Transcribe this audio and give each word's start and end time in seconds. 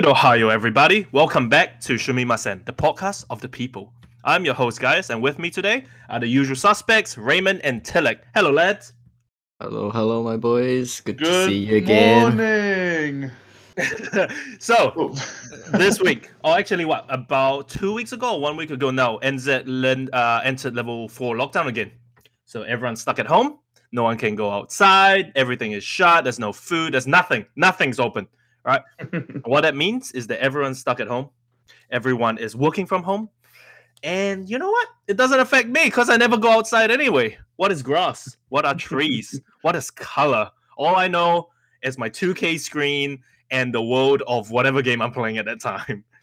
Good 0.00 0.08
Ohio, 0.08 0.48
everybody. 0.48 1.06
Welcome 1.12 1.50
back 1.50 1.78
to 1.82 1.96
Shumimasen, 1.96 2.64
the 2.64 2.72
podcast 2.72 3.26
of 3.28 3.42
the 3.42 3.50
people. 3.50 3.92
I'm 4.24 4.46
your 4.46 4.54
host, 4.54 4.80
guys, 4.80 5.10
and 5.10 5.20
with 5.20 5.38
me 5.38 5.50
today 5.50 5.84
are 6.08 6.18
the 6.18 6.26
usual 6.26 6.56
suspects, 6.56 7.18
Raymond 7.18 7.60
and 7.64 7.84
Tilak. 7.84 8.20
Hello, 8.34 8.50
lads. 8.50 8.94
Hello, 9.60 9.90
hello, 9.90 10.22
my 10.22 10.38
boys. 10.38 11.02
Good, 11.02 11.18
to 11.18 11.44
see 11.44 11.66
you 11.66 11.76
again. 11.76 12.34
Good 12.34 13.30
morning. 13.76 14.28
so, 14.58 14.94
Oh, 14.96 15.08
this 15.72 16.00
week, 16.00 16.30
or 16.44 16.56
actually, 16.56 16.86
what, 16.86 17.04
about 17.10 17.68
two 17.68 17.92
weeks 17.92 18.12
ago, 18.12 18.38
one 18.38 18.56
week 18.56 18.70
ago 18.70 18.90
now, 18.90 19.18
NZ 19.18 19.64
len- 19.66 20.08
uh, 20.14 20.40
entered 20.42 20.74
level 20.74 21.10
four 21.10 21.36
lockdown 21.36 21.66
again. 21.66 21.92
So, 22.46 22.62
everyone's 22.62 23.02
stuck 23.02 23.18
at 23.18 23.26
home. 23.26 23.58
No 23.92 24.04
one 24.04 24.16
can 24.16 24.34
go 24.34 24.50
outside. 24.50 25.30
Everything 25.34 25.72
is 25.72 25.84
shut. 25.84 26.24
There's 26.24 26.38
no 26.38 26.54
food. 26.54 26.94
There's 26.94 27.06
nothing. 27.06 27.44
Nothing's 27.54 28.00
open. 28.00 28.28
Right? 28.64 28.82
what 29.44 29.62
that 29.62 29.76
means 29.76 30.12
is 30.12 30.26
that 30.28 30.40
everyone's 30.40 30.78
stuck 30.78 31.00
at 31.00 31.08
home. 31.08 31.30
Everyone 31.90 32.38
is 32.38 32.54
working 32.54 32.86
from 32.86 33.02
home. 33.02 33.28
And 34.02 34.48
you 34.48 34.58
know 34.58 34.70
what? 34.70 34.88
It 35.08 35.16
doesn't 35.16 35.40
affect 35.40 35.68
me 35.68 35.84
because 35.84 36.08
I 36.08 36.16
never 36.16 36.36
go 36.36 36.50
outside 36.50 36.90
anyway. 36.90 37.36
What 37.56 37.70
is 37.70 37.82
grass? 37.82 38.36
What 38.48 38.64
are 38.64 38.74
trees? 38.74 39.40
what 39.62 39.76
is 39.76 39.90
color? 39.90 40.50
All 40.76 40.96
I 40.96 41.08
know 41.08 41.48
is 41.82 41.98
my 41.98 42.08
2K 42.08 42.58
screen 42.58 43.22
and 43.50 43.74
the 43.74 43.82
world 43.82 44.22
of 44.26 44.50
whatever 44.50 44.80
game 44.80 45.02
I'm 45.02 45.12
playing 45.12 45.38
at 45.38 45.44
that 45.46 45.60
time. 45.60 46.04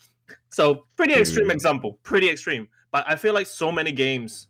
So, 0.50 0.86
pretty 0.96 1.14
extreme 1.14 1.52
example, 1.52 2.00
pretty 2.04 2.30
extreme. 2.30 2.70
But 2.92 3.04
I 3.08 3.16
feel 3.18 3.34
like 3.34 3.48
so 3.48 3.70
many 3.70 3.92
games 3.92 4.48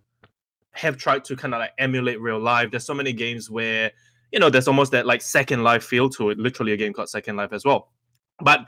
have 0.72 0.95
tried 0.95 1.25
to 1.25 1.35
kind 1.35 1.53
of 1.53 1.59
like 1.59 1.72
emulate 1.79 2.22
real 2.22 2.39
life. 2.39 2.69
There's 2.69 2.85
so 2.85 2.94
many 2.94 3.11
games 3.13 3.49
where, 3.49 3.91
you 4.31 4.39
know, 4.39 4.50
there's 4.50 4.67
almost 4.67 4.92
that 4.92 5.06
like 5.06 5.22
second 5.22 5.64
life 5.64 5.83
feel 5.83 6.09
to 6.11 6.30
it. 6.30 6.38
Literally 6.38 6.73
a 6.73 6.78
game 6.78 6.94
called 6.94 7.09
Second 7.09 7.38
Life 7.38 7.53
as 7.53 7.66
well. 7.66 7.92
But 8.39 8.67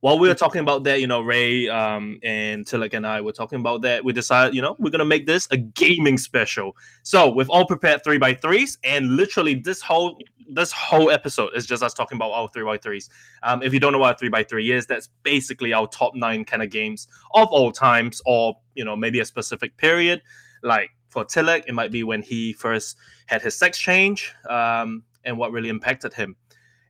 while 0.00 0.18
we 0.18 0.28
were 0.28 0.34
talking 0.34 0.60
about 0.60 0.84
that, 0.84 1.00
you 1.00 1.06
know, 1.06 1.22
Ray 1.22 1.68
um, 1.68 2.20
and 2.22 2.64
Tilak 2.64 2.94
and 2.94 3.06
I 3.06 3.20
were 3.20 3.32
talking 3.32 3.58
about 3.58 3.82
that, 3.82 4.04
we 4.04 4.12
decided, 4.12 4.54
you 4.54 4.62
know, 4.62 4.76
we're 4.78 4.90
gonna 4.90 5.04
make 5.04 5.26
this 5.26 5.48
a 5.50 5.56
gaming 5.56 6.18
special. 6.18 6.76
So 7.02 7.28
we've 7.28 7.50
all 7.50 7.66
prepared 7.66 8.04
three 8.04 8.18
by 8.18 8.34
threes, 8.34 8.78
and 8.84 9.16
literally 9.16 9.54
this 9.54 9.82
whole 9.82 10.18
this 10.50 10.72
whole 10.72 11.10
episode 11.10 11.50
is 11.54 11.66
just 11.66 11.82
us 11.82 11.92
talking 11.92 12.16
about 12.16 12.30
our 12.30 12.48
three 12.48 12.64
by 12.64 12.78
threes. 12.78 13.10
Um, 13.42 13.62
if 13.62 13.74
you 13.74 13.80
don't 13.80 13.92
know 13.92 13.98
what 13.98 14.14
a 14.14 14.18
three 14.18 14.30
by 14.30 14.44
three 14.44 14.70
is, 14.70 14.86
that's 14.86 15.08
basically 15.22 15.72
our 15.72 15.86
top 15.88 16.14
nine 16.14 16.44
kind 16.44 16.62
of 16.62 16.70
games 16.70 17.08
of 17.34 17.48
all 17.48 17.72
times, 17.72 18.22
or 18.24 18.56
you 18.74 18.84
know, 18.84 18.96
maybe 18.96 19.20
a 19.20 19.24
specific 19.24 19.76
period. 19.76 20.22
Like 20.62 20.90
for 21.08 21.24
Tilak, 21.24 21.64
it 21.66 21.74
might 21.74 21.90
be 21.90 22.04
when 22.04 22.22
he 22.22 22.52
first 22.52 22.96
had 23.26 23.42
his 23.42 23.56
sex 23.56 23.78
change, 23.78 24.32
um, 24.48 25.02
and 25.24 25.36
what 25.38 25.52
really 25.52 25.68
impacted 25.68 26.12
him. 26.14 26.36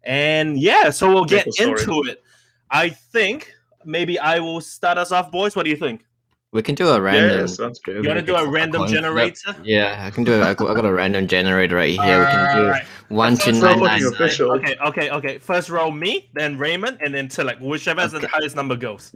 And 0.05 0.59
yeah, 0.59 0.91
so 0.91 1.13
we'll 1.13 1.25
get 1.25 1.47
into 1.59 2.05
it. 2.05 2.23
I 2.71 2.91
think 2.91 3.53
maybe 3.85 4.19
I 4.19 4.39
will 4.39 4.61
start 4.61 4.99
us 4.99 5.13
off, 5.13 5.31
boys. 5.31 5.57
What 5.57 5.65
do 5.65 5.71
you 5.71 5.77
think? 5.77 6.05
We 6.51 6.63
can 6.63 6.75
do 6.75 6.89
a 6.89 7.01
random. 7.01 7.41
Yeah, 7.41 7.47
sounds 7.47 7.79
good. 7.79 8.03
You 8.03 8.09
want 8.09 8.21
to 8.21 8.25
do 8.25 8.35
a 8.35 8.49
random 8.49 8.81
coin 8.81 8.89
flip. 8.89 9.03
generator? 9.03 9.55
Yeah, 9.63 10.03
I 10.07 10.11
can 10.11 10.25
do 10.25 10.33
it. 10.33 10.43
I 10.43 10.55
got, 10.55 10.75
got 10.75 10.87
a 10.87 10.93
random 10.93 11.27
generator 11.27 11.77
right 11.77 11.91
here. 11.91 12.21
we 12.21 12.25
can 12.25 12.57
do 12.57 12.63
Alright. 12.65 12.85
one 13.09 13.37
to 13.37 13.43
sounds 13.43 13.61
nine 13.61 13.75
so 13.79 13.85
nine. 13.85 14.01
fucking 14.01 14.15
official. 14.15 14.53
Okay, 14.53 14.77
okay, 14.87 15.11
okay. 15.11 15.39
First 15.39 15.69
roll 15.69 15.91
me, 15.91 16.31
then 16.33 16.57
Raymond, 16.57 16.99
and 17.03 17.15
then 17.15 17.29
Tilak. 17.29 17.61
Whichever 17.61 18.01
has 18.01 18.13
the 18.13 18.27
highest 18.27 18.57
number 18.57 18.77
goes. 18.77 19.15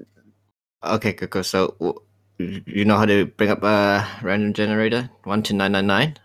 Okay, 0.85 1.15
cool, 1.15 1.29
cool. 1.29 1.45
So 1.45 1.75
w- 1.79 1.99
you 2.39 2.85
know 2.85 2.97
how 2.97 3.07
to 3.07 3.27
bring 3.27 3.51
up 3.51 3.63
a 3.63 4.07
random 4.23 4.53
generator? 4.53 5.11
One 5.25 5.43
to 5.45 5.55
nine 5.55 5.73
nine 5.73 5.87
nine. 5.87 6.17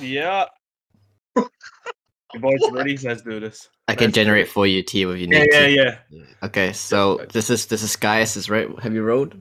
Yeah. 0.00 0.46
Your 1.36 2.40
boys 2.40 2.60
ready? 2.72 2.96
Let's 2.98 3.22
do 3.22 3.40
this. 3.40 3.68
I 3.88 3.94
can 3.94 4.06
Let's- 4.08 4.14
generate 4.16 4.48
for 4.48 4.66
you, 4.66 4.82
T, 4.82 5.02
if 5.02 5.08
you 5.08 5.14
Yeah, 5.14 5.26
need 5.40 5.48
yeah, 5.52 5.60
to. 5.60 5.70
yeah. 6.10 6.24
Okay, 6.42 6.72
so 6.72 7.24
this 7.32 7.48
is 7.50 7.66
this 7.66 7.82
is 7.82 7.96
Gaius 7.96 8.36
is 8.36 8.50
right. 8.50 8.68
Have 8.82 8.92
you 8.94 9.02
rolled? 9.02 9.34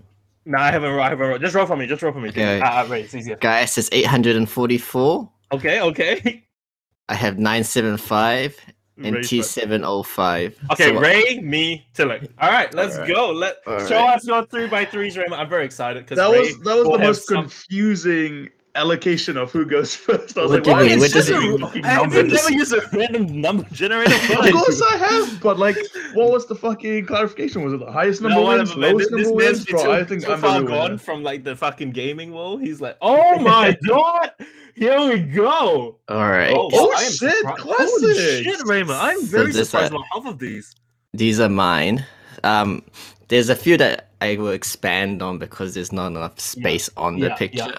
No, 0.46 0.58
I 0.60 0.72
haven't 0.72 0.90
rolled. 0.92 1.02
I 1.02 1.10
haven't 1.10 1.28
rolled. 1.28 1.42
Just 1.42 1.56
roll 1.56 1.66
for 1.66 1.76
me. 1.76 1.86
Just 1.88 2.02
roll 2.02 2.14
for 2.14 2.22
me. 2.22 2.30
Okay. 2.30 2.62
Ah, 2.64 2.86
ah, 2.86 2.90
right. 2.90 3.04
It's 3.04 3.14
easier. 3.14 3.36
Gaius 3.36 3.78
is 3.78 3.90
eight 3.92 4.06
hundred 4.06 4.36
and 4.38 4.50
forty 4.50 4.78
four. 4.78 5.30
Okay, 5.52 5.82
okay. 5.82 6.46
I 7.10 7.16
have 7.16 7.38
nine 7.40 7.64
seven 7.64 7.98
five 7.98 8.58
and 9.04 9.24
T 9.24 9.40
first. 9.40 9.52
seven 9.52 9.84
oh 9.84 10.04
five. 10.04 10.58
Okay, 10.72 10.96
uh, 10.96 11.00
Ray, 11.00 11.40
me, 11.40 11.86
Tilak. 11.96 12.28
All 12.40 12.50
right, 12.50 12.74
let's 12.74 12.96
Alright. 12.96 13.14
go. 13.14 13.32
Let 13.32 13.58
Alright. 13.68 13.88
show 13.88 13.98
us 14.00 14.26
your 14.26 14.46
three 14.46 14.68
by 14.68 14.86
threes, 14.86 15.18
Raymond. 15.18 15.40
I'm 15.42 15.50
very 15.50 15.66
excited 15.66 16.04
because 16.04 16.18
That 16.18 16.30
was 16.30 16.58
that 16.60 16.76
was 16.76 16.84
the 16.86 16.92
have 16.92 17.00
most 17.02 17.28
some- 17.28 17.44
confusing 17.44 18.50
allocation 18.78 19.36
of 19.38 19.52
who 19.52 19.66
goes 19.66 19.96
first. 20.06 20.38
I 20.38 20.42
was 20.44 20.52
What 20.52 20.58
like, 20.58 20.64
do 20.66 20.72
why 20.72 20.82
mean? 20.84 20.92
is 20.94 21.02
this 21.12 21.28
does 21.28 21.30
a 21.30 21.40
it- 21.40 21.60
fucking 21.60 21.84
Have 21.84 22.14
you 22.14 22.24
never 22.24 22.52
used 22.52 22.74
a 22.74 22.82
random 22.94 23.42
number 23.42 23.64
generator? 23.72 24.14
Of 24.14 24.52
course 24.54 24.82
I 24.82 24.98
have, 24.98 25.42
but 25.42 25.58
like, 25.60 25.78
what 26.14 26.32
was 26.32 26.46
the 26.48 26.56
fucking 26.56 27.06
clarification? 27.08 27.64
Was 27.64 27.74
it 27.74 27.80
the 27.80 27.92
highest 27.92 28.22
number 28.22 28.36
No, 28.42 28.48
wins, 28.48 28.70
whatever, 28.76 28.80
man. 28.80 28.92
lowest 28.94 29.12
This, 29.12 29.20
this 29.20 29.28
number 29.28 29.44
man's 29.44 29.58
wins? 29.58 29.66
Bro, 29.66 29.84
too, 29.84 29.92
I 29.92 30.04
think 30.04 30.24
too 30.26 30.32
I'm 30.32 30.42
the 30.42 30.48
far 30.48 30.62
gone 30.64 30.82
winner. 30.84 30.98
from 30.98 31.24
like 31.24 31.44
the 31.44 31.56
fucking 31.56 31.92
gaming 31.92 32.32
world. 32.34 32.62
He's 32.62 32.80
like, 32.80 32.98
oh 33.02 33.40
my 33.40 33.76
god, 33.88 34.32
here 34.76 35.00
we 35.10 35.20
go. 35.20 35.98
All 36.08 36.30
right. 36.30 36.54
Oh, 36.56 36.70
Oh, 36.74 36.94
I 36.96 37.02
am 37.04 37.12
shit, 37.12 37.36
surprised. 37.36 37.62
Holy 37.62 38.14
shit, 38.16 38.62
Raymond! 38.66 38.98
I'm 39.00 39.26
very 39.26 39.52
this, 39.52 39.70
surprised 39.70 39.92
about 39.94 40.06
half 40.14 40.26
of 40.26 40.40
these. 40.40 40.76
These 41.14 41.40
are 41.40 41.50
mine. 41.50 42.06
Um, 42.44 42.84
there's 43.30 43.50
a 43.50 43.56
few 43.56 43.78
that 43.78 44.10
I 44.22 44.36
will 44.38 44.52
expand 44.52 45.22
on 45.22 45.38
because 45.38 45.74
there's 45.74 45.92
not 45.92 46.08
enough 46.08 46.40
space 46.40 46.90
on 46.98 47.20
the 47.20 47.28
Yeah, 47.28 47.36
picture. 47.36 47.58
yeah. 47.70 47.78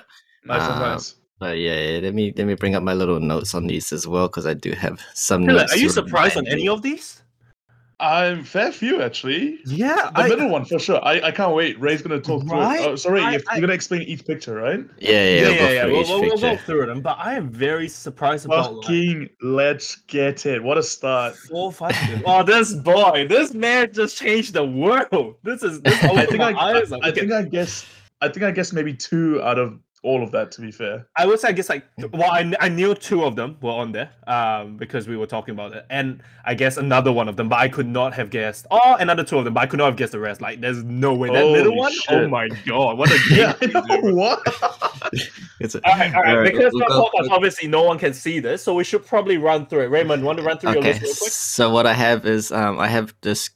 Nice 0.49 0.63
Um, 0.69 0.79
nice. 0.81 1.15
But 1.41 1.59
yeah, 1.59 1.79
yeah, 1.79 2.01
let 2.01 2.15
me 2.15 2.33
let 2.37 2.47
me 2.49 2.55
bring 2.55 2.75
up 2.75 2.83
my 2.83 2.95
little 2.95 3.21
notes 3.21 3.55
on 3.55 3.67
these 3.69 3.93
as 3.93 4.09
well 4.09 4.27
because 4.27 4.45
I 4.47 4.55
do 4.55 4.73
have 4.73 5.01
some 5.15 5.43
Tilak, 5.45 5.57
notes. 5.57 5.73
are 5.75 5.79
you 5.79 5.89
surprised 5.89 6.37
on 6.37 6.47
any 6.49 6.69
of 6.69 6.83
these? 6.83 7.23
I'm 8.01 8.45
fair 8.45 8.71
few 8.71 9.03
actually. 9.03 9.59
Yeah, 9.67 10.11
The 10.15 10.29
middle 10.29 10.49
one 10.51 10.65
for 10.65 10.79
sure. 10.79 11.05
I, 11.05 11.21
I 11.21 11.31
can't 11.33 11.53
wait. 11.53 11.81
Ray's 11.81 12.01
gonna 12.01 12.21
talk 12.21 12.45
Right? 12.45 12.79
through 12.79 12.87
it. 12.91 12.93
Oh, 12.93 12.97
sorry, 12.97 13.21
I- 13.23 13.33
you're, 13.33 13.41
I- 13.51 13.55
you're 13.57 13.61
gonna 13.63 13.73
explain 13.73 14.03
each 14.03 14.25
picture, 14.25 14.55
right? 14.55 14.85
Yeah, 14.99 15.11
yeah, 15.11 15.19
yeah, 15.19 15.43
we'll 15.43 15.51
yeah, 15.53 15.59
go 15.59 15.69
yeah. 15.73 15.83
through 15.83 15.93
We'll, 15.93 16.09
we'll, 16.09 16.21
we'll 16.29 16.39
go 16.39 16.57
through 16.59 16.87
them, 16.87 17.01
but 17.03 17.19
I 17.19 17.35
am 17.35 17.51
very 17.51 17.89
surprised 17.89 18.45
about 18.47 18.89
like 18.89 19.35
let's 19.43 19.97
get 20.07 20.47
it. 20.47 20.63
What 20.63 20.79
a 20.79 20.83
start. 20.83 21.35
four, 21.37 21.73
five. 21.73 21.95
oh, 22.27 22.43
this 22.45 22.73
boy, 22.75 23.27
this 23.29 23.53
man 23.53 23.93
just 23.93 24.17
changed 24.17 24.55
the 24.55 24.65
world. 24.65 25.35
This 25.43 25.63
is. 25.65 25.81
This 25.83 26.03
I 26.05 26.25
think 26.27 26.39
my 26.39 26.53
I, 26.53 26.71
I, 26.71 26.75
I 26.75 26.81
okay. 26.81 27.13
think 27.13 27.33
I 27.33 27.43
guess 27.43 27.85
I 28.21 28.29
think 28.29 28.45
I 28.45 28.53
guess 28.53 28.73
maybe 28.73 28.95
two 28.95 29.43
out 29.43 29.59
of 29.59 29.79
all 30.05 30.23
of 30.23 30.31
that 30.33 30.53
to 30.53 30.61
be 30.61 30.71
fair. 30.71 31.07
I 31.17 31.27
would 31.27 31.41
say 31.41 31.49
I 31.49 31.53
guess 31.53 31.69
like 31.69 31.85
well 32.13 32.31
I, 32.31 32.53
I 32.61 32.69
knew 32.69 32.95
two 32.95 33.25
of 33.25 33.35
them 33.37 33.57
were 33.61 33.73
on 33.73 33.93
there 33.93 34.11
um 34.27 34.77
because 34.77 35.09
we 35.09 35.17
were 35.17 35.27
talking 35.27 35.53
about 35.55 35.73
it. 35.75 35.85
And 35.91 36.23
I 36.45 36.55
guess 36.55 36.77
another 36.77 37.11
one 37.13 37.29
of 37.29 37.37
them 37.37 37.49
but 37.49 37.59
I 37.59 37.69
could 37.69 37.87
not 37.89 38.15
have 38.15 38.31
guessed. 38.31 38.67
Oh 38.71 38.97
another 39.01 39.25
two 39.25 39.39
of 39.39 39.45
them 39.45 39.55
but 39.55 39.61
I 39.61 39.67
could 39.67 39.79
not 39.79 39.87
have 39.87 39.97
guessed 39.97 40.13
the 40.13 40.21
rest. 40.21 40.41
Like 40.41 40.61
there's 40.61 40.85
no 40.85 41.15
way. 41.15 41.29
That 41.29 41.35
middle 41.51 41.73
Holy 41.73 41.77
one? 41.79 41.93
oh 41.93 42.21
shit. 42.21 42.31
my 42.31 42.49
god 42.67 42.97
what 42.99 43.11
a 43.11 43.19
game 43.29 43.39
Yeah, 43.39 44.01
what? 44.13 44.41
It's 45.61 45.75
a- 45.75 45.85
all 45.85 45.99
right 45.99 46.15
all 46.15 46.23
right 46.23 46.31
Alright, 46.37 46.53
because 46.53 46.73
we'll 46.73 46.83
we're 46.83 46.89
go- 46.89 47.11
podcast, 47.19 47.31
obviously 47.31 47.69
no 47.69 47.83
one 47.83 47.99
can 47.99 48.15
see 48.15 48.39
this 48.41 48.63
so 48.63 48.75
we 48.75 48.85
should 48.85 49.05
probably 49.05 49.39
run 49.39 49.67
through 49.67 49.83
it. 49.83 49.87
Raymond 49.91 50.23
want 50.25 50.39
to 50.39 50.45
run 50.45 50.59
through 50.59 50.75
your 50.75 50.83
list 50.83 51.03
real 51.03 51.15
quick? 51.15 51.33
so 51.33 51.71
what 51.71 51.87
I 51.87 51.93
have 51.95 52.27
is 52.27 52.53
um, 52.53 52.79
I 52.79 52.87
have 52.89 53.15
this 53.23 53.51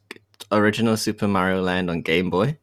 original 0.51 0.97
Super 0.97 1.29
Mario 1.29 1.63
Land 1.63 1.89
on 1.91 2.03
Game 2.03 2.31
Boy. 2.31 2.57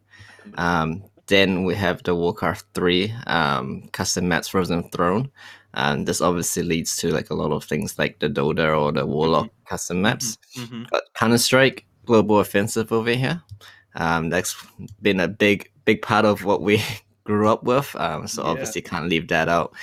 Um, 0.55 1.03
then 1.29 1.63
we 1.63 1.73
have 1.75 2.03
the 2.03 2.13
Warcraft 2.15 2.65
3 2.73 3.13
um, 3.27 3.87
custom 3.93 4.27
maps 4.27 4.49
Frozen 4.49 4.89
Throne. 4.89 5.31
And 5.73 6.07
this 6.07 6.19
obviously 6.21 6.63
leads 6.63 6.97
to 6.97 7.11
like 7.11 7.29
a 7.29 7.35
lot 7.35 7.51
of 7.51 7.63
things 7.63 7.97
like 7.99 8.19
the 8.19 8.27
Dota 8.29 8.77
or 8.77 8.91
the 8.91 9.05
Warlock 9.05 9.49
custom 9.65 10.01
maps. 10.01 10.37
Mhm. 10.57 10.87
Counter 11.13 11.37
Strike 11.37 11.85
Global 12.05 12.39
Offensive 12.39 12.91
over 12.91 13.11
here. 13.11 13.41
Um, 13.95 14.29
that's 14.29 14.55
been 15.01 15.19
a 15.19 15.27
big, 15.27 15.71
big 15.85 16.01
part 16.01 16.25
of 16.25 16.43
what 16.43 16.61
we 16.61 16.81
grew 17.23 17.47
up 17.47 17.63
with. 17.63 17.95
Um, 17.95 18.27
so 18.27 18.43
Yeah. 18.43 18.49
obviously 18.49 18.81
can't 18.81 19.09
leave 19.09 19.27
that 19.29 19.47
out. 19.47 19.73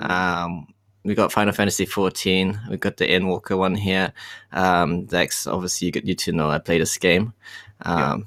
Um, 0.00 0.66
we 1.04 1.14
got 1.14 1.30
Final 1.32 1.52
Fantasy 1.54 1.86
14. 1.86 2.58
We 2.68 2.76
got 2.78 2.96
the 2.96 3.06
Endwalker 3.06 3.56
one 3.56 3.76
here. 3.76 4.12
Um, 4.52 5.04
Dex, 5.06 5.46
obviously, 5.46 5.86
you 5.86 5.92
get 5.92 6.04
you 6.04 6.16
to 6.16 6.32
know 6.32 6.50
I 6.50 6.58
play 6.58 6.78
this 6.80 6.98
game. 6.98 7.32
Um, 7.82 8.26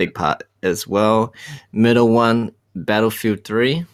Big 0.00 0.14
part 0.14 0.44
as 0.62 0.86
well. 0.86 1.34
Middle 1.72 2.08
one, 2.08 2.52
Battlefield 2.74 3.44
3. 3.44 3.84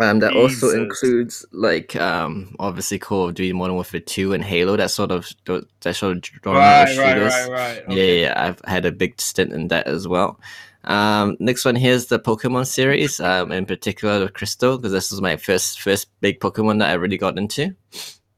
Um, 0.00 0.18
that 0.18 0.34
also 0.34 0.70
includes 0.70 1.46
like 1.52 1.94
um, 1.94 2.56
obviously 2.58 2.98
Call 2.98 3.28
of 3.28 3.34
Duty 3.34 3.52
Modern 3.52 3.76
Warfare 3.76 4.00
2 4.00 4.32
and 4.32 4.42
Halo. 4.42 4.76
That 4.76 4.90
sort 4.90 5.12
of 5.12 5.30
that 5.44 5.94
sort 5.94 6.16
of 6.16 6.24
genre 6.24 6.58
right 6.60 6.84
right 6.84 6.88
shooters. 6.88 7.32
right 7.32 7.50
right 7.50 7.84
Yeah, 7.88 8.02
yeah, 8.02 8.20
yeah, 8.20 8.34
I've 8.36 8.60
had 8.64 8.84
a 8.84 8.90
big 8.90 9.20
stint 9.20 9.52
in 9.52 9.68
that 9.68 9.86
as 9.86 10.08
well. 10.08 10.40
Um, 10.82 11.36
next 11.38 11.64
one 11.64 11.76
here 11.76 11.92
is 11.92 12.08
the 12.08 12.18
Pokemon 12.18 12.66
series, 12.66 13.20
um, 13.20 13.52
in 13.52 13.64
particular 13.64 14.18
the 14.18 14.28
Crystal, 14.28 14.76
because 14.76 14.90
this 14.90 15.12
was 15.12 15.22
my 15.22 15.36
first 15.36 15.80
first 15.80 16.08
big 16.20 16.40
Pokemon 16.40 16.80
that 16.80 16.90
I 16.90 16.94
really 16.94 17.16
got 17.16 17.38
into. 17.38 17.76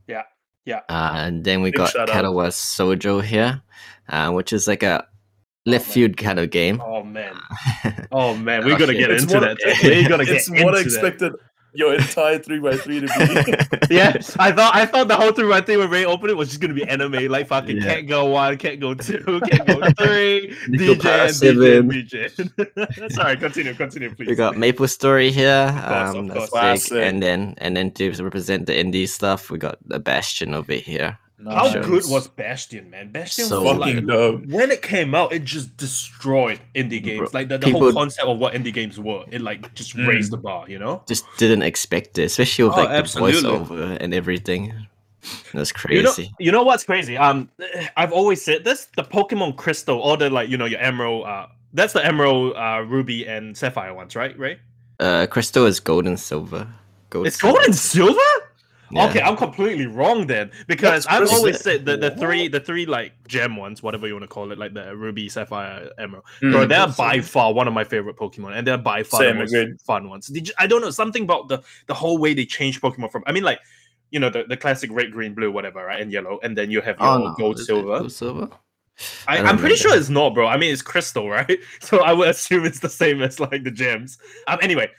Yeah, 0.07 0.25
yeah. 0.67 0.83
Uh, 0.91 1.13
and 1.15 1.45
then 1.45 1.63
we 1.63 1.71
Big 1.71 1.79
got. 1.79 1.95
Katawa 1.95 2.51
Shoujo 2.51 3.25
here, 3.25 3.63
uh, 4.11 4.31
which 4.33 4.53
is 4.53 4.69
like 4.69 4.83
a 4.83 5.09
left 5.69 5.87
man. 5.89 5.95
field 5.95 6.17
kind 6.17 6.39
of 6.39 6.51
game. 6.51 6.81
oh 6.85 7.03
man 7.03 7.35
oh 8.13 8.35
man 8.37 8.65
we're 8.65 8.79
gonna 8.79 8.93
Okay. 8.93 8.99
get 9.01 9.11
into 9.11 9.35
what- 9.35 9.59
that 9.59 9.79
we're 9.83 10.09
gonna 10.09 10.25
get 10.25 10.37
it's 10.37 10.49
into 10.49 10.65
what 10.65 10.75
I 10.79 10.79
that. 10.79 10.87
expected. 10.87 11.33
your 11.75 11.95
entire 11.95 12.39
three 12.39 12.59
by 12.59 12.75
three 12.77 12.99
to 12.99 13.07
be. 13.07 13.95
yeah, 13.95 14.15
I 14.39 14.51
thought 14.53 14.75
I 14.75 14.87
thought 14.87 15.07
the 15.07 15.15
whole 15.17 15.33
three 15.33 15.47
one 15.47 15.63
thing 15.65 15.79
when 15.79 15.91
Ray 15.91 16.05
opened 16.07 16.31
it 16.31 16.37
was 16.37 16.49
just 16.49 16.61
gonna 16.63 16.73
be 16.75 16.83
anime, 16.89 17.29
like 17.29 17.47
fucking 17.47 17.77
Yeah. 17.77 17.85
can't 17.95 18.09
go 18.09 18.25
one, 18.27 18.57
can't 18.57 18.81
go 18.81 18.95
two, 18.95 19.41
can't 19.51 19.67
go 19.67 19.77
three, 20.01 20.57
Nickel 20.67 20.95
DJ, 20.97 21.03
Power 21.03 21.27
and 21.29 21.35
7. 21.37 21.89
DJ, 21.91 22.35
DJ. 22.35 23.13
Sorry, 23.13 23.37
continue, 23.37 23.75
continue, 23.75 24.13
please. 24.15 24.29
We 24.29 24.35
got 24.35 24.57
Maple 24.57 24.89
Story 24.89 25.31
here. 25.31 25.67
course, 25.71 26.15
um, 26.17 26.31
of 26.31 26.35
that's 26.35 26.51
course. 26.51 26.89
big. 26.89 27.03
And 27.07 27.23
then 27.23 27.55
and 27.59 27.77
then 27.77 27.91
to 27.93 28.11
represent 28.25 28.67
the 28.67 28.73
indie 28.73 29.07
stuff, 29.07 29.51
we 29.51 29.59
got 29.59 29.77
the 29.87 30.01
Bastion 30.01 30.55
over 30.55 30.73
here. 30.73 31.19
How 31.45 31.65
Nice. 31.71 31.87
good 31.87 32.03
was 32.09 32.27
Bastion, 32.27 32.91
man? 32.91 33.13
Bastion 33.13 33.45
So 33.45 33.63
was 33.63 33.79
fucking 33.79 33.97
like 33.97 34.07
dope? 34.07 34.47
when 34.47 34.73
it 34.73 34.83
came 34.83 35.15
out, 35.15 35.33
it 35.33 35.45
just 35.45 35.77
destroyed 35.77 36.59
indie 36.75 37.01
games. 37.03 37.33
Like 37.33 37.49
the, 37.49 37.59
the 37.59 37.67
people- 37.67 37.81
whole 37.83 37.93
concept 37.93 38.27
of 38.27 38.39
what 38.39 38.55
indie 38.55 38.73
games 38.73 38.99
were, 38.99 39.25
it 39.31 39.41
like 39.41 39.73
just 39.75 39.97
Mm. 39.97 40.09
raised 40.09 40.33
the 40.33 40.37
bar, 40.37 40.65
you 40.69 40.79
know. 40.81 41.03
Just 41.07 41.25
didn't 41.39 41.63
expect 41.63 42.19
it, 42.19 42.25
especially 42.25 42.65
with 42.65 42.75
Oh, 42.75 42.83
like 42.85 43.05
the 43.05 43.21
voiceover 43.21 43.97
and 44.01 44.13
everything. 44.15 44.73
That's 45.55 45.73
You 45.91 46.03
know, 46.03 46.13
crazy. 46.13 46.33
you 46.41 46.51
know 46.53 46.63
what's 46.65 46.85
crazy? 46.85 47.17
Um, 47.17 47.49
I've 47.97 48.13
always 48.13 48.43
said 48.43 48.65
this: 48.65 48.89
the 48.97 49.03
Pokemon 49.05 49.57
Crystal, 49.57 49.99
or 49.99 50.17
the 50.17 50.31
like, 50.31 50.49
you 50.49 50.57
know, 50.57 50.65
your 50.65 50.81
Emerald. 50.81 51.27
Uh, 51.27 51.47
that's 51.73 51.93
the 51.93 52.05
Emerald, 52.05 52.55
uh, 52.57 52.83
Ruby, 52.87 53.27
and 53.29 53.57
Sapphire 53.57 53.93
ones, 53.95 54.17
right? 54.17 54.37
Right? 54.39 54.59
Uh, 54.99 55.27
Crystal 55.27 55.67
is 55.67 55.81
gold 55.81 56.07
and 56.07 56.19
silver. 56.19 56.67
Gold 57.11 57.27
It's 57.27 57.37
gold 57.41 57.59
and 57.65 57.75
silver. 57.75 58.19
Yeah. 58.91 59.07
Okay, 59.09 59.21
I'm 59.21 59.37
completely 59.37 59.87
wrong 59.87 60.27
then 60.27 60.51
because 60.67 61.07
I've 61.07 61.29
always 61.31 61.61
said 61.61 61.85
the, 61.85 61.97
the 61.97 62.11
three 62.13 62.49
the 62.49 62.61
three 62.61 62.87
like 62.87 63.13
gem 63.29 63.57
ones, 63.57 63.83
whatever 63.83 64.07
you 64.07 64.15
want 64.15 64.23
to 64.23 64.29
call 64.29 64.51
it, 64.51 64.59
like 64.59 64.73
the 64.73 64.97
Ruby, 64.97 65.29
Sapphire, 65.29 65.91
Emerald. 65.99 66.25
Mm. 66.41 66.53
Bro, 66.53 66.67
they're 66.67 66.89
by 66.89 67.21
far 67.21 67.53
one 67.53 67.69
of 67.69 67.75
my 67.75 67.85
favorite 67.85 68.17
Pokemon, 68.17 68.57
and 68.57 68.67
they're 68.67 68.79
by 68.79 69.03
far 69.03 69.21
Same, 69.21 69.35
the 69.35 69.41
most 69.41 69.53
agreed. 69.55 69.81
fun 69.83 70.09
ones. 70.09 70.29
Did 70.29 70.49
you, 70.49 70.55
I 70.59 70.67
don't 70.67 70.81
know 70.81 70.91
something 70.91 71.25
about 71.25 71.49
the 71.49 71.63
the 71.87 71.95
whole 71.95 72.19
way 72.19 72.33
they 72.33 72.47
change 72.47 72.81
Pokemon 72.81 73.13
from. 73.13 73.25
I 73.27 73.33
mean, 73.33 73.45
like 73.45 73.61
you 74.11 74.21
know 74.21 74.31
the, 74.31 74.45
the 74.49 74.57
classic 74.57 74.91
red, 74.93 75.13
green, 75.13 75.35
blue, 75.35 75.53
whatever, 75.53 75.85
right, 75.85 76.01
and 76.01 76.11
yellow, 76.11 76.39
and 76.43 76.57
then 76.57 76.71
you 76.71 76.81
have 76.81 76.99
your 76.99 77.09
Oh 77.09 77.19
no, 77.19 77.35
gold, 77.35 77.59
silver. 77.59 77.99
Gold 77.99 78.13
silver. 78.13 78.49
I, 79.29 79.37
I 79.37 79.39
I'm 79.39 79.45
pretty 79.59 79.75
remember. 79.75 79.77
sure 79.77 79.97
it's 79.97 80.09
not, 80.09 80.35
bro. 80.35 80.47
I 80.49 80.57
mean, 80.57 80.73
it's 80.73 80.83
crystal, 80.83 81.29
right? 81.39 81.59
So 81.81 82.03
I 82.03 82.13
would 82.13 82.29
assume 82.29 82.65
it's 82.65 82.81
the 82.81 82.89
same 82.89 83.23
as 83.23 83.39
like 83.39 83.65
the 83.65 83.71
gems. 83.71 84.19
Um, 84.47 84.59
anyway, 84.63 84.91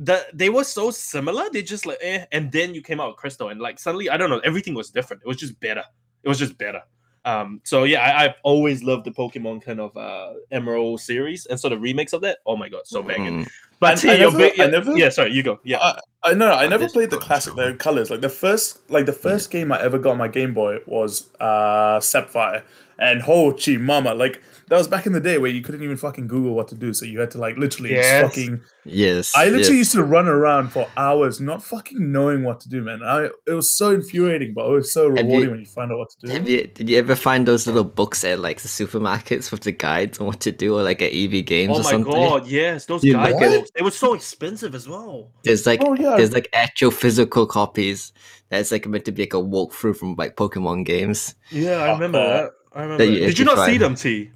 the 0.00 0.26
they 0.32 0.48
were 0.48 0.64
so 0.64 0.90
similar. 0.90 1.44
They 1.52 1.62
just 1.62 1.84
like, 1.86 1.98
eh, 2.00 2.24
and 2.32 2.50
then 2.50 2.74
you 2.74 2.82
came 2.82 3.00
out 3.00 3.08
with 3.08 3.16
crystal, 3.18 3.50
and 3.50 3.60
like 3.60 3.78
suddenly, 3.78 4.08
I 4.10 4.16
don't 4.16 4.30
know, 4.30 4.40
everything 4.40 4.74
was 4.74 4.90
different. 4.90 5.22
It 5.24 5.28
was 5.28 5.36
just 5.36 5.60
better. 5.60 5.84
It 6.24 6.28
was 6.28 6.38
just 6.38 6.56
better. 6.58 6.82
Um, 7.26 7.60
so 7.64 7.84
yeah, 7.84 8.00
I, 8.00 8.24
I've 8.24 8.34
always 8.44 8.82
loved 8.82 9.04
the 9.04 9.10
Pokemon 9.10 9.62
kind 9.62 9.78
of 9.78 9.94
uh 9.96 10.32
Emerald 10.50 11.00
series, 11.02 11.44
and 11.46 11.60
sort 11.60 11.74
of 11.74 11.82
remakes 11.82 12.14
of 12.14 12.22
that. 12.22 12.38
Oh 12.46 12.56
my 12.56 12.68
god, 12.70 12.82
so 12.86 13.02
banging! 13.02 13.44
Mm. 13.44 13.50
But 13.78 14.02
I- 14.04 14.14
I 14.14 14.18
never- 14.18 14.42
I 14.42 14.52
yeah, 14.56 14.66
never- 14.66 14.96
yeah, 14.96 15.08
sorry, 15.10 15.32
you 15.32 15.42
go. 15.42 15.60
Yeah, 15.62 15.78
I, 15.80 16.00
I 16.22 16.32
no, 16.34 16.50
I 16.52 16.66
never 16.66 16.88
played 16.88 17.10
the 17.10 17.18
classic 17.18 17.54
the 17.56 17.74
colors. 17.74 18.10
Like 18.10 18.22
the 18.22 18.28
first, 18.30 18.90
like 18.90 19.04
the 19.06 19.12
first 19.12 19.50
game 19.50 19.70
I 19.70 19.80
ever 19.82 19.98
got 19.98 20.12
on 20.12 20.18
my 20.18 20.28
Game 20.28 20.54
Boy 20.54 20.78
was 20.86 21.28
uh 21.40 22.00
Sapphire, 22.00 22.64
and 22.98 23.22
oh 23.28 23.52
gee 23.52 23.76
mama, 23.76 24.14
like 24.14 24.42
that 24.70 24.78
was 24.78 24.88
back 24.88 25.04
in 25.04 25.12
the 25.12 25.20
day 25.20 25.36
where 25.36 25.50
you 25.50 25.60
couldn't 25.60 25.82
even 25.82 25.96
fucking 25.96 26.26
Google 26.28 26.54
what 26.54 26.68
to 26.68 26.74
do, 26.74 26.94
so 26.94 27.04
you 27.04 27.18
had 27.20 27.30
to 27.32 27.38
like 27.38 27.56
literally 27.58 27.90
just 27.90 28.08
Yes. 28.08 28.22
fucking. 28.22 28.60
Yes. 28.86 29.32
I 29.36 29.44
literally 29.46 29.62
yes. 29.64 29.78
used 29.78 29.92
to 29.92 30.04
run 30.04 30.26
around 30.28 30.68
for 30.72 30.88
hours, 30.96 31.40
not 31.40 31.62
fucking 31.62 32.10
knowing 32.12 32.44
what 32.44 32.60
to 32.60 32.68
do, 32.68 32.80
man. 32.82 33.02
I 33.02 33.28
it 33.46 33.52
was 33.52 33.72
so 33.72 33.90
infuriating, 33.90 34.54
but 34.54 34.66
it 34.66 34.70
was 34.72 34.92
so 34.92 35.08
Have 35.10 35.18
you- 35.18 35.24
rewarding 35.24 35.50
when 35.50 35.60
you 35.60 35.66
find 35.66 35.92
out 35.92 35.98
what 35.98 36.10
to 36.10 36.26
do. 36.26 36.32
Have 36.32 36.48
you 36.48 36.66
did 36.68 36.88
you 36.88 36.96
ever 36.98 37.14
find 37.14 37.46
those 37.46 37.66
little 37.66 37.84
books 37.84 38.24
at 38.24 38.38
like 38.40 38.60
the 38.60 38.68
supermarkets 38.68 39.50
with 39.50 39.62
the 39.62 39.72
guides 39.72 40.18
on 40.20 40.26
what 40.26 40.40
to 40.40 40.52
do 40.52 40.78
or 40.78 40.82
like 40.82 41.02
at 41.02 41.12
EB 41.12 41.44
games 41.44 41.72
oh 41.76 41.80
or 41.80 41.82
my 41.82 41.90
something? 41.90 42.12
god, 42.12 42.46
yes, 42.46 42.86
those 42.86 43.02
You 43.04 43.14
guide 43.14 43.32
look 43.34 43.42
it- 43.42 43.58
books. 43.58 43.70
They 43.76 43.82
were 43.82 43.90
so 43.90 44.14
expensive 44.14 44.74
as 44.74 44.88
well. 44.88 45.30
There's 45.44 45.66
like 45.66 45.82
Oh 45.84 45.94
yeah, 45.94 46.16
there's 46.16 46.32
like 46.32 46.48
actual 46.52 46.92
physical 46.92 47.44
copies 47.46 48.12
that's 48.50 48.70
like 48.72 48.86
meant 48.86 49.04
to 49.06 49.12
be 49.12 49.22
like 49.22 49.34
a 49.34 49.38
walkthrough 49.38 49.96
from 49.96 50.14
like 50.16 50.36
Pokemon 50.36 50.84
games. 50.86 51.34
Yeah, 51.50 51.72
I 51.78 51.90
Uh, 51.90 51.94
remember 51.94 52.18
uh, 52.18 52.28
that. 52.42 52.50
I 52.72 52.82
remember. 52.82 53.04
you. 53.04 53.18
Did 53.26 53.38
you 53.38 53.44
to 53.46 53.54
not 53.56 53.66
see 53.66 53.78
them, 53.78 53.96
T? 53.96 54.30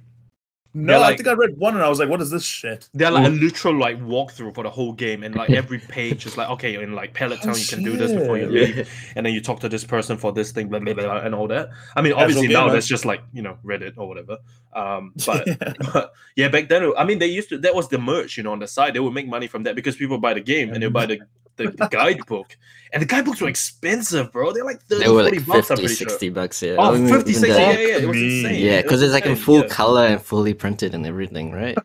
No, 0.75 0.99
they're 0.99 1.07
I 1.07 1.15
think 1.15 1.27
I 1.27 1.33
read 1.33 1.57
one 1.57 1.73
and 1.73 1.83
I 1.83 1.87
was 1.87 1.99
like, 1.99 2.09
what 2.09 2.21
is 2.21 2.29
this 2.29 2.43
shit? 2.43 2.89
They're 2.93 3.09
like 3.09 3.25
a 3.25 3.29
literal 3.29 3.75
like 3.79 3.99
walkthrough 4.01 4.53
for 4.53 4.63
the 4.63 4.69
whole 4.69 4.91
game, 4.91 5.23
and 5.23 5.33
like 5.33 5.49
every 5.49 5.79
page 5.79 6.25
is 6.25 6.37
like, 6.37 6.49
okay, 6.49 6.75
in 6.83 6.93
like 6.93 7.13
Pallet 7.13 7.39
Oh, 7.43 7.45
Town, 7.45 7.57
you 7.57 7.65
can 7.65 7.83
do 7.83 7.95
this 7.95 8.11
before 8.11 8.37
you 8.37 8.51
shit. 8.51 8.75
leave, 8.75 8.89
and 9.15 9.25
then 9.25 9.33
you 9.33 9.41
talk 9.41 9.61
to 9.61 9.69
this 9.69 9.83
person 9.85 10.17
for 10.17 10.33
this 10.33 10.51
thing, 10.51 10.67
blah 10.67 10.79
blah 10.79 10.93
blah, 10.93 11.17
and 11.19 11.33
all 11.33 11.47
that. 11.47 11.69
I 11.95 12.01
mean, 12.01 12.11
Casual 12.11 12.23
obviously 12.23 12.47
now 12.49 12.63
gamer. 12.63 12.73
that's 12.73 12.87
just 12.87 13.05
like 13.05 13.21
you 13.33 13.41
know 13.41 13.57
Reddit 13.63 13.93
or 13.97 14.07
whatever. 14.07 14.37
Um, 14.73 15.13
but 15.25 15.47
but 15.93 16.13
yeah, 16.35 16.49
back 16.49 16.67
then, 16.67 16.91
I 16.97 17.05
mean, 17.05 17.19
they 17.19 17.27
used 17.27 17.49
to 17.49 17.57
that 17.59 17.73
was 17.73 17.87
the 17.87 17.97
merch, 17.97 18.35
you 18.35 18.43
know, 18.43 18.51
on 18.51 18.59
the 18.59 18.67
side. 18.67 18.93
They 18.93 18.99
would 18.99 19.13
make 19.13 19.27
money 19.27 19.47
from 19.47 19.63
that 19.63 19.75
because 19.75 19.95
people 19.95 20.17
buy 20.17 20.33
the 20.33 20.41
game 20.41 20.73
and 20.73 20.83
they 20.83 20.87
buy 20.89 21.05
the 21.05 21.19
the, 21.57 21.71
the 21.71 21.87
guidebook, 21.87 22.55
and 22.93 23.01
the 23.01 23.05
guidebooks 23.05 23.41
were 23.41 23.49
expensive, 23.49 24.31
bro. 24.31 24.51
They're 24.51 24.65
like 24.65 24.81
30, 24.83 25.03
They 25.03 25.09
were 25.09 25.23
40 25.23 25.37
like 25.37 25.47
bucks. 25.47 25.67
50, 25.67 25.81
pretty 25.81 25.95
60 25.95 26.25
sure. 26.25 26.33
bucks, 26.33 26.61
yeah. 26.61 26.75
Oh, 26.77 26.93
I 26.93 26.97
mean, 26.97 27.07
50, 27.07 27.33
60, 27.33 27.51
the- 27.51 27.59
yeah, 27.59 27.71
yeah, 27.71 27.97
it 27.97 28.07
was 28.07 28.17
insane. 28.17 28.65
Yeah, 28.65 28.81
because 28.81 29.01
was 29.01 29.03
it's 29.03 29.13
like 29.13 29.25
in 29.25 29.35
full 29.35 29.61
yeah. 29.61 29.67
color 29.67 30.05
and 30.05 30.21
fully 30.21 30.53
printed 30.53 30.93
and 30.95 31.05
everything, 31.05 31.51
right? 31.51 31.77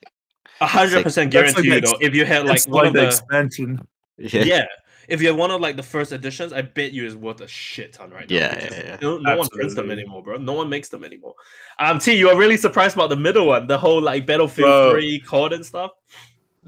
A 0.61 0.67
hundred 0.67 1.02
percent 1.02 1.32
That's 1.32 1.55
like 1.55 1.64
guarantee 1.64 1.75
you 1.75 1.81
the 1.81 1.87
though. 1.87 2.06
If 2.06 2.14
you 2.14 2.26
had 2.26 2.46
like 2.46 2.62
one 2.69 2.84
like 2.84 2.87
of 2.88 2.93
the 2.93 3.00
the 3.00 3.06
expansion. 3.06 3.87
Yeah. 4.19 4.43
yeah. 4.43 4.67
If 5.08 5.20
you 5.20 5.28
have 5.28 5.37
one 5.37 5.50
of 5.50 5.61
like 5.61 5.75
the 5.75 5.82
first 5.82 6.12
editions, 6.12 6.52
I 6.52 6.62
bet 6.62 6.93
you 6.93 7.05
is 7.05 7.16
worth 7.16 7.40
a 7.40 7.49
shit 7.49 7.94
ton 7.94 8.11
right 8.11 8.31
now. 8.31 8.37
Yeah, 8.37 8.58
yeah, 8.70 8.82
yeah. 8.84 8.96
No, 9.02 9.19
no 9.19 9.38
one 9.38 9.49
prints 9.49 9.75
them 9.75 9.90
anymore, 9.90 10.23
bro. 10.23 10.37
No 10.37 10.52
one 10.52 10.69
makes 10.69 10.88
them 10.88 11.02
anymore. 11.02 11.34
Um, 11.81 11.99
T, 11.99 12.12
you 12.12 12.28
are 12.28 12.37
really 12.37 12.56
surprised 12.56 12.94
about 12.94 13.08
the 13.08 13.16
middle 13.16 13.46
one, 13.46 13.66
the 13.66 13.76
whole 13.76 14.00
like 14.00 14.25
Battlefield 14.25 14.69
Bro. 14.69 14.93
3 14.93 15.20
code 15.20 15.52
and 15.52 15.66
stuff. 15.66 15.90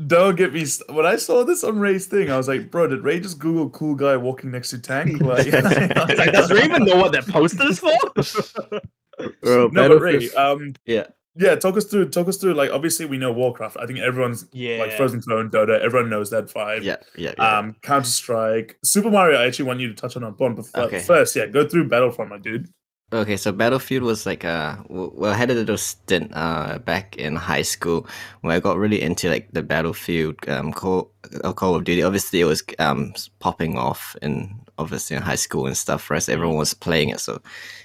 Don't 0.07 0.37
get 0.37 0.55
me. 0.55 0.65
St- 0.65 0.91
when 0.95 1.05
I 1.05 1.17
saw 1.17 1.45
this 1.45 1.63
on 1.63 1.79
Ray's 1.79 2.07
thing, 2.07 2.31
I 2.31 2.37
was 2.39 2.49
like, 2.49 2.71
"Bro, 2.71 2.89
did 2.89 3.05
Ray 3.05 3.21
just 3.21 3.39
Google 3.39 3.69
cool 3.71 3.95
guy 3.95 4.17
walking 4.17 4.51
next 4.51 4.71
to 4.71 4.79
tank?" 4.79 5.21
Like, 5.21 5.47
It's 5.51 6.19
like, 6.19 6.33
does 6.33 6.51
Ray 6.51 6.65
even 6.65 6.85
know 6.85 6.97
what 6.97 7.13
that 7.13 7.27
poster 7.29 7.65
is 7.69 7.79
for? 7.79 7.93
Bro, 9.43 9.69
no, 9.69 9.89
but 9.89 10.01
Ray, 10.01 10.31
um, 10.31 10.75
Yeah. 10.87 11.09
yeah, 11.37 11.55
talk 11.57 11.77
us 11.77 11.85
through. 11.85 12.09
Talk 12.09 12.27
us 12.29 12.39
through. 12.39 12.55
Like, 12.55 12.71
obviously, 12.71 13.05
we 13.05 13.19
know 13.19 13.33
Warcraft. 13.33 13.77
I 13.79 13.87
think 13.87 13.99
everyone's 13.99 14.47
yeah. 14.53 14.79
like 14.79 14.93
Frozen 14.93 15.21
Throne, 15.21 15.51
Dota. 15.51 15.79
Everyone 15.81 16.09
knows 16.09 16.31
that 16.31 16.47
vibe. 16.47 16.83
Yeah, 16.85 16.97
yeah, 17.15 17.35
yeah. 17.37 17.59
Um, 17.59 17.77
Counter 17.83 18.09
Strike, 18.09 18.79
Super 18.83 19.11
Mario. 19.11 19.39
I 19.39 19.47
actually 19.47 19.67
want 19.67 19.81
you 19.81 19.89
to 19.89 19.95
touch 19.95 20.17
on 20.17 20.23
a 20.25 20.31
Bond, 20.31 20.57
but 20.57 20.87
Okay. 20.87 21.01
first, 21.01 21.37
yeah, 21.37 21.47
go 21.47 21.69
through 21.69 21.89
Battlefront, 21.89 22.31
my 22.31 22.39
dude. 22.39 22.69
Okay, 23.13 23.37
so 23.37 23.53
Battlefield 23.53 24.05
was 24.05 24.25
like 24.25 24.43
uh 24.43 24.77
well 24.89 25.33
I 25.33 25.37
had 25.37 25.51
a 25.51 25.55
little 25.55 25.77
stint 25.77 26.33
uh 26.35 26.79
back 26.79 27.15
in 27.19 27.37
high 27.37 27.61
school 27.61 28.07
where 28.41 28.57
I 28.57 28.61
got 28.61 28.79
really 28.79 29.03
into 29.03 29.29
like 29.29 29.53
the 29.53 29.63
Battlefield 29.63 30.37
um 30.49 30.73
Call, 30.73 31.11
uh, 31.45 31.53
Call 31.53 31.75
of 31.75 31.85
Duty. 31.85 32.03
Obviously 32.03 32.41
it 32.41 32.47
was 32.47 32.65
um 32.79 33.13
popping 33.39 33.77
off 33.77 34.17
in 34.23 34.59
obviously 34.79 35.17
in 35.17 35.23
high 35.23 35.37
school 35.37 35.67
and 35.67 35.77
stuff, 35.77 36.11
right? 36.11 36.23
So 36.23 36.33
everyone 36.33 36.57
was 36.57 36.75
playing 36.75 37.11
it, 37.11 37.21
so 37.21 37.41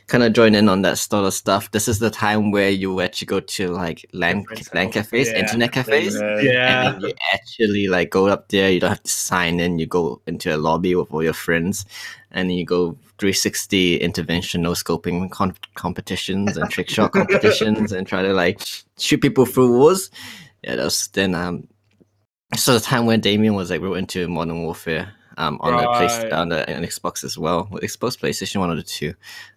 kind 0.08 0.24
of 0.24 0.34
join 0.34 0.56
in 0.56 0.70
on 0.70 0.82
that 0.84 0.98
sort 0.98 1.26
of 1.26 1.34
stuff. 1.34 1.70
This 1.72 1.88
is 1.88 2.00
the 2.00 2.10
time 2.10 2.52
where 2.52 2.70
you 2.70 3.02
actually 3.02 3.26
go 3.26 3.40
to 3.42 3.68
like 3.68 4.06
LAN 4.14 4.44
Different 4.44 4.74
LAN 4.74 4.92
cafes, 4.92 5.30
Yeah, 5.30 5.40
internet 5.40 5.72
cafes. 5.74 6.16
Yeah. 6.16 6.40
Yeah. 6.40 6.94
And 6.94 7.04
then 7.04 7.10
you 7.10 7.16
actually 7.34 7.88
like 7.88 8.10
go 8.10 8.28
up 8.28 8.48
there. 8.50 8.72
You 8.72 8.80
don't 8.80 8.90
have 8.90 9.04
to 9.04 9.12
sign 9.12 9.60
in. 9.60 9.80
You 9.80 9.86
go 9.86 10.22
into 10.28 10.56
a 10.56 10.58
lobby 10.58 10.96
with 10.96 11.12
all 11.12 11.24
your 11.24 11.34
friends, 11.34 11.86
and 12.32 12.54
you 12.54 12.66
go 12.66 12.98
360 13.20 13.98
intervention, 13.98 14.62
no 14.62 14.72
scoping 14.72 15.30
con- 15.32 15.58
competitions 15.76 16.56
and 16.56 16.70
trick 16.70 16.90
shot 16.90 17.12
competitions, 17.12 17.92
and 17.92 18.08
try 18.08 18.22
to 18.22 18.34
like 18.34 18.62
shoot 18.98 19.22
people 19.22 19.46
through 19.46 19.78
walls. 19.78 20.10
Yeah, 20.64 20.78
that 20.78 20.84
was 20.84 21.08
then. 21.10 21.36
Um, 21.36 21.68
so 22.56 22.74
the 22.74 22.80
time 22.80 23.06
when 23.06 23.20
Damien 23.20 23.56
was 23.56 23.70
like 23.70 23.82
real 23.82 23.96
into 23.96 24.28
Modern 24.28 24.64
Warfare. 24.64 25.14
Um, 25.38 25.58
on 25.62 25.78
the 25.78 25.88
place 25.98 26.18
on 26.34 26.50
the 26.50 26.76
on 26.76 26.84
Xbox 26.84 27.24
as 27.24 27.38
well, 27.38 27.68
with 27.72 27.84
Xbox, 27.84 28.18
PlayStation, 28.18 28.60
one 28.60 28.72
or 28.72 28.76
the 28.76 28.84
two. 28.84 29.14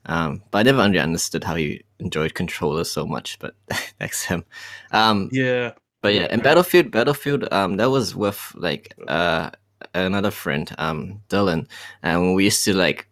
Um, 0.06 0.42
but 0.50 0.58
I 0.58 0.62
never 0.62 0.78
really 0.82 0.98
understood 0.98 1.42
how 1.44 1.54
he 1.56 1.82
enjoyed 1.98 2.34
controllers 2.34 2.90
so 2.90 3.06
much. 3.06 3.38
But 3.38 3.54
that's 3.98 4.22
him. 4.24 4.44
Um, 4.92 5.30
Yeah. 5.32 5.72
but 6.02 6.14
yeah, 6.14 6.26
and 6.30 6.42
Battlefield, 6.42 6.90
Battlefield, 6.90 7.48
um, 7.52 7.76
that 7.78 7.90
was 7.90 8.14
with 8.14 8.52
like 8.56 8.94
uh 9.08 9.50
another 9.94 10.30
friend, 10.30 10.70
um, 10.78 11.22
Dylan, 11.30 11.66
and 12.02 12.34
we 12.34 12.44
used 12.44 12.64
to 12.66 12.74
like 12.74 13.08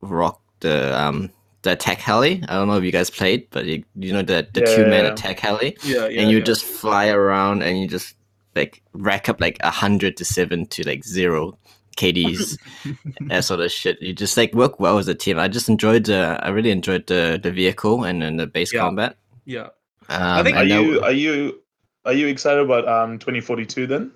rock 0.00 0.40
the 0.60 0.98
um 0.98 1.30
the 1.62 1.72
attack 1.72 1.98
heli. 1.98 2.42
I 2.48 2.54
don't 2.54 2.68
know 2.68 2.78
if 2.78 2.84
you 2.84 2.92
guys 2.92 3.10
played, 3.10 3.46
but 3.50 3.66
you, 3.66 3.84
you 3.94 4.12
know 4.12 4.22
the 4.22 4.48
the 4.52 4.62
two 4.62 4.86
man 4.86 5.04
Yeah. 5.04 5.12
attack 5.12 5.40
heli, 5.40 5.76
Yeah. 5.84 6.08
yeah 6.08 6.22
and 6.22 6.30
you 6.30 6.38
yeah. 6.38 6.44
just 6.44 6.64
fly 6.64 7.08
around 7.08 7.62
and 7.62 7.78
you 7.78 7.86
just 7.86 8.14
like 8.56 8.82
rack 8.94 9.28
up 9.28 9.40
like 9.40 9.58
a 9.60 9.70
hundred 9.70 10.16
to 10.16 10.24
seven 10.24 10.66
to 10.66 10.82
like 10.88 11.04
zero 11.04 11.58
KDs, 11.96 12.58
that 13.28 13.44
sort 13.44 13.60
of 13.60 13.70
shit. 13.72 14.00
You 14.00 14.12
just 14.14 14.36
like 14.36 14.54
work 14.54 14.80
well 14.80 14.98
as 14.98 15.08
a 15.08 15.14
team. 15.14 15.38
I 15.38 15.48
just 15.48 15.68
enjoyed 15.68 16.04
the, 16.06 16.38
I 16.42 16.48
really 16.48 16.70
enjoyed 16.70 17.06
the 17.06 17.38
the 17.42 17.50
vehicle 17.52 18.04
and 18.04 18.22
then 18.22 18.36
the 18.36 18.46
base 18.46 18.72
Yeah. 18.72 18.80
combat. 18.80 19.16
Yeah. 19.44 19.68
Um, 20.08 20.44
think- 20.44 20.56
Are 20.56 20.64
you 20.64 20.74
w- 20.76 21.00
are 21.02 21.12
you 21.12 21.60
are 22.04 22.12
you 22.12 22.26
excited 22.28 22.64
about 22.64 22.88
um 22.88 23.18
2042 23.18 23.86
then? 23.86 24.12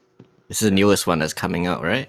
this 0.49 0.61
is 0.62 0.69
the 0.69 0.75
newest 0.75 1.07
one 1.07 1.19
that's 1.19 1.33
coming 1.35 1.66
out, 1.66 1.83
right? 1.83 2.09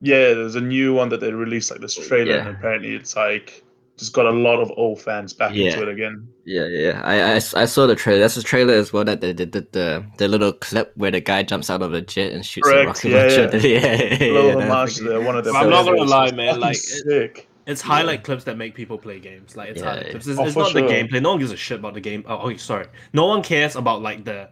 Yeah, 0.00 0.34
there's 0.34 0.56
a 0.56 0.60
new 0.60 0.92
one 0.94 1.08
that 1.10 1.20
they 1.20 1.32
released 1.32 1.70
like 1.70 1.80
this 1.80 1.94
trailer, 1.94 2.36
and 2.38 2.48
apparently 2.48 2.94
it's 2.94 3.14
like 3.16 3.62
just 4.02 4.12
got 4.14 4.26
a 4.26 4.30
lot 4.30 4.60
of 4.60 4.70
old 4.76 5.00
fans 5.00 5.32
back 5.32 5.54
Yeah. 5.54 5.70
into 5.70 5.82
it 5.82 5.88
again. 5.88 6.28
Yeah, 6.44 6.66
yeah. 6.66 7.00
I, 7.04 7.34
I, 7.34 7.34
I 7.36 7.64
saw 7.66 7.86
the 7.86 7.94
trailer. 7.94 8.20
That's 8.20 8.34
the 8.34 8.42
trailer 8.42 8.74
as 8.74 8.92
well. 8.92 9.04
That 9.04 9.20
they 9.20 9.32
did 9.32 9.52
the, 9.52 9.60
the 9.72 10.04
the 10.18 10.28
little 10.28 10.52
clip 10.52 10.92
where 10.96 11.10
the 11.10 11.20
guy 11.20 11.42
jumps 11.44 11.70
out 11.70 11.82
of 11.82 11.92
a 11.94 12.00
jet 12.00 12.32
and 12.32 12.44
shoots 12.44 12.68
a 12.68 12.72
Correct, 12.72 12.86
rocket 13.04 13.08
yeah, 13.08 13.18
launcher. 13.22 13.56
yeah. 13.68 13.78
yeah, 13.78 14.02
yeah, 14.02 14.24
A 14.26 14.32
little 14.32 14.60
yeah, 14.60 14.68
homage 14.70 14.96
that's 14.98 15.24
one 15.24 15.36
of 15.36 15.44
their. 15.44 15.54
I'm 15.54 15.70
not 15.70 15.84
gonna 15.84 16.02
lie, 16.02 16.26
It's 16.26 16.36
man, 16.36 16.60
like, 16.60 16.76
sick. 16.76 17.48
It's 17.66 17.80
highlight 17.80 18.24
clips 18.24 18.42
that 18.44 18.56
make 18.58 18.74
people 18.74 18.98
play 18.98 19.20
games. 19.20 19.56
Like 19.56 19.70
it's 19.70 19.80
Yeah, 19.80 19.86
highlight 19.90 20.04
yeah. 20.06 20.10
clips. 20.10 20.26
It's, 20.26 20.38
Oh, 20.38 20.44
it's 20.44 20.54
for 20.54 20.64
not 20.64 20.74
the 20.74 20.82
gameplay. 20.82 21.22
No 21.22 21.30
one 21.30 21.38
gives 21.38 21.52
a 21.52 21.56
shit 21.56 21.78
about 21.78 21.94
the 21.94 22.00
game. 22.00 22.24
Oh, 22.26 22.40
oh, 22.50 22.56
sorry. 22.56 22.86
No 23.12 23.26
one 23.26 23.42
cares 23.42 23.76
about 23.76 24.02
like 24.02 24.24
the 24.24 24.50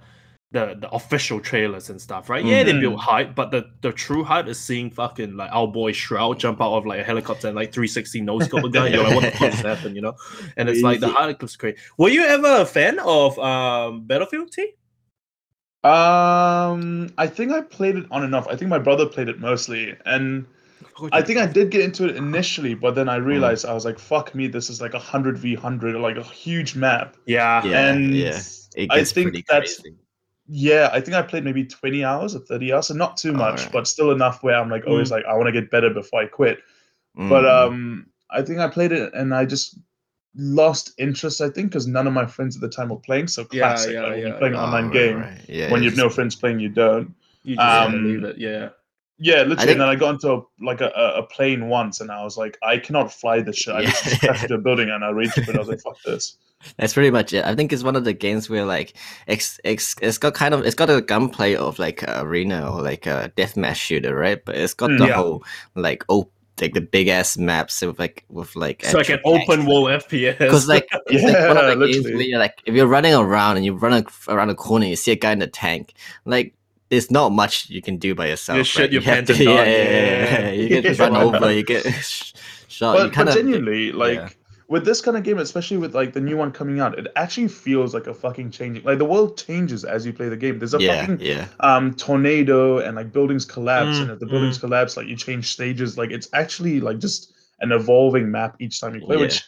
the 0.52 0.76
the 0.80 0.90
official 0.90 1.38
trailers 1.40 1.90
and 1.90 2.00
stuff, 2.00 2.28
right? 2.28 2.44
Yeah, 2.44 2.64
they 2.64 2.72
Mhm. 2.72 2.80
build 2.80 3.00
hype, 3.00 3.34
but 3.36 3.50
the 3.52 3.70
the 3.82 3.92
true 3.92 4.24
hype 4.24 4.48
is 4.48 4.58
seeing 4.58 4.90
fucking 4.90 5.36
like 5.36 5.50
our 5.52 5.68
boy 5.68 5.92
Shroud 5.92 6.40
jump 6.40 6.60
out 6.60 6.74
of 6.76 6.86
like 6.86 7.00
a 7.00 7.04
helicopter 7.04 7.46
and 7.46 7.56
like 7.56 7.72
360 7.72 8.20
no 8.20 8.40
scope 8.40 8.64
a 8.64 8.68
gun. 8.68 8.92
You're 8.92 9.04
like, 9.04 9.14
what 9.14 9.32
the 9.32 9.38
fuck 9.38 9.52
happened, 9.64 9.94
you 9.94 10.02
know? 10.02 10.16
And 10.56 10.68
it's 10.68 10.82
like 10.82 10.98
the 11.00 11.06
Crazy. 11.06 11.16
highlight 11.18 11.38
clips 11.38 11.56
great. 11.56 11.76
Were 11.98 12.08
you 12.08 12.24
ever 12.24 12.62
a 12.62 12.66
fan 12.66 12.98
of 12.98 13.38
um 13.38 14.02
Battlefield 14.06 14.50
T? 14.50 14.74
Um, 15.82 17.10
I 17.16 17.26
think 17.26 17.52
I 17.52 17.62
played 17.62 17.96
it 17.96 18.06
on 18.10 18.22
and 18.24 18.34
off. 18.34 18.46
I 18.48 18.56
think 18.56 18.68
my 18.68 18.78
brother 18.78 19.06
played 19.06 19.28
it 19.28 19.38
mostly, 19.40 19.96
and 20.04 20.44
I 21.12 21.22
think 21.22 21.38
I 21.38 21.46
did 21.46 21.70
get 21.70 21.80
into 21.82 22.04
it 22.06 22.16
initially, 22.16 22.74
but 22.74 22.94
then 22.94 23.08
I 23.08 23.16
realized 23.16 23.64
I 23.64 23.72
was 23.72 23.84
like, 23.86 23.98
"Fuck 23.98 24.34
me, 24.34 24.46
this 24.46 24.68
is 24.68 24.82
like 24.82 24.92
a 24.94 24.98
hundred 24.98 25.38
v 25.38 25.54
hundred, 25.54 25.94
like 25.96 26.16
a 26.16 26.22
huge 26.22 26.74
map." 26.76 27.16
yeah. 27.24 27.64
Yeah, 27.64 27.94
and 27.94 28.14
yeah. 28.14 28.38
I 28.90 29.04
think 29.04 29.46
that's 29.48 29.78
crazy. 29.78 29.96
Yeah, 30.52 30.90
I 30.92 31.00
think 31.00 31.16
I 31.16 31.22
played 31.22 31.44
maybe 31.44 31.64
twenty 31.64 32.04
hours 32.04 32.34
or 32.34 32.40
thirty 32.40 32.72
hours, 32.72 32.88
so 32.88 32.94
not 32.94 33.16
too 33.16 33.32
much, 33.32 33.58
Alright. 33.60 33.72
but 33.72 33.86
still 33.86 34.10
enough 34.10 34.42
where 34.42 34.56
I'm 34.56 34.68
like 34.68 34.84
always 34.86 35.10
like, 35.10 35.24
I 35.26 35.34
want 35.34 35.46
to 35.46 35.52
get 35.52 35.70
better 35.70 35.90
before 35.90 36.22
I 36.22 36.26
quit. 36.26 36.58
But 37.14 37.44
Mm. 37.44 37.66
um, 37.68 38.06
I 38.30 38.42
think 38.42 38.58
I 38.58 38.68
played 38.68 38.92
it 38.92 39.12
and 39.14 39.34
I 39.34 39.44
just 39.44 39.78
lost 40.36 40.92
interest. 40.98 41.40
I 41.40 41.50
think 41.50 41.70
because 41.70 41.86
none 41.86 42.06
of 42.06 42.12
my 42.12 42.26
friends 42.26 42.56
at 42.56 42.62
the 42.62 42.68
time 42.68 42.88
were 42.88 42.96
playing. 42.96 43.28
So 43.28 43.44
classic, 43.44 43.94
yeah, 43.94 44.02
like 44.02 44.10
when 44.12 44.18
yeah, 44.20 44.26
you're 44.28 44.38
playing 44.38 44.54
an 44.54 44.60
Oh, 44.60 44.64
online 44.64 44.84
right, 44.86 44.92
game, 44.92 45.18
right. 45.20 45.40
Yeah, 45.48 45.70
when 45.72 45.82
you 45.82 45.90
have 45.90 45.98
no 45.98 46.08
friends 46.08 46.34
playing, 46.36 46.60
you 46.60 46.68
don't. 46.68 47.14
You 47.42 47.56
just 47.56 47.66
Um, 47.66 48.04
leave 48.04 48.24
it, 48.24 48.38
yeah. 48.38 48.68
Yeah, 49.18 49.38
literally. 49.42 49.56
think- 49.56 49.70
And 49.72 49.80
then 49.80 49.88
I 49.88 49.96
got 49.96 50.10
into 50.14 50.32
a, 50.32 50.42
like 50.62 50.80
a, 50.80 50.88
a 51.16 51.22
plane 51.24 51.68
once, 51.68 52.00
and 52.00 52.10
I 52.10 52.22
was 52.24 52.36
like, 52.38 52.56
I 52.62 52.78
cannot 52.78 53.12
fly 53.12 53.40
this 53.40 53.56
shit. 53.56 53.74
I 53.74 53.80
Yeah. 53.82 53.90
just 53.90 54.20
crashed 54.20 54.42
into 54.44 54.54
a 54.54 54.58
building, 54.58 54.88
and 54.90 55.04
I 55.04 55.10
raged 55.10 55.34
quit. 55.34 55.56
I 55.56 55.58
was 55.58 55.68
like, 55.68 55.80
fuck 55.82 55.96
this. 56.06 56.36
That's 56.76 56.92
pretty 56.94 57.10
much 57.10 57.32
it. 57.32 57.44
I 57.44 57.54
think 57.54 57.72
it's 57.72 57.82
one 57.82 57.96
of 57.96 58.04
the 58.04 58.12
games 58.12 58.50
where 58.50 58.64
like 58.64 58.94
it's 59.26 59.58
it's, 59.64 59.94
it's 60.02 60.18
got 60.18 60.34
kind 60.34 60.52
of 60.54 60.64
it's 60.66 60.74
got 60.74 60.90
a 60.90 61.00
gunplay 61.00 61.54
of 61.54 61.78
like 61.78 62.02
a 62.02 62.22
arena 62.22 62.70
or 62.70 62.82
like 62.82 63.06
a 63.06 63.32
deathmatch 63.36 63.76
shooter, 63.76 64.14
right? 64.14 64.44
But 64.44 64.56
it's 64.56 64.74
got 64.74 64.90
Mm, 64.90 64.98
the 64.98 65.06
yeah. 65.06 65.12
whole 65.14 65.44
like 65.74 66.04
oh 66.08 66.28
like 66.60 66.74
the 66.74 66.80
big 66.82 67.08
ass 67.08 67.38
maps 67.38 67.80
with 67.80 67.98
like 67.98 68.24
with 68.28 68.54
like 68.56 68.82
It's 68.84 68.92
like 68.92 69.08
an 69.08 69.20
open 69.24 69.64
world 69.64 69.88
FPS. 69.88 70.36
Because 70.38 70.68
like 70.68 70.86
it's 71.06 71.24
like 71.24 71.48
one 71.48 71.56
of 71.56 71.64
Yeah, 71.64 71.74
the 71.74 71.86
games 71.86 71.96
literally. 72.04 72.14
where 72.16 72.24
you're 72.26 72.38
like 72.38 72.62
if 72.66 72.74
you're 72.74 72.86
running 72.86 73.14
around 73.14 73.56
and 73.56 73.64
you 73.64 73.72
run 73.74 73.94
a, 73.94 74.04
around 74.32 74.50
a 74.50 74.54
corner, 74.54 74.84
you 74.84 74.96
see 74.96 75.12
a 75.12 75.16
guy 75.16 75.32
in 75.32 75.38
the 75.38 75.46
tank, 75.46 75.94
like 76.26 76.54
there's 76.90 77.10
not 77.10 77.30
much 77.32 77.70
you 77.70 77.80
can 77.80 77.96
do 77.96 78.14
by 78.14 78.26
yourself. 78.26 78.66
shit 78.66 78.80
right? 78.82 78.92
your 78.92 79.00
You 79.00 79.06
pants 79.06 79.28
to- 79.28 79.34
and 79.34 79.42
yeah, 79.44 79.64
yeah, 79.64 79.64
yeah, 79.64 79.94
yeah. 79.94 80.40
yeah. 80.40 80.50
You 80.50 80.68
get 80.68 80.84
Yeah. 80.98 81.02
run 81.06 81.16
over, 81.34 81.50
you 81.52 81.62
get 81.62 81.86
sh- 82.04 82.32
shot. 82.68 82.98
you 82.98 83.04
but, 83.04 83.12
kind 83.14 83.26
but 83.28 83.28
of 83.28 83.42
genuinely, 83.42 83.92
like 83.92 84.18
yeah. 84.18 84.28
With 84.70 84.84
this 84.84 85.00
kind 85.00 85.16
of 85.16 85.24
game, 85.24 85.38
especially 85.38 85.78
with 85.78 85.96
like 85.96 86.12
the 86.12 86.20
new 86.20 86.36
one 86.36 86.52
coming 86.52 86.78
out, 86.78 86.96
it 86.96 87.08
actually 87.16 87.48
feels 87.48 87.92
like 87.92 88.06
a 88.06 88.14
fucking 88.14 88.52
changing. 88.52 88.84
Like 88.84 88.98
the 88.98 89.04
world 89.04 89.36
changes 89.36 89.84
as 89.84 90.06
you 90.06 90.12
play 90.12 90.28
the 90.28 90.36
game. 90.36 90.60
There's 90.60 90.74
a 90.74 90.80
yeah, 90.80 91.00
fucking 91.00 91.20
yeah. 91.20 91.48
um 91.58 91.92
tornado 91.94 92.78
and 92.78 92.94
like 92.96 93.12
buildings 93.12 93.44
collapse, 93.44 93.98
Mm, 93.98 94.02
and 94.02 94.10
if 94.12 94.20
the 94.20 94.26
buildings 94.26 94.58
collapse, 94.58 94.96
like 94.96 95.08
you 95.08 95.16
change 95.16 95.52
stages. 95.52 95.98
Like 95.98 96.12
it's 96.12 96.28
actually 96.32 96.80
like 96.80 96.98
just 97.00 97.32
an 97.60 97.72
evolving 97.72 98.30
map 98.30 98.56
each 98.60 98.80
time 98.80 98.94
you 98.94 99.00
play, 99.04 99.16
Yeah. 99.16 99.22
which 99.22 99.42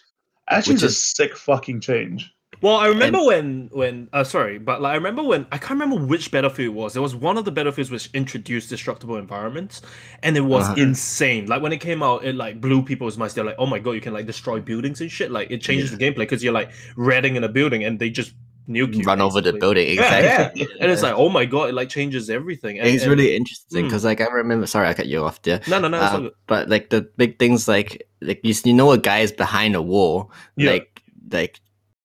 actually 0.50 0.74
Which 0.74 0.82
is 0.82 0.92
a 0.92 0.94
sick 0.96 1.36
fucking 1.36 1.80
change. 1.80 2.30
Well, 2.62 2.76
I 2.76 2.86
remember 2.86 3.22
when 3.24 3.68
when 3.72 4.08
uh 4.12 4.24
sorry, 4.24 4.58
but 4.58 4.80
like 4.80 4.92
I 4.92 4.94
remember 4.94 5.22
when 5.22 5.46
I 5.52 5.58
can't 5.58 5.72
remember 5.80 5.96
which 6.06 6.30
battlefield 6.30 6.66
it 6.74 6.78
was. 6.78 6.92
There 6.92 7.02
was 7.02 7.14
one 7.14 7.36
of 7.36 7.44
the 7.44 7.50
battlefields 7.50 7.90
which 7.90 8.08
introduced 8.14 8.70
destructible 8.70 9.16
environments, 9.16 9.82
and 10.22 10.36
it 10.36 10.42
was 10.42 10.64
Uh-huh. 10.66 10.74
insane. 10.78 11.46
Like 11.46 11.60
when 11.60 11.72
it 11.72 11.78
came 11.80 12.02
out, 12.02 12.24
it 12.24 12.34
like 12.36 12.60
blew 12.60 12.82
people's 12.82 13.18
minds. 13.18 13.34
They're 13.34 13.44
like, 13.44 13.56
"Oh 13.58 13.66
my 13.66 13.78
god, 13.80 13.92
you 13.92 14.00
can 14.00 14.12
like 14.14 14.26
destroy 14.26 14.60
buildings 14.60 15.00
and 15.00 15.10
shit!" 15.10 15.30
Like 15.32 15.50
it 15.50 15.60
changes 15.60 15.90
the 15.90 15.96
gameplay 15.98 16.18
because 16.18 16.42
you're 16.44 16.52
like 16.52 16.70
raiding 16.96 17.36
in 17.36 17.44
a 17.44 17.48
building 17.48 17.84
and 17.84 17.98
they 17.98 18.10
just 18.10 18.32
nuke 18.68 18.94
you. 18.94 19.02
Run 19.02 19.20
over 19.20 19.40
the 19.40 19.52
building. 19.54 19.96
Yeah, 19.96 20.18
Exactly. 20.18 20.62
yeah. 20.62 20.66
And 20.80 20.92
it's 20.92 21.02
like, 21.02 21.14
oh 21.16 21.28
my 21.28 21.44
god, 21.46 21.68
it 21.70 21.74
like 21.74 21.88
changes 21.88 22.30
everything. 22.30 22.78
And, 22.78 22.86
it's 22.86 23.02
and- 23.02 23.10
really 23.10 23.34
interesting 23.34 23.86
Mm. 23.86 23.88
because 23.88 24.04
like 24.04 24.20
I 24.20 24.26
remember. 24.30 24.66
Sorry, 24.68 24.86
I 24.86 24.94
cut 24.94 25.06
you 25.08 25.24
off 25.24 25.42
there. 25.42 25.60
no, 25.66 25.80
no, 25.80 25.88
no. 25.88 26.00
Um, 26.00 26.30
but 26.46 26.68
like 26.68 26.90
the 26.90 27.02
big 27.16 27.40
things 27.40 27.66
like 27.66 28.06
like 28.20 28.38
you, 28.44 28.54
you 28.64 28.72
know 28.72 28.92
a 28.92 28.98
guy 28.98 29.18
is 29.18 29.32
behind 29.32 29.74
a 29.74 29.82
wall 29.82 30.30
Yeah. 30.56 30.70
like 30.70 31.02
like 31.32 31.60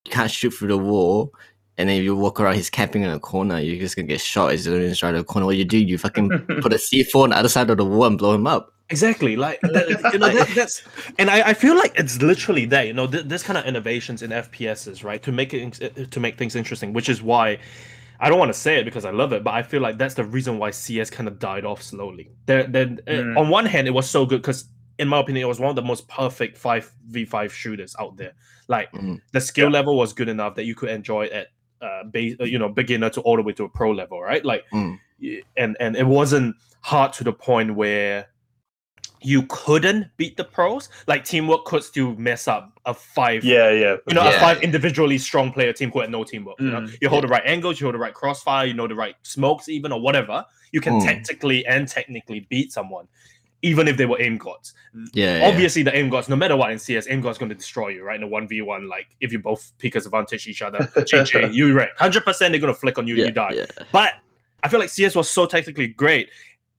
you 0.08 0.14
can't 0.14 0.30
shoot 0.30 0.50
through 0.50 0.68
the 0.68 0.78
wall 0.78 1.32
and 1.76 1.88
then 1.88 2.02
you 2.02 2.16
walk 2.16 2.40
around 2.40 2.54
he's 2.54 2.70
camping 2.70 3.02
in 3.02 3.10
a 3.10 3.20
corner 3.20 3.58
you're 3.60 3.78
just 3.78 3.96
gonna 3.96 4.08
get 4.08 4.20
shot 4.20 4.52
as 4.52 4.64
soon 4.64 4.82
as 4.82 5.00
you 5.00 5.12
the 5.12 5.24
corner 5.24 5.46
what 5.46 5.56
you 5.56 5.64
do 5.64 5.78
you 5.78 5.98
fucking 5.98 6.28
put 6.60 6.72
a 6.72 6.76
c4 6.76 7.24
on 7.24 7.30
the 7.30 7.36
other 7.36 7.48
side 7.48 7.70
of 7.70 7.76
the 7.76 7.84
wall 7.84 8.06
and 8.06 8.18
blow 8.18 8.34
him 8.34 8.46
up 8.46 8.72
Exactly, 8.90 9.36
like 9.36 9.62
uh, 9.64 9.68
you 10.14 10.18
know 10.18 10.30
that, 10.30 10.50
that's, 10.54 10.82
and 11.18 11.28
I, 11.28 11.50
I 11.50 11.52
feel 11.52 11.76
like 11.76 11.92
it's 11.98 12.22
literally 12.22 12.64
there. 12.64 12.86
You 12.86 12.94
know, 12.94 13.06
th- 13.06 13.26
this 13.26 13.42
kind 13.42 13.58
of 13.58 13.66
innovations 13.66 14.22
in 14.22 14.30
FPSs, 14.30 15.04
right, 15.04 15.22
to 15.24 15.30
make 15.30 15.52
it 15.52 15.82
uh, 15.82 16.06
to 16.06 16.20
make 16.20 16.38
things 16.38 16.56
interesting. 16.56 16.94
Which 16.94 17.10
is 17.10 17.20
why 17.20 17.58
I 18.18 18.30
don't 18.30 18.38
want 18.38 18.50
to 18.50 18.58
say 18.58 18.80
it 18.80 18.84
because 18.84 19.04
I 19.04 19.10
love 19.10 19.34
it, 19.34 19.44
but 19.44 19.52
I 19.52 19.62
feel 19.62 19.82
like 19.82 19.98
that's 19.98 20.14
the 20.14 20.24
reason 20.24 20.58
why 20.58 20.70
CS 20.70 21.10
kind 21.10 21.28
of 21.28 21.38
died 21.38 21.66
off 21.66 21.82
slowly. 21.82 22.30
There, 22.46 22.64
there. 22.64 22.96
Uh, 23.06 23.10
mm. 23.10 23.38
On 23.38 23.50
one 23.50 23.66
hand, 23.66 23.86
it 23.86 23.90
was 23.92 24.08
so 24.08 24.24
good 24.24 24.40
because, 24.40 24.64
in 24.98 25.06
my 25.06 25.20
opinion, 25.20 25.44
it 25.44 25.48
was 25.48 25.60
one 25.60 25.68
of 25.68 25.76
the 25.76 25.82
most 25.82 26.08
perfect 26.08 26.56
five 26.56 26.90
v 27.08 27.26
five 27.26 27.52
shooters 27.52 27.94
out 28.00 28.16
there. 28.16 28.32
Like 28.68 28.92
Mhm. 28.92 29.20
the 29.32 29.40
skill 29.40 29.66
Yeah. 29.68 29.78
level 29.78 29.96
was 29.96 30.12
good 30.12 30.28
enough 30.28 30.54
that 30.56 30.64
you 30.64 30.74
could 30.74 30.90
enjoy 30.90 31.24
it 31.24 31.32
at 31.32 31.46
uh, 31.80 32.02
base, 32.10 32.34
uh, 32.40 32.44
you 32.44 32.58
know, 32.58 32.68
beginner 32.68 33.08
to 33.08 33.20
all 33.20 33.36
the 33.36 33.42
way 33.42 33.52
to 33.52 33.62
a 33.64 33.68
pro 33.68 33.92
level, 33.92 34.20
right? 34.20 34.44
Like, 34.44 34.64
Mm. 34.72 34.98
and 35.56 35.76
and 35.78 35.96
it 35.96 36.06
wasn't 36.06 36.56
hard 36.80 37.12
to 37.14 37.22
the 37.24 37.32
point 37.32 37.76
where 37.76 38.26
you 39.20 39.42
couldn't 39.48 40.06
beat 40.16 40.36
the 40.36 40.42
pros. 40.44 40.88
Like 41.06 41.24
teamwork 41.24 41.64
could 41.64 41.82
still 41.84 42.14
mess 42.16 42.48
up 42.48 42.72
a 42.84 42.94
five, 42.94 43.44
Yeah, 43.44 43.70
yeah. 43.70 43.96
you 44.08 44.14
know, 44.14 44.26
a 44.28 44.32
five 44.40 44.60
individually 44.62 45.18
strong 45.18 45.52
player 45.52 45.72
team 45.72 45.90
who 45.92 46.00
had 46.00 46.10
no 46.10 46.24
teamwork. 46.24 46.58
You 46.60 46.70
know, 46.70 46.80
Mm, 46.80 46.98
you 47.00 47.08
hold 47.08 47.24
the 47.24 47.28
right 47.28 47.42
angles, 47.44 47.80
you 47.80 47.86
hold 47.86 47.94
the 47.94 47.98
right 48.00 48.14
crossfire, 48.14 48.66
you 48.66 48.74
know 48.74 48.86
the 48.88 48.94
right 48.94 49.14
smokes, 49.22 49.68
even 49.68 49.92
or 49.92 50.00
whatever. 50.00 50.44
You 50.72 50.80
can 50.80 50.94
Mm. 50.94 51.04
tactically 51.04 51.64
and 51.66 51.88
technically 51.88 52.40
beat 52.48 52.72
someone, 52.72 53.06
even 53.62 53.88
if 53.88 53.96
they 53.96 54.06
were 54.06 54.20
aim 54.20 54.38
gods. 54.38 54.74
yeah, 55.12 55.38
yeah. 55.40 55.48
Obviously, 55.48 55.82
the 55.82 55.94
aim 55.96 56.08
gods, 56.10 56.28
no 56.28 56.36
matter 56.36 56.56
what 56.56 56.70
in 56.70 56.78
CS, 56.78 57.06
aim 57.10 57.20
gods 57.20 57.38
going 57.38 57.48
to 57.48 57.54
destroy 57.54 57.88
you, 57.88 58.04
right? 58.04 58.16
In 58.16 58.22
a 58.22 58.26
one 58.28 58.46
v 58.46 58.62
one, 58.62 58.88
like 58.88 59.08
if 59.20 59.32
you 59.32 59.38
both 59.40 59.72
pick 59.78 59.96
as 59.96 60.06
advantage 60.06 60.46
each 60.46 60.62
other, 60.62 60.78
GG, 60.96 61.52
you 61.52 61.76
right, 61.76 61.90
hundred 61.96 62.24
percent 62.24 62.52
they're 62.52 62.60
gonna 62.60 62.74
flick 62.74 62.98
on 62.98 63.06
you, 63.06 63.16
yeah, 63.16 63.24
you 63.26 63.30
die. 63.32 63.52
yeah. 63.54 63.66
But 63.92 64.14
I 64.62 64.68
feel 64.68 64.78
like 64.80 64.90
CS 64.90 65.14
was 65.14 65.28
so 65.28 65.46
technically 65.46 65.88
great. 65.88 66.30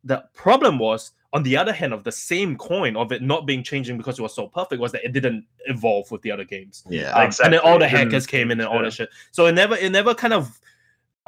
The 0.05 0.23
problem 0.33 0.79
was, 0.79 1.11
on 1.33 1.43
the 1.43 1.57
other 1.57 1.73
hand, 1.73 1.93
of 1.93 2.03
the 2.05 2.11
same 2.11 2.55
coin 2.57 2.95
of 2.95 3.11
it 3.11 3.21
not 3.21 3.45
being 3.45 3.61
changing 3.63 3.97
because 3.97 4.17
it 4.17 4.21
was 4.21 4.33
so 4.33 4.47
perfect, 4.47 4.81
was 4.81 4.91
that 4.93 5.03
it 5.03 5.11
didn't 5.11 5.45
evolve 5.65 6.09
with 6.11 6.21
the 6.21 6.31
other 6.31 6.45
games. 6.45 6.83
yeah 6.89 7.11
Um, 7.11 7.29
And 7.43 7.53
then 7.53 7.59
all 7.59 7.77
the 7.77 7.85
Exactly, 7.85 7.85
it 7.85 7.89
didn't- 7.89 8.11
hackers 8.13 8.27
came 8.27 8.51
in 8.51 8.59
and 8.61 8.67
all 8.69 8.77
yeah. 8.77 8.83
that 8.83 8.93
shit. 8.93 9.09
So 9.31 9.45
it 9.47 9.51
never, 9.51 9.75
it 9.75 9.91
never 9.91 10.13
kind 10.15 10.33
of 10.33 10.59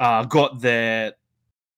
uh, 0.00 0.24
got 0.24 0.60
there 0.60 1.12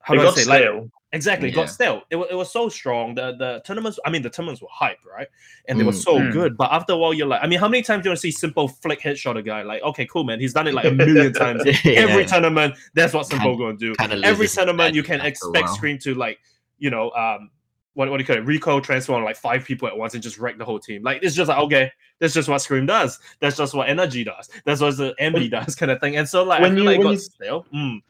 How 0.01 0.13
It 0.13 0.17
do 0.17 0.21
I 0.21 0.25
got 0.25 0.35
say? 0.35 0.45
Like, 0.45 0.61
stale. 0.61 0.89
Exactly, 1.15 1.49
Yeah. 1.49 1.55
got 1.55 1.69
stale. 1.69 2.03
It, 2.11 2.17
it 2.17 2.35
was 2.35 2.51
so 2.51 2.69
strong. 2.69 3.15
The 3.15 3.35
the 3.37 3.61
tournaments, 3.65 3.97
I 4.05 4.09
mean, 4.11 4.21
the 4.21 4.29
tournaments 4.29 4.61
were 4.61 4.67
hype, 4.71 4.99
right? 5.09 5.27
And 5.67 5.79
they 5.79 5.83
were 5.83 5.91
Mm. 5.93 6.03
so 6.03 6.19
Mm. 6.19 6.31
good. 6.33 6.57
But 6.57 6.71
after 6.71 6.93
a 6.93 6.97
while, 6.97 7.13
you're 7.13 7.25
like, 7.27 7.41
I 7.41 7.47
mean, 7.47 7.59
how 7.59 7.67
many 7.67 7.81
times 7.83 8.03
do 8.03 8.07
you 8.07 8.11
want 8.11 8.19
to 8.21 8.31
see 8.31 8.47
s1mple 8.47 8.81
flick 8.81 9.01
headshot 9.01 9.37
a 9.37 9.41
guy? 9.41 9.61
Like, 9.63 9.81
okay, 9.83 10.05
cool, 10.05 10.23
man. 10.25 10.39
He's 10.39 10.53
done 10.53 10.67
it 10.67 10.73
like 10.73 10.85
a 10.85 10.91
million 11.03 11.33
times. 11.33 11.63
Every 11.85 12.25
tournament, 12.25 12.75
that's 12.93 13.13
what 13.13 13.25
s1mple 13.27 13.79
to 13.79 13.95
do. 13.95 14.23
Every 14.23 14.47
tournament, 14.47 14.93
you 14.93 15.03
can 15.03 15.21
expect. 15.21 15.69
Scream 15.69 15.97
to 15.99 16.13
like, 16.13 16.37
you 16.77 16.89
know, 16.89 17.09
um, 17.11 17.49
what 17.93 18.09
what 18.11 18.17
do 18.17 18.23
you 18.23 18.27
call 18.27 18.35
it? 18.35 18.45
Recoil 18.45 18.81
transform 18.81 19.23
like 19.23 19.37
five 19.37 19.63
people 19.63 19.87
at 19.87 19.97
once 19.97 20.13
and 20.15 20.21
just 20.21 20.37
wreck 20.37 20.57
the 20.57 20.65
whole 20.65 20.79
team. 20.79 21.01
Like 21.01 21.19
it's 21.23 21.33
just 21.33 21.47
like 21.47 21.59
okay, 21.59 21.89
that's 22.19 22.33
just 22.33 22.49
what 22.49 22.59
Scream 22.61 22.85
does. 22.85 23.19
That's 23.39 23.55
just 23.55 23.73
what 23.73 23.87
Energy 23.87 24.25
does. 24.25 24.49
That's 24.65 24.81
what 24.81 24.97
the 24.97 25.15
Envy 25.17 25.47
does, 25.47 25.75
kind 25.75 25.89
of 25.93 26.01
thing. 26.01 26.17
And 26.17 26.27
so 26.27 26.43
like, 26.43 26.59
When 26.61 26.73
I 26.73 26.77
you- 26.77 26.83
like 26.83 26.97
when 26.97 27.07
got 27.07 27.11
you- 27.13 27.17
stale. 27.19 27.65
Mm. 27.73 28.01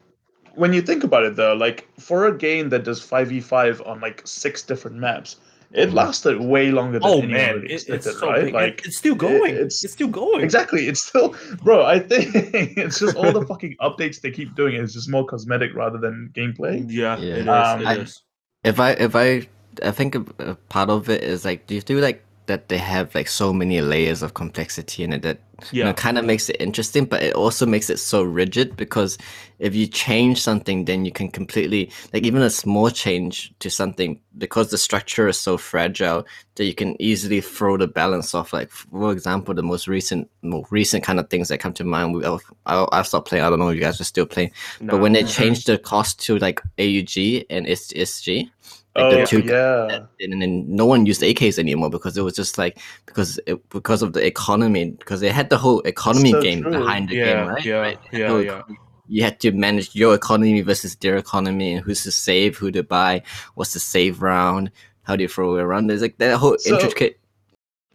When 0.55 0.73
you 0.73 0.81
think 0.81 1.03
about 1.03 1.23
it 1.23 1.35
though, 1.35 1.53
like 1.53 1.87
for 1.99 2.27
a 2.27 2.37
game 2.37 2.69
that 2.69 2.83
does 2.83 3.01
five 3.01 3.29
v 3.29 3.39
five 3.41 3.81
on 3.85 3.99
like 4.01 4.21
six 4.25 4.61
different 4.63 4.97
maps, 4.97 5.37
it 5.71 5.91
lasted 5.93 6.39
way 6.39 6.71
longer 6.71 6.99
than 6.99 7.07
Oh 7.07 7.17
anyone 7.17 7.31
man, 7.31 7.53
really 7.55 7.65
it, 7.67 7.71
it's 7.73 7.83
expected, 7.89 8.19
so 8.19 8.27
right? 8.27 8.43
big. 8.45 8.53
Like 8.53 8.81
it's 8.85 8.97
still 8.97 9.15
going. 9.15 9.53
it's- 9.55 9.83
it's 9.83 9.93
still 9.93 10.07
going. 10.07 10.41
exactly, 10.41 10.87
it's 10.87 11.01
still, 11.03 11.35
bro. 11.63 11.85
I 11.85 11.99
think 11.99 12.33
it's 12.35 12.99
just 12.99 13.15
all 13.17 13.31
the 13.31 13.45
fucking 13.45 13.75
updates 13.81 14.21
they 14.21 14.31
keep 14.31 14.55
doing 14.55 14.75
It's 14.75 14.93
just 14.93 15.09
more 15.09 15.25
cosmetic 15.25 15.73
rather 15.75 15.97
than 15.97 16.31
gameplay. 16.33 16.85
Yeah, 16.89 17.17
Yeah. 17.17 17.35
it 17.35 17.39
is. 17.41 17.47
Um, 17.47 17.81
it 17.81 17.85
I- 17.87 17.95
is. 17.97 18.21
if 18.63 18.79
I 18.79 18.91
if 18.91 19.15
I 19.15 19.47
I 19.83 19.91
think 19.91 20.15
a, 20.15 20.23
a 20.39 20.55
part 20.55 20.89
of 20.89 21.09
it 21.09 21.23
is 21.23 21.43
like 21.43 21.67
do 21.67 21.75
you 21.75 21.81
feel 21.81 21.99
like 21.99 22.23
that 22.47 22.69
they 22.69 22.77
have 22.77 23.13
like 23.15 23.27
so 23.27 23.53
many 23.53 23.81
layers 23.81 24.21
of 24.21 24.33
complexity 24.33 25.03
in 25.03 25.13
it 25.13 25.21
that 25.23 25.39
you 25.71 25.83
know, 25.83 25.93
kind 25.93 26.17
of 26.17 26.25
makes 26.25 26.49
it 26.49 26.57
interesting, 26.59 27.05
but 27.05 27.23
it 27.23 27.33
also 27.33 27.65
makes 27.65 27.89
it 27.89 27.97
so 27.97 28.23
rigid 28.23 28.75
because 28.75 29.17
if 29.59 29.73
you 29.73 29.87
change 29.87 30.41
something, 30.41 30.85
then 30.85 31.05
you 31.05 31.11
can 31.11 31.29
completely 31.29 31.91
like 32.13 32.23
even 32.23 32.41
a 32.41 32.49
small 32.49 32.89
change 32.89 33.53
to 33.59 33.69
something 33.69 34.19
because 34.37 34.69
the 34.69 34.77
structure 34.77 35.27
is 35.27 35.39
so 35.39 35.57
fragile 35.57 36.25
that 36.55 36.65
you 36.65 36.73
can 36.73 37.01
easily 37.01 37.39
throw 37.41 37.77
the 37.77 37.87
balance 37.87 38.35
off. 38.35 38.51
Like 38.51 38.69
for 38.69 39.11
example, 39.11 39.53
the 39.53 39.63
most 39.63 39.87
recent, 39.87 40.29
more 40.41 40.65
recent 40.71 41.03
kind 41.03 41.19
of 41.19 41.29
things 41.29 41.47
that 41.47 41.59
come 41.59 41.73
to 41.73 41.83
mind. 41.83 42.15
We, 42.15 42.25
I've 42.25 42.41
I've 42.65 43.07
stopped 43.07 43.29
playing. 43.29 43.43
I 43.43 43.49
don't 43.49 43.59
know 43.59 43.69
if 43.69 43.75
you 43.75 43.81
guys 43.81 44.01
are 44.01 44.05
still 44.05 44.25
playing, 44.25 44.51
but 44.81 44.99
when 44.99 45.13
they 45.13 45.23
changed 45.23 45.67
the 45.67 45.77
cost 45.77 46.19
to 46.25 46.37
like 46.37 46.61
AUG 46.77 47.45
and 47.49 47.65
SG, 47.65 48.49
Oh 48.97 49.11
the 49.11 49.25
two- 49.25 49.41
yeah. 49.41 50.05
and 50.21 50.41
then 50.41 50.65
no 50.73 50.85
one 50.85 51.05
used 51.05 51.21
AKs 51.21 51.59
anymore 51.59 51.89
because 51.89 52.17
it 52.17 52.21
was 52.21 52.33
just 52.33 52.57
like 52.57 52.79
because 53.05 53.39
it, 53.45 53.67
because 53.69 54.01
of 54.01 54.13
the 54.13 54.25
economy 54.25 54.91
because 54.91 55.19
they 55.19 55.29
had 55.29 55.49
the 55.49 55.57
whole 55.57 55.81
economy 55.81 56.31
so 56.31 56.41
game 56.41 56.61
true. 56.61 56.71
behind 56.71 57.09
the 57.09 57.15
yeah, 57.15 57.25
game, 57.25 57.47
right? 57.49 57.65
yeah, 57.65 57.75
Right. 57.79 57.99
yeah, 58.13 58.39
yeah. 58.39 58.61
You 59.07 59.21
had 59.23 59.39
to 59.41 59.51
manage 59.51 59.93
your 59.95 60.15
economy 60.15 60.61
versus 60.61 60.95
their 60.95 61.17
economy 61.17 61.73
and 61.73 61.83
who's 61.85 62.03
to 62.03 62.11
save, 62.11 62.57
who 62.57 62.71
to 62.71 62.83
buy, 62.83 63.21
what's 63.55 63.73
the 63.73 63.79
save 63.79 64.21
round, 64.21 64.71
how 65.03 65.15
do 65.15 65.21
you 65.23 65.27
throw 65.27 65.57
it 65.57 65.61
around. 65.61 65.87
There's 65.87 66.01
like 66.01 66.17
that 66.19 66.37
whole 66.37 66.57
So- 66.57 66.75
intricate 66.75 67.19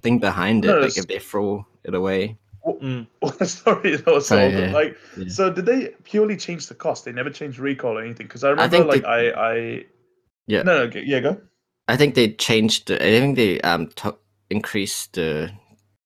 thing 0.03 0.19
behind 0.19 0.65
it. 0.67 0.77
Like 0.81 0.97
if 0.99 1.07
they 1.09 1.19
throw 1.19 1.67
it 1.85 1.95
away. 1.95 2.37
Mm. 2.67 3.07
Sorry, 3.49 3.97
that 3.97 4.07
was 4.07 4.27
so. 4.29 4.37
But, 4.37 4.53
yeah. 4.59 4.71
Like, 4.73 4.97
Yeah. 5.17 5.29
so 5.29 5.51
did 5.51 5.65
they 5.65 5.95
purely 6.05 6.37
change 6.37 6.67
the 6.67 6.75
cost? 6.75 7.07
They 7.07 7.13
never 7.13 7.31
changed 7.31 7.59
recoil 7.59 7.97
or 7.99 8.03
anything? 8.05 8.27
Because 8.27 8.45
I 8.45 8.49
I 8.49 8.51
remember, 8.51 8.77
think 8.77 8.87
like, 8.87 9.03
they- 9.03 9.33
I, 9.33 9.51
I. 9.53 9.85
Yeah. 10.51 10.63
No, 10.63 10.79
no, 10.79 10.83
okay, 10.85 11.05
yeah, 11.07 11.21
go. 11.21 11.41
I 11.87 11.97
think 11.97 12.17
they 12.17 12.33
changed. 12.33 12.89
The, 12.89 12.97
I 12.97 13.21
think 13.21 13.37
they 13.37 13.61
um 13.61 13.87
to 13.97 14.17
increased 14.51 15.13
the 15.13 15.51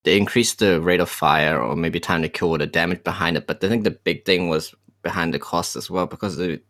they 0.04 0.18
increased 0.18 0.58
the 0.58 0.82
rate 0.82 1.00
of 1.00 1.08
fire 1.08 1.58
or 1.60 1.74
maybe 1.74 1.98
time 1.98 2.20
to 2.22 2.28
kill 2.28 2.50
or 2.50 2.58
the 2.58 2.66
damage 2.66 3.02
behind 3.04 3.38
it. 3.38 3.46
But 3.46 3.64
I 3.64 3.68
think 3.68 3.84
the 3.84 3.90
big 3.90 4.26
thing 4.26 4.48
was 4.50 4.74
behind 5.02 5.32
the 5.32 5.38
cost 5.38 5.76
as 5.76 5.90
well 5.90 6.06
because 6.06 6.36
the, 6.36 6.60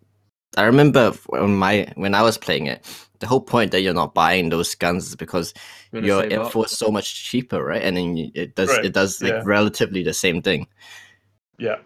I 0.57 0.63
remember 0.63 1.11
when 1.27 1.57
my 1.57 1.93
when 1.97 2.15
I 2.15 2.23
was 2.23 2.39
playing 2.39 2.67
it, 2.67 2.87
the 3.19 3.27
whole 3.27 3.41
point 3.41 3.73
that 3.73 3.81
you're 3.81 3.93
not 3.93 4.15
buying 4.15 4.51
those 4.51 4.77
guns 4.77 5.09
is 5.09 5.17
because 5.17 5.53
your 5.93 6.23
info 6.25 6.63
is 6.63 6.71
so 6.71 6.93
much 6.93 7.25
cheaper, 7.25 7.63
right? 7.65 7.83
And 7.83 7.97
then 7.97 8.31
it 8.35 8.55
does 8.55 8.71
Right, 8.71 8.85
it 8.85 8.93
does 8.95 9.21
like 9.21 9.33
yeah. 9.33 9.43
relatively 9.45 10.05
the 10.05 10.15
same 10.15 10.43
thing. 10.43 10.69
Yeah. 11.59 11.79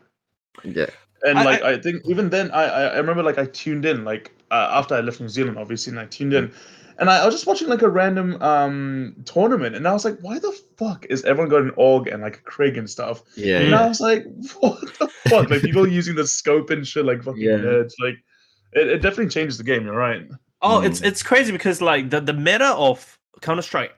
Yeah. 0.65 0.91
And 1.27 1.39
I- 1.39 1.45
like 1.45 1.63
I, 1.63 1.79
think 1.79 2.03
even 2.07 2.31
then 2.31 2.51
I 2.53 2.65
I 2.65 2.83
I 2.95 2.97
remember 2.99 3.23
like 3.23 3.39
I 3.39 3.47
tuned 3.47 3.85
in 3.85 4.05
like 4.05 4.33
uh, 4.51 4.69
after 4.73 4.95
I 4.95 5.01
left 5.01 5.21
New 5.21 5.29
Zealand 5.29 5.59
obviously 5.59 5.91
and 5.91 6.01
I 6.01 6.07
tuned 6.07 6.33
in 6.33 6.53
and 7.01 7.11
I, 7.11 7.19
I 7.23 7.27
was 7.27 7.35
just 7.35 7.47
watching 7.47 7.69
like 7.69 7.83
a 7.83 7.89
random 7.89 8.41
um 8.43 9.17
tournament 9.25 9.75
and 9.77 9.87
I 9.87 9.93
was 9.93 10.05
like 10.05 10.19
why 10.21 10.39
the 10.39 10.57
fuck 10.77 11.07
is 11.11 11.25
everyone 11.25 11.49
got 11.51 11.63
an 11.63 11.73
AUG 11.73 12.13
and 12.13 12.23
like 12.23 12.37
a 12.37 12.41
Krieg 12.43 12.79
and 12.79 12.89
stuff 12.89 13.23
Yeah. 13.37 13.59
and 13.61 13.75
I 13.75 13.89
was 13.89 14.01
like 14.01 14.25
what 14.61 14.81
the 14.99 15.09
fuck 15.29 15.51
like 15.51 15.61
people 15.63 15.87
using 15.89 16.15
the 16.15 16.27
scope 16.27 16.71
and 16.71 16.87
shit 16.87 17.05
like 17.05 17.23
fucking 17.23 17.43
Yeah. 17.43 17.59
nerds 17.59 17.93
like 18.01 18.17
it, 18.73 18.87
it 18.89 19.03
definitely 19.03 19.29
changes 19.29 19.59
the 19.59 19.65
game 19.65 19.85
you're 19.87 19.97
right 19.97 20.23
Oh, 20.63 20.81
it's 20.83 21.01
Mm. 21.01 21.07
it's 21.09 21.23
crazy 21.23 21.53
because 21.53 21.83
like 21.83 22.11
the, 22.11 22.21
the 22.21 22.33
meta 22.33 22.69
of 22.75 23.18
Counter 23.41 23.63
Strike 23.63 23.93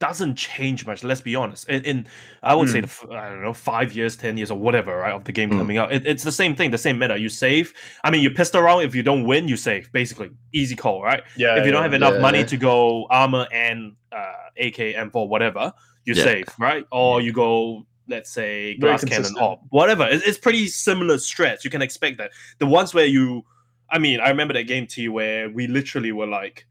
doesn't 0.00 0.36
change 0.36 0.86
much. 0.86 1.02
Let's 1.04 1.20
be 1.20 1.34
honest. 1.34 1.68
In, 1.68 1.82
in 1.84 2.06
I 2.42 2.54
would 2.54 2.68
say 2.68 2.80
the, 2.80 2.86
f- 2.86 3.06
I 3.10 3.28
don't 3.30 3.42
know 3.42 3.52
five 3.54 3.92
years, 3.94 4.16
ten 4.16 4.36
years, 4.36 4.50
or 4.50 4.58
whatever, 4.58 4.96
right, 4.96 5.12
of 5.12 5.24
the 5.24 5.32
game 5.32 5.50
Mm. 5.50 5.58
coming 5.58 5.78
out. 5.78 5.92
It, 5.92 6.06
it's 6.06 6.22
the 6.24 6.32
same 6.32 6.54
thing, 6.54 6.70
the 6.70 6.78
same 6.78 6.98
meta. 6.98 7.18
You 7.18 7.28
save. 7.28 7.72
I 8.04 8.10
mean, 8.10 8.22
you 8.22 8.30
pissed 8.30 8.54
around. 8.54 8.82
If 8.82 8.94
you 8.94 9.02
don't 9.02 9.24
win, 9.24 9.48
you 9.48 9.56
save. 9.56 9.90
Basically, 9.92 10.30
easy 10.52 10.76
call, 10.76 11.02
right? 11.02 11.22
yeah 11.36 11.56
if 11.58 11.64
you 11.66 11.72
don't 11.72 11.82
have 11.82 11.94
enough 11.94 12.20
money 12.20 12.40
Yeah. 12.40 12.46
to 12.46 12.56
go 12.56 13.06
armor 13.10 13.46
and 13.52 13.96
uh, 14.12 14.32
AK 14.58 14.76
M4 14.96 15.28
whatever, 15.28 15.72
you 16.04 16.14
Yeah. 16.14 16.24
save, 16.24 16.46
right? 16.58 16.84
Or 16.92 17.20
you 17.20 17.32
go 17.32 17.86
let's 18.06 18.30
say 18.30 18.76
glass 18.76 19.02
cannon 19.02 19.32
or 19.40 19.58
whatever. 19.70 20.06
It's, 20.06 20.26
it's 20.26 20.36
pretty 20.38 20.66
similar 20.68 21.16
strats. 21.16 21.64
You 21.64 21.70
can 21.70 21.80
expect 21.80 22.18
that. 22.18 22.32
The 22.58 22.66
ones 22.66 22.92
where 22.92 23.06
you, 23.06 23.44
I 23.90 23.98
mean, 23.98 24.20
I 24.20 24.28
remember 24.28 24.52
that 24.54 24.64
game 24.64 24.86
T 24.86 25.08
where 25.08 25.48
we 25.48 25.66
literally 25.66 26.12
were 26.12 26.26
like. 26.26 26.66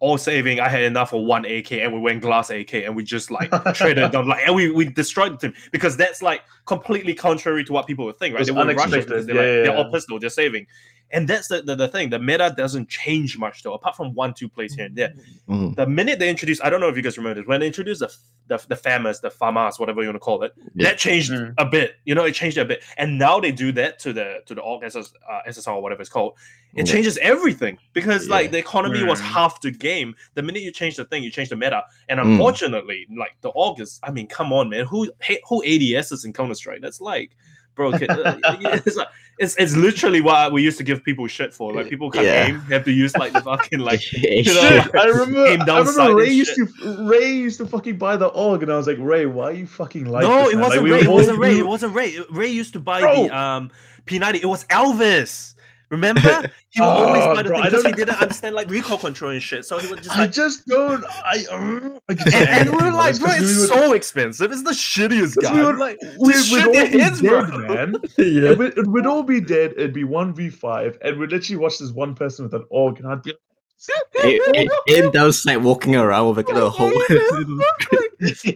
All 0.00 0.16
saving, 0.16 0.60
I 0.60 0.68
had 0.68 0.82
enough 0.82 1.10
for 1.10 1.24
one 1.24 1.44
AK, 1.44 1.72
and 1.72 1.92
we 1.92 1.98
went 1.98 2.22
glass 2.22 2.50
AK, 2.50 2.74
and 2.74 2.94
we 2.94 3.02
just 3.02 3.30
like 3.32 3.50
traded 3.74 4.12
them, 4.12 4.28
like, 4.28 4.46
and 4.46 4.54
we, 4.54 4.70
we 4.70 4.84
destroyed 4.84 5.32
the 5.40 5.48
team 5.48 5.54
because 5.72 5.96
that's 5.96 6.22
like 6.22 6.42
completely 6.66 7.14
contrary 7.14 7.64
to 7.64 7.72
what 7.72 7.86
people 7.88 8.04
would 8.04 8.18
think, 8.18 8.36
right? 8.36 8.46
They 8.46 8.52
would 8.52 8.66
rush 8.76 8.76
it 8.76 8.78
unexpected. 8.78 9.08
because 9.08 9.26
they're 9.26 9.34
Yeah, 9.34 9.40
like 9.40 9.66
yeah, 9.66 9.74
they're 9.74 9.84
all 9.84 9.90
pistol, 9.90 10.20
they're 10.20 10.30
saving, 10.30 10.66
and 11.10 11.26
that's 11.26 11.48
the, 11.48 11.62
the 11.62 11.74
the 11.74 11.88
thing. 11.88 12.10
The 12.10 12.18
meta 12.18 12.52
doesn't 12.56 12.88
change 12.88 13.38
much 13.38 13.62
though, 13.62 13.74
apart 13.74 13.96
from 13.96 14.14
one 14.14 14.34
two 14.34 14.48
plays 14.48 14.74
here 14.74 14.86
and 14.86 14.96
there. 14.96 15.12
Mm. 15.48 15.74
The 15.76 15.86
minute 15.86 16.18
they 16.18 16.28
introduced, 16.28 16.62
I 16.62 16.70
don't 16.70 16.80
know 16.80 16.88
if 16.88 16.96
you 16.96 17.02
guys 17.02 17.16
remember 17.16 17.40
this, 17.40 17.48
when 17.48 17.60
they 17.60 17.66
introduced 17.66 18.00
the 18.00 18.12
the, 18.48 18.56
the 18.68 18.74
FAMAS, 18.76 19.20
the 19.20 19.28
FAMAS, 19.30 19.78
whatever 19.78 20.00
you 20.00 20.08
want 20.08 20.16
to 20.16 20.20
call 20.20 20.42
it, 20.42 20.52
Yeah. 20.74 20.88
that 20.88 20.98
changed 20.98 21.30
Mm. 21.32 21.52
a 21.58 21.66
bit. 21.66 21.96
You 22.06 22.14
know, 22.14 22.24
it 22.24 22.32
changed 22.32 22.56
a 22.58 22.64
bit, 22.64 22.82
and 22.96 23.18
now 23.18 23.38
they 23.40 23.52
do 23.52 23.72
that 23.72 23.98
to 24.00 24.12
the 24.12 24.40
to 24.46 24.54
the 24.54 24.62
AUG 24.62 24.84
SS, 24.84 25.12
uh, 25.30 25.40
SSR 25.46 25.74
or 25.76 25.82
whatever 25.82 26.00
it's 26.00 26.10
called. 26.10 26.32
It 26.74 26.86
Yeah. 26.86 26.92
changes 26.94 27.18
everything 27.18 27.78
because 27.92 28.28
like 28.28 28.50
the 28.50 28.58
economy 28.58 29.02
was 29.04 29.20
Mm. 29.20 29.24
half 29.24 29.60
the 29.60 29.70
game. 29.70 30.14
The 30.34 30.42
minute 30.42 30.62
you 30.62 30.72
change 30.72 30.96
the 30.96 31.04
thing, 31.04 31.22
you 31.22 31.30
change 31.30 31.48
the 31.50 31.56
meta, 31.56 31.84
and 32.08 32.18
Mm. 32.20 32.32
unfortunately, 32.32 33.06
like 33.16 33.34
the 33.40 33.50
AUG. 33.50 34.00
I 34.02 34.10
mean, 34.10 34.26
come 34.26 34.52
on, 34.52 34.68
man, 34.70 34.84
who 34.86 35.10
who 35.48 35.62
ADS 35.64 36.12
is 36.12 36.24
in 36.24 36.32
Counter 36.32 36.54
Strike? 36.54 36.80
That's 36.82 37.00
like. 37.00 37.32
Bro, 37.74 37.94
okay, 37.94 38.08
uh, 38.08 38.34
it's, 38.84 38.96
like, 38.96 39.06
it's 39.38 39.54
it's 39.56 39.76
literally 39.76 40.20
what 40.20 40.52
we 40.52 40.62
used 40.62 40.78
to 40.78 40.84
give 40.84 41.02
people 41.04 41.26
shit 41.26 41.54
for. 41.54 41.72
Like 41.72 41.88
people 41.88 42.10
can't 42.10 42.26
Yeah. 42.26 42.46
game, 42.48 42.60
have 42.62 42.84
to 42.84 42.92
use 42.92 43.16
like 43.16 43.32
the 43.32 43.40
fucking 43.40 43.78
like 43.78 44.00
you 44.12 44.44
know, 44.44 44.52
know, 44.54 44.84
I 45.00 45.04
remember. 45.06 45.46
Came 45.46 45.62
I 45.62 45.78
remember 45.80 46.16
Ray 46.16 46.26
and 46.28 46.34
used 46.36 46.54
to 46.56 46.66
Ray 47.08 47.32
used 47.32 47.58
to 47.58 47.66
fucking 47.66 47.98
buy 47.98 48.16
the 48.16 48.30
AUG, 48.30 48.62
and 48.62 48.72
I 48.72 48.76
was 48.76 48.86
like, 48.86 48.98
Ray, 49.00 49.26
why 49.26 49.44
are 49.44 49.52
you 49.52 49.66
fucking 49.66 50.06
like? 50.06 50.22
no, 50.22 50.44
this, 50.44 50.54
it 50.54 50.56
wasn't 50.56 50.82
Like, 50.82 50.84
we 50.84 50.92
Ray. 50.92 51.00
It 51.00 51.08
wasn't 51.10 51.38
Ray. 51.38 51.58
It 51.58 51.66
wasn't 51.66 51.94
Ray. 51.94 52.18
Ray 52.30 52.48
used 52.48 52.72
to 52.74 52.80
buy 52.80 53.00
Bro. 53.00 53.24
the 53.28 53.36
um 53.38 53.70
P90. 54.06 54.36
It 54.36 54.46
was 54.46 54.64
Elvis. 54.66 55.54
Remember? 55.90 56.50
He 56.70 56.80
would 56.82 56.86
always 56.86 57.22
Oh, 57.24 57.34
buy 57.34 57.42
the 57.42 57.48
bro, 57.48 57.56
thing 57.62 57.70
because 57.70 57.84
he 57.86 57.92
didn't 57.92 58.16
understand 58.22 58.54
like 58.54 58.68
recoil 58.68 58.98
control 58.98 59.30
and 59.30 59.42
shit. 59.42 59.64
So 59.64 59.78
he 59.78 59.88
would 59.88 60.02
just 60.02 60.18
I 60.18 60.26
just 60.26 60.66
don't. 60.66 61.02
I. 61.24 61.46
Uh, 61.50 61.98
I 62.10 62.12
and, 62.36 62.68
and 62.68 62.70
we're 62.72 62.92
like, 62.92 63.18
bro, 63.18 63.28
we 63.30 63.36
it's 63.36 63.58
would- 63.60 63.68
so 63.70 63.92
expensive. 63.94 64.52
It's 64.52 64.62
the 64.64 64.72
shittiest 64.72 65.40
guy. 65.40 65.54
we 65.54 65.64
would- 65.64 65.78
like, 65.78 65.98
we 66.20 66.32
just 66.34 66.52
would 66.52 66.66
all 66.66 66.72
be 66.72 66.98
dead, 66.98 67.18
bro. 67.20 67.46
man. 67.58 67.94
yeah. 68.18 68.50
It 68.50 68.58
would, 68.58 68.76
it 68.76 68.86
would 68.86 69.06
all 69.06 69.22
be 69.22 69.40
dead. 69.40 69.72
It'd 69.78 69.94
be 69.94 70.04
one 70.04 70.34
v 70.34 70.50
five, 70.50 70.98
and 71.02 71.18
we'd 71.18 71.30
literally 71.32 71.56
watch 71.58 71.78
this 71.78 71.90
one 71.90 72.14
person 72.14 72.44
with 72.44 72.52
an 72.54 72.66
AUG, 72.70 72.98
and 72.98 73.08
I'd 73.08 73.22
be 73.22 73.30
it, 73.30 74.68
it, 74.86 75.04
him 75.04 75.10
down 75.12 75.32
like 75.46 75.60
walking 75.62 75.96
around 75.96 76.28
with 76.36 76.36
like 76.48 76.54
a 76.54 76.68
whole 76.68 76.92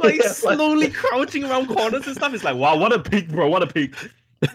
like 0.00 0.22
slowly 0.22 0.90
crouching 0.90 1.44
around 1.44 1.68
corners 1.68 2.06
and 2.06 2.16
stuff. 2.16 2.34
It's 2.34 2.44
like, 2.44 2.56
wow, 2.56 2.76
what 2.76 2.92
a 2.92 2.98
peak, 2.98 3.28
bro. 3.28 3.48
What 3.48 3.62
a 3.62 3.66
peak. 3.66 3.94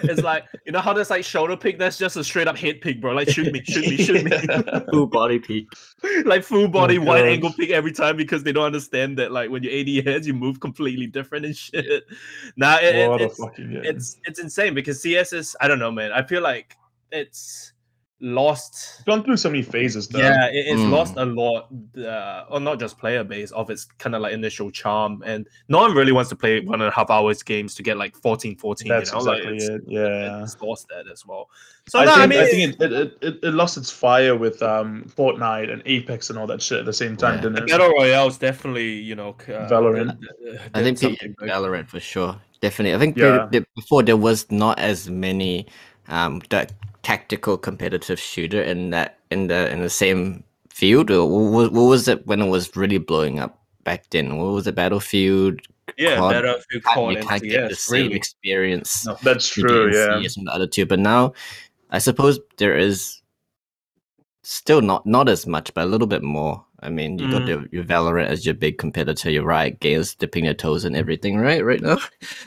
It's 0.04 0.22
like, 0.22 0.46
you 0.66 0.72
know 0.72 0.80
how 0.80 0.94
there's 0.94 1.10
like 1.10 1.24
shoulder 1.24 1.56
pick? 1.58 1.80
That's 1.80 1.98
just 1.98 2.16
a 2.18 2.24
straight 2.24 2.48
up 2.48 2.58
head 2.58 2.82
pick, 2.82 3.00
bro. 3.02 3.14
Like, 3.14 3.30
shoot 3.30 3.52
me, 3.54 3.64
shoot 3.64 3.88
me, 3.88 3.98
shoot 3.98 4.24
me. 4.26 4.32
full 4.92 5.08
body 5.08 5.40
pick. 5.40 5.66
like 6.26 6.44
full 6.44 6.68
body 6.68 6.98
Oh, 7.00 7.04
wide 7.04 7.26
angle 7.26 7.54
pick 7.54 7.70
every 7.72 7.92
time 7.92 8.18
because 8.18 8.44
they 8.44 8.52
don't 8.52 8.66
understand 8.66 9.18
that 9.18 9.32
like 9.32 9.50
when 9.50 9.64
you 9.64 9.70
AD 10.00 10.06
heads 10.06 10.28
you 10.28 10.34
move 10.34 10.60
completely 10.60 11.08
different 11.08 11.46
and 11.46 11.56
shit. 11.56 12.04
Now 12.58 12.78
it, 12.80 12.96
it- 12.96 13.22
it's 13.22 13.40
it's 13.86 14.18
it's 14.26 14.40
insane 14.40 14.74
because 14.74 15.02
CS 15.02 15.34
is 15.34 15.56
I 15.62 15.68
don't 15.68 15.80
know 15.80 15.92
man. 15.92 16.12
I 16.12 16.24
feel 16.24 16.42
like 16.42 16.76
it's 17.12 17.74
lost. 18.20 19.04
gone 19.06 19.24
through 19.24 19.38
so 19.38 19.50
many 19.50 19.62
phases. 19.62 20.08
Though. 20.08 20.20
Yeah, 20.20 20.48
it, 20.48 20.66
it's 20.68 20.82
Mm. 20.82 20.92
lost 20.92 21.16
a 21.18 21.26
lot, 21.26 21.68
uh, 21.98 22.46
or 22.50 22.60
not 22.60 22.80
just 22.80 22.98
player 22.98 23.24
base 23.24 23.52
of 23.52 23.70
its 23.70 23.86
kind 23.86 24.16
of 24.16 24.22
like 24.22 24.34
initial 24.34 24.72
charm, 24.72 25.22
and 25.26 25.48
no 25.70 25.80
one 25.80 25.94
really 25.94 26.12
wants 26.12 26.30
to 26.30 26.36
play 26.36 26.60
one 26.62 26.82
and 26.82 26.90
a 26.90 26.94
half 26.94 27.10
hours 27.10 27.44
games 27.44 27.76
to 27.76 27.84
get 27.84 27.98
like 27.98 28.16
14, 28.16 28.56
14. 28.58 28.88
that's 28.88 29.12
you 29.12 29.18
know? 29.20 29.24
Like, 29.24 29.38
exactly 29.44 29.56
it's, 29.58 29.70
it. 29.70 29.82
Yeah. 29.88 30.44
it's 30.44 30.60
lost 30.62 30.88
that 30.90 31.06
as 31.12 31.26
well. 31.26 31.50
So 31.90 32.00
I, 32.00 32.06
no, 32.06 32.12
think, 32.16 32.20
I 32.20 32.24
I, 32.24 32.28
mean, 32.28 32.50
think 32.74 32.82
it, 32.82 32.92
it, 32.94 33.18
it, 33.22 33.40
it 33.44 33.52
lost 33.54 33.78
its 33.78 33.90
fire 33.92 34.36
with 34.36 34.62
um, 34.62 35.06
Fortnite 35.16 35.72
and 35.72 35.82
Apex 35.86 36.30
and 36.30 36.38
all 36.38 36.48
that 36.48 36.62
shit 36.62 36.80
at 36.80 36.86
the 36.86 36.94
same 36.94 37.16
time, 37.16 37.36
Yeah. 37.36 37.42
didn't 37.42 37.58
it? 37.60 37.68
Battle 37.70 37.90
Royale 37.92 38.28
is 38.28 38.38
definitely 38.38 38.90
you 38.94 39.16
know 39.16 39.30
uh, 39.48 39.70
Valorant. 39.70 40.10
uh, 40.12 40.58
I 40.74 40.82
think 40.84 40.98
did 40.98 41.00
something 41.00 41.36
big. 41.40 41.50
Valorant 41.50 41.88
for 41.88 42.00
sure. 42.00 42.36
Definitely. 42.62 42.96
I 42.96 43.00
think 43.00 43.16
Yeah. 43.18 43.48
before 43.76 44.02
there 44.04 44.18
was 44.18 44.50
not 44.52 44.80
as 44.80 45.10
many 45.10 45.68
um 46.10 46.42
that 46.50 46.72
tactical 47.08 47.58
competitive 47.58 48.20
shooter 48.20 48.62
in 48.62 48.90
that 48.90 49.20
in 49.32 49.48
the 49.48 49.72
in 49.72 49.80
the 49.82 49.90
same 49.90 50.44
field. 50.70 51.10
Or 51.10 51.26
what, 51.26 51.72
what 51.72 51.84
was 51.84 52.08
it 52.10 52.28
when 52.28 52.42
it 52.42 52.50
was 52.50 52.76
really 52.76 52.98
blowing 52.98 53.40
up 53.40 53.64
back 53.86 54.10
then? 54.10 54.38
What 54.38 54.52
was 54.52 54.68
it? 54.68 54.76
Battlefield. 54.76 55.62
Yeah, 55.98 56.18
COD, 56.18 56.32
Battlefield, 56.34 56.84
COD, 56.84 57.16
you 57.16 57.24
can't 57.24 57.44
get 57.44 57.70
the 57.70 57.76
same 57.76 58.08
really. 58.08 58.16
experience. 58.18 59.06
No. 59.06 59.18
That's 59.24 59.48
true. 59.48 59.90
Yeah. 59.94 60.18
And 60.18 60.48
the 60.48 60.52
other 60.52 60.68
two, 60.68 60.86
but 60.86 61.00
now 61.00 61.32
I 61.92 62.00
suppose 62.00 62.42
there 62.58 62.76
is 62.76 63.22
still 64.44 64.82
not 64.82 65.06
not 65.06 65.30
as 65.30 65.48
much, 65.48 65.74
but 65.74 65.86
a 65.86 65.88
little 65.88 66.08
bit 66.08 66.24
more 66.24 66.66
I 66.88 66.90
mean, 66.90 67.20
you 67.20 67.30
got 67.30 67.42
Mm. 67.42 67.48
your, 67.50 67.66
your 67.72 67.84
Valorant 67.84 68.28
as 68.28 68.46
your 68.46 68.56
big 68.56 68.78
competitor, 68.78 69.30
You're 69.30 69.44
right. 69.46 69.78
Games 69.80 70.16
dipping 70.16 70.46
their 70.46 70.54
toes 70.54 70.86
in 70.86 70.96
everything, 70.96 71.38
right? 71.38 71.64
Right 71.64 71.82
now. 71.82 71.98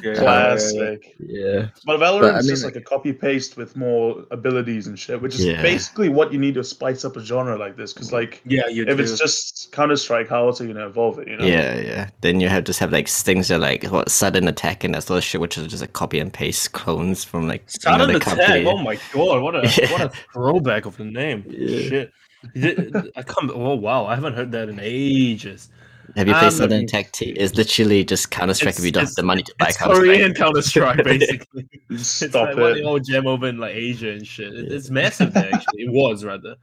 Yeah, 0.02 0.14
Classic. 0.22 1.14
Yeah. 1.18 1.68
But 1.84 2.00
Valorant's 2.00 2.32
But, 2.32 2.34
I 2.36 2.40
mean, 2.40 2.48
just 2.48 2.64
like 2.64 2.76
a 2.76 2.80
copy 2.80 3.12
paste 3.12 3.56
with 3.58 3.76
more 3.76 4.24
abilities 4.30 4.86
and 4.86 4.98
shit, 4.98 5.20
which 5.20 5.34
is 5.34 5.44
Yeah. 5.44 5.60
basically 5.62 6.08
what 6.08 6.32
you 6.32 6.38
need 6.38 6.54
to 6.54 6.64
spice 6.64 7.04
up 7.04 7.16
a 7.16 7.20
genre 7.22 7.58
like 7.58 7.76
this. 7.76 7.92
Because 7.92 8.12
like, 8.12 8.40
Yeah, 8.46 8.66
you 8.68 8.84
if 8.88 8.96
do. 8.96 9.02
it's 9.02 9.18
just 9.18 9.70
Counter 9.72 9.96
Strike, 9.96 10.28
how 10.30 10.46
else 10.46 10.60
are 10.60 10.64
you 10.66 10.72
gonna 10.72 10.86
evolve 10.86 11.18
it? 11.18 11.28
You 11.28 11.36
know? 11.36 11.44
Yeah, 11.44 11.78
yeah. 11.78 12.08
Then 12.22 12.40
you 12.40 12.48
have 12.48 12.64
just 12.64 12.80
have 12.80 12.92
like 12.92 13.08
things 13.08 13.48
that 13.48 13.60
like 13.60 13.84
what 13.84 14.10
sudden 14.10 14.48
attack 14.48 14.84
and 14.84 14.94
that 14.94 15.02
sort 15.04 15.18
of 15.18 15.24
shit, 15.24 15.40
which 15.40 15.58
is 15.58 15.66
just 15.66 15.82
like 15.82 15.92
copy 15.92 16.18
and 16.18 16.32
paste 16.32 16.72
clones 16.72 17.24
from 17.24 17.46
like 17.46 17.64
Sudden 17.70 18.00
another 18.00 18.16
Attack. 18.16 18.38
company. 18.38 18.64
Oh 18.66 18.78
my 18.78 18.96
god, 19.12 19.42
what 19.42 19.54
a 19.54 19.68
Yeah. 19.78 19.92
what 19.92 20.00
a 20.02 20.10
throwback 20.32 20.86
of 20.86 20.96
the 20.96 21.04
name. 21.04 21.44
Yeah. 21.48 21.88
Shit. 21.88 22.12
Did- 22.54 22.94
I 23.16 23.22
come. 23.22 23.50
Oh 23.54 23.74
wow, 23.74 24.06
I 24.06 24.14
haven't 24.14 24.34
heard 24.34 24.52
that 24.52 24.68
in 24.68 24.78
ages. 24.80 25.68
Have 26.16 26.26
you 26.26 26.34
played 26.34 26.46
Um, 26.46 26.50
Sudden 26.50 26.84
Attack 26.84 27.12
T? 27.12 27.26
It's 27.30 27.54
literally 27.54 28.04
just 28.04 28.32
Counter 28.32 28.54
Strike 28.54 28.76
if 28.78 28.84
you 28.84 28.90
don't 28.90 29.04
have 29.04 29.14
the 29.14 29.22
money 29.22 29.42
to 29.44 29.54
buy 29.60 29.68
It's 29.68 29.76
Counter 29.76 29.94
Strike. 29.94 30.06
Korean 30.08 30.34
Counter 30.34 30.62
Strike, 30.62 31.04
basically. 31.04 31.62
Stop 31.68 31.90
it's 31.90 32.06
Stop 32.08 32.48
like 32.48 32.56
one 32.56 32.76
it. 32.78 32.82
old 32.84 33.04
gem 33.04 33.26
over 33.28 33.46
in 33.46 33.58
like 33.58 33.74
Asia 33.76 34.10
and 34.10 34.26
shit. 34.26 34.52
It- 34.52 34.72
It's 34.72 34.90
massive 34.90 35.32
there, 35.32 35.48
actually. 35.54 35.82
It 35.84 35.92
was 35.92 36.24
rather. 36.24 36.56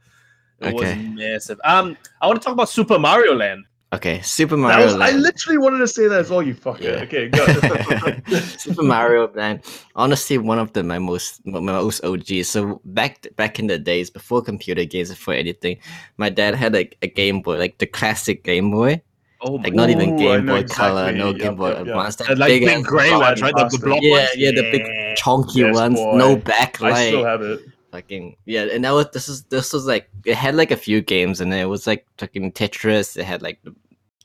It 0.60 0.74
was 0.74 0.94
massive. 1.14 1.58
Um, 1.64 1.96
I 2.20 2.26
want 2.26 2.42
to 2.42 2.44
talk 2.44 2.52
about 2.52 2.68
Super 2.68 2.98
Mario 2.98 3.34
Land. 3.34 3.64
Okay, 3.90 4.20
Super 4.20 4.56
Mario 4.58 4.84
was, 4.84 4.94
I 4.96 5.12
literally 5.12 5.56
wanted 5.56 5.78
to 5.78 5.88
say 5.88 6.08
that 6.08 6.20
as 6.20 6.28
well. 6.30 6.42
You 6.42 6.54
fucker. 6.54 6.80
Yeah. 6.82 7.02
Okay, 7.08 7.28
go. 7.28 7.46
Super 8.58 8.82
Mario 8.82 9.32
Land, 9.32 9.62
honestly, 9.96 10.36
one 10.36 10.58
of 10.58 10.74
the 10.74 10.82
my 10.82 10.98
most 10.98 11.40
my 11.46 11.58
most 11.60 12.04
OG. 12.04 12.44
So 12.44 12.82
back 12.84 13.26
back 13.36 13.58
in 13.58 13.66
the 13.66 13.78
days 13.78 14.10
before 14.10 14.42
computer 14.42 14.84
games, 14.84 15.08
before 15.08 15.32
anything, 15.32 15.78
my 16.18 16.28
dad 16.28 16.54
had 16.54 16.74
a, 16.76 16.90
a 17.00 17.08
Game 17.08 17.40
Boy, 17.40 17.56
like 17.56 17.78
the 17.78 17.86
classic 17.86 18.44
Game 18.44 18.70
Boy, 18.70 19.00
Oh 19.40 19.56
my 19.56 19.64
like 19.64 19.72
not 19.72 19.88
even 19.88 20.16
Game 20.16 20.44
know 20.44 20.56
Boy 20.56 20.64
Color, 20.64 21.08
exactly. 21.08 21.18
no 21.18 21.30
Yep, 21.30 21.38
Game 21.40 21.56
Boy 21.56 21.68
yep, 21.68 21.76
yep. 21.78 21.86
Advance, 21.86 22.16
The, 22.16 22.24
that 22.24 22.38
like 22.38 22.48
big 22.48 22.64
big 22.66 22.84
grey 22.84 23.08
block 23.08 23.22
ones, 23.22 23.40
right? 23.42 23.56
The, 23.56 23.64
the 23.64 23.78
block 23.78 24.02
Yeah, 24.02 24.10
ones. 24.18 24.30
yeah, 24.36 24.50
the 24.50 24.68
big 24.70 25.16
chunky 25.16 25.60
Yes, 25.60 25.74
ones, 25.74 25.98
boy. 25.98 26.18
no 26.18 26.36
I 26.36 26.40
backlight. 26.40 27.06
still 27.08 27.24
have 27.24 27.40
it. 27.40 27.60
Fucking 27.90 28.36
yeah 28.44 28.64
and 28.64 28.84
that 28.84 28.90
was 28.90 29.06
this 29.12 29.28
is 29.28 29.44
this 29.44 29.72
was 29.72 29.86
like 29.86 30.08
it 30.24 30.34
had 30.34 30.54
like 30.54 30.70
a 30.70 30.76
few 30.76 31.00
games 31.00 31.40
and 31.40 31.52
it. 31.52 31.64
Was 31.66 31.86
like 31.86 32.06
fucking 32.18 32.52
tetris. 32.52 33.16
It 33.16 33.24
had 33.24 33.42
like 33.42 33.60
the 33.62 33.74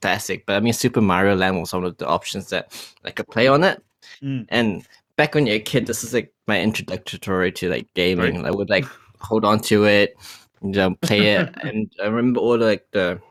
classic 0.02 0.45
but 0.45 0.58
i 0.58 0.60
mean 0.60 0.73
super 0.73 0.99
mario 0.99 1.34
land 1.34 1.58
was 1.58 1.71
one 1.71 1.86
of 1.86 1.95
the 1.95 2.06
options 2.06 2.49
that 2.49 2.73
i 3.06 3.12
could 3.12 3.28
play 3.30 3.47
on 3.47 3.63
it. 3.63 3.82
Mm. 4.21 4.45
and 4.49 4.86
back 5.15 5.34
when 5.34 5.47
you're 5.47 5.56
a 5.56 5.60
kid 5.60 5.86
this 5.86 6.04
is 6.04 6.13
like 6.13 6.34
my 6.45 6.60
introductory 6.60 7.54
to 7.54 7.69
like 7.69 7.88
gaming. 7.93 8.45
I 8.45 8.52
would 8.52 8.69
like 8.69 8.86
hold 9.19 9.45
on 9.45 9.60
to 9.62 9.86
it 9.86 10.17
know 10.62 10.95
play 11.02 11.36
it. 11.36 11.56
And 11.63 11.91
i 12.02 12.08
remember 12.08 12.39
all 12.41 12.58
the, 12.58 12.65
like 12.65 12.86
the 12.91 13.21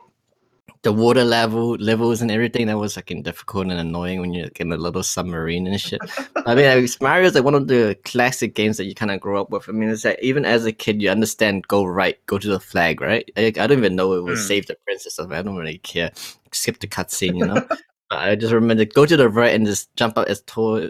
the 0.83 0.91
water 0.91 1.23
level 1.23 1.75
levels 1.75 2.21
and 2.21 2.29
everything 2.29 2.67
that 2.67 2.77
was 2.77 2.95
fucking 2.95 3.23
difficult 3.23 3.67
and 3.67 3.79
annoying 3.79 4.19
when 4.19 4.33
you're 4.33 4.43
like, 4.45 4.59
in 4.59 4.71
a 4.71 4.77
little 4.77 5.01
submarine 5.01 5.65
and 5.65 5.79
shit. 5.79 6.01
I 6.45 6.55
mean, 6.55 6.65
like, 6.65 7.01
Mario 7.01 7.27
is 7.27 7.35
like 7.35 7.45
one 7.45 7.55
of 7.55 7.67
the 7.67 7.97
classic 8.03 8.53
games 8.53 8.75
that 8.77 8.85
you 8.85 8.93
kind 8.93 9.11
of 9.11 9.21
grow 9.21 9.39
up 9.39 9.49
with. 9.49 9.69
I 9.69 9.71
mean, 9.71 9.89
it's 9.89 10.03
like 10.03 10.19
even 10.21 10.43
as 10.43 10.65
a 10.65 10.73
kid, 10.73 11.01
you 11.01 11.09
understand 11.09 11.67
go 11.69 11.85
right, 11.85 12.23
go 12.25 12.37
to 12.37 12.47
the 12.49 12.59
flag, 12.59 12.99
right? 12.99 13.29
Like, 13.37 13.57
I 13.57 13.65
don't 13.65 13.77
even 13.77 13.95
know 13.95 14.13
it 14.13 14.23
was 14.23 14.41
Hmm. 14.41 14.47
save 14.47 14.67
the 14.67 14.75
princess 14.83 15.13
stuff. 15.13 15.31
I 15.31 15.41
don't 15.41 15.55
really 15.55 15.77
care. 15.79 16.11
Skip 16.51 16.79
the 16.79 16.87
cutscene, 16.87 17.37
you 17.37 17.45
know. 17.45 17.65
I 18.11 18.35
just 18.35 18.53
remember 18.53 18.85
go 18.85 19.05
to 19.05 19.17
the 19.17 19.29
right 19.29 19.55
and 19.55 19.65
just 19.65 19.95
jump 19.95 20.17
up 20.17 20.27
as 20.27 20.41
tall 20.41 20.89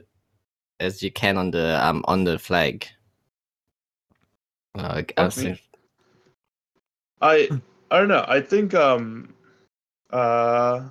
as 0.79 1.03
you 1.03 1.11
can 1.11 1.37
on 1.37 1.51
the 1.51 1.85
um 1.85 2.03
on 2.07 2.23
the 2.23 2.39
flag. 2.39 2.87
Uh, 4.75 4.93
like, 4.95 5.13
I 7.21 7.47
I 7.91 7.99
don't 7.99 8.07
know. 8.07 8.25
I 8.27 8.41
think 8.41 8.73
um 8.73 9.33
uh 10.13 10.89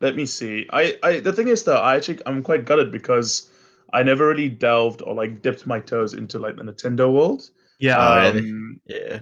let 0.00 0.16
me 0.16 0.26
see. 0.26 0.66
I 0.72 0.98
I 1.02 1.20
the 1.20 1.32
thing 1.32 1.48
is 1.48 1.64
though, 1.64 1.76
I 1.76 1.96
actually 1.96 2.18
I'm 2.26 2.42
quite 2.42 2.66
gutted 2.66 2.92
because 2.92 3.50
I 3.92 4.02
never 4.02 4.26
really 4.28 4.48
delved 4.48 5.02
or 5.02 5.14
like 5.14 5.40
dipped 5.40 5.66
my 5.66 5.80
toes 5.80 6.14
into 6.14 6.38
like 6.38 6.56
the 6.56 6.62
Nintendo 6.62 7.12
world. 7.12 7.48
Yeah. 7.78 7.96
Oh, 7.98 8.32
really? 8.32 8.50
Um, 8.50 8.80
yeah. 8.86 9.20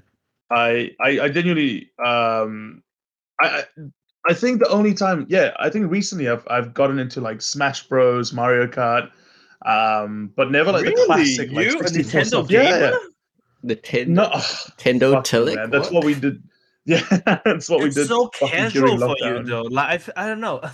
I 0.51 0.91
I 1.01 1.21
I 1.21 1.29
genuinely 1.29 1.91
um 2.05 2.83
I 3.41 3.47
I 3.47 3.65
I 4.29 4.35
think 4.35 4.61
the 4.61 4.69
only 4.69 4.95
time 4.95 5.27
yeah 5.29 5.53
I 5.59 5.69
think 5.71 5.91
recently 5.91 6.29
I've 6.29 6.47
I've 6.49 6.75
gotten 6.75 6.99
into 6.99 7.21
like 7.21 7.43
Smash 7.43 7.87
Bros 7.89 8.33
Mario 8.33 8.67
Kart 8.67 9.11
um 9.67 10.33
but 10.37 10.51
never 10.51 10.73
like 10.73 10.85
the 10.85 11.05
classic 11.07 11.53
like 11.53 11.67
You, 11.71 11.81
a 11.81 11.89
64 11.89 12.21
Nintendo 12.21 12.27
stuff. 12.27 12.51
yeah, 12.51 12.79
yeah. 12.91 12.99
Nintendo, 13.65 14.09
no 14.09 14.23
ugh, 14.25 14.43
Nintendo 14.43 15.13
fuck 15.13 15.55
man. 15.55 15.71
that's 15.71 15.91
what? 15.91 16.03
what 16.03 16.05
we 16.05 16.15
did 16.15 16.43
yeah 16.85 17.01
that's 17.45 17.69
what 17.71 17.79
we 17.81 17.91
did. 17.91 17.99
it's 17.99 18.09
so 18.09 18.29
casual 18.29 18.99
for 18.99 19.17
you 19.21 19.43
though. 19.45 19.63
Like 19.63 19.89
I, 19.89 19.95
f- 19.95 20.11
I 20.17 20.27
don't 20.29 20.41
know. 20.41 20.61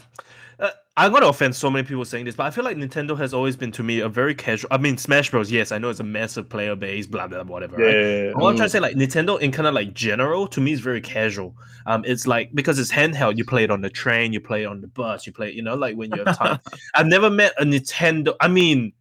Uh, 0.61 0.71
I'm 0.97 1.13
gonna 1.13 1.29
offend 1.29 1.55
so 1.55 1.71
many 1.71 1.87
people 1.87 2.05
saying 2.05 2.25
this, 2.25 2.35
but 2.35 2.43
I 2.43 2.51
feel 2.51 2.65
like 2.65 2.77
Nintendo 2.77 3.17
has 3.17 3.33
always 3.33 3.55
been 3.57 3.71
to 3.71 3.85
me 3.85 4.01
a 4.01 4.09
very 4.09 4.35
casual. 4.35 4.67
I 4.73 4.77
mean, 4.79 4.99
Smash 4.99 5.31
Bros. 5.31 5.53
Yes, 5.53 5.71
I 5.71 5.79
know 5.79 5.89
it's 5.89 6.01
a 6.01 6.03
massive 6.03 6.49
player 6.49 6.75
base, 6.75 7.07
blah 7.07 7.29
blah 7.29 7.45
whatever. 7.45 7.79
yeah, 7.79 7.87
right? 7.87 7.95
yeah, 7.95 8.23
yeah. 8.25 8.33
All 8.33 8.49
I'm 8.49 8.57
trying 8.57 8.67
to 8.67 8.71
say, 8.71 8.81
like 8.81 8.97
Nintendo, 8.97 9.39
in 9.39 9.53
kind 9.53 9.69
of 9.69 9.75
like 9.75 9.95
general, 9.95 10.49
to 10.49 10.61
me 10.61 10.73
is 10.73 10.81
very 10.81 11.01
casual. 11.01 11.55
Um, 11.87 12.03
it's 12.05 12.27
like 12.27 12.51
because 12.57 12.81
it's 12.81 12.91
handheld, 12.91 13.37
you 13.37 13.45
play 13.45 13.63
it 13.63 13.71
on 13.71 13.83
the 13.83 13.89
train, 13.89 14.33
you 14.33 14.41
play 14.41 14.65
it 14.65 14.67
on 14.67 14.81
the 14.81 14.89
bus, 14.89 15.29
you 15.29 15.33
play, 15.33 15.51
it, 15.51 15.55
you 15.55 15.63
know, 15.63 15.77
like 15.77 15.95
when 15.95 16.11
you 16.11 16.25
have 16.25 16.37
time. 16.37 16.59
I've 16.97 17.07
never 17.07 17.31
met 17.31 17.53
a 17.61 17.65
Nintendo. 17.65 18.35
I 18.41 18.49
mean, 18.49 18.93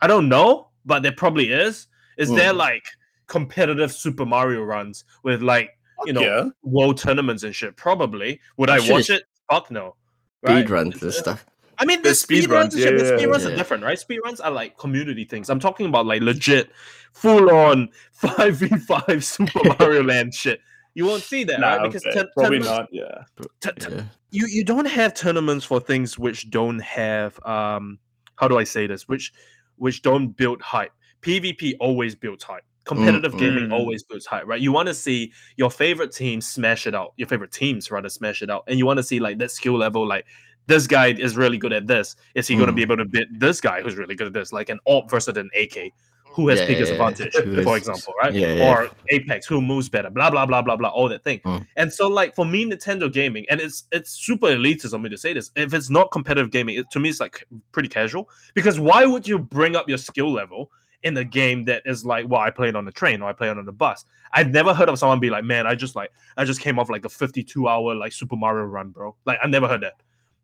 I 0.00 0.06
don't 0.06 0.28
know, 0.28 0.68
but 0.84 1.02
there 1.02 1.10
probably 1.10 1.50
is. 1.50 1.88
Is 2.16 2.30
there 2.30 2.52
Hmm. 2.52 2.58
like 2.58 2.84
competitive 3.26 3.90
Super 3.90 4.24
Mario 4.24 4.62
runs 4.62 5.02
with 5.24 5.42
like 5.42 5.70
you 6.06 6.12
know 6.12 6.20
yeah. 6.20 6.48
world 6.62 6.98
tournaments 6.98 7.42
and 7.42 7.54
shit? 7.54 7.76
Probably. 7.76 8.40
Would 8.56 8.70
I 8.70 8.78
Shit, 8.78 8.92
watch 8.92 9.10
it? 9.10 9.24
Fuck 9.50 9.70
no. 9.70 9.94
Speed 10.44 10.70
runs 10.70 11.02
and 11.02 11.12
stuff. 11.12 11.46
I 11.78 11.84
mean, 11.84 12.02
The 12.02 12.10
the 12.10 12.14
speed 12.14 12.44
speed 12.44 12.50
runs, 12.50 12.74
runs, 12.74 12.74
and 12.74 12.82
shit, 12.82 12.98
but 12.98 13.06
yeah, 13.06 13.16
speed 13.18 13.26
runs 13.28 13.44
yeah. 13.44 13.50
are 13.50 13.56
different, 13.56 13.82
right? 13.84 13.98
Speed 13.98 14.20
runs 14.24 14.40
are 14.40 14.50
like 14.50 14.76
community 14.78 15.24
things. 15.24 15.50
I'm 15.50 15.58
talking 15.60 15.86
about 15.86 16.06
like 16.06 16.22
legit, 16.22 16.70
full 17.12 17.50
on 17.50 17.88
five 18.12 18.56
v 18.56 18.68
five 18.78 19.24
Super 19.24 19.60
Mario 19.78 20.02
Land 20.12 20.34
shit. 20.34 20.60
You 20.94 21.06
won't 21.06 21.22
see 21.22 21.42
that, 21.44 21.58
Nah, 21.60 21.76
right? 21.76 21.86
Because 21.90 22.04
okay, 22.06 22.20
tour- 22.20 22.28
probably 22.36 22.58
tournaments- 22.60 22.68
not. 22.68 22.88
Yeah. 22.92 23.44
t- 23.60 23.70
t- 23.80 23.94
Yeah. 23.94 24.02
you 24.30 24.46
you 24.46 24.64
don't 24.64 24.84
have 24.86 25.14
tournaments 25.14 25.64
for 25.64 25.80
things 25.80 26.18
which 26.18 26.50
don't 26.50 26.78
have 26.80 27.38
um 27.46 27.98
how 28.36 28.46
do 28.48 28.58
I 28.58 28.64
say 28.64 28.86
this? 28.86 29.08
Which 29.08 29.32
which 29.76 30.02
don't 30.02 30.28
build 30.28 30.60
hype. 30.62 30.92
PvP 31.22 31.74
always 31.80 32.14
builds 32.14 32.44
hype. 32.44 32.64
Competitive 32.84 33.32
Mm, 33.34 33.38
gaming 33.38 33.68
mm. 33.68 33.72
always 33.72 34.02
builds 34.02 34.26
hype, 34.26 34.44
right? 34.46 34.60
You 34.60 34.72
want 34.72 34.88
to 34.88 34.94
see 34.94 35.32
your 35.56 35.70
favorite 35.70 36.12
team 36.12 36.40
smash 36.40 36.86
it 36.86 36.94
out, 36.94 37.12
your 37.16 37.28
favorite 37.28 37.52
teams 37.52 37.90
rather 37.90 38.08
smash 38.08 38.42
it 38.42 38.50
out, 38.50 38.64
and 38.66 38.78
you 38.78 38.86
want 38.86 38.96
to 38.98 39.02
see 39.04 39.20
like 39.20 39.38
that 39.38 39.50
skill 39.52 39.78
level, 39.78 40.06
like 40.06 40.26
this 40.66 40.86
guy 40.86 41.08
is 41.08 41.36
really 41.36 41.58
good 41.58 41.72
at 41.72 41.86
this. 41.86 42.16
Is 42.34 42.48
he 42.48 42.54
going 42.56 42.66
to 42.66 42.72
Mm. 42.72 42.76
be 42.76 42.82
able 42.82 42.96
to 42.96 43.04
beat 43.04 43.28
this 43.38 43.60
guy 43.60 43.82
who's 43.82 43.96
really 43.96 44.14
good 44.14 44.26
at 44.28 44.32
this? 44.32 44.52
Like 44.52 44.68
an 44.68 44.80
alt 44.86 45.10
versus 45.10 45.36
an 45.36 45.48
AK. 45.54 45.92
Who 46.34 46.48
has 46.48 46.60
Yeah, 46.60 46.66
biggest 46.66 46.90
yeah, 46.90 46.94
advantage, 46.94 47.62
for 47.62 47.76
example, 47.76 48.14
right? 48.22 48.34
Or 48.62 48.88
Apex, 49.10 49.44
who 49.46 49.60
moves 49.60 49.90
better, 49.90 50.08
blah 50.08 50.30
blah 50.30 50.46
blah 50.46 50.62
blah 50.62 50.76
blah, 50.76 50.88
all 50.88 51.06
that 51.10 51.22
thing. 51.22 51.40
Mm. 51.40 51.66
And 51.76 51.92
so, 51.92 52.08
like 52.08 52.34
for 52.34 52.46
me, 52.46 52.64
Nintendo 52.64 53.12
gaming, 53.12 53.44
and 53.50 53.60
it's 53.60 53.84
it's 53.92 54.12
super 54.12 54.46
elitist 54.46 54.94
of 54.94 55.02
me 55.02 55.10
to 55.10 55.18
say 55.18 55.34
this. 55.34 55.50
If 55.56 55.74
it's 55.74 55.90
not 55.90 56.10
competitive 56.10 56.50
gaming, 56.50 56.76
it, 56.78 56.86
to 56.92 57.00
me, 57.00 57.10
it's 57.10 57.20
like 57.20 57.46
pretty 57.72 57.90
casual. 57.90 58.30
Because 58.54 58.80
why 58.80 59.04
would 59.04 59.28
you 59.28 59.38
bring 59.38 59.76
up 59.76 59.90
your 59.90 59.98
skill 59.98 60.32
level 60.32 60.70
in 61.02 61.16
a 61.16 61.24
game 61.24 61.64
that 61.66 61.82
is 61.84 62.04
like, 62.04 62.28
well, 62.28 62.40
I 62.40 62.50
played 62.50 62.76
on 62.76 62.84
the 62.84 62.92
train 62.92 63.22
or 63.22 63.28
I 63.28 63.32
played 63.32 63.50
on 63.56 63.64
the 63.64 63.72
bus? 63.72 64.04
I've 64.32 64.50
never 64.50 64.72
heard 64.72 64.88
of 64.88 64.98
someone 64.98 65.20
be 65.20 65.30
like, 65.30 65.44
man, 65.44 65.66
I 65.66 65.74
just 65.74 65.94
like 65.96 66.10
I 66.36 66.44
just 66.44 66.60
came 66.60 66.78
off 66.78 66.88
like 66.90 67.04
a 67.04 67.08
52 67.08 67.68
hour 67.68 67.94
like 67.94 68.12
Super 68.12 68.36
Mario 68.36 68.64
run, 68.64 68.90
bro. 68.90 69.14
Like 69.26 69.38
I 69.42 69.46
never 69.46 69.68
heard 69.68 69.82
that. 69.82 69.94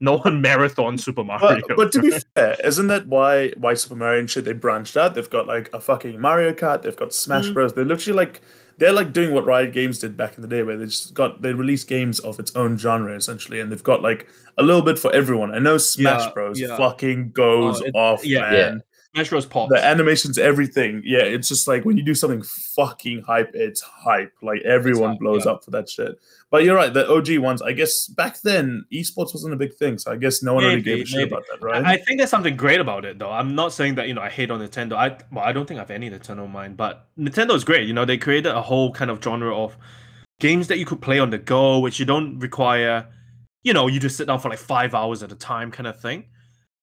No 0.01 0.18
one 0.18 0.40
marathon 0.49 0.99
Super 0.99 1.25
Mario. 1.25 1.61
But, 1.66 1.77
but 1.77 1.92
to 1.92 2.01
be 2.03 2.11
fair, 2.35 2.57
isn't 2.64 2.87
that 2.88 3.07
why 3.07 3.51
why 3.57 3.75
Super 3.75 3.97
Mario 3.97 4.21
and 4.21 4.31
shit 4.31 4.44
they 4.44 4.53
branched 4.53 4.97
out? 4.97 5.14
They've 5.14 5.29
got 5.31 5.47
like 5.47 5.71
a 5.73 5.81
fucking 5.81 6.21
Mario 6.21 6.53
Kart, 6.53 6.83
they've 6.83 6.94
got 6.97 7.12
Smash 7.14 7.47
Mhm. 7.47 7.55
Bros. 7.55 7.73
They're 7.73 7.85
literally 7.85 8.16
like 8.16 8.40
they're 8.77 8.92
like 8.92 9.12
doing 9.12 9.35
what 9.35 9.44
Riot 9.44 9.73
Games 9.73 9.99
did 9.99 10.16
back 10.16 10.37
in 10.37 10.42
the 10.42 10.47
day, 10.47 10.62
where 10.62 10.77
they 10.77 10.85
just 10.85 11.12
got 11.14 11.42
they 11.42 11.53
release 11.53 11.83
games 11.83 12.21
of 12.21 12.38
its 12.38 12.55
own 12.55 12.77
genre 12.79 13.12
essentially, 13.16 13.59
and 13.59 13.73
they've 13.73 13.83
got 13.83 14.03
like 14.03 14.29
a 14.57 14.62
little 14.62 14.83
bit 14.83 14.99
for 15.01 15.12
everyone. 15.12 15.53
I 15.53 15.59
know 15.59 15.79
Smash 15.79 16.27
Yeah, 16.27 16.31
Bros. 16.33 16.61
yeah. 16.61 16.77
fucking 16.77 17.31
goes 17.33 17.81
Oh, 17.81 17.85
it- 17.87 17.94
off, 17.97 18.25
yeah. 18.25 18.51
man. 18.51 18.83
Smash 19.14 19.31
Bros. 19.31 19.47
The 19.47 19.81
animations, 19.83 20.38
everything. 20.38 21.03
Yeah, 21.05 21.21
it's 21.23 21.49
just 21.49 21.66
like 21.66 21.85
when 21.85 21.97
you 21.97 22.03
do 22.03 22.14
something 22.14 22.42
fucking 22.42 23.23
hype, 23.23 23.51
it's 23.55 23.81
hype. 23.81 24.33
Like 24.42 24.61
everyone 24.62 25.11
hype, 25.11 25.18
blows 25.18 25.47
yeah. 25.47 25.53
up 25.53 25.64
for 25.64 25.71
that 25.73 25.88
shit. 25.88 26.18
But 26.51 26.64
you're 26.64 26.77
right, 26.77 26.92
the 26.92 27.11
OG 27.11 27.38
ones, 27.38 27.62
I 27.62 27.73
guess 27.73 28.07
back 28.07 28.40
then 28.42 28.85
esports 28.92 29.35
wasn't 29.35 29.55
a 29.55 29.57
big 29.57 29.75
thing, 29.75 29.99
so 29.99 30.12
I 30.12 30.16
guess 30.16 30.42
no 30.42 30.55
one 30.55 30.64
really 30.64 30.83
gave 30.83 31.03
a 31.03 31.07
shit 31.07 31.18
maybe. 31.18 31.31
about 31.31 31.44
that, 31.51 31.62
right? 31.62 31.85
I 31.85 31.97
think 31.97 32.18
there's 32.18 32.31
something 32.31 32.57
great 32.57 32.81
about 32.81 33.05
it, 33.05 33.18
though. 33.18 33.31
I'm 33.31 33.55
not 33.55 33.73
saying 33.73 33.94
that 33.97 34.09
you 34.09 34.14
know 34.14 34.23
I 34.23 34.29
hate 34.29 34.51
on 34.51 34.61
Nintendo. 34.61 34.94
I 34.94 35.16
well, 35.33 35.44
I 35.44 35.53
don't 35.53 35.66
think 35.66 35.79
I 35.79 35.83
have 35.83 35.90
any 35.90 36.11
Nintendo 36.11 36.44
in 36.44 36.51
mind, 36.51 36.77
but 36.77 37.09
Nintendo 37.18 37.55
is 37.55 37.64
great. 37.64 37.87
You 37.88 37.94
know, 37.94 38.05
they 38.05 38.18
created 38.18 38.53
a 38.53 38.62
whole 38.62 38.92
kind 38.92 39.11
of 39.11 39.23
genre 39.23 39.57
of 39.57 39.77
games 40.38 40.68
that 40.68 40.79
you 40.79 40.85
could 40.85 41.01
play 41.01 41.18
on 41.18 41.31
the 41.31 41.38
go, 41.38 41.79
which 41.79 41.99
you 41.99 42.05
don't 42.05 42.38
require. 42.38 43.07
You 43.62 43.73
know, 43.73 43.87
you 43.87 44.01
just 44.01 44.16
sit 44.16 44.27
down 44.27 44.38
for 44.38 44.51
like 44.51 44.59
five 44.59 44.94
hours 44.94 45.23
at 45.23 45.33
a 45.33 45.37
time, 45.37 45.71
kind 45.71 45.87
of 45.87 45.99
thing. 46.01 46.27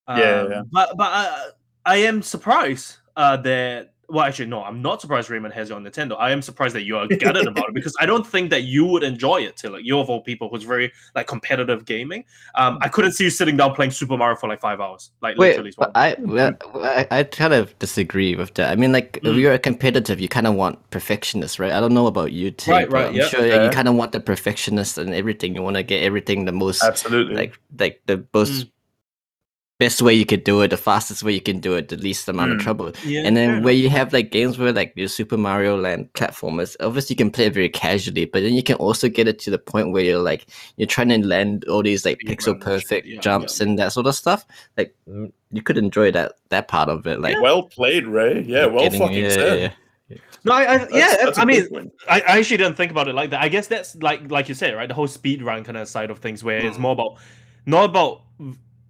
Yeah, 0.08 0.18
yeah, 0.18 0.42
Um, 0.42 0.52
yeah. 0.52 0.62
But 0.72 0.98
but 0.98 1.12
I, 1.12 1.50
I 1.86 1.98
am 1.98 2.22
surprised 2.22 2.98
uh, 3.16 3.38
that 3.38 3.92
well, 4.08 4.24
actually, 4.24 4.46
no, 4.46 4.64
I'm 4.64 4.82
not 4.82 5.02
surprised 5.02 5.30
Raymond 5.30 5.54
has 5.56 5.72
it 5.72 5.74
on 5.74 5.84
Nintendo. 5.84 6.16
I 6.20 6.32
am 6.32 6.42
surprised 6.42 6.76
that 6.76 6.84
you 6.84 6.98
are 6.98 7.08
gutted 7.20 7.48
about 7.48 7.70
it 7.70 7.74
because 7.74 7.96
I 8.00 8.06
don't 8.06 8.26
think 8.26 8.50
that 8.52 8.64
you 8.64 8.86
would 8.86 9.04
enjoy 9.04 9.38
it. 9.42 9.58
Till 9.58 9.72
like 9.72 9.82
you're 9.84 10.00
of 10.00 10.10
all 10.10 10.22
people 10.22 10.48
who's 10.50 10.64
very 10.64 10.92
like 11.16 11.28
competitive 11.28 11.86
gaming. 11.86 12.24
Um, 12.56 12.78
I 12.82 12.88
couldn't 12.88 13.14
see 13.14 13.24
you 13.24 13.30
sitting 13.30 13.58
down 13.58 13.74
playing 13.74 13.92
Super 13.92 14.18
Mario 14.18 14.36
for 14.36 14.48
like 14.48 14.62
five 14.62 14.80
hours. 14.80 15.12
Like 15.22 15.38
Wait, 15.38 15.58
literally. 15.58 15.74
I, 15.96 16.16
well, 16.20 16.56
I 16.76 17.08
I 17.10 17.24
kind 17.24 17.54
of 17.54 17.78
disagree 17.80 18.36
with 18.36 18.54
that. 18.56 18.72
I 18.72 18.76
mean, 18.76 18.92
like 18.92 19.18
if 19.18 19.24
Mm. 19.24 19.40
you're 19.40 19.54
a 19.54 19.60
competitive, 19.60 20.20
you 20.20 20.28
kind 20.28 20.48
of 20.48 20.54
want 20.56 20.88
perfectionist, 20.92 21.58
right? 21.60 21.72
I 21.72 21.80
don't 21.80 21.94
know 21.94 22.08
about 22.08 22.32
you, 22.32 22.52
Tim, 22.52 22.74
Right, 22.74 22.92
right, 22.92 23.08
I'm 23.08 23.16
yeah. 23.16 23.28
sure 23.28 23.46
Yeah. 23.46 23.64
you 23.64 23.70
kind 23.72 23.88
of 23.88 23.96
want 23.96 24.12
the 24.12 24.20
perfectionist 24.20 24.98
and 24.98 25.14
everything. 25.14 25.56
You 25.56 25.64
want 25.64 25.78
to 25.78 25.84
get 25.84 26.04
everything 26.04 26.46
the 26.46 26.52
most 26.52 26.84
Absolutely. 26.84 27.36
like 27.36 27.60
like 27.80 28.02
the 28.06 28.24
most 28.34 28.68
best 29.78 30.02
way 30.02 30.14
you 30.14 30.26
could 30.26 30.44
do 30.46 30.62
it, 30.62 30.70
the 30.70 30.78
fastest 30.78 31.22
way 31.22 31.34
you 31.34 31.42
can 31.42 31.60
do 31.60 31.74
it, 31.76 31.90
the 31.90 31.98
least 31.98 32.30
amount 32.30 32.52
of 32.52 32.58
Mm. 32.58 32.62
trouble. 32.62 32.92
yeah, 33.06 33.24
and 33.26 33.36
then 33.36 33.50
enough. 33.50 33.64
where 33.66 33.74
you 33.74 33.90
have 33.90 34.14
like 34.14 34.32
games 34.32 34.58
where 34.58 34.72
like 34.72 34.94
your 34.96 35.08
Super 35.10 35.36
Mario 35.38 35.78
Land 35.78 36.10
platformers, 36.14 36.76
obviously 36.80 37.14
you 37.14 37.18
can 37.18 37.30
play 37.30 37.46
it 37.48 37.54
very 37.54 37.68
casually, 37.70 38.24
but 38.26 38.42
then 38.42 38.54
you 38.54 38.64
can 38.64 38.76
also 38.78 39.10
get 39.10 39.28
it 39.28 39.38
to 39.40 39.52
the 39.52 39.58
point 39.58 39.92
where 39.92 40.04
you're 40.04 40.22
like 40.24 40.46
you're 40.78 40.88
trying 40.88 41.10
to 41.10 41.18
land 41.28 41.66
all 41.66 41.84
these 41.84 42.06
like 42.06 42.22
Speed 42.22 42.30
pixel 42.40 42.48
run 42.48 42.56
and 42.56 42.64
shit, 42.64 42.66
perfect 42.82 43.08
yeah, 43.08 43.20
jumps 43.20 43.60
and 43.60 43.78
that 43.78 43.92
sort 43.92 44.08
of 44.08 44.16
stuff. 44.16 44.46
Like 44.78 44.96
mm, 45.10 45.32
you 45.52 45.62
could 45.62 45.78
enjoy 45.78 46.10
that 46.12 46.34
that 46.50 46.68
part 46.70 46.88
of 46.88 47.06
it. 47.06 47.20
Like 47.20 47.42
well 47.42 47.64
played, 47.64 48.08
Ray. 48.08 48.42
Yeah, 48.44 48.68
well 48.68 48.84
getting- 48.86 49.00
fucking 49.00 49.24
yeah, 49.24 49.30
said. 49.30 49.60
yeah. 50.10 50.18
no, 50.46 50.54
I, 50.54 50.60
I 50.62 50.78
That's- 50.78 50.90
yeah, 50.94 51.26
that's 51.26 51.38
a 51.38 51.42
I 51.42 51.46
mean. 51.46 51.92
I, 52.08 52.22
I 52.22 52.38
actually 52.40 52.58
didn't 52.58 52.78
think 52.78 52.92
about 52.92 53.08
it 53.10 53.16
like 53.16 53.32
that. 53.32 53.42
I 53.42 53.50
guess 53.50 53.68
that's 53.68 53.96
like 53.98 54.32
like 54.32 54.48
you 54.48 54.56
said, 54.56 54.74
right? 54.76 54.88
The 54.88 54.94
whole 54.94 55.08
speed 55.08 55.44
run 55.44 55.66
kind 55.66 55.76
of 55.78 55.88
side 55.90 56.12
of 56.12 56.20
things, 56.20 56.44
where 56.46 56.60
it's 56.60 56.78
Mm. 56.78 56.82
more 56.82 56.92
about 56.94 57.18
not 57.66 57.86
about 57.90 58.22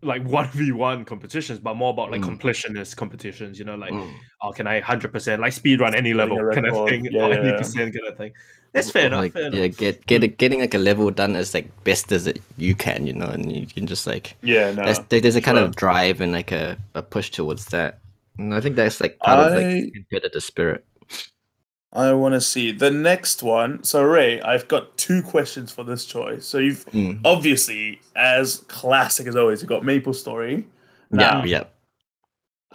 like 0.05 0.23
one 0.39 0.47
v 0.49 0.71
one 0.71 1.03
competitions, 1.05 1.59
but 1.59 1.75
more 1.75 1.91
about 1.91 2.11
like 2.11 2.21
Mm. 2.21 2.37
completionist 2.39 2.95
competitions. 2.95 3.59
You 3.59 3.65
know, 3.65 3.75
like 3.75 3.91
Mm. 3.91 4.13
oh, 4.41 4.51
can 4.51 4.67
I 4.67 4.79
hundred 4.79 5.11
percent 5.11 5.41
like 5.41 5.53
speed 5.53 5.79
run 5.81 5.95
any 5.95 6.13
level 6.13 6.37
kind 6.53 6.67
of 6.67 6.87
thing, 6.87 7.05
Yeah, 7.11 7.27
yeah, 7.27 7.57
percent 7.57 7.93
kind 7.93 8.07
of 8.07 8.17
thing. 8.17 8.31
That's 8.73 8.91
fair 8.91 9.07
enough. 9.07 9.19
Like, 9.21 9.33
fair 9.33 9.53
yeah, 9.55 9.63
enough. 9.63 9.77
get 9.77 10.05
get 10.05 10.23
it, 10.23 10.37
getting 10.37 10.59
like 10.59 10.73
a 10.73 10.77
level 10.77 11.09
done 11.11 11.35
as 11.35 11.53
like 11.53 11.67
best 11.83 12.11
as 12.11 12.27
it 12.27 12.41
you 12.57 12.75
can, 12.75 13.07
you 13.07 13.13
know, 13.13 13.27
and 13.27 13.49
you 13.51 13.65
can 13.67 13.87
just 13.87 14.05
like 14.05 14.35
Yeah, 14.41 14.71
no. 14.71 14.83
there's, 14.85 14.99
there- 15.09 15.21
there's 15.21 15.35
a 15.37 15.41
kind 15.41 15.57
sure. 15.57 15.65
of 15.65 15.75
drive 15.75 16.19
and 16.21 16.31
like 16.33 16.51
a, 16.51 16.77
a 16.93 17.01
push 17.01 17.29
towards 17.31 17.67
that. 17.67 17.99
And 18.37 18.53
I 18.53 18.59
think 18.59 18.75
that's 18.75 18.99
like 18.99 19.17
part 19.19 19.47
of 19.47 19.53
like 19.57 19.93
competitive 19.93 20.43
spirit. 20.43 20.83
I 21.95 22.12
want 22.13 22.34
to 22.34 22.41
see 22.41 22.71
the 22.71 22.91
next 22.91 23.41
one. 23.41 23.84
So, 23.84 24.03
Ray, 24.03 24.41
I've 24.41 24.67
got 24.67 24.97
two 24.97 25.21
questions 25.23 25.71
for 25.71 25.84
this 25.86 26.05
choice. 26.05 26.45
So, 26.45 26.58
you've 26.58 26.86
Mm. 26.91 27.21
obviously, 27.23 28.01
as 28.15 28.58
classic 28.67 29.27
as 29.27 29.36
always, 29.36 29.62
you've 29.62 29.69
got 29.69 29.86
Maple 29.86 30.13
Story. 30.13 30.65
Yeah, 31.12 31.17
Now, 31.17 31.43
yeah. 31.45 31.63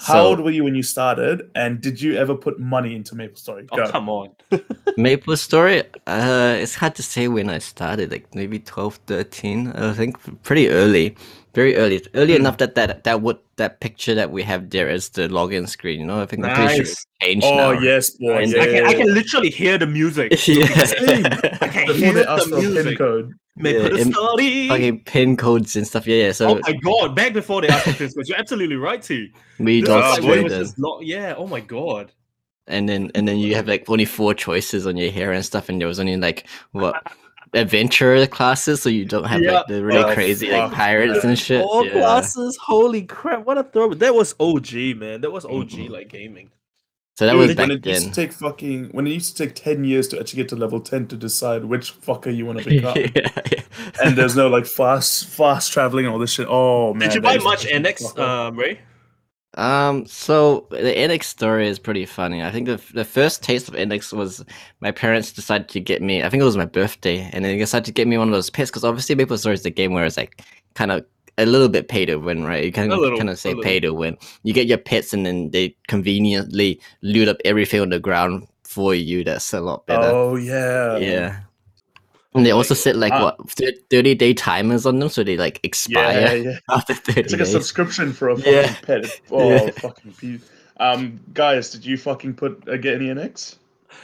How 0.00 0.14
So- 0.14 0.26
old 0.28 0.40
were 0.40 0.50
you 0.50 0.64
when 0.64 0.74
you 0.74 0.82
started, 0.82 1.50
and 1.54 1.80
did 1.80 2.00
you 2.00 2.16
ever 2.16 2.34
put 2.34 2.58
money 2.58 2.94
into 2.96 3.14
MapleStory? 3.14 3.68
Oh 3.72 3.86
come 3.90 4.08
on. 4.08 4.28
MapleStory, 4.98 5.84
uh, 6.06 6.56
it's 6.58 6.74
hard 6.74 6.94
to 6.96 7.02
say 7.02 7.28
when 7.28 7.48
I 7.50 7.58
started, 7.58 8.10
like 8.10 8.34
maybe 8.34 8.58
12, 8.58 8.96
13, 9.06 9.68
I 9.72 9.92
think 9.92 10.16
pretty 10.42 10.68
early, 10.68 11.16
very 11.54 11.76
early, 11.76 12.00
early 12.14 12.34
Hmm. 12.34 12.40
enough 12.40 12.56
that 12.58 12.74
that 12.76 13.04
that 13.04 13.22
would 13.22 13.38
that 13.56 13.80
picture 13.80 14.14
that 14.14 14.30
we 14.30 14.42
have 14.42 14.70
there 14.70 14.88
is 14.88 15.10
the 15.10 15.28
login 15.28 15.68
screen. 15.68 16.00
You 16.00 16.06
know, 16.06 16.20
I 16.22 16.26
think 16.26 16.44
I'm 16.44 16.54
pretty 16.54 16.74
sure 16.74 16.82
it's 16.82 17.06
changed 17.22 17.46
Oh 17.46 17.56
now. 17.56 17.70
yes, 17.80 18.10
boy. 18.10 18.40
Yeah, 18.44 18.62
I 18.62 18.66
can 18.66 18.74
yeah, 18.74 18.88
I 18.88 18.94
can 18.94 19.12
literally 19.14 19.50
hear 19.50 19.76
the 19.78 19.86
music. 19.86 20.36
Same. 20.38 20.60
yeah. 20.66 21.58
I 21.60 21.68
can 21.68 21.86
Before 21.86 21.94
hear 21.94 22.12
they 22.14 22.22
the 22.22 22.30
asked 22.30 22.50
pin 22.50 22.58
music. 22.60 22.98
code. 22.98 23.32
May 23.56 23.74
Yeah, 23.76 23.88
put 23.88 24.40
a. 24.40 24.68
Fucking 24.68 25.00
pin 25.04 25.36
codes 25.36 25.76
and 25.76 25.86
stuff. 25.86 26.06
Yeah, 26.06 26.26
yeah. 26.26 26.32
So 26.32 26.48
Oh 26.56 26.60
my 26.62 26.72
god! 26.72 27.14
Back 27.16 27.32
before 27.32 27.60
they 27.62 27.68
asked 27.68 27.84
for 27.88 27.92
this, 27.92 28.14
you're 28.28 28.38
absolutely 28.38 28.76
right, 28.76 29.02
T. 29.02 29.32
we 29.58 29.80
This 29.80 29.88
don't 29.88 29.98
is 29.98 30.04
Oh, 30.04 30.10
like 30.12 30.22
when 30.22 30.30
it 30.30 30.34
spoil 30.34 30.42
was 30.44 30.52
this. 30.52 30.68
just 30.68 30.78
lo- 30.78 31.00
yeah. 31.00 31.34
Oh 31.36 31.46
my 31.46 31.60
god. 31.60 32.12
and 32.68 32.88
then 32.88 33.10
and 33.14 33.26
then 33.26 33.38
you 33.38 33.54
have 33.56 33.66
like 33.66 33.88
only 33.90 34.04
four 34.04 34.32
choices 34.34 34.86
on 34.86 34.96
your 34.96 35.10
hair 35.10 35.32
and 35.32 35.44
stuff, 35.44 35.68
and 35.68 35.80
there 35.80 35.88
was 35.88 35.98
only 36.00 36.16
like 36.16 36.46
what 36.72 37.02
adventure 37.52 38.24
classes, 38.28 38.80
so 38.80 38.88
you 38.88 39.04
don't 39.04 39.24
have 39.24 39.42
Yeah. 39.42 39.52
like 39.52 39.66
the 39.66 39.84
really 39.84 40.04
Oh, 40.04 40.14
crazy 40.14 40.50
like 40.52 40.70
pirates 40.72 41.24
and 41.24 41.36
shit. 41.38 41.62
All 41.62 41.84
yeah. 41.84 41.92
classes. 41.92 42.56
Holy 42.62 43.02
crap! 43.02 43.44
What 43.44 43.58
a 43.58 43.64
throw! 43.64 43.92
That 43.94 44.14
was 44.14 44.34
OG, 44.38 44.94
man. 44.96 45.20
That 45.22 45.32
was 45.32 45.44
OG 45.44 45.70
Mhm. 45.70 45.90
like 45.90 46.08
gaming. 46.08 46.50
So 47.20 47.26
that 47.26 47.33
Dude, 47.33 47.38
was 47.38 47.48
when 47.48 47.56
back 47.68 47.70
it 47.70 47.87
used 47.87 48.04
then. 48.06 48.12
to 48.12 48.14
take 48.18 48.33
fucking 48.33 48.88
when 48.92 49.06
it 49.06 49.11
used 49.11 49.37
to 49.37 49.44
take 49.44 49.54
ten 49.54 49.85
years 49.85 50.09
to 50.09 50.18
actually 50.18 50.38
get 50.38 50.48
to 50.48 50.56
level 50.56 50.80
ten 50.80 51.06
to 51.09 51.16
decide 51.16 51.66
which 51.66 51.92
fucker 52.00 52.35
you 52.35 52.46
want 52.46 52.61
to 52.61 52.64
become, 52.70 52.96
yeah, 52.96 53.11
yeah. 53.14 53.62
and 54.02 54.16
there's 54.16 54.35
no 54.35 54.48
like 54.48 54.64
fast 54.64 55.26
fast 55.26 55.70
traveling 55.70 56.06
and 56.06 56.14
all 56.14 56.18
this 56.18 56.33
shit. 56.33 56.46
Oh 56.48 56.94
man, 56.94 57.11
Did 57.11 57.16
you 57.16 57.20
buy 57.20 57.37
much 57.37 57.64
fuck 57.64 57.72
me 57.74 57.90
NX, 57.90 58.18
um, 58.18 58.56
Ray? 58.59 58.80
Um, 59.59 60.06
so 60.06 60.66
the 60.70 60.78
NX 60.78 61.24
story 61.24 61.68
is 61.68 61.78
pretty 61.78 62.06
funny. 62.06 62.42
I 62.42 62.50
think 62.50 62.66
the 62.66 62.80
the 62.94 63.04
first 63.04 63.42
taste 63.42 63.68
of 63.68 63.74
NX 63.74 64.14
was 64.14 64.42
my 64.80 64.90
parents 64.90 65.30
decided 65.30 65.68
to 65.68 65.78
get 65.78 66.00
me. 66.00 66.22
I 66.22 66.30
think 66.30 66.40
it 66.40 66.46
was 66.46 66.56
my 66.56 66.64
birthday, 66.64 67.28
and 67.35 67.44
they 67.44 67.59
decided 67.59 67.85
to 67.85 67.92
get 67.92 68.09
me 68.09 68.16
one 68.16 68.28
of 68.28 68.33
those 68.33 68.48
pets 68.48 68.70
because 68.70 68.83
obviously 68.83 69.14
Maple 69.14 69.37
Story 69.37 69.56
is 69.56 69.62
the 69.62 69.68
game 69.68 69.92
where 69.92 70.06
it's 70.06 70.16
like 70.16 70.40
kind 70.72 70.90
of 70.90 71.04
a 71.42 71.46
little 71.46 71.68
bit 71.68 71.88
pay 71.88 72.05
to 72.07 72.16
win, 72.16 72.44
right? 72.44 72.64
You 72.64 72.72
kind 72.72 72.92
A 72.92 72.96
of 73.00 73.18
kind 73.18 73.31
of 73.31 73.38
say 73.38 73.50
little. 73.50 73.64
pay 73.64 73.81
to 73.81 73.92
win. 73.92 74.16
You 74.42 74.53
get 74.53 74.66
your 74.66 74.79
pets, 74.79 75.12
and 75.12 75.24
then 75.26 75.50
they 75.50 75.76
conveniently 75.88 76.81
loot 77.03 77.29
up 77.29 77.38
everything 77.44 77.81
on 77.81 77.90
the 77.90 77.98
ground 77.98 78.46
for 78.64 78.94
you. 78.94 79.24
That's 79.24 79.53
a 79.53 79.61
lot 79.61 79.87
better. 79.87 80.07
Oh 80.09 80.37
yeah, 80.37 80.96
yeah. 80.98 81.40
And 82.33 82.46
they 82.46 82.53
also 82.53 82.74
Like, 82.74 82.81
set 82.83 82.96
like 82.96 83.12
uh, 83.12 83.33
what 83.37 83.50
thirty 83.90 84.14
day 84.14 84.33
timers 84.35 84.87
on 84.87 85.00
them, 85.00 85.09
so 85.09 85.24
they 85.24 85.37
like 85.37 85.59
expire 85.64 86.37
yeah. 86.37 86.59
after 86.70 86.94
thirty 86.94 87.20
It's 87.22 87.33
like 87.33 87.40
a 87.42 87.46
subscription 87.46 88.12
for 88.12 88.29
a 88.29 88.37
fucking 88.37 88.53
Yeah. 88.53 88.74
pet. 88.83 89.20
Oh, 89.33 89.50
Yeah. 89.50 89.70
fucking 89.72 90.12
pe- 90.12 90.38
Um, 90.76 91.18
guys, 91.35 91.70
did 91.70 91.85
you 91.85 91.96
fucking 91.98 92.35
put 92.35 92.68
uh, 92.68 92.76
get 92.76 92.94
any 92.94 93.07
NX? 93.07 93.57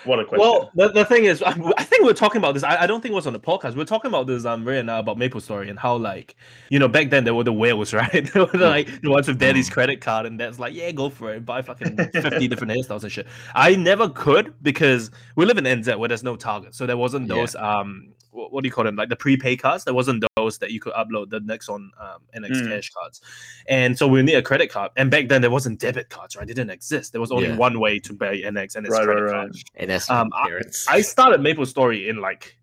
What 0.05 0.21
a 0.21 0.25
question. 0.25 0.41
Well, 0.41 0.71
the, 0.75 0.89
the 0.89 1.05
thing 1.05 1.25
is, 1.25 1.43
I, 1.47 1.51
I 1.77 1.85
think 1.85 2.03
we 2.05 2.11
are 2.11 2.15
talking 2.15 2.39
about 2.39 2.55
this. 2.55 2.63
I, 2.63 2.83
I 2.83 2.87
don't 2.87 3.01
think 3.01 3.13
it 3.13 3.17
was 3.17 3.27
on 3.27 3.33
the 3.33 3.41
podcast. 3.41 3.75
We 3.75 3.83
are 3.83 3.87
talking 3.87 4.09
about 4.09 4.27
this 4.27 4.45
um 4.45 4.65
Ray 4.67 4.79
and 4.79 4.91
I 4.91 4.99
about 4.99 5.19
Maple 5.19 5.41
Story 5.41 5.69
and 5.71 5.79
how 5.79 5.97
like 5.97 6.37
you 6.71 6.79
know 6.79 6.89
back 6.89 7.11
then 7.11 7.25
there 7.25 7.35
were 7.35 7.45
the 7.45 7.53
whales, 7.53 7.93
right? 8.01 8.11
they 8.33 8.41
were 8.41 8.47
like 8.59 9.01
the 9.03 9.11
ones 9.11 9.29
with 9.29 9.39
daddy's 9.39 9.69
Mm. 9.69 9.73
credit 9.73 10.01
card, 10.01 10.27
and 10.27 10.39
that's 10.39 10.59
like 10.59 10.75
yeah, 10.75 10.91
go 10.93 11.09
for 11.11 11.35
it, 11.35 11.45
buy 11.45 11.63
fucking 11.63 11.97
fifty 12.13 12.49
different 12.53 12.73
hairstyles 12.73 13.03
and 13.03 13.13
shit. 13.13 13.27
I 13.55 13.75
never 13.77 14.09
could 14.09 14.55
because 14.63 15.11
we 15.37 15.45
live 15.45 15.59
in 15.59 15.65
NZ 15.65 15.99
where 15.99 16.09
there's 16.09 16.23
no 16.23 16.37
Target, 16.37 16.75
so 16.75 16.87
there 16.87 16.97
wasn't 16.97 17.29
Yeah. 17.29 17.35
those 17.37 17.55
um 17.57 18.09
what, 18.37 18.53
what 18.53 18.63
do 18.63 18.69
you 18.69 18.73
call 18.73 18.85
them 18.85 18.95
like 18.97 19.09
the 19.09 19.17
prepaid 19.17 19.61
cards. 19.61 19.85
There 19.85 19.95
wasn't 19.95 20.23
those 20.37 20.59
that 20.59 20.71
you 20.71 20.79
could 20.81 20.93
upload 20.93 21.31
the 21.31 21.41
next 21.41 21.69
on 21.69 21.91
um, 22.01 22.21
NX 22.43 22.63
Mm. 22.63 22.69
Cash 22.69 22.91
cards, 22.91 23.21
and 23.67 23.97
so 23.99 24.07
we 24.07 24.23
need 24.23 24.35
a 24.35 24.43
credit 24.43 24.69
card. 24.71 24.91
And 24.97 25.11
back 25.11 25.29
then 25.29 25.41
there 25.43 25.51
wasn't 25.51 25.81
debit 25.81 26.09
cards, 26.11 26.37
right? 26.37 26.47
They 26.47 26.55
didn't 26.55 26.71
exist. 26.71 27.13
There 27.13 27.21
was 27.21 27.33
only 27.33 27.49
Yeah. 27.49 27.57
one 27.57 27.81
way 27.81 27.99
to 28.01 28.13
buy 28.13 28.37
NX, 28.37 28.77
and 28.77 28.87
it's 28.87 28.93
Right, 28.95 29.05
credit 29.05 29.23
right, 29.23 29.33
card. 29.33 29.51
right. 29.55 29.63
and 29.77 29.91
that's 29.91 30.09
Um, 30.11 30.29
my 30.31 30.47
parents. 30.49 30.87
I 30.89 31.01
started 31.01 31.41
Maple 31.41 31.67
Story 31.67 32.09
in 32.09 32.17
like 32.21 32.57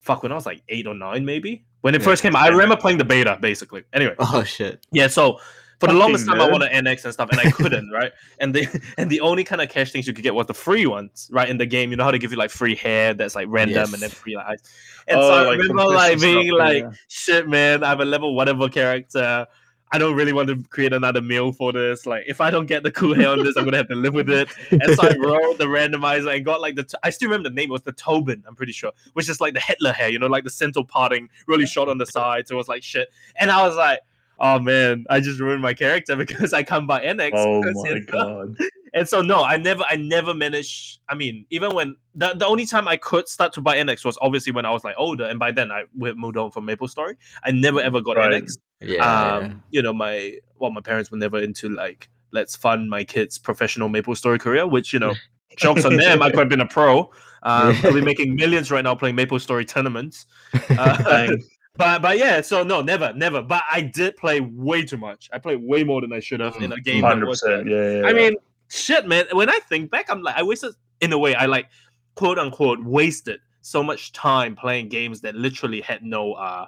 fuck 0.00 0.22
when 0.22 0.32
I 0.32 0.34
was 0.34 0.44
like 0.46 0.62
eight 0.68 0.86
or 0.86 0.94
nine, 0.94 1.24
maybe 1.24 1.64
when 1.80 1.94
it 1.94 2.00
Yeah. 2.02 2.04
first 2.04 2.22
came. 2.22 2.36
I 2.36 2.48
remember 2.48 2.76
playing 2.76 2.98
the 2.98 3.04
beta 3.06 3.38
basically. 3.40 3.84
Anyway, 3.92 4.14
oh 4.18 4.44
shit. 4.44 4.84
yeah. 4.92 5.06
So 5.06 5.40
for 5.86 5.92
the 5.92 5.98
longest 5.98 6.26
time, 6.26 6.40
I 6.40 6.46
nerd. 6.48 6.52
wanted 6.52 6.70
NX 6.72 7.04
and 7.04 7.12
stuff, 7.12 7.30
and 7.30 7.40
I 7.40 7.50
couldn't, 7.50 7.90
right? 7.90 8.12
And 8.38 8.54
the 8.54 8.66
and 8.98 9.10
the 9.10 9.20
only 9.20 9.44
kind 9.44 9.60
of 9.60 9.68
cash 9.68 9.92
things 9.92 10.06
you 10.06 10.12
could 10.12 10.22
get 10.24 10.34
was 10.34 10.46
the 10.46 10.54
free 10.54 10.86
ones, 10.86 11.28
right? 11.32 11.48
In 11.48 11.58
the 11.58 11.66
game, 11.66 11.90
you 11.90 11.96
know 11.96 12.04
how 12.04 12.10
they 12.10 12.18
give 12.18 12.30
you 12.32 12.38
like 12.38 12.50
free 12.50 12.74
hair 12.74 13.14
that's 13.14 13.34
like 13.34 13.46
random, 13.50 13.92
and 13.94 14.02
then 14.02 14.10
free 14.10 14.36
like. 14.36 14.60
And 15.08 15.18
Oh, 15.20 15.28
so 15.28 15.34
I 15.34 15.42
like 15.46 15.58
remember 15.58 15.84
like 15.86 16.20
being 16.20 16.46
stuff, 16.48 16.58
like, 16.58 16.82
yeah. 16.84 16.90
shit, 17.08 17.48
man, 17.48 17.84
I 17.84 17.88
have 17.90 18.00
a 18.00 18.04
level 18.04 18.34
whatever 18.34 18.68
character. 18.68 19.46
I 19.92 19.98
don't 19.98 20.16
really 20.16 20.32
want 20.32 20.48
to 20.48 20.56
create 20.70 20.92
another 20.92 21.20
meal 21.20 21.52
for 21.52 21.72
this. 21.72 22.04
Like, 22.04 22.24
if 22.26 22.40
I 22.40 22.50
don't 22.50 22.66
get 22.66 22.82
the 22.82 22.90
cool 22.90 23.14
hair 23.14 23.28
on 23.28 23.44
this, 23.44 23.56
I'm 23.56 23.64
gonna 23.64 23.76
have 23.76 23.86
to 23.88 23.94
live 23.94 24.12
with 24.14 24.28
it. 24.28 24.48
And 24.72 24.82
so 24.96 25.06
I 25.06 25.14
rolled 25.18 25.58
the 25.58 25.66
randomizer 25.66 26.34
and 26.34 26.44
got 26.44 26.60
like 26.60 26.74
the. 26.74 26.82
T- 26.82 26.96
I 27.04 27.10
still 27.10 27.28
remember 27.28 27.48
the 27.48 27.54
name 27.54 27.68
it 27.68 27.72
was 27.72 27.82
the 27.82 27.92
Tobin. 27.92 28.42
I'm 28.48 28.56
pretty 28.56 28.72
sure, 28.72 28.90
which 29.12 29.28
is 29.28 29.40
like 29.40 29.54
the 29.54 29.60
Hitler 29.60 29.92
hair. 29.92 30.08
You 30.08 30.18
know, 30.18 30.26
like 30.26 30.42
the 30.42 30.50
central 30.50 30.84
parting, 30.84 31.28
really 31.46 31.66
short 31.66 31.88
on 31.88 31.98
the 31.98 32.06
sides. 32.18 32.48
So 32.48 32.56
it 32.56 32.58
was 32.58 32.66
like 32.66 32.82
shit. 32.82 33.08
And 33.38 33.52
I 33.52 33.64
was 33.64 33.76
like, 33.76 34.00
oh 34.38 34.58
man, 34.58 35.04
I 35.10 35.20
just 35.20 35.40
ruined 35.40 35.62
my 35.62 35.74
character 35.74 36.16
because 36.24 36.52
I 36.52 36.62
can't 36.62 36.86
buy 36.86 37.04
NX. 37.04 37.30
Oh 37.34 37.62
my 37.62 37.90
it's- 37.90 38.04
god. 38.06 38.56
and 38.94 39.08
so 39.08 39.20
no, 39.22 39.42
I 39.42 39.56
never, 39.56 39.82
I 39.90 39.96
never 39.96 40.34
managed. 40.34 41.00
I 41.08 41.14
mean, 41.14 41.46
even 41.50 41.74
when 41.74 41.96
the, 42.14 42.34
the 42.34 42.46
only 42.46 42.66
time 42.66 42.86
I 42.86 42.96
could 42.96 43.28
start 43.28 43.52
to 43.54 43.60
buy 43.60 43.76
NX 43.76 44.04
was 44.04 44.16
obviously 44.20 44.52
when 44.52 44.64
I 44.64 44.70
was 44.70 44.84
like 44.84 44.94
older, 44.98 45.24
and 45.24 45.38
by 45.38 45.50
then 45.50 45.70
I 45.72 45.84
w- 45.96 46.14
moved 46.14 46.36
on 46.36 46.50
from 46.50 46.64
Maple 46.64 46.88
Story. 46.88 47.16
I 47.42 47.50
never 47.50 47.80
ever 47.80 48.00
got 48.00 48.16
Right. 48.16 48.42
NX. 48.44 48.58
Yeah. 48.80 49.34
Um, 49.36 49.62
you 49.70 49.82
know, 49.82 49.92
my 49.92 50.38
well, 50.58 50.70
my 50.70 50.80
parents 50.80 51.10
were 51.10 51.18
never 51.18 51.38
into 51.40 51.68
like 51.68 52.08
let's 52.32 52.56
fund 52.56 52.90
my 52.90 53.04
kids' 53.04 53.38
professional 53.38 53.88
Maple 53.88 54.14
Story 54.14 54.38
career, 54.38 54.66
which 54.66 54.92
you 54.92 54.98
know, 54.98 55.14
jokes 55.56 55.84
on 55.84 55.96
them. 55.96 56.22
I 56.22 56.30
could 56.30 56.40
have 56.40 56.48
been 56.48 56.60
a 56.60 56.66
pro. 56.66 57.10
Um, 57.42 57.76
I'll 57.84 57.92
be 57.92 58.00
making 58.00 58.34
millions 58.34 58.70
right 58.70 58.82
now 58.82 58.94
playing 58.94 59.16
Maple 59.16 59.38
Story 59.38 59.64
tournaments. 59.64 60.26
Uh, 60.70 61.02
Bang. 61.04 61.42
But 61.76 62.02
but 62.02 62.18
yeah, 62.18 62.40
so 62.40 62.62
no, 62.62 62.82
never, 62.82 63.12
never. 63.14 63.42
But 63.42 63.62
I 63.70 63.80
did 63.80 64.16
play 64.16 64.40
way 64.40 64.84
too 64.84 64.96
much. 64.96 65.28
I 65.32 65.38
played 65.38 65.62
way 65.62 65.82
more 65.82 66.00
than 66.00 66.12
I 66.12 66.20
should 66.20 66.40
have 66.40 66.56
in 66.56 66.72
a 66.72 66.80
game. 66.80 67.02
Hundred 67.02 67.26
percent. 67.26 67.68
Yeah, 67.68 68.00
yeah. 68.00 68.06
I 68.06 68.12
mean, 68.12 68.36
shit, 68.68 69.06
man. 69.06 69.26
When 69.32 69.50
I 69.50 69.58
think 69.68 69.90
back, 69.90 70.08
I'm 70.08 70.22
like, 70.22 70.36
I 70.36 70.42
wasted 70.42 70.74
in 71.00 71.12
a 71.12 71.18
way. 71.18 71.34
I 71.34 71.46
like, 71.46 71.68
quote 72.14 72.38
unquote, 72.38 72.82
wasted 72.84 73.40
so 73.60 73.82
much 73.82 74.12
time 74.12 74.54
playing 74.54 74.88
games 74.88 75.20
that 75.22 75.34
literally 75.34 75.80
had 75.80 76.02
no 76.02 76.34
uh, 76.34 76.66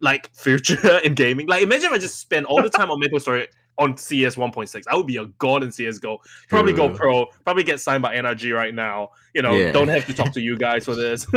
like 0.00 0.34
future 0.34 0.98
in 1.04 1.14
gaming. 1.14 1.46
Like, 1.46 1.62
imagine 1.62 1.86
if 1.86 1.92
I 1.92 1.98
just 1.98 2.18
spent 2.18 2.46
all 2.46 2.62
the 2.62 2.70
time 2.70 2.90
on 2.90 2.98
Maple 2.98 3.20
Story 3.20 3.46
on 3.78 3.96
CS 3.96 4.36
1.6. 4.36 4.84
I 4.88 4.96
would 4.96 5.06
be 5.06 5.18
a 5.18 5.26
god 5.38 5.62
in 5.62 5.70
CS:GO. 5.70 6.18
Probably 6.48 6.72
go 6.72 6.88
pro. 6.88 7.26
Probably 7.44 7.62
get 7.62 7.80
signed 7.80 8.02
by 8.02 8.16
NRG 8.16 8.54
right 8.54 8.74
now. 8.74 9.10
You 9.36 9.42
know, 9.42 9.52
Yeah. 9.54 9.70
don't 9.70 9.88
have 9.88 10.06
to 10.06 10.14
talk 10.14 10.32
to 10.32 10.40
you 10.40 10.56
guys 10.56 10.86
for 10.86 10.94
this. 10.94 11.26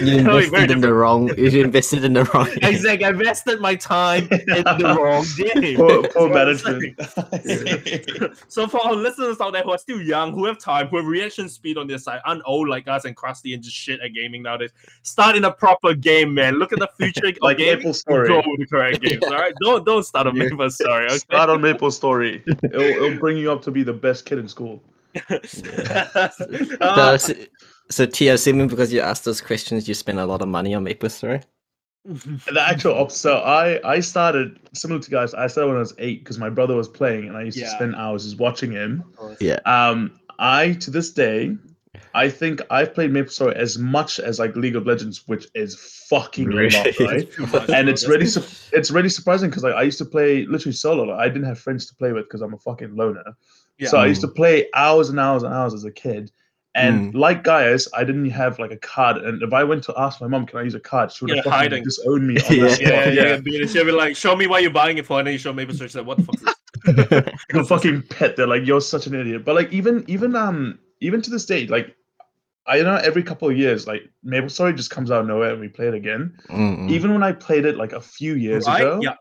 You 0.00 0.18
It'll 0.18 0.38
be 0.38 0.44
invested 0.46 0.70
in 0.70 0.80
the 0.80 0.94
wrong. 0.94 1.28
You 1.36 1.62
invested 1.62 2.02
in 2.04 2.14
the 2.14 2.24
wrong. 2.32 2.48
Exactly. 2.62 3.04
I 3.04 3.10
invested 3.10 3.60
my 3.60 3.74
time 3.74 4.22
in 4.30 4.46
the 4.80 4.96
wrong 4.98 5.26
game. 5.36 5.76
Poor, 5.76 6.02
That's 6.02 6.14
poor 6.14 6.28
what 6.30 6.48
I'm 6.48 6.56
saying. 6.56 6.96
management. 6.98 8.38
so 8.48 8.66
for 8.66 8.80
our 8.86 8.94
listeners 8.94 9.36
out 9.42 9.52
there 9.52 9.62
who 9.62 9.72
are 9.72 9.78
still 9.78 10.00
young, 10.00 10.32
who 10.32 10.46
have 10.46 10.58
time, 10.58 10.88
who 10.88 10.96
have 10.96 11.06
reaction 11.06 11.48
speed 11.50 11.76
on 11.76 11.86
their 11.86 11.98
side, 11.98 12.20
aren't 12.24 12.42
old 12.46 12.66
like 12.68 12.88
us 12.88 13.04
and 13.04 13.14
crusty 13.14 13.52
and 13.52 13.62
just 13.62 13.76
shit 13.76 14.00
at 14.00 14.14
gaming 14.14 14.42
nowadays, 14.42 14.70
start 15.02 15.36
in 15.36 15.44
a 15.44 15.50
proper 15.52 15.92
game, 15.92 16.32
man. 16.32 16.54
Look 16.58 16.72
at 16.72 16.78
the 16.78 16.88
future 16.98 17.30
like 17.42 17.58
gaming. 17.58 17.78
Maple 17.80 17.92
Story. 17.94 18.28
Go 18.28 18.42
with 18.46 18.60
the 18.60 18.66
correct 18.66 19.02
games, 19.02 19.22
all 19.24 19.32
right? 19.34 19.52
Don't 19.62 19.84
don't 19.84 20.02
start 20.04 20.26
a 20.26 20.30
Yeah. 20.34 20.44
Maple 20.44 20.70
Story, 20.70 21.04
okay? 21.06 21.18
Start 21.18 21.50
on 21.50 21.60
Maple 21.60 21.90
Story. 21.90 22.42
It'll, 22.62 22.80
it'll 22.80 23.18
bring 23.18 23.36
you 23.36 23.52
up 23.52 23.60
to 23.62 23.70
be 23.70 23.82
the 23.82 23.92
best 23.92 24.24
kid 24.24 24.38
in 24.38 24.48
school. 24.48 24.82
So, 25.44 26.76
Uh, 26.80 27.18
so, 27.18 27.34
so 27.90 28.06
Tia, 28.06 28.34
assuming 28.34 28.68
because 28.68 28.92
you 28.92 29.00
asked 29.00 29.24
those 29.24 29.40
questions, 29.40 29.88
you 29.88 29.94
spent 29.94 30.18
a 30.18 30.26
lot 30.26 30.42
of 30.42 30.48
money 30.48 30.74
on 30.74 30.84
Maple 30.84 31.08
Story. 31.18 31.40
The 32.06 32.60
actual 32.60 32.92
op- 32.94 33.10
so 33.10 33.38
I 33.38 33.80
I 33.82 34.00
started 34.00 34.58
similar 34.74 35.00
to 35.00 35.10
guys. 35.10 35.32
I 35.32 35.46
started 35.46 35.68
when 35.68 35.76
I 35.76 35.80
was 35.80 35.94
eight 35.98 36.22
because 36.22 36.38
my 36.38 36.50
brother 36.50 36.76
was 36.76 36.86
playing, 36.86 37.28
and 37.28 37.36
I 37.36 37.44
used 37.44 37.56
to 37.58 37.70
spend 37.70 37.96
hours 37.96 38.24
just 38.24 38.38
watching 38.38 38.70
him. 38.72 39.04
Yeah. 39.40 39.58
Um, 39.64 40.20
I 40.38 40.72
to 40.74 40.90
this 40.90 41.12
day, 41.12 41.56
I 42.12 42.28
think 42.28 42.60
I've 42.70 42.92
played 42.92 43.10
Maple 43.10 43.30
Story 43.30 43.56
as 43.56 43.78
much 43.78 44.20
as 44.20 44.38
like 44.38 44.54
League 44.54 44.76
of 44.76 44.86
Legends, 44.86 45.26
which 45.28 45.46
is 45.54 45.76
fucking 46.10 46.52
a 46.52 46.68
lot, 46.76 47.00
right? 47.00 47.28
and 47.70 47.88
it's 47.88 48.06
really 48.06 48.26
su- 48.26 48.44
it's 48.72 48.90
really 48.90 49.08
surprising 49.08 49.48
because 49.48 49.62
like 49.62 49.74
I 49.74 49.82
used 49.82 49.98
to 49.98 50.04
play 50.04 50.44
literally 50.44 50.74
solo. 50.74 51.04
Like, 51.04 51.20
I 51.20 51.28
didn't 51.28 51.44
have 51.44 51.58
friends 51.58 51.86
to 51.86 51.94
play 51.94 52.12
with 52.12 52.24
because 52.26 52.42
I'm 52.42 52.52
a 52.52 52.58
fucking 52.58 52.94
loner. 52.94 53.24
Yeah. 53.78 53.88
So 53.88 53.98
I 53.98 54.06
used 54.06 54.20
to 54.20 54.28
play 54.28 54.68
hours 54.74 55.08
and 55.10 55.18
hours 55.18 55.42
and 55.42 55.52
hours 55.52 55.74
as 55.74 55.84
a 55.84 55.90
kid. 55.90 56.30
And 56.76 57.14
like 57.14 57.44
Gaius, 57.44 57.86
I 57.94 58.02
didn't 58.02 58.28
have 58.30 58.58
like 58.58 58.72
a 58.72 58.76
card. 58.76 59.18
And 59.18 59.40
if 59.44 59.52
I 59.52 59.62
went 59.62 59.84
to 59.84 59.94
ask 59.96 60.20
my 60.20 60.26
mom, 60.26 60.44
"Can 60.44 60.58
I 60.58 60.62
use 60.62 60.74
a 60.74 60.80
card?" 60.80 61.12
She 61.12 61.24
would 61.24 61.36
have 61.36 61.36
Yeah, 61.36 61.42
fucking 61.52 61.58
hiding. 61.70 61.84
disowned 61.84 62.26
me. 62.26 62.34
On 62.50 62.56
Yeah. 62.56 62.62
the 62.64 62.82
yeah, 62.82 62.88
yeah, 62.88 63.10
yeah. 63.10 63.40
yeah. 63.46 63.66
She'll 63.68 63.84
be 63.84 63.92
like, 63.92 64.16
show 64.16 64.34
me 64.34 64.48
why 64.48 64.58
you're 64.58 64.72
buying 64.72 64.98
it 64.98 65.06
for, 65.06 65.18
and 65.20 65.26
then 65.28 65.32
you 65.34 65.38
show 65.38 65.52
Maple 65.52 65.72
Story. 65.72 65.86
She's 65.88 65.94
like, 65.96 66.06
what 66.06 66.16
the 66.18 66.24
fuck 66.24 66.34
is 66.34 66.42
this? 66.96 67.34
Like 67.52 67.62
a 67.62 67.64
fucking 67.64 68.02
pet. 68.10 68.34
They're 68.36 68.48
like, 68.48 68.66
"You're 68.66 68.80
such 68.80 69.06
an 69.06 69.14
idiot." 69.14 69.44
But 69.44 69.54
like 69.54 69.72
even 69.72 70.04
even 70.08 70.34
um 70.34 70.80
even 71.00 71.22
to 71.22 71.30
this 71.30 71.46
day, 71.46 71.68
like 71.68 71.94
I 72.66 72.82
know 72.82 72.96
every 72.96 73.22
couple 73.22 73.48
of 73.48 73.56
years, 73.56 73.86
like 73.86 74.02
Maple 74.24 74.48
Story 74.48 74.72
just 74.72 74.90
comes 74.90 75.12
out 75.12 75.20
of 75.20 75.28
nowhere 75.28 75.52
and 75.52 75.60
we 75.60 75.68
play 75.68 75.86
it 75.86 75.94
again. 75.94 76.36
Mm-mm. 76.48 76.90
Even 76.90 77.12
when 77.12 77.22
I 77.22 77.30
played 77.30 77.66
it 77.66 77.76
like 77.76 77.92
a 77.92 78.00
few 78.00 78.34
years 78.34 78.66
Right? 78.66 78.80
ago, 78.80 78.98
Yeah. 79.00 79.14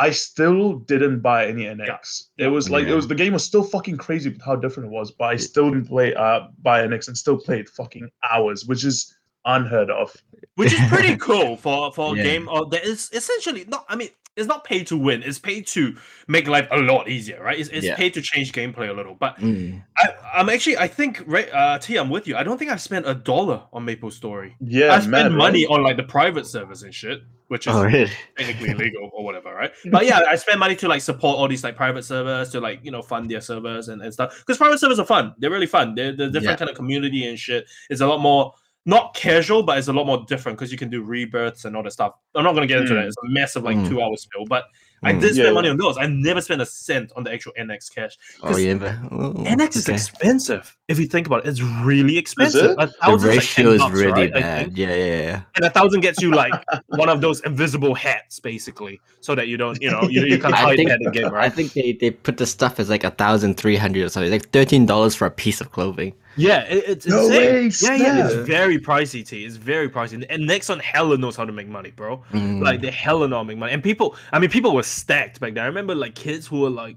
I 0.00 0.10
still 0.10 0.78
didn't 0.78 1.20
buy 1.20 1.46
any 1.48 1.64
NX. 1.64 2.28
It 2.38 2.46
was 2.46 2.70
like 2.70 2.86
it 2.86 2.94
was 2.94 3.08
the 3.08 3.14
game 3.16 3.32
was 3.32 3.44
still 3.44 3.64
fucking 3.64 3.96
crazy 3.96 4.30
with 4.30 4.40
how 4.42 4.54
different 4.56 4.88
it 4.88 4.92
was, 4.92 5.10
but 5.10 5.24
I 5.24 5.36
still 5.36 5.70
didn't 5.70 5.88
play 5.88 6.14
uh 6.14 6.48
buy 6.62 6.86
NX 6.86 7.08
and 7.08 7.18
still 7.18 7.36
played 7.38 7.68
fucking 7.68 8.08
hours, 8.30 8.64
which 8.66 8.84
is 8.84 9.14
unheard 9.44 9.90
of. 9.90 10.14
which 10.56 10.72
is 10.72 10.80
pretty 10.88 11.16
cool 11.28 11.56
for 11.56 11.92
for 11.92 12.14
a 12.14 12.16
Yeah. 12.16 12.22
game 12.22 12.48
of 12.48 12.70
that 12.70 12.84
is 12.84 13.08
essentially 13.14 13.64
not 13.68 13.86
i 13.88 13.94
mean 13.96 14.10
it's 14.36 14.48
not 14.48 14.62
paid 14.64 14.86
to 14.88 14.96
win 14.96 15.22
it's 15.22 15.38
paid 15.38 15.66
to 15.68 15.96
make 16.26 16.46
life 16.48 16.68
a 16.70 16.78
lot 16.78 17.08
easier 17.08 17.42
right 17.42 17.58
it's, 17.58 17.70
it's 17.70 17.86
Yeah. 17.86 17.96
paid 17.96 18.12
to 18.14 18.20
change 18.20 18.52
gameplay 18.52 18.90
a 18.90 18.92
little 18.92 19.14
but 19.14 19.38
Mm. 19.38 19.82
I, 19.96 20.04
i'm 20.34 20.48
actually 20.50 20.76
i 20.76 20.88
think 20.88 21.22
right 21.26 21.48
uh 21.54 21.78
t 21.78 21.96
i'm 21.96 22.10
with 22.10 22.26
you 22.28 22.36
i 22.36 22.42
don't 22.42 22.58
think 22.58 22.70
i've 22.70 22.80
spent 22.90 23.08
a 23.08 23.14
dollar 23.14 23.62
on 23.72 23.84
maple 23.86 24.10
story 24.10 24.56
Yeah, 24.60 24.92
i 24.94 24.98
spent 24.98 25.10
mad, 25.10 25.32
money 25.32 25.64
right? 25.66 25.74
on 25.78 25.82
like 25.82 25.96
the 25.96 26.02
private 26.18 26.44
servers 26.46 26.82
and 26.82 26.92
shit 26.94 27.22
which 27.48 27.66
is 27.66 27.74
Oh, 27.74 27.84
really? 27.84 28.10
technically 28.36 28.70
illegal 28.70 29.10
or 29.12 29.24
whatever, 29.24 29.52
right? 29.54 29.72
But 29.90 30.06
yeah, 30.06 30.20
I 30.28 30.36
spend 30.36 30.60
money 30.60 30.76
to 30.76 30.88
like 30.88 31.02
support 31.02 31.38
all 31.38 31.48
these 31.48 31.64
like 31.64 31.76
private 31.76 32.04
servers 32.04 32.50
to 32.50 32.60
like 32.60 32.80
you 32.84 32.90
know 32.90 33.02
fund 33.02 33.30
their 33.30 33.40
servers 33.40 33.88
and, 33.88 34.00
and 34.02 34.12
stuff. 34.12 34.38
Because 34.38 34.56
private 34.58 34.78
servers 34.80 34.98
are 34.98 35.06
fun. 35.06 35.34
They're 35.38 35.50
really 35.50 35.66
fun. 35.66 35.94
They're, 35.94 36.12
they're 36.12 36.28
different 36.28 36.44
Yeah. 36.44 36.56
kind 36.56 36.70
of 36.70 36.76
community 36.76 37.26
and 37.26 37.38
shit. 37.38 37.66
It's 37.90 38.00
a 38.00 38.06
lot 38.06 38.20
more 38.20 38.52
not 38.86 39.14
casual, 39.14 39.62
but 39.62 39.76
it's 39.76 39.88
a 39.88 39.92
lot 39.92 40.06
more 40.06 40.24
different 40.26 40.56
because 40.56 40.72
you 40.72 40.78
can 40.78 40.88
do 40.88 41.02
rebirths 41.02 41.64
and 41.66 41.76
all 41.76 41.82
that 41.82 41.92
stuff. 41.92 42.12
I'm 42.34 42.44
not 42.44 42.54
gonna 42.54 42.66
get 42.66 42.80
into 42.80 42.92
Mm. 42.94 42.96
that. 43.00 43.06
It's 43.08 43.16
a 43.22 43.28
massive 43.28 43.62
like 43.64 43.76
Mm. 43.76 43.88
two 43.88 44.00
hour 44.00 44.16
spill, 44.16 44.46
but 44.46 44.64
I 45.02 45.12
Mm. 45.12 45.20
did 45.20 45.34
spend 45.34 45.48
Yeah. 45.48 45.52
money 45.52 45.68
on 45.68 45.76
those. 45.76 45.96
I 45.96 46.06
never 46.06 46.40
spent 46.40 46.60
a 46.60 46.66
cent 46.66 47.12
on 47.16 47.22
the 47.24 47.32
actual 47.32 47.52
NX 47.56 47.88
cash. 47.94 48.16
Oh, 48.42 48.48
'Cause 48.48 48.62
yeah. 48.62 48.74
But, 48.74 48.94
oh, 49.12 49.32
NX 49.46 49.76
is 49.76 49.88
okay. 49.88 49.94
expensive. 49.94 50.76
If 50.88 50.98
you 50.98 51.06
think 51.06 51.26
about 51.26 51.46
it, 51.46 51.48
it's 51.50 51.62
really 51.62 52.18
expensive. 52.18 52.72
it? 52.72 52.76
A 52.78 52.86
The 52.86 52.92
thousand's 53.00 53.24
like 53.36 53.44
10 53.54 53.66
ratio 53.66 53.70
is 53.72 53.80
bucks, 53.80 53.94
really 53.94 54.12
right, 54.12 54.32
bad. 54.32 54.76
Yeah, 54.78 54.88
yeah, 54.94 55.20
yeah. 55.22 55.40
and 55.56 55.64
a 55.64 55.70
thousand 55.70 56.00
gets 56.00 56.20
you 56.20 56.32
like 56.32 56.52
one 56.86 57.08
of 57.08 57.20
those 57.20 57.40
invisible 57.42 57.94
hats, 57.94 58.40
basically, 58.40 59.00
so 59.20 59.34
that 59.34 59.46
you 59.48 59.56
don't, 59.56 59.80
you 59.80 59.90
know, 59.90 60.02
you, 60.08 60.24
you 60.24 60.38
can 60.44 60.52
I 60.52 60.56
hide 60.56 60.76
think- 60.76 60.88
that 60.90 61.00
in 61.00 61.12
game, 61.12 61.30
I 61.34 61.48
think 61.48 61.72
they, 61.74 61.92
they 61.92 62.10
put 62.10 62.36
the 62.38 62.46
stuff 62.46 62.80
as 62.80 62.88
like 62.90 63.04
a 63.04 63.10
thousand 63.10 63.56
three 63.56 63.76
hundred 63.76 64.04
or 64.04 64.08
something, 64.08 64.30
like 64.32 64.50
thirteen 64.50 64.86
dollars 64.86 65.14
for 65.14 65.26
a 65.26 65.30
piece 65.30 65.60
of 65.60 65.70
clothing. 65.72 66.12
Yeah, 66.38 66.60
it, 66.62 66.84
it's 66.86 67.06
No 67.06 67.26
insane. 67.26 67.90
way, 67.90 67.98
yeah, 67.98 68.16
yeah, 68.16 68.26
it's 68.26 68.34
very 68.48 68.78
pricey. 68.78 69.26
T, 69.26 69.44
it's 69.44 69.56
very 69.56 69.88
pricey, 69.88 70.24
and 70.30 70.48
Nexon 70.48 70.80
hella 70.80 71.18
knows 71.18 71.36
how 71.36 71.44
to 71.44 71.52
make 71.52 71.68
money, 71.68 71.90
bro. 71.90 72.22
Mm. 72.32 72.62
Like 72.62 72.80
they 72.80 72.90
hella 72.90 73.28
know 73.28 73.36
how 73.36 73.42
to 73.42 73.48
make 73.48 73.58
money, 73.58 73.72
and 73.72 73.82
people. 73.82 74.16
I 74.32 74.38
mean, 74.38 74.50
people 74.50 74.74
were 74.74 74.82
stacked 74.82 75.40
back 75.40 75.54
then. 75.54 75.64
I 75.64 75.66
remember 75.66 75.94
like 75.94 76.14
kids 76.14 76.46
who 76.46 76.60
were 76.60 76.70
like 76.70 76.96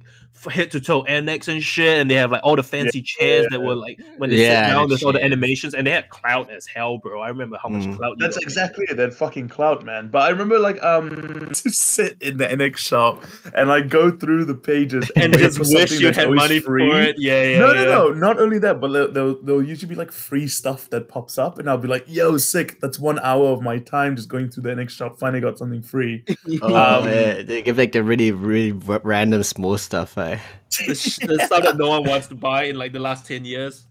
head 0.49 0.71
to 0.71 0.80
toe 0.82 1.04
NX 1.04 1.47
and 1.49 1.62
shit, 1.63 1.99
and 1.99 2.10
they 2.10 2.15
have 2.15 2.32
like 2.32 2.41
all 2.43 2.56
the 2.56 2.63
fancy 2.63 3.01
chairs 3.01 3.47
that 3.51 3.62
were 3.62 3.75
like 3.75 3.99
when 4.17 4.30
they 4.30 4.38
Yeah, 4.43 4.67
sit 4.67 4.73
down, 4.73 4.82
the 4.84 4.88
there's 4.89 5.04
all 5.04 5.13
the 5.13 5.23
animations, 5.23 5.73
and 5.73 5.86
they 5.86 5.91
had 5.91 6.10
clout 6.10 6.49
as 6.51 6.65
hell, 6.65 6.97
bro. 6.97 7.21
I 7.21 7.27
remember 7.30 7.58
how 7.62 7.69
much 7.69 7.84
Mm. 7.84 7.97
clout. 7.97 8.15
you 8.19 8.25
exactly 8.25 8.86
it, 8.89 8.97
that 8.97 9.13
fucking 9.13 9.49
clout, 9.49 9.84
man. 9.86 10.08
But 10.10 10.23
I 10.23 10.30
remember 10.30 10.58
like 10.60 10.82
um 10.84 11.49
to 11.54 11.69
sit 11.69 12.17
in 12.21 12.38
the 12.38 12.47
NX 12.47 12.77
shop 12.77 13.23
and 13.54 13.69
like 13.69 13.89
go 13.89 14.10
through 14.12 14.45
the 14.45 14.56
pages 14.56 15.10
and 15.15 15.34
wait 15.36 15.41
just 15.41 15.58
for 15.58 15.63
wish 15.63 15.89
something 15.89 15.99
you 16.08 16.12
had 16.13 16.30
money 16.32 16.60
free. 16.60 16.89
for 16.89 16.99
it. 17.01 17.15
Yeah, 17.19 17.43
yeah. 17.43 17.60
no, 17.60 17.73
yeah. 17.73 17.84
no, 17.84 18.08
no. 18.10 18.13
Not 18.13 18.39
only 18.39 18.60
that, 18.60 18.80
but 18.80 18.91
there'll, 18.91 19.12
there'll, 19.12 19.41
there'll 19.43 19.63
usually 19.63 19.89
be 19.89 19.95
like 19.95 20.12
free 20.12 20.47
stuff 20.47 20.89
that 20.91 21.08
pops 21.08 21.38
up, 21.38 21.60
and 21.60 21.69
I'll 21.69 21.77
be 21.77 21.88
like, 21.88 22.06
"Yo, 22.08 22.38
sick! 22.38 22.80
That's 22.82 22.99
one 22.99 23.19
hour 23.19 23.47
of 23.49 23.62
my 23.62 23.80
time 23.80 24.15
just 24.15 24.30
going 24.30 24.49
through 24.49 24.63
the 24.63 24.69
NX 24.69 24.89
shop. 24.91 25.19
Finally 25.19 25.41
got 25.41 25.58
something 25.58 25.82
free." 25.82 26.23
Oh, 26.62 26.75
Um, 27.01 27.08
yeah. 27.08 27.41
They 27.43 27.62
give 27.62 27.77
like 27.77 27.91
the 27.91 28.04
really, 28.04 28.32
really 28.32 28.71
random 28.71 29.43
small 29.43 29.77
stuff. 29.77 30.17
Eh? 30.34 30.39
the, 30.88 30.96
sh- 30.96 31.17
the 31.17 31.39
stuff 31.46 31.63
that 31.63 31.78
no 31.78 31.89
one 31.89 32.04
wants 32.04 32.28
to 32.28 32.36
buy 32.36 32.63
in 32.65 32.76
like 32.78 32.91
the 32.94 33.00
last 33.00 33.26
10 33.26 33.46
years. 33.46 33.86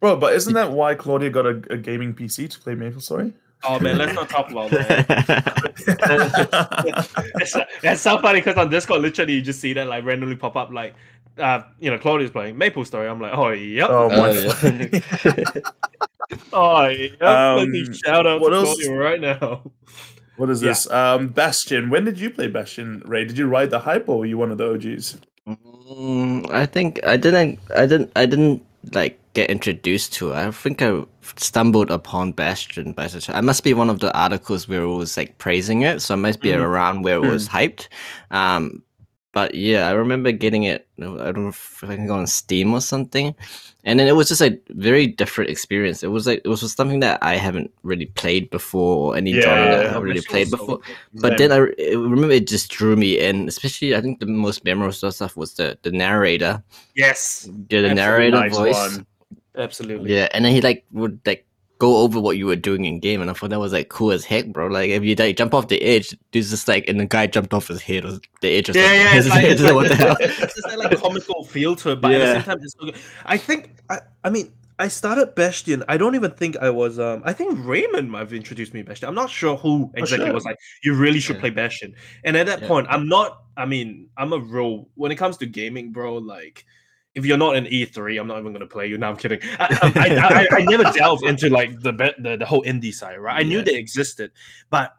Bro, 0.00 0.16
but 0.16 0.34
isn't 0.34 0.52
that 0.54 0.70
why 0.72 0.94
Claudia 0.94 1.30
got 1.30 1.46
a, 1.46 1.62
a 1.70 1.76
gaming 1.76 2.14
PC 2.14 2.48
to 2.50 2.60
play 2.60 2.74
Maple 2.74 3.00
Story? 3.00 3.32
Oh 3.64 3.80
man, 3.80 3.96
let's 3.96 4.12
not 4.12 4.28
talk 4.28 4.50
about 4.50 4.70
that. 4.70 5.72
it's, 7.36 7.56
it's 7.82 8.02
so 8.02 8.18
funny 8.18 8.40
because 8.40 8.56
on 8.58 8.68
Discord, 8.70 9.00
literally, 9.00 9.32
you 9.34 9.40
just 9.42 9.60
see 9.60 9.72
that 9.72 9.86
like 9.88 10.04
randomly 10.04 10.36
pop 10.36 10.56
up, 10.56 10.70
like, 10.70 10.94
uh, 11.38 11.62
you 11.80 11.90
know, 11.90 11.98
Claudia's 11.98 12.30
playing 12.30 12.58
Maple 12.58 12.84
Story. 12.84 13.08
I'm 13.08 13.20
like, 13.20 13.32
oh, 13.34 13.48
yep. 13.50 13.88
oh 13.90 14.10
Oh, 14.12 14.16
my! 14.16 14.30
yeah. 14.30 14.50
fucking- 14.52 15.62
yep. 16.52 17.20
Let 17.22 17.68
me 17.68 17.80
Um, 17.86 17.92
shout 17.94 18.26
out 18.26 18.40
what 18.40 18.50
to 18.50 18.56
else? 18.56 18.74
Claudia 18.74 18.92
right 18.96 19.20
now. 19.20 19.62
what 20.36 20.50
is 20.50 20.62
Yeah. 20.62 20.68
this? 20.70 20.90
Um, 20.90 21.28
Bastion. 21.28 21.88
When 21.90 22.04
did 22.04 22.18
you 22.20 22.30
play 22.30 22.48
Bastion, 22.48 23.02
Ray? 23.06 23.24
Did 23.24 23.38
you 23.38 23.46
ride 23.46 23.70
the 23.70 23.80
hype 23.80 24.08
or 24.08 24.18
were 24.20 24.26
you 24.26 24.38
one 24.38 24.50
of 24.50 24.58
the 24.58 24.70
OGs? 24.72 25.18
Mm, 25.86 26.50
I 26.50 26.66
think 26.66 27.00
I 27.06 27.16
didn't. 27.16 27.58
I 27.74 27.86
didn't. 27.86 28.10
I 28.16 28.26
didn't 28.26 28.62
like 28.92 29.18
get 29.34 29.50
introduced 29.50 30.12
to 30.14 30.32
it. 30.32 30.36
I 30.36 30.50
think 30.50 30.82
I 30.82 31.02
stumbled 31.36 31.90
upon 31.90 32.32
Bastion 32.32 32.92
by 32.92 33.06
such. 33.06 33.28
I 33.30 33.40
must 33.40 33.62
be 33.62 33.74
one 33.74 33.90
of 33.90 34.00
the 34.00 34.16
articles 34.16 34.68
where 34.68 34.82
it 34.82 34.94
was 34.94 35.16
like 35.16 35.38
praising 35.38 35.82
it, 35.82 36.00
so 36.02 36.14
I 36.14 36.16
must 36.16 36.40
be 36.40 36.50
Mhm. 36.50 36.60
around 36.62 37.02
where 37.02 37.16
it 37.16 37.28
was 37.28 37.48
hyped. 37.48 37.88
Um, 38.30 38.82
but 39.36 39.54
yeah, 39.54 39.86
I 39.86 39.90
remember 39.90 40.32
getting 40.32 40.62
it. 40.62 40.88
I 40.96 41.02
don't 41.04 41.42
know 41.42 41.48
if 41.48 41.84
I 41.84 41.94
can 41.94 42.06
go 42.06 42.14
on 42.14 42.26
Steam 42.26 42.72
or 42.72 42.80
something, 42.80 43.34
and 43.84 44.00
then 44.00 44.08
it 44.08 44.16
was 44.16 44.30
just 44.30 44.40
a 44.40 44.58
very 44.70 45.06
different 45.06 45.50
experience. 45.50 46.02
It 46.02 46.08
was 46.08 46.26
like 46.26 46.40
it 46.42 46.48
was 46.48 46.72
something 46.72 47.00
that 47.00 47.22
I 47.22 47.36
haven't 47.36 47.70
really 47.82 48.06
played 48.06 48.48
before, 48.48 48.96
or 49.12 49.14
any 49.14 49.38
genre 49.38 49.76
that 49.76 49.84
I 49.84 49.88
haven't 49.92 50.08
really 50.08 50.22
played 50.22 50.48
so 50.48 50.56
before. 50.56 50.80
But 51.20 51.36
then 51.36 51.52
I 51.52 51.56
re- 51.56 51.74
I 51.78 51.96
remember 51.96 52.30
it 52.32 52.46
just 52.46 52.70
drew 52.70 52.96
me 52.96 53.20
in, 53.20 53.46
especially 53.46 53.94
I 53.94 54.00
think 54.00 54.20
the 54.20 54.26
most 54.26 54.64
memorable 54.64 55.12
stuff 55.12 55.36
was 55.36 55.52
the 55.52 55.76
the 55.82 55.90
narrator, 55.92 56.62
yes, 56.94 57.44
yeah, 57.68 57.82
the 57.82 57.90
Absolutely 57.90 57.94
narrator 57.94 58.40
nice 58.40 58.56
voice, 58.56 58.74
one. 58.74 59.06
absolutely. 59.58 60.14
yeah, 60.16 60.28
and 60.32 60.46
then 60.46 60.52
he 60.54 60.62
like 60.62 60.86
would 60.92 61.20
like 61.26 61.45
go 61.78 61.98
over 61.98 62.18
what 62.20 62.36
you 62.38 62.46
were 62.46 62.56
doing 62.56 62.84
in 62.84 63.00
game, 63.00 63.20
and 63.20 63.30
I 63.30 63.34
thought 63.34 63.50
that 63.50 63.58
was 63.60 63.72
like 63.72 63.88
cool 63.88 64.10
as 64.12 64.24
heck, 64.24 64.46
bro. 64.52 64.66
Like 64.68 64.90
if 64.90 65.02
you 65.02 65.14
like 65.14 65.36
jump 65.36 65.52
off 65.54 65.68
the 65.68 65.80
edge, 65.82 66.16
there's 66.32 66.50
just 66.50 66.68
like 66.68 66.88
and 66.88 66.98
the 66.98 67.06
guy 67.06 67.26
jumped 67.26 67.52
off 67.54 67.68
his 67.68 67.82
head 67.82 68.04
or 68.04 68.12
the 68.40 68.48
edge 68.48 68.68
or 68.68 68.72
Yeah, 68.72 68.82
something. 68.82 69.00
yeah, 69.00 69.14
it's 69.18 69.28
like, 69.28 69.44
It's 69.44 69.62
like, 69.62 69.74
what 69.74 69.88
the 69.88 69.94
hell? 69.96 70.16
it's 70.20 70.38
just 70.38 70.68
that 70.68 70.78
like 70.78 70.98
comical 70.98 71.44
feel 71.44 71.76
to 71.76 71.92
it, 71.92 72.00
but 72.00 72.12
at 72.12 72.18
the 72.18 72.32
same 72.34 72.42
time, 72.42 72.58
it's 72.62 72.74
so 72.78 72.86
good. 72.86 72.96
I 73.24 73.36
think 73.38 73.70
I, 73.90 74.00
I 74.24 74.30
mean, 74.30 74.52
I 74.78 74.88
started 74.88 75.34
Bastion. 75.34 75.82
I 75.88 75.96
don't 75.96 76.14
even 76.14 76.30
think 76.32 76.56
I 76.58 76.68
was. 76.70 76.98
Um, 76.98 77.22
I 77.24 77.32
think 77.32 77.58
Raymond 77.64 78.10
might 78.10 78.18
have 78.20 78.32
introduced 78.34 78.74
me 78.74 78.82
to 78.82 78.86
Bastion. 78.88 79.08
I'm 79.08 79.14
not 79.14 79.30
sure 79.30 79.56
who 79.56 79.90
exactly 79.94 80.26
shit. 80.26 80.34
was 80.34 80.44
like. 80.44 80.56
You 80.84 80.94
really 80.94 81.18
should 81.20 81.36
Yeah. 81.36 81.40
play 81.40 81.50
Bastion. 81.50 81.94
And 82.24 82.36
at 82.36 82.46
that 82.46 82.60
Yeah. 82.62 82.68
point, 82.68 82.86
I'm 82.90 83.08
not. 83.08 83.38
I 83.56 83.64
mean, 83.64 84.08
I'm 84.18 84.32
a 84.34 84.38
real 84.38 84.88
when 84.94 85.10
it 85.12 85.16
comes 85.16 85.36
to 85.38 85.46
gaming, 85.46 85.92
bro. 85.92 86.16
Like. 86.16 86.64
If 87.16 87.24
you're 87.26 87.38
not 87.38 87.56
an 87.56 87.64
E3, 87.64 88.20
I'm 88.20 88.28
not 88.28 88.38
even 88.38 88.52
gonna 88.52 88.66
play 88.66 88.86
you. 88.86 88.98
No, 88.98 89.08
I'm 89.08 89.16
kidding. 89.16 89.40
I, 89.58 89.66
I, 89.82 89.90
I, 89.96 90.38
I, 90.42 90.46
I 90.60 90.64
never 90.66 90.84
delved 90.84 91.24
into 91.24 91.48
like 91.50 91.80
the, 91.80 91.92
the 92.18 92.36
the 92.36 92.46
whole 92.46 92.62
indie 92.62 92.92
side, 92.94 93.18
right? 93.18 93.40
I 93.40 93.42
knew 93.42 93.58
Yeah. 93.58 93.64
they 93.64 93.76
existed, 93.76 94.30
but 94.70 94.92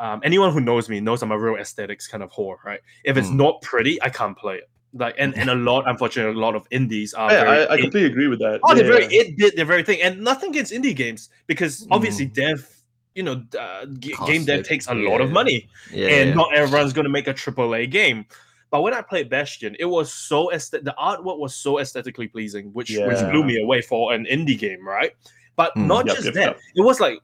um, 0.00 0.20
anyone 0.22 0.52
who 0.52 0.60
knows 0.60 0.88
me 0.88 1.00
knows 1.00 1.20
I'm 1.22 1.32
a 1.32 1.38
real 1.38 1.56
aesthetics 1.56 2.06
kind 2.06 2.22
of 2.22 2.30
whore, 2.30 2.56
right? 2.64 2.80
If 3.04 3.16
it's 3.16 3.28
Mm. 3.28 3.34
not 3.36 3.62
pretty, 3.62 4.00
I 4.00 4.08
can't 4.08 4.38
play 4.38 4.54
it. 4.58 4.70
Like 4.94 5.16
and, 5.18 5.36
and 5.36 5.50
a 5.50 5.54
lot, 5.56 5.84
unfortunately, 5.88 6.34
a 6.34 6.38
lot 6.40 6.54
of 6.54 6.66
indies 6.70 7.12
are 7.12 7.30
Yeah, 7.32 7.42
I, 7.42 7.74
I 7.74 7.80
completely 7.80 8.10
agree 8.10 8.28
with 8.28 8.38
that. 8.38 8.60
Oh, 8.62 8.74
they're 8.74 8.84
very 8.86 9.04
it 9.06 9.36
did 9.36 9.56
their 9.56 9.64
very 9.66 9.82
thing, 9.82 10.00
and 10.00 10.20
nothing 10.22 10.50
against 10.50 10.72
indie 10.72 10.94
games 10.96 11.28
because 11.48 11.86
obviously 11.90 12.24
dev, 12.26 12.66
you 13.16 13.24
know, 13.24 13.42
uh, 13.58 13.84
g- 13.98 14.14
game 14.26 14.44
dev 14.44 14.62
takes 14.64 14.86
a 14.86 14.94
lot 14.94 15.20
of 15.20 15.30
money, 15.32 15.68
Yeah, 15.92 16.08
and 16.08 16.28
yeah. 16.30 16.34
not 16.34 16.54
everyone's 16.54 16.92
going 16.92 17.04
to 17.04 17.10
make 17.10 17.26
a 17.26 17.34
AAA 17.34 17.90
game. 17.90 18.24
But 18.70 18.82
when 18.82 18.92
I 18.94 19.00
played 19.02 19.30
Bastion, 19.30 19.74
it 19.78 19.86
was 19.86 20.12
so 20.12 20.50
aesthet- 20.52 20.84
the 20.84 20.94
artwork 20.98 21.38
was 21.38 21.54
so 21.56 21.78
aesthetically 21.78 22.28
pleasing, 22.28 22.66
which 22.74 22.90
which 22.90 23.18
blew 23.30 23.44
me 23.44 23.62
away 23.62 23.80
for 23.82 24.12
an 24.12 24.26
indie 24.26 24.58
game, 24.58 24.86
right? 24.86 25.12
But 25.56 25.74
Mm. 25.74 25.86
not 25.86 26.06
Yep, 26.06 26.14
just 26.14 26.24
yep, 26.26 26.34
that, 26.34 26.46
yep. 26.48 26.58
it 26.76 26.82
was 26.82 27.00
like 27.00 27.18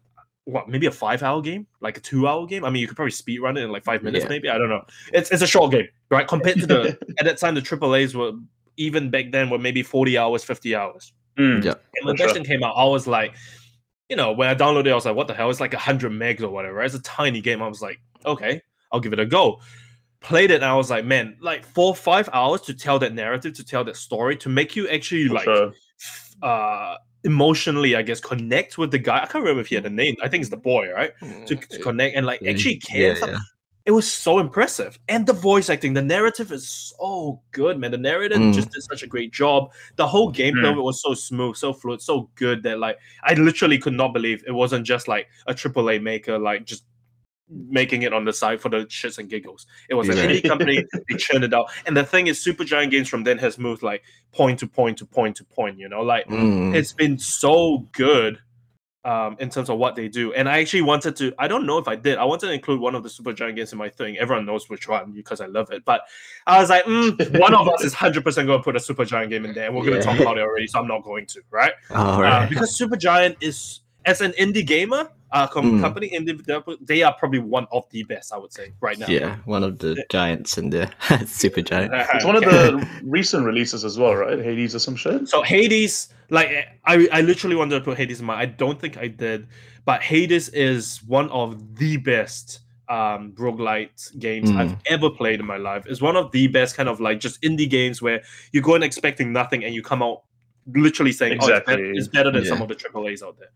what 0.44 0.68
maybe 0.68 0.86
a 0.86 0.90
five 0.90 1.22
hour 1.22 1.40
game, 1.40 1.66
like 1.80 1.96
a 1.96 2.00
two 2.00 2.26
hour 2.28 2.46
game. 2.46 2.64
I 2.64 2.70
mean, 2.70 2.80
you 2.80 2.86
could 2.88 2.96
probably 2.96 3.12
speed 3.12 3.40
run 3.40 3.56
it 3.56 3.62
in 3.62 3.70
like 3.72 3.84
five 3.84 4.02
minutes, 4.02 4.24
Yeah. 4.24 4.28
maybe. 4.30 4.48
I 4.48 4.58
don't 4.58 4.68
know. 4.68 4.84
It's 5.12 5.30
it's 5.30 5.42
a 5.42 5.46
short 5.46 5.70
game, 5.72 5.88
right? 6.10 6.26
Compared 6.26 6.58
to 6.60 6.66
the 6.66 6.98
at 7.18 7.24
that 7.26 7.38
time, 7.38 7.54
the 7.54 7.62
AAA's 7.62 8.14
were 8.14 8.32
even 8.76 9.08
back 9.10 9.30
then 9.30 9.50
were 9.50 9.58
maybe 9.58 9.82
forty 9.82 10.16
hours, 10.18 10.42
fifty 10.44 10.74
hours. 10.74 11.12
Mm. 11.38 11.64
Yeah. 11.64 11.74
And 11.96 12.06
when 12.06 12.14
For 12.16 12.18
sure. 12.18 12.26
Bastion 12.28 12.44
came 12.44 12.62
out, 12.62 12.74
I 12.76 12.84
was 12.84 13.06
like, 13.06 13.34
you 14.08 14.16
know, 14.16 14.32
when 14.32 14.48
I 14.48 14.54
downloaded 14.54 14.86
it, 14.86 14.92
I 14.92 14.94
was 14.94 15.04
like, 15.06 15.16
what 15.16 15.26
the 15.28 15.34
hell? 15.34 15.50
It's 15.50 15.60
like 15.60 15.72
100 15.72 16.12
megs 16.12 16.42
or 16.42 16.48
whatever. 16.48 16.82
It's 16.82 16.94
a 16.94 17.02
tiny 17.02 17.40
game. 17.40 17.60
I 17.62 17.66
was 17.68 17.82
like, 17.82 17.98
okay, 18.26 18.60
I'll 18.92 19.00
give 19.00 19.12
it 19.12 19.18
a 19.18 19.26
go. 19.26 19.60
Played 20.24 20.50
it, 20.50 20.56
and 20.56 20.64
I 20.64 20.74
was 20.74 20.90
like, 20.90 21.04
man, 21.04 21.36
like 21.40 21.64
four, 21.64 21.94
five 21.94 22.28
hours 22.32 22.62
to 22.62 22.74
tell 22.74 22.98
that 22.98 23.12
narrative, 23.14 23.52
to 23.54 23.64
tell 23.64 23.84
that 23.84 23.96
story, 23.96 24.36
to 24.38 24.48
make 24.48 24.74
you 24.74 24.88
actually 24.88 25.28
For 25.28 25.34
like 25.34 25.44
sure. 25.44 25.72
uh 26.42 26.96
emotionally, 27.24 27.96
I 27.96 28.02
guess, 28.02 28.20
connect 28.20 28.76
with 28.76 28.90
the 28.90 28.98
guy. 28.98 29.16
I 29.16 29.26
can't 29.26 29.42
remember 29.44 29.60
if 29.60 29.68
he 29.68 29.74
had 29.74 29.86
a 29.86 29.90
name. 29.90 30.14
I 30.22 30.28
think 30.28 30.42
it's 30.42 30.50
the 30.50 30.56
boy, 30.58 30.90
right? 30.92 31.12
To, 31.46 31.56
to 31.56 31.78
connect 31.78 32.16
and 32.16 32.26
like 32.26 32.40
Yeah, 32.42 32.50
actually 32.50 32.76
care. 32.76 33.16
yeah, 33.18 33.26
yeah. 33.26 33.38
It 33.86 33.90
was 33.92 34.10
so 34.10 34.38
impressive. 34.38 34.98
And 35.08 35.26
the 35.26 35.34
voice 35.34 35.68
acting, 35.68 35.92
the 35.92 36.00
narrative 36.02 36.52
is 36.52 36.66
so 36.98 37.42
good, 37.52 37.78
man. 37.78 37.90
The 37.90 37.98
narrator 37.98 38.36
Mm. 38.38 38.54
just 38.54 38.70
did 38.72 38.82
such 38.82 39.02
a 39.02 39.06
great 39.06 39.30
job. 39.32 39.70
The 39.96 40.06
whole 40.06 40.32
gameplay 40.32 40.70
of 40.72 40.78
it 40.78 40.82
was 40.82 41.02
so 41.02 41.12
smooth, 41.12 41.56
so 41.56 41.72
fluid, 41.74 42.00
so 42.00 42.30
good 42.34 42.62
that 42.62 42.78
like 42.78 42.98
I 43.22 43.34
literally 43.34 43.78
could 43.78 43.92
not 43.92 44.14
believe 44.14 44.42
it 44.46 44.52
wasn't 44.52 44.86
just 44.86 45.06
like 45.06 45.28
a 45.46 45.54
AAA 45.54 46.00
maker, 46.02 46.38
like 46.38 46.64
just 46.64 46.84
making 47.48 48.02
it 48.02 48.12
on 48.12 48.24
the 48.24 48.32
side 48.32 48.60
for 48.60 48.68
the 48.68 48.86
shits 48.86 49.18
and 49.18 49.28
giggles. 49.28 49.66
It 49.88 49.94
was 49.94 50.08
an 50.08 50.16
Yeah. 50.16 50.24
indie 50.26 50.42
company, 50.48 50.84
they 51.08 51.16
churned 51.16 51.44
it 51.44 51.52
out. 51.52 51.66
And 51.86 51.96
the 51.96 52.04
thing 52.04 52.26
is, 52.26 52.44
Supergiant 52.44 52.90
Games 52.90 53.08
from 53.08 53.24
then 53.24 53.38
has 53.38 53.58
moved 53.58 53.82
like 53.82 54.02
point 54.32 54.58
to 54.60 54.66
point 54.66 54.98
to 54.98 55.06
point 55.06 55.36
to 55.36 55.44
point, 55.44 55.78
you 55.78 55.88
know, 55.88 56.02
like 56.02 56.26
Mm. 56.28 56.74
it's 56.74 56.92
been 56.92 57.18
so 57.18 57.86
good 57.92 58.38
um, 59.04 59.36
in 59.38 59.50
terms 59.50 59.68
of 59.68 59.76
what 59.76 59.94
they 59.96 60.08
do. 60.08 60.32
And 60.32 60.48
I 60.48 60.60
actually 60.60 60.80
wanted 60.80 61.14
to, 61.16 61.34
I 61.38 61.46
don't 61.46 61.66
know 61.66 61.76
if 61.76 61.86
I 61.86 61.94
did, 61.94 62.16
I 62.16 62.24
wanted 62.24 62.46
to 62.46 62.52
include 62.54 62.80
one 62.80 62.94
of 62.94 63.02
the 63.02 63.10
Supergiant 63.10 63.54
games 63.54 63.70
in 63.70 63.78
my 63.78 63.90
thing. 63.90 64.16
Everyone 64.16 64.46
knows 64.46 64.70
which 64.70 64.88
one 64.88 65.12
because 65.12 65.42
I 65.42 65.46
love 65.46 65.70
it. 65.70 65.84
But 65.84 66.00
I 66.46 66.58
was 66.58 66.70
like, 66.70 66.84
mm, 66.86 67.38
one 67.38 67.54
of 67.54 67.68
us 67.68 67.84
is 67.84 67.94
100% 67.94 68.22
going 68.46 68.58
to 68.58 68.64
put 68.64 68.76
a 68.76 68.78
Supergiant 68.78 69.28
game 69.28 69.44
in 69.44 69.52
there. 69.52 69.66
And 69.66 69.74
we're 69.76 69.82
going 69.84 69.92
to 69.92 69.98
Yeah. 69.98 70.10
talk 70.10 70.18
about 70.20 70.38
it 70.38 70.40
already, 70.40 70.66
so 70.68 70.78
I'm 70.78 70.88
not 70.88 71.04
going 71.04 71.26
to, 71.26 71.42
right? 71.50 71.74
All 71.90 72.18
Uh, 72.18 72.20
right. 72.22 72.48
because 72.48 72.78
Supergiant 72.80 73.36
is, 73.42 73.80
as 74.06 74.22
an 74.22 74.32
indie 74.40 74.66
gamer, 74.66 75.10
uh, 75.34 75.46
com- 75.48 75.72
Mm. 75.72 75.80
company, 75.80 76.08
indie 76.10 76.36
they 76.80 77.02
are 77.02 77.12
probably 77.14 77.40
one 77.40 77.66
of 77.72 77.84
the 77.90 78.02
best, 78.04 78.32
I 78.32 78.38
would 78.38 78.52
say, 78.52 78.72
right 78.80 78.98
now. 78.98 79.06
yeah, 79.08 79.36
one 79.44 79.62
of 79.64 79.78
the 79.80 80.02
giants 80.10 80.56
in 80.56 80.70
there, 80.70 80.90
super 81.26 81.60
giant. 81.60 81.92
It's 82.14 82.24
one 82.24 82.36
of 82.36 82.44
the 82.44 82.86
recent 83.02 83.44
releases 83.44 83.84
as 83.84 83.98
well, 83.98 84.14
right? 84.14 84.38
Hades 84.38 84.74
or 84.74 84.78
some 84.78 84.96
shit. 84.96 85.28
So 85.28 85.42
Hades, 85.42 86.08
like 86.30 86.48
I, 86.86 87.08
I 87.12 87.20
literally 87.20 87.56
wanted 87.56 87.78
to 87.80 87.84
put 87.84 87.98
Hades 87.98 88.20
in 88.20 88.26
my. 88.26 88.36
I 88.40 88.46
don't 88.46 88.80
think 88.80 88.96
I 88.96 89.08
did, 89.08 89.48
but 89.84 90.02
Hades 90.02 90.48
is 90.50 91.02
one 91.06 91.28
of 91.30 91.76
the 91.76 91.96
best 91.98 92.60
um 92.90 93.32
roguelite 93.36 93.98
games 94.18 94.50
Mm. 94.50 94.58
I've 94.60 94.76
ever 94.86 95.08
played 95.10 95.40
in 95.40 95.46
my 95.46 95.56
life. 95.56 95.84
It's 95.86 96.02
one 96.02 96.16
of 96.16 96.30
the 96.32 96.46
best 96.48 96.76
kind 96.76 96.88
of 96.88 97.00
like 97.00 97.18
just 97.18 97.40
indie 97.42 97.68
games 97.68 98.02
where 98.02 98.22
you 98.52 98.60
go 98.60 98.74
in 98.76 98.82
expecting 98.82 99.32
nothing 99.32 99.64
and 99.64 99.74
you 99.74 99.82
come 99.82 100.02
out 100.02 100.22
literally 100.66 101.12
saying, 101.12 101.38
"Oh, 101.40 101.48
it's, 101.48 101.66
better, 101.66 101.92
it's 101.92 102.08
better 102.08 102.30
than 102.30 102.44
some 102.44 102.60
of 102.62 102.68
the 102.68 102.74
triple 102.74 103.08
A's 103.08 103.22
out 103.22 103.36
there." 103.38 103.50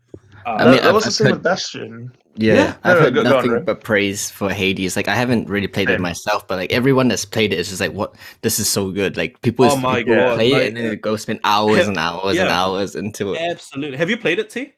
I 0.45 0.51
Uh, 0.51 0.57
that, 0.57 0.65
mean, 0.65 0.75
that 0.77 0.83
I've- 0.85 0.93
was 0.93 1.03
the 1.03 1.07
I've 1.09 1.13
same 1.13 1.25
heard- 1.27 1.33
with 1.35 1.43
Bastion. 1.43 2.11
Yeah, 2.35 2.53
Yeah, 2.53 2.75
I've 2.83 2.95
no, 2.97 3.01
heard 3.03 3.13
go- 3.15 3.23
go 3.23 3.37
on, 3.37 3.47
nothing 3.47 3.65
but 3.65 3.83
praise 3.83 4.29
for 4.31 4.49
Hades. 4.49 4.95
Like 4.95 5.09
I 5.09 5.15
haven't 5.15 5.49
really 5.49 5.67
played 5.67 5.89
it 5.89 5.99
myself, 5.99 6.47
but 6.47 6.55
like 6.57 6.71
everyone 6.71 7.09
that's 7.09 7.25
played 7.25 7.51
it 7.51 7.59
is 7.59 7.67
just 7.67 7.81
like, 7.81 7.91
"What? 7.91 8.15
This 8.41 8.59
is 8.59 8.69
so 8.69 8.91
good!" 8.91 9.17
Like 9.17 9.41
people, 9.41 9.65
Oh 9.65 9.75
my 9.75 9.97
people 9.99 10.15
God, 10.15 10.35
play 10.35 10.51
like- 10.53 10.61
it 10.63 10.67
and 10.69 10.77
then 10.77 10.89
they 10.89 10.95
go 10.95 11.17
spend 11.17 11.41
hours 11.43 11.87
and 11.87 11.97
hours 11.97 12.37
and 12.37 12.47
hours 12.47 12.95
into 12.95 13.33
it. 13.33 13.41
absolutely. 13.41 13.97
Have 13.97 14.09
you 14.09 14.15
played 14.17 14.39
it, 14.39 14.49
T? 14.49 14.73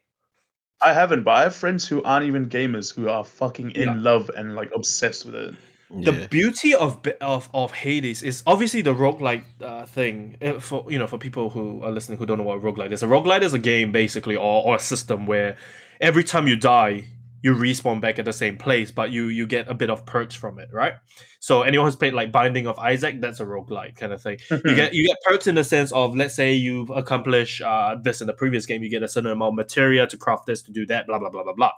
I 0.82 0.94
haven't, 0.94 1.22
but 1.24 1.32
I 1.32 1.44
have 1.44 1.56
friends 1.56 1.88
who 1.88 2.02
aren't 2.02 2.26
even 2.26 2.50
gamers 2.50 2.96
who 2.96 3.08
are 3.10 3.24
fucking 3.24 3.72
in 3.72 3.90
Yeah. 3.90 3.96
love 3.98 4.32
and 4.36 4.56
like 4.56 4.72
obsessed 4.74 5.26
with 5.28 5.36
it. 5.36 5.54
The 5.94 6.14
Yeah. 6.14 6.28
beauty 6.30 6.74
of 6.74 7.00
of 7.20 7.50
of 7.54 7.72
Hades 7.74 8.24
is 8.24 8.44
obviously 8.48 8.82
the 8.82 8.94
roguelike 8.94 9.44
uh, 9.62 9.86
thing 9.86 10.38
uh, 10.42 10.60
for 10.60 10.86
you 10.90 10.98
know 10.98 11.08
for 11.08 11.18
people 11.18 11.50
who 11.50 11.84
are 11.84 11.92
listening 11.92 12.18
who 12.18 12.26
don't 12.26 12.38
know 12.38 12.44
what 12.46 12.58
a 12.58 12.62
roguelite 12.62 12.92
is. 12.92 13.04
A 13.04 13.08
roguelite 13.08 13.42
is 13.44 13.54
a 13.54 13.60
game 13.60 13.92
basically 13.92 14.36
or, 14.36 14.64
or 14.66 14.76
a 14.76 14.80
system 14.80 15.26
where 15.26 15.58
every 16.00 16.24
time 16.24 16.48
you 16.48 16.56
die 16.56 17.06
you 17.44 17.56
respawn 17.56 18.00
back 18.00 18.20
at 18.20 18.26
the 18.26 18.34
same 18.34 18.58
place, 18.58 18.92
but 18.92 19.12
you 19.12 19.28
you 19.28 19.48
get 19.48 19.68
a 19.68 19.74
bit 19.74 19.90
of 19.90 20.06
perks 20.06 20.36
from 20.36 20.60
it, 20.60 20.70
right? 20.72 20.94
So 21.40 21.64
anyone 21.64 21.88
who's 21.88 21.96
played 21.96 22.14
like 22.14 22.32
Binding 22.32 22.68
of 22.68 22.78
Isaac, 22.78 23.20
that's 23.20 23.40
a 23.40 23.46
roguelike 23.46 23.96
kind 23.96 24.14
of 24.14 24.22
thing. 24.22 24.38
You 24.52 24.76
get 24.76 24.94
you 24.94 25.08
get 25.08 25.18
perks 25.24 25.48
in 25.48 25.56
the 25.56 25.64
sense 25.64 25.92
of 25.92 26.16
let's 26.16 26.36
say 26.36 26.54
you've 26.54 26.92
accomplished 26.92 27.62
uh, 27.62 27.98
this 28.02 28.22
in 28.22 28.28
the 28.28 28.34
previous 28.34 28.66
game, 28.66 28.84
you 28.84 28.90
get 28.90 29.02
a 29.02 29.08
certain 29.08 29.32
amount 29.32 29.54
of 29.54 29.56
materia 29.56 30.06
to 30.06 30.18
craft 30.18 30.46
this 30.46 30.62
to 30.64 30.72
do 30.72 30.86
that, 30.88 31.08
blah 31.08 31.18
blah 31.18 31.30
blah 31.30 31.44
blah 31.44 31.54
blah. 31.54 31.72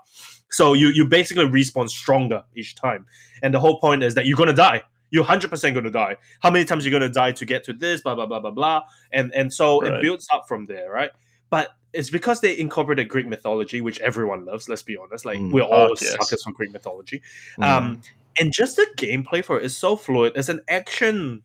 So 0.51 0.73
you 0.73 0.89
you 0.89 1.07
basically 1.07 1.45
respawn 1.45 1.89
stronger 1.89 2.43
each 2.55 2.75
time. 2.75 3.05
And 3.41 3.53
the 3.53 3.59
whole 3.59 3.79
point 3.79 4.03
is 4.03 4.15
that 4.15 4.25
you're 4.25 4.37
gonna 4.37 4.53
die. 4.53 4.83
You're 5.11 5.23
hundred 5.23 5.49
percent 5.49 5.75
gonna 5.75 5.91
die. 5.91 6.17
How 6.41 6.51
many 6.51 6.65
times 6.65 6.85
you're 6.85 6.91
gonna 6.91 7.11
die 7.11 7.31
to 7.31 7.45
get 7.45 7.63
to 7.65 7.73
this? 7.73 8.01
Blah 8.01 8.15
blah 8.15 8.25
blah 8.25 8.41
blah 8.41 8.51
blah. 8.51 8.81
And 9.13 9.33
and 9.33 9.53
so 9.53 9.79
it 9.81 10.01
builds 10.01 10.27
up 10.33 10.45
from 10.45 10.65
there, 10.65 10.91
right? 10.91 11.11
But 11.49 11.69
it's 11.93 12.09
because 12.09 12.41
they 12.41 12.57
incorporated 12.57 13.07
Greek 13.07 13.27
mythology, 13.27 13.81
which 13.81 13.99
everyone 13.99 14.45
loves. 14.45 14.67
Let's 14.67 14.81
be 14.81 14.97
honest. 14.97 15.25
Like 15.25 15.39
Mm. 15.39 15.51
we're 15.51 15.61
all 15.61 15.89
yes. 16.01 16.11
suckers 16.11 16.43
for 16.43 16.51
Greek 16.51 16.71
mythology. 16.71 17.21
Mm. 17.59 17.63
Um, 17.63 18.01
and 18.39 18.51
just 18.51 18.75
the 18.77 18.87
gameplay 18.97 19.45
for 19.45 19.59
it 19.59 19.65
is 19.65 19.77
so 19.77 19.95
fluid. 19.95 20.33
It's 20.35 20.49
an 20.49 20.61
action 20.67 21.43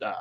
uh, 0.00 0.14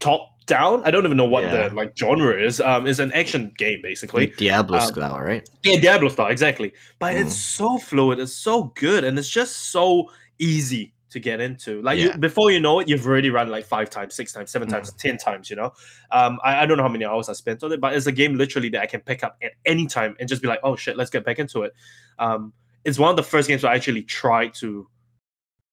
top 0.00 0.30
down. 0.46 0.82
I 0.84 0.90
don't 0.90 1.04
even 1.04 1.16
know 1.16 1.24
what 1.26 1.44
Yeah. 1.44 1.68
the 1.68 1.74
like 1.74 1.96
genre 1.96 2.32
is. 2.42 2.60
Um, 2.60 2.86
it's 2.86 2.98
an 3.00 3.12
action 3.12 3.52
game 3.58 3.80
basically. 3.82 4.28
Diablo 4.38 4.78
um, 4.78 4.86
style, 4.86 5.20
right? 5.20 5.46
Yeah, 5.62 5.78
Diablo 5.80 6.08
style, 6.08 6.28
exactly. 6.28 6.72
But 6.98 7.14
Mm. 7.14 7.26
it's 7.26 7.36
so 7.36 7.76
fluid, 7.78 8.18
it's 8.18 8.32
so 8.32 8.72
good, 8.76 9.04
and 9.04 9.18
it's 9.18 9.28
just 9.28 9.70
so 9.72 10.10
easy 10.38 10.93
to 11.14 11.20
get 11.20 11.40
into. 11.40 11.80
Like 11.80 11.98
you, 11.98 12.12
before 12.18 12.50
you 12.50 12.58
know 12.58 12.80
it, 12.80 12.88
you've 12.88 13.06
already 13.06 13.30
run 13.30 13.48
like 13.48 13.64
five 13.64 13.88
times, 13.88 14.16
six 14.16 14.32
times, 14.32 14.50
seven 14.50 14.68
times, 14.68 14.92
ten 14.94 15.16
times. 15.16 15.48
You 15.48 15.56
know, 15.56 15.72
um, 16.10 16.40
I, 16.44 16.62
I 16.62 16.66
don't 16.66 16.76
know 16.76 16.82
how 16.82 16.88
many 16.88 17.04
hours 17.04 17.28
I 17.28 17.34
spent 17.34 17.62
on 17.62 17.70
it, 17.72 17.80
but 17.80 17.94
it's 17.94 18.06
a 18.06 18.12
game 18.12 18.34
literally 18.34 18.68
that 18.70 18.82
I 18.82 18.86
can 18.86 19.00
pick 19.00 19.22
up 19.22 19.36
at 19.40 19.52
any 19.64 19.86
time 19.86 20.16
and 20.18 20.28
just 20.28 20.42
be 20.42 20.48
like, 20.48 20.58
oh 20.64 20.74
shit, 20.74 20.96
let's 20.96 21.10
get 21.10 21.24
back 21.24 21.38
into 21.38 21.62
it. 21.62 21.72
Um, 22.18 22.52
it's 22.84 22.98
one 22.98 23.10
of 23.10 23.16
the 23.16 23.22
first 23.22 23.48
games 23.48 23.62
where 23.62 23.70
I 23.70 23.76
actually 23.76 24.02
tried 24.02 24.54
to 24.54 24.88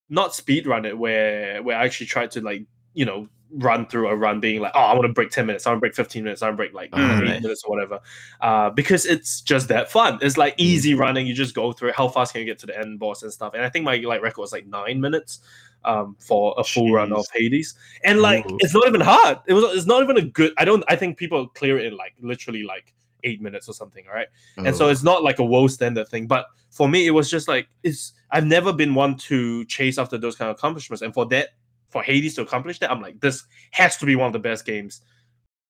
not 0.10 0.36
speed 0.36 0.68
run 0.68 0.86
it, 0.86 0.96
where 0.96 1.62
where 1.64 1.78
I 1.78 1.86
actually 1.86 2.08
tried 2.08 2.32
to 2.32 2.42
like 2.42 2.66
you 2.94 3.06
know 3.06 3.28
run 3.56 3.86
through 3.88 4.08
a 4.08 4.16
run 4.16 4.40
being 4.40 4.62
like, 4.62 4.72
oh, 4.76 4.80
I 4.80 4.94
want 4.94 5.06
to 5.08 5.14
break 5.14 5.30
10 5.30 5.46
minutes, 5.46 5.66
I 5.68 5.70
want 5.72 5.78
to 5.78 5.82
break 5.82 5.96
15 5.96 6.24
minutes, 6.24 6.42
I 6.42 6.46
want 6.48 6.54
to 6.54 6.58
break 6.58 6.74
like 6.74 6.90
Oh, 6.94 6.98
eight 7.00 7.24
nice. 7.26 7.42
minutes 7.42 7.64
or 7.64 7.72
whatever. 7.76 8.00
Uh, 8.40 8.70
because 8.70 9.06
it's 9.06 9.42
just 9.42 9.68
that 9.70 9.92
fun. 9.92 10.20
It's 10.22 10.38
like 10.38 10.56
easy 10.58 10.94
running, 10.94 11.28
you 11.28 11.34
just 11.34 11.54
go 11.56 11.72
through 11.74 11.90
it. 11.90 11.96
How 11.96 12.08
fast 12.08 12.34
can 12.34 12.40
you 12.40 12.46
get 12.46 12.60
to 12.60 12.66
the 12.66 12.78
end 12.78 13.00
boss 13.00 13.24
and 13.24 13.32
stuff? 13.32 13.54
And 13.54 13.64
I 13.64 13.70
think 13.70 13.86
my 13.86 13.98
like 13.98 14.22
record 14.22 14.42
was 14.42 14.52
like 14.52 14.66
nine 14.68 15.00
minutes 15.02 15.40
um 15.84 16.16
for 16.20 16.54
a 16.58 16.64
full 16.64 16.92
run 16.94 17.12
of 17.12 17.26
Hades. 17.34 17.74
And 18.04 18.22
like 18.22 18.46
Ooh. 18.50 18.58
it's 18.60 18.74
not 18.74 18.88
even 18.88 19.02
hard. 19.02 19.40
It 19.48 19.54
was 19.54 19.64
it's 19.76 19.88
not 19.88 20.04
even 20.04 20.18
a 20.18 20.22
good 20.22 20.54
I 20.58 20.64
don't 20.66 20.84
I 20.88 20.96
think 20.96 21.18
people 21.18 21.48
clear 21.48 21.80
it 21.80 21.86
in 21.86 21.98
like 21.98 22.14
literally 22.22 22.64
like 22.64 22.94
eight 23.24 23.42
minutes 23.42 23.68
or 23.70 23.74
something, 23.74 24.04
all 24.08 24.16
right? 24.16 24.28
and 24.58 24.76
so 24.76 24.86
Oh. 24.86 24.90
it's 24.90 25.04
not 25.04 25.24
like 25.24 25.40
a 25.40 25.46
world 25.46 25.72
standard 25.72 26.08
thing 26.08 26.26
but 26.28 26.46
for 26.72 26.88
me 26.90 27.06
it 27.06 27.12
was 27.12 27.30
just 27.30 27.48
like 27.48 27.68
it's 27.84 28.14
i've 28.32 28.46
never 28.46 28.72
been 28.74 28.96
one 28.96 29.16
to 29.18 29.64
chase 29.66 29.98
after 30.00 30.18
those 30.18 30.36
kind 30.36 30.50
of 30.50 30.56
accomplishments 30.58 31.02
and 31.04 31.14
for 31.14 31.26
that 31.28 31.50
for 31.92 32.02
hades 32.04 32.34
to 32.36 32.42
accomplish 32.42 32.80
that 32.80 32.90
i'm 32.92 33.02
like 33.02 33.20
this 33.20 33.44
has 33.72 33.98
to 33.98 34.06
be 34.06 34.16
one 34.16 34.28
of 34.28 34.34
the 34.34 34.40
best 34.40 34.66
games 34.66 35.02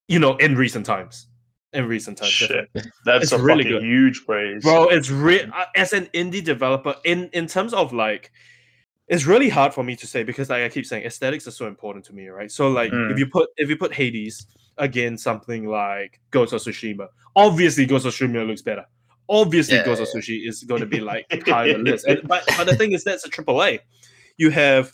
you 0.08 0.20
know 0.20 0.36
in 0.38 0.56
recent 0.56 0.86
times 0.86 1.28
in 1.74 1.86
recent 1.88 2.18
times 2.18 2.32
Shit. 2.32 2.70
That's 3.06 3.24
It's 3.26 3.32
a 3.32 3.42
really 3.42 3.64
fucking 3.64 3.80
good. 3.80 3.84
huge 3.84 4.26
praise. 4.26 4.62
bro 4.64 4.88
it's 4.90 5.10
real 5.10 5.48
as 5.76 5.94
an 5.94 6.08
indie 6.14 6.44
developer 6.44 6.96
in 7.06 7.30
in 7.34 7.48
terms 7.48 7.74
of 7.74 7.94
like 7.94 8.32
it's 9.08 9.26
really 9.26 9.50
hard 9.50 9.74
for 9.74 9.84
me 9.84 9.96
to 9.96 10.06
say 10.08 10.24
because 10.24 10.50
like 10.50 10.64
i 10.64 10.70
keep 10.70 10.86
saying 10.86 11.06
aesthetics 11.06 11.48
are 11.48 11.52
so 11.52 11.68
important 11.68 12.04
to 12.06 12.14
me 12.14 12.28
right 12.28 12.52
so 12.52 12.70
like 12.70 12.92
Mm. 12.92 13.12
if 13.12 13.18
you 13.20 13.26
put 13.28 13.50
if 13.58 13.70
you 13.70 13.78
put 13.78 13.94
hades 13.94 14.46
against 14.78 15.24
something 15.24 15.66
like 15.66 16.20
ghost 16.32 16.54
of 16.54 16.62
tsushima 16.62 17.08
obviously 17.36 17.86
ghost 17.86 18.06
of 18.06 18.14
tsushima 18.14 18.46
looks 18.46 18.62
better 18.62 18.86
obviously 19.30 19.76
Yeah, 19.76 19.86
ghost 19.86 20.02
of 20.02 20.08
sushi 20.10 20.46
is 20.48 20.64
going 20.64 20.82
to 20.82 20.88
be 20.88 21.00
like 21.00 21.26
high 21.48 21.74
on 21.74 21.84
the 21.86 21.92
list 21.92 22.06
and, 22.06 22.28
but, 22.28 22.44
but 22.58 22.66
the 22.68 22.76
thing 22.76 22.92
is 22.92 23.04
that's 23.04 23.26
a 23.26 23.30
triple 23.30 23.64
a 23.64 23.80
you 24.38 24.50
have 24.50 24.92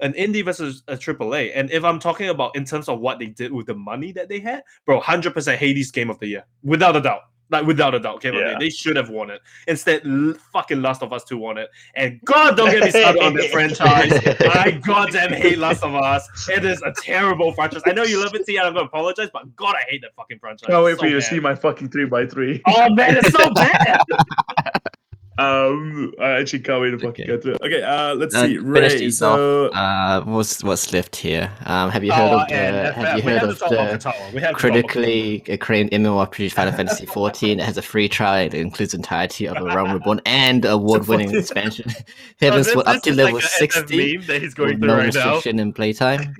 an 0.00 0.12
indie 0.14 0.44
versus 0.44 0.82
a 0.88 0.96
triple 0.96 1.34
a 1.34 1.52
and 1.52 1.70
if 1.70 1.84
i'm 1.84 1.98
talking 1.98 2.28
about 2.28 2.54
in 2.56 2.64
terms 2.64 2.88
of 2.88 3.00
what 3.00 3.18
they 3.18 3.26
did 3.26 3.52
with 3.52 3.66
the 3.66 3.74
money 3.74 4.12
that 4.12 4.28
they 4.28 4.38
had 4.40 4.62
bro 4.86 5.00
100% 5.00 5.56
hades 5.56 5.90
game 5.90 6.10
of 6.10 6.18
the 6.18 6.26
year 6.26 6.44
without 6.62 6.96
a 6.96 7.00
doubt 7.00 7.22
Like 7.50 7.64
without 7.66 7.94
a 7.94 7.98
doubt, 7.98 8.20
came 8.20 8.34
out. 8.34 8.40
Yeah. 8.40 8.58
They 8.60 8.68
should 8.68 8.96
have 8.96 9.08
won 9.08 9.30
it. 9.30 9.40
Instead, 9.68 10.02
l- 10.04 10.34
fucking 10.52 10.82
Last 10.82 11.02
of 11.02 11.14
Us 11.14 11.24
Two 11.24 11.38
won 11.38 11.56
it. 11.56 11.70
And 11.96 12.20
God, 12.26 12.58
don't 12.58 12.70
get 12.70 12.84
me 12.84 12.90
started 12.90 13.22
on 13.22 13.32
that 13.36 13.50
franchise. 13.56 14.12
I 14.42 14.72
goddamn 14.86 15.32
hate 15.32 15.56
Last 15.56 15.82
of 15.82 15.94
Us. 15.94 16.28
It 16.50 16.62
is 16.66 16.82
a 16.82 16.92
terrible 17.00 17.54
franchise. 17.54 17.80
I 17.86 17.92
know 17.94 18.04
you 18.04 18.20
love 18.22 18.34
it, 18.34 18.44
T. 18.44 18.58
and 18.58 18.66
I'm 18.66 18.74
gonna 18.74 18.84
apologize, 18.84 19.30
but 19.32 19.56
God, 19.56 19.74
I 19.80 19.84
hate 19.88 20.02
that 20.02 20.14
fucking 20.14 20.40
franchise. 20.40 20.68
Can't 20.68 20.84
wait 20.84 20.92
It's 20.92 21.00
for 21.00 21.06
so 21.06 21.10
you 21.14 21.20
to 21.20 21.22
see 21.22 21.40
my 21.40 21.54
fucking 21.54 21.88
three 21.88 22.04
by 22.04 22.26
three. 22.26 22.60
Oh 22.66 22.92
man, 22.92 23.16
it's 23.16 23.32
so 23.32 23.48
bad. 23.54 24.02
Um, 25.38 26.12
I 26.20 26.30
actually 26.40 26.60
can't 26.60 26.80
wait 26.82 26.90
to 26.90 26.98
fucking 26.98 27.10
Okay. 27.24 27.26
get 27.26 27.42
to 27.42 27.52
it. 27.52 27.62
Okay, 27.62 27.82
uh, 27.82 28.14
let's 28.14 28.34
Uh, 28.34 28.46
see. 28.46 28.58
finish 28.58 28.92
Ray, 28.92 28.98
these 28.98 29.18
so 29.18 29.66
Uh, 29.68 30.22
what's 30.24 30.64
what's 30.64 30.92
left 30.92 31.14
here? 31.14 31.50
Um, 31.64 31.90
have 31.90 32.02
you 32.02 32.12
heard 32.12 32.30
Oh, 32.32 32.40
of 32.40 32.48
the 32.48 32.54
and 32.54 32.94
Have 32.96 33.16
you 33.16 33.22
heard 33.22 33.38
have 33.40 33.48
of 33.50 33.54
to 33.54 33.60
talk 33.60 33.72
about 33.72 33.90
the 33.92 33.98
Tower. 33.98 34.14
We 34.14 34.22
have 34.22 34.32
to 34.32 34.38
talk 34.40 34.50
about- 34.50 34.58
critically 34.88 35.44
acclaimed 35.48 35.90
MMORPG 35.92 36.48
Final 36.52 36.72
Fantasy 36.72 37.06
XIV? 37.06 37.52
It 37.58 37.60
has 37.60 37.76
a 37.76 37.82
free 37.82 38.08
trial 38.08 38.46
It 38.46 38.54
includes 38.54 38.94
entirety 38.94 39.46
of 39.46 39.56
a 39.58 39.64
Realm 39.64 39.92
Reborn 39.92 40.20
and 40.26 40.64
award-winning 40.76 41.34
expansion. 41.34 41.86
Heaven's 42.40 42.66
this- 42.66 42.76
up 42.86 43.02
to 43.02 43.14
level 43.14 43.34
like 43.34 43.44
60 43.44 44.16
meme 44.16 44.26
that 44.26 44.42
he's 44.42 44.54
going 44.54 44.78
through 44.78 44.88
no 44.88 44.96
right 44.96 45.14
now. 45.14 45.34
restriction 45.34 45.58
in 45.60 45.72
playtime. 45.72 46.34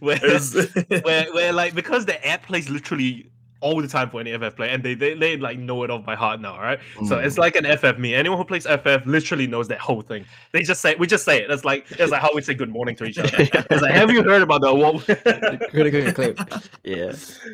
Where, 0.00 0.18
is 0.24 0.54
where, 1.02 1.26
where 1.32 1.52
like 1.52 1.74
because 1.74 2.04
the 2.06 2.18
app 2.26 2.46
plays 2.46 2.68
literally 2.68 3.26
all 3.64 3.80
the 3.80 3.88
time 3.88 4.08
for 4.10 4.20
any 4.20 4.30
FF 4.36 4.54
play, 4.56 4.68
and 4.70 4.82
they, 4.82 4.94
they 4.94 5.14
they 5.14 5.36
like 5.38 5.58
know 5.58 5.82
it 5.84 5.90
off 5.90 6.04
by 6.04 6.14
heart 6.14 6.38
now, 6.40 6.54
right? 6.60 6.78
So 7.08 7.16
Mm. 7.16 7.24
it's 7.26 7.38
like 7.44 7.56
an 7.56 7.64
FF 7.78 7.98
me. 7.98 8.14
Anyone 8.14 8.36
who 8.38 8.44
plays 8.44 8.66
FF 8.66 9.06
literally 9.06 9.46
knows 9.46 9.68
that 9.68 9.80
whole 9.80 10.02
thing. 10.02 10.24
They 10.52 10.62
just 10.62 10.80
say 10.82 10.94
we 10.96 11.06
just 11.06 11.24
say 11.24 11.36
it. 11.42 11.50
It's 11.50 11.64
like 11.64 11.86
it's 12.02 12.12
like 12.12 12.20
how 12.20 12.30
we 12.34 12.42
say 12.42 12.54
good 12.54 12.68
morning 12.78 12.94
to 12.96 13.04
each 13.06 13.18
other. 13.18 13.30
It's 13.72 13.82
like, 13.82 13.94
have 14.00 14.10
you 14.10 14.22
heard 14.22 14.42
about 14.42 14.60
the 14.60 14.68
award? 14.68 15.02
Critically 15.70 16.02
acclaimed. 16.06 16.38
Yeah, 16.84 17.12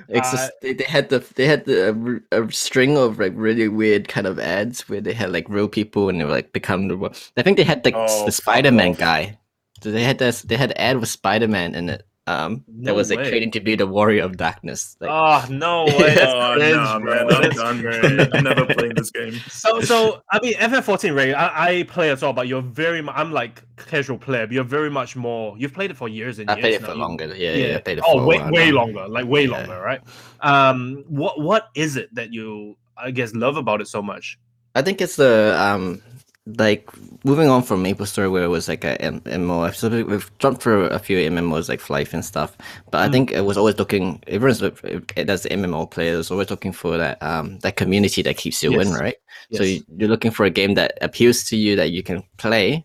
it's 0.08 0.28
Uh, 0.28 0.30
just 0.32 0.52
they, 0.62 0.72
they 0.74 0.84
had 0.84 1.08
the 1.10 1.20
they 1.36 1.46
had 1.46 1.64
the 1.64 1.90
a, 1.90 1.94
r- 1.94 2.44
a 2.46 2.52
string 2.52 2.96
of 2.98 3.18
like 3.18 3.32
really 3.36 3.68
weird 3.68 4.08
kind 4.08 4.26
of 4.26 4.38
ads 4.38 4.88
where 4.88 5.00
they 5.00 5.12
had 5.14 5.30
like 5.32 5.48
real 5.48 5.68
people 5.68 6.08
and 6.08 6.20
they 6.20 6.24
were 6.24 6.32
like 6.40 6.52
become 6.52 6.88
the. 6.88 6.96
wo- 6.96 7.12
I 7.36 7.42
think 7.42 7.56
they 7.56 7.64
had 7.64 7.84
like 7.84 7.94
s- 7.94 8.18
Oh, 8.22 8.26
the 8.26 8.32
Spider 8.32 8.72
Man 8.72 8.92
guy. 8.94 9.38
So 9.82 9.90
they 9.92 10.02
had 10.04 10.18
this. 10.18 10.42
They 10.42 10.56
had 10.56 10.72
an 10.72 10.76
ad 10.78 10.98
with 11.00 11.08
Spider 11.08 11.48
Man 11.48 11.74
in 11.74 11.88
it. 11.88 12.02
Um, 12.26 12.64
No 12.68 12.92
that 12.92 12.94
was 12.94 13.10
like 13.10 13.20
way. 13.20 13.28
training 13.30 13.50
to 13.52 13.60
be 13.60 13.74
the 13.74 13.86
Warrior 13.86 14.22
of 14.24 14.36
Darkness. 14.36 14.96
Like, 15.00 15.10
Oh 15.12 15.44
no 15.50 15.86
way! 15.86 16.14
Oh 16.20 16.54
no, 16.58 17.00
man, 17.00 17.32
I'm 17.32 17.50
done. 17.50 17.80
cringe. 17.80 18.28
I'm 18.32 18.44
never 18.44 18.66
playing 18.66 18.94
this 18.94 19.10
game. 19.10 19.32
So, 19.48 19.80
so 19.80 20.22
I 20.30 20.38
mean, 20.40 20.52
FF14, 20.54 21.16
Ray. 21.16 21.32
I, 21.34 21.78
I 21.78 21.82
play 21.84 22.10
as 22.10 22.22
well, 22.22 22.32
but 22.32 22.46
you're 22.46 22.62
very. 22.62 23.02
I'm 23.08 23.32
like 23.32 23.62
casual 23.76 24.18
player. 24.18 24.46
But 24.46 24.52
you're 24.54 24.64
very 24.64 24.90
much 24.90 25.16
more. 25.16 25.56
You've 25.58 25.72
played 25.72 25.90
it 25.90 25.96
for 25.96 26.08
years 26.08 26.38
and 26.38 26.48
years. 26.50 26.58
I 26.58 26.60
played 26.60 26.74
it 26.74 26.82
now. 26.82 26.88
for 26.88 26.94
longer. 26.94 27.34
Yeah, 27.34 27.54
yeah. 27.54 27.76
I 27.76 27.80
played 27.80 27.98
it 27.98 28.04
Oh, 28.06 28.20
a 28.20 28.26
way, 28.26 28.38
way 28.50 28.70
longer. 28.70 29.08
Like 29.08 29.26
way 29.26 29.46
Yeah. 29.46 29.50
longer, 29.56 29.80
right? 29.80 30.00
Um, 30.40 31.04
what 31.08 31.40
what 31.40 31.68
is 31.74 31.96
it 31.96 32.14
that 32.14 32.32
you 32.32 32.76
I 32.96 33.10
guess 33.10 33.34
love 33.34 33.56
about 33.56 33.80
it 33.80 33.88
so 33.88 34.02
much? 34.02 34.38
I 34.74 34.82
think 34.82 35.00
it's 35.00 35.16
the 35.16 35.56
um 35.58 36.00
like 36.46 36.88
moving 37.24 37.48
on 37.48 37.62
from 37.62 37.82
Maple 37.82 38.06
Story 38.06 38.28
where 38.28 38.42
it 38.44 38.48
was 38.48 38.66
like 38.68 38.82
a 38.84 38.96
MMO. 38.98 39.72
So 39.74 39.88
we- 39.88 40.02
we've 40.04 40.30
jumped 40.38 40.62
through 40.62 40.84
a 40.86 40.98
few 40.98 41.18
MMOs 41.18 41.68
like 41.68 41.88
Life 41.90 42.14
and 42.14 42.24
stuff, 42.24 42.56
but 42.90 42.98
I 43.02 43.08
Mm. 43.08 43.12
think 43.12 43.32
it 43.32 43.44
was 43.44 43.56
always 43.58 43.78
looking. 43.78 44.22
Everyone's 44.26 44.58
does 44.60 45.42
the 45.42 45.52
MMO 45.52 45.86
players 45.86 46.30
always 46.30 46.50
looking 46.50 46.72
for 46.72 46.96
that 46.96 47.22
um 47.22 47.58
that 47.60 47.76
community 47.76 48.22
that 48.22 48.36
keeps 48.36 48.62
you 48.62 48.72
in, 48.80 48.90
right? 48.92 49.16
So 49.52 49.62
Yes. 49.62 49.78
you, 49.80 49.84
you're 49.98 50.08
looking 50.08 50.30
for 50.30 50.46
a 50.46 50.50
game 50.50 50.74
that 50.74 50.96
appeals 51.02 51.44
to 51.44 51.56
you 51.56 51.76
that 51.76 51.90
you 51.90 52.02
can 52.02 52.22
play, 52.38 52.84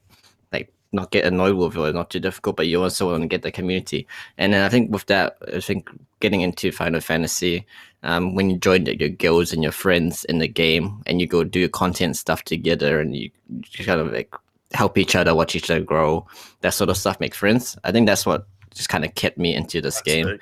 like 0.52 0.72
not 0.92 1.12
get 1.12 1.26
annoyed 1.26 1.56
with 1.56 1.78
or 1.78 1.92
not 1.94 2.10
too 2.10 2.20
difficult, 2.20 2.58
but 2.58 2.68
you 2.68 2.84
also 2.84 3.10
want 3.10 3.22
to 3.24 3.28
get 3.28 3.42
the 3.42 3.52
community. 3.52 4.06
And 4.38 4.54
then 4.54 4.64
I 4.64 4.70
think 4.70 4.92
with 4.92 5.06
that, 5.06 5.38
I 5.54 5.60
think 5.62 5.90
getting 6.20 6.42
into 6.42 6.72
Final 6.72 7.00
Fantasy, 7.02 7.66
um, 8.06 8.34
when 8.36 8.50
you 8.50 8.58
join 8.58 8.86
your 8.86 9.10
guilds 9.10 9.52
and 9.52 9.62
your 9.62 9.72
friends 9.74 10.24
in 10.26 10.38
the 10.40 10.48
game, 10.48 11.02
and 11.06 11.20
you 11.20 11.28
go 11.28 11.44
do 11.44 11.68
content 11.68 12.16
stuff 12.16 12.44
together, 12.44 13.00
and 13.02 13.16
you, 13.16 13.30
you 13.50 13.86
kind 13.86 14.00
of 14.00 14.14
like 14.14 14.34
help 14.74 14.98
each 14.98 15.16
other, 15.16 15.36
watch 15.36 15.56
each 15.56 15.70
other 15.70 15.82
grow, 15.82 16.26
that 16.62 16.74
sort 16.74 16.90
of 16.90 16.98
stuff, 16.98 17.20
make 17.20 17.36
friends. 17.36 17.78
I 17.84 17.92
think 17.92 18.08
that's 18.08 18.26
what 18.26 18.48
just 18.74 18.90
kind 18.90 19.04
of 19.06 19.14
kept 19.16 19.38
me 19.38 19.54
into 19.56 19.82
this 19.82 20.02
game. 20.02 20.26
Sick. 20.28 20.40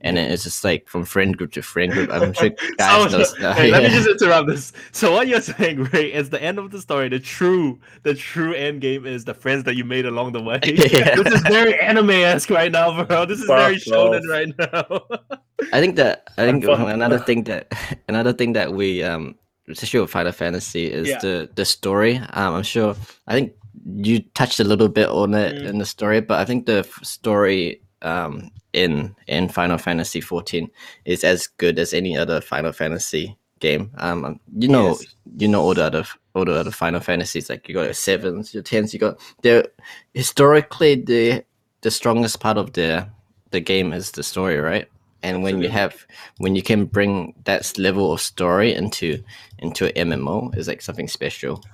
And 0.00 0.18
it's 0.18 0.44
just 0.44 0.64
like 0.64 0.86
from 0.86 1.06
friend 1.06 1.34
group 1.34 1.52
to 1.52 1.62
friend 1.62 1.90
group. 1.90 2.10
I'm 2.12 2.34
sure 2.34 2.50
guys 2.76 3.10
So- 3.10 3.18
know 3.18 3.24
stuff. 3.24 3.56
Hey, 3.56 3.70
let 3.70 3.84
me 3.84 3.88
just 4.02 4.06
interrupt 4.08 4.48
this. 4.48 4.72
So 4.92 5.12
what 5.12 5.28
you're 5.28 5.40
saying, 5.56 5.84
Ray, 5.84 6.12
is 6.12 6.28
the 6.28 6.42
end 6.42 6.58
of 6.58 6.70
the 6.70 6.80
story. 6.80 7.08
The 7.08 7.18
true, 7.20 7.80
the 8.02 8.12
true 8.14 8.52
end 8.52 8.82
game 8.82 9.06
is 9.06 9.24
the 9.24 9.32
friends 9.32 9.64
that 9.64 9.76
you 9.76 9.84
made 9.84 10.04
along 10.04 10.32
the 10.32 10.42
way. 10.42 10.60
Yeah. 10.62 11.14
This 11.16 11.32
is 11.32 11.40
very 11.42 11.78
anime-esque 11.80 12.50
right 12.50 12.70
now, 12.70 13.02
bro. 13.04 13.24
This 13.24 13.40
is 13.40 13.46
very 13.46 13.78
Fuck 13.78 13.94
shonen 13.94 14.20
off. 14.20 14.28
right 14.28 15.18
now. 15.20 15.33
I 15.72 15.80
think 15.80 15.96
that 15.96 16.28
I 16.38 16.44
think 16.46 16.64
another 16.64 17.18
thing 17.18 17.44
that 17.44 17.72
another 18.08 18.32
thing 18.32 18.52
that 18.54 18.72
we 18.72 19.02
um 19.02 19.34
especially 19.68 20.00
with 20.00 20.10
Final 20.10 20.32
Fantasy 20.32 20.86
is 20.92 21.08
Yeah. 21.08 21.18
the 21.20 21.48
the 21.54 21.64
story. 21.64 22.16
Um, 22.18 22.54
I'm 22.56 22.62
sure 22.62 22.94
I 23.26 23.32
think 23.34 23.52
you 23.96 24.20
touched 24.34 24.60
a 24.60 24.64
little 24.64 24.88
bit 24.88 25.08
on 25.08 25.34
it 25.34 25.54
Mm. 25.56 25.66
in 25.70 25.78
the 25.78 25.86
story, 25.86 26.20
but 26.20 26.38
I 26.38 26.44
think 26.44 26.66
the 26.66 26.84
story 27.02 27.80
um 28.02 28.50
in 28.72 29.14
in 29.26 29.48
Final 29.48 29.78
Fantasy 29.78 30.20
14 30.20 30.70
is 31.04 31.24
as 31.24 31.46
good 31.46 31.78
as 31.78 31.94
any 31.94 32.16
other 32.16 32.40
Final 32.40 32.72
Fantasy 32.72 33.36
game. 33.60 33.90
Um, 33.98 34.24
um, 34.24 34.40
you 34.58 34.68
know 34.68 34.88
Yes. 34.88 35.06
you 35.38 35.48
know 35.48 35.62
all 35.62 35.74
the 35.74 35.84
other 35.84 36.04
all 36.34 36.44
the 36.44 36.52
other 36.54 36.70
Final 36.72 37.00
Fantasies 37.00 37.48
like 37.48 37.68
you 37.68 37.74
got 37.74 37.84
your 37.84 37.94
sevens, 37.94 38.52
your 38.52 38.62
tens, 38.62 38.92
you 38.92 39.00
got 39.00 39.18
they're 39.42 39.64
historically 40.12 40.94
the 40.96 41.44
the 41.82 41.90
strongest 41.90 42.40
part 42.40 42.56
of 42.58 42.72
the 42.72 43.06
the 43.50 43.60
game 43.60 43.92
is 43.92 44.10
the 44.12 44.22
story, 44.22 44.58
right? 44.58 44.88
And 45.24 45.42
when 45.42 45.62
you 45.62 45.70
have 45.70 46.06
when 46.36 46.54
you 46.54 46.62
can 46.62 46.84
bring 46.84 47.34
that 47.44 47.76
level 47.78 48.12
of 48.12 48.20
story 48.20 48.74
into 48.74 49.24
into 49.58 49.86
an 49.86 50.10
MMO 50.10 50.56
is 50.56 50.68
like 50.68 50.82
something 50.82 51.08
special. 51.08 51.64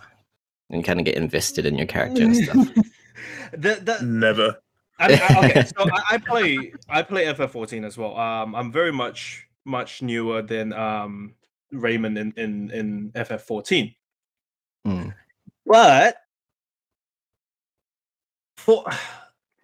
And 0.70 0.84
kind 0.84 1.00
of 1.00 1.04
get 1.04 1.16
invested 1.16 1.66
in 1.66 1.76
your 1.76 1.88
character 1.88 2.22
and 2.22 2.36
stuff. 2.36 2.56
the, 3.52 3.74
the, 3.82 3.98
Never. 4.04 4.56
I 5.00 5.14
I, 5.14 5.44
okay, 5.44 5.64
so 5.76 5.90
I, 5.90 6.14
I 6.14 6.18
play 6.18 6.72
I 6.88 7.02
play 7.02 7.24
FF14 7.24 7.84
as 7.84 7.98
well. 7.98 8.16
Um, 8.16 8.54
I'm 8.54 8.70
very 8.70 8.92
much 8.92 9.46
much 9.64 10.00
newer 10.00 10.42
than 10.42 10.72
um 10.72 11.34
Raymond 11.72 12.18
in 12.18 12.32
in 12.36 12.70
in 12.70 13.10
FF14. 13.16 13.96
Mm. 14.86 15.14
But 15.66 16.16
for 18.56 18.84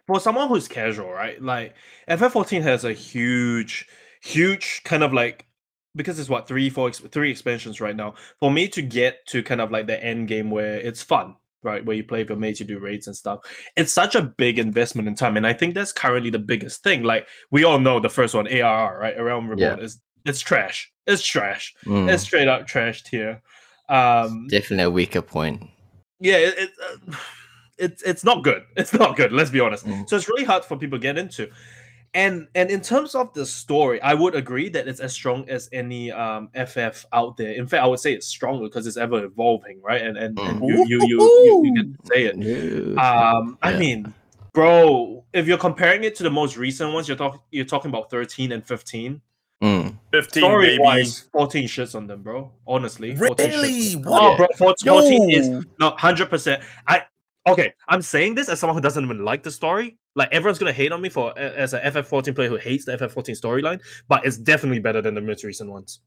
for 0.06 0.20
someone 0.20 0.48
who's 0.48 0.68
casual, 0.68 1.10
right? 1.10 1.40
Like 1.42 1.74
FF14 2.08 2.62
has 2.62 2.84
a 2.84 2.92
huge, 2.92 3.86
huge 4.22 4.82
kind 4.84 5.02
of 5.02 5.12
like 5.12 5.46
because 5.94 6.18
it's 6.18 6.28
what 6.28 6.46
three, 6.46 6.68
four, 6.70 6.92
three 6.92 7.30
expansions 7.30 7.80
right 7.80 7.96
now. 7.96 8.14
For 8.38 8.50
me 8.50 8.68
to 8.68 8.82
get 8.82 9.26
to 9.28 9.42
kind 9.42 9.60
of 9.60 9.70
like 9.70 9.86
the 9.86 10.02
end 10.02 10.28
game 10.28 10.50
where 10.50 10.74
it's 10.74 11.02
fun, 11.02 11.36
right? 11.62 11.84
Where 11.84 11.96
you 11.96 12.04
play 12.04 12.20
with 12.20 12.28
your 12.28 12.38
mates, 12.38 12.60
you 12.60 12.66
do 12.66 12.78
raids 12.78 13.06
and 13.06 13.16
stuff. 13.16 13.40
It's 13.76 13.92
such 13.92 14.14
a 14.14 14.22
big 14.22 14.58
investment 14.58 15.08
in 15.08 15.14
time, 15.14 15.36
and 15.36 15.46
I 15.46 15.54
think 15.54 15.74
that's 15.74 15.92
currently 15.92 16.30
the 16.30 16.38
biggest 16.38 16.82
thing. 16.82 17.02
Like 17.02 17.26
we 17.50 17.64
all 17.64 17.80
know 17.80 17.98
the 17.98 18.10
first 18.10 18.34
one, 18.34 18.46
ARR, 18.46 18.98
right? 19.00 19.18
A 19.18 19.24
Realm 19.24 19.48
Reborn 19.48 19.80
is 19.80 20.00
it's 20.24 20.40
trash. 20.40 20.92
It's 21.06 21.24
trash. 21.24 21.74
Mm. 21.84 22.12
It's 22.12 22.24
straight 22.24 22.48
up 22.48 22.66
trashed 22.66 23.08
here. 23.08 23.40
Um, 23.88 24.48
Definitely 24.48 24.84
a 24.84 24.90
weaker 24.90 25.22
point. 25.22 25.62
yeah, 26.20 26.36
it, 26.36 26.58
it, 26.58 26.70
uh, 26.82 27.16
it's 27.78 28.02
it's 28.02 28.24
not 28.24 28.42
good. 28.44 28.62
It's 28.76 28.92
not 28.92 29.16
good. 29.16 29.32
Let's 29.32 29.50
be 29.50 29.60
honest. 29.60 29.86
Mm. 29.86 30.08
So 30.08 30.16
it's 30.16 30.28
really 30.28 30.44
hard 30.44 30.64
for 30.64 30.76
people 30.76 30.98
to 30.98 31.02
get 31.02 31.18
into. 31.18 31.48
And 32.14 32.48
and 32.54 32.70
in 32.70 32.80
terms 32.80 33.14
of 33.14 33.34
the 33.34 33.44
story, 33.44 34.00
I 34.00 34.14
would 34.14 34.34
agree 34.34 34.70
that 34.70 34.88
it's 34.88 35.00
as 35.00 35.12
strong 35.12 35.48
as 35.50 35.68
any 35.72 36.10
um 36.12 36.48
FF 36.54 37.04
out 37.12 37.36
there. 37.36 37.52
In 37.52 37.66
fact, 37.66 37.82
I 37.82 37.86
would 37.86 38.00
say 38.00 38.14
it's 38.14 38.26
stronger 38.26 38.64
because 38.64 38.86
it's 38.86 38.96
ever 38.96 39.24
evolving, 39.24 39.82
right? 39.82 40.00
And 40.00 40.16
and, 40.16 40.38
and 40.38 40.60
Mm. 40.60 40.68
you, 40.68 40.84
you, 40.86 41.06
you 41.06 41.18
you 41.44 41.64
you 41.64 41.74
can 41.74 41.98
say 42.04 42.24
it. 42.24 42.36
No. 42.38 43.02
Um, 43.02 43.58
I 43.62 43.72
Yeah. 43.72 43.78
mean, 43.78 44.14
bro, 44.54 45.24
if 45.34 45.46
you're 45.46 45.58
comparing 45.58 46.04
it 46.04 46.14
to 46.16 46.22
the 46.22 46.30
most 46.30 46.56
recent 46.56 46.94
ones, 46.94 47.06
you're 47.08 47.18
talking 47.18 47.40
you're 47.50 47.66
talking 47.66 47.90
about 47.90 48.10
13 48.10 48.52
and 48.52 48.66
15. 48.66 49.20
Mm. 49.62 49.96
15, 50.12 50.40
Story 50.42 50.66
baby. 50.68 50.82
wise, 50.82 51.28
14 51.32 51.64
shits 51.66 51.94
on 51.94 52.06
them, 52.06 52.22
bro. 52.22 52.50
Honestly, 52.66 53.14
14 53.16 53.50
shits. 53.50 53.52
Really? 53.52 54.04
Oh, 54.06 54.36
bro, 54.36 54.46
14, 54.56 54.88
14 54.88 55.30
is 55.30 55.48
Yo. 55.48 55.62
no, 55.80 55.90
hundred 55.96 56.30
percent. 56.30 56.62
I 56.86 57.02
okay. 57.46 57.72
I'm 57.88 58.02
saying 58.02 58.34
this 58.34 58.48
as 58.48 58.60
someone 58.60 58.76
who 58.76 58.80
doesn't 58.80 59.04
even 59.04 59.24
like 59.24 59.42
the 59.42 59.50
story. 59.50 59.98
Like 60.14 60.28
everyone's 60.32 60.58
gonna 60.58 60.72
hate 60.72 60.92
on 60.92 61.00
me 61.00 61.08
for 61.08 61.36
as 61.38 61.74
a 61.74 61.80
FF14 61.80 62.34
player 62.34 62.48
who 62.48 62.56
hates 62.56 62.84
the 62.84 62.96
FF14 62.96 63.40
storyline, 63.40 63.80
but 64.08 64.24
it's 64.24 64.36
definitely 64.36 64.80
better 64.80 65.02
than 65.02 65.14
the 65.14 65.20
most 65.20 65.44
recent 65.44 65.70
ones. 65.70 66.00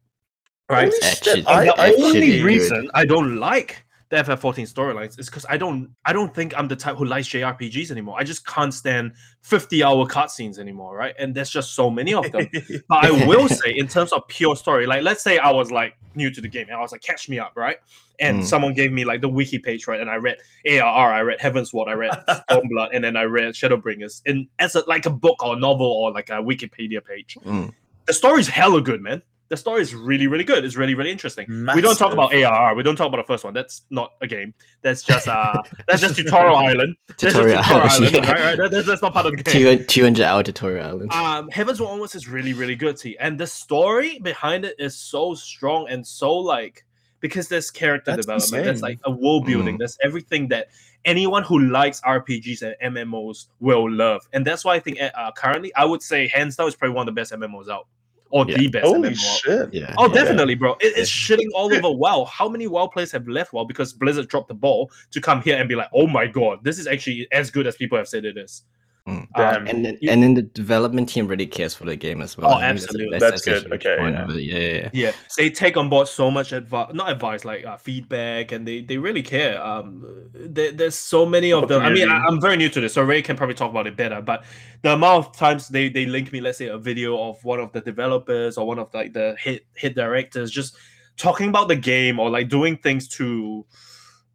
Right? 0.69 0.91
Holy 0.91 1.15
shit, 1.15 1.47
I, 1.47 1.65
the 1.65 1.73
I, 1.73 1.87
actually 1.87 2.03
only 2.03 2.37
good. 2.37 2.43
reason 2.43 2.91
I 2.93 3.05
don't 3.05 3.37
like 3.37 3.83
the 4.09 4.17
FF14 4.17 4.71
storylines 4.73 5.19
is 5.19 5.27
because 5.27 5.45
I 5.47 5.57
don't 5.57 5.89
I 6.03 6.13
don't 6.13 6.33
think 6.33 6.57
I'm 6.57 6.67
the 6.67 6.75
type 6.75 6.97
who 6.97 7.05
likes 7.05 7.27
JRPGs 7.29 7.91
anymore. 7.91 8.15
I 8.19 8.23
just 8.23 8.45
can't 8.45 8.73
stand 8.73 9.13
50 9.43 9.83
hour 9.83 10.05
cutscenes 10.07 10.57
anymore, 10.57 10.95
right? 10.95 11.13
And 11.19 11.35
there's 11.35 11.49
just 11.51 11.75
so 11.75 11.89
many 11.91 12.13
of 12.13 12.31
them. 12.31 12.47
But 12.89 13.05
I 13.05 13.11
will 13.27 13.47
say, 13.61 13.71
in 13.75 13.87
terms 13.87 14.11
of 14.11 14.27
pure 14.27 14.55
story, 14.55 14.87
like 14.87 15.03
let's 15.03 15.21
say 15.23 15.37
I 15.37 15.51
was 15.51 15.71
like 15.71 15.93
new 16.15 16.31
to 16.31 16.41
the 16.41 16.47
game 16.47 16.65
and 16.69 16.75
I 16.75 16.81
was 16.81 16.91
like, 16.91 17.01
catch 17.01 17.29
me 17.29 17.37
up, 17.39 17.53
right? 17.55 17.77
And 18.19 18.39
Mm. 18.41 18.43
someone 18.45 18.73
gave 18.73 18.91
me 18.91 19.05
like 19.05 19.21
the 19.21 19.29
wiki 19.29 19.59
page, 19.59 19.87
right? 19.87 20.01
And 20.01 20.09
I 20.09 20.15
read 20.15 20.37
ARR, 20.65 21.13
I 21.13 21.21
read 21.21 21.39
Heavensward, 21.39 21.87
I 21.87 21.93
read 21.93 22.11
Stormblood, 22.49 22.89
and 22.93 23.03
then 23.03 23.15
I 23.15 23.23
read 23.23 23.53
Shadowbringers 23.53 24.21
and 24.25 24.47
as 24.57 24.75
a, 24.75 24.83
like 24.87 25.05
a 25.05 25.09
book 25.11 25.41
or 25.43 25.55
novel 25.55 25.85
or 25.85 26.11
like 26.11 26.29
a 26.29 26.41
Wikipedia 26.41 27.05
page. 27.05 27.37
Mm. 27.45 27.73
The 28.07 28.13
story's 28.13 28.47
hella 28.47 28.81
good, 28.81 29.01
man. 29.01 29.21
The 29.49 29.57
story 29.57 29.81
is 29.81 29.95
really, 29.95 30.27
really 30.27 30.43
good. 30.43 30.63
It's 30.63 30.75
really, 30.75 30.93
really 30.93 31.11
interesting. 31.11 31.47
We 31.73 31.81
don't 31.81 31.97
talk 31.97 32.13
about 32.13 32.33
ARR. 32.33 32.75
We 32.75 32.83
don't 32.83 32.95
talk 32.95 33.07
about 33.07 33.17
the 33.17 33.23
first 33.23 33.43
one. 33.43 33.53
That's 33.53 33.81
not 33.89 34.13
a 34.21 34.27
game. 34.27 34.53
That's 34.83 35.01
just 35.03 35.27
uh, 35.27 35.61
that's 35.87 36.01
just 36.01 36.15
tutorial 36.15 36.55
island. 36.55 36.95
That's 37.07 37.23
just 37.23 37.35
Tutorial 37.35 37.59
Island, 37.63 38.13
yeah. 38.13 38.19
right? 38.19 38.29
right? 38.29 38.57
That- 38.57 38.71
that's, 38.71 38.87
that's 38.87 39.01
not 39.01 39.13
part 39.13 39.25
of 39.25 39.35
the 39.35 39.43
game. 39.43 39.85
200 39.85 40.23
hour 40.23 40.43
tutorial 40.43 40.85
island. 40.85 41.11
Um, 41.11 41.49
Heavensward 41.49 41.87
Onwards 41.87 42.13
is 42.15 42.27
really, 42.27 42.53
really 42.53 42.75
good, 42.75 42.97
T. 42.97 43.17
And 43.19 43.39
the 43.39 43.47
story 43.47 44.19
behind 44.19 44.65
it 44.65 44.75
is 44.77 44.95
so 44.95 45.33
strong 45.33 45.87
and 45.89 46.05
so 46.05 46.35
like 46.35 46.85
because 47.19 47.47
there's 47.47 47.69
character 47.71 48.11
That's 48.11 48.25
development, 48.25 48.65
there's 48.65 48.81
like 48.81 48.99
a 49.03 49.11
world 49.11 49.45
building, 49.45 49.75
Mm. 49.75 49.79
there's 49.79 49.97
everything 50.03 50.47
that 50.49 50.67
anyone 51.05 51.43
who 51.43 51.59
likes 51.59 52.01
RPGs 52.01 52.61
and 52.61 52.95
MMOs 52.95 53.47
will 53.59 53.89
love. 53.89 54.27
And 54.33 54.45
that's 54.45 54.63
why 54.63 54.75
I 54.75 54.79
think 54.79 54.99
uh, 55.01 55.31
currently 55.35 55.73
I 55.75 55.85
would 55.85 56.01
say 56.01 56.27
hands 56.27 56.55
down 56.55 56.67
is 56.67 56.75
probably 56.75 56.95
one 56.95 57.07
of 57.07 57.13
the 57.15 57.19
best 57.19 57.31
MMOs 57.31 57.69
out. 57.69 57.87
Or 58.31 58.45
Yeah. 58.47 58.57
the 58.57 58.67
best 58.67 58.85
Holy 58.85 59.09
MMO 59.09 59.39
shit! 59.39 59.73
yeah. 59.73 59.93
Oh, 59.97 60.07
yeah. 60.07 60.13
definitely, 60.13 60.53
bro. 60.55 60.73
It- 60.79 60.93
it's 60.97 61.09
shitting 61.09 61.47
all 61.55 61.73
over 61.73 61.89
WoW. 61.97 62.25
How 62.25 62.47
many 62.47 62.67
WoW 62.67 62.87
players 62.87 63.11
have 63.11 63.27
left 63.27 63.53
WoW 63.53 63.63
because 63.63 63.91
Blizzard 63.93 64.27
dropped 64.27 64.47
the 64.49 64.53
ball 64.53 64.91
to 65.11 65.19
come 65.19 65.41
here 65.41 65.57
and 65.57 65.67
be 65.67 65.75
like, 65.75 65.89
"Oh 65.93 66.05
my 66.07 66.27
god, 66.27 66.59
this 66.63 66.77
is 66.77 66.85
actually 66.87 67.27
as 67.31 67.49
good 67.49 67.65
as 67.65 67.75
people 67.75 67.97
have 67.97 68.07
said 68.07 68.25
it 68.25 68.37
is." 68.37 68.63
Mm. 69.07 69.27
Damn. 69.35 69.67
And 69.67 69.85
then, 69.85 69.97
You- 70.01 70.11
and 70.11 70.21
then 70.21 70.33
the 70.35 70.43
development 70.43 71.09
team 71.09 71.27
really 71.27 71.47
cares 71.47 71.73
for 71.73 71.85
the 71.85 71.95
game 71.95 72.21
as 72.21 72.37
well. 72.37 72.51
Oh, 72.51 72.53
I 72.55 72.67
think 72.67 72.79
that's 72.79 72.83
absolutely. 72.85 73.19
That's 73.19 73.45
good. 73.45 73.73
Okay, 73.73 73.95
yeah. 73.99 74.27
Yeah, 74.27 74.59
yeah, 74.59 74.59
yeah. 74.59 74.89
Yeah, 74.93 75.11
they 75.37 75.49
take 75.49 75.77
on 75.77 75.89
board 75.89 76.07
so 76.07 76.29
much 76.29 76.51
advice, 76.51 76.91
not 76.93 77.09
advice, 77.11 77.43
like 77.43 77.65
uh, 77.65 77.77
feedback, 77.77 78.51
and 78.51 78.67
they 78.67 78.81
they 78.81 78.97
really 78.97 79.23
care. 79.23 79.59
Um, 79.63 80.05
there, 80.33 80.71
there's 80.71 80.95
so 80.95 81.25
many 81.25 81.51
of 81.53 81.67
them. 81.67 81.81
I 81.81 81.89
mean, 81.89 82.09
I, 82.09 82.23
I'm 82.25 82.39
very 82.39 82.55
new 82.57 82.69
to 82.69 82.81
this, 82.81 82.93
so 82.93 83.01
Ray 83.01 83.21
can 83.21 83.35
probably 83.35 83.55
talk 83.55 83.71
about 83.71 83.87
it 83.87 83.95
better. 83.95 84.21
But 84.21 84.43
the 84.83 84.93
amount 84.93 85.25
of 85.25 85.35
times 85.35 85.69
they 85.69 85.89
they 85.89 86.05
link 86.05 86.31
me, 86.31 86.41
let's 86.41 86.57
say, 86.59 86.67
a 86.67 86.77
video 86.77 87.17
of 87.29 87.43
one 87.43 87.59
of 87.59 87.71
the 87.71 87.81
developers 87.81 88.57
or 88.57 88.67
one 88.67 88.77
of 88.77 88.93
like 88.93 89.13
the 89.13 89.35
hit 89.39 89.65
hit 89.73 89.95
directors 89.95 90.51
just 90.51 90.77
talking 91.17 91.49
about 91.49 91.67
the 91.67 91.75
game 91.75 92.19
or 92.19 92.29
like 92.29 92.47
doing 92.47 92.77
things 92.77 93.07
to 93.07 93.65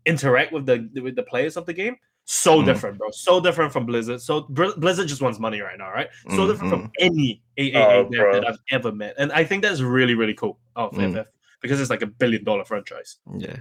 interact 0.06 0.52
with 0.52 0.66
the 0.66 0.88
with 1.00 1.14
the 1.16 1.22
players 1.22 1.56
of 1.56 1.64
the 1.66 1.72
game. 1.72 1.96
So 2.26 2.62
Mm. 2.62 2.64
different, 2.66 2.98
bro. 2.98 3.08
So 3.10 3.40
different 3.40 3.72
from 3.72 3.84
Blizzard. 3.86 4.20
So 4.20 4.42
Blizzard 4.42 5.08
just 5.08 5.20
wants 5.20 5.38
money 5.38 5.60
right 5.60 5.78
now, 5.78 5.90
right? 5.90 6.08
So 6.30 6.44
Mm, 6.44 6.48
different 6.48 6.70
from 6.70 6.90
any 6.98 7.42
AAA 7.58 7.98
Oh, 7.98 8.08
dev 8.10 8.32
that 8.32 8.48
I've 8.48 8.58
ever 8.70 8.92
met, 8.92 9.14
and 9.18 9.30
I 9.32 9.44
think 9.44 9.62
that's 9.62 9.80
really 9.80 10.14
really 10.14 10.34
cool 10.34 10.58
of 10.74 10.92
Mm. 10.92 11.10
FF 11.12 11.26
because 11.60 11.80
it's 11.80 11.90
like 11.90 12.02
a 12.02 12.06
billion 12.06 12.42
dollar 12.44 12.64
franchise. 12.64 13.16
Yeah, 13.38 13.56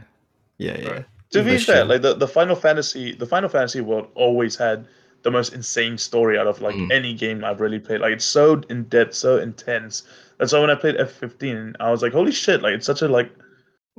yeah, 0.57 0.77
yeah. 0.79 0.89
Right. 0.89 1.05
To 1.31 1.43
be 1.43 1.57
fair, 1.57 1.77
sure. 1.77 1.85
like 1.85 2.01
the, 2.03 2.13
the 2.13 2.27
Final 2.27 2.55
Fantasy, 2.55 3.13
the 3.13 3.25
Final 3.25 3.49
Fantasy 3.49 3.81
world 3.81 4.07
always 4.15 4.55
had 4.55 4.87
the 5.23 5.31
most 5.31 5.53
insane 5.53 5.97
story 5.97 6.37
out 6.37 6.47
of 6.47 6.61
like 6.61 6.75
Mm. 6.75 6.91
any 6.91 7.13
game 7.13 7.43
I've 7.43 7.59
really 7.59 7.79
played. 7.79 8.01
Like 8.01 8.13
it's 8.13 8.25
so 8.25 8.61
in 8.69 8.83
depth, 8.83 9.13
so 9.13 9.39
intense. 9.39 10.03
That's 10.37 10.53
why 10.53 10.59
when 10.59 10.69
I 10.69 10.75
played 10.75 10.95
F15, 10.97 11.75
I 11.79 11.91
was 11.91 12.01
like, 12.01 12.13
holy 12.13 12.31
shit! 12.31 12.61
Like 12.61 12.73
it's 12.75 12.85
such 12.85 13.01
a 13.01 13.07
like 13.07 13.31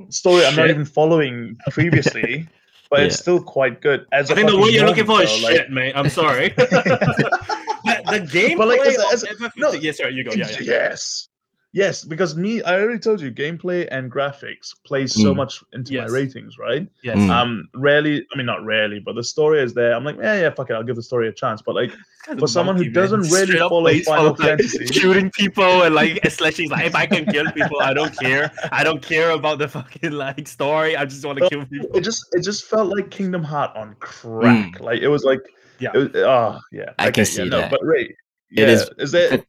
story 0.09 0.45
I'm 0.45 0.55
not 0.55 0.69
even 0.69 0.85
following 0.85 1.57
previously, 1.71 2.47
but 2.95 3.05
it's 3.07 3.17
still 3.19 3.41
quite 3.41 3.81
good. 3.81 4.05
As 4.11 4.29
I 4.29 4.33
a 4.33 4.35
think 4.35 4.49
the 4.49 4.57
word 4.57 4.71
you're 4.71 4.85
looking 4.85 5.05
for 5.05 5.13
moment, 5.13 5.29
is 5.29 5.43
like- 5.43 5.55
shit, 5.55 5.69
mate. 5.69 5.93
I'm 5.95 6.09
sorry. 6.09 6.49
the, 6.55 6.65
the 7.85 8.19
gameplay 8.19 8.57
But, 8.57 8.67
like, 8.67 8.81
as 9.13 9.23
as 9.23 9.39
no, 9.57 9.71
yes, 9.73 9.97
sir. 9.97 10.09
You 10.09 10.23
go. 10.23 10.31
Yeah, 10.31 10.49
yeah. 10.51 10.57
Yes. 10.61 11.27
Yes, 11.75 12.05
because 12.05 12.37
me, 12.37 12.63
I 12.63 12.79
already 12.79 12.99
told 12.99 13.19
you, 13.19 13.31
gameplay 13.33 13.85
and 13.91 14.09
graphics 14.09 14.73
plays 14.85 15.13
so 15.13 15.33
Mm. 15.33 15.35
much 15.35 15.61
into 15.73 15.91
Yes. 15.91 16.07
my 16.09 16.15
ratings, 16.15 16.57
right? 16.57 16.87
Yes. 17.03 17.17
Mm. 17.17 17.29
Um, 17.29 17.67
rarely, 17.75 18.25
I 18.33 18.37
mean, 18.37 18.45
not 18.45 18.63
rarely, 18.63 18.99
but 18.99 19.15
the 19.15 19.23
story 19.25 19.59
is 19.61 19.73
there. 19.73 19.93
I'm 19.93 20.05
like, 20.05 20.15
yeah, 20.15 20.39
yeah, 20.39 20.49
fuck 20.51 20.69
it, 20.69 20.73
I'll 20.73 20.83
give 20.83 20.95
the 20.95 21.03
story 21.03 21.27
a 21.27 21.33
chance. 21.33 21.61
But 21.61 21.75
like, 21.75 21.91
for 22.39 22.47
someone 22.47 22.77
who 22.77 22.85
man. 22.85 22.93
doesn't 22.93 23.21
really 23.23 23.47
Straight 23.47 23.59
follow 23.59 23.81
plays 23.81 24.05
Final 24.05 24.33
for, 24.35 24.43
like, 24.43 24.49
Fantasy. 24.51 24.85
shooting 25.01 25.29
people 25.31 25.83
and 25.83 25.93
like 25.93 26.25
slashing. 26.31 26.69
Like 26.69 26.85
if 26.85 26.95
I 26.95 27.05
can 27.07 27.25
kill 27.25 27.51
people, 27.51 27.81
I 27.81 27.93
don't 27.93 28.17
care. 28.17 28.49
I 28.71 28.85
don't 28.85 29.01
care 29.01 29.31
about 29.31 29.59
the 29.59 29.67
fucking 29.67 30.13
like 30.13 30.47
story. 30.47 30.95
I 30.95 31.03
just 31.03 31.25
want 31.25 31.39
to 31.39 31.49
kill 31.49 31.65
people. 31.65 31.89
it 31.93 32.05
just, 32.05 32.25
it 32.31 32.41
just 32.41 32.63
felt 32.63 32.87
like 32.87 33.11
Kingdom 33.11 33.43
Heart 33.43 33.75
on 33.75 33.97
crack. 33.99 34.79
Like 34.79 35.01
it 35.01 35.09
was 35.09 35.25
like, 35.25 35.41
Yeah. 35.79 35.89
it 35.93 35.97
was, 35.97 36.09
oh 36.15 36.57
yeah, 36.71 36.91
I 36.97 37.11
can 37.11 37.23
okay, 37.23 37.25
see 37.25 37.43
yeah, 37.43 37.49
no, 37.49 37.57
that. 37.59 37.71
But 37.71 37.83
Ray, 37.83 38.15
yeah, 38.49 38.63
It 38.63 38.69
is- 38.69 38.89
is 38.97 39.11
there? 39.11 39.43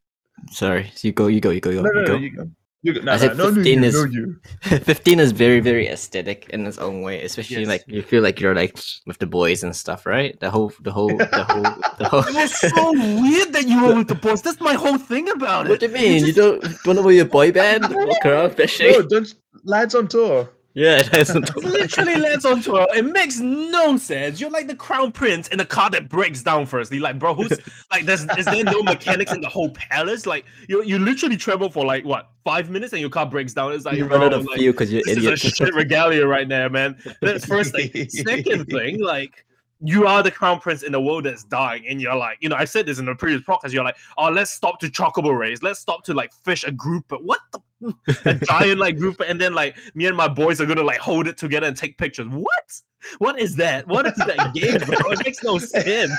Sorry, 0.51 0.91
you 1.03 1.13
go, 1.13 1.27
you 1.29 1.41
go, 1.41 1.51
you 1.51 1.61
go, 1.61 1.71
you 1.71 1.83
go. 1.83 1.89
no, 1.89 2.01
you 2.01 2.07
no, 2.09 2.17
you 2.17 2.31
go. 2.37 2.51
You 2.83 2.93
go. 2.95 3.01
No, 3.01 3.13
I 3.13 3.15
no, 3.17 3.21
said 3.21 3.37
no, 3.37 3.49
no, 3.49 3.55
15 3.55 3.79
you, 3.83 3.85
is- 3.89 3.95
no, 3.95 4.05
you. 4.05 4.37
15 4.85 5.19
is 5.21 5.33
very 5.33 5.59
very 5.61 5.89
aesthetic 5.89 6.49
in 6.51 6.65
its 6.67 6.79
own 6.79 7.03
way 7.03 7.23
especially 7.25 7.61
Yes. 7.61 7.69
like 7.69 7.85
you 7.89 8.01
feel 8.03 8.23
like 8.23 8.39
you're 8.39 8.55
like 8.55 8.79
with 9.07 9.19
the 9.19 9.27
boys 9.27 9.65
and 9.65 9.75
stuff 9.75 10.07
right 10.07 10.39
the 10.39 10.51
whole 10.51 10.71
the 10.83 10.93
whole 10.93 11.09
the 11.09 11.45
whole 11.51 11.63
the 11.99 12.09
whole 12.09 12.21
It 12.29 12.35
was 12.35 12.55
so 12.55 12.93
weird 12.93 13.53
that 13.55 13.67
you 13.67 13.83
were 13.83 13.95
with 13.97 14.07
the 14.09 14.15
boys. 14.15 14.41
That's 14.43 14.61
my 14.61 14.75
whole 14.75 14.99
thing 14.99 15.29
about 15.31 15.67
what 15.69 15.83
it. 15.83 15.91
What 15.93 15.99
do 15.99 15.99
you 16.05 16.09
mean 16.11 16.27
you 16.27 16.33
just 16.33 16.37
don't 16.37 16.87
want 16.87 16.99
to 17.01 17.09
be 17.09 17.19
a 17.19 17.25
boy 17.25 17.51
band 17.51 17.87
walk 17.93 18.25
around 18.25 18.51
fishing 18.61 18.93
No, 18.93 19.03
don't 19.03 19.35
lads 19.65 19.95
on 19.97 20.07
tour. 20.07 20.49
Yeah 20.77 21.03
It 21.13 21.57
literally 21.57 22.17
lands 22.17 22.45
on 22.45 22.61
tour. 22.61 22.87
It 22.95 23.07
makes 23.07 23.41
no 23.41 23.97
sense. 23.97 24.39
You're 24.41 24.51
like 24.51 24.67
the 24.67 24.77
crown 24.77 25.11
prince 25.11 25.49
in 25.49 25.59
a 25.59 25.65
car 25.65 25.89
that 25.89 26.11
breaks 26.11 26.43
down 26.43 26.67
first. 26.67 26.93
You're 26.93 27.01
like, 27.01 27.19
bro, 27.19 27.35
who's 27.35 27.59
like 27.91 28.05
there's 28.05 28.27
is 28.37 28.45
there 28.45 28.63
no 28.63 28.83
mechanics 28.83 29.33
in 29.33 29.41
the 29.41 29.49
whole 29.49 29.71
palace? 29.71 30.27
Like 30.27 30.45
you 30.69 30.83
you 30.83 30.99
literally 30.99 31.39
travel 31.39 31.71
for 31.71 31.87
like 31.87 32.05
what 32.05 32.29
five 32.45 32.69
minutes 32.69 32.93
and 32.93 33.01
your 33.01 33.09
car 33.09 33.25
breaks 33.25 33.55
down. 33.55 33.73
It's 33.73 33.87
like 33.87 33.97
you 33.97 34.05
run 34.05 34.23
out 34.23 34.35
of 34.35 34.47
fuel 34.55 34.73
because 34.73 34.93
you're 34.93 35.03
this 35.07 35.17
idiot 35.17 35.33
is 35.33 35.45
a 35.47 35.51
shit 35.51 35.75
regalia 35.75 36.27
right 36.27 36.47
now, 36.47 36.69
man. 36.69 36.97
That's 37.23 37.47
first 37.47 37.75
thing. 37.75 38.11
Second 38.11 38.67
thing, 38.67 39.01
like 39.01 39.46
you 39.81 40.07
are 40.07 40.23
the 40.23 40.31
crown 40.31 40.59
prince 40.59 40.83
in 40.83 40.95
a 40.95 41.01
world 41.01 41.25
that's 41.25 41.45
dying, 41.45 41.87
and 41.89 42.01
you're 42.01 42.17
like, 42.17 42.39
you 42.41 42.49
know, 42.49 42.57
I 42.57 42.65
said 42.65 42.87
this 42.87 42.99
in 42.99 43.05
the 43.05 43.15
previous 43.15 43.43
podcast. 43.43 43.73
You're 43.73 43.85
like, 43.85 43.97
oh, 44.17 44.31
let's 44.31 44.51
stop 44.51 44.81
to 44.81 44.89
chocobo 44.89 45.37
race. 45.37 45.63
Let's 45.63 45.81
stop 45.81 46.03
to 46.05 46.15
like 46.15 46.33
fish 46.33 46.65
a 46.65 46.73
group. 46.73 47.05
But 47.09 47.25
what 47.25 47.41
the 47.53 47.61
a 48.25 48.35
giant 48.35 48.81
like 48.81 48.97
group, 48.97 49.21
and 49.27 49.41
then 49.41 49.55
like 49.55 49.77
me 49.95 50.07
and 50.07 50.17
my 50.17 50.29
boys 50.29 50.61
are 50.61 50.67
gonna 50.67 50.83
like 50.83 50.99
hold 50.99 51.27
it 51.27 51.37
together 51.37 51.67
and 51.67 51.77
take 51.77 51.99
pictures. 51.99 52.27
What? 52.29 52.81
What 53.19 53.39
is 53.39 53.55
that? 53.57 53.87
What 53.87 54.07
is 54.07 54.15
that 54.17 54.53
game, 54.55 54.79
bro? 54.79 55.13
It 55.13 55.25
makes 55.25 55.43
no 55.43 55.59
sense. 55.59 56.13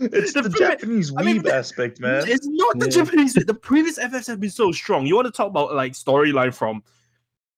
It's 0.00 0.32
The 0.32 0.42
the, 0.42 0.50
pre- 0.50 0.58
Japanese 0.60 1.12
I 1.16 1.22
mean, 1.22 1.42
weeb 1.42 1.50
aspect, 1.50 1.98
man. 1.98 2.24
It's 2.28 2.46
not 2.46 2.78
the 2.78 2.86
Yeah. 2.86 3.04
Japanese. 3.04 3.34
The 3.34 3.54
previous 3.54 3.98
FFs 3.98 4.26
have 4.26 4.38
been 4.38 4.50
so 4.50 4.70
strong. 4.70 5.06
You 5.06 5.16
want 5.16 5.26
to 5.26 5.32
talk 5.32 5.48
about 5.48 5.74
like 5.74 5.92
storyline 5.92 6.52
from? 6.54 6.82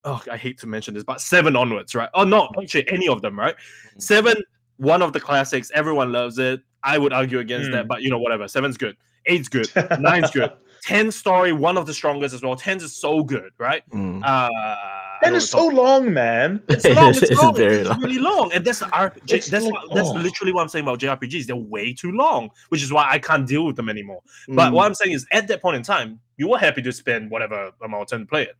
Oh, 0.03 0.21
I 0.31 0.37
hate 0.37 0.57
to 0.59 0.67
mention 0.67 0.93
this, 0.93 1.03
but 1.03 1.21
seven 1.21 1.55
onwards, 1.55 1.93
right? 1.93 2.09
Oh, 2.13 2.23
no, 2.23 2.49
actually, 2.59 2.89
any 2.89 3.07
of 3.07 3.21
them, 3.21 3.37
right? 3.37 3.55
Mm. 3.55 4.01
Seven, 4.01 4.43
one 4.81 5.01
of 5.01 5.13
the 5.13 5.19
classics. 5.19 5.71
Everyone 5.73 6.11
loves 6.11 6.37
it. 6.39 6.61
I 6.83 6.97
would 6.97 7.13
argue 7.13 7.39
against 7.39 7.67
Hmm. 7.67 7.73
that, 7.73 7.87
but 7.87 8.01
you 8.01 8.09
know, 8.09 8.17
whatever. 8.19 8.47
Seven's 8.47 8.77
good. 8.77 8.97
Eight's 9.27 9.47
good. 9.47 9.69
Nine's 9.99 10.31
good. 10.31 10.51
Ten 10.83 11.11
story, 11.11 11.53
one 11.53 11.77
of 11.77 11.85
the 11.85 11.93
strongest 11.93 12.33
as 12.33 12.41
well. 12.41 12.55
Ten 12.55 12.77
is 12.77 12.95
so 12.95 13.23
good, 13.23 13.51
right? 13.59 13.83
Mm. 13.93 14.23
Uh, 14.23 14.49
I 14.49 15.19
and 15.23 15.35
it's 15.35 15.47
so 15.51 15.67
long, 15.67 16.11
man. 16.11 16.63
it's 16.69 16.83
long. 16.99 17.09
It's, 17.11 17.21
It's 17.21 17.39
long. 17.39 17.55
very 17.55 17.75
it's 17.81 17.89
long. 17.89 18.01
really 18.01 18.17
long, 18.17 18.51
and 18.51 18.65
that's 18.65 18.79
the 18.79 18.85
RPG. 18.87 19.31
It's 19.31 19.47
That's 19.49 19.63
like- 19.65 19.73
what, 19.73 19.93
that's 19.93 20.09
literally 20.09 20.51
what 20.53 20.63
I'm 20.63 20.69
saying 20.69 20.83
about 20.85 20.99
JRPGs. 20.99 21.45
They're 21.45 21.55
way 21.55 21.93
too 21.93 22.11
long, 22.13 22.49
which 22.69 22.81
is 22.81 22.91
why 22.91 23.05
I 23.07 23.19
can't 23.19 23.47
deal 23.47 23.63
with 23.67 23.75
them 23.75 23.89
anymore. 23.89 24.21
But 24.47 24.71
Mm. 24.71 24.73
what 24.73 24.87
I'm 24.87 24.95
saying 24.95 25.11
is, 25.11 25.27
at 25.31 25.47
that 25.49 25.61
point 25.61 25.75
in 25.77 25.83
time, 25.83 26.19
you 26.37 26.47
were 26.49 26.57
happy 26.57 26.81
to 26.81 26.91
spend 26.91 27.29
whatever 27.29 27.71
amount 27.83 28.01
of 28.01 28.07
time 28.09 28.21
to 28.21 28.25
play 28.25 28.43
it. 28.43 28.55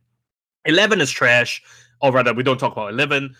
Eleven 0.64 1.00
is 1.00 1.10
trash, 1.10 1.60
or 2.00 2.12
rather, 2.12 2.32
we 2.32 2.44
don't 2.44 2.58
talk 2.58 2.70
about 2.70 2.90
eleven. 2.92 3.34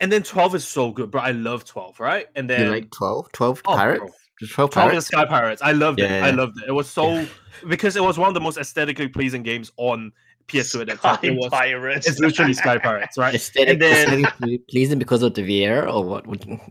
And 0.00 0.10
then 0.10 0.22
twelve 0.22 0.54
is 0.54 0.66
so 0.66 0.90
good, 0.90 1.10
bro. 1.10 1.20
I 1.20 1.32
love 1.32 1.64
twelve, 1.64 2.00
right? 2.00 2.26
And 2.34 2.48
then 2.48 2.66
you 2.66 2.70
like 2.70 2.90
12 2.90 3.32
12 3.32 3.62
oh, 3.66 3.74
pirates 3.76 4.00
bro. 4.00 4.10
Just 4.40 4.52
12 4.54 4.70
Twelve 4.70 4.88
pirates 4.90 5.06
Sky 5.06 5.24
Pirates. 5.26 5.62
I 5.62 5.72
loved 5.72 6.00
it. 6.00 6.10
Yeah, 6.10 6.24
I 6.24 6.30
loved 6.30 6.58
it. 6.62 6.68
It 6.68 6.72
was 6.72 6.88
so 6.88 7.26
because 7.68 7.96
it 7.96 8.02
was 8.02 8.18
one 8.18 8.28
of 8.28 8.34
the 8.34 8.40
most 8.40 8.56
aesthetically 8.56 9.08
pleasing 9.08 9.42
games 9.42 9.70
on 9.76 10.12
PS2 10.48 10.80
at 10.80 10.86
that 10.88 11.00
time. 11.00 11.18
It 11.22 11.36
was. 11.36 11.50
Pirates. 11.50 12.08
It's 12.08 12.18
literally 12.18 12.54
Sky 12.54 12.78
Pirates, 12.78 13.18
right? 13.18 13.34
aesthetic, 13.34 13.74
And 13.74 13.82
then- 13.82 14.24
aesthetically 14.24 14.58
pleasing 14.70 14.98
because 14.98 15.22
of 15.22 15.34
the 15.34 15.42
VR 15.42 15.92
or 15.92 16.02
what? 16.02 16.24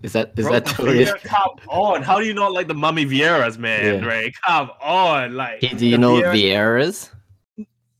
Is 0.03 0.13
that 0.13 0.33
is 0.35 0.45
Bro, 0.45 0.53
that 0.53 0.65
the 0.65 0.83
what 0.83 0.95
it 0.95 1.01
is? 1.01 1.09
Viera, 1.09 1.23
come 1.23 1.55
on. 1.69 2.01
How 2.01 2.19
do 2.19 2.25
you 2.25 2.33
not 2.33 2.51
like 2.51 2.67
the 2.67 2.73
Mummy 2.73 3.05
Vieras, 3.05 3.57
man? 3.59 4.01
Yeah. 4.01 4.07
Right? 4.09 4.33
Come 4.45 4.71
on. 4.81 5.35
Like 5.35 5.61
Hey, 5.61 5.75
do 5.75 5.85
you 5.85 5.97
know 5.99 6.13
what 6.13 6.25
Viera- 6.25 6.81
is? 6.83 7.11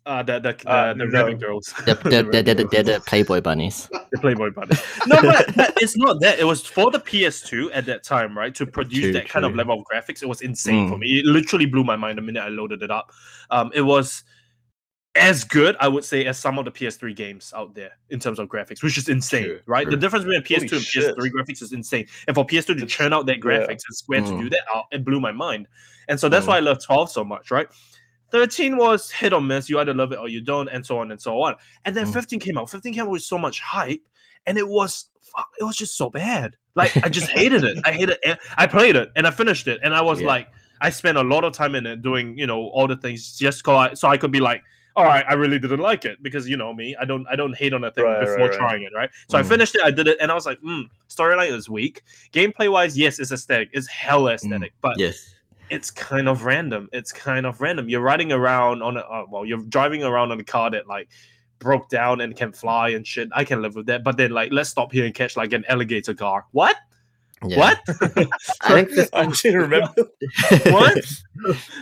Uh, 0.10 0.24
the 0.24 0.40
the, 0.40 0.54
the, 0.54 0.70
Uh, 0.70 0.94
the 0.94 1.06
no. 1.06 1.12
Rabbit 1.24 1.40
girls. 1.40 1.74
They're, 1.86 1.96
they're, 1.96 2.24
they're, 2.24 2.44
they're, 2.44 2.56
they're 2.72 2.84
the 2.84 3.02
Playboy 3.08 3.42
bunnies. 3.42 3.88
the 4.12 4.18
Playboy 4.20 4.50
bunny. 4.52 4.76
No, 5.08 5.22
but, 5.22 5.56
but 5.56 5.74
it's 5.84 5.96
not 5.96 6.20
that. 6.22 6.40
It 6.40 6.46
was 6.46 6.66
for 6.66 6.92
the 6.92 7.00
PS2 7.00 7.70
at 7.74 7.86
that 7.86 8.04
time, 8.04 8.38
right? 8.38 8.54
To 8.56 8.66
produce 8.66 9.04
True, 9.04 9.14
that 9.14 9.30
kind 9.30 9.46
of 9.46 9.56
level 9.56 9.80
of 9.80 9.86
graphics, 9.92 10.22
it 10.24 10.28
was 10.28 10.42
insane 10.42 10.90
for 10.90 10.96
Mm. 10.96 11.00
me. 11.00 11.20
It 11.20 11.26
literally 11.26 11.66
blew 11.68 11.84
my 11.84 11.96
mind 11.96 12.18
the 12.18 12.22
minute 12.24 12.42
I 12.44 12.50
loaded 12.50 12.82
it 12.84 12.92
up. 12.92 13.12
Um, 13.52 13.72
it 13.74 13.82
was 13.82 14.24
as 15.16 15.44
good, 15.44 15.76
I 15.80 15.88
would 15.88 16.06
say, 16.06 16.26
as 16.26 16.38
some 16.38 16.60
of 16.60 16.66
the 16.66 16.72
PS3 16.72 17.16
games 17.16 17.52
out 17.56 17.74
there 17.74 17.92
in 18.10 18.20
terms 18.20 18.38
of 18.40 18.48
graphics, 18.48 18.84
which 18.84 18.98
is 18.98 19.10
insane, 19.10 19.44
True, 19.46 19.60
right? 19.66 19.90
The 19.90 19.98
difference 19.98 20.24
between 20.26 20.42
PS2 20.44 20.70
Holy 20.70 20.78
and 20.78 20.86
shit. 20.86 21.16
PS3 21.18 21.30
graphics 21.32 21.62
is 21.64 21.74
insane. 21.74 22.06
And 22.28 22.36
for 22.36 22.46
PS2 22.46 22.68
to 22.68 22.72
It's- 22.74 22.92
churn 22.92 23.12
out 23.12 23.26
that 23.26 23.38
yeah. 23.38 23.42
graphics 23.44 23.84
and 23.88 23.96
Square 23.96 24.22
to 24.22 24.28
Mm. 24.34 24.42
do 24.44 24.50
that, 24.52 24.62
uh, 24.74 24.82
it 24.92 25.04
blew 25.04 25.20
my 25.20 25.32
mind. 25.32 25.68
And 26.08 26.20
so 26.20 26.30
that's 26.30 26.46
Mm. 26.46 26.50
why 26.50 26.58
I 26.58 26.60
love 26.62 26.84
12 26.84 27.12
so 27.12 27.24
much, 27.24 27.50
right? 27.52 27.68
13 28.32 28.78
was 28.78 29.10
hit 29.12 29.34
or 29.34 29.42
miss. 29.42 29.70
You 29.70 29.80
either 29.80 29.94
love 29.94 30.12
it 30.12 30.20
or 30.20 30.28
you 30.28 30.42
don't, 30.42 30.68
and 30.70 30.86
so 30.86 31.00
on 31.00 31.12
and 31.12 31.22
so 31.22 31.42
on. 31.42 31.56
And 31.86 31.96
then 31.96 32.06
Mm. 32.08 32.14
15 32.14 32.40
came 32.40 32.58
out. 32.58 32.70
15 32.70 32.94
came 32.94 33.04
out 33.06 33.10
with 33.12 33.24
so 33.24 33.38
much 33.38 33.60
hype, 33.62 34.02
and 34.46 34.58
it 34.58 34.68
was 34.68 35.06
it 35.60 35.64
was 35.64 35.76
just 35.78 35.96
so 35.98 36.10
bad. 36.10 36.56
Like 36.76 36.92
I 37.04 37.10
just 37.10 37.30
hated 37.32 37.64
it. 37.64 37.78
I 37.86 37.92
hated 37.92 38.18
it. 38.24 38.40
I 38.58 38.66
played 38.68 38.96
it 38.96 39.12
and 39.16 39.28
I 39.28 39.32
finished 39.32 39.68
it, 39.68 39.80
and 39.84 39.94
I 39.94 40.02
was 40.02 40.22
Yeah. 40.22 40.28
like, 40.28 40.48
I 40.82 40.90
spent 40.90 41.18
a 41.18 41.24
lot 41.24 41.44
of 41.44 41.54
time 41.54 41.76
in 41.76 41.86
it 41.86 42.02
doing, 42.02 42.38
you 42.38 42.48
know, 42.48 42.68
all 42.70 42.88
the 42.88 42.96
things 42.96 43.38
just 43.38 43.64
so 43.66 43.76
I, 43.76 43.94
so 43.94 44.08
I 44.08 44.18
could 44.18 44.32
be 44.32 44.40
like, 44.40 44.64
all 44.96 45.06
right, 45.06 45.24
I 45.30 45.34
really 45.34 45.60
didn't 45.60 45.80
like 45.80 46.04
it 46.04 46.22
because 46.24 46.50
you 46.50 46.58
know 46.58 46.74
me, 46.74 46.96
I 47.00 47.06
don't 47.06 47.26
I 47.30 47.36
don't 47.36 47.56
hate 47.56 47.74
on 47.74 47.84
a 47.84 47.92
thing 47.92 48.04
Right, 48.06 48.20
before 48.22 48.46
right, 48.48 48.50
right. 48.50 48.58
trying 48.58 48.84
it, 48.84 48.92
right? 48.94 49.10
So 49.28 49.38
I 49.38 49.44
Mm. 49.44 49.48
finished 49.48 49.76
it, 49.76 49.82
I 49.84 49.92
did 49.92 50.08
it, 50.08 50.18
and 50.20 50.32
I 50.32 50.36
was 50.36 50.46
like, 50.46 50.60
hmm, 50.60 50.82
storyline 51.10 51.52
is 51.54 51.70
weak. 51.70 52.02
Gameplay 52.34 52.72
wise, 52.72 52.98
yes, 52.98 53.20
it's 53.20 53.32
aesthetic, 53.32 53.70
it's 53.72 53.88
hella 53.88 54.34
aesthetic, 54.34 54.74
but 54.82 54.98
Yes. 55.00 55.36
It's 55.70 55.92
kind 55.92 56.28
of 56.28 56.44
random. 56.46 56.90
It's 56.92 57.12
kind 57.12 57.46
of 57.46 57.62
random. 57.62 57.90
You're 57.90 58.02
riding 58.02 58.32
around 58.32 58.82
on 58.82 58.98
a 58.98 59.02
uh, 59.02 59.26
well, 59.30 59.46
you're 59.46 59.64
driving 59.64 60.04
around 60.04 60.32
on 60.32 60.40
a 60.40 60.44
car 60.44 60.72
that 60.72 60.88
like 60.88 61.10
broke 61.60 61.90
down 61.90 62.22
and 62.22 62.36
can 62.36 62.52
fly 62.52 62.90
and 62.90 63.06
shit. 63.06 63.30
I 63.34 63.44
can 63.44 63.62
live 63.62 63.76
with 63.76 63.86
that. 63.88 64.04
But 64.04 64.18
then 64.18 64.32
like 64.32 64.52
let's 64.52 64.70
stop 64.70 64.92
here 64.92 65.06
and 65.06 65.14
catch 65.14 65.38
like 65.38 65.54
an 65.54 65.66
alligator 65.68 66.14
car. 66.14 66.46
What? 66.52 66.76
Yeah. 67.46 67.58
What? 67.58 67.80
I 68.62 68.74
think 68.74 68.90
fif- 68.90 69.10
I 69.14 69.24
actually 69.24 69.56
remember. 69.56 69.94
what? 70.66 71.06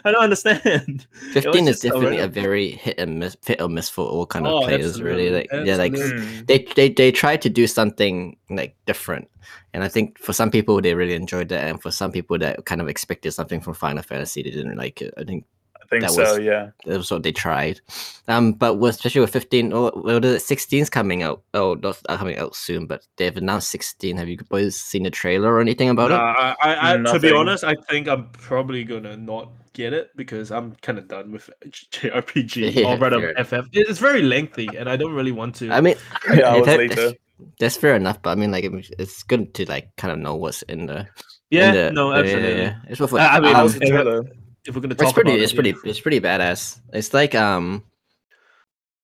I 0.05 0.11
don't 0.11 0.23
understand. 0.23 1.07
fifteen 1.31 1.67
is 1.67 1.81
just 1.81 1.81
so 1.81 1.89
definitely 1.89 2.19
a 2.19 2.27
very 2.27 2.71
hit 2.71 2.99
and 2.99 3.19
miss, 3.19 3.35
hit 3.45 3.61
or 3.61 3.69
miss 3.69 3.89
for 3.89 4.05
all 4.05 4.25
kind 4.25 4.45
of 4.45 4.53
Oh, 4.53 4.61
players. 4.61 5.01
Really, 5.01 5.29
like 5.29 5.47
absolutely, 5.51 5.69
yeah, 5.69 5.77
like. 5.77 5.93
Mm. 5.93 6.47
they 6.47 6.67
they 6.75 6.89
they 6.89 7.11
try 7.11 7.37
to 7.37 7.49
do 7.49 7.65
something 7.65 8.37
like 8.49 8.75
different, 8.85 9.29
and 9.73 9.83
I 9.83 9.87
think 9.87 10.19
for 10.19 10.33
some 10.33 10.51
people 10.51 10.79
they 10.81 10.93
really 10.93 11.15
enjoyed 11.15 11.49
that, 11.49 11.67
and 11.67 11.81
for 11.81 11.91
some 11.91 12.11
people 12.11 12.37
that 12.39 12.65
kind 12.65 12.81
of 12.81 12.87
expected 12.87 13.31
something 13.31 13.59
from 13.59 13.73
Final 13.73 14.03
Fantasy, 14.03 14.43
they 14.43 14.51
didn't 14.51 14.77
like 14.77 15.01
it. 15.01 15.13
I 15.17 15.23
think 15.23 15.45
I 15.87 15.89
think 15.89 16.03
That 16.03 16.11
so. 16.11 16.21
was- 16.35 16.39
yeah. 16.43 16.71
that 16.85 16.97
was 16.97 17.09
what 17.09 17.23
they 17.23 17.31
tried. 17.31 17.79
Um, 18.27 18.51
but 18.51 18.75
with, 18.75 18.95
especially 18.95 19.21
with 19.21 19.31
15, 19.31 19.71
or 19.71 19.91
well, 19.95 20.19
the 20.19 20.35
16's 20.35 20.89
coming 20.89 21.23
out. 21.23 21.43
Oh, 21.53 21.75
not 21.75 21.97
uh, 22.09 22.17
coming 22.17 22.37
out 22.37 22.55
soon, 22.57 22.85
but 22.87 23.07
they've 23.15 23.35
announced 23.37 23.69
16. 23.71 24.17
Have 24.17 24.27
you 24.27 24.37
boys 24.49 24.75
seen 24.77 25.03
the 25.03 25.09
trailer 25.09 25.53
or 25.53 25.61
anything 25.61 25.87
about 25.89 26.09
Nah, 26.09 26.31
it? 26.51 26.57
I, 26.61 26.73
I, 26.73 26.93
I, 26.93 26.97
to 26.97 27.19
be 27.19 27.31
honest, 27.31 27.63
I 27.63 27.75
think 27.89 28.09
I'm 28.09 28.27
probably 28.33 28.83
gonna 28.83 29.15
not 29.15 29.49
get 29.71 29.93
it 29.93 30.09
because 30.17 30.51
I'm 30.51 30.75
kind 30.81 30.97
of 30.97 31.07
done 31.07 31.31
with 31.31 31.49
JRPG 31.91 32.73
Yeah, 32.75 32.87
or 32.95 32.97
rather 32.97 33.33
fair 33.33 33.45
FF. 33.45 33.69
It's 33.71 33.99
very 33.99 34.21
lengthy, 34.23 34.67
and 34.77 34.89
I 34.89 34.97
don't 34.97 35.13
really 35.13 35.31
want 35.31 35.55
to. 35.55 35.71
I 35.71 35.79
mean, 35.79 35.95
Three 36.23 36.43
hours 36.43 36.65
that- 36.65 36.77
later. 36.79 37.13
that's 37.59 37.77
fair 37.77 37.95
enough. 37.95 38.21
But 38.21 38.31
I 38.31 38.35
mean, 38.35 38.51
like, 38.51 38.65
it's 38.65 39.23
good 39.23 39.53
to 39.53 39.65
like 39.69 39.95
kind 39.95 40.11
of 40.11 40.19
know 40.19 40.35
what's 40.35 40.63
in 40.63 40.87
the. 40.87 40.99
in 40.99 41.07
yeah, 41.49 41.71
the- 41.71 41.91
no, 41.93 42.09
yeah, 42.09 42.15
yeah, 42.15 42.21
absolutely. 42.23 42.61
yeah. 42.61 42.75
It's, 42.89 42.99
worth- 42.99 43.13
I- 43.13 43.27
I 43.27 43.39
mean, 43.39 43.49
um, 43.49 43.55
How's 43.55 43.73
the 43.79 43.85
trailer? 43.87 44.25
If 44.67 44.75
we're 44.75 44.81
gonna 44.81 44.95
talk 44.95 45.03
it's 45.07 45.13
pretty. 45.13 45.31
about 45.31 45.39
It's 45.41 45.51
it, 45.53 45.55
pretty. 45.55 45.69
yeah. 45.69 45.89
It's 45.89 45.99
pretty 45.99 46.19
badass. 46.19 46.79
It's 46.93 47.13
like 47.13 47.33
um, 47.35 47.83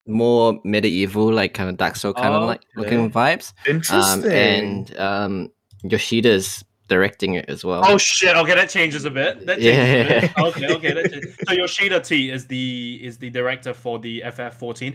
more 0.06 0.60
medieval, 0.64 1.32
like 1.32 1.54
kind 1.54 1.70
of 1.70 1.76
Dark 1.76 1.96
Soul 1.96 2.12
kind 2.12 2.34
of 2.34 2.44
like 2.44 2.60
looking 2.76 3.00
Okay. 3.06 3.12
vibes. 3.14 3.52
Um, 3.68 3.76
Interesting. 3.76 4.30
and 4.30 4.98
um, 4.98 5.52
Yoshida's 5.84 6.64
directing 6.88 7.34
it 7.34 7.46
as 7.48 7.64
well. 7.64 7.82
Oh 7.86 7.96
shit! 7.96 8.36
Okay, 8.36 8.54
that 8.54 8.68
changes 8.68 9.06
a 9.06 9.10
bit. 9.10 9.46
That 9.46 9.58
changes 9.58 9.74
Yeah. 9.74 9.94
a 9.94 10.20
bit. 10.20 10.38
Okay, 10.38 10.74
okay. 10.74 10.92
That 10.92 11.10
changes. 11.10 11.36
So 11.48 11.54
Yoshida 11.54 12.00
T 12.00 12.30
is 12.30 12.46
the 12.46 13.00
is 13.02 13.16
the 13.18 13.30
director 13.30 13.72
for 13.72 13.98
the 13.98 14.22
FF14. 14.26 14.94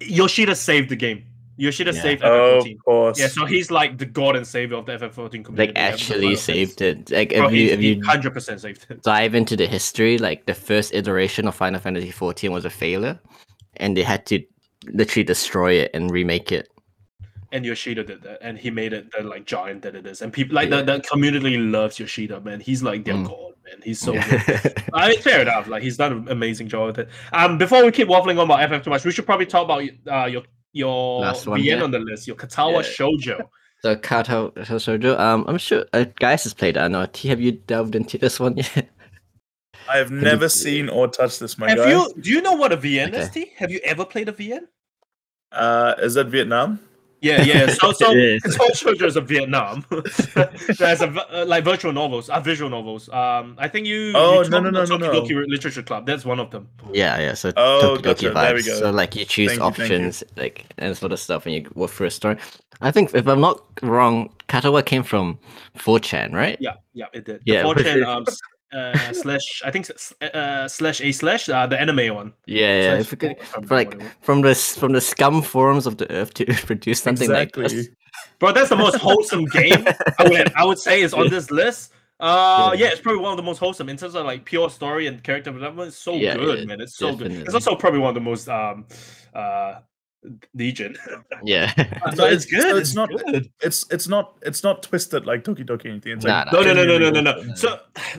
Yoshida 0.00 0.54
saved 0.56 0.88
the 0.88 0.96
game. 0.96 1.24
Yoshida 1.60 1.92
Yeah. 1.92 2.02
saved 2.02 2.22
oh, 2.24 2.60
FF14. 2.64 2.74
of 2.76 2.84
course. 2.84 3.18
Yeah, 3.20 3.28
so 3.28 3.44
he's 3.44 3.70
like 3.70 3.98
the 3.98 4.06
god 4.06 4.34
and 4.36 4.46
savior 4.46 4.76
of 4.78 4.86
the 4.86 4.92
FF14 4.92 5.44
community. 5.44 5.66
like 5.68 5.72
actually 5.78 6.34
saved 6.36 6.80
it. 6.80 7.10
Like 7.10 7.30
Bro, 7.34 7.48
if 7.48 7.52
you 7.52 7.66
if 7.70 7.80
you 7.82 8.02
hundred 8.04 8.32
percent 8.32 8.60
saved 8.60 8.86
it. 8.88 9.02
dive 9.02 9.34
into 9.34 9.56
the 9.56 9.66
history, 9.66 10.18
like 10.18 10.46
the 10.46 10.54
first 10.54 10.94
iteration 10.94 11.46
of 11.46 11.54
Final 11.54 11.78
Fantasy 11.80 12.10
14 12.10 12.50
was 12.52 12.64
a 12.64 12.70
failure, 12.70 13.18
and 13.76 13.96
they 13.96 14.02
had 14.02 14.24
to 14.26 14.42
literally 14.86 15.24
destroy 15.24 15.72
it 15.74 15.90
and 15.92 16.10
remake 16.10 16.50
it. 16.52 16.68
And 17.52 17.64
Yoshida 17.66 18.04
did 18.04 18.22
that, 18.22 18.38
and 18.42 18.56
he 18.56 18.70
made 18.70 18.92
it 18.92 19.10
the 19.10 19.24
like 19.24 19.44
giant 19.44 19.82
that 19.82 19.94
it 19.96 20.06
is. 20.06 20.22
And 20.22 20.32
people 20.32 20.54
like 20.54 20.70
Yeah. 20.70 20.82
the, 20.82 20.96
the 20.98 21.00
community 21.02 21.58
loves 21.58 21.98
Yoshida, 21.98 22.40
man. 22.40 22.60
He's 22.60 22.82
like 22.82 23.04
their 23.04 23.14
Mm. 23.16 23.26
god, 23.28 23.52
man. 23.64 23.80
He's 23.84 23.98
so 24.00 24.14
Yeah. 24.14 24.26
good. 24.46 24.84
I 24.94 25.08
mean, 25.08 25.18
fair 25.20 25.42
enough. 25.42 25.66
Like 25.66 25.82
he's 25.82 25.96
done 25.96 26.12
an 26.12 26.28
amazing 26.28 26.68
job 26.68 26.86
with 26.86 26.98
it. 27.00 27.08
Um, 27.32 27.58
before 27.58 27.84
we 27.84 27.90
keep 27.90 28.08
waffling 28.08 28.38
on 28.38 28.44
about 28.50 28.60
FF 28.62 28.84
too 28.84 28.90
much, 28.90 29.04
we 29.04 29.10
should 29.12 29.26
probably 29.26 29.46
talk 29.46 29.64
about 29.64 29.82
uh 30.10 30.26
your 30.26 30.42
your 30.72 31.20
Last 31.20 31.46
one, 31.46 31.60
VN 31.60 31.64
yeah. 31.64 31.82
on 31.82 31.90
the 31.90 31.98
list, 31.98 32.26
your 32.26 32.36
Katawa 32.36 32.82
Yeah. 32.82 32.88
Shoujo. 32.88 33.40
so 33.82 33.96
Katawa 33.96 34.52
Shoujo, 34.56 35.18
um, 35.18 35.44
I'm 35.48 35.58
sure 35.58 35.84
uh, 35.92 36.04
guys 36.16 36.44
has 36.44 36.54
played. 36.54 36.76
it. 36.76 36.80
I 36.80 36.88
know. 36.88 37.06
T, 37.12 37.28
have 37.28 37.40
you 37.40 37.52
delved 37.52 37.94
into 37.94 38.18
this 38.18 38.38
one 38.40 38.56
yet? 38.56 38.88
I 39.88 39.96
have 39.98 40.10
you- 40.10 40.20
never 40.20 40.48
seen 40.48 40.88
or 40.88 41.08
touched 41.08 41.40
this, 41.40 41.58
my 41.58 41.68
Have 41.70 41.78
guy. 41.78 41.90
you? 41.90 42.14
Do 42.20 42.30
you 42.30 42.40
know 42.42 42.52
what 42.52 42.72
a 42.72 42.76
VN 42.76 43.12
is? 43.14 43.30
T? 43.30 43.50
Have 43.56 43.70
you 43.70 43.80
ever 43.82 44.04
played 44.04 44.28
a 44.28 44.32
VN? 44.32 44.60
Uh, 45.52 45.94
is 45.98 46.14
that 46.14 46.28
Vietnam? 46.28 46.78
Yeah, 47.22 47.42
yeah. 47.42 47.66
So, 47.68 47.92
so 48.00 48.10
It 48.12 48.18
is. 48.18 48.42
Katawa 48.56 48.70
Shoujo 48.72 49.02
is 49.06 49.16
a 49.16 49.20
Vietnam. 49.20 49.84
There's 50.78 51.00
a 51.02 51.06
v- 51.06 51.20
uh, 51.30 51.44
like 51.46 51.64
virtual 51.64 51.92
novels, 51.92 52.30
uh, 52.30 52.40
visual 52.40 52.70
novels. 52.70 53.08
Um, 53.10 53.56
I 53.58 53.68
think 53.68 53.86
you. 53.86 54.12
Oh, 54.14 54.42
you 54.42 54.48
no, 54.50 54.60
no, 54.60 54.70
no, 54.70 54.84
no, 54.84 54.96
no. 54.96 55.10
Doki 55.12 55.30
Doki 55.30 55.44
Literature 55.46 55.82
Club. 55.82 56.06
That's 56.06 56.24
one 56.24 56.40
of 56.40 56.50
them. 56.50 56.68
Yeah, 56.92 57.18
yeah. 57.18 57.34
So 57.34 57.52
Oh, 57.56 57.96
Doki 57.98 57.98
Doki 57.98 58.02
gotcha. 58.02 58.30
There 58.34 58.54
we 58.54 58.60
vibes. 58.60 58.66
go. 58.66 58.78
So 58.78 58.90
like 58.90 59.14
you 59.16 59.24
choose 59.26 59.50
Thank 59.50 59.60
you, 59.60 59.64
you. 59.64 59.70
options, 59.70 60.24
like 60.36 60.64
and 60.78 60.96
sort 60.96 61.12
of 61.12 61.18
stuff, 61.20 61.44
and 61.46 61.54
you 61.54 61.70
work 61.74 61.90
through 61.90 62.06
a 62.06 62.10
story. 62.10 62.36
I 62.80 62.90
think 62.90 63.14
if 63.14 63.26
I'm 63.26 63.40
not 63.42 63.62
wrong, 63.82 64.32
Katawa 64.48 64.82
came 64.84 65.02
from 65.02 65.38
4chan, 65.76 66.32
right? 66.32 66.56
Yeah, 66.60 66.74
yeah, 66.94 67.06
it 67.12 67.26
did. 67.26 67.42
Yeah, 67.44 67.62
The 67.64 67.74
but 67.74 67.76
4chan 67.84 68.06
um, 68.06 68.24
s- 68.26 68.40
uh, 68.72 69.12
slash, 69.12 69.62
I 69.64 69.70
think 69.70 69.88
uh, 70.22 70.68
slash 70.68 71.00
a 71.00 71.12
slash 71.12 71.48
uh, 71.48 71.66
the 71.66 71.80
anime 71.80 72.14
one. 72.14 72.32
Yeah, 72.46 72.82
yeah. 72.82 73.02
Slash 73.02 73.18
could, 73.18 73.36
for, 73.42 73.74
like 73.74 73.88
what 73.88 73.94
it 73.96 74.02
was. 74.02 74.12
from 74.20 74.40
the 74.42 74.54
from 74.54 74.92
the 74.92 75.00
scum 75.00 75.42
forums 75.42 75.86
of 75.86 75.96
the 75.98 76.10
earth 76.12 76.34
to 76.34 76.44
produce 76.66 77.02
something 77.02 77.30
exactly. 77.30 77.62
like 77.64 77.72
this. 77.72 77.88
Bro, 78.38 78.52
that's 78.52 78.68
the 78.68 78.76
most 78.76 78.96
wholesome 78.96 79.44
game 79.52 79.86
I 80.18 80.28
would 80.28 80.52
I 80.54 80.64
would 80.64 80.78
say 80.78 81.02
is 81.02 81.14
on 81.14 81.28
this 81.30 81.50
list. 81.50 81.92
Uh, 82.20 82.72
Yeah. 82.74 82.84
yeah. 82.86 82.92
it's 82.92 83.00
probably 83.00 83.22
one 83.22 83.32
of 83.32 83.38
the 83.38 83.42
most 83.42 83.58
wholesome 83.58 83.88
in 83.88 83.96
terms 83.96 84.14
of 84.14 84.26
like 84.26 84.44
pure 84.44 84.68
story 84.68 85.06
and 85.06 85.22
character 85.22 85.50
development. 85.50 85.88
It's 85.88 85.96
so 85.96 86.14
Yeah, 86.14 86.36
good, 86.36 86.58
yeah, 86.60 86.64
man. 86.66 86.80
It's 86.80 86.96
so 86.96 87.16
good. 87.16 87.32
It's 87.32 87.54
also 87.54 87.74
probably 87.74 88.00
one 88.00 88.10
of 88.10 88.14
the 88.14 88.20
most 88.20 88.48
um 88.48 88.86
uh 89.34 89.80
Legion. 90.54 90.96
Yeah. 91.42 91.72
So 92.14 92.26
it's 92.26 92.44
it's- 92.44 92.46
good. 92.46 92.62
so 92.62 92.76
it's, 92.76 92.88
it's 92.90 92.94
not- 92.96 93.08
good. 93.10 93.50
It's 93.62 93.86
it's 93.90 94.08
not 94.08 94.36
it's 94.42 94.62
not 94.62 94.82
twisted 94.82 95.24
like 95.26 95.42
Doki 95.44 95.64
Doki 95.66 95.86
or 95.86 95.88
anything. 95.88 96.12
It's 96.12 96.24
Nah, 96.24 96.44
like 96.44 96.52
nah. 96.52 96.60
No, 96.60 96.74
no, 96.74 96.84
no, 96.84 96.98
no, 96.98 97.10
no, 97.10 97.20
no, 97.20 97.42
no. 97.42 97.54
So 97.54 97.78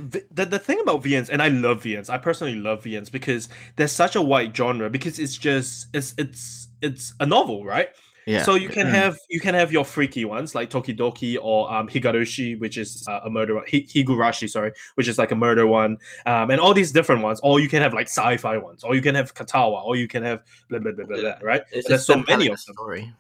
the, 0.10 0.46
the 0.46 0.58
thing 0.60 0.80
about 0.80 1.04
VNs, 1.04 1.30
and 1.30 1.42
I 1.42 1.50
love 1.50 1.84
VNs. 1.84 2.10
I 2.10 2.18
personally 2.18 2.56
love 2.56 2.84
VNs 2.84 3.12
because 3.12 3.50
there's 3.76 3.92
such 3.92 4.16
a 4.16 4.22
wide 4.22 4.56
genre 4.58 4.90
because 4.90 5.20
it's 5.20 5.38
just 5.38 5.88
it's 5.94 6.16
it's 6.18 6.70
it's 6.82 7.14
a 7.20 7.26
novel, 7.28 7.64
right? 7.64 7.90
Yeah. 8.28 8.44
So 8.44 8.54
you 8.56 8.70
can 8.70 8.86
Mm. 8.88 8.92
have 8.92 9.18
you 9.30 9.40
can 9.40 9.56
have 9.56 9.72
your 9.72 9.84
freaky 9.84 10.26
ones 10.26 10.54
like 10.54 10.70
Doki 10.70 10.96
Doki 10.96 11.38
or 11.42 11.72
um, 11.74 11.88
Higarushi, 11.88 12.60
which 12.60 12.78
is 12.78 13.04
uh, 13.08 13.22
a 13.26 13.30
murder 13.30 13.56
one. 13.56 13.66
Higurashi, 13.66 14.48
sorry, 14.50 14.72
which 14.96 15.08
is 15.08 15.18
like 15.18 15.32
a 15.32 15.36
murder 15.36 15.66
one, 15.66 15.98
um, 16.26 16.52
and 16.52 16.60
all 16.62 16.74
these 16.74 16.92
different 16.92 17.24
ones. 17.24 17.40
Or 17.44 17.60
you 17.60 17.68
can 17.68 17.82
have 17.82 17.94
like 17.94 18.08
sci-fi 18.08 18.58
ones, 18.58 18.84
or 18.84 18.94
you 18.96 19.02
can 19.02 19.16
have 19.16 19.34
Katawa, 19.34 19.84
or 19.84 19.96
you 19.96 20.08
can 20.08 20.22
have 20.24 20.44
blah 20.70 20.80
blah 20.80 20.92
blah 20.92 21.06
blah, 21.06 21.18
blah 21.20 21.34
right? 21.42 21.64
It's 21.72 21.88
There's 21.88 22.06
so 22.06 22.24
many 22.28 22.48
of 22.48 22.64
them, 22.66 22.76
Story. 22.76 23.12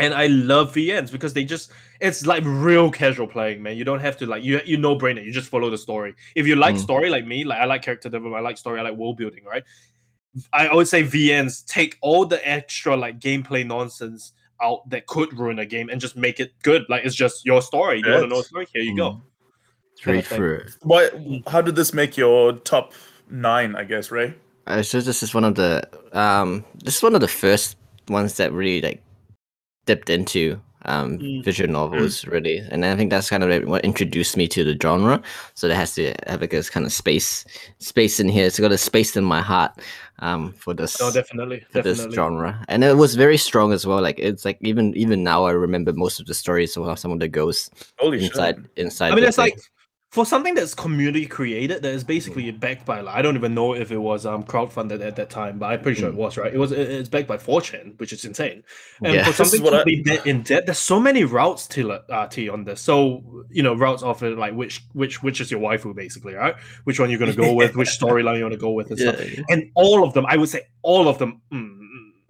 and 0.00 0.12
I 0.12 0.26
love 0.26 0.74
VNs 0.74 1.10
because 1.10 1.32
they 1.32 1.44
just 1.44 1.70
it's 2.00 2.26
like 2.26 2.42
real 2.44 2.90
casual 2.90 3.26
playing, 3.28 3.62
man. 3.62 3.76
You 3.76 3.84
don't 3.84 4.00
have 4.00 4.16
to 4.18 4.26
like 4.26 4.42
you 4.44 4.60
you 4.66 4.76
no 4.76 4.96
brain 4.96 5.16
it. 5.18 5.24
You 5.24 5.32
just 5.32 5.48
follow 5.48 5.70
the 5.70 5.78
story. 5.78 6.14
If 6.34 6.46
you 6.46 6.56
like 6.56 6.74
Mm. 6.74 6.80
story 6.80 7.08
like 7.10 7.26
me, 7.26 7.44
like 7.44 7.60
I 7.60 7.64
like 7.64 7.82
character 7.82 8.08
development, 8.10 8.36
I 8.36 8.40
like 8.48 8.58
story, 8.58 8.80
I 8.80 8.82
like 8.82 8.94
world 8.96 9.16
building, 9.16 9.44
right? 9.44 9.62
I 10.52 10.68
always 10.68 10.90
say 10.90 11.02
VNs 11.02 11.64
take 11.66 11.96
all 12.00 12.26
the 12.26 12.46
extra 12.48 12.96
like 12.96 13.20
gameplay 13.20 13.66
nonsense 13.66 14.32
out 14.62 14.88
that 14.90 15.06
could 15.06 15.36
ruin 15.38 15.58
a 15.58 15.66
game 15.66 15.88
and 15.90 16.00
just 16.00 16.16
make 16.16 16.40
it 16.40 16.52
good. 16.62 16.84
Like 16.88 17.04
it's 17.04 17.14
just 17.14 17.44
your 17.44 17.60
story. 17.62 18.02
You 18.04 18.10
want 18.10 18.22
to 18.24 18.28
know 18.28 18.40
a 18.40 18.44
story? 18.44 18.66
Here 18.72 18.82
you 18.82 18.92
Mm. 18.92 18.96
go. 18.96 19.22
Straight 19.96 20.18
of 20.18 20.26
thing. 20.26 20.36
through. 20.38 20.66
Why? 20.82 21.10
How 21.46 21.60
did 21.62 21.76
this 21.76 21.92
make 21.94 22.16
your 22.16 22.52
top 22.52 22.94
nine? 23.30 23.76
I 23.76 23.84
guess 23.84 24.10
Ray. 24.10 24.34
Uh, 24.66 24.82
so 24.82 25.00
this 25.00 25.22
is 25.22 25.34
one 25.34 25.44
of 25.44 25.54
the 25.56 25.86
um 26.12 26.64
this 26.82 26.96
is 26.96 27.02
one 27.02 27.14
of 27.14 27.20
the 27.20 27.28
first 27.28 27.76
ones 28.08 28.36
that 28.38 28.52
really 28.52 28.80
like 28.80 29.02
dipped 29.86 30.10
into 30.10 30.60
um 30.86 31.18
Mm. 31.18 31.42
visual 31.44 31.70
novels 31.70 32.26
really 32.26 32.58
and 32.70 32.84
i 32.84 32.94
think 32.94 33.10
that's 33.10 33.30
kind 33.30 33.42
of 33.42 33.64
what 33.68 33.82
introduced 33.84 34.36
me 34.36 34.46
to 34.48 34.62
the 34.64 34.76
genre 34.82 35.22
so 35.54 35.66
it 35.66 35.74
has 35.76 35.94
to 35.94 36.14
have 36.26 36.42
like 36.42 36.50
this 36.50 36.68
kind 36.68 36.84
of 36.84 36.92
space 36.92 37.44
space 37.78 38.20
in 38.20 38.28
here 38.28 38.44
it's 38.46 38.60
got 38.60 38.70
a 38.72 38.76
space 38.76 39.16
in 39.16 39.24
my 39.24 39.40
heart 39.40 39.72
um 40.20 40.52
for 40.52 40.74
this 40.74 41.00
No, 41.00 41.10
definitely, 41.10 41.64
for 41.70 41.82
this 41.82 42.06
genre. 42.12 42.64
And 42.68 42.84
it 42.84 42.96
was 42.96 43.14
very 43.14 43.36
strong 43.36 43.72
as 43.72 43.86
well 43.86 44.00
like 44.00 44.18
it's 44.18 44.44
like 44.44 44.58
even 44.60 44.94
even 44.96 45.22
now 45.24 45.44
i 45.44 45.50
remember 45.50 45.92
most 45.92 46.20
of 46.20 46.26
the 46.26 46.34
stories 46.34 46.76
of 46.76 46.98
some 46.98 47.10
of 47.10 47.18
the 47.18 47.28
ghosts 47.28 47.70
Holy 47.98 48.24
inside 48.24 48.56
shit! 48.56 48.70
inside 48.76 49.12
I 49.12 49.14
mean, 49.16 49.24
it's 49.24 49.38
like 49.38 49.58
for 50.14 50.24
something 50.24 50.54
that's 50.54 50.74
community 50.74 51.26
created, 51.26 51.82
that 51.82 51.92
is 51.92 52.04
basically 52.04 52.48
backed 52.52 52.86
by. 52.86 53.00
Like, 53.00 53.16
I 53.16 53.20
don't 53.20 53.34
even 53.34 53.52
know 53.52 53.74
if 53.74 53.90
it 53.90 53.98
was 53.98 54.24
um 54.24 54.44
crowdfunded 54.44 55.00
at 55.04 55.16
that 55.16 55.28
time, 55.28 55.58
but 55.58 55.66
I'm 55.66 55.80
pretty 55.82 55.98
sure 56.00 56.08
it 56.08 56.14
was. 56.14 56.36
Right? 56.36 56.54
It 56.54 56.58
was. 56.58 56.70
it- 56.70 56.88
It's 56.98 57.08
backed 57.08 57.26
by 57.26 57.36
4chan, 57.36 57.98
which 57.98 58.12
is 58.12 58.24
insane. 58.24 58.62
And 59.02 59.14
Yeah. 59.14 59.24
for 59.24 59.32
something 59.32 59.62
to 59.68 59.80
I- 59.80 59.84
be 59.84 60.02
that 60.04 60.24
in 60.24 60.42
debt, 60.42 60.66
there's 60.66 60.78
so 60.78 61.00
many 61.00 61.24
routes 61.24 61.66
to 61.74 61.82
uh, 61.92 62.26
T 62.28 62.48
on 62.48 62.62
this. 62.64 62.80
So 62.80 63.44
you 63.50 63.62
know, 63.64 63.74
routes 63.74 64.04
of 64.04 64.22
it, 64.22 64.38
like 64.38 64.54
which 64.54 64.82
which 64.92 65.20
which 65.24 65.40
is 65.40 65.50
your 65.50 65.60
waifu 65.60 65.94
basically, 65.96 66.34
right? 66.34 66.54
Which 66.84 67.00
one 67.00 67.10
you're 67.10 67.18
gonna 67.18 67.34
go 67.34 67.52
with, 67.52 67.74
which 67.74 67.88
storyline 68.00 68.36
you 68.38 68.44
want 68.44 68.54
to 68.54 68.58
go 68.68 68.70
with, 68.70 68.90
and 68.90 68.98
stuff. 69.00 69.16
yeah, 69.20 69.42
And 69.48 69.70
all 69.74 70.04
of 70.06 70.14
them, 70.14 70.26
I 70.28 70.36
would 70.36 70.48
say, 70.48 70.60
all 70.82 71.08
of 71.08 71.18
them. 71.18 71.40
mm, 71.52 71.58
mm, 71.58 71.83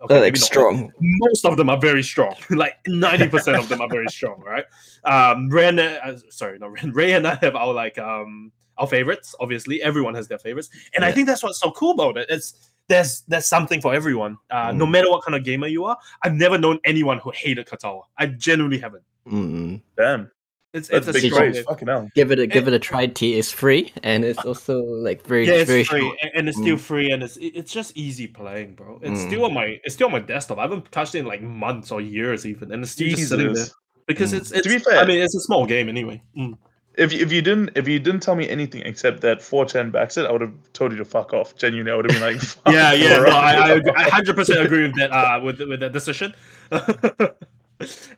okay, 0.05 0.15
They're, 0.15 0.23
like 0.23 0.35
not 0.35 0.41
all, 0.41 0.47
strong 0.47 0.93
most 1.01 1.45
of 1.45 1.57
them 1.57 1.69
are 1.71 1.79
very 1.79 2.03
strong. 2.03 2.35
like 2.51 2.75
ninety 2.87 3.29
percent 3.29 3.59
of 3.59 3.69
them 3.69 3.81
are 3.81 3.89
very 3.89 4.09
strong, 4.09 4.41
right? 4.41 4.65
Um, 5.05 5.49
Ray 5.49 5.69
and 5.69 5.81
uh, 5.81 6.17
sorry, 6.31 6.59
not 6.59 6.71
Ray, 6.73 6.91
Ray 6.91 7.13
and 7.13 7.27
I 7.27 7.37
have 7.43 7.57
our 7.57 7.73
like 7.73 7.99
um 7.99 8.53
our 8.79 8.87
favorites. 8.87 9.35
Obviously, 9.41 9.83
everyone 9.83 10.15
has 10.15 10.29
their 10.29 10.39
favorites, 10.39 10.69
and 10.95 11.05
I 11.05 11.13
think 11.13 11.27
that's 11.27 11.43
what's 11.43 11.61
so 11.61 11.71
cool 11.73 11.93
about 11.93 12.17
it. 12.19 12.27
It's 12.29 12.71
there's 12.89 13.23
there's 13.29 13.47
something 13.47 13.81
for 13.81 13.95
everyone. 13.95 14.37
Uh, 14.51 14.73
No 14.73 14.85
Mm. 14.87 14.91
matter 14.91 15.11
what 15.11 15.25
kind 15.25 15.35
of 15.37 15.45
gamer 15.45 15.69
you 15.69 15.85
are, 15.85 15.97
I've 16.23 16.35
never 16.35 16.59
known 16.59 16.79
anyone 16.85 17.19
who 17.19 17.31
hated 17.35 17.67
Katawa. 17.67 18.03
I 18.19 18.27
genuinely 18.27 18.79
haven't. 18.79 19.05
Mm. 19.27 19.81
Damn, 19.97 20.31
It's 20.75 20.89
that's 20.89 21.07
it's 21.09 21.19
a 21.19 21.21
big 21.23 21.31
strong 21.33 21.39
praise. 21.45 21.55
game. 21.55 21.65
Fucking 21.65 21.89
hell. 21.89 22.11
Give 22.15 22.31
it 22.33 22.39
a 22.41 22.47
give 22.47 22.67
it 22.69 22.75
a 22.75 22.79
try. 22.79 23.07
T 23.07 23.39
it's 23.39 23.51
free 23.51 23.93
and 24.03 24.25
it's 24.25 24.45
also 24.45 24.83
like 24.83 25.25
very 25.27 25.47
Yeah, 25.47 25.55
it's 25.55 25.71
very 25.71 25.85
free 25.85 26.01
short. 26.01 26.19
and- 26.21 26.31
and 26.35 26.49
it's 26.49 26.59
still 26.59 26.77
free 26.77 27.11
and 27.13 27.23
it's 27.23 27.39
it's 27.41 27.73
just 27.73 27.97
easy 27.97 28.27
playing, 28.27 28.75
bro. 28.75 28.99
It's 29.03 29.21
Mm. 29.21 29.27
still 29.29 29.45
on 29.47 29.55
my 29.55 29.81
it's 29.85 29.95
still 29.95 30.09
on 30.09 30.13
my 30.13 30.19
desktop. 30.19 30.59
I 30.59 30.63
haven't 30.63 30.91
touched 30.93 31.15
it 31.15 31.21
in 31.21 31.27
like 31.27 31.41
months 31.43 31.91
or 31.93 32.01
years 32.01 32.45
even, 32.45 32.73
and 32.73 32.83
it's 32.83 32.93
still 32.93 33.09
just 33.09 33.29
sitting 33.29 33.47
there 33.47 33.55
Jesus. 33.55 33.75
because 34.07 34.33
Mm. 34.33 34.39
it's 34.39 34.51
it's. 34.51 34.67
be 34.67 34.81
I 34.97 35.05
mean, 35.07 35.23
it's 35.23 35.35
a 35.37 35.41
small 35.41 35.65
game 35.65 35.89
anyway. 35.89 36.21
Mm. 36.37 36.59
If 36.97 37.13
you, 37.13 37.21
if 37.25 37.33
you 37.33 37.43
didn't 37.43 37.71
if 37.75 37.89
you 37.89 37.99
didn't 37.99 38.21
tell 38.21 38.37
me 38.37 38.49
anything 38.49 38.83
except 38.83 39.21
that 39.23 39.39
4chan 39.41 39.91
backs 39.91 40.17
it, 40.17 40.27
I 40.27 40.33
would 40.33 40.41
have 40.43 40.53
told 40.75 40.93
you 40.93 40.99
to 40.99 41.05
fuck 41.05 41.33
off. 41.33 41.57
Genuinely, 41.57 41.91
I 41.91 41.97
would 41.97 42.09
have 42.11 42.21
been 42.21 42.35
like, 42.35 42.41
fuck 42.65 42.73
Yeah, 42.73 42.93
yeah, 42.93 43.17
no. 43.19 43.25
I, 43.27 43.53
I, 43.55 43.73
I 43.97 44.11
100% 44.11 44.65
agree 44.65 44.83
with 44.87 44.95
that. 44.97 45.11
Uh, 45.13 45.41
with 45.43 45.59
with 45.61 45.81
that 45.81 45.93
decision. 45.93 46.35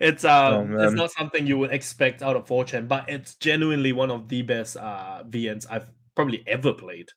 it's 0.01 0.25
um, 0.25 0.75
Oh, 0.77 0.83
it's 0.85 0.95
not 0.95 1.11
something 1.13 1.47
you 1.47 1.59
would 1.59 1.73
expect 1.73 2.23
out 2.23 2.37
of 2.37 2.47
4chan, 2.47 2.89
but 2.89 3.09
it's 3.09 3.35
genuinely 3.37 3.93
one 3.93 4.11
of 4.11 4.29
the 4.29 4.43
best 4.43 4.77
uh 4.77 5.23
VNs 5.29 5.67
I've 5.71 5.89
probably 6.15 6.43
ever 6.47 6.73
played. 6.73 7.09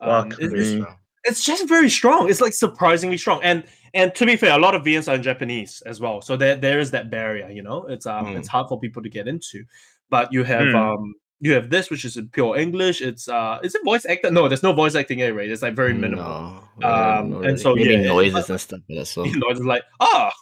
Um, 0.00 0.32
it's, 0.38 0.52
me. 0.52 0.84
it's 1.24 1.44
just 1.44 1.68
very 1.68 1.90
strong. 1.90 2.30
It's 2.30 2.40
like 2.40 2.52
surprisingly 2.52 3.16
strong. 3.18 3.40
And 3.42 3.64
and 3.94 4.14
to 4.16 4.26
be 4.26 4.36
fair, 4.36 4.54
a 4.54 4.58
lot 4.60 4.74
of 4.74 4.82
VNs 4.82 5.08
are 5.10 5.14
in 5.16 5.22
Japanese 5.22 5.82
as 5.86 6.00
well, 6.00 6.20
so 6.20 6.36
there 6.36 6.56
there 6.56 6.78
is 6.78 6.90
that 6.92 7.10
barrier. 7.10 7.48
You 7.50 7.62
know, 7.62 7.86
it's 7.86 8.06
um 8.06 8.26
Mm. 8.26 8.38
it's 8.38 8.48
hard 8.48 8.68
for 8.68 8.78
people 8.78 9.02
to 9.02 9.08
get 9.08 9.26
into. 9.28 9.64
But 10.10 10.32
you 10.32 10.44
have 10.44 10.68
Hmm. 10.68 10.76
um 10.76 11.14
you 11.40 11.52
have 11.54 11.70
this, 11.70 11.88
which 11.90 12.04
is 12.04 12.16
in 12.16 12.28
pure 12.28 12.56
English. 12.58 13.00
It's 13.00 13.28
uh 13.28 13.58
is 13.62 13.74
it 13.74 13.84
voice 13.84 14.04
actor? 14.06 14.30
No, 14.30 14.48
there's 14.48 14.62
no 14.62 14.72
voice 14.72 14.94
acting 14.94 15.22
anyway. 15.22 15.48
It's 15.48 15.62
like 15.62 15.74
very 15.74 15.94
minimal. 15.94 16.62
No, 16.78 16.88
Um, 16.88 17.44
and 17.44 17.58
so, 17.58 17.74
maybe 17.74 17.94
yeah, 17.94 18.02
noises 18.08 18.50
and 18.50 18.60
stuff. 18.60 18.80
That's 18.88 19.16
all. 19.18 19.26
You 19.26 19.38
know, 19.38 19.48
it's 19.50 19.60
like 19.60 19.82
ah 20.00 20.32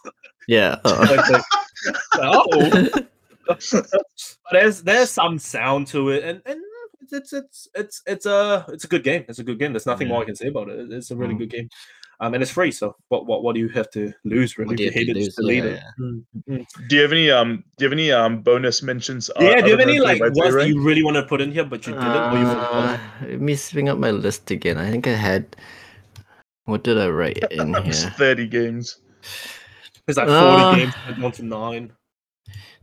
Yeah. 0.47 0.77
uh, 0.85 1.07
like, 1.09 1.29
like, 1.29 1.43
oh. 2.17 2.89
but 3.45 3.61
there's 4.51 4.81
there's 4.83 5.09
some 5.09 5.37
sound 5.39 5.87
to 5.87 6.09
it, 6.09 6.23
and 6.23 6.41
and 6.45 6.61
it's 7.11 7.31
it's 7.33 7.67
it's 7.75 8.01
it's 8.05 8.25
a 8.25 8.65
it's 8.69 8.83
a 8.83 8.87
good 8.87 9.03
game. 9.03 9.23
It's 9.29 9.39
a 9.39 9.43
good 9.43 9.59
game. 9.59 9.73
There's 9.73 9.85
nothing 9.85 10.07
more 10.07 10.21
I 10.21 10.25
can 10.25 10.35
say 10.35 10.47
about 10.47 10.69
it. 10.69 10.91
It's 10.91 11.11
a 11.11 11.15
really 11.15 11.35
Mm. 11.35 11.39
good 11.39 11.49
game. 11.51 11.69
Um, 12.19 12.33
and 12.33 12.41
it's 12.41 12.51
free. 12.51 12.71
So 12.71 12.95
what 13.09 13.27
what 13.27 13.43
what 13.43 13.53
do 13.53 13.61
you 13.61 13.69
have 13.69 13.91
to 13.91 14.11
lose 14.25 14.57
really? 14.57 14.69
What 14.69 14.77
do 14.77 14.83
you 14.83 14.89
you 14.89 14.91
have 14.91 15.07
hate 15.07 15.13
to 15.13 15.19
it, 15.19 15.23
just 15.25 15.37
lose? 15.37 15.47
delete 15.47 15.63
Yeah, 15.63 15.69
it. 15.69 15.75
yeah. 15.75 15.91
Mm, 16.01 16.25
mm. 16.49 16.65
Do 16.89 16.95
you 16.95 17.01
have 17.03 17.11
any 17.11 17.29
um 17.29 17.63
do 17.77 17.85
you 17.85 17.89
have 17.89 17.93
any 17.93 18.11
um 18.11 18.41
bonus 18.41 18.81
mentions? 18.81 19.29
uh, 19.29 19.33
Yeah, 19.39 19.61
do 19.61 19.65
you 19.69 19.77
have 19.77 19.87
any 19.87 19.99
like 19.99 20.17
Play 20.17 20.29
by 20.29 20.33
Play 20.33 20.41
words 20.51 20.55
that 20.55 20.67
you 20.67 20.81
really 20.81 21.03
want 21.03 21.15
to 21.15 21.23
put 21.23 21.41
in 21.41 21.51
here, 21.51 21.63
but 21.63 21.85
you 21.85 21.93
didn't, 21.93 22.15
or 22.33 22.37
you 22.39 22.45
forgot? 22.47 22.73
Uh, 22.73 22.97
let 23.21 23.39
me 23.41 23.55
swing 23.55 23.87
up 23.87 23.99
my 23.99 24.09
list 24.11 24.49
again. 24.51 24.77
I 24.79 24.89
think 24.89 25.05
I 25.07 25.13
had. 25.13 25.55
What 26.65 26.83
did 26.83 26.97
I 26.97 27.07
write 27.07 27.37
in 27.51 27.73
here? 27.85 27.93
Thirty 28.17 28.47
games. 28.47 28.97
There's 30.07 30.17
like 30.17 30.27
40 30.35 30.63
Uh, 30.63 30.75
games 30.75 30.95
down 31.19 31.31
to 31.33 31.43
nine. 31.43 31.93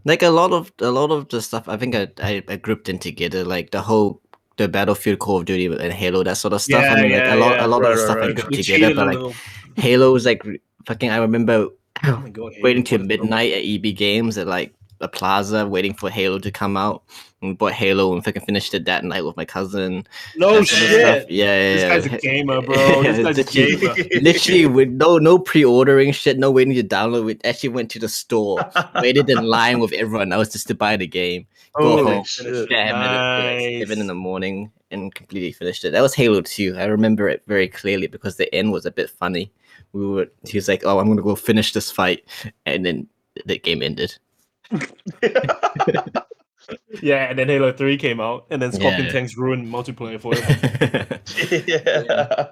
Like 0.05 0.23
a 0.23 0.31
lot 0.31 0.53
of 0.53 0.73
a 0.81 0.91
lot 0.91 1.11
of 1.11 1.29
the 1.31 1.41
stuff. 1.43 1.69
I 1.69 1.77
think 1.79 1.95
I 1.97 2.09
I, 2.23 2.43
I 2.49 2.57
grouped 2.57 2.89
in 2.89 2.99
together. 2.99 3.45
Like 3.45 3.71
the 3.71 3.83
whole 3.83 4.23
the 4.59 4.69
Battlefield, 4.69 5.19
Call 5.21 5.39
of 5.39 5.47
Duty, 5.47 5.67
and 5.67 5.93
Halo, 5.93 6.23
that 6.25 6.37
sort 6.37 6.53
of 6.55 6.63
stuff. 6.63 6.85
Yeah, 6.85 6.95
I 6.95 6.97
mean, 7.01 7.13
like 7.13 7.25
yeah, 7.25 7.35
a 7.35 7.37
lot 7.37 7.57
yeah. 7.57 7.67
a 7.67 7.69
lot 7.69 7.83
Right, 7.83 7.93
of 7.93 7.97
the 7.97 8.03
right, 8.03 8.05
stuff 8.05 8.19
I 8.23 8.33
grouped 8.33 8.55
together. 8.55 8.93
But 8.95 9.07
like. 9.07 9.37
Halo 9.77 10.13
was 10.13 10.27
like 10.27 10.43
fucking. 10.87 11.11
I 11.11 11.19
remember 11.19 11.69
Oh 12.05 12.29
god, 12.33 12.53
waiting 12.61 12.85
till 12.85 12.99
what 13.01 13.11
is 13.11 13.19
wrong? 13.19 13.31
midnight 13.31 13.53
at 13.53 13.63
EB 13.65 13.97
Games 13.97 14.39
at 14.39 14.47
like 14.47 14.75
a 15.05 15.09
plaza, 15.09 15.67
waiting 15.67 15.95
for 15.95 16.11
Halo 16.11 16.39
to 16.41 16.51
come 16.51 16.77
out. 16.77 17.05
And 17.43 17.51
we 17.51 17.55
bought 17.57 17.73
Halo 17.73 18.13
and 18.15 18.25
fucking 18.25 18.43
finished 18.47 18.73
it 18.75 18.87
that 18.87 19.05
night 19.05 19.25
with 19.25 19.37
my 19.37 19.45
cousin. 19.45 20.07
No 20.37 20.63
shit. 20.65 20.91
Yeah, 20.91 21.25
yeah, 21.29 21.73
This 21.75 21.83
yeah. 21.83 21.89
guy's 21.89 22.07
a 22.07 22.19
gamer, 22.19 22.63
bro. 22.63 22.75
This 23.03 23.19
guy's 23.19 23.39
a 23.39 23.43
Literally- 23.43 23.77
gamer. 23.77 24.21
Literally, 24.23 24.67
with 24.67 24.89
no 24.89 25.19
no 25.19 25.39
pre-ordering 25.39 26.13
shit, 26.13 26.39
no 26.39 26.51
waiting 26.51 26.75
to 26.75 26.83
download. 26.83 27.25
We 27.25 27.39
actually 27.45 27.69
went 27.69 27.91
to 27.93 27.99
the 27.99 28.09
store, 28.09 28.59
waited 29.03 29.29
in 29.31 29.45
line 29.45 29.79
with 29.79 29.93
everyone 29.93 30.33
else 30.33 30.49
just 30.51 30.67
to 30.69 30.75
buy 30.75 30.97
the 30.97 31.07
game. 31.07 31.47
Go 31.77 31.97
Holy 31.99 32.15
home, 32.15 32.25
shit. 32.25 32.69
Damn 32.69 32.95
it, 32.95 32.99
at 32.99 33.79
like 33.79 33.79
seven 33.89 34.01
in 34.01 34.07
the 34.07 34.15
morning, 34.15 34.71
and 34.91 35.15
completely 35.15 35.51
finished 35.53 35.85
it. 35.85 35.91
That 35.91 36.03
was 36.03 36.15
Halo 36.15 36.41
Two. 36.41 36.77
I 36.79 36.85
remember 36.85 37.29
it 37.29 37.43
very 37.47 37.69
clearly 37.69 38.07
because 38.07 38.37
the 38.37 38.53
end 38.55 38.73
was 38.73 38.87
a 38.87 38.91
bit 38.93 39.11
funny. 39.11 39.53
We 39.93 40.07
were, 40.07 40.29
he 40.49 40.57
was 40.57 40.69
like, 40.69 40.83
"Oh, 40.87 40.99
I'm 40.99 41.09
gonna 41.09 41.21
go 41.23 41.35
finish 41.35 41.73
this 41.73 41.91
fight," 41.91 42.25
and 42.65 42.87
then 42.87 43.07
the 43.47 43.59
game 43.59 43.83
ended. 43.83 44.17
Yeah, 47.03 47.29
and 47.29 47.39
then 47.39 47.49
Halo 47.49 47.73
3 47.73 47.99
came 47.99 48.21
out, 48.21 48.47
and 48.51 48.63
then 48.63 48.73
Scorpion 48.73 49.07
Yeah. 49.07 49.13
Tanks 49.13 49.37
ruined 49.37 49.67
multiplayer 49.67 50.21
forever. 50.21 51.21
yeah. 51.67 52.47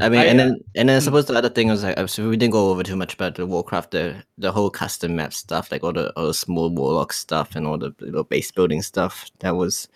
I 0.00 0.08
mean, 0.08 0.20
I, 0.20 0.24
and 0.24 0.40
uh, 0.40 0.44
then 0.44 0.60
and 0.74 0.88
then 0.88 0.96
I 0.96 1.00
suppose 1.00 1.26
the 1.26 1.36
other 1.36 1.50
thing 1.50 1.68
was 1.68 1.84
like, 1.84 1.98
uh, 1.98 2.06
so 2.06 2.28
we 2.28 2.36
didn't 2.36 2.52
go 2.52 2.70
over 2.70 2.82
too 2.82 2.96
much 2.96 3.12
about 3.12 3.34
the 3.34 3.46
Warcraft, 3.46 3.90
the 3.90 4.24
the 4.38 4.50
whole 4.50 4.70
custom 4.70 5.16
map 5.16 5.34
stuff, 5.34 5.70
like 5.70 5.84
all 5.84 5.92
the 5.92 6.10
all 6.18 6.28
the 6.28 6.34
small 6.34 6.70
warlock 6.70 7.12
stuff 7.12 7.54
and 7.54 7.66
all 7.66 7.76
the 7.76 7.94
little 8.00 8.24
base 8.24 8.50
building 8.50 8.80
stuff. 8.80 9.30
That 9.40 9.54
was 9.54 9.88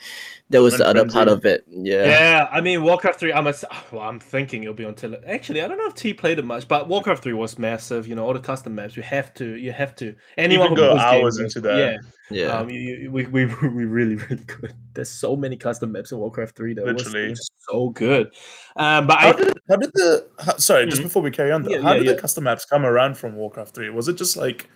that 0.51 0.63
was 0.63 0.79
the 0.79 0.87
other 0.87 1.07
part 1.09 1.29
of 1.29 1.45
it. 1.45 1.65
Yeah. 1.69 2.05
Yeah, 2.07 2.49
I 2.53 2.61
mean 2.61 2.83
Warcraft 2.85 3.19
3. 3.21 3.33
I'm 3.33 3.47
a, 3.47 3.55
well, 3.91 4.03
I'm 4.03 4.21
thinking 4.21 4.63
it'll 4.63 4.75
be 4.75 4.85
on 4.85 4.95
tele. 4.95 5.19
Actually, 5.27 5.63
I 5.63 5.69
don't 5.69 5.79
know 5.79 5.87
if 5.87 5.95
T 5.95 6.15
played 6.15 6.39
it 6.39 6.45
much, 6.45 6.69
but 6.69 6.89
Warcraft 6.89 7.23
3 7.23 7.33
was 7.33 7.59
massive. 7.59 8.07
You 8.07 8.15
know, 8.15 8.25
all 8.25 8.33
the 8.33 8.39
custom 8.41 8.75
maps. 8.75 8.97
You 8.97 9.03
have 9.03 9.35
to, 9.35 9.57
you 9.57 9.73
have 9.73 9.97
to. 9.97 10.15
Anyone 10.39 10.69
can 10.69 10.77
who 10.77 10.83
go 10.83 10.91
plays 10.93 11.03
hours 11.03 11.39
games, 11.39 11.57
into 11.57 11.69
that. 11.69 11.79
Yeah, 11.79 11.97
Yeah. 12.47 12.59
Um, 12.59 12.71
you, 12.71 12.79
you, 12.81 13.11
we, 13.11 13.27
we 13.27 13.45
we 13.63 13.85
really 13.85 14.15
really 14.17 14.45
good. 14.45 14.73
There's 14.95 15.11
so 15.11 15.35
many 15.37 15.57
custom 15.57 15.93
maps 15.93 16.13
in 16.13 16.19
Warcraft 16.19 16.57
3 16.57 16.75
that 16.75 16.85
Literally. 16.87 17.31
just 17.31 17.53
so 17.69 17.91
good. 17.91 18.33
Um, 18.77 19.07
but 19.09 19.19
How 19.19 19.29
I 19.29 19.33
did 19.33 19.59
how 19.69 19.77
did 19.77 19.91
the 19.95 20.29
how, 20.39 20.57
sorry 20.59 20.87
just 20.87 21.01
Mhm. 21.01 21.05
before 21.07 21.23
we 21.23 21.31
carry 21.33 21.51
on 21.51 21.63
though, 21.65 21.71
Yeah, 21.71 21.83
how 21.83 21.93
yeah, 21.93 21.99
did 21.99 22.07
yeah. 22.07 22.13
the 22.13 22.21
custom 22.21 22.45
maps 22.45 22.65
come 22.65 22.87
around 22.87 23.19
from 23.19 23.35
Warcraft 23.35 23.75
Three? 23.75 23.91
Was 23.91 24.07
it 24.09 24.15
just 24.17 24.37
like 24.37 24.69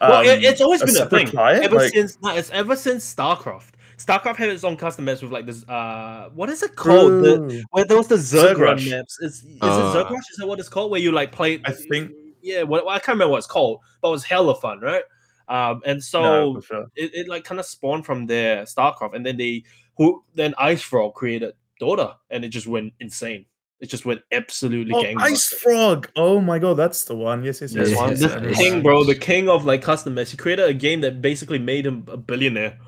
well, 0.00 0.22
it, 0.22 0.38
um, 0.38 0.44
it's 0.44 0.60
always 0.60 0.82
been 0.82 0.96
a 0.96 1.06
thing 1.08 1.28
client? 1.28 1.64
ever 1.64 1.76
Like- 1.76 1.92
since. 1.94 2.18
No, 2.22 2.34
it's 2.36 2.50
ever 2.50 2.76
since 2.76 3.14
StarCraft. 3.14 3.68
StarCraft 3.98 4.36
had 4.36 4.48
its 4.50 4.64
own 4.64 4.76
custom 4.76 5.04
maps 5.04 5.22
with 5.22 5.32
like 5.32 5.46
this. 5.46 5.64
Uh, 5.68 6.28
what 6.34 6.48
is 6.50 6.62
it 6.62 6.76
called? 6.76 7.12
The, 7.24 7.64
where 7.70 7.84
there 7.84 7.96
was 7.96 8.08
the 8.08 8.16
Zerg 8.16 8.58
run 8.58 8.78
Zergrush. 8.78 8.90
maps. 8.90 9.18
Is, 9.20 9.44
is 9.44 9.58
Uh. 9.60 9.66
it 9.66 10.06
Zergrush? 10.06 10.18
Is 10.30 10.36
that 10.38 10.46
what 10.46 10.58
it's 10.60 10.68
called? 10.68 10.90
Where 10.90 11.00
you 11.00 11.12
like 11.12 11.32
play? 11.32 11.60
I 11.64 11.72
think- 11.72 12.12
Yeah, 12.42 12.62
what, 12.62 12.86
I 12.86 12.98
can't 12.98 13.16
remember 13.16 13.32
what 13.32 13.38
it's 13.38 13.46
called, 13.46 13.80
but 14.02 14.08
it 14.08 14.12
was 14.12 14.24
hella 14.24 14.54
fun, 14.54 14.80
right? 14.80 15.02
Um, 15.48 15.80
and 15.86 16.02
so 16.02 16.22
No, 16.54 16.60
sure. 16.60 16.86
it, 16.96 17.14
it 17.14 17.28
like 17.28 17.44
kind 17.44 17.58
of 17.60 17.66
spawned 17.66 18.04
from 18.06 18.26
there, 18.26 18.64
StarCraft, 18.64 19.14
and 19.14 19.24
then 19.24 19.36
they 19.36 19.64
who 19.96 20.22
then 20.34 20.54
IceFrog 20.60 21.14
created 21.14 21.54
Dota, 21.80 22.16
and 22.30 22.44
it 22.44 22.48
just 22.48 22.66
went 22.66 22.92
insane. 23.00 23.46
It 23.80 23.86
just 23.90 24.06
went 24.06 24.22
absolutely 24.32 24.94
Oh, 24.94 25.02
gangbusters. 25.02 25.20
Ice 25.32 25.48
Frog. 25.48 26.08
Oh 26.16 26.40
my 26.40 26.58
god, 26.58 26.74
that's 26.78 27.04
the 27.04 27.14
one. 27.14 27.44
Yes, 27.44 27.60
yes, 27.60 27.74
yes. 27.74 27.90
Yes, 27.90 27.98
yes, 27.98 28.20
Yeah, 28.22 28.34
remember 28.36 28.54
king, 28.54 28.82
bro, 28.82 29.04
the 29.04 29.14
king 29.14 29.48
of 29.48 29.64
like 29.66 29.82
custom 29.82 30.14
maps. 30.14 30.30
He 30.30 30.36
created 30.38 30.66
a 30.66 30.72
game 30.74 31.00
that 31.02 31.20
basically 31.20 31.58
made 31.58 31.84
him 31.86 32.04
a 32.08 32.16
billionaire. 32.16 32.78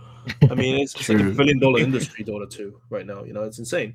I 0.51 0.55
mean, 0.55 0.81
it's, 0.83 0.95
it's 0.95 1.09
like 1.09 1.21
a 1.21 1.25
billion 1.31 1.59
dollar 1.59 1.79
industry, 1.89 2.25
Dota 2.25 2.49
2 2.51 2.81
right 2.91 3.07
now. 3.07 3.23
You 3.25 3.33
know, 3.33 3.45
it's 3.45 3.59
insane. 3.59 3.95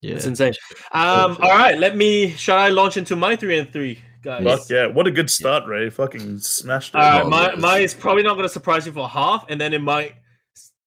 yeah. 0.00 0.14
It's 0.16 0.26
insane. 0.26 0.52
Um, 0.92 1.36
all 1.40 1.50
right, 1.56 1.78
let 1.78 1.96
me. 1.96 2.30
Shall 2.30 2.58
I 2.58 2.68
launch 2.68 2.96
into 2.96 3.16
my 3.16 3.36
three 3.36 3.58
and 3.58 3.72
three, 3.72 3.98
guys? 4.22 4.44
Fuck 4.44 4.68
yeah! 4.70 4.86
What 4.86 5.06
a 5.06 5.10
good 5.10 5.30
start, 5.30 5.66
Ray. 5.66 5.90
Fucking 5.90 6.38
smashed 6.38 6.94
it. 6.94 6.98
All 6.98 7.02
right, 7.30 7.52
Oh, 7.54 7.58
my 7.58 7.78
yes. 7.78 7.94
is 7.94 8.00
probably 8.00 8.22
not 8.22 8.34
going 8.34 8.44
to 8.44 8.52
surprise 8.52 8.84
you 8.86 8.92
for 8.92 9.08
half, 9.08 9.46
and 9.48 9.60
then 9.60 9.72
it 9.72 9.80
might 9.80 10.10
s- 10.10 10.14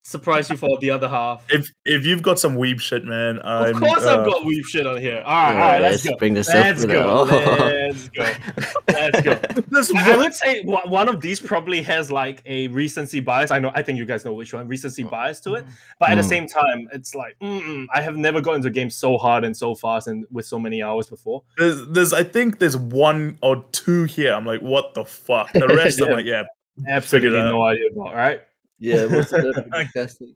surprise 0.07 0.49
you 0.49 0.55
for 0.55 0.77
the 0.79 0.89
other 0.89 1.09
half. 1.09 1.43
if 1.49 1.69
if 1.83 2.05
you've 2.05 2.21
got 2.21 2.39
some 2.39 2.55
weeb 2.55 2.79
shit, 2.79 3.03
man, 3.03 3.39
I'm, 3.43 3.75
of 3.75 3.81
course, 3.81 4.03
uh, 4.03 4.19
I've 4.19 4.25
got 4.25 4.45
weave 4.45 4.65
shit 4.65 4.87
on 4.87 5.01
here. 5.01 5.21
All 5.25 5.33
right, 5.35 5.51
all 5.53 5.57
right, 5.59 5.81
let's 5.81 6.05
let's 6.05 6.15
go. 6.15 6.17
bring 6.17 6.33
this 6.33 6.47
Let's 6.47 6.83
up. 6.85 6.89
go. 6.89 7.03
Oh. 7.09 7.23
Let's 7.25 8.07
go. 8.09 8.31
Let's 8.87 9.21
go. 9.21 9.39
This 9.69 9.93
I 9.93 10.13
I 10.13 10.17
would 10.17 10.33
say 10.33 10.61
one 10.63 10.89
one 10.89 11.09
of 11.09 11.19
these 11.21 11.39
probably 11.39 11.81
has 11.83 12.09
like 12.11 12.41
a 12.45 12.67
recency 12.69 13.19
bias. 13.19 13.51
I 13.51 13.59
know, 13.59 13.71
I 13.75 13.83
think 13.83 13.97
you 13.99 14.05
guys 14.05 14.23
know 14.23 14.33
which 14.33 14.53
one, 14.53 14.67
recency 14.67 15.03
bias 15.03 15.39
to 15.41 15.55
it. 15.55 15.65
But 15.99 16.09
at 16.09 16.15
the 16.15 16.21
Mm. 16.21 16.29
same 16.29 16.47
time, 16.47 16.87
it's 16.93 17.13
like 17.13 17.35
mm-mm, 17.41 17.85
I 17.93 18.01
have 18.01 18.15
never 18.15 18.39
gotten 18.41 18.59
into 18.59 18.69
a 18.69 18.71
game 18.71 18.89
so 18.89 19.17
hard 19.17 19.43
and 19.43 19.55
so 19.55 19.75
fast 19.75 20.07
and 20.07 20.25
with 20.31 20.45
so 20.45 20.57
many 20.57 20.81
hours 20.81 21.07
before. 21.09 21.43
There's, 21.57 21.85
there's, 21.89 22.13
I 22.13 22.23
think 22.23 22.59
there's 22.59 22.77
one 22.77 23.37
or 23.41 23.63
two 23.71 24.05
here. 24.05 24.33
I'm 24.33 24.45
like, 24.45 24.61
what 24.61 24.93
the 24.93 25.03
fuck? 25.05 25.51
The 25.53 25.67
rest, 25.67 26.01
I'm 26.01 26.11
like, 26.17 26.25
yeah. 26.25 26.43
Absolutely 26.87 27.37
no 27.39 27.61
idea 27.63 27.89
about. 27.91 28.15
Right? 28.15 28.41
Yeah, 28.79 29.05
what's 29.05 29.31
the 29.31 29.65
fantastic? 29.71 30.29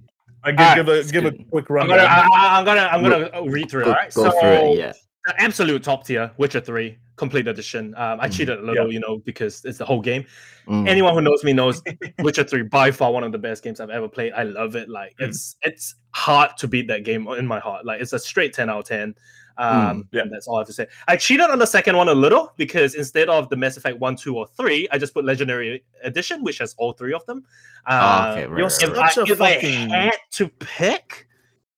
I 0.43 0.51
give, 0.51 0.59
Alright, 0.59 0.75
give 0.77 0.87
a 0.87 0.91
let's 0.91 1.11
give 1.11 1.25
a 1.25 1.31
get- 1.31 1.49
quick 1.51 1.65
I'm 1.69 1.87
gonna, 1.87 2.01
I, 2.01 2.27
I- 2.33 2.59
I'm 2.59 2.65
gonna, 2.65 2.81
I'm 2.91 3.03
gonna 3.03 3.51
read 3.51 3.69
through. 3.69 3.81
it, 3.83 3.87
All 3.87 3.93
right. 3.93 4.13
go 4.13 4.23
so 4.23 4.31
for 4.31 4.47
it. 4.47 4.77
Yeah. 4.77 4.93
the 5.25 5.39
absolute 5.41 5.83
top 5.83 6.05
tier, 6.05 6.31
Witcher 6.37 6.61
Three 6.61 6.97
Complete 7.15 7.47
Edition. 7.47 7.93
Um, 7.95 8.19
I 8.19 8.27
Mhm. 8.27 8.33
cheated 8.33 8.57
a 8.59 8.61
little, 8.63 8.91
you 8.91 8.99
know, 8.99 9.19
because 9.19 9.63
it's 9.65 9.77
the 9.77 9.85
whole 9.85 10.01
game. 10.01 10.25
Mm. 10.67 10.87
anyone 10.87 11.13
who 11.15 11.21
knows 11.21 11.43
me 11.43 11.53
knows 11.53 11.81
Witcher 12.19 12.43
3 12.43 12.63
by 12.63 12.91
far 12.91 13.11
one 13.11 13.23
of 13.23 13.31
the 13.31 13.37
best 13.39 13.63
games 13.63 13.79
I've 13.79 13.89
ever 13.89 14.07
played. 14.07 14.31
I 14.33 14.43
love 14.43 14.75
it. 14.75 14.89
Like 14.89 15.15
Mm. 15.19 15.27
it's 15.29 15.55
it's 15.63 15.95
hard 16.11 16.55
to 16.57 16.67
beat 16.67 16.87
that 16.87 17.03
game 17.03 17.27
in 17.29 17.45
my 17.47 17.59
heart. 17.59 17.85
Like 17.85 18.01
it's 18.01 18.13
a 18.13 18.19
straight 18.19 18.53
10 18.53 18.69
out 18.69 18.79
of 18.79 18.85
10. 18.85 19.13
Um 19.58 20.08
yeah. 20.12 20.24
that's 20.32 20.47
all 20.47 20.58
I 20.58 20.60
have 20.62 20.68
to 20.68 20.74
say. 20.74 20.88
I 21.08 21.18
cheated 21.18 21.49
on 21.49 21.60
the 21.60 21.66
second 21.66 21.97
one 21.97 22.10
a 22.10 22.14
little 22.14 22.54
because 22.58 22.95
instead 22.95 23.30
of 23.30 23.49
the 23.49 23.56
Mass 23.56 23.78
Effect 23.78 23.99
1, 23.99 24.16
2, 24.16 24.38
or 24.38 24.47
3, 24.47 24.88
I 24.91 24.97
just 24.97 25.14
put 25.14 25.26
Legendary 25.26 25.84
Edition, 26.04 26.43
which 26.43 26.58
has 26.60 26.76
all 26.78 26.93
three 26.93 27.14
of 27.14 27.26
them. 27.26 27.43
Uh, 27.86 28.32
okay, 28.32 28.47
right, 28.47 28.58
You're 28.58 28.68
right, 28.68 28.84
if, 28.84 28.89
right. 28.91 28.99
I, 28.99 29.10
Such 29.10 29.30
a 29.30 29.34
if 29.34 29.41
I 29.41 29.52
had 29.52 30.14
to 30.32 30.47
pick, 30.47 31.28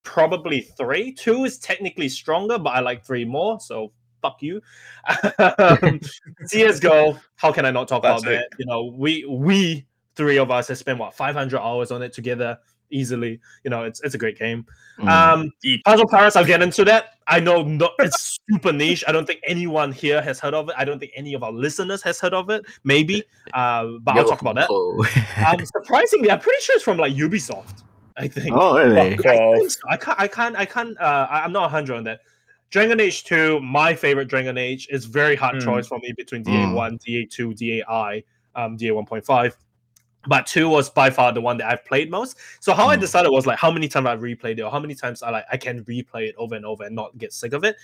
probably 0.04 0.62
three. 0.62 1.12
Two 1.14 1.46
is 1.46 1.58
technically 1.60 2.10
stronger, 2.10 2.60
but 2.60 2.72
I 2.72 2.80
like 2.82 3.06
three 3.06 3.26
more. 3.26 3.60
So 3.60 3.92
fuck 4.22 4.42
you. 4.42 4.62
um, 5.60 6.00
CS:GO, 6.46 7.18
how 7.36 7.52
can 7.52 7.66
I 7.66 7.72
not 7.72 7.88
talk 7.88 8.00
about 8.00 8.22
Classic. 8.22 8.40
that? 8.40 8.60
You 8.60 8.66
know, 8.66 8.86
we 8.86 9.26
we 9.26 9.86
three 10.16 10.38
of 10.38 10.52
us 10.52 10.68
have 10.68 10.78
spent 10.78 11.00
what 11.00 11.14
500 11.14 11.60
hours 11.60 11.92
on 11.92 12.02
it 12.04 12.14
together 12.14 12.58
easily. 12.94 13.40
You 13.64 13.70
know, 13.72 13.84
it's 13.84 14.00
it's 14.02 14.16
a 14.16 14.18
great 14.18 14.38
game. 14.38 14.66
Mm. 15.00 15.10
Um, 15.10 15.52
Puzzle 15.86 16.08
Pirates, 16.08 16.36
I'll 16.36 16.46
get 16.46 16.62
into 16.62 16.86
that. 16.86 17.16
I 17.28 17.40
know 17.40 17.64
no, 17.64 17.90
it's 18.00 18.38
super 18.50 18.72
niche. 18.72 19.04
I 19.08 19.12
don't 19.12 19.26
think 19.26 19.40
anyone 19.46 19.92
here 19.92 20.22
has 20.22 20.40
heard 20.40 20.54
of 20.54 20.70
it. 20.70 20.76
I 20.78 20.86
don't 20.86 21.00
think 21.00 21.12
any 21.16 21.34
of 21.34 21.42
our 21.44 21.52
listeners 21.52 22.02
has 22.04 22.20
heard 22.20 22.34
of 22.34 22.50
it. 22.50 22.64
Maybe, 22.84 23.24
uh, 23.54 23.88
but 24.02 24.16
I'll 24.18 24.28
talk 24.28 24.42
about 24.42 24.56
that. 24.56 24.70
Um, 25.48 25.66
surprisingly, 25.66 26.30
I'm 26.32 26.40
pretty 26.40 26.62
sure 26.62 26.76
it's 26.76 26.84
from 26.84 26.98
like 26.98 27.14
Ubisoft. 27.14 27.84
I 28.18 28.28
think. 28.28 28.56
oh 28.56 28.78
really? 28.78 29.18
Fuck 29.18 29.26
I, 29.26 29.38
think 29.58 29.72
so. 29.72 29.80
I 29.90 29.98
can't. 29.98 30.20
I 30.20 30.28
can't. 30.28 30.56
I 30.56 30.66
can't. 30.66 31.00
Uh, 31.02 31.28
I- 31.30 31.44
I'm 31.44 31.52
not 31.52 31.64
100 31.64 31.96
on 31.98 32.04
that. 32.04 32.20
Dragon 32.70 33.00
Age 33.00 33.24
2, 33.26 33.60
my 33.62 33.94
favorite 33.96 34.28
Dragon 34.28 34.58
Age, 34.58 34.88
is 34.90 35.06
very 35.06 35.36
hard 35.36 35.56
Mm. 35.58 35.64
choice 35.64 35.88
for 35.88 36.00
me 36.00 36.12
between 36.18 36.44
Mm. 36.44 36.74
DA1, 36.74 37.00
DA2, 37.04 37.54
DAI, 37.56 38.24
um, 38.56 38.78
DA 38.78 38.92
1.5. 38.92 39.56
But 40.28 40.46
two 40.48 40.70
was 40.70 40.90
by 40.90 41.10
far 41.10 41.34
the 41.34 41.42
one 41.42 41.58
that 41.58 41.68
I've 41.70 41.84
played 41.86 42.10
most. 42.10 42.38
So 42.62 42.74
how 42.74 42.88
I 42.88 42.96
Mm. 42.96 43.02
decided 43.02 43.30
was 43.30 43.46
like 43.46 43.60
how 43.60 43.70
many 43.72 43.88
times 43.88 44.08
I 44.08 44.16
replayed 44.16 44.58
it, 44.58 44.62
or 44.62 44.72
how 44.72 44.80
many 44.80 44.96
times 44.96 45.22
I 45.22 45.30
like 45.32 45.46
I 45.52 45.58
can 45.58 45.84
replay 45.86 46.30
it 46.30 46.36
over 46.38 46.56
and 46.56 46.66
over 46.66 46.84
and 46.86 46.96
not 46.96 47.18
get 47.18 47.34
sick 47.34 47.54
of 47.54 47.64
it. 47.64 47.76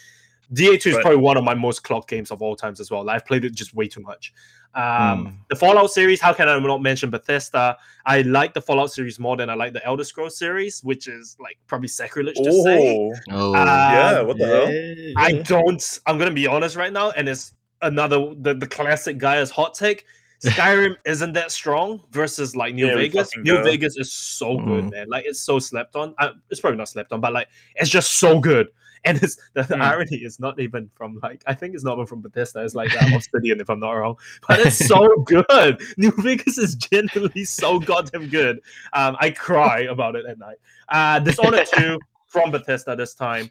DA2 0.52 0.90
is 0.90 0.96
Right. 0.96 1.02
probably 1.04 1.22
one 1.22 1.38
of 1.38 1.44
my 1.44 1.54
most 1.54 1.84
clock 1.84 2.08
games 2.08 2.32
of 2.32 2.42
all 2.42 2.56
times 2.56 2.80
as 2.80 2.90
well. 2.90 3.04
Like, 3.04 3.18
I've 3.18 3.26
played 3.26 3.46
it 3.46 3.54
just 3.54 3.76
way 3.76 3.88
too 3.88 4.02
much. 4.02 4.34
Um, 4.74 4.82
Mm. 5.28 5.34
The 5.50 5.56
Fallout 5.56 5.92
series, 5.92 6.20
how 6.22 6.34
can 6.34 6.48
I 6.50 6.58
not 6.58 6.82
mention 6.82 7.10
Bethesda? 7.12 7.78
I 8.06 8.22
like 8.22 8.54
the 8.56 8.62
Fallout 8.62 8.92
series 8.92 9.20
more 9.20 9.36
than 9.38 9.50
I 9.50 9.54
like 9.54 9.74
the 9.74 9.86
Elder 9.86 10.04
Scrolls 10.04 10.38
series, 10.40 10.82
which 10.84 11.08
is 11.08 11.36
like 11.40 11.58
probably 11.68 11.88
sacrilege 11.88 12.38
to 12.38 12.52
say. 12.64 12.96
Oh, 12.96 13.14
Oh, 13.32 13.54
yeah. 13.54 14.20
Um, 14.20 14.28
What 14.28 14.38
the 14.40 14.48
hell? 14.48 15.24
I 15.24 15.34
don't. 15.34 16.00
I'm 16.08 16.18
gonna 16.18 16.32
be 16.32 16.48
honest 16.48 16.76
right 16.76 16.94
now, 16.94 17.12
and 17.12 17.28
it's 17.30 17.54
another 17.82 18.34
the, 18.36 18.54
the 18.56 18.68
classic 18.68 19.18
guy's 19.20 19.52
hot 19.52 19.74
take. 19.76 20.06
Skyrim 20.42 20.96
isn't 21.06 21.34
that 21.34 21.52
strong 21.52 22.02
versus 22.12 22.56
like 22.56 22.74
New 22.74 22.86
Here 22.86 22.96
we 22.96 23.04
Vegas. 23.04 23.30
New 23.38 23.56
go. 23.58 23.64
Vegas 23.64 23.98
is 23.98 24.14
so 24.14 24.58
good, 24.58 24.86
Mhm. 24.86 24.92
man. 24.92 25.08
Like 25.10 25.26
it's 25.26 25.42
so 25.42 25.60
slept 25.60 25.96
on. 25.96 26.16
Uh, 26.18 26.32
it's 26.50 26.62
probably 26.62 26.78
not 26.78 26.88
slept 26.90 27.12
on, 27.12 27.20
but 27.20 27.34
like 27.34 27.50
it's 27.76 27.90
just 27.90 28.16
so 28.18 28.40
good. 28.40 28.68
And 29.06 29.18
it's 29.24 29.38
the, 29.54 29.64
the 29.64 29.76
Hmm. 29.78 29.82
irony 29.82 30.18
is 30.18 30.42
not 30.42 30.60
even 30.60 30.90
from 30.94 31.20
like 31.24 31.42
I 31.48 31.54
think 31.54 31.74
it's 31.74 31.86
not 31.86 31.94
even 31.94 32.06
from 32.06 32.20
Bethesda. 32.20 32.62
It's 32.66 32.76
like 32.76 32.94
uh, 33.02 33.08
Obsidian, 33.16 33.62
if 33.62 33.70
I'm 33.70 33.80
not 33.80 33.92
wrong. 33.94 34.18
But 34.48 34.60
it's 34.60 34.76
so 34.88 35.08
good. 35.26 35.82
New 35.96 36.12
Vegas 36.18 36.58
is 36.58 36.76
genuinely 36.76 37.46
so 37.46 37.80
goddamn 37.80 38.28
good. 38.28 38.60
Um, 38.92 39.16
I 39.22 39.30
cry 39.32 39.84
about 39.84 40.18
it 40.18 40.26
at 40.26 40.38
night. 40.38 40.58
Uh, 40.90 41.20
Dishonored 41.20 41.66
2 41.74 41.98
from 42.28 42.52
Bethesda 42.52 42.94
this 42.98 43.14
time. 43.14 43.50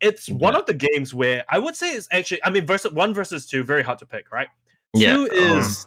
It's 0.00 0.28
one 0.28 0.54
of 0.54 0.66
the 0.66 0.74
games 0.74 1.12
where 1.12 1.44
I 1.48 1.58
would 1.58 1.74
say 1.74 1.94
it's 1.94 2.06
actually, 2.12 2.44
I 2.44 2.50
mean, 2.50 2.64
versus 2.64 2.92
one 2.92 3.12
versus 3.12 3.44
two, 3.44 3.64
very 3.64 3.82
hard 3.82 3.98
to 3.98 4.06
pick, 4.06 4.30
right? 4.30 4.48
Yeah, 4.94 5.14
Two 5.16 5.22
um, 5.32 5.58
is 5.58 5.84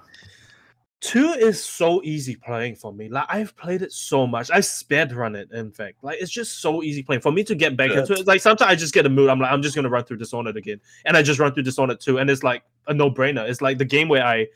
two 1.01 1.29
is 1.29 1.63
so 1.63 2.01
easy 2.03 2.35
playing 2.35 2.75
for 2.75 2.91
me. 2.93 3.07
Like 3.09 3.25
I've 3.29 3.55
played 3.55 3.81
it 3.81 3.91
so 3.91 4.27
much. 4.27 4.51
I 4.51 4.59
sped 4.59 5.13
run 5.13 5.35
it, 5.35 5.51
in 5.51 5.71
fact. 5.71 6.03
Like 6.03 6.17
it's 6.21 6.31
just 6.31 6.61
so 6.61 6.83
easy 6.83 7.03
playing. 7.03 7.21
For 7.21 7.31
me 7.31 7.43
to 7.45 7.55
get 7.55 7.77
back 7.77 7.91
Yeah. 7.91 7.99
into 8.01 8.13
it, 8.13 8.27
like 8.27 8.41
sometimes 8.41 8.69
I 8.71 8.75
just 8.75 8.93
get 8.93 9.05
a 9.05 9.09
mood. 9.09 9.29
I'm 9.29 9.39
like, 9.39 9.51
I'm 9.51 9.61
just 9.61 9.75
gonna 9.75 9.89
run 9.89 10.03
through 10.03 10.17
Dishonored 10.17 10.57
again. 10.57 10.79
And 11.05 11.15
I 11.15 11.21
just 11.23 11.39
run 11.39 11.53
through 11.53 11.63
Dishonored 11.63 11.99
2. 12.01 12.17
And 12.19 12.29
it's 12.29 12.43
like 12.43 12.63
a 12.87 12.93
no-brainer. 12.93 13.47
It's 13.49 13.61
like 13.61 13.77
the 13.77 13.85
game 13.85 14.09
where 14.09 14.25
I 14.25 14.47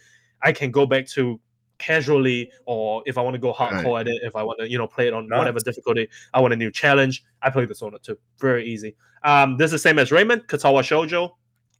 I 0.41 0.52
can 0.52 0.72
go 0.72 0.86
back 0.86 1.08
to 1.10 1.39
casually 1.80 2.52
or 2.66 3.04
if 3.06 3.18
I 3.18 3.22
want 3.22 3.34
to 3.34 3.39
go 3.39 3.54
hardcore 3.54 4.00
at 4.00 4.08
it, 4.08 4.22
if 4.24 4.36
I 4.36 4.44
want 4.44 4.60
to, 4.60 4.70
you 4.70 4.78
know, 4.78 4.88
play 4.88 5.08
it 5.08 5.14
on 5.14 5.28
Nice. 5.28 5.38
whatever 5.38 5.60
difficulty, 5.60 6.08
I 6.34 6.39
want 6.41 6.54
a 6.54 6.58
new 6.58 6.72
challenge. 6.72 7.24
I 7.41 7.50
play 7.50 7.66
Dishonored 7.66 8.04
2. 8.04 8.18
Very 8.39 8.66
easy. 8.66 8.96
Um, 9.24 9.58
this 9.58 9.68
is 9.68 9.72
the 9.72 9.80
same 9.80 10.00
as 10.00 10.12
Raymond, 10.12 10.48
Katawa 10.48 10.82
Shoujo. 10.82 11.32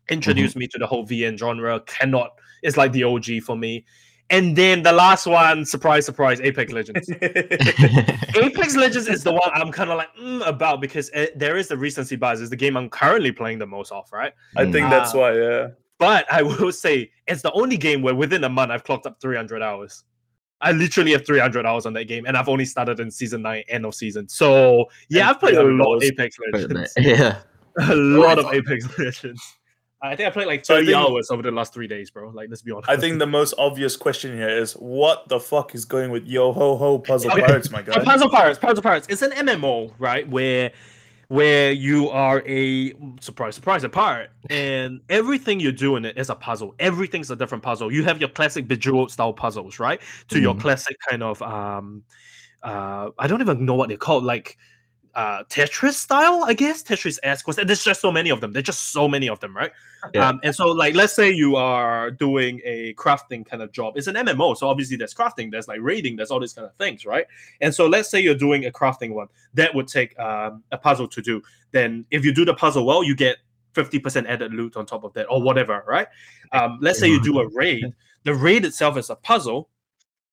Introduced 0.10 0.56
me 0.58 0.68
to 0.68 0.78
the 0.78 0.88
whole 0.88 1.06
VN 1.06 1.38
genre. 1.38 1.80
Cannot, 1.82 2.32
it's 2.64 2.76
like 2.76 2.92
the 2.92 3.04
OG 3.04 3.42
for 3.46 3.56
me. 3.56 3.86
And 4.34 4.56
then 4.56 4.82
the 4.84 4.92
last 4.92 5.26
one, 5.28 5.64
surprise, 5.64 6.06
surprise, 6.06 6.42
Apex 6.42 6.72
Legends. 6.74 7.08
Apex 8.36 8.76
Legends 8.76 9.08
is 9.08 9.24
the 9.24 9.32
one 9.32 9.50
I'm 9.54 9.72
kind 9.72 9.90
of 9.92 9.98
like 9.98 10.10
mm, 10.20 10.46
about 10.48 10.82
because 10.82 11.10
it, 11.10 11.38
there 11.38 11.56
is 11.58 11.68
the 11.68 11.78
recency 11.78 12.16
bias. 12.16 12.40
It's 12.40 12.50
the 12.50 12.56
game 12.56 12.76
I'm 12.76 12.90
currently 12.90 13.32
playing 13.32 13.60
the 13.60 13.68
most 13.68 13.92
of, 13.92 14.10
right? 14.12 14.34
I 14.58 14.64
think 14.64 14.88
Mm. 14.88 14.90
that's 14.90 15.14
Ah. 15.14 15.18
why. 15.20 15.34
Yeah. 15.34 15.68
But 16.00 16.26
I 16.32 16.42
will 16.42 16.72
say 16.72 17.12
it's 17.28 17.42
the 17.44 17.52
only 17.54 17.78
game 17.78 18.02
where 18.02 18.16
within 18.16 18.44
a 18.44 18.50
month 18.50 18.72
I've 18.72 18.84
clocked 18.84 19.06
up 19.06 19.22
300 19.22 19.62
hours. 19.62 20.04
I 20.62 20.72
literally 20.72 21.12
have 21.12 21.26
300 21.26 21.66
hours 21.66 21.86
on 21.86 21.94
that 21.94 22.06
game, 22.06 22.26
and 22.26 22.36
I've 22.38 22.48
only 22.50 22.66
started 22.66 23.00
in 23.00 23.12
season 23.12 23.42
nine, 23.44 23.64
end 23.68 23.86
of 23.86 23.94
season. 23.94 24.28
So 24.30 24.86
yeah, 25.10 25.22
And 25.22 25.30
I've 25.30 25.40
played 25.40 25.56
a 25.56 25.64
lot 25.64 25.96
of. 25.98 26.04
Apex 26.04 26.38
Legends. 26.54 26.94
yeah. 26.98 27.40
a 27.80 27.96
lot 27.96 28.40
of 28.40 28.46
Apex 28.54 28.98
Legends. 28.98 29.42
I 30.04 30.16
think 30.18 30.28
I 30.28 30.32
played 30.32 30.48
like 30.48 30.66
So 30.66 30.76
30 30.76 30.88
think- 30.88 30.98
hours 30.98 31.32
over 31.32 31.42
the 31.42 31.52
last 31.52 31.74
three 31.74 31.88
days, 31.88 32.12
bro. 32.12 32.30
Like, 32.30 32.50
let's 32.50 32.62
be 32.62 32.72
honest. 32.72 32.90
I 32.90 32.98
think 32.98 33.20
the 33.20 33.26
most 33.26 33.54
obvious 33.58 33.96
question 33.96 34.36
here 34.36 34.50
is 34.50 34.74
what 34.74 35.28
the 35.30 35.40
fuck 35.40 35.74
is 35.74 35.86
going 35.86 36.12
with 36.12 36.26
Yo 36.28 36.52
Ho 36.52 36.76
Ho 36.76 37.00
Puzzle 37.00 37.32
Okay. 37.32 37.42
Pirates, 37.42 37.72
my 37.72 37.82
guy? 37.82 38.04
Puzzle 38.04 38.30
Pirates, 38.30 38.60
Puzzle 38.60 38.84
Pirates. 38.84 39.08
It's 39.10 39.22
an 39.22 39.32
MMO, 39.32 39.94
right? 40.00 40.28
Where 40.30 40.72
where 41.30 41.72
you 41.72 42.10
are 42.10 42.44
a 42.46 42.94
surprise, 43.22 43.56
surprise, 43.56 43.84
a 43.86 43.90
pirate, 43.90 44.30
and 44.52 45.00
everything 45.10 45.60
you 45.60 45.72
do 45.72 45.96
in 45.96 46.06
it 46.06 46.16
is 46.18 46.30
a 46.30 46.36
puzzle. 46.36 46.76
Everything's 46.80 47.32
a 47.32 47.36
different 47.36 47.64
puzzle. 47.64 47.92
You 47.92 48.04
have 48.04 48.20
your 48.20 48.30
classic 48.30 48.68
bejeweled 48.68 49.10
style 49.10 49.34
puzzles, 49.34 49.80
right? 49.80 50.00
To 50.28 50.40
your 50.40 50.54
Mhm. 50.54 50.60
classic 50.62 50.98
kind 51.10 51.24
of 51.24 51.42
um 51.42 52.04
uh 52.62 53.10
I 53.18 53.28
don't 53.28 53.42
even 53.42 53.66
know 53.66 53.74
what 53.74 53.88
they're 53.88 53.98
called, 53.98 54.26
like 54.26 54.58
uh 55.16 55.44
Tetris 55.46 55.94
style, 55.94 56.44
I 56.46 56.54
guess. 56.54 56.84
Tetris 56.84 57.20
esque 57.24 57.48
and 57.48 57.70
there's 57.70 57.84
just 57.84 58.02
so 58.02 58.12
many 58.12 58.30
of 58.30 58.42
them. 58.42 58.52
There's 58.52 58.66
just 58.66 58.92
so 58.92 59.08
many 59.08 59.30
of 59.30 59.40
them, 59.40 59.56
right? 59.56 59.72
Yeah. 60.14 60.30
Um, 60.30 60.40
and 60.44 60.54
so 60.54 60.68
like 60.68 60.96
let's 60.96 61.14
say 61.14 61.32
you 61.32 61.56
are 61.56 62.12
doing 62.12 62.62
a 62.64 62.94
crafting 62.96 63.46
kind 63.46 63.62
of 63.62 63.72
job. 63.72 63.94
It's 63.96 64.08
an 64.08 64.16
MMO, 64.16 64.58
so 64.58 64.68
obviously 64.68 64.98
there's 64.98 65.14
crafting, 65.14 65.52
there's 65.52 65.68
like 65.68 65.80
raiding, 65.82 66.16
there's 66.16 66.32
all 66.32 66.40
these 66.40 66.54
kind 66.54 66.66
of 66.66 66.76
things, 66.76 67.06
right? 67.06 67.26
And 67.62 67.74
so 67.74 67.88
let's 67.88 68.10
say 68.10 68.20
you're 68.20 68.36
doing 68.36 68.66
a 68.66 68.72
crafting 68.72 69.14
one 69.14 69.28
that 69.54 69.74
would 69.74 69.88
take 69.88 70.18
um, 70.20 70.64
a 70.72 70.78
puzzle 70.78 71.08
to 71.08 71.22
do. 71.22 71.42
Then 71.72 72.06
if 72.12 72.26
you 72.26 72.34
do 72.34 72.46
the 72.46 72.54
puzzle 72.54 72.86
well, 72.86 73.04
you 73.04 73.16
get 73.16 73.38
50% 73.74 74.28
added 74.28 74.54
loot 74.54 74.78
on 74.78 74.86
top 74.86 75.04
of 75.04 75.14
that 75.14 75.26
or 75.30 75.42
whatever, 75.42 75.84
right? 75.88 76.08
Um, 76.52 76.78
let's 76.82 77.00
say 77.00 77.08
you 77.08 77.22
do 77.22 77.40
a 77.40 77.48
raid. 77.48 77.94
The 78.24 78.34
raid 78.34 78.66
itself 78.66 78.98
is 78.98 79.10
a 79.10 79.16
puzzle 79.16 79.70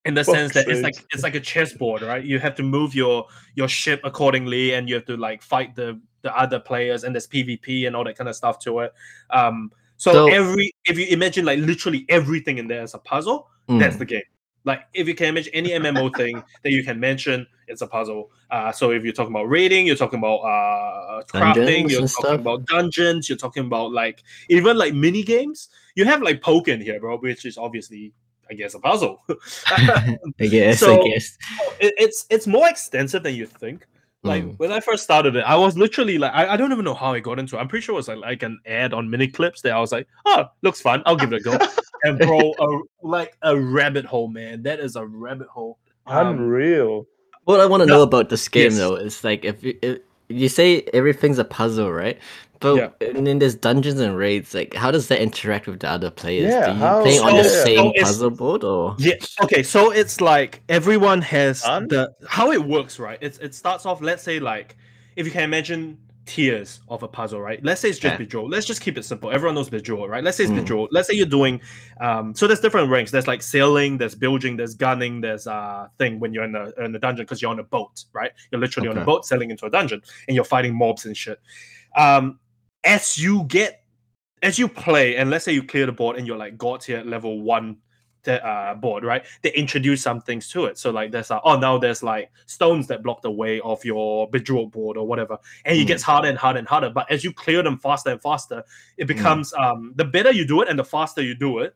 in 0.04 0.14
the 0.14 0.24
Fuck 0.24 0.34
sense 0.34 0.54
that 0.54 0.68
it's 0.68 0.80
like 0.80 0.96
it's 1.12 1.22
like 1.22 1.34
a 1.34 1.40
chessboard, 1.40 2.02
right? 2.02 2.24
You 2.24 2.38
have 2.38 2.54
to 2.56 2.62
move 2.62 2.94
your 2.94 3.26
your 3.54 3.68
ship 3.68 4.00
accordingly 4.04 4.74
and 4.74 4.88
you 4.88 4.94
have 4.94 5.04
to 5.06 5.16
like 5.16 5.42
fight 5.42 5.74
the 5.74 6.00
the 6.22 6.36
other 6.36 6.58
players 6.60 7.04
and 7.04 7.14
there's 7.14 7.26
PvP 7.26 7.86
and 7.86 7.94
all 7.96 8.04
that 8.04 8.16
kind 8.16 8.28
of 8.28 8.36
stuff 8.36 8.58
to 8.60 8.80
it. 8.80 8.92
Um 9.30 9.70
so, 9.96 10.12
So- 10.12 10.28
every 10.32 10.72
if 10.86 10.98
you 10.98 11.06
imagine 11.08 11.44
like 11.44 11.58
literally 11.60 12.06
everything 12.08 12.58
in 12.58 12.66
there 12.68 12.82
is 12.82 12.94
a 12.94 12.98
puzzle, 12.98 13.48
that's 13.68 13.96
Mm. 13.96 13.98
the 14.00 14.04
game. 14.06 14.22
Like 14.64 14.82
if 14.94 15.06
you 15.08 15.14
can 15.14 15.28
imagine 15.28 15.52
any 15.54 15.70
MMO 15.70 16.10
thing 16.16 16.42
that 16.62 16.70
you 16.72 16.82
can 16.84 16.98
mention, 17.00 17.46
it's 17.68 17.82
a 17.82 17.86
puzzle. 17.86 18.30
Uh, 18.50 18.72
so 18.72 18.90
if 18.92 19.04
you're 19.04 19.12
talking 19.12 19.32
about 19.34 19.48
raiding, 19.48 19.86
you're 19.86 19.96
talking 19.96 20.18
about 20.18 20.38
uh, 20.40 21.22
crafting, 21.24 21.54
Dungeons 21.54 21.92
you're 21.92 22.00
talking 22.00 22.08
stuff. 22.08 22.40
about 22.40 22.66
dungeons, 22.66 23.28
you're 23.28 23.38
talking 23.38 23.64
about 23.66 23.92
like 23.92 24.22
even 24.48 24.76
like 24.76 24.92
mini 24.94 25.22
games. 25.22 25.68
You 25.94 26.04
have 26.06 26.20
like 26.22 26.42
poke 26.42 26.68
in 26.68 26.80
here, 26.80 26.98
bro, 27.00 27.18
which 27.18 27.44
is 27.46 27.56
obviously 27.58 28.12
I 28.50 28.54
guess 28.54 28.74
a 28.74 28.80
puzzle. 28.80 29.22
I 29.68 30.16
guess. 30.38 30.80
So- 30.80 31.02
I 31.04 31.08
guess. 31.10 31.38
it, 31.78 31.94
it's 31.98 32.26
it's 32.30 32.46
more 32.46 32.68
extensive 32.68 33.22
than 33.22 33.34
you 33.34 33.46
think. 33.46 33.86
Like 34.22 34.44
Mm. 34.44 34.58
when 34.58 34.70
I 34.70 34.80
first 34.80 35.02
started 35.02 35.34
it, 35.36 35.44
I 35.44 35.56
was 35.56 35.78
literally 35.78 36.18
like, 36.18 36.32
I, 36.34 36.48
I 36.52 36.56
don't 36.58 36.70
even 36.72 36.84
know 36.84 36.92
how 36.92 37.14
I 37.14 37.20
got 37.20 37.38
into 37.38 37.56
it. 37.56 37.58
I'm 37.60 37.68
pretty 37.68 37.82
sure 37.84 37.94
it 37.94 37.96
was 37.96 38.08
like, 38.08 38.18
like 38.18 38.42
an 38.42 38.60
ad 38.66 38.92
on 38.92 39.08
Miniclips 39.08 39.62
that 39.62 39.72
I 39.72 39.80
was 39.80 39.92
like, 39.92 40.06
oh, 40.26 40.44
looks 40.60 40.78
fun. 40.78 41.02
I'll 41.06 41.16
give 41.16 41.32
it 41.32 41.40
a 41.40 41.40
go. 41.42 41.56
and 42.02 42.18
bro, 42.18 42.52
a, 42.60 42.80
like 43.06 43.34
a 43.40 43.58
rabbit 43.58 44.04
hole, 44.04 44.28
man. 44.28 44.62
That 44.62 44.78
is 44.78 44.96
a 44.96 45.06
rabbit 45.06 45.48
hole. 45.48 45.78
Um, 46.06 46.26
Unreal. 46.34 47.06
What 47.44 47.60
I 47.60 47.66
want 47.66 47.80
to 47.80 47.86
No. 47.86 47.94
know 47.94 48.02
about 48.02 48.28
this 48.28 48.46
game 48.46 48.64
Yes. 48.72 48.76
though 48.76 48.96
is 48.96 49.24
like 49.24 49.46
if 49.46 49.64
you, 49.64 49.78
if 49.80 50.00
you 50.28 50.50
say 50.50 50.82
everything's 50.92 51.38
a 51.38 51.44
puzzle, 51.44 51.90
right? 51.90 52.18
But 52.60 52.76
Yeah. 52.76 53.08
and 53.16 53.26
then 53.26 53.38
there's 53.38 53.54
dungeons 53.54 54.00
and 54.00 54.16
raids. 54.16 54.54
Like, 54.54 54.74
how 54.74 54.90
does 54.90 55.08
that 55.08 55.20
interact 55.20 55.66
with 55.66 55.80
the 55.80 55.88
other 55.88 56.10
players? 56.10 56.52
Yeah, 56.52 56.66
Do 56.66 56.72
you 56.72 56.78
how- 56.78 57.02
play 57.02 57.18
on 57.18 57.36
the 57.36 57.44
So- 57.44 57.64
same 57.64 57.92
so 57.96 58.02
puzzle 58.02 58.30
board 58.30 58.64
or? 58.64 58.94
Yeah. 58.98 59.14
Okay. 59.42 59.62
So 59.62 59.90
it's 59.90 60.20
like 60.20 60.60
everyone 60.68 61.22
has 61.22 61.62
Fun? 61.62 61.88
the 61.88 62.12
how 62.28 62.52
it 62.52 62.62
works, 62.62 62.98
right? 62.98 63.18
It's 63.22 63.38
it 63.38 63.54
starts 63.54 63.86
off. 63.86 64.02
Let's 64.02 64.22
say 64.22 64.38
like 64.40 64.76
if 65.16 65.24
you 65.26 65.32
can 65.32 65.42
imagine 65.42 65.96
tiers 66.26 66.80
of 66.88 67.02
a 67.02 67.08
puzzle, 67.08 67.40
right? 67.40 67.64
Let's 67.64 67.80
say 67.80 67.88
it's 67.88 67.98
just 67.98 68.12
Yeah. 68.12 68.18
Bejeweled. 68.18 68.50
Let's 68.52 68.66
just 68.66 68.80
keep 68.82 68.96
it 68.98 69.04
simple. 69.04 69.30
Everyone 69.32 69.54
knows 69.54 69.68
Bejeweled, 69.70 70.10
right? 70.10 70.22
Let's 70.22 70.36
say 70.36 70.44
it's 70.44 70.52
Mm. 70.52 70.56
Bejeweled. 70.60 70.90
Let's 70.92 71.08
say 71.08 71.14
you're 71.14 71.26
doing 71.26 71.62
um 72.02 72.34
so 72.34 72.46
there's 72.46 72.60
different 72.60 72.90
ranks. 72.90 73.10
There's 73.10 73.26
like 73.26 73.40
sailing, 73.42 73.96
there's 73.96 74.14
building, 74.14 74.58
there's 74.58 74.74
gunning, 74.74 75.22
there's 75.22 75.46
uh 75.46 75.86
thing 75.98 76.20
when 76.20 76.34
you're 76.34 76.44
in 76.44 76.52
the 76.52 76.74
in 76.84 76.92
the 76.92 76.98
dungeon 76.98 77.24
because 77.24 77.40
you're 77.40 77.50
on 77.50 77.58
a 77.58 77.64
boat, 77.64 78.04
right? 78.12 78.32
You're 78.52 78.60
literally 78.60 78.90
on 78.90 78.98
a 78.98 79.04
boat 79.04 79.24
sailing 79.24 79.50
into 79.50 79.64
a 79.64 79.70
dungeon 79.70 80.02
and 80.28 80.34
you're 80.34 80.44
fighting 80.44 80.76
mobs 80.76 81.06
and 81.06 81.16
shit. 81.16 81.40
Um 81.96 82.38
as 82.84 83.18
you 83.18 83.44
get 83.44 83.84
as 84.42 84.58
you 84.58 84.68
play, 84.68 85.16
and 85.16 85.28
let's 85.28 85.44
say 85.44 85.52
you 85.52 85.62
clear 85.62 85.86
the 85.86 85.92
board 85.92 86.16
and 86.16 86.26
you're 86.26 86.36
like 86.36 86.56
god 86.56 86.80
tier 86.80 86.98
at 86.98 87.06
level 87.06 87.42
one 87.42 87.76
the, 88.22 88.44
uh, 88.46 88.74
board, 88.74 89.02
right? 89.02 89.24
They 89.40 89.50
introduce 89.54 90.02
some 90.02 90.20
things 90.20 90.48
to 90.50 90.66
it. 90.66 90.76
So 90.76 90.90
like 90.90 91.10
there's 91.10 91.30
like, 91.30 91.40
oh 91.42 91.58
now 91.58 91.78
there's 91.78 92.02
like 92.02 92.30
stones 92.44 92.86
that 92.88 93.02
block 93.02 93.22
the 93.22 93.30
way 93.30 93.60
of 93.60 93.82
your 93.82 94.28
bejeweled 94.28 94.72
board 94.72 94.98
or 94.98 95.06
whatever, 95.06 95.38
and 95.64 95.76
it 95.78 95.84
Mm. 95.84 95.86
gets 95.88 96.02
harder 96.02 96.28
and 96.28 96.36
harder 96.36 96.58
and 96.58 96.68
harder. 96.68 96.90
But 96.90 97.10
as 97.10 97.24
you 97.24 97.32
clear 97.32 97.62
them 97.62 97.78
faster 97.78 98.10
and 98.10 98.20
faster, 98.20 98.62
it 98.98 99.06
becomes 99.06 99.52
um 99.54 99.92
the 99.96 100.04
better 100.04 100.30
you 100.32 100.46
do 100.46 100.60
it 100.62 100.68
and 100.68 100.78
the 100.78 100.84
faster 100.84 101.22
you 101.22 101.34
do 101.34 101.60
it, 101.60 101.74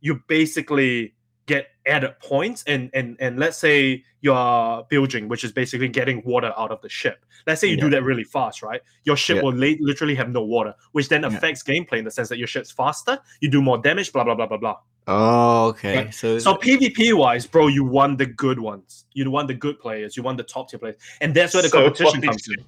you 0.00 0.20
basically 0.28 1.14
get 1.46 1.68
added 1.86 2.14
points 2.20 2.62
and 2.66 2.90
and 2.94 3.16
and 3.20 3.38
let's 3.38 3.58
say 3.58 4.02
you're 4.20 4.84
bilging 4.88 5.28
which 5.28 5.42
is 5.42 5.50
basically 5.52 5.88
getting 5.88 6.22
water 6.24 6.52
out 6.56 6.70
of 6.70 6.80
the 6.82 6.88
ship 6.88 7.24
let's 7.46 7.60
say 7.60 7.66
you 7.66 7.76
do 7.76 7.90
that 7.90 8.04
really 8.04 8.22
fast 8.22 8.62
right 8.62 8.80
your 9.04 9.16
ship 9.16 9.36
Yeah. 9.36 9.42
will 9.42 9.54
la- 9.56 9.74
literally 9.80 10.14
have 10.14 10.30
no 10.30 10.42
water 10.44 10.74
which 10.92 11.08
then 11.08 11.22
Yeah. 11.22 11.28
affects 11.28 11.62
gameplay 11.64 11.98
in 11.98 12.04
the 12.04 12.10
sense 12.12 12.28
that 12.28 12.38
your 12.38 12.46
ship's 12.46 12.70
faster 12.70 13.18
you 13.40 13.50
do 13.50 13.60
more 13.60 13.78
damage 13.78 14.12
blah 14.12 14.22
blah 14.22 14.34
blah 14.36 14.46
blah 14.46 14.58
blah 14.58 14.76
Oh, 15.08 15.66
okay. 15.68 15.96
Right. 15.96 16.14
So, 16.14 16.38
so 16.38 16.54
pvp 16.54 17.12
wise 17.14 17.44
bro 17.44 17.66
you 17.66 17.84
won 17.84 18.16
the 18.16 18.26
good 18.26 18.58
ones. 18.60 19.06
You 19.14 19.28
won 19.30 19.46
the 19.46 19.54
good 19.54 19.80
players. 19.80 20.16
You 20.16 20.22
won 20.22 20.36
the 20.36 20.44
top 20.44 20.70
tier 20.70 20.78
players. 20.78 20.96
And 21.20 21.34
that's 21.34 21.54
where 21.54 21.62
the 21.62 21.68
So 21.68 21.82
competition 21.82 22.20
funny. 22.20 22.28
comes 22.28 22.48
in. 22.48 22.64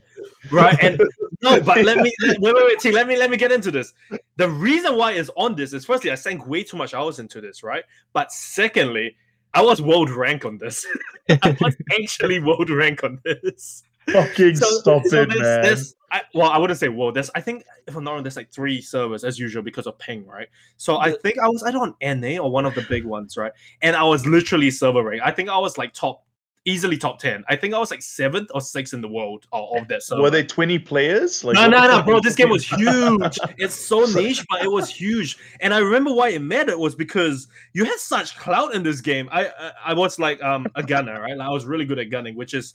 right? 0.50 0.76
And 0.82 1.00
no 1.42 1.60
but 1.60 1.84
let 1.84 1.98
me 1.98 2.12
let, 2.20 2.40
wait 2.40 2.54
wait 2.54 2.64
wait 2.66 2.80
T, 2.80 2.90
let 2.90 3.06
me 3.06 3.16
let 3.16 3.30
me 3.30 3.36
get 3.36 3.52
into 3.52 3.70
this. 3.70 3.92
The 4.36 4.48
reason 4.48 4.96
why 4.96 5.12
it's 5.12 5.30
on 5.36 5.54
this 5.54 5.72
is 5.72 5.84
firstly 5.84 6.10
i 6.10 6.16
sank 6.16 6.46
way 6.46 6.64
too 6.64 6.76
much 6.76 6.92
hours 6.92 7.18
into 7.20 7.40
this 7.40 7.62
right? 7.62 7.84
But 8.12 8.32
secondly 8.32 9.16
i 9.54 9.62
was 9.62 9.80
world 9.80 10.10
rank 10.10 10.44
on 10.44 10.58
this. 10.58 10.84
I 11.28 11.56
was 11.60 11.76
actually 12.02 12.40
world 12.40 12.68
rank 12.68 13.04
on 13.04 13.20
this 13.24 13.84
Fucking 14.12 14.56
stop 14.56 15.02
it, 15.04 15.10
there's, 15.10 15.28
man. 15.28 15.62
there's- 15.62 15.94
I, 16.10 16.22
well, 16.32 16.48
I 16.48 16.58
wouldn't 16.58 16.78
say 16.78 16.88
whoa. 16.88 17.10
There's, 17.10 17.28
I 17.34 17.40
think, 17.40 17.64
if 17.88 17.96
I'm 17.96 18.04
not 18.04 18.12
wrong, 18.12 18.22
there's 18.22 18.36
like 18.36 18.52
three 18.52 18.80
servers 18.80 19.24
as 19.24 19.36
usual 19.36 19.64
because 19.64 19.88
of 19.88 19.98
ping, 19.98 20.24
right? 20.26 20.46
So 20.76 20.98
I 20.98 21.10
think 21.10 21.40
I 21.40 21.48
was 21.48 21.64
either 21.64 21.78
on 21.78 21.96
NA 22.00 22.38
or 22.40 22.52
one 22.52 22.66
of 22.66 22.74
the 22.76 22.82
big 22.82 23.04
ones, 23.04 23.36
right? 23.36 23.50
And 23.82 23.96
I 23.96 24.04
was 24.04 24.24
literally 24.24 24.70
server 24.70 25.02
rank. 25.02 25.22
I 25.24 25.32
think 25.32 25.48
I 25.48 25.58
was 25.58 25.76
like 25.76 25.92
top, 25.92 26.22
easily 26.66 26.96
top 26.96 27.18
ten. 27.18 27.42
I 27.48 27.56
think 27.56 27.74
I 27.74 27.80
was 27.80 27.90
like 27.90 28.00
seventh 28.00 28.48
or 28.54 28.60
sixth 28.60 28.94
in 28.94 29.00
the 29.00 29.08
world 29.08 29.46
of, 29.50 29.76
of 29.76 29.88
that 29.88 30.04
server. 30.04 30.22
Were 30.22 30.30
they 30.30 30.44
20 30.44 30.78
players? 30.78 31.42
Like, 31.42 31.54
no, 31.56 31.66
no, 31.66 31.88
no, 31.88 32.00
bro. 32.04 32.20
This 32.20 32.36
game 32.36 32.48
was 32.48 32.64
huge. 32.64 33.36
It's 33.58 33.74
so 33.74 34.04
niche, 34.14 34.46
but 34.48 34.62
it 34.62 34.70
was 34.70 34.88
huge. 34.88 35.36
And 35.62 35.74
I 35.74 35.78
remember 35.78 36.12
why 36.12 36.28
it 36.28 36.42
mattered 36.42 36.78
was 36.78 36.94
because 36.94 37.48
you 37.72 37.84
had 37.84 37.98
such 37.98 38.36
clout 38.38 38.72
in 38.72 38.84
this 38.84 39.00
game. 39.00 39.28
I, 39.32 39.46
I, 39.46 39.72
I 39.86 39.94
was 39.94 40.20
like 40.20 40.40
um 40.44 40.68
a 40.76 40.82
gunner, 40.84 41.20
right? 41.20 41.36
Like, 41.36 41.48
I 41.48 41.50
was 41.50 41.64
really 41.64 41.86
good 41.86 41.98
at 41.98 42.08
gunning, 42.08 42.36
which 42.36 42.54
is, 42.54 42.74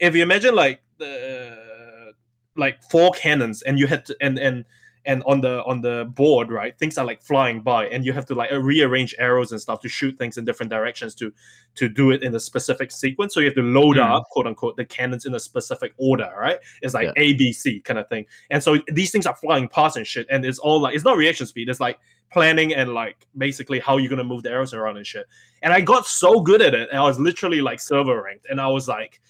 if 0.00 0.14
you 0.16 0.22
imagine 0.22 0.54
like 0.54 0.80
the 0.98 2.12
like 2.56 2.82
four 2.90 3.10
cannons, 3.12 3.62
and 3.62 3.78
you 3.78 3.86
had 3.86 4.04
to 4.06 4.16
and 4.20 4.38
and 4.38 4.64
and 5.06 5.22
on 5.24 5.40
the 5.40 5.64
on 5.64 5.80
the 5.80 6.04
board, 6.14 6.50
right? 6.50 6.76
Things 6.78 6.98
are 6.98 7.06
like 7.06 7.22
flying 7.22 7.60
by, 7.62 7.86
and 7.86 8.04
you 8.04 8.12
have 8.12 8.26
to 8.26 8.34
like 8.34 8.52
uh, 8.52 8.60
rearrange 8.60 9.14
arrows 9.18 9.52
and 9.52 9.60
stuff 9.60 9.80
to 9.80 9.88
shoot 9.88 10.18
things 10.18 10.36
in 10.36 10.44
different 10.44 10.70
directions 10.70 11.14
to 11.16 11.32
to 11.76 11.88
do 11.88 12.10
it 12.10 12.22
in 12.22 12.34
a 12.34 12.40
specific 12.40 12.90
sequence. 12.90 13.32
So 13.32 13.40
you 13.40 13.46
have 13.46 13.54
to 13.54 13.62
load 13.62 13.96
Hmm. 13.96 14.02
up, 14.02 14.24
quote 14.30 14.46
unquote, 14.46 14.76
the 14.76 14.84
cannons 14.84 15.24
in 15.24 15.34
a 15.34 15.40
specific 15.40 15.92
order, 15.96 16.30
right? 16.38 16.58
It's 16.82 16.92
like 16.94 17.06
Yeah. 17.16 17.22
A, 17.22 17.32
B, 17.34 17.52
C 17.52 17.80
kind 17.80 17.98
of 17.98 18.08
thing. 18.08 18.26
And 18.50 18.62
so 18.62 18.78
these 18.92 19.10
things 19.10 19.26
are 19.26 19.36
flying 19.36 19.68
past 19.68 19.96
and 19.96 20.06
shit. 20.06 20.26
And 20.30 20.44
it's 20.44 20.58
all 20.58 20.80
like 20.80 20.94
it's 20.94 21.04
not 21.04 21.16
reaction 21.16 21.46
speed, 21.46 21.68
it's 21.68 21.80
like 21.80 21.98
planning 22.30 22.74
and 22.74 22.92
like 22.92 23.26
basically 23.38 23.78
how 23.80 23.96
you're 23.96 24.10
gonna 24.10 24.24
move 24.24 24.42
the 24.42 24.50
arrows 24.50 24.74
around 24.74 24.96
and 24.98 25.06
shit. 25.06 25.26
And 25.62 25.72
I 25.72 25.80
got 25.80 26.06
so 26.06 26.40
good 26.40 26.60
at 26.60 26.74
it, 26.74 26.88
and 26.90 26.98
I 26.98 27.04
was 27.04 27.18
literally 27.18 27.60
like 27.62 27.80
server 27.80 28.22
ranked, 28.22 28.46
and 28.50 28.60
I 28.60 28.66
was 28.68 28.86
like 28.86 29.20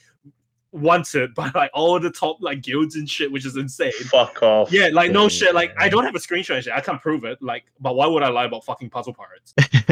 wanted 0.72 1.34
by 1.40 1.50
like 1.54 1.70
all 1.74 1.98
the 1.98 2.10
top 2.10 2.36
like 2.40 2.62
guilds 2.62 2.94
and 2.96 3.08
shit, 3.08 3.30
which 3.30 3.44
is 3.46 3.56
insane. 3.56 3.92
Fuck 4.04 4.42
off. 4.42 4.70
Yeah, 4.72 4.88
like 4.92 5.10
no 5.10 5.22
Yeah. 5.22 5.28
shit. 5.28 5.54
Like 5.54 5.72
I 5.78 5.88
don't 5.88 6.04
have 6.04 6.14
a 6.14 6.18
screenshot 6.18 6.54
and 6.56 6.64
shit. 6.64 6.72
I 6.72 6.80
can't 6.80 7.00
prove 7.00 7.24
it. 7.24 7.40
Like, 7.42 7.64
but 7.80 7.96
why 7.96 8.06
would 8.06 8.22
I 8.22 8.28
lie 8.28 8.44
about 8.44 8.64
fucking 8.64 8.90
puzzle 8.90 9.14
pirates? 9.14 9.54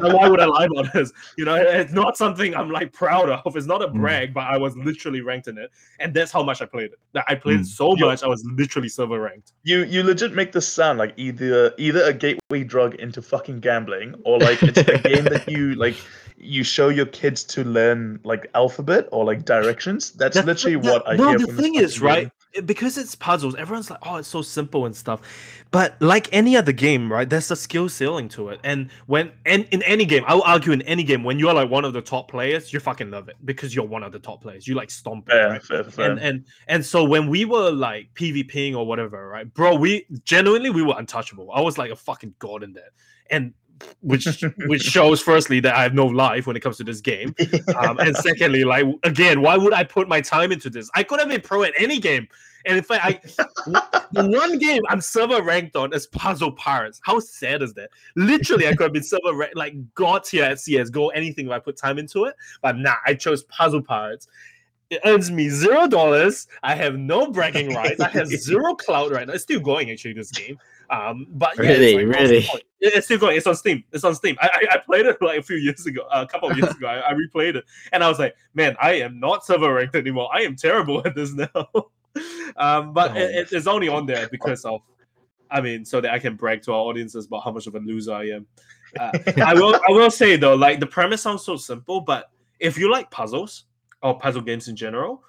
Why 0.00 0.28
would 0.28 0.40
I 0.40 0.46
lie 0.46 0.64
about 0.66 0.92
this? 0.92 1.12
You 1.36 1.44
know, 1.44 1.54
it's 1.56 1.92
not 1.92 2.16
something 2.16 2.54
I'm 2.54 2.70
like 2.70 2.92
proud 2.92 3.28
of. 3.30 3.56
It's 3.56 3.66
not 3.66 3.82
a 3.82 3.88
Mm. 3.88 3.94
brag, 4.00 4.34
but 4.34 4.44
I 4.44 4.56
was 4.56 4.76
literally 4.76 5.20
ranked 5.20 5.48
in 5.48 5.58
it, 5.58 5.70
and 5.98 6.12
that's 6.14 6.30
how 6.32 6.42
much 6.42 6.62
I 6.62 6.66
played 6.66 6.90
it. 6.92 7.22
I 7.28 7.34
played 7.34 7.60
Mm. 7.60 7.66
so 7.66 7.96
Yo. 7.96 8.06
much, 8.06 8.22
I 8.22 8.26
was 8.28 8.44
literally 8.56 8.88
silver 8.88 9.20
ranked. 9.20 9.52
You 9.64 9.84
you 9.84 10.02
legit 10.02 10.32
make 10.34 10.52
this 10.52 10.66
sound 10.66 10.98
like 10.98 11.12
either 11.16 11.74
either 11.78 12.02
a 12.04 12.12
gateway 12.12 12.64
drug 12.64 12.94
into 12.96 13.20
fucking 13.22 13.60
gambling 13.60 14.14
or 14.24 14.38
like 14.38 14.62
it's 14.62 14.78
a 14.78 14.98
game 14.98 15.24
that 15.24 15.48
you 15.50 15.74
like 15.74 15.96
you 16.42 16.64
show 16.64 16.88
your 16.88 17.06
kids 17.06 17.44
to 17.44 17.62
learn 17.64 18.18
like 18.24 18.48
alphabet 18.54 19.08
or 19.12 19.24
like 19.24 19.44
directions. 19.44 20.12
That's 20.12 20.36
The- 20.36 20.42
literally 20.46 20.76
the- 20.76 20.90
what 20.90 21.02
I 21.08 21.16
no, 21.16 21.28
hear 21.28 21.38
the 21.38 21.46
from 21.46 21.56
this 21.56 21.64
thing 21.64 21.74
is, 21.76 22.00
right? 22.00 22.30
Because 22.64 22.98
it's 22.98 23.14
puzzles, 23.14 23.54
everyone's 23.54 23.90
like, 23.90 24.00
"Oh, 24.02 24.16
it's 24.16 24.26
so 24.26 24.42
simple 24.42 24.84
and 24.86 24.96
stuff," 24.96 25.20
but 25.70 25.94
like 26.00 26.28
any 26.32 26.56
other 26.56 26.72
game, 26.72 27.12
right? 27.12 27.28
There's 27.30 27.48
a 27.52 27.54
skill 27.56 27.88
ceiling 27.88 28.28
to 28.30 28.48
it, 28.48 28.58
and 28.64 28.90
when 29.06 29.30
and 29.46 29.68
in 29.70 29.82
any 29.84 30.04
game, 30.04 30.24
I 30.26 30.34
will 30.34 30.42
argue 30.42 30.72
in 30.72 30.82
any 30.82 31.04
game, 31.04 31.22
when 31.22 31.38
you're 31.38 31.54
like 31.54 31.70
one 31.70 31.84
of 31.84 31.92
the 31.92 32.00
top 32.00 32.28
players, 32.28 32.72
you 32.72 32.80
fucking 32.80 33.08
love 33.12 33.28
it 33.28 33.36
because 33.44 33.72
you're 33.72 33.86
one 33.86 34.02
of 34.02 34.10
the 34.10 34.18
top 34.18 34.42
players. 34.42 34.66
You 34.66 34.74
like 34.74 34.90
stomp 34.90 35.28
it, 35.28 35.32
Fair, 35.32 35.48
right? 35.50 35.62
fair, 35.62 35.84
fair. 35.84 36.10
and 36.10 36.18
and 36.20 36.44
and 36.66 36.84
so 36.84 37.04
when 37.04 37.28
we 37.28 37.44
were 37.44 37.70
like 37.70 38.08
PvPing 38.14 38.74
or 38.74 38.84
whatever, 38.84 39.28
right, 39.28 39.52
bro, 39.54 39.76
we 39.76 40.06
genuinely 40.24 40.70
we 40.70 40.82
were 40.82 40.94
untouchable. 40.98 41.50
I 41.54 41.60
was 41.60 41.78
like 41.78 41.92
a 41.92 41.96
fucking 41.96 42.34
god 42.40 42.64
in 42.64 42.72
there, 42.72 42.90
and 43.30 43.52
which 44.00 44.26
which 44.66 44.82
shows 44.82 45.20
firstly 45.20 45.60
that 45.60 45.74
I 45.74 45.82
have 45.82 45.94
no 45.94 46.06
life 46.06 46.46
when 46.46 46.56
it 46.56 46.60
comes 46.60 46.76
to 46.78 46.84
this 46.84 47.00
game, 47.00 47.34
um, 47.76 47.98
and 47.98 48.16
secondly, 48.16 48.64
like 48.64 48.86
again, 49.02 49.42
why 49.42 49.56
would 49.56 49.72
I 49.72 49.84
put 49.84 50.08
my 50.08 50.20
time 50.20 50.52
into 50.52 50.70
this? 50.70 50.90
I 50.94 51.02
could 51.02 51.20
have 51.20 51.28
been 51.28 51.40
pro 51.40 51.62
at 51.62 51.72
any 51.76 51.98
game, 51.98 52.28
and 52.66 52.76
in 52.76 52.84
fact, 52.84 53.04
I 53.04 53.20
the 54.12 54.28
one 54.28 54.58
game 54.58 54.82
I'm 54.88 55.00
server 55.00 55.42
ranked 55.42 55.76
on 55.76 55.92
is 55.92 56.06
Puzzle 56.08 56.52
Pirates. 56.52 57.00
How 57.04 57.20
sad 57.20 57.62
is 57.62 57.74
that? 57.74 57.90
Literally, 58.16 58.66
I 58.66 58.70
could 58.70 58.84
have 58.84 58.92
been 58.92 59.02
server 59.02 59.34
ranked 59.34 59.56
like 59.56 59.74
god 59.94 60.24
tier 60.24 60.44
at 60.44 60.60
CS:GO, 60.60 61.08
anything 61.08 61.46
if 61.46 61.52
I 61.52 61.58
put 61.58 61.76
time 61.76 61.98
into 61.98 62.24
it, 62.24 62.34
but 62.62 62.76
nah, 62.76 62.94
I 63.06 63.14
chose 63.14 63.44
Puzzle 63.44 63.82
Pirates. 63.82 64.28
It 64.90 65.00
earns 65.04 65.30
me 65.30 65.48
zero 65.48 65.86
dollars. 65.86 66.48
I 66.64 66.74
have 66.74 66.96
no 66.98 67.30
bragging 67.30 67.72
rights. 67.74 68.00
I 68.00 68.08
have 68.08 68.26
zero 68.28 68.74
clout 68.74 69.12
right 69.12 69.26
now. 69.26 69.34
It's 69.34 69.44
still 69.44 69.60
going 69.60 69.90
actually. 69.90 70.14
This 70.14 70.32
game, 70.32 70.58
um, 70.90 71.26
but 71.30 71.56
yeah, 71.56 71.70
it's 71.70 71.78
Really? 71.78 72.06
like, 72.06 72.16
Really? 72.18 72.48
It's 72.80 73.06
still 73.06 73.18
going. 73.18 73.36
It's 73.36 73.46
on 73.46 73.54
Steam. 73.54 73.84
It's 73.92 74.02
on 74.04 74.14
Steam. 74.16 74.36
I, 74.40 74.48
I, 74.52 74.74
I 74.74 74.78
played 74.78 75.06
it 75.06 75.16
like 75.22 75.38
a 75.38 75.42
few 75.42 75.56
years 75.56 75.86
ago, 75.86 76.02
a 76.12 76.26
couple 76.26 76.50
of 76.50 76.58
years 76.58 76.70
ago. 76.76 76.88
I, 76.88 77.10
I 77.10 77.14
replayed 77.14 77.54
it, 77.54 77.64
and 77.92 78.02
I 78.02 78.08
was 78.08 78.18
like, 78.18 78.34
man, 78.54 78.74
I 78.82 78.94
am 78.94 79.20
not 79.20 79.46
server 79.46 79.72
ranked 79.72 79.94
anymore. 79.94 80.28
I 80.34 80.40
am 80.42 80.56
terrible 80.56 81.06
at 81.06 81.14
this 81.14 81.32
now. 81.34 81.48
um, 82.56 82.92
but 82.92 83.16
it, 83.16 83.34
it- 83.34 83.52
it's 83.52 83.66
only 83.68 83.88
on 83.88 84.06
there 84.06 84.28
because 84.28 84.64
of, 84.64 84.80
I 85.52 85.60
mean, 85.60 85.84
so 85.84 86.00
that 86.00 86.12
I 86.12 86.18
can 86.18 86.34
brag 86.34 86.62
to 86.62 86.72
our 86.72 86.78
audiences 86.80 87.26
about 87.26 87.44
how 87.44 87.52
much 87.52 87.66
of 87.68 87.74
a 87.76 87.78
loser 87.78 88.12
I 88.14 88.30
am. 88.30 88.46
Uh, 88.98 89.12
I 89.44 89.54
will. 89.54 89.76
I 89.76 89.92
will 89.92 90.10
say 90.10 90.34
though, 90.36 90.56
like 90.56 90.80
the 90.80 90.86
premise 90.86 91.22
sounds 91.22 91.44
so 91.44 91.56
simple, 91.56 92.00
but 92.00 92.30
if 92.58 92.76
you 92.76 92.90
like 92.90 93.08
puzzles 93.12 93.66
or 94.02 94.18
puzzle 94.18 94.42
games 94.42 94.68
in 94.68 94.76
general, 94.76 95.22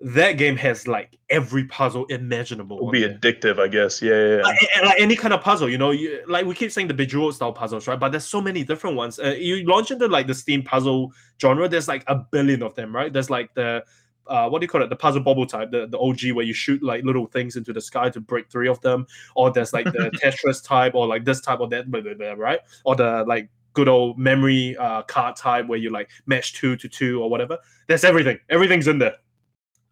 that 0.00 0.32
game 0.32 0.56
has 0.56 0.86
like 0.86 1.18
every 1.28 1.64
puzzle 1.64 2.04
imaginable. 2.06 2.76
It'll 2.76 2.90
be 2.90 3.00
there. 3.00 3.18
addictive, 3.18 3.58
I 3.58 3.66
guess. 3.66 4.00
Yeah, 4.00 4.12
yeah, 4.12 4.36
yeah. 4.36 4.42
Like, 4.42 4.58
like 4.84 5.00
any 5.00 5.16
kind 5.16 5.34
of 5.34 5.40
puzzle, 5.40 5.68
you 5.68 5.78
know, 5.78 5.90
you, 5.90 6.22
like 6.28 6.46
we 6.46 6.54
keep 6.54 6.70
saying 6.70 6.88
the 6.88 6.94
bejeweled 6.94 7.34
style 7.34 7.52
puzzles, 7.52 7.88
right? 7.88 7.98
But 7.98 8.10
there's 8.10 8.24
so 8.24 8.40
many 8.40 8.62
different 8.62 8.96
ones. 8.96 9.18
Uh, 9.18 9.34
you 9.38 9.64
launch 9.66 9.90
into 9.90 10.06
like 10.06 10.28
the 10.28 10.34
Steam 10.34 10.62
puzzle 10.62 11.12
genre, 11.40 11.68
there's 11.68 11.88
like 11.88 12.04
a 12.06 12.14
billion 12.14 12.62
of 12.62 12.74
them, 12.76 12.94
right? 12.94 13.12
There's 13.12 13.28
like 13.28 13.52
the 13.54 13.82
uh, 14.28 14.48
what 14.48 14.60
do 14.60 14.64
you 14.64 14.68
call 14.68 14.82
it? 14.82 14.90
The 14.90 14.96
puzzle 14.96 15.22
bubble 15.22 15.46
type, 15.46 15.70
the, 15.70 15.86
the 15.86 15.98
OG 15.98 16.32
where 16.36 16.44
you 16.44 16.52
shoot 16.52 16.82
like 16.82 17.02
little 17.02 17.26
things 17.26 17.56
into 17.56 17.72
the 17.72 17.80
sky 17.80 18.10
to 18.10 18.20
break 18.20 18.50
three 18.50 18.68
of 18.68 18.80
them, 18.82 19.06
or 19.34 19.50
there's 19.50 19.72
like 19.72 19.86
the 19.86 20.10
Tetris 20.22 20.62
type, 20.62 20.94
or 20.94 21.06
like 21.06 21.24
this 21.24 21.40
type 21.40 21.60
or 21.60 21.68
that, 21.68 21.90
blah, 21.90 22.02
blah, 22.02 22.14
blah, 22.14 22.32
right? 22.32 22.60
Or 22.84 22.94
the 22.94 23.24
like 23.26 23.48
good 23.78 23.88
old 23.88 24.18
memory 24.18 24.76
uh, 24.78 25.02
card 25.02 25.36
type 25.36 25.64
where 25.68 25.78
you 25.78 25.88
like 25.90 26.10
match 26.26 26.52
two 26.54 26.74
to 26.76 26.88
two 26.88 27.22
or 27.22 27.30
whatever. 27.30 27.56
There's 27.86 28.02
everything. 28.02 28.36
Everything's 28.50 28.88
in 28.88 28.98
there 28.98 29.14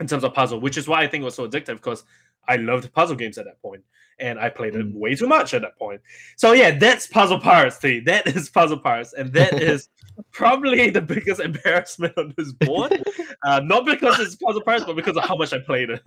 in 0.00 0.08
terms 0.08 0.24
of 0.24 0.34
puzzle, 0.34 0.58
which 0.60 0.76
is 0.76 0.88
why 0.88 1.02
I 1.04 1.06
think 1.06 1.22
it 1.22 1.24
was 1.24 1.36
so 1.36 1.46
addictive 1.48 1.76
because 1.76 2.02
I 2.48 2.56
loved 2.56 2.92
puzzle 2.92 3.14
games 3.14 3.38
at 3.38 3.44
that 3.44 3.62
point, 3.62 3.82
and 4.18 4.40
I 4.40 4.48
played 4.50 4.74
it 4.74 4.84
Mm. 4.86 4.94
way 4.94 5.14
too 5.14 5.28
much 5.28 5.54
at 5.54 5.62
that 5.62 5.78
point. 5.78 6.00
So 6.36 6.50
yeah, 6.52 6.72
that's 6.76 7.06
Puzzle 7.06 7.38
Pirates. 7.38 7.78
T. 7.78 8.00
That 8.00 8.26
is 8.36 8.48
Puzzle 8.50 8.80
Pirates, 8.80 9.12
and 9.12 9.32
that 9.34 9.62
is 9.72 9.88
probably 10.32 10.90
the 10.90 11.00
biggest 11.00 11.40
embarrassment 11.40 12.14
on 12.18 12.34
this 12.36 12.50
board. 12.52 13.00
uh, 13.44 13.60
not 13.60 13.86
because 13.86 14.18
it's 14.18 14.34
Puzzle 14.34 14.62
Pirates, 14.62 14.84
but 14.84 14.96
because 14.96 15.16
of 15.16 15.22
how 15.22 15.36
much 15.36 15.52
I 15.52 15.60
played 15.60 15.90
it. 15.90 16.02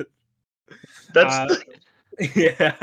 That's 1.13 1.33
uh, 1.35 1.55
Yeah, 2.35 2.75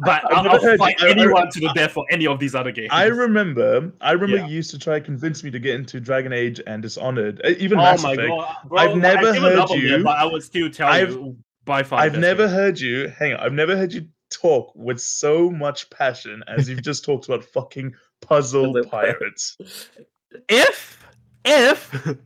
but 0.00 0.24
I've 0.24 0.24
I'll, 0.32 0.42
never 0.44 0.56
I'll 0.56 0.60
heard- 0.62 0.78
fight 0.78 0.96
I- 1.00 1.06
I- 1.06 1.10
anyone 1.10 1.50
to 1.50 1.60
the 1.60 1.72
death 1.74 1.92
for 1.92 2.04
any 2.10 2.26
of 2.26 2.38
these 2.38 2.54
other 2.54 2.70
games. 2.72 2.88
I 2.92 3.06
remember. 3.06 3.92
I 4.00 4.12
remember 4.12 4.36
Yeah. 4.36 4.46
you 4.46 4.54
used 4.56 4.70
to 4.72 4.78
try 4.78 4.98
to 4.98 5.04
convince 5.04 5.42
me 5.42 5.50
to 5.50 5.58
get 5.58 5.74
into 5.76 5.98
Dragon 6.00 6.32
Age 6.32 6.60
and 6.66 6.82
Dishonored, 6.82 7.40
uh, 7.44 7.50
even 7.58 7.78
oh 7.78 7.82
Mass 7.82 8.02
my 8.02 8.12
Effect. 8.12 8.28
god, 8.28 8.56
bro, 8.66 8.78
I've 8.78 8.96
never 8.96 9.28
I've 9.28 9.36
heard 9.42 9.58
up 9.58 9.70
on 9.70 9.80
you- 9.80 10.04
but 10.04 10.18
I 10.18 10.24
would 10.26 10.42
still 10.42 10.70
tell 10.70 10.88
I've- 10.88 11.12
you 11.12 11.36
by 11.64 11.82
far. 11.82 12.00
I've 12.00 12.18
never 12.18 12.46
game. 12.46 12.54
heard 12.54 12.78
you. 12.80 13.08
Hang 13.08 13.32
on, 13.34 13.40
I've 13.40 13.52
never 13.52 13.76
heard 13.76 13.92
you 13.92 14.06
talk 14.30 14.72
with 14.74 15.00
so 15.00 15.50
much 15.50 15.88
passion 15.90 16.42
as 16.48 16.68
you've 16.68 16.82
just 16.82 17.04
talked 17.04 17.26
about 17.26 17.44
fucking 17.44 17.94
puzzle 18.20 18.72
Puzzle 18.74 18.90
pirates. 18.90 19.56
if 20.48 21.02
if 21.44 22.16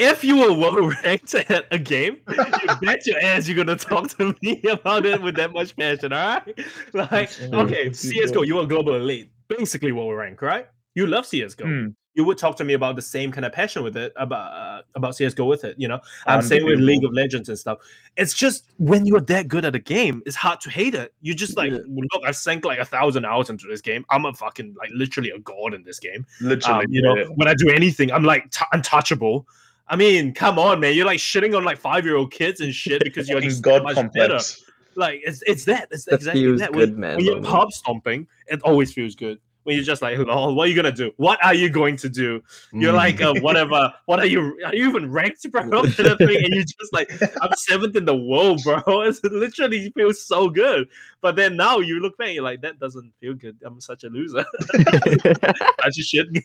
if 0.00 0.24
you 0.24 0.38
were 0.38 0.52
well 0.52 0.88
ranked 1.04 1.34
at 1.50 1.66
a 1.70 1.78
game, 1.78 2.18
you 2.28 2.76
bet 2.82 3.06
your 3.06 3.20
ass 3.20 3.46
you're 3.46 3.56
gonna 3.56 3.76
talk 3.76 4.08
to 4.16 4.34
me 4.42 4.60
about 4.70 5.06
it 5.06 5.20
with 5.22 5.36
that 5.36 5.52
much 5.52 5.76
passion, 5.76 6.12
all 6.12 6.18
right? 6.18 6.58
Like, 6.92 7.30
Mm, 7.30 7.54
okay, 7.66 7.92
CS:GO, 7.92 8.42
you 8.42 8.58
are 8.58 8.66
global 8.66 8.94
elite, 8.94 9.30
basically 9.48 9.92
well 9.92 10.10
ranked, 10.12 10.42
right? 10.42 10.66
You 10.94 11.06
love 11.06 11.26
CS:GO. 11.26 11.66
Hmm. 11.66 11.88
You 12.14 12.24
would 12.24 12.38
talk 12.38 12.56
to 12.56 12.64
me 12.64 12.74
about 12.74 12.96
the 12.96 13.02
same 13.02 13.30
kind 13.30 13.44
of 13.46 13.52
passion 13.52 13.84
with 13.84 13.96
it 13.96 14.12
about 14.16 14.52
uh, 14.52 14.82
about 14.96 15.14
CS:GO 15.14 15.44
with 15.44 15.62
it. 15.64 15.76
You 15.78 15.86
know, 15.86 16.00
um, 16.26 16.40
Um, 16.40 16.42
same 16.42 16.64
with. 16.64 16.80
League 16.80 17.04
of 17.04 17.12
Legends 17.12 17.48
and 17.48 17.56
stuff. 17.56 17.78
It's 18.16 18.34
just 18.34 18.64
when 18.78 19.06
you're 19.06 19.20
that 19.20 19.46
good 19.46 19.64
at 19.64 19.76
a 19.76 19.78
game, 19.78 20.20
it's 20.26 20.34
hard 20.34 20.60
to 20.62 20.70
hate 20.70 20.96
it. 20.96 21.14
You 21.20 21.34
just 21.34 21.56
like 21.56 21.70
Yeah. 21.70 21.78
look. 21.86 22.22
I've 22.26 22.34
sank 22.36 22.64
like 22.64 22.80
a 22.80 22.84
thousand 22.84 23.24
hours 23.26 23.48
into 23.48 23.66
this 23.68 23.80
game. 23.80 24.04
I'm 24.10 24.24
a 24.24 24.32
fucking 24.34 24.74
like 24.76 24.90
literally 24.92 25.30
a 25.30 25.38
god 25.38 25.72
in 25.72 25.84
this 25.84 26.00
game. 26.00 26.26
Literally, 26.40 26.86
Um, 26.86 26.92
you 26.92 27.00
know, 27.00 27.16
yeah. 27.16 27.24
when 27.36 27.46
I 27.46 27.54
do 27.54 27.68
anything, 27.70 28.10
I'm 28.10 28.24
like 28.24 28.50
t- 28.50 28.64
untouchable. 28.72 29.46
I 29.90 29.96
mean, 29.96 30.32
come 30.32 30.58
on, 30.58 30.78
man. 30.80 30.94
You're 30.94 31.04
like 31.04 31.18
shitting 31.18 31.54
on 31.56 31.64
like 31.64 31.76
five 31.78 32.04
year 32.06 32.16
old 32.16 32.30
kids 32.32 32.60
and 32.60 32.72
shit 32.72 33.02
because 33.04 33.28
you're 33.28 33.38
Fucking 33.38 33.50
just 33.50 33.62
god 33.62 33.80
that 33.80 33.82
much 33.82 33.94
better. 34.14 34.28
complex. 34.34 34.64
Like 34.94 35.20
it's 35.24 35.42
it's 35.46 35.64
that. 35.64 35.88
It's 35.90 36.04
That 36.06 36.14
exactly 36.16 36.42
feels 36.42 36.60
that. 36.60 36.72
good, 36.72 36.90
when, 36.92 37.00
man, 37.00 37.16
When 37.16 37.24
you're 37.24 37.34
moment. 37.36 37.52
pub 37.52 37.72
stomping, 37.72 38.26
it 38.46 38.62
always 38.62 38.92
feels 38.92 39.14
good. 39.14 39.38
When 39.64 39.76
you're 39.76 39.84
just 39.84 40.00
like, 40.00 40.16
lol, 40.18 40.54
what 40.54 40.64
are 40.64 40.70
you 40.70 40.74
gonna 40.74 40.90
do? 40.90 41.12
What 41.18 41.38
are 41.44 41.52
you 41.54 41.68
going 41.68 41.96
to 41.98 42.08
do? 42.08 42.40
You're 42.72 42.92
Mm. 42.94 42.96
like, 42.96 43.20
uh, 43.20 43.34
whatever. 43.40 43.92
What 44.06 44.18
are 44.18 44.26
you? 44.26 44.58
Are 44.64 44.74
you 44.74 44.88
even 44.88 45.10
ranked, 45.12 45.48
bro? 45.52 45.62
Kind 45.70 46.08
of 46.08 46.18
thing, 46.18 46.44
and 46.44 46.54
you're 46.54 46.64
just 46.64 46.92
like, 46.92 47.10
I'm 47.42 47.52
seventh 47.56 47.94
in 47.94 48.04
the 48.06 48.16
world, 48.16 48.62
bro. 48.64 48.80
It's 49.02 49.22
literally 49.22 49.92
feels 49.94 50.24
so 50.24 50.48
good. 50.48 50.88
But 51.20 51.36
then 51.36 51.56
now 51.56 51.78
you 51.80 52.00
look 52.00 52.16
back, 52.16 52.32
you're 52.32 52.42
like, 52.42 52.62
that 52.62 52.78
doesn't 52.80 53.12
feel 53.20 53.34
good. 53.34 53.58
I'm 53.64 53.80
such 53.82 54.04
a 54.04 54.08
loser. 54.08 54.44
Such 54.72 55.98
a 55.98 56.02
shit 56.02 56.32
game. 56.32 56.44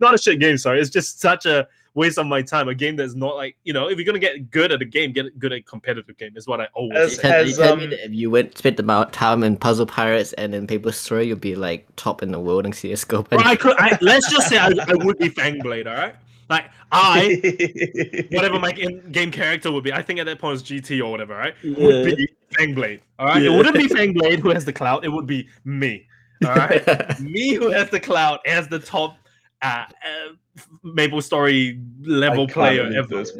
Not 0.00 0.14
a 0.14 0.18
shit 0.18 0.40
game. 0.40 0.58
Sorry, 0.58 0.80
it's 0.80 0.90
just 0.90 1.20
such 1.20 1.46
a 1.46 1.68
waste 1.94 2.18
of 2.18 2.26
my 2.26 2.42
time. 2.42 2.68
A 2.68 2.74
game 2.74 2.96
that's 2.96 3.14
not 3.14 3.36
like 3.36 3.56
you 3.64 3.72
know, 3.72 3.88
if 3.88 3.98
you're 3.98 4.06
gonna 4.06 4.18
get 4.18 4.50
good 4.50 4.72
at 4.72 4.80
a 4.82 4.84
game, 4.84 5.12
get 5.12 5.38
good 5.38 5.52
at 5.52 5.66
competitive 5.66 6.16
game. 6.16 6.36
Is 6.36 6.46
what 6.46 6.60
I 6.60 6.68
always 6.74 6.98
As- 6.98 7.16
say. 7.16 7.22
Tell, 7.22 7.40
you 7.40 7.46
Has, 7.46 7.58
tell 7.58 7.76
me 7.76 7.84
um, 7.84 7.90
that 7.90 8.04
if 8.06 8.12
you 8.12 8.30
went 8.30 8.56
spent 8.56 8.78
about 8.78 9.12
time 9.12 9.42
in 9.42 9.56
Puzzle 9.56 9.86
Pirates 9.86 10.32
and 10.34 10.54
in 10.54 10.66
Maple 10.68 10.92
Story, 10.92 11.28
you'd 11.28 11.40
be 11.40 11.54
like 11.54 11.86
top 11.96 12.22
in 12.22 12.32
the 12.32 12.40
world 12.40 12.66
in 12.66 12.72
CS:GO. 12.72 13.26
Well, 13.30 13.40
I 13.44 13.56
could. 13.56 13.76
I, 13.78 13.98
let's 14.00 14.30
just 14.30 14.48
say 14.48 14.58
I, 14.58 14.68
I 14.68 14.94
would 14.94 15.18
be 15.18 15.30
Fangblade. 15.30 15.86
All 15.86 15.94
right, 15.94 16.14
like 16.48 16.66
I, 16.92 18.26
whatever 18.30 18.58
my 18.58 18.72
game, 18.72 19.02
game 19.12 19.30
character 19.30 19.70
would 19.70 19.84
be. 19.84 19.92
I 19.92 20.02
think 20.02 20.18
at 20.18 20.26
that 20.26 20.38
point 20.38 20.60
it's 20.60 20.68
GT 20.68 21.04
or 21.04 21.10
whatever. 21.10 21.34
Right, 21.34 21.54
would 21.62 22.16
be 22.16 22.28
Fangblade. 22.58 23.00
All 23.18 23.26
right, 23.26 23.42
it 23.42 23.50
wouldn't 23.50 23.76
be 23.76 23.88
Fangblade 23.88 24.38
who 24.38 24.50
has 24.50 24.64
the 24.64 24.72
clout. 24.72 25.04
It 25.04 25.08
would 25.08 25.26
be 25.26 25.48
me. 25.64 26.06
All 26.44 26.54
right, 26.54 27.20
me 27.20 27.54
who 27.54 27.70
has 27.70 27.90
the 27.90 28.00
clout 28.00 28.40
as 28.46 28.66
the 28.68 28.78
top 28.78 29.16
uh, 29.62 29.84
uh, 30.04 30.32
Maple 30.82 31.22
Story 31.22 31.80
level 32.02 32.46
player 32.46 32.90
ever. 32.94 33.08
this. 33.08 33.32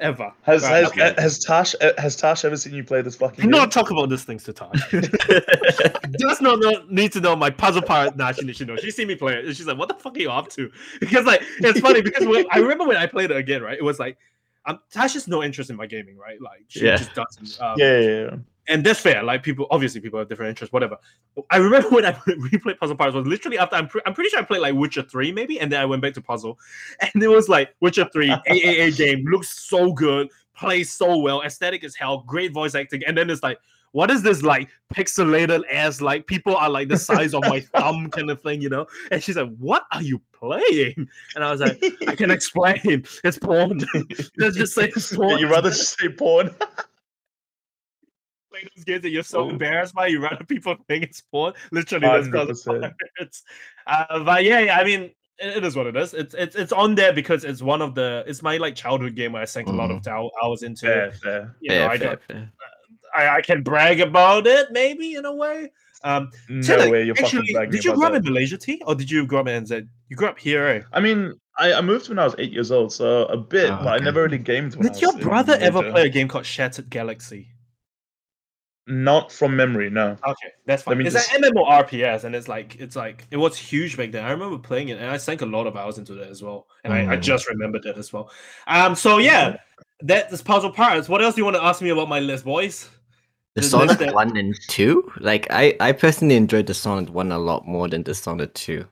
Ever. 0.00 0.32
Has 0.42 0.62
Right, 0.64 0.70
has, 0.82 0.88
okay. 0.88 1.14
has 1.16 1.38
Tash 1.38 1.76
uh, 1.80 1.92
has 1.96 2.16
Tash 2.16 2.44
ever 2.44 2.56
seen 2.56 2.74
you 2.74 2.82
play 2.82 3.02
this 3.02 3.14
fucking? 3.14 3.36
Do 3.36 3.42
game? 3.42 3.50
not 3.52 3.70
talk 3.70 3.92
about 3.92 4.08
these 4.08 4.24
things 4.24 4.42
to 4.44 4.52
Todd. 4.52 4.76
does 4.90 6.40
not 6.40 6.58
know, 6.58 6.82
need 6.90 7.12
to 7.12 7.20
know 7.20 7.36
my 7.36 7.50
puzzle 7.50 7.82
part. 7.82 8.16
Nah, 8.16 8.32
she, 8.32 8.52
she 8.52 8.64
knows. 8.64 8.80
She 8.80 8.90
see 8.90 9.04
me 9.04 9.14
play 9.14 9.34
it, 9.38 9.44
and 9.44 9.56
she's 9.56 9.66
like, 9.66 9.78
"What 9.78 9.88
the 9.88 9.94
fuck 9.94 10.16
are 10.16 10.20
you 10.20 10.30
up 10.30 10.48
to?" 10.50 10.70
Because 11.00 11.24
like 11.24 11.42
it's 11.58 11.80
funny 11.80 12.02
because 12.02 12.26
when, 12.26 12.46
I 12.50 12.58
remember 12.58 12.84
when 12.84 12.96
I 12.96 13.06
played 13.06 13.30
it 13.30 13.36
again, 13.36 13.62
right? 13.62 13.78
It 13.78 13.84
was 13.84 13.98
like, 14.00 14.18
um, 14.66 14.80
Tash 14.90 15.12
has 15.14 15.28
no 15.28 15.42
interest 15.42 15.70
in 15.70 15.76
my 15.76 15.86
gaming, 15.86 16.16
right? 16.16 16.40
Like 16.40 16.64
she 16.68 16.84
Yeah. 16.84 16.96
just 16.96 17.14
doesn't. 17.14 17.60
Um, 17.60 17.76
Yeah, 17.78 18.00
yeah, 18.00 18.08
yeah. 18.08 18.36
And 18.70 18.84
that's 18.84 19.00
fair. 19.00 19.22
Like 19.22 19.42
people, 19.42 19.66
obviously, 19.70 20.00
people 20.00 20.18
have 20.18 20.28
different 20.28 20.50
interests, 20.50 20.72
whatever. 20.72 20.96
I 21.50 21.58
remember 21.58 21.88
when 21.90 22.06
I 22.06 22.12
replayed 22.28 22.78
Puzzle 22.78 22.96
Pirates 22.96 23.14
was 23.14 23.26
literally 23.26 23.58
after 23.58 23.76
I'm, 23.76 23.88
pre- 23.88 24.00
I'm 24.06 24.14
pretty 24.14 24.30
sure 24.30 24.38
I 24.38 24.44
played 24.44 24.60
like 24.60 24.74
Witcher 24.74 25.02
three 25.02 25.32
maybe, 25.32 25.60
and 25.60 25.70
then 25.70 25.80
I 25.80 25.84
went 25.84 26.00
back 26.00 26.14
to 26.14 26.22
Puzzle, 26.22 26.58
and 27.00 27.22
it 27.22 27.28
was 27.28 27.48
like 27.48 27.74
Witcher 27.80 28.08
three 28.12 28.30
AAA 28.30 28.96
game 28.96 29.24
looks 29.26 29.68
so 29.68 29.92
good, 29.92 30.28
plays 30.56 30.92
so 30.92 31.18
well, 31.18 31.42
aesthetic 31.42 31.84
as 31.84 31.94
hell, 31.96 32.24
great 32.26 32.52
voice 32.52 32.74
acting, 32.74 33.02
and 33.06 33.18
then 33.18 33.28
it's 33.28 33.42
like. 33.42 33.58
What 33.92 34.08
is 34.12 34.22
this 34.22 34.44
like 34.44 34.68
pixelated 34.94 35.64
ass 35.68 36.00
like 36.00 36.28
people 36.28 36.54
are 36.54 36.70
like 36.70 36.86
the 36.86 36.96
size 36.96 37.34
of 37.34 37.42
my 37.48 37.58
thumb 37.58 38.08
kind 38.08 38.30
of 38.30 38.40
thing, 38.40 38.62
you 38.62 38.68
know? 38.68 38.86
And 39.10 39.20
she's 39.20 39.34
like, 39.34 39.52
"What 39.56 39.82
are 39.90 40.00
you 40.00 40.22
playing?" 40.32 41.08
And 41.34 41.42
I 41.42 41.50
was 41.50 41.60
like, 41.60 41.82
"I 42.06 42.14
can 42.14 42.30
explain. 42.30 43.04
It's 43.24 43.36
porn. 43.40 43.80
Let's 44.36 44.56
just 44.56 44.76
say 44.76 44.92
it's 44.94 45.12
porn." 45.12 45.40
you 45.40 45.48
rather 45.48 45.70
just 45.70 45.98
say 45.98 46.08
porn? 46.08 46.54
Play 48.50 48.68
those 48.76 48.84
games 48.84 49.02
that 49.02 49.10
you're 49.10 49.22
so 49.22 49.44
Oh. 49.44 49.50
embarrassed 49.50 49.94
by, 49.94 50.06
you 50.08 50.20
rather 50.20 50.44
people 50.44 50.76
think 50.88 51.04
it's 51.04 51.20
porn. 51.20 51.52
Literally, 51.72 52.06
that's 52.06 52.28
cause 52.28 52.64
100%. 52.64 52.92
it's. 53.18 53.42
Uh, 53.86 54.22
but 54.24 54.44
yeah, 54.44 54.60
yeah, 54.60 54.78
I 54.78 54.84
mean, 54.84 55.02
it, 55.38 55.56
it 55.58 55.64
is 55.64 55.74
what 55.76 55.86
it 55.86 55.96
is. 55.96 56.14
It's 56.14 56.34
it's 56.34 56.54
it's 56.56 56.72
on 56.72 56.94
there 56.94 57.12
because 57.12 57.44
it's 57.44 57.62
one 57.62 57.80
of 57.82 57.94
the. 57.94 58.24
It's 58.26 58.42
my 58.42 58.56
like 58.58 58.74
childhood 58.74 59.14
game 59.14 59.32
where 59.32 59.42
I 59.42 59.46
sank 59.46 59.68
a 59.68 59.72
lot 59.72 59.90
of 59.90 60.02
thou- 60.02 60.30
hours 60.42 60.62
into. 60.62 60.86
fair, 60.86 61.12
fair. 61.12 61.56
You 61.60 61.70
know, 61.70 61.74
Yeah, 61.76 61.88
I, 61.88 61.98
fair, 61.98 62.20
fair. 62.28 62.52
I 63.16 63.28
I 63.36 63.40
can 63.42 63.62
brag 63.62 64.00
about 64.00 64.46
it 64.46 64.68
maybe 64.70 65.14
in 65.14 65.24
a 65.24 65.34
way. 65.34 65.70
Um, 66.02 66.30
No 66.48 66.62
Tilly, 66.62 66.90
way, 66.90 67.04
you're 67.04 67.18
actually, 67.18 67.52
fucking 67.52 67.70
did 67.70 67.84
you 67.84 67.94
grow 67.94 68.06
up 68.06 68.12
that. 68.14 68.24
in 68.26 68.32
Malaysia, 68.32 68.56
T, 68.56 68.80
or 68.86 68.94
did 68.94 69.10
you 69.10 69.26
grow 69.26 69.40
up 69.40 69.48
in 69.48 69.64
NZ? 69.64 69.86
You 70.08 70.16
grew 70.16 70.28
up 70.28 70.38
here, 70.38 70.66
eh? 70.66 70.80
I 70.94 71.00
mean, 71.00 71.34
I, 71.58 71.74
I 71.74 71.80
moved 71.82 72.08
when 72.08 72.18
I 72.18 72.24
was 72.24 72.34
eight 72.38 72.52
years 72.52 72.70
old, 72.72 72.90
so 72.90 73.26
a 73.26 73.36
bit, 73.36 73.68
Oh, 73.70 73.80
but 73.84 74.00
I 74.00 74.02
never 74.02 74.22
really 74.22 74.38
gamed. 74.38 74.76
When 74.76 74.86
I 74.88 74.92
Did 74.92 75.02
your 75.02 75.10
was 75.12 75.20
in 75.20 75.28
brother 75.28 75.58
ever 75.60 75.90
play 75.90 76.06
a 76.06 76.08
game 76.08 76.26
called 76.26 76.46
Shattered 76.46 76.88
Galaxy? 76.88 77.48
Not 78.86 79.30
from 79.30 79.54
memory, 79.54 79.88
no. 79.90 80.16
Okay, 80.26 80.48
that's 80.66 80.84
Let 80.86 80.94
fine. 80.94 80.98
me 80.98 81.06
It's 81.06 81.14
just- 81.14 81.32
an 81.34 81.42
MMORTS, 81.42 82.24
and 82.24 82.34
it's 82.34 82.48
like 82.48 82.76
it's 82.80 82.96
like 82.96 83.26
it 83.30 83.36
was 83.36 83.56
huge 83.56 83.96
back 83.96 84.10
then. 84.10 84.24
I 84.24 84.30
remember 84.32 84.58
playing 84.58 84.88
it, 84.88 84.98
and 84.98 85.08
I 85.10 85.16
sank 85.16 85.42
a 85.42 85.46
lot 85.46 85.66
of 85.66 85.76
hours 85.76 85.98
into 85.98 86.14
that 86.14 86.28
as 86.28 86.42
well. 86.42 86.66
And 86.82 86.92
I, 86.92 87.02
I 87.12 87.16
Mm. 87.16 87.22
just 87.22 87.48
remembered 87.48 87.82
that 87.84 87.98
as 87.98 88.12
well. 88.12 88.30
Um, 88.66 88.94
so 88.96 89.18
yeah, 89.18 89.56
that 90.02 90.32
is 90.32 90.42
puzzle 90.42 90.72
parts. 90.72 91.08
What 91.08 91.22
else 91.22 91.34
do 91.36 91.40
you 91.40 91.44
want 91.44 91.56
to 91.56 91.62
ask 91.64 91.82
me 91.82 91.90
about 91.90 92.08
my 92.08 92.18
list, 92.20 92.44
boys? 92.44 92.88
The 93.54 93.60
There's 93.60 93.66
Dishonored 93.72 93.98
that- 93.98 94.14
one 94.14 94.36
and 94.36 94.56
two, 94.68 95.12
like 95.20 95.46
I, 95.50 95.76
I 95.78 95.92
personally 95.92 96.36
enjoyed 96.36 96.66
Dishonored 96.66 97.10
one 97.10 97.30
a 97.32 97.38
lot 97.38 97.66
more 97.66 97.86
than 97.88 98.02
Dishonored 98.02 98.54
two. 98.54 98.86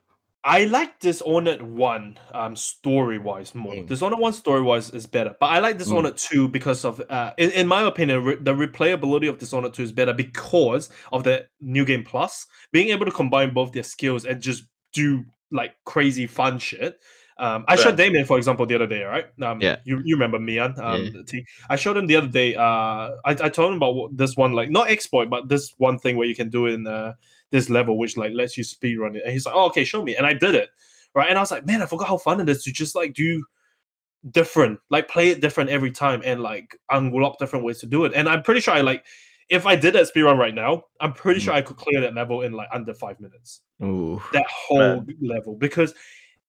I 0.49 0.65
like 0.65 0.99
Dishonored 0.99 1.61
one, 1.61 2.19
um, 2.33 2.57
story 2.57 3.19
wise 3.19 3.55
more. 3.55 3.75
Mm. 3.75 3.87
Dishonored 3.87 4.19
one 4.19 4.33
story 4.33 4.63
wise 4.63 4.89
is 4.91 5.07
better, 5.07 5.37
but 5.39 5.47
I 5.47 5.59
like 5.59 5.77
Dishonored 5.77 6.17
two 6.17 6.49
because 6.49 6.87
of, 6.87 7.03
uh, 7.11 7.35
in, 7.37 7.51
in 7.51 7.67
my 7.67 7.83
opinion, 7.83 8.25
re- 8.25 8.39
the 8.41 8.55
replayability 8.55 9.29
of 9.29 9.37
Dishonored 9.39 9.75
two 9.75 9.83
is 9.83 9.93
better 9.93 10.15
because 10.15 10.89
of 11.13 11.23
the 11.23 11.47
new 11.61 11.85
game 11.85 12.03
plus 12.03 12.47
being 12.73 12.89
able 12.89 13.05
to 13.05 13.13
combine 13.13 13.53
both 13.53 13.73
their 13.73 13.83
skills 13.83 14.25
and 14.25 14.41
just 14.41 14.65
do 14.95 15.23
like 15.53 15.75
crazy 15.85 16.27
fun 16.27 16.59
shit. 16.59 16.99
Um, 17.39 17.65
I 17.69 17.77
showed 17.77 17.97
Damien, 17.97 18.25
for 18.25 18.37
example, 18.37 18.67
the 18.67 18.75
other 18.75 18.87
day, 18.87 19.05
right? 19.05 19.27
Um, 19.43 19.61
Yeah. 19.61 19.77
You 19.85 20.01
you 20.05 20.17
remember 20.17 20.41
Mian? 20.41 20.75
Um, 20.81 21.05
Yeah. 21.05 21.23
T. 21.27 21.45
I 21.71 21.77
showed 21.77 21.97
him 21.97 22.07
the 22.07 22.17
other 22.17 22.27
day. 22.27 22.57
Uh, 22.57 23.15
I, 23.25 23.31
I 23.31 23.49
told 23.49 23.73
him 23.73 23.77
about 23.77 24.17
this 24.17 24.37
one, 24.37 24.55
like 24.55 24.71
not 24.71 24.91
exploit, 24.91 25.31
but 25.31 25.49
this 25.49 25.75
one 25.79 25.99
thing 25.99 26.17
where 26.17 26.27
you 26.27 26.35
can 26.35 26.49
do 26.49 26.67
in 26.67 26.87
uh, 26.87 27.13
this 27.51 27.71
level, 27.71 27.99
which 27.99 28.17
like 28.17 28.33
lets 28.35 28.57
you 28.57 28.65
speed 28.65 28.99
run 28.99 29.17
it. 29.17 29.23
And 29.25 29.33
he's 29.33 29.47
like, 29.47 29.55
"Oh, 29.55 29.67
okay, 29.67 29.85
show 29.85 30.03
me." 30.03 30.17
And 30.17 30.27
I 30.27 30.33
did 30.35 30.55
it, 30.55 30.71
right? 31.15 31.29
And 31.29 31.39
I 31.39 31.41
was 31.43 31.51
like, 31.51 31.67
"Man, 31.67 31.83
I 31.83 31.87
forgot 31.87 32.09
how 32.09 32.19
fun 32.19 32.41
it 32.41 32.49
is 32.49 32.63
to 32.65 32.73
just 32.73 32.95
like 32.95 33.15
do 33.15 33.45
different, 34.31 34.81
like 34.91 35.09
play 35.09 35.29
it 35.31 35.41
different 35.41 35.71
every 35.71 35.91
time, 35.91 36.23
and 36.25 36.41
like 36.43 36.79
unlock 36.91 37.39
different 37.39 37.65
ways 37.65 37.79
to 37.81 37.87
do 37.87 38.05
it." 38.05 38.13
And 38.15 38.29
I'm 38.29 38.43
pretty 38.43 38.61
sure 38.61 38.75
I 38.75 38.81
like, 38.81 39.05
if 39.49 39.67
I 39.67 39.77
did 39.77 39.95
that 39.95 40.09
speed 40.09 40.23
run 40.23 40.39
right 40.39 40.55
now, 40.55 40.85
I'm 41.01 41.13
pretty 41.13 41.41
Mm. 41.41 41.45
sure 41.45 41.55
I 41.55 41.63
could 41.63 41.77
clear 41.77 42.01
that 42.03 42.15
level 42.15 42.43
in 42.43 42.53
like 42.53 42.69
under 42.73 42.93
five 42.95 43.19
minutes 43.21 43.61
Ooh. 43.83 44.21
that 44.33 44.47
whole 44.47 45.05
level 45.23 45.55
because 45.57 45.95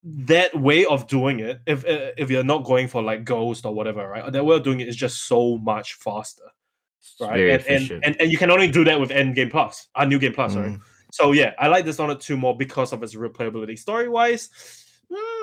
that 0.03 0.57
way 0.57 0.85
of 0.85 1.07
doing 1.07 1.39
it 1.41 1.59
if 1.65 1.85
uh, 1.85 2.11
if 2.17 2.29
you're 2.29 2.43
not 2.43 2.63
going 2.63 2.87
for 2.87 3.01
like 3.01 3.25
ghost 3.25 3.65
or 3.65 3.73
whatever 3.73 4.07
right 4.07 4.31
that 4.31 4.45
way 4.45 4.55
of 4.55 4.63
doing 4.63 4.79
it 4.79 4.87
is 4.87 4.95
just 4.95 5.27
so 5.27 5.57
much 5.57 5.95
faster 5.95 6.43
right 7.19 7.49
and, 7.49 7.65
and, 7.67 8.03
and 8.05 8.21
and 8.21 8.31
you 8.31 8.37
can 8.37 8.49
only 8.49 8.69
do 8.71 8.85
that 8.85 8.97
with 8.99 9.11
end 9.11 9.35
game 9.35 9.49
plus 9.49 9.87
uh, 9.95 10.05
new 10.05 10.17
game 10.17 10.33
plus 10.33 10.53
sorry 10.53 10.69
Mm. 10.69 10.81
So 11.11 11.31
yeah 11.31 11.53
i 11.59 11.67
like 11.67 11.85
dishonored 11.85 12.21
2 12.21 12.37
more 12.37 12.55
because 12.55 12.93
of 12.93 13.01
its 13.03 13.15
replayability 13.15 13.77
story 13.77 14.09
wise 14.09 14.49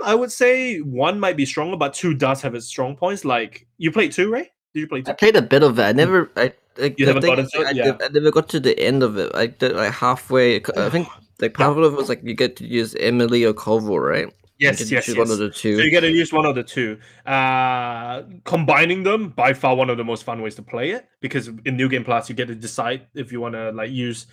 i 0.05 0.15
would 0.15 0.31
say 0.31 0.79
one 0.79 1.19
might 1.19 1.37
be 1.37 1.45
stronger 1.45 1.77
but 1.77 1.93
two 1.93 2.15
does 2.15 2.41
have 2.43 2.55
its 2.55 2.67
strong 2.67 2.97
points 2.97 3.25
like 3.25 3.67
you 3.79 3.91
played 3.91 4.13
two 4.13 4.31
right 4.31 4.49
did 4.75 4.81
you 4.81 4.89
play 4.89 5.03
two 5.03 5.11
I 5.11 5.15
played 5.15 5.37
a 5.37 5.43
bit 5.43 5.63
of 5.63 5.79
it. 5.79 5.83
I 5.83 5.93
never. 5.93 6.31
I 6.37 6.53
like, 6.77 6.99
You 6.99 7.07
the 7.07 7.19
got 7.19 7.39
into 7.39 7.61
it? 7.63 7.67
I, 7.67 7.71
Yeah. 7.71 7.97
I 7.99 8.09
never 8.09 8.31
got 8.31 8.49
to 8.51 8.61
the 8.61 8.79
end 8.79 9.03
of 9.03 9.17
it. 9.17 9.35
I 9.35 9.47
did 9.47 9.75
like 9.75 9.93
halfway. 9.93 10.57
I 10.57 10.61
think 10.91 11.09
like 11.41 11.55
part 11.55 11.79
of 11.79 11.95
it 11.95 11.97
was 11.97 12.11
like 12.11 12.23
you 12.23 12.35
get 12.35 12.57
to 12.57 12.67
use 12.67 12.95
Emily 12.97 13.45
or 13.45 13.55
Corvo, 13.55 13.97
right? 13.97 14.29
Yes 14.59 14.91
yes, 14.91 15.07
yes. 15.09 15.17
one 15.17 15.31
of 15.31 15.39
the 15.39 15.51
two. 15.51 15.77
So 15.77 15.83
you 15.83 15.91
get 15.91 16.01
to 16.01 16.11
use 16.11 16.33
one 16.33 16.47
of 16.47 16.55
the 16.55 16.63
two. 16.63 16.99
Uh, 17.27 18.23
combining 18.45 19.03
them 19.03 19.31
by 19.31 19.53
far 19.53 19.75
one 19.75 19.91
of 19.91 19.99
the 19.99 20.05
most 20.05 20.25
fun 20.25 20.41
ways 20.41 20.55
to 20.55 20.63
play 20.63 20.91
it 20.91 21.09
because 21.21 21.49
in 21.65 21.77
New 21.77 21.89
Game 21.89 22.05
Plus 22.05 22.29
you 22.29 22.35
get 22.35 22.49
to 22.49 22.55
decide 22.55 23.07
if 23.15 23.33
you 23.33 23.41
want 23.41 23.55
to 23.55 23.71
like 23.73 23.91
use 23.91 24.27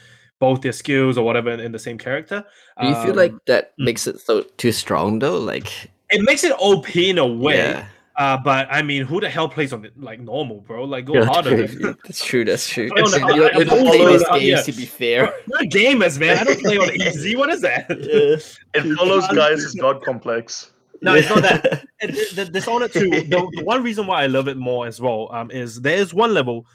both 0.46 0.60
their 0.62 0.74
skills 0.84 1.18
or 1.18 1.24
whatever 1.28 1.50
in, 1.56 1.60
in 1.68 1.72
the 1.72 1.80
same 1.88 1.98
character. 1.98 2.44
Do 2.82 2.88
you 2.90 2.96
feel 3.04 3.16
like 3.24 3.32
Um, 3.32 3.42
that 3.52 3.64
mm. 3.78 3.86
makes 3.88 4.04
it 4.08 4.20
so 4.28 4.42
too 4.62 4.72
strong 4.84 5.20
though? 5.24 5.40
Like 5.54 5.70
it 6.16 6.22
makes 6.30 6.44
it 6.44 6.54
OP 6.70 6.90
in 7.12 7.18
a 7.18 7.26
way. 7.46 7.58
yeah, 7.58 7.86
Uh, 8.24 8.38
but 8.50 8.68
I 8.78 8.82
mean, 8.90 9.02
who 9.10 9.18
the 9.26 9.30
hell 9.36 9.50
plays 9.56 9.72
on 9.74 9.82
it 9.86 9.94
like 10.10 10.20
normal, 10.20 10.58
bro? 10.68 10.84
Like 10.96 11.06
go 11.06 11.14
Yeah, 11.16 11.26
harder. 11.26 11.68
true. 11.68 11.96
that's 12.06 12.24
true. 12.30 12.44
That's 12.50 12.68
true. 12.74 12.90
Play 12.94 13.02
on 13.02 13.12
the- 13.12 13.20
You 13.20 13.42
don't- 13.42 13.56
I- 13.56 13.60
you 13.60 13.66
don't 13.66 13.80
I 13.80 13.90
play 13.90 13.98
follow 14.00 14.12
these 14.14 14.24
the- 14.28 14.40
games 14.40 14.48
yeah. 14.50 14.62
to 14.70 14.72
be 14.82 14.86
fair. 15.00 15.22
We're 15.52 15.70
gamers, 15.78 16.16
man. 16.20 16.38
I 16.38 16.44
don't 16.44 16.62
play 16.68 16.78
on 16.84 16.90
easy. 17.08 17.34
What 17.42 17.50
is 17.56 17.62
that? 17.62 17.86
It 17.90 18.84
follows 19.00 19.26
guys' 19.42 19.74
god 19.86 20.04
complex. 20.10 20.72
No, 21.02 21.16
it's 21.16 21.30
not 21.30 21.42
that. 21.50 21.84
And 22.02 22.10
the, 22.16 22.24
the 22.38 22.46
Dishonored 22.58 22.94
2, 22.94 23.10
the, 23.10 23.40
the 23.58 23.64
one 23.74 23.82
reason 23.84 24.04
why 24.08 24.24
I 24.24 24.28
love 24.38 24.48
it 24.48 24.58
more 24.58 24.88
as 24.92 25.02
well 25.02 25.22
um, 25.38 25.52
is 25.52 25.82
there 25.82 25.98
is 25.98 26.14
one 26.14 26.34
level 26.34 26.66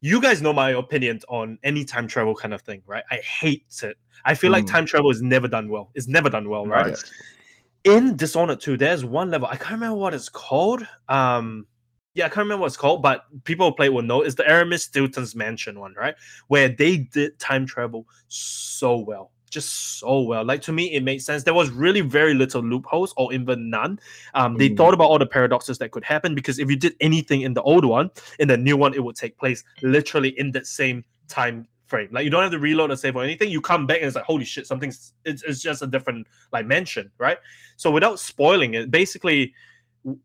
you 0.00 0.20
guys 0.20 0.40
know 0.42 0.52
my 0.52 0.70
opinion 0.70 1.20
on 1.28 1.58
any 1.62 1.84
time 1.84 2.06
travel 2.06 2.34
kind 2.34 2.54
of 2.54 2.62
thing, 2.62 2.82
right? 2.86 3.04
I 3.10 3.16
hate 3.16 3.64
it. 3.82 3.96
I 4.24 4.34
feel 4.34 4.50
like 4.52 4.64
Mm. 4.64 4.68
time 4.70 4.86
travel 4.86 5.10
is 5.10 5.22
never 5.22 5.48
done 5.48 5.68
well. 5.68 5.90
It's 5.94 6.08
never 6.08 6.28
done 6.30 6.48
well, 6.48 6.66
right? 6.66 6.86
Right. 6.86 7.12
in 7.84 8.16
Dishonored 8.16 8.60
2, 8.60 8.76
there's 8.76 9.04
one 9.04 9.30
level, 9.30 9.48
I 9.48 9.56
can't 9.56 9.72
remember 9.72 9.96
what 9.96 10.12
it's 10.12 10.28
called. 10.28 10.86
Um, 11.08 11.66
yeah, 12.14 12.26
I 12.26 12.28
can't 12.28 12.38
remember 12.38 12.62
what 12.62 12.66
it's 12.66 12.76
called, 12.76 13.02
but 13.02 13.24
people 13.44 13.70
who 13.70 13.74
play 13.76 13.88
will 13.88 14.02
know. 14.02 14.22
It's 14.22 14.34
the 14.34 14.46
Aramis 14.46 14.82
Stilton's 14.82 15.34
Mansion 15.36 15.78
one, 15.78 15.94
right? 15.94 16.14
Where 16.48 16.68
they 16.68 16.96
did 16.98 17.38
time 17.38 17.64
travel 17.66 18.06
so 18.26 18.98
well. 18.98 19.30
Just 19.50 19.98
so 19.98 20.20
well. 20.20 20.44
Like 20.44 20.62
to 20.62 20.72
me, 20.72 20.92
it 20.94 21.02
made 21.02 21.22
sense. 21.22 21.42
There 21.42 21.54
was 21.54 21.70
really 21.70 22.00
very 22.00 22.34
little 22.34 22.62
loopholes 22.62 23.14
or 23.16 23.32
even 23.32 23.70
none. 23.70 23.98
Um, 24.34 24.56
they 24.56 24.68
Mm. 24.70 24.76
thought 24.76 24.94
about 24.94 25.08
all 25.10 25.18
the 25.18 25.26
paradoxes 25.26 25.78
that 25.78 25.90
could 25.90 26.04
happen 26.04 26.34
because 26.34 26.58
if 26.58 26.68
you 26.70 26.76
did 26.76 26.94
anything 27.00 27.40
in 27.42 27.54
the 27.54 27.62
old 27.62 27.84
one, 27.84 28.10
in 28.38 28.48
the 28.48 28.56
new 28.56 28.76
one, 28.76 28.94
it 28.94 29.02
would 29.02 29.16
take 29.16 29.38
place 29.38 29.64
literally 29.82 30.38
in 30.38 30.50
that 30.52 30.66
same 30.66 31.04
time 31.28 31.66
frame. 31.86 32.08
Like 32.12 32.24
you 32.24 32.30
don't 32.30 32.42
have 32.42 32.52
to 32.52 32.58
reload 32.58 32.90
or 32.90 32.96
save 32.96 33.16
or 33.16 33.24
anything. 33.24 33.50
You 33.50 33.60
come 33.60 33.86
back 33.86 33.98
and 33.98 34.06
it's 34.06 34.16
like, 34.16 34.24
holy 34.24 34.44
shit, 34.44 34.66
something's 34.66 35.14
it's, 35.24 35.42
it's 35.42 35.60
just 35.62 35.80
a 35.82 35.86
different 35.86 36.26
like 36.52 36.66
mansion, 36.66 37.10
right? 37.18 37.38
So 37.76 37.90
without 37.90 38.20
spoiling 38.20 38.74
it, 38.74 38.90
basically, 38.90 39.54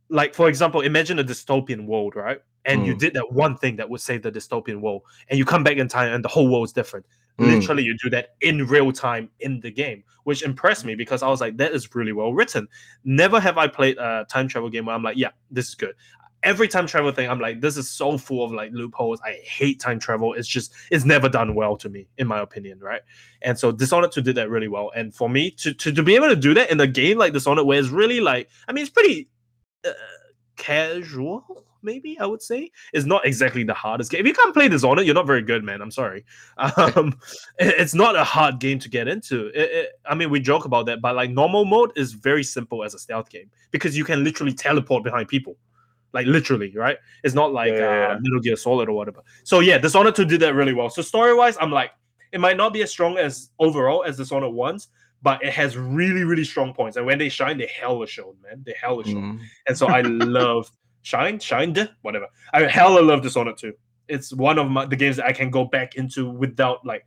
like 0.10 0.34
for 0.36 0.50
example, 0.50 0.82
imagine 0.82 1.20
a 1.20 1.24
dystopian 1.24 1.86
world, 1.86 2.16
right? 2.16 2.40
And 2.66 2.86
you 2.86 2.94
Mm. 2.96 3.00
did 3.00 3.14
that 3.16 3.32
one 3.32 3.58
thing 3.58 3.76
that 3.78 3.90
would 3.90 4.00
save 4.02 4.22
the 4.22 4.32
dystopian 4.32 4.80
world, 4.82 5.02
and 5.30 5.38
you 5.38 5.46
come 5.46 5.64
back 5.64 5.78
in 5.78 5.88
time, 5.88 6.14
and 6.14 6.24
the 6.24 6.30
whole 6.30 6.50
world's 6.50 6.72
different. 6.72 7.06
Mm. 7.40 7.60
Literally, 7.60 7.84
you 7.84 7.98
do 7.98 8.10
that 8.12 8.36
in 8.42 8.66
real 8.68 8.92
time 8.92 9.30
in 9.40 9.60
the 9.60 9.72
game, 9.72 10.04
which 10.24 10.44
impressed 10.44 10.86
me 10.86 10.96
because 10.96 11.24
I 11.24 11.28
was 11.28 11.42
like, 11.42 11.58
that 11.58 11.72
is 11.72 11.94
really 11.96 12.14
well 12.14 12.34
written. 12.34 12.68
Never 13.04 13.40
have 13.40 13.58
I 13.58 13.68
played 13.68 13.98
a 13.98 14.26
time 14.30 14.48
travel 14.48 14.70
game 14.70 14.86
where 14.86 14.96
I'm 14.96 15.04
like, 15.04 15.18
yeah, 15.18 15.32
this 15.50 15.70
is 15.70 15.76
good. 15.76 15.96
Every 16.44 16.68
time 16.68 16.86
travel 16.86 17.12
thing, 17.12 17.30
I'm 17.30 17.40
like, 17.40 17.62
this 17.62 17.78
is 17.78 17.90
so 17.90 18.18
full 18.18 18.44
of 18.44 18.52
like 18.52 18.72
loopholes. 18.74 19.22
I 19.22 19.40
hate 19.46 19.80
time 19.80 19.98
travel. 19.98 20.34
It's 20.34 20.48
just, 20.48 20.74
it's 20.92 21.06
never 21.06 21.30
done 21.30 21.56
well 21.56 21.78
to 21.78 21.90
me, 21.90 22.08
in 22.18 22.28
my 22.28 22.42
opinion, 22.42 22.80
right? 22.80 23.02
And 23.42 23.58
so 23.58 23.72
Dishonored 23.72 24.12
2 24.12 24.22
did 24.22 24.36
that 24.36 24.50
really 24.50 24.68
well. 24.68 24.92
And 24.94 25.16
for 25.16 25.30
me 25.30 25.52
to, 25.52 25.74
to, 25.74 25.92
to 25.94 26.04
be 26.04 26.16
able 26.16 26.28
to 26.28 26.36
do 26.36 26.54
that 26.54 26.70
in 26.70 26.82
a 26.82 26.88
game 26.88 27.18
like 27.18 27.32
Dishonored, 27.32 27.66
where 27.66 27.80
it's 27.80 27.90
really 27.90 28.20
like, 28.20 28.50
I 28.68 28.74
mean, 28.74 28.82
it's 28.82 28.92
pretty 28.92 29.30
uh, 29.88 29.92
casual, 30.58 31.64
maybe 31.84 32.18
I 32.20 32.26
would 32.26 32.42
say. 32.42 32.72
It's 32.94 33.06
not 33.06 33.26
exactly 33.26 33.64
the 33.64 33.74
hardest 33.74 34.12
game. 34.12 34.22
If 34.22 34.28
you 34.28 34.34
can't 34.34 34.54
play 34.54 34.68
Dishonored, 34.68 35.06
you're 35.06 35.16
not 35.16 35.28
very 35.28 35.42
good, 35.42 35.64
man. 35.64 35.82
I'm 35.82 35.92
sorry. 35.92 36.26
Um, 36.78 37.18
it's 37.60 37.94
not 37.94 38.16
a 38.16 38.24
hard 38.24 38.60
game 38.60 38.80
to 38.80 38.90
get 38.90 39.08
into. 39.08 39.48
It, 39.48 39.72
it, 39.72 39.90
I 40.06 40.16
mean, 40.16 40.30
we 40.30 40.40
joke 40.40 40.66
about 40.66 40.86
that, 40.88 41.02
but 41.02 41.16
like 41.16 41.30
normal 41.30 41.66
mode 41.66 41.92
is 41.96 42.14
very 42.14 42.44
simple 42.44 42.84
as 42.84 42.94
a 42.94 43.00
stealth 43.00 43.30
game 43.30 43.50
because 43.72 43.98
you 43.98 44.04
can 44.04 44.24
literally 44.24 44.54
teleport 44.54 45.04
behind 45.04 45.28
people. 45.28 45.58
Like 46.14 46.28
literally, 46.28 46.76
right? 46.76 46.98
It's 47.24 47.34
not 47.34 47.54
like 47.54 47.74
Yeah. 47.74 48.14
uh, 48.16 48.20
Metal 48.22 48.40
Gear 48.40 48.56
Solid 48.56 48.88
or 48.90 48.94
whatever. 48.94 49.22
So 49.44 49.60
yeah, 49.62 49.78
Dishonored 49.78 50.16
2 50.16 50.26
did 50.26 50.40
that 50.42 50.54
really 50.54 50.74
well. 50.74 50.90
So 50.90 51.02
story 51.02 51.34
wise, 51.34 51.58
I'm 51.60 51.72
like, 51.72 51.92
it 52.32 52.40
might 52.40 52.58
not 52.58 52.72
be 52.74 52.84
as 52.84 52.92
strong 52.92 53.18
as 53.18 53.50
overall 53.60 54.04
as 54.04 54.18
Dishonored 54.18 54.54
ones, 54.54 54.90
but 55.24 55.44
it 55.44 55.54
has 55.54 55.78
really, 55.78 56.24
really 56.24 56.44
strong 56.44 56.74
points. 56.74 56.98
And 56.98 57.06
when 57.06 57.18
they 57.18 57.30
shine, 57.30 57.58
they 57.58 57.68
hella 57.80 58.06
shown, 58.06 58.36
man. 58.44 58.62
They 58.66 58.76
hella 58.80 59.06
shown. 59.06 59.40
Mm. 59.40 59.42
And 59.68 59.78
so 59.78 59.88
I 59.88 60.02
love 60.04 60.70
Shine, 61.04 61.38
Shined, 61.40 61.90
whatever. 62.02 62.28
I 62.54 62.64
hella 62.64 63.02
love 63.02 63.22
Dishonored 63.22 63.58
2. 63.58 63.74
It's 64.08 64.34
one 64.34 64.58
of 64.58 64.70
my 64.70 64.86
the 64.86 64.96
games 64.96 65.18
that 65.18 65.26
I 65.26 65.34
can 65.34 65.50
go 65.50 65.66
back 65.66 65.96
into 65.96 66.30
without 66.30 66.86
like, 66.86 67.06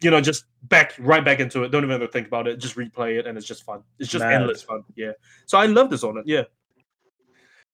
you 0.00 0.10
know, 0.10 0.20
just 0.20 0.44
back 0.64 0.94
right 0.98 1.24
back 1.24 1.40
into 1.40 1.62
it. 1.62 1.68
Don't 1.70 1.84
even 1.84 2.00
have 2.00 2.08
to 2.08 2.12
think 2.12 2.26
about 2.26 2.46
it. 2.48 2.56
Just 2.58 2.76
replay 2.76 3.18
it, 3.18 3.26
and 3.26 3.36
it's 3.36 3.46
just 3.46 3.64
fun. 3.64 3.82
It's 3.98 4.10
just 4.10 4.24
Mad. 4.24 4.34
endless 4.34 4.62
fun. 4.62 4.82
Yeah. 4.96 5.12
So 5.46 5.58
I 5.58 5.66
love 5.66 5.90
Dishonored. 5.90 6.24
Yeah. 6.26 6.42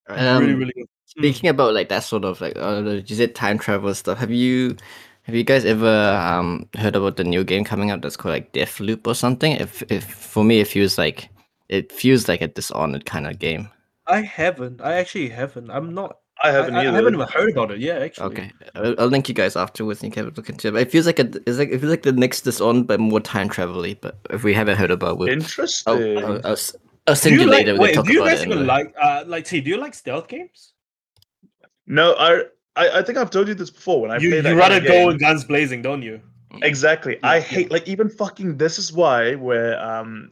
Um, 0.09 0.41
really, 0.41 0.55
really 0.55 0.73
good. 0.73 0.85
Mm. 0.85 0.89
Speaking 1.07 1.51
about 1.51 1.75
like 1.75 1.89
that 1.91 2.05
sort 2.05 2.25
of 2.25 2.41
like 2.41 2.57
uh, 2.57 2.81
the- 2.81 3.01
you 3.07 3.17
said 3.17 3.35
time 3.35 3.59
travel 3.59 3.95
stuff. 3.95 4.19
Have 4.19 4.31
you 4.31 4.77
have 5.23 5.35
you 5.35 5.45
guys 5.45 5.65
ever 5.65 6.11
um 6.15 6.69
heard 6.77 6.97
about 6.97 7.17
the 7.17 7.25
new 7.25 7.45
game 7.45 7.65
coming 7.65 7.91
out 7.91 8.01
that's 8.03 8.17
called 8.17 8.33
like 8.35 8.53
Deathloop 8.53 9.07
or 9.07 9.15
something? 9.15 9.53
If 9.53 9.83
if 9.91 10.05
for 10.05 10.45
me 10.45 10.61
it 10.61 10.69
feels 10.69 10.99
like 10.99 11.29
it 11.69 11.93
feels 11.93 12.29
like 12.29 12.41
a 12.41 12.49
Dishonored 12.49 13.05
kind 13.05 13.27
of 13.27 13.39
game. 13.39 13.69
I 14.07 14.21
haven't. 14.23 14.81
I 14.81 14.95
actually 14.95 15.29
haven't. 15.29 15.71
I'm 15.71 15.95
not. 15.95 16.19
I 16.43 16.49
I, 16.49 16.53
haven't 16.53 16.75
I, 16.75 16.81
I 16.81 16.85
haven't 16.85 17.15
even 17.15 17.27
heard 17.29 17.51
about 17.51 17.71
it. 17.71 17.79
Yeah, 17.81 17.99
actually. 17.99 18.37
Okay, 18.37 18.53
I'll, 18.75 18.95
I'll 18.99 19.07
link 19.07 19.29
you 19.29 19.35
guys 19.35 19.55
afterwards. 19.55 20.03
and 20.03 20.09
You 20.09 20.13
can 20.13 20.25
have 20.25 20.33
a 20.33 20.37
look 20.37 20.49
into 20.49 20.69
it. 20.69 20.73
But 20.73 20.83
it 20.83 20.91
feels 20.91 21.07
like 21.07 21.19
a 21.21 21.31
it's 21.47 21.59
like 21.59 21.69
it 21.71 21.79
feels 21.79 21.91
like 21.91 22.03
the 22.03 22.13
next 22.13 22.43
Dishonored, 22.43 22.87
but 22.87 22.99
more 23.01 23.21
time 23.21 23.49
travel-y. 23.49 23.97
But 24.01 24.19
if 24.31 24.43
we 24.43 24.53
haven't 24.55 24.77
heard 24.77 24.91
about, 24.91 25.13
it, 25.13 25.19
we'll, 25.19 25.29
Interesting. 25.29 26.19
I'll, 26.19 26.27
I'll, 26.27 26.47
I'll, 26.47 26.53
s- 26.53 26.75
I'll 27.07 27.15
Do 27.15 27.21
send 27.21 27.37
you 27.37 27.43
you 27.43 27.47
like? 27.47 27.67
later. 27.67 27.75
we 27.75 27.79
Wait, 27.81 27.95
talk 27.95 28.07
do 28.07 28.13
you 28.13 28.21
guys 28.25 28.41
even 28.43 28.53
anyway. 28.59 28.67
like? 28.67 28.95
Uh, 29.01 29.25
like, 29.27 29.45
T, 29.45 29.61
do 29.61 29.71
you 29.71 29.77
like 29.77 29.95
stealth 29.95 30.27
games? 30.27 30.73
no, 31.87 32.15
I, 32.19 32.43
I 32.77 32.99
I 32.99 33.03
think 33.03 33.19
I've 33.19 33.31
told 33.31 33.49
you 33.49 33.55
this 33.55 33.71
before 33.71 34.01
when 34.01 34.11
I 34.11 34.19
you 34.19 34.31
play 34.31 34.41
that 34.41 34.49
you 34.51 34.57
kind 34.57 34.73
rather 34.73 34.77
of 34.79 34.85
go 34.85 35.09
game. 35.11 35.19
guns 35.19 35.45
blazing, 35.45 35.83
don't 35.83 36.03
you? 36.03 36.21
Exactly. 36.63 37.19
I 37.23 37.37
Yeah, 37.37 37.41
hate 37.43 37.71
like 37.71 37.87
even 37.89 38.09
fucking 38.09 38.57
this 38.57 38.79
is 38.79 38.93
why 38.93 39.35
where 39.37 39.79
um 39.83 40.31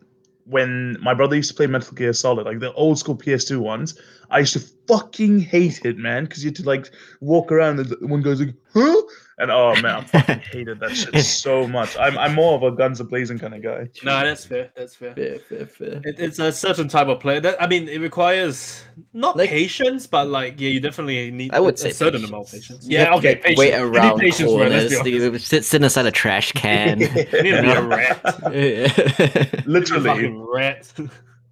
when 0.51 0.97
my 1.01 1.15
brother 1.15 1.37
used 1.37 1.51
to 1.51 1.55
play 1.55 1.67
Metal 1.67 1.95
Gear 1.95 2.13
Solid, 2.13 2.45
like 2.45 2.59
the 2.59 2.73
old 2.75 2.99
school 2.99 3.17
PS2 3.17 3.59
ones, 3.59 3.95
I 4.31 4.39
used 4.41 4.53
to 4.55 4.61
fucking 4.87 5.41
hate 5.41 5.85
it, 5.85 5.97
man, 5.99 6.25
because 6.25 6.45
you 6.45 6.49
had 6.49 6.57
to 6.57 6.63
like 6.65 6.91
walk 7.21 7.51
around 7.53 7.81
and 7.81 7.89
the- 7.89 8.07
one 8.07 8.23
goes 8.23 8.41
like, 8.41 8.55
huh? 8.75 9.03
And 9.39 9.51
oh 9.51 9.75
man, 9.81 9.97
I 9.97 10.05
fucking 10.05 10.39
hated 10.53 10.81
that 10.81 10.95
shit 10.95 11.17
so 11.25 11.67
much. 11.67 11.97
I'm 11.99 12.19
I'm 12.19 12.35
more 12.35 12.55
of 12.57 12.63
a 12.63 12.71
guns 12.77 13.01
a 13.01 13.05
blazing 13.05 13.39
kind 13.39 13.55
of 13.55 13.63
guy. 13.63 13.89
No, 14.05 14.21
that's 14.21 14.45
fair. 14.45 14.71
That's 14.77 14.95
fair. 14.95 15.15
Fair, 15.15 15.39
fair, 15.39 15.67
fair. 15.67 16.01
It, 16.05 16.21
it's 16.21 16.39
a 16.39 16.53
certain 16.53 16.89
type 16.89 17.07
of 17.09 17.21
play. 17.21 17.41
That 17.41 17.61
I 17.63 17.67
mean, 17.67 17.89
it 17.89 18.01
requires 18.01 18.85
not 19.15 19.39
Like- 19.39 19.49
patience, 19.49 20.07
but 20.07 20.29
like 20.29 20.61
yeah, 20.61 20.69
you 20.69 20.79
definitely 20.81 21.31
need. 21.31 21.55
I 21.55 21.61
would 21.61 21.75
a 21.77 21.79
say 21.79 21.91
certain 21.93 22.21
patience. 22.21 22.29
amount 22.31 22.47
of 22.49 22.53
patience. 22.53 22.87
You 22.87 22.99
Yeah, 22.99 23.05
have 23.07 23.15
okay, 23.21 23.29
like, 23.31 23.43
patience. 23.43 23.59
Wait 23.59 23.73
You 23.73 23.77
need 23.91 23.97
around 23.97 24.19
patience, 24.21 24.53
bro, 24.53 24.57
let's 24.67 24.95
corners. 24.95 25.03
be 25.21 25.27
honest. 25.27 25.47
Sit, 25.47 25.65
sit 25.65 25.83
inside 25.83 26.05
a 26.07 26.11
trash 26.11 26.53
can. 26.63 27.01
You 27.01 27.09
need 27.09 27.31
to 27.31 27.43
be 27.43 27.71
a 27.71 27.83
rat. 27.95 29.67
Literally. 29.67 30.05
fucking 30.11 30.39
rat. 30.53 30.93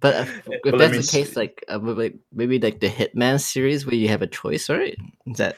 But 0.01 0.15
uh, 0.15 0.25
if 0.51 0.61
But 0.63 0.77
that's 0.77 0.91
me 0.93 0.97
the 0.99 1.11
case, 1.11 1.29
see. 1.29 1.35
like 1.35 1.63
uh, 1.67 1.79
maybe 1.79 2.17
maybe 2.33 2.59
like 2.59 2.79
the 2.79 2.87
Hitman 2.89 3.39
series 3.41 3.85
where 3.85 3.95
you 3.95 4.07
have 4.09 4.21
a 4.21 4.27
choice, 4.27 4.69
right? 4.69 4.97
Is 5.27 5.37
that 5.37 5.57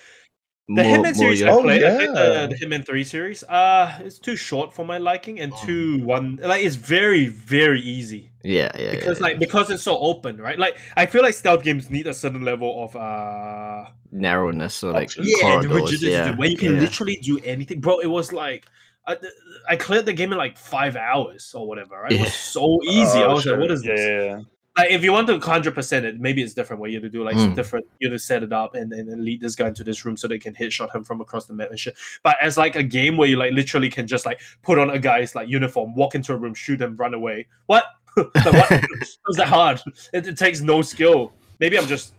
The 0.68 0.84
Hitman 0.84 1.16
series 1.16 1.44
I 1.44 1.52
Oh, 1.52 1.62
played, 1.62 1.84
I 1.84 1.90
played 1.90 2.10
yeah. 2.16 2.48
the, 2.48 2.56
the 2.56 2.66
Hitman 2.66 2.86
3 2.86 3.04
series. 3.04 3.44
Uh 3.44 4.00
it's 4.04 4.20
too 4.20 4.36
short 4.36 4.74
for 4.74 4.86
my 4.86 4.98
liking 4.98 5.40
and 5.40 5.52
Oh. 5.54 5.66
too 5.66 6.04
one 6.04 6.40
like 6.42 6.64
it's 6.64 6.76
very, 6.76 7.28
very 7.28 7.82
easy. 7.82 8.32
Yeah, 8.44 8.72
yeah, 8.78 8.92
Because 8.92 9.20
yeah, 9.20 9.24
like 9.28 9.40
because 9.40 9.70
it's 9.70 9.84
so 9.84 9.98
open, 10.00 10.38
right? 10.38 10.58
Like 10.58 10.78
I 10.98 11.06
feel 11.06 11.22
like 11.22 11.34
stealth 11.36 11.64
games 11.64 11.90
need 11.90 12.08
a 12.08 12.14
certain 12.14 12.44
level 12.44 12.84
of 12.84 12.96
uh 12.96 13.86
narrowness 14.12 14.84
or 14.84 14.94
like 14.94 15.12
yeah, 15.18 15.58
the 15.62 15.70
corridors. 15.70 15.92
rigidity 15.92 16.10
Yeah, 16.10 16.36
where 16.36 16.50
you 16.50 16.58
can 16.58 16.74
yeah. 16.76 16.80
literally 16.80 17.18
do 17.18 17.40
anything. 17.44 17.80
Bro, 17.80 18.00
it 18.00 18.08
was 18.08 18.32
like 18.34 18.66
I, 19.08 19.18
I 19.70 19.76
cleared 19.76 20.06
the 20.06 20.14
game 20.14 20.32
in 20.32 20.38
like 20.38 20.58
five 20.58 20.96
hours 20.96 21.54
or 21.56 21.68
whatever, 21.68 22.02
right? 22.02 22.12
It 22.12 22.20
was 22.22 22.34
so 22.34 22.80
easy. 22.84 23.20
I 23.20 23.24
Oh, 23.24 23.34
was 23.36 23.46
like, 23.46 23.60
what 23.60 23.72
is 23.72 23.84
yeah, 23.86 23.92
this? 23.96 24.00
Yeah, 24.08 24.24
yeah. 24.24 24.42
like 24.78 24.92
if 24.92 25.04
you 25.04 25.12
want 25.12 25.28
to 25.28 25.40
hundred 25.40 25.76
percent 25.76 26.06
it, 26.06 26.20
maybe 26.20 26.42
it's 26.42 26.54
different 26.54 26.80
where 26.82 26.90
you 26.90 26.96
have 26.98 27.04
to 27.04 27.10
do 27.10 27.24
like 27.24 27.36
some 27.38 27.52
Mm. 27.52 27.56
different 27.56 27.86
you 28.00 28.10
have 28.10 28.16
to 28.16 28.24
set 28.24 28.42
it 28.44 28.54
up 28.54 28.76
and, 28.76 28.92
and, 28.94 29.10
and 29.10 29.24
lead 29.24 29.42
this 29.42 29.56
guy 29.56 29.68
into 29.68 29.84
this 29.84 30.06
room 30.06 30.16
so 30.18 30.28
they 30.28 30.40
can 30.40 30.56
hit 30.56 30.72
shot 30.74 30.94
him 30.96 31.04
from 31.04 31.22
across 31.22 31.46
the 31.46 31.54
map 31.54 31.70
and 31.70 31.80
shit. 31.80 31.96
But 32.24 32.38
as 32.42 32.58
like 32.58 32.76
a 32.76 32.84
game 32.84 33.18
where 33.18 33.28
you 33.28 33.36
like 33.38 33.54
literally 33.54 33.90
can 33.90 34.08
just 34.08 34.26
like 34.26 34.40
put 34.64 34.80
on 34.80 34.90
a 34.92 35.00
guy's 35.00 35.36
like 35.36 35.48
uniform, 35.50 35.96
walk 35.96 36.16
into 36.16 36.34
a 36.34 36.38
room, 36.38 36.54
shoot 36.54 36.82
him, 36.82 36.96
run 36.98 37.14
away. 37.14 37.48
What? 37.68 37.86
like, 38.18 38.28
what? 38.36 38.70
How's 39.26 39.38
that 39.38 39.48
hard? 39.48 39.82
It, 40.14 40.28
it 40.28 40.38
takes 40.38 40.62
no 40.62 40.82
skill. 40.82 41.34
Maybe 41.60 41.78
I'm 41.78 41.88
just 41.88 42.14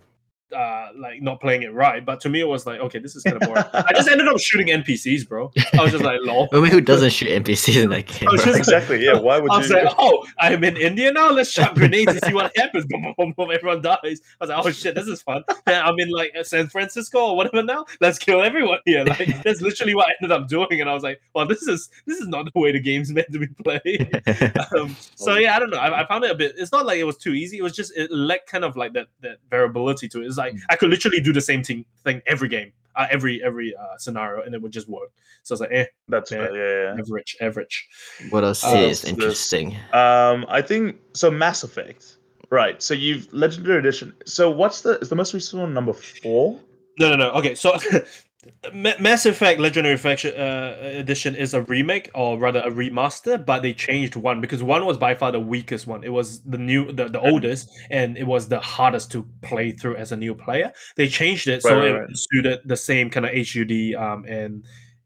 uh 0.52 0.88
like 0.96 1.22
not 1.22 1.40
playing 1.40 1.62
it 1.62 1.72
right, 1.72 2.04
but 2.04 2.20
to 2.20 2.28
me 2.28 2.40
it 2.40 2.48
was 2.48 2.66
like 2.66 2.80
okay, 2.80 2.98
this 2.98 3.16
is 3.16 3.22
kind 3.22 3.36
of 3.40 3.48
boring. 3.48 3.64
I 3.72 3.92
just 3.94 4.08
ended 4.08 4.28
up 4.28 4.38
shooting 4.38 4.68
NPCs, 4.68 5.28
bro. 5.28 5.50
I 5.72 5.82
was 5.82 5.92
just 5.92 6.04
like 6.04 6.20
lol. 6.22 6.48
I 6.52 6.56
mean, 6.60 6.70
who 6.70 6.80
doesn't 6.80 7.10
shoot 7.10 7.28
NPCs 7.44 7.82
in 7.84 7.90
that 7.90 8.06
game? 8.06 8.28
I 8.28 8.32
was 8.32 8.42
bro? 8.42 8.52
just- 8.52 8.58
exactly. 8.58 9.04
Yeah. 9.04 9.18
Why 9.18 9.38
would 9.38 9.50
I 9.50 9.58
was 9.58 9.70
you? 9.70 9.76
like, 9.76 9.94
oh, 9.98 10.26
I'm 10.38 10.62
in 10.64 10.76
India 10.76 11.12
now. 11.12 11.30
Let's 11.30 11.50
shot 11.50 11.74
grenades 11.74 12.12
and 12.12 12.24
see 12.24 12.34
what 12.34 12.52
happens. 12.56 12.86
Boom, 12.92 13.02
boom, 13.02 13.14
boom, 13.16 13.34
boom. 13.36 13.50
Everyone 13.50 13.80
dies. 13.82 14.20
I 14.40 14.44
was 14.44 14.50
like, 14.50 14.66
oh 14.66 14.70
shit, 14.70 14.94
this 14.94 15.06
is 15.06 15.22
fun. 15.22 15.44
And 15.66 15.76
I'm 15.76 15.98
in 15.98 16.10
like 16.10 16.34
San 16.42 16.68
Francisco 16.68 17.18
or 17.30 17.36
whatever 17.36 17.62
now. 17.62 17.84
Let's 18.00 18.18
kill 18.18 18.42
everyone 18.42 18.78
here. 18.84 19.04
Like 19.04 19.42
that's 19.44 19.60
literally 19.60 19.94
what 19.94 20.08
I 20.08 20.12
ended 20.20 20.32
up 20.32 20.48
doing. 20.48 20.80
And 20.80 20.90
I 20.90 20.94
was 20.94 21.02
like, 21.02 21.20
well, 21.34 21.46
this 21.46 21.62
is 21.62 21.88
this 22.06 22.18
is 22.18 22.28
not 22.28 22.46
the 22.52 22.58
way 22.60 22.72
the 22.72 22.80
game's 22.80 23.10
meant 23.10 23.30
to 23.32 23.38
be 23.38 23.46
played. 23.46 24.20
Um, 24.76 24.96
so 25.16 25.36
yeah, 25.36 25.56
I 25.56 25.58
don't 25.58 25.70
know. 25.70 25.78
I, 25.78 26.02
I 26.02 26.06
found 26.06 26.24
it 26.24 26.30
a 26.30 26.34
bit. 26.34 26.54
It's 26.56 26.72
not 26.72 26.86
like 26.86 26.98
it 26.98 27.04
was 27.04 27.16
too 27.16 27.32
easy. 27.32 27.58
It 27.58 27.62
was 27.62 27.74
just 27.74 27.96
it 27.96 28.10
lacked 28.10 28.50
kind 28.50 28.64
of 28.64 28.76
like 28.76 28.92
that 28.94 29.08
that 29.20 29.38
variability 29.50 30.08
to 30.08 30.22
it. 30.22 30.26
It's 30.26 30.38
like 30.44 30.54
I 30.70 30.76
could 30.76 30.90
literally 30.90 31.20
do 31.20 31.32
the 31.32 31.40
same 31.50 31.62
thing 31.62 31.84
thing 32.04 32.20
every 32.26 32.48
game, 32.48 32.72
uh, 32.96 33.06
every 33.10 33.42
every 33.42 33.74
uh, 33.82 33.96
scenario, 33.98 34.42
and 34.44 34.54
it 34.54 34.60
would 34.62 34.72
just 34.72 34.88
work. 34.88 35.10
So 35.44 35.52
I 35.52 35.54
was 35.54 35.60
like, 35.60 35.72
eh, 35.72 35.86
That's 36.08 36.30
Yeah. 36.30 36.38
fair. 36.46 36.56
Yeah, 36.94 37.00
average, 37.00 37.36
average. 37.40 37.76
what 38.30 38.44
else 38.44 38.62
Uh, 38.64 38.76
is 38.90 39.04
interesting? 39.04 39.76
Um, 39.92 40.38
I 40.48 40.60
think 40.62 40.84
so. 41.14 41.30
Mass 41.30 41.62
Effect. 41.64 42.02
Right. 42.50 42.82
So 42.82 42.92
you've 42.94 43.32
Legendary 43.32 43.78
Edition. 43.78 44.12
So 44.26 44.50
what's 44.50 44.82
the 44.82 44.98
is 45.00 45.08
the 45.08 45.16
most 45.16 45.32
recent 45.34 45.62
one 45.62 45.72
number 45.74 45.92
four? 45.94 46.60
No, 46.98 47.08
no, 47.10 47.16
no. 47.16 47.30
Okay, 47.38 47.54
so 47.54 47.72
Ma- 47.72 47.98
Mass 48.74 49.24
Effect 49.26 49.60
Legendary 49.60 49.96
Faction, 49.96 50.34
uh, 50.34 50.76
Edition 50.82 51.36
is 51.36 51.54
a 51.54 51.62
remake 51.62 52.10
or 52.14 52.38
rather 52.38 52.60
a 52.60 52.70
remaster, 52.70 53.44
but 53.44 53.62
they 53.62 53.72
changed 53.72 54.16
one 54.16 54.40
because 54.40 54.62
one 54.62 54.84
was 54.84 54.98
by 54.98 55.14
far 55.14 55.30
the 55.30 55.38
weakest 55.40 55.86
one. 55.86 56.02
It 56.02 56.08
was 56.08 56.40
the 56.42 56.58
new, 56.58 56.90
the, 56.92 57.08
the 57.08 57.20
oldest, 57.20 57.70
and 57.90 58.16
it 58.18 58.24
was 58.26 58.48
the 58.48 58.58
hardest 58.58 59.12
to 59.12 59.24
play 59.42 59.70
through 59.72 59.96
as 59.96 60.10
a 60.12 60.16
new 60.16 60.34
player. 60.34 60.72
They 60.96 61.06
changed 61.08 61.46
it 61.48 61.62
so 61.62 61.76
Right, 61.78 61.88
it 61.88 61.92
right, 61.92 62.00
right. 62.00 62.10
suited 62.16 62.60
the 62.64 62.76
same 62.76 63.10
kind 63.10 63.26
of 63.26 63.32
HUD 63.32 63.94
um, 63.94 64.24
and 64.24 64.64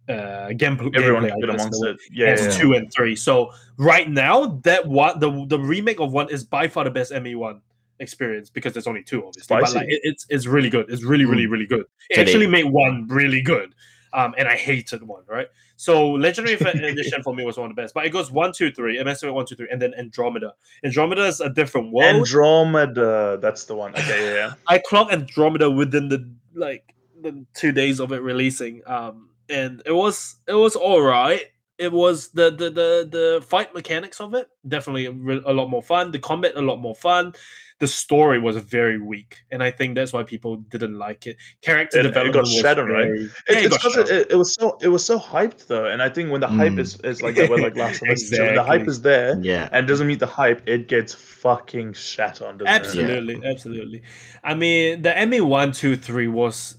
uh, 0.08 0.48
gameplay. 0.54 0.96
Everyone 0.96 1.24
gameplay, 1.24 1.28
can 1.28 1.32
I 1.32 1.40
get 1.40 1.50
guess, 1.50 1.60
amongst 1.62 1.80
the- 1.82 1.90
it. 1.90 1.96
Yeah, 2.12 2.36
yeah, 2.40 2.50
two 2.52 2.72
and 2.74 2.90
three. 2.94 3.16
So 3.16 3.52
right 3.76 4.08
now, 4.08 4.46
that 4.64 4.86
one 4.86 5.18
the 5.18 5.44
the 5.48 5.58
remake 5.58 6.00
of 6.00 6.12
one 6.12 6.30
is 6.30 6.42
by 6.44 6.68
far 6.68 6.84
the 6.84 6.90
best 6.90 7.12
ME 7.12 7.34
one 7.34 7.60
experience 8.00 8.50
because 8.50 8.72
there's 8.72 8.86
only 8.86 9.02
two, 9.02 9.26
obviously. 9.26 9.56
But 9.56 9.74
like 9.74 9.88
it, 9.88 10.00
it's 10.02 10.26
it's 10.28 10.46
really 10.46 10.70
good. 10.70 10.86
It's 10.90 11.04
really 11.04 11.24
really 11.24 11.46
Mm. 11.46 11.50
really 11.52 11.66
good. 11.66 11.86
It 12.10 12.18
it- 12.18 12.20
actually 12.20 12.46
made 12.46 12.64
one 12.66 13.06
really 13.08 13.40
good. 13.40 13.74
Um, 14.12 14.34
and 14.38 14.48
I 14.48 14.56
hated 14.56 15.02
one, 15.02 15.24
right? 15.28 15.48
So 15.76 16.12
Legendary 16.12 16.56
Edition 16.90 17.22
for 17.22 17.34
me 17.34 17.44
was 17.44 17.58
one 17.58 17.68
of 17.70 17.76
the 17.76 17.82
best. 17.82 17.92
But 17.92 18.06
it 18.06 18.10
goes 18.10 18.30
one, 18.30 18.52
two, 18.52 18.70
three, 18.72 19.02
MS 19.02 19.22
one, 19.24 19.44
two, 19.44 19.56
three, 19.56 19.68
and 19.70 19.82
then 19.82 19.92
Andromeda. 19.98 20.54
Andromeda 20.84 21.26
is 21.26 21.40
a 21.42 21.50
different 21.50 21.92
world. 21.92 22.14
Andromeda, 22.16 23.38
that's 23.42 23.64
the 23.64 23.74
one. 23.74 23.92
Okay, 23.92 24.24
yeah, 24.26 24.34
yeah. 24.34 24.52
I 24.68 24.78
clocked 24.78 25.12
Andromeda 25.12 25.70
within 25.70 26.08
the 26.08 26.28
like 26.54 26.94
the 27.20 27.44
two 27.54 27.72
days 27.72 28.00
of 28.00 28.12
it 28.12 28.22
releasing. 28.22 28.80
Um, 28.86 29.28
and 29.50 29.82
it 29.84 29.92
was 29.92 30.36
it 30.48 30.54
was 30.54 30.76
all 30.76 31.02
right. 31.02 31.44
It 31.78 31.92
was 31.92 32.30
the 32.30 32.50
the 32.50 32.70
the 32.70 33.08
the 33.10 33.44
fight 33.46 33.74
mechanics 33.74 34.18
of 34.20 34.32
it 34.32 34.48
definitely 34.66 35.06
a, 35.06 35.50
a 35.50 35.52
lot 35.52 35.68
more 35.68 35.82
fun. 35.82 36.10
The 36.10 36.18
combat 36.18 36.52
a 36.56 36.62
lot 36.62 36.76
more 36.76 36.94
fun. 36.94 37.34
The 37.78 37.86
story 37.86 38.38
was 38.38 38.56
very 38.56 38.98
weak, 38.98 39.36
and 39.50 39.62
I 39.62 39.70
think 39.70 39.94
that's 39.96 40.12
why 40.12 40.22
people 40.22 40.56
didn't 40.56 40.98
like 40.98 41.26
it. 41.26 41.36
Character 41.60 41.98
It- 41.98 42.06
it 42.06 42.14
got 42.14 42.24
development 42.24 42.42
was 42.46 42.54
shadowed, 42.58 42.88
right? 42.88 43.04
very- 43.06 43.20
It, 43.24 43.30
Yeah, 43.50 43.58
it 43.58 43.64
it's 43.66 43.76
got 43.76 43.92
because 43.94 44.10
it, 44.10 44.16
it, 44.16 44.30
it 44.32 44.36
was 44.36 44.54
so 44.54 44.78
it 44.80 44.88
was 44.88 45.04
so 45.04 45.18
hyped 45.18 45.66
though, 45.66 45.84
and 45.86 46.02
I 46.02 46.08
think 46.08 46.30
when 46.32 46.40
the 46.40 46.48
hype 46.48 46.72
Mm. 46.72 46.78
is, 46.80 46.98
is 47.04 47.20
like 47.22 47.34
that, 47.34 47.50
like 47.50 47.76
Last 47.76 48.00
of 48.02 48.08
Us, 48.08 48.30
when 48.30 48.54
the 48.54 48.62
hype 48.64 48.88
is 48.88 49.02
there 49.02 49.38
Yeah. 49.42 49.68
and 49.72 49.86
doesn't 49.86 50.06
meet 50.06 50.20
the 50.20 50.26
hype, 50.26 50.66
it 50.66 50.88
gets 50.88 51.12
fucking 51.12 51.92
shat 51.92 52.40
on. 52.40 52.56
doesn't 52.58 52.66
it? 52.66 52.76
Absolutely, 52.80 53.40
absolutely. 53.44 54.02
I 54.42 54.54
mean, 54.54 55.02
the 55.02 55.12
MA 55.26 55.44
one, 55.44 55.72
two, 55.72 55.96
three 55.96 56.28
was, 56.28 56.78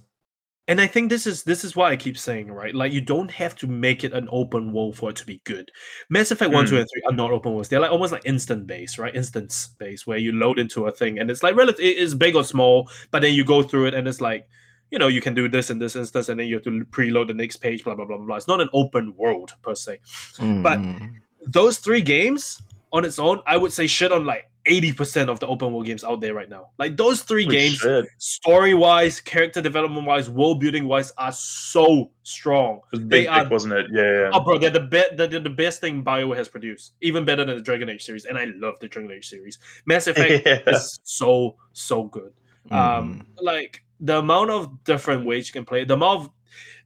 and 0.67 0.81
I 0.81 0.87
think 0.87 1.09
this 1.09 1.25
is 1.27 1.43
this 1.43 1.63
is 1.63 1.75
what 1.75 1.91
I 1.91 1.95
keep 1.95 2.17
saying, 2.17 2.51
right? 2.51 2.73
Like 2.75 2.91
you 2.91 3.01
don't 3.01 3.31
have 3.31 3.55
to 3.57 3.67
make 3.67 4.03
it 4.03 4.13
an 4.13 4.27
open 4.31 4.73
world 4.73 4.97
for 4.97 5.09
it 5.09 5.15
to 5.17 5.25
be 5.25 5.39
good. 5.45 5.71
Mass 6.09 6.31
Effect 6.31 6.51
one, 6.51 6.65
two, 6.65 6.75
Mm. 6.75 6.79
and 6.81 6.87
three 6.93 7.03
are 7.09 7.15
not 7.15 7.31
open 7.31 7.53
worlds. 7.53 7.69
They're 7.69 7.79
like 7.79 7.91
almost 7.91 8.11
like 8.11 8.25
instant 8.25 8.67
base, 8.67 8.97
right? 8.97 9.15
Instance 9.15 9.69
base 9.79 10.05
where 10.05 10.17
you 10.17 10.31
load 10.33 10.59
into 10.59 10.87
a 10.87 10.91
thing 10.91 11.19
and 11.19 11.31
it's 11.31 11.43
like 11.43 11.55
relative, 11.55 11.83
it 11.85 11.97
is 11.97 12.13
big 12.15 12.35
or 12.35 12.43
small, 12.43 12.89
but 13.11 13.21
then 13.21 13.33
you 13.33 13.43
go 13.45 13.63
through 13.63 13.87
it 13.87 13.93
and 13.93 14.07
it's 14.07 14.21
like. 14.21 14.47
You 14.89 14.97
know, 14.99 15.09
you 15.09 15.19
can 15.19 15.33
do 15.33 15.49
this 15.49 15.69
in 15.69 15.79
this 15.79 15.97
instance, 15.97 16.29
and 16.29 16.39
then 16.39 16.47
you 16.47 16.55
have 16.55 16.63
to 16.63 16.71
preload 16.91 17.27
the 17.27 17.33
next 17.33 17.57
page. 17.57 17.83
Blah 17.83 17.95
blah 17.95 18.05
blah 18.05 18.19
blah. 18.19 18.37
It's 18.37 18.47
not 18.47 18.61
an 18.61 18.69
open 18.71 19.13
world 19.17 19.53
per 19.61 19.75
se. 19.75 19.99
But- 20.39 20.79
Mm. 20.79 21.15
Those 21.45 21.79
three 21.79 21.99
games 21.99 22.61
on 22.93 23.03
its 23.03 23.19
own, 23.19 23.41
I 23.45 23.57
would 23.57 23.73
say 23.73 23.85
shit 23.85 24.13
on 24.13 24.23
like 24.25 24.49
eighty 24.67 24.91
percent 24.93 25.29
of 25.29 25.39
the 25.39 25.47
open 25.47 25.71
world 25.73 25.85
games 25.85 26.03
out 26.03 26.21
there 26.21 26.33
right 26.33 26.49
now. 26.49 26.69
Like 26.77 26.97
those 26.97 27.21
three 27.23 27.45
games, 27.45 27.75
shit. 27.77 28.05
story 28.17 28.73
wise, 28.73 29.19
character 29.19 29.61
development 29.61 30.05
wise, 30.05 30.29
world 30.29 30.59
building 30.59 30.87
wise, 30.87 31.11
are 31.17 31.31
so 31.31 32.11
strong. 32.23 32.81
It 32.93 32.99
was 32.99 32.99
They 33.01 33.05
big, 33.21 33.27
are- 33.27 33.47
wasn't 33.49 33.73
it? 33.73 33.87
Yeah, 33.91 34.01
yeah. 34.03 34.29
Oh, 34.33 34.41
bro, 34.41 34.57
they're 34.57 34.69
the 34.69 34.81
best. 34.81 35.17
They're 35.17 35.27
the 35.27 35.49
best 35.49 35.81
thing 35.81 36.03
Bioware 36.03 36.37
has 36.37 36.47
produced, 36.47 36.93
even 37.01 37.25
better 37.25 37.45
than 37.45 37.55
the 37.55 37.61
Dragon 37.63 37.89
Age 37.89 38.03
series. 38.03 38.25
And 38.25 38.37
I 38.37 38.45
love 38.57 38.75
the 38.79 38.87
Dragon 38.87 39.11
Age 39.11 39.27
series. 39.27 39.59
Mass 39.85 40.07
Effect 40.11 40.45
yeah. 40.45 40.75
is 40.75 40.99
so 41.03 41.55
so 41.73 42.03
good. 42.03 42.33
Um, 42.69 43.25
like 43.41 43.81
the 44.01 44.19
amount 44.19 44.49
of 44.51 44.83
different 44.83 45.25
ways 45.25 45.47
you 45.47 45.53
can 45.53 45.65
play, 45.65 45.85
the 45.85 45.93
amount 45.93 46.21
of 46.25 46.29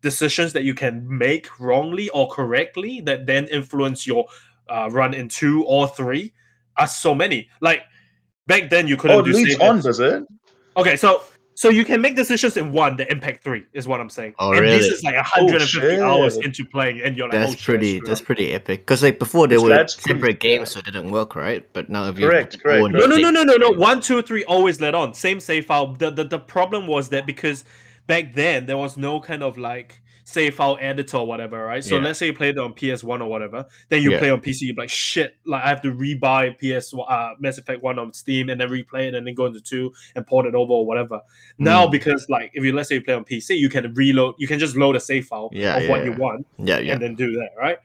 decisions 0.02 0.54
that 0.54 0.64
you 0.64 0.74
can 0.74 1.06
make 1.08 1.60
wrongly 1.60 2.10
or 2.10 2.30
correctly 2.30 3.02
that 3.02 3.26
then 3.26 3.48
influence 3.48 4.06
your 4.06 4.26
uh, 4.70 4.90
run 4.92 5.14
in 5.14 5.28
two 5.28 5.64
or 5.66 5.88
three 5.88 6.34
are 6.78 6.88
so 6.88 7.14
many. 7.16 7.50
Like 7.62 7.84
back 8.48 8.70
then, 8.70 8.88
you 8.88 8.98
couldn't 8.98 9.18
Oh, 9.18 9.20
it 9.20 9.24
do 9.26 9.34
leads 9.34 9.52
save 9.52 9.62
on, 9.62 9.82
does 9.82 10.00
it? 10.00 10.24
Okay, 10.78 10.96
so 10.96 11.24
so 11.54 11.70
you 11.70 11.84
can 11.86 12.02
make 12.02 12.16
decisions 12.16 12.56
in 12.58 12.72
one 12.72 12.96
The 12.96 13.12
impact 13.12 13.44
three 13.44 13.66
is 13.74 13.88
what 13.88 14.00
I'm 14.00 14.10
saying. 14.10 14.34
Oh, 14.40 14.54
and 14.54 14.66
this 14.66 14.86
is 14.88 15.04
like 15.04 15.16
150 15.16 16.00
hours 16.00 16.38
into 16.38 16.66
playing, 16.66 17.02
and 17.02 17.16
you're 17.18 17.28
like, 17.28 17.34
That's 17.34 17.52
oh, 17.52 17.56
shit, 17.56 17.66
pretty. 17.66 17.98
screw 17.98 18.08
That's 18.08 18.22
up. 18.22 18.26
pretty 18.26 18.54
epic. 18.54 18.80
Because 18.82 19.04
like 19.04 19.20
before, 19.20 19.48
there 19.48 19.62
were 19.62 19.70
that's 19.70 19.96
pretty- 19.96 20.20
separate 20.20 20.40
games, 20.40 20.72
so 20.72 20.80
it 20.80 20.86
didn't 20.86 21.12
work, 21.12 21.36
right? 21.36 21.68
But 21.74 21.90
now 21.90 22.08
if 22.08 22.18
you 22.18 22.28
Correct, 22.28 22.58
correct, 22.64 22.82
own 22.84 22.92
No, 22.94 23.06
no, 23.06 23.18
no, 23.18 23.30
no, 23.30 23.44
no, 23.44 23.56
no. 23.58 23.70
One, 23.72 24.02
two, 24.02 24.22
three 24.22 24.44
always 24.46 24.80
led 24.82 24.96
on. 24.96 25.14
Same 25.14 25.40
save 25.40 25.66
file. 25.66 25.94
The, 25.94 26.10
the 26.10 26.24
the 26.24 26.40
problem 26.40 26.88
was 26.88 27.10
that 27.10 27.26
because 27.26 27.64
back 28.08 28.34
then 28.34 28.66
there 28.66 28.78
was 28.78 28.98
no 28.98 29.20
kind 29.20 29.44
of 29.44 29.58
like 29.58 30.02
save 30.32 30.56
file 30.56 30.78
editor 30.80 31.18
or 31.18 31.28
whatever, 31.28 31.66
right? 31.66 31.84
So 31.84 31.96
Yeah. 31.98 32.04
let's 32.04 32.20
say 32.20 32.28
you 32.28 32.34
played 32.34 32.56
it 32.56 32.60
on 32.60 32.74
PS1 32.74 33.22
or 33.22 33.28
whatever, 33.30 33.66
then 33.90 34.02
you 34.02 34.12
Yeah. 34.12 34.20
play 34.20 34.30
on 34.30 34.40
PC, 34.42 34.68
you're 34.68 34.76
like 34.76 34.90
shit, 34.90 35.36
like 35.46 35.64
I 35.64 35.70
have 35.70 35.82
to 35.82 35.92
rebuy 35.92 36.58
PS 36.58 36.94
uh 36.94 37.32
Mass 37.40 37.58
Effect 37.58 37.84
1 37.84 38.00
on 38.00 38.14
Steam 38.14 38.50
and 38.50 38.60
then 38.60 38.70
replay 38.70 39.08
it 39.08 39.14
and 39.16 39.28
then 39.28 39.34
go 39.36 39.46
into 39.46 39.60
two 39.62 39.92
and 40.16 40.26
port 40.26 40.46
it 40.46 40.56
over 40.56 40.72
or 40.74 40.86
whatever. 40.86 41.20
Now 41.58 41.86
Mm. 41.88 41.92
because 41.92 42.28
like 42.30 42.52
if 42.54 42.64
you 42.64 42.72
let's 42.74 42.90
say 42.90 42.96
you 42.96 43.02
play 43.04 43.14
on 43.14 43.26
PC, 43.26 43.58
you 43.58 43.70
can 43.70 43.94
reload, 43.94 44.36
you 44.38 44.48
can 44.48 44.60
just 44.60 44.76
load 44.76 44.96
a 44.96 45.00
save 45.00 45.26
file 45.28 45.50
Yeah, 45.52 45.78
of 45.78 45.90
what 45.90 46.06
you 46.06 46.14
want 46.14 46.46
Yeah, 46.58 46.80
yeah. 46.80 46.94
and 46.94 47.02
then 47.02 47.16
do 47.16 47.32
that, 47.34 47.52
right? 47.60 47.78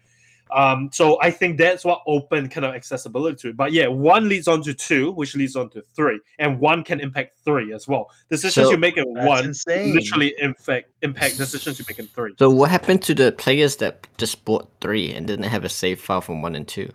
Um, 0.50 0.90
so 0.92 1.20
I 1.20 1.30
think 1.30 1.58
that's 1.58 1.84
what 1.84 2.02
open 2.06 2.48
kind 2.48 2.64
of 2.64 2.74
accessibility 2.74 3.36
to 3.42 3.48
it. 3.50 3.56
But 3.56 3.72
yeah, 3.72 3.88
one 3.88 4.28
leads 4.28 4.48
on 4.48 4.62
to 4.62 4.74
two, 4.74 5.12
which 5.12 5.34
leads 5.34 5.56
on 5.56 5.70
to 5.70 5.82
three, 5.94 6.20
and 6.38 6.60
one 6.60 6.84
can 6.84 7.00
impact 7.00 7.38
three 7.44 7.72
as 7.72 7.88
well. 7.88 8.10
Decisions 8.30 8.66
So- 8.66 8.70
you 8.70 8.78
make 8.78 8.96
in 8.96 9.04
one 9.12 9.46
insane. 9.46 9.94
literally 9.94 10.34
impact 10.38 10.90
impact 11.02 11.38
decisions 11.38 11.78
you 11.78 11.84
make 11.88 11.98
in 11.98 12.06
three. 12.08 12.32
So 12.38 12.50
what 12.50 12.70
happened 12.70 13.02
to 13.02 13.14
the 13.14 13.32
players 13.32 13.76
that 13.76 14.06
just 14.18 14.44
bought 14.44 14.68
three 14.80 15.12
and 15.12 15.26
didn't 15.26 15.46
have 15.46 15.64
a 15.64 15.68
save 15.68 16.00
file 16.00 16.20
from 16.20 16.42
one 16.42 16.54
and 16.54 16.66
two? 16.66 16.90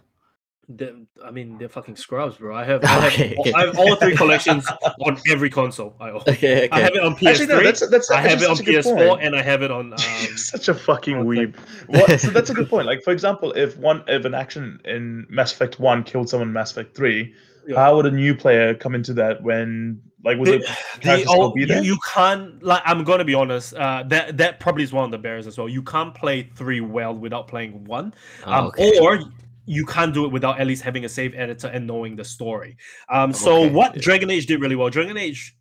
Them- 0.78 1.08
I 1.24 1.32
mean, 1.32 1.58
they're 1.58 1.70
fucking 1.70 1.96
scrubs, 1.96 2.38
bro. 2.38 2.56
I 2.56 2.64
have, 2.64 2.84
I 2.84 2.88
have, 2.88 3.14
Okay, 3.14 3.36
all, 3.36 3.42
okay. 3.42 3.54
I 3.54 3.66
have 3.66 3.78
all 3.80 3.96
three 3.96 4.16
collections 4.16 4.66
on 5.06 5.18
every 5.30 5.50
console. 5.50 5.96
I 6.00 6.10
own. 6.12 6.22
Okay, 6.28 6.68
I 6.72 6.80
have 6.80 6.96
it 6.96 7.04
on 7.04 7.16
PS3. 7.16 7.28
Actually, 7.30 7.48
no, 7.48 7.64
that's 7.64 7.88
that's 7.90 8.12
I 8.12 8.22
have 8.22 8.42
actually 8.42 8.46
it 8.46 8.50
on 8.50 8.56
such 8.58 8.68
a 8.68 8.72
good 8.72 8.86
PS4, 8.86 9.08
point. 9.10 9.24
and 9.24 9.36
I 9.36 9.42
have 9.42 9.62
it 9.62 9.72
on. 9.72 9.94
Um, 9.94 10.00
You're 10.22 10.38
such 10.38 10.68
a 10.68 10.74
fucking 10.74 11.18
oh, 11.18 11.26
weeb. 11.26 11.56
What? 11.88 12.20
So 12.20 12.30
that's 12.30 12.50
a 12.50 12.54
good 12.54 12.70
point. 12.70 12.86
Like 12.88 13.04
for 13.04 13.12
example, 13.12 13.52
if 13.54 13.78
one 13.78 14.04
if 14.08 14.26
an 14.26 14.34
action 14.34 14.80
in 14.86 15.26
Mass 15.30 15.54
Effect 15.54 15.80
One 15.80 16.04
killed 16.04 16.30
someone 16.30 16.50
in 16.50 16.54
Mass 16.54 16.72
Effect 16.72 16.96
Three, 16.96 17.34
Yeah. 17.68 17.78
how 17.78 17.96
would 17.96 18.06
a 18.06 18.12
new 18.12 18.34
player 18.36 18.74
come 18.74 18.96
into 18.96 19.14
that 19.16 19.42
when 19.44 20.02
like 20.24 20.38
would 20.38 20.48
the, 20.48 20.58
the, 20.58 20.60
the- 20.60 21.00
character 21.02 21.26
oh, 21.30 21.52
be 21.52 21.62
you, 21.62 21.68
there? 21.68 21.84
you 21.84 21.98
can't 22.14 22.62
like 22.62 22.82
i'm 22.86 23.04
gonna 23.04 23.26
be 23.26 23.34
honest 23.34 23.74
uh 23.74 24.04
that 24.08 24.38
that 24.38 24.60
probably 24.60 24.84
is 24.84 24.94
one 24.94 25.04
of 25.04 25.10
the 25.12 25.18
barriers 25.18 25.48
as 25.48 25.58
well 25.58 25.68
you 25.68 25.82
can't 25.82 26.14
play 26.14 26.44
three 26.56 26.80
well 26.80 27.14
without 27.16 27.48
playing 27.48 27.84
one 27.86 28.14
Oh, 28.46 28.54
um, 28.54 28.66
okay. 28.68 29.00
or 29.00 29.20
you 29.66 29.86
can't 29.86 30.14
do 30.14 30.26
it 30.26 30.32
without 30.32 30.60
at 30.60 30.68
least 30.68 30.82
having 30.84 31.06
a 31.06 31.10
save 31.10 31.34
editor 31.36 31.68
and 31.68 31.86
knowing 31.86 32.16
the 32.16 32.24
story 32.26 32.76
um 33.10 33.32
so 33.34 33.64
Okay, 33.64 33.70
what 33.72 33.96
dragon 33.96 34.30
age 34.32 34.46
did 34.48 34.60
really 34.62 34.76
well 34.76 34.90
dragon 34.90 35.18
age 35.18 35.56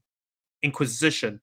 inquisition 0.62 1.40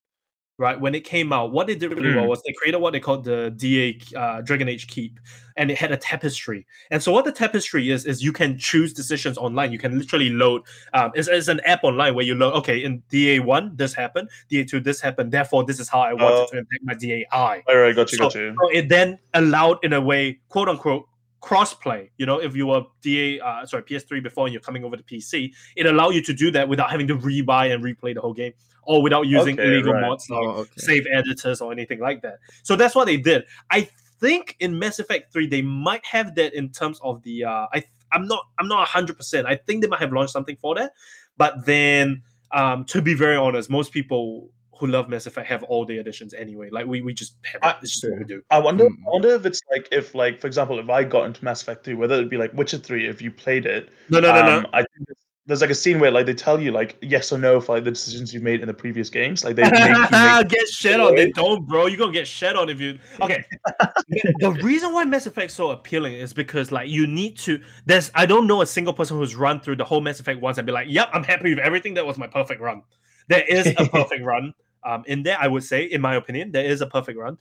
right 0.59 0.79
when 0.79 0.95
it 0.95 1.01
came 1.03 1.31
out 1.31 1.51
what 1.51 1.67
they 1.67 1.75
did 1.75 1.91
really 1.93 2.15
well 2.15 2.25
Mm. 2.25 2.29
was 2.29 2.41
they 2.43 2.51
created 2.53 2.79
what 2.79 2.91
they 2.91 2.99
called 2.99 3.23
the 3.23 3.51
da 3.57 3.99
uh, 4.15 4.41
dragon 4.41 4.67
age 4.67 4.87
keep 4.87 5.19
and 5.55 5.69
it 5.69 5.77
had 5.77 5.91
a 5.91 5.97
tapestry 5.97 6.65
and 6.89 7.01
so 7.01 7.11
what 7.11 7.25
the 7.25 7.31
tapestry 7.31 7.91
is 7.91 8.05
is 8.07 8.23
you 8.23 8.33
can 8.33 8.57
choose 8.57 8.91
decisions 8.91 9.37
online 9.37 9.71
you 9.71 9.77
can 9.77 9.97
literally 9.99 10.29
load 10.31 10.63
um, 10.93 11.11
it's, 11.13 11.27
it's 11.27 11.47
an 11.47 11.59
app 11.61 11.83
online 11.83 12.15
where 12.15 12.25
you 12.25 12.33
load 12.33 12.53
okay 12.55 12.83
in 12.83 13.03
da1 13.11 13.77
this 13.77 13.93
happened 13.93 14.27
da2 14.51 14.83
this 14.83 14.99
happened 14.99 15.31
therefore 15.31 15.63
this 15.63 15.79
is 15.79 15.87
how 15.89 15.99
i 16.01 16.11
want 16.13 16.33
Oh. 16.33 16.43
it 16.43 16.49
to 16.51 16.57
impact 16.57 16.83
my 16.83 16.93
dai 16.95 17.63
All 17.67 17.77
right, 17.77 17.95
got 17.95 18.11
you, 18.11 18.17
so, 18.17 18.23
got 18.25 18.35
you. 18.35 18.55
so 18.59 18.69
it 18.69 18.89
then 18.89 19.19
allowed 19.35 19.77
in 19.83 19.93
a 19.93 20.01
way 20.01 20.39
quote 20.49 20.69
unquote 20.69 21.07
crossplay 21.41 22.09
you 22.17 22.25
know 22.25 22.39
if 22.39 22.55
you 22.55 22.65
were 22.67 22.81
da 23.01 23.39
uh, 23.39 23.65
sorry 23.65 23.83
ps3 23.83 24.23
before 24.23 24.47
and 24.47 24.53
you're 24.53 24.61
coming 24.61 24.83
over 24.83 24.97
to 24.97 25.03
pc 25.03 25.51
it 25.75 25.85
allowed 25.85 26.09
you 26.09 26.21
to 26.21 26.33
do 26.33 26.49
that 26.51 26.67
without 26.67 26.89
having 26.89 27.07
to 27.07 27.15
rebuy 27.15 27.71
and 27.73 27.83
replay 27.83 28.13
the 28.13 28.19
whole 28.21 28.33
game 28.33 28.51
or 28.83 29.01
without 29.03 29.27
using 29.27 29.59
Okay, 29.59 29.67
illegal 29.67 29.93
right. 29.93 30.01
mods 30.01 30.29
like 30.29 30.39
Oh, 30.41 30.49
okay. 30.61 30.71
save 30.77 31.05
editors 31.11 31.59
or 31.61 31.71
anything 31.73 31.99
like 31.99 32.21
that. 32.21 32.37
So 32.63 32.75
that's 32.77 32.95
what 32.95 33.05
they 33.05 33.17
did. 33.17 33.43
I 33.69 33.89
think 34.21 34.55
in 34.61 34.79
Mass 34.79 34.97
Effect 34.99 35.31
3 35.33 35.45
they 35.47 35.61
might 35.61 36.05
have 36.05 36.33
that 36.35 36.53
in 36.53 36.69
terms 36.69 36.99
of 37.03 37.21
the 37.23 37.43
uh 37.43 37.67
I 37.73 37.83
I'm 38.13 38.25
not 38.27 38.43
I'm 38.57 38.67
not 38.69 38.87
100%. 38.87 39.45
I 39.45 39.55
think 39.57 39.81
they 39.81 39.87
might 39.87 39.99
have 39.99 40.13
launched 40.13 40.31
something 40.31 40.57
for 40.61 40.73
that. 40.75 40.93
But 41.37 41.65
then 41.65 42.23
um 42.51 42.85
to 42.85 43.01
be 43.01 43.13
very 43.13 43.35
honest, 43.35 43.69
most 43.69 43.91
people 43.91 44.49
who 44.79 44.87
love 44.87 45.09
Mass 45.09 45.25
Effect 45.25 45.47
have 45.47 45.63
all 45.63 45.85
the 45.85 45.97
editions 45.97 46.33
anyway. 46.33 46.69
Like 46.69 46.85
we 46.85 47.01
we 47.01 47.13
just 47.13 47.35
have 47.43 47.61
I- 47.63 47.71
it. 47.71 47.77
It's 47.83 47.99
just 47.99 48.11
what 48.11 48.19
we 48.19 48.25
do. 48.25 48.41
I 48.49 48.59
wonder. 48.59 48.85
Mm. 48.85 48.95
I 49.07 49.09
wonder 49.09 49.29
if 49.29 49.45
it's 49.45 49.61
like 49.71 49.87
if 49.91 50.15
like 50.15 50.39
for 50.39 50.47
example, 50.47 50.79
if 50.79 50.89
I 50.89 51.03
got 51.03 51.25
into 51.25 51.43
Mass 51.43 51.61
Effect 51.61 51.83
Three, 51.83 51.95
whether 51.95 52.15
it'd 52.15 52.29
be 52.29 52.37
like 52.37 52.53
Witcher 52.53 52.77
Three, 52.77 53.07
if 53.07 53.21
you 53.21 53.31
played 53.31 53.65
it. 53.65 53.89
No, 54.09 54.19
no, 54.19 54.33
no, 54.33 54.45
no. 54.45 54.57
um, 54.59 54.67
I 54.73 54.79
think 54.79 55.07
there's, 55.07 55.17
there's 55.47 55.61
like 55.61 55.69
a 55.69 55.75
scene 55.75 55.99
where 55.99 56.11
like 56.11 56.25
they 56.25 56.33
tell 56.33 56.61
you 56.61 56.71
like 56.71 56.97
yes 57.01 57.31
or 57.31 57.37
no 57.37 57.61
for 57.61 57.75
like 57.75 57.85
the 57.85 57.91
decisions 57.91 58.33
you've 58.33 58.43
made 58.43 58.59
in 58.59 58.67
the 58.67 58.73
previous 58.73 59.09
games. 59.09 59.45
Like 59.45 59.55
they 59.55 59.63
make 59.71 60.11
make 60.11 60.49
get 60.49 60.67
shit 60.67 60.99
on. 60.99 61.15
They 61.15 61.31
don't, 61.31 61.65
bro. 61.65 61.87
You're 61.87 61.97
gonna 61.97 62.11
get 62.11 62.27
shit 62.27 62.55
on 62.57 62.69
if 62.69 62.81
you. 62.81 62.99
Okay. 63.21 63.45
the, 64.09 64.33
the 64.39 64.51
reason 64.61 64.93
why 64.93 65.05
Mass 65.05 65.25
Effect 65.25 65.51
is 65.51 65.55
so 65.55 65.71
appealing 65.71 66.13
is 66.13 66.33
because 66.33 66.71
like 66.71 66.89
you 66.89 67.07
need 67.07 67.37
to. 67.39 67.61
There's 67.85 68.11
I 68.13 68.25
don't 68.25 68.45
know 68.45 68.61
a 68.61 68.65
single 68.67 68.93
person 68.93 69.17
who's 69.17 69.35
run 69.35 69.61
through 69.61 69.77
the 69.77 69.85
whole 69.85 70.01
Mass 70.01 70.19
Effect 70.19 70.41
once 70.41 70.57
and 70.57 70.67
be 70.67 70.73
like, 70.73 70.87
"Yep, 70.89 71.09
I'm 71.13 71.23
happy 71.23 71.55
with 71.55 71.59
everything. 71.59 71.93
That 71.93 72.05
was 72.05 72.17
my 72.17 72.27
perfect 72.27 72.59
run." 72.59 72.83
There 73.29 73.43
is 73.47 73.67
a 73.67 73.73
perfect 73.91 74.23
run 74.23 74.53
um, 74.87 75.03
in 75.07 75.21
there. 75.21 75.37
I 75.39 75.47
would 75.47 75.63
say, 75.63 75.83
in 75.83 76.01
my 76.01 76.15
opinion, 76.15 76.51
there 76.51 76.65
is 76.65 76.81
a 76.81 76.87
perfect 76.87 77.19
run, 77.19 77.37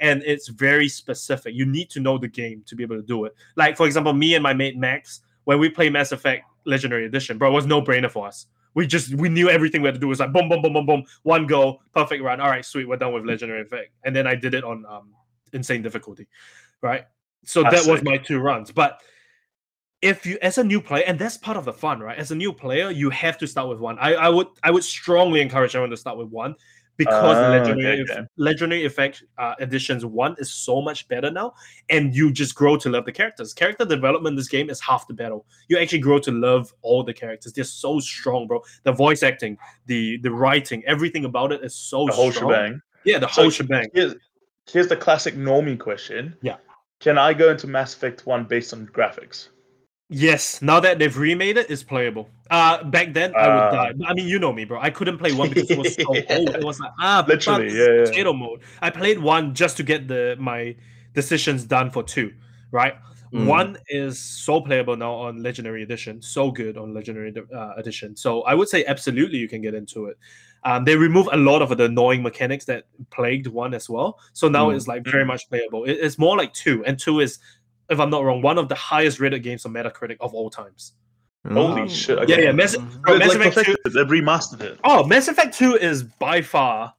and 0.00 0.22
it's 0.26 0.48
very 0.48 0.88
specific. 0.88 1.54
You 1.54 1.64
need 1.64 1.88
to 1.90 2.00
know 2.00 2.18
the 2.18 2.28
game 2.28 2.62
to 2.66 2.76
be 2.76 2.82
able 2.82 2.96
to 2.96 3.02
do 3.02 3.24
it. 3.24 3.34
Like 3.56 3.76
for 3.76 3.86
example, 3.86 4.12
me 4.12 4.34
and 4.34 4.42
my 4.42 4.52
mate 4.52 4.76
Max, 4.76 5.22
when 5.44 5.58
we 5.58 5.70
play 5.70 5.88
Mass 5.88 6.12
Effect 6.12 6.44
Legendary 6.64 7.06
Edition, 7.06 7.38
bro, 7.38 7.50
it 7.50 7.54
was 7.54 7.66
no 7.66 7.80
brainer 7.80 8.10
for 8.10 8.26
us. 8.26 8.46
We 8.74 8.86
just 8.86 9.14
we 9.14 9.28
knew 9.28 9.48
everything 9.48 9.80
we 9.80 9.86
had 9.86 9.94
to 9.94 10.00
do 10.00 10.06
it 10.06 10.10
was 10.10 10.20
like 10.20 10.32
boom, 10.32 10.48
boom, 10.48 10.60
boom, 10.60 10.72
boom, 10.72 10.86
boom, 10.86 11.04
one 11.22 11.46
go, 11.46 11.80
perfect 11.94 12.22
run. 12.22 12.40
All 12.40 12.50
right, 12.50 12.64
sweet, 12.64 12.86
we're 12.86 12.96
done 12.96 13.12
with 13.12 13.24
Legendary 13.24 13.62
Effect, 13.62 13.92
and 14.04 14.14
then 14.14 14.26
I 14.26 14.34
did 14.34 14.54
it 14.54 14.64
on 14.64 14.84
um 14.86 15.14
insane 15.52 15.82
difficulty, 15.82 16.26
right? 16.82 17.04
So 17.44 17.62
That's 17.62 17.84
that 17.84 17.90
was 17.90 18.00
sick. 18.00 18.06
my 18.06 18.18
two 18.18 18.40
runs, 18.40 18.70
but 18.72 19.00
if 20.00 20.24
you 20.24 20.38
as 20.42 20.58
a 20.58 20.64
new 20.64 20.80
player 20.80 21.02
and 21.06 21.18
that's 21.18 21.36
part 21.36 21.56
of 21.56 21.64
the 21.64 21.72
fun 21.72 21.98
right 21.98 22.18
as 22.18 22.30
a 22.30 22.34
new 22.34 22.52
player 22.52 22.90
you 22.90 23.10
have 23.10 23.36
to 23.36 23.46
start 23.46 23.68
with 23.68 23.80
one 23.80 23.98
i, 23.98 24.14
I 24.14 24.28
would 24.28 24.46
i 24.62 24.70
would 24.70 24.84
strongly 24.84 25.40
encourage 25.40 25.74
everyone 25.74 25.90
to 25.90 25.96
start 25.96 26.16
with 26.16 26.28
one 26.28 26.54
because 26.98 27.36
Ah, 27.36 27.48
legendary, 27.50 28.02
okay, 28.02 28.12
okay. 28.12 28.22
legendary 28.36 28.84
effect 28.84 29.22
uh, 29.38 29.54
editions 29.60 30.04
one 30.04 30.34
is 30.38 30.52
so 30.52 30.82
much 30.82 31.08
better 31.08 31.30
now 31.30 31.54
and 31.88 32.14
you 32.14 32.30
just 32.30 32.54
grow 32.54 32.76
to 32.76 32.90
love 32.90 33.04
the 33.06 33.12
characters 33.12 33.54
character 33.54 33.84
development 33.86 34.32
in 34.34 34.36
this 34.36 34.48
game 34.48 34.68
is 34.68 34.80
half 34.80 35.06
the 35.06 35.14
battle 35.14 35.46
you 35.68 35.78
actually 35.78 36.00
grow 36.00 36.18
to 36.18 36.30
love 36.32 36.74
all 36.82 37.02
the 37.02 37.14
characters 37.14 37.52
they're 37.52 37.64
so 37.64 37.98
strong 38.00 38.46
bro 38.46 38.60
the 38.82 38.92
voice 38.92 39.22
acting 39.22 39.56
the 39.86 40.18
the 40.18 40.30
writing 40.30 40.82
everything 40.86 41.24
about 41.24 41.52
it 41.52 41.62
is 41.64 41.74
so 41.74 42.04
The 42.06 42.12
whole 42.12 42.32
strong 42.32 42.52
shebang. 42.52 42.82
yeah 43.04 43.18
the 43.18 43.28
So 43.28 43.42
whole 43.42 43.50
shebang 43.50 43.86
Here's, 43.94 44.14
here's 44.70 44.88
the 44.88 44.96
classic 44.96 45.34
normie 45.36 45.78
question. 45.78 46.36
Yeah. 46.42 46.56
Can 47.00 47.16
I 47.16 47.32
go 47.32 47.50
into 47.52 47.66
Mass 47.68 47.94
Effect 47.94 48.26
1 48.26 48.44
based 48.44 48.72
on 48.74 48.86
graphics? 48.88 49.48
Yes, 50.10 50.62
now 50.62 50.80
that 50.80 50.98
they've 50.98 51.14
remade 51.16 51.58
it, 51.58 51.70
it's 51.70 51.82
playable. 51.82 52.30
Uh 52.50 52.82
back 52.84 53.12
then 53.12 53.34
I 53.36 53.46
would 53.48 53.64
Uh. 53.64 53.70
die. 53.72 53.92
I 54.06 54.14
mean, 54.14 54.26
you 54.26 54.38
know 54.38 54.52
me, 54.52 54.64
bro. 54.64 54.80
I 54.80 54.88
couldn't 54.90 55.18
play 55.18 55.32
one 55.32 55.50
because 55.50 55.70
it 55.70 55.78
was 55.78 55.94
so 55.94 56.04
old. 56.30 56.48
It 56.54 56.64
was 56.64 56.80
like 56.80 56.92
ah, 56.98 57.24
Literally, 57.28 57.76
yeah, 57.76 57.84
yeah. 57.92 58.04
potato 58.06 58.32
mode. 58.32 58.60
I 58.80 58.88
played 58.90 59.18
one 59.18 59.54
just 59.54 59.76
to 59.76 59.82
get 59.82 60.08
the 60.08 60.36
my 60.38 60.74
decisions 61.12 61.64
done 61.64 61.90
for 61.90 62.02
two, 62.02 62.32
right? 62.70 62.94
Mm. 63.34 63.44
One 63.46 63.76
is 63.88 64.18
so 64.18 64.62
playable 64.62 64.96
now 64.96 65.12
on 65.12 65.42
Legendary 65.42 65.82
Edition, 65.82 66.22
so 66.22 66.50
good 66.50 66.78
on 66.78 66.94
Legendary 66.94 67.34
uh, 67.54 67.74
Edition. 67.76 68.16
So 68.16 68.40
I 68.44 68.54
would 68.54 68.70
say 68.70 68.86
absolutely 68.86 69.36
you 69.36 69.48
can 69.48 69.60
get 69.60 69.74
into 69.74 70.06
it. 70.06 70.16
Um, 70.64 70.84
they 70.86 70.96
remove 70.96 71.28
a 71.30 71.36
lot 71.36 71.60
of 71.60 71.76
the 71.76 71.84
annoying 71.84 72.22
mechanics 72.22 72.64
that 72.64 72.84
plagued 73.10 73.46
one 73.46 73.74
as 73.74 73.90
well. 73.90 74.18
So 74.32 74.48
now 74.48 74.70
Mm. 74.70 74.76
it's 74.76 74.88
like 74.88 75.04
very 75.04 75.26
much 75.26 75.46
playable. 75.50 75.84
It- 75.84 75.98
it's 76.00 76.18
more 76.18 76.38
like 76.38 76.54
two, 76.54 76.82
and 76.86 76.98
two 76.98 77.20
is, 77.20 77.38
if 77.90 77.98
I'm 78.00 78.10
not 78.10 78.24
wrong, 78.24 78.42
one 78.42 78.58
of 78.58 78.68
the 78.68 78.74
highest 78.74 79.20
rated 79.20 79.42
games 79.42 79.64
on 79.64 79.72
Metacritic 79.72 80.16
of 80.20 80.34
all 80.34 80.50
times. 80.50 80.92
Holy 81.50 81.82
Mm. 81.82 81.90
shit, 81.90 82.18
Yeah, 82.18 82.24
okay. 82.24 82.44
yeah. 82.44 82.52
Mass, 82.52 82.76
Mhm. 82.76 83.00
bro, 83.02 83.18
Mass 83.18 83.28
like 83.28 83.36
Effect 83.38 83.54
2, 83.54 83.62
perfected. 83.76 83.92
They've 83.94 84.06
remastered 84.22 84.60
it. 84.60 84.78
oh, 84.84 85.04
Mass 85.06 85.28
Effect 85.28 85.56
2 85.56 85.76
is 85.76 86.02
by 86.02 86.42
far, 86.42 86.94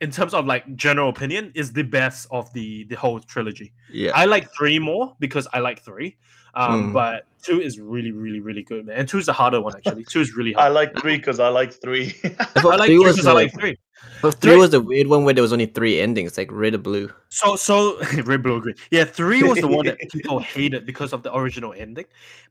in 0.00 0.10
terms 0.10 0.34
of 0.34 0.46
like 0.46 0.76
general 0.76 1.08
opinion, 1.08 1.50
is 1.54 1.72
the 1.72 1.82
best 1.82 2.28
of 2.30 2.52
the 2.52 2.84
the 2.84 2.94
whole 2.96 3.18
trilogy. 3.20 3.72
Yeah. 3.90 4.12
I 4.14 4.26
like 4.26 4.52
three 4.56 4.78
more 4.78 5.16
because 5.18 5.48
I 5.52 5.58
like 5.60 5.82
three. 5.84 6.16
Um, 6.54 6.90
Mm. 6.90 6.92
but 6.92 7.24
two 7.42 7.62
is 7.62 7.80
really, 7.80 8.12
really, 8.12 8.40
really 8.40 8.62
good, 8.62 8.86
man. 8.86 8.96
And 8.98 9.08
two 9.08 9.18
is 9.18 9.26
the 9.26 9.32
harder 9.32 9.60
one 9.60 9.74
actually. 9.74 10.04
Two 10.04 10.20
is 10.20 10.36
really 10.36 10.54
I 10.54 10.68
like 10.68 10.96
three 11.00 11.16
because 11.16 11.40
I 11.40 11.48
like 11.48 11.72
three. 11.72 12.14
I 12.24 12.28
I 12.56 12.62
like 12.76 12.78
three 12.80 12.86
three 12.88 12.98
was 12.98 13.16
because 13.16 13.26
I 13.26 13.32
like 13.32 13.52
three. 13.58 13.76
But 14.20 14.34
three 14.36 14.52
three- 14.52 14.60
was 14.60 14.70
the 14.70 14.80
weird 14.80 15.08
one 15.08 15.24
where 15.24 15.34
there 15.34 15.42
was 15.42 15.52
only 15.52 15.66
three 15.66 16.00
endings, 16.00 16.38
like 16.38 16.50
red 16.50 16.74
or 16.74 16.78
blue. 16.78 17.10
So, 17.28 17.56
so 17.56 18.00
red, 18.24 18.42
blue, 18.42 18.60
green. 18.60 18.76
Yeah, 18.90 19.04
three 19.04 19.42
was 19.42 19.58
the 19.58 19.68
one 19.68 19.86
that 19.86 19.98
people 20.12 20.38
hated 20.38 20.86
because 20.86 21.12
of 21.12 21.22
the 21.22 21.34
original 21.36 21.74
ending. 21.76 22.06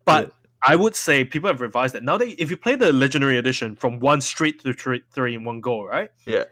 But 0.05 0.33
I 0.67 0.75
would 0.75 0.95
say 0.95 1.23
people 1.23 1.47
have 1.47 1.61
revised 1.61 1.95
that. 1.95 2.03
Now 2.03 2.17
that 2.17 2.41
if 2.41 2.51
you 2.51 2.57
play 2.57 2.75
the 2.75 2.91
legendary 2.91 3.37
edition 3.37 3.75
from 3.75 3.99
one 3.99 4.21
straight 4.21 4.61
to 4.63 4.73
three, 4.73 5.01
three 5.11 5.35
in 5.35 5.43
one 5.43 5.61
go, 5.61 5.83
right? 5.83 6.09
Yeah. 6.25 6.45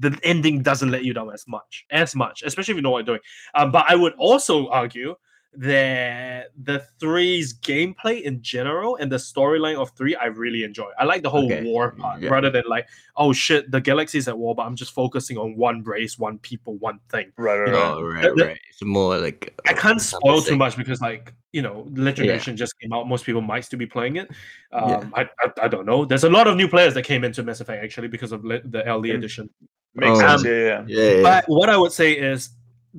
The 0.00 0.18
ending 0.24 0.62
doesn't 0.62 0.90
let 0.90 1.04
you 1.04 1.14
down 1.14 1.32
as 1.32 1.46
much, 1.46 1.86
as 1.90 2.16
much, 2.16 2.42
especially 2.42 2.72
if 2.72 2.76
you 2.76 2.82
know 2.82 2.90
what 2.90 3.06
you're 3.06 3.16
doing. 3.16 3.20
Um, 3.54 3.70
but 3.70 3.86
I 3.88 3.94
would 3.94 4.14
also 4.14 4.68
argue 4.68 5.14
that 5.56 6.50
the 6.62 6.80
three's 7.00 7.54
gameplay 7.54 8.22
in 8.22 8.42
general 8.42 8.96
and 8.96 9.10
the 9.10 9.16
storyline 9.16 9.76
of 9.76 9.90
three 9.96 10.14
I 10.16 10.26
really 10.26 10.64
enjoy. 10.64 10.90
I 10.98 11.04
like 11.04 11.22
the 11.22 11.30
whole 11.30 11.46
Okay, 11.46 11.64
war 11.64 11.92
part 11.92 12.20
yeah. 12.20 12.28
rather 12.30 12.50
than 12.50 12.64
like, 12.68 12.88
oh 13.16 13.32
shit, 13.32 13.70
the 13.70 13.80
galaxy's 13.80 14.28
at 14.28 14.36
war, 14.36 14.54
but 14.54 14.62
I'm 14.66 14.76
just 14.76 14.92
focusing 14.92 15.38
on 15.38 15.56
one 15.56 15.82
race, 15.84 16.18
one 16.18 16.38
people, 16.38 16.76
one 16.78 16.98
thing. 17.08 17.32
right, 17.36 17.58
right, 17.58 17.70
right. 17.72 17.74
Oh, 17.74 18.02
right, 18.02 18.22
the- 18.22 18.34
the- 18.34 18.44
right. 18.46 18.58
It's 18.70 18.82
more 18.82 19.18
like 19.18 19.54
I 19.68 19.72
uh, 19.72 19.76
can't 19.76 20.00
spoil 20.00 20.42
too 20.42 20.56
much 20.56 20.76
because, 20.76 21.00
like, 21.00 21.32
you 21.52 21.62
know, 21.62 21.86
Legendary 21.92 22.28
Yeah. 22.28 22.34
Edition 22.34 22.56
just 22.56 22.74
came 22.80 22.92
out. 22.92 23.06
Most 23.08 23.24
people 23.24 23.40
might 23.40 23.64
still 23.64 23.78
be 23.78 23.86
playing 23.86 24.16
it. 24.16 24.28
Um, 24.72 24.90
Yeah. 24.90 25.04
I, 25.14 25.22
I, 25.40 25.50
I 25.62 25.68
don't 25.68 25.86
know. 25.86 26.04
There's 26.04 26.24
a 26.24 26.30
lot 26.30 26.48
of 26.48 26.56
new 26.56 26.66
players 26.68 26.94
that 26.94 27.02
came 27.02 27.22
into 27.22 27.42
Mass 27.44 27.60
Effect 27.60 27.84
actually 27.84 28.08
because 28.08 28.32
of 28.32 28.44
le- 28.44 28.62
the 28.64 28.80
LD 28.80 29.06
Mm. 29.10 29.14
edition. 29.14 29.50
Makes 29.94 30.18
Oh. 30.18 30.20
sense. 30.20 30.40
Um, 30.42 30.46
Yeah, 30.50 30.58
yeah. 30.58 30.84
Yeah, 30.88 31.10
yeah. 31.10 31.22
But 31.22 31.44
what 31.46 31.70
I 31.70 31.76
would 31.76 31.92
say 31.92 32.12
is, 32.14 32.50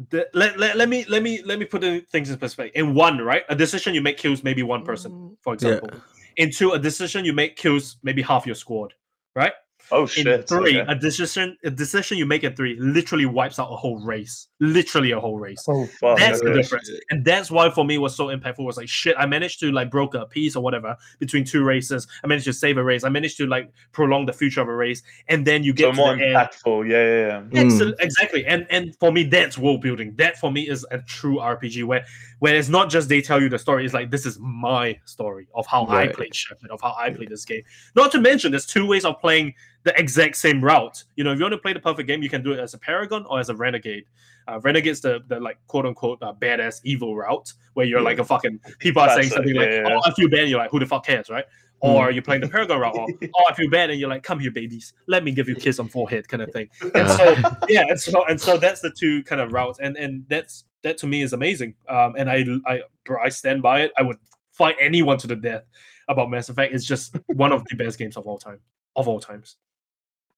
the, 0.10 0.28
let, 0.34 0.60
let, 0.60 0.76
let 0.76 0.90
me 0.90 1.06
let 1.08 1.24
me 1.24 1.42
let 1.44 1.58
me 1.58 1.66
put 1.66 1.82
the 1.82 2.02
things 2.12 2.30
in 2.30 2.38
perspective. 2.38 2.74
In 2.76 2.94
one, 2.94 3.20
right, 3.20 3.44
a 3.50 3.56
decision 3.56 3.94
you 3.94 4.02
make 4.02 4.18
kills 4.18 4.44
maybe 4.44 4.62
one 4.62 4.84
person, 4.84 5.12
mm. 5.12 5.38
for 5.42 5.54
Yeah. 5.54 5.76
example. 5.76 5.90
In 6.38 6.52
two, 6.52 6.72
a 6.72 6.80
decision 6.80 7.24
you 7.24 7.32
make 7.32 7.56
kills 7.56 7.98
maybe 8.04 8.22
half 8.22 8.46
your 8.46 8.56
squad, 8.56 8.94
right? 9.36 9.54
Oh 9.92 10.02
In 10.04 10.08
shit. 10.08 10.48
three, 10.48 10.80
okay. 10.80 10.92
a 10.92 10.96
decision 10.96 11.58
a 11.64 11.70
decision 11.70 12.18
you 12.18 12.26
make 12.26 12.44
at 12.44 12.56
three 12.58 12.76
literally 12.80 13.26
wipes 13.26 13.60
out 13.60 13.72
a 13.72 13.76
whole 13.76 14.00
race, 14.00 14.48
literally 14.60 15.12
a 15.12 15.20
whole 15.20 15.38
race. 15.38 15.64
Oh 15.68 15.86
fuck. 15.86 16.18
That's 16.18 16.42
the 16.42 16.48
okay. 16.50 16.62
difference. 16.62 16.90
And 17.12 17.24
that's 17.24 17.52
why 17.52 17.70
for 17.70 17.86
me 17.86 17.96
it 17.96 18.00
was 18.00 18.16
so 18.16 18.28
impactful. 18.28 18.66
Was 18.66 18.78
like 18.78 18.90
shit, 18.90 19.16
I 19.18 19.26
managed 19.26 19.60
to 19.60 19.72
like 19.72 19.92
broker 19.92 20.18
a 20.20 20.26
peace 20.26 20.56
or 20.56 20.64
whatever 20.64 20.96
between 21.20 21.44
two 21.44 21.64
races. 21.64 22.08
I 22.24 22.28
managed 22.28 22.46
to 22.46 22.54
save 22.54 22.78
a 22.78 22.84
race. 22.84 23.04
I 23.04 23.10
managed 23.10 23.38
to 23.38 23.46
like 23.48 23.72
prolong 23.92 24.26
the 24.26 24.34
future 24.34 24.62
of 24.62 24.68
a 24.68 24.76
race. 24.76 25.04
And 25.28 25.46
then 25.46 25.64
you 25.64 25.72
So 25.72 25.76
get 25.76 25.86
to 25.92 25.94
more 25.94 26.16
the 26.16 26.26
end. 26.26 26.36
impactful. 26.36 26.90
Yeah, 26.90 27.04
yeah, 27.04 27.44
yeah. 27.52 27.70
Mm. 27.70 27.94
Exactly. 28.00 28.46
And 28.46 28.66
and 28.70 28.96
for 29.00 29.12
me, 29.12 29.24
that's 29.24 29.58
world 29.58 29.82
building. 29.82 30.14
That 30.16 30.38
for 30.38 30.52
me 30.52 30.68
is 30.68 30.86
a 30.92 31.00
true 31.00 31.38
RPG 31.38 31.84
where 31.84 32.06
where 32.40 32.56
it's 32.56 32.70
not 32.70 32.90
just 32.90 33.08
they 33.08 33.22
tell 33.22 33.42
you 33.42 33.50
the 33.50 33.60
story, 33.60 33.86
it's 33.86 33.94
like 33.94 34.10
this 34.12 34.26
is 34.26 34.38
my 34.40 35.00
story 35.06 35.48
of 35.56 35.66
how 35.68 35.86
I 35.88 36.08
played 36.08 36.36
Shepard, 36.36 36.70
of 36.72 36.82
how 36.82 36.96
I 36.98 37.10
played 37.10 37.30
this 37.30 37.46
game. 37.46 37.64
Not 37.96 38.12
to 38.12 38.20
mention 38.20 38.52
there's 38.52 38.66
two 38.66 38.86
ways 38.86 39.06
of 39.06 39.20
playing 39.20 39.54
the 39.86 39.98
exact 40.00 40.36
same 40.36 40.62
route. 40.62 41.04
You 41.16 41.24
know, 41.24 41.32
if 41.32 41.38
you 41.38 41.44
want 41.44 41.54
to 41.54 41.60
play 41.60 41.72
the 41.72 41.80
perfect 41.80 42.08
game, 42.08 42.22
you 42.22 42.30
can 42.30 42.44
do 42.44 42.52
it 42.52 42.60
as 42.60 42.74
a 42.74 42.78
Paragon 42.78 43.26
or 43.30 43.40
as 43.40 43.50
a 43.50 43.56
Renegade. 43.56 44.06
Uh, 44.48 44.60
Renegade's 44.60 45.00
the, 45.00 45.24
the 45.28 45.40
like 45.40 45.58
quote 45.68 45.86
unquote 45.86 46.22
uh, 46.22 46.34
badass 46.34 46.82
evil 46.84 47.16
route 47.16 47.54
where 47.76 47.86
you're 47.86 48.02
like 48.02 48.20
a 48.20 48.26
fucking 48.26 48.60
people 48.80 49.02
are 49.02 49.10
saying 49.10 49.30
something 49.30 49.56
like, 49.56 49.70
yeah, 49.70 49.88
yeah. 49.88 49.96
"Oh, 49.96 50.02
I 50.04 50.12
feel 50.14 50.28
bad." 50.28 50.50
You're 50.50 50.60
like, 50.60 50.72
"Who 50.72 50.80
the 50.80 50.86
fuck 50.86 51.06
cares?" 51.06 51.30
Right? 51.30 51.46
Or 51.82 52.10
you're 52.10 52.24
playing 52.24 52.42
the 52.42 52.48
Paragon 52.48 52.80
route, 52.80 52.96
or 52.96 53.08
"Oh, 53.36 53.44
I 53.48 53.54
feel 53.54 53.70
bad," 53.70 53.92
and 53.92 54.00
you're 54.00 54.10
like, 54.10 54.24
"Come 54.24 54.40
here, 54.40 54.52
babies, 54.52 54.94
let 55.08 55.24
me 55.24 55.32
give 55.32 55.48
you 55.48 55.56
a 55.56 55.60
kiss 55.60 55.80
on 55.80 55.88
forehead," 55.88 56.28
kind 56.28 56.42
of 56.42 56.52
thing. 56.52 56.68
And 56.96 57.10
so 57.10 57.36
yeah, 57.70 57.84
and 57.88 58.00
so 58.00 58.26
and 58.26 58.42
so 58.42 58.58
that's 58.58 58.82
the 58.82 58.92
two 58.92 59.24
kind 59.24 59.40
of 59.40 59.54
routes, 59.54 59.80
and 59.80 59.96
and 59.98 60.26
that's 60.30 60.66
that 60.82 60.98
to 61.00 61.08
me 61.08 61.22
is 61.22 61.34
amazing. 61.34 61.76
Um, 61.88 62.16
and 62.18 62.30
I 62.30 62.44
I 62.66 62.82
I 63.24 63.30
stand 63.30 63.62
by 63.62 63.82
it. 63.82 63.92
I 63.98 64.02
would 64.02 64.18
fight 64.52 64.76
anyone 64.80 65.18
to 65.20 65.28
the 65.28 65.36
death 65.36 65.64
about 66.08 66.30
Mass 66.30 66.50
Effect. 66.50 66.74
It's 66.74 66.86
just 66.86 67.16
one 67.28 67.52
of 67.52 67.64
the 67.66 67.76
best 67.76 68.00
games 68.00 68.18
of 68.18 68.26
all 68.26 68.38
time, 68.38 68.60
of 68.96 69.08
all 69.08 69.20
times. 69.20 69.58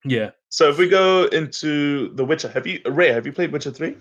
Yeah. 0.05 0.31
So 0.49 0.69
if 0.69 0.77
we 0.77 0.87
go 0.87 1.25
into 1.25 2.09
The 2.15 2.23
Witcher, 2.25 2.49
have 2.49 2.65
you 2.67 2.79
Ray? 2.85 3.11
Have 3.11 3.25
you 3.25 3.33
played 3.33 3.51
Witcher 3.51 3.71
three? 3.71 3.95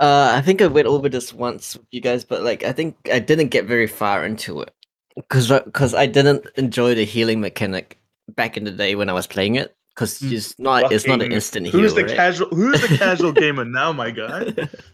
Uh, 0.00 0.32
I 0.34 0.40
think 0.40 0.62
I 0.62 0.66
went 0.66 0.86
over 0.86 1.08
this 1.08 1.32
once 1.32 1.76
with 1.76 1.86
you 1.90 2.00
guys, 2.00 2.24
but 2.24 2.42
like 2.42 2.64
I 2.64 2.72
think 2.72 2.96
I 3.12 3.18
didn't 3.18 3.48
get 3.48 3.66
very 3.66 3.86
far 3.86 4.24
into 4.24 4.60
it 4.60 4.72
because 5.16 5.48
because 5.48 5.94
I 5.94 6.06
didn't 6.06 6.46
enjoy 6.56 6.94
the 6.94 7.04
healing 7.04 7.40
mechanic 7.40 7.98
back 8.28 8.56
in 8.56 8.64
the 8.64 8.70
day 8.70 8.94
when 8.94 9.08
I 9.08 9.12
was 9.12 9.26
playing 9.26 9.56
it 9.56 9.74
because 9.94 10.18
Mm. 10.20 10.32
it's 10.32 10.58
not 10.58 10.92
it's 10.92 11.06
not 11.06 11.20
an 11.22 11.32
instant 11.32 11.66
heal. 11.66 11.80
Who's 11.80 11.94
the 11.94 12.04
right? 12.04 12.16
casual? 12.16 12.48
Who's 12.48 12.80
the 12.80 12.96
casual 12.96 13.32
gamer 13.44 13.64
now, 13.64 13.92
my 13.92 14.10
guy? 14.10 14.52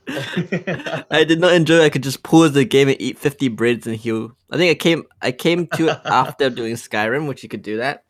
I 1.11 1.25
did 1.25 1.41
not 1.41 1.53
enjoy. 1.55 1.85
I 1.85 1.91
could 1.91 2.03
just 2.03 2.23
pause 2.23 2.53
the 2.53 2.65
game 2.65 2.89
and 2.89 3.01
eat 3.01 3.19
fifty 3.19 3.49
breads 3.49 3.87
and 3.87 3.97
heal. 3.97 4.37
I 4.51 4.57
think 4.57 4.71
I 4.71 4.75
came 4.75 5.05
I 5.23 5.33
came 5.33 5.67
to 5.69 5.89
it 5.89 6.01
after 6.05 6.51
doing 6.51 6.75
Skyrim, 6.75 7.29
which 7.29 7.43
you 7.43 7.49
could 7.49 7.63
do 7.63 7.77
that. 7.79 8.05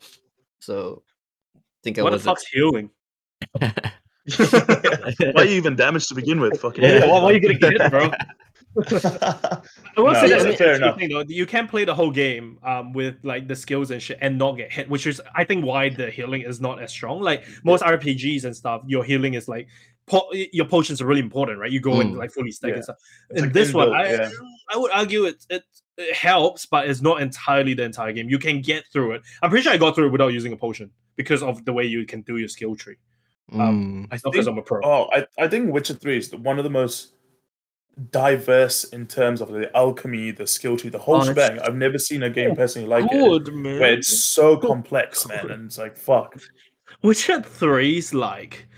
So 0.61 1.03
I 1.08 1.08
think 1.89 1.99
I 1.99 2.03
What 2.03 2.11
the 2.11 2.17
was 2.17 2.25
fuck's 2.25 2.47
healing? 2.47 2.91
Why 3.61 5.43
are 5.43 5.45
you 5.45 5.57
even 5.57 5.75
damaged 5.77 6.09
to 6.09 6.15
begin 6.15 6.41
with? 6.41 6.61
Fucking 6.61 6.83
Yeah, 6.85 6.99
Yeah. 6.99 7.07
why, 7.07 7.23
why 7.23 7.31
are 7.31 7.33
you 7.33 7.41
getting 7.41 7.59
hit, 7.61 7.91
bro? 7.91 8.11
I 8.77 9.61
will 9.97 10.13
No, 10.13 10.13
say 10.15 10.29
yeah, 10.29 10.39
that's 10.39 10.45
I 10.45 10.47
a 10.47 10.49
mean- 10.49 10.57
fair 10.57 10.57
fair 10.57 10.75
enough. 10.75 10.99
thing 10.99 11.09
though. 11.09 11.25
You 11.27 11.47
can 11.47 11.67
play 11.67 11.85
the 11.85 11.95
whole 11.95 12.11
game 12.11 12.59
um 12.63 12.93
with 12.93 13.17
like 13.23 13.49
the 13.49 13.57
skills 13.57 13.91
and 13.91 14.01
shit 14.03 14.19
and 14.21 14.37
not 14.39 14.57
get 14.57 14.71
hit, 14.73 14.89
which 14.89 15.07
is 15.07 15.21
I 15.35 15.45
think 15.45 15.65
why 15.65 15.89
the 15.89 16.11
healing 16.11 16.43
is 16.43 16.61
not 16.61 16.81
as 16.83 16.91
strong. 16.93 17.21
Like 17.23 17.45
most 17.65 17.83
RPGs 17.83 18.45
and 18.45 18.55
stuff, 18.55 18.83
your 18.87 19.03
healing 19.05 19.35
is 19.35 19.49
like 19.49 19.69
po- 20.07 20.31
your 20.53 20.67
potions 20.67 21.01
are 21.01 21.07
really 21.07 21.23
important, 21.23 21.59
right? 21.59 21.71
You 21.73 21.81
go 21.81 22.01
in 22.01 22.13
Mm. 22.13 22.19
like 22.19 22.31
fully 22.33 22.53
stack 22.53 22.69
Yeah. 22.71 22.75
and 22.77 22.85
stuff. 22.85 22.97
It's 23.31 23.39
In 23.39 23.45
like 23.47 23.53
this 23.55 23.73
one, 23.73 23.93
I 23.95 24.13
yeah. 24.13 24.31
I 24.73 24.77
would 24.77 24.93
argue 24.93 25.25
it, 25.25 25.45
it 25.49 25.63
it 25.99 26.15
helps, 26.15 26.65
but 26.65 26.89
it's 26.89 27.03
not 27.03 27.21
entirely 27.21 27.75
the 27.75 27.83
entire 27.83 28.13
game. 28.13 28.29
You 28.31 28.39
can 28.39 28.63
get 28.63 28.85
through 28.93 29.13
it. 29.13 29.23
I'm 29.43 29.51
pretty 29.51 29.65
sure 29.65 29.73
I 29.73 29.77
got 29.77 29.95
through 29.95 30.07
it 30.07 30.13
without 30.13 30.29
using 30.29 30.53
a 30.53 30.57
potion 30.57 30.91
because 31.17 31.43
of 31.43 31.65
the 31.65 31.73
way 31.73 31.85
you 31.85 32.07
can 32.07 32.23
do 32.23 32.37
your 32.39 32.49
skill 32.49 32.75
tree. 32.77 32.97
Mm. 33.53 34.07
I 34.11 34.17
still 34.17 34.31
because 34.31 34.47
I'm 34.47 34.59
a 34.59 34.63
pro. 34.63 34.81
Oh, 34.85 35.09
I, 35.13 35.27
I 35.39 35.49
think 35.49 35.73
Witcher 35.73 35.95
3 35.95 36.17
is 36.19 36.35
one 36.35 36.59
of 36.59 36.65
the 36.65 36.71
most 36.71 37.15
diverse 38.11 38.85
in 38.85 39.07
terms 39.07 39.41
of 39.41 39.49
the 39.51 39.75
alchemy, 39.77 40.31
the 40.31 40.47
skill 40.47 40.77
tree, 40.77 40.91
the 40.91 40.99
whole 40.99 41.17
Oh, 41.17 41.23
it's- 41.23 41.29
shebang. 41.29 41.59
I've 41.61 41.75
never 41.75 41.99
seen 41.99 42.23
a 42.23 42.31
game 42.31 42.55
personally 42.55 42.87
like 42.89 43.07
it. 43.11 43.53
Man. 43.55 43.81
Where 43.81 43.93
it's 43.95 44.25
so 44.25 44.57
complex, 44.57 45.27
man, 45.27 45.51
and 45.51 45.65
it's 45.67 45.79
like 45.79 45.97
fuck. 45.97 46.37
Witcher 47.03 47.41
3's 47.41 48.15
like 48.15 48.69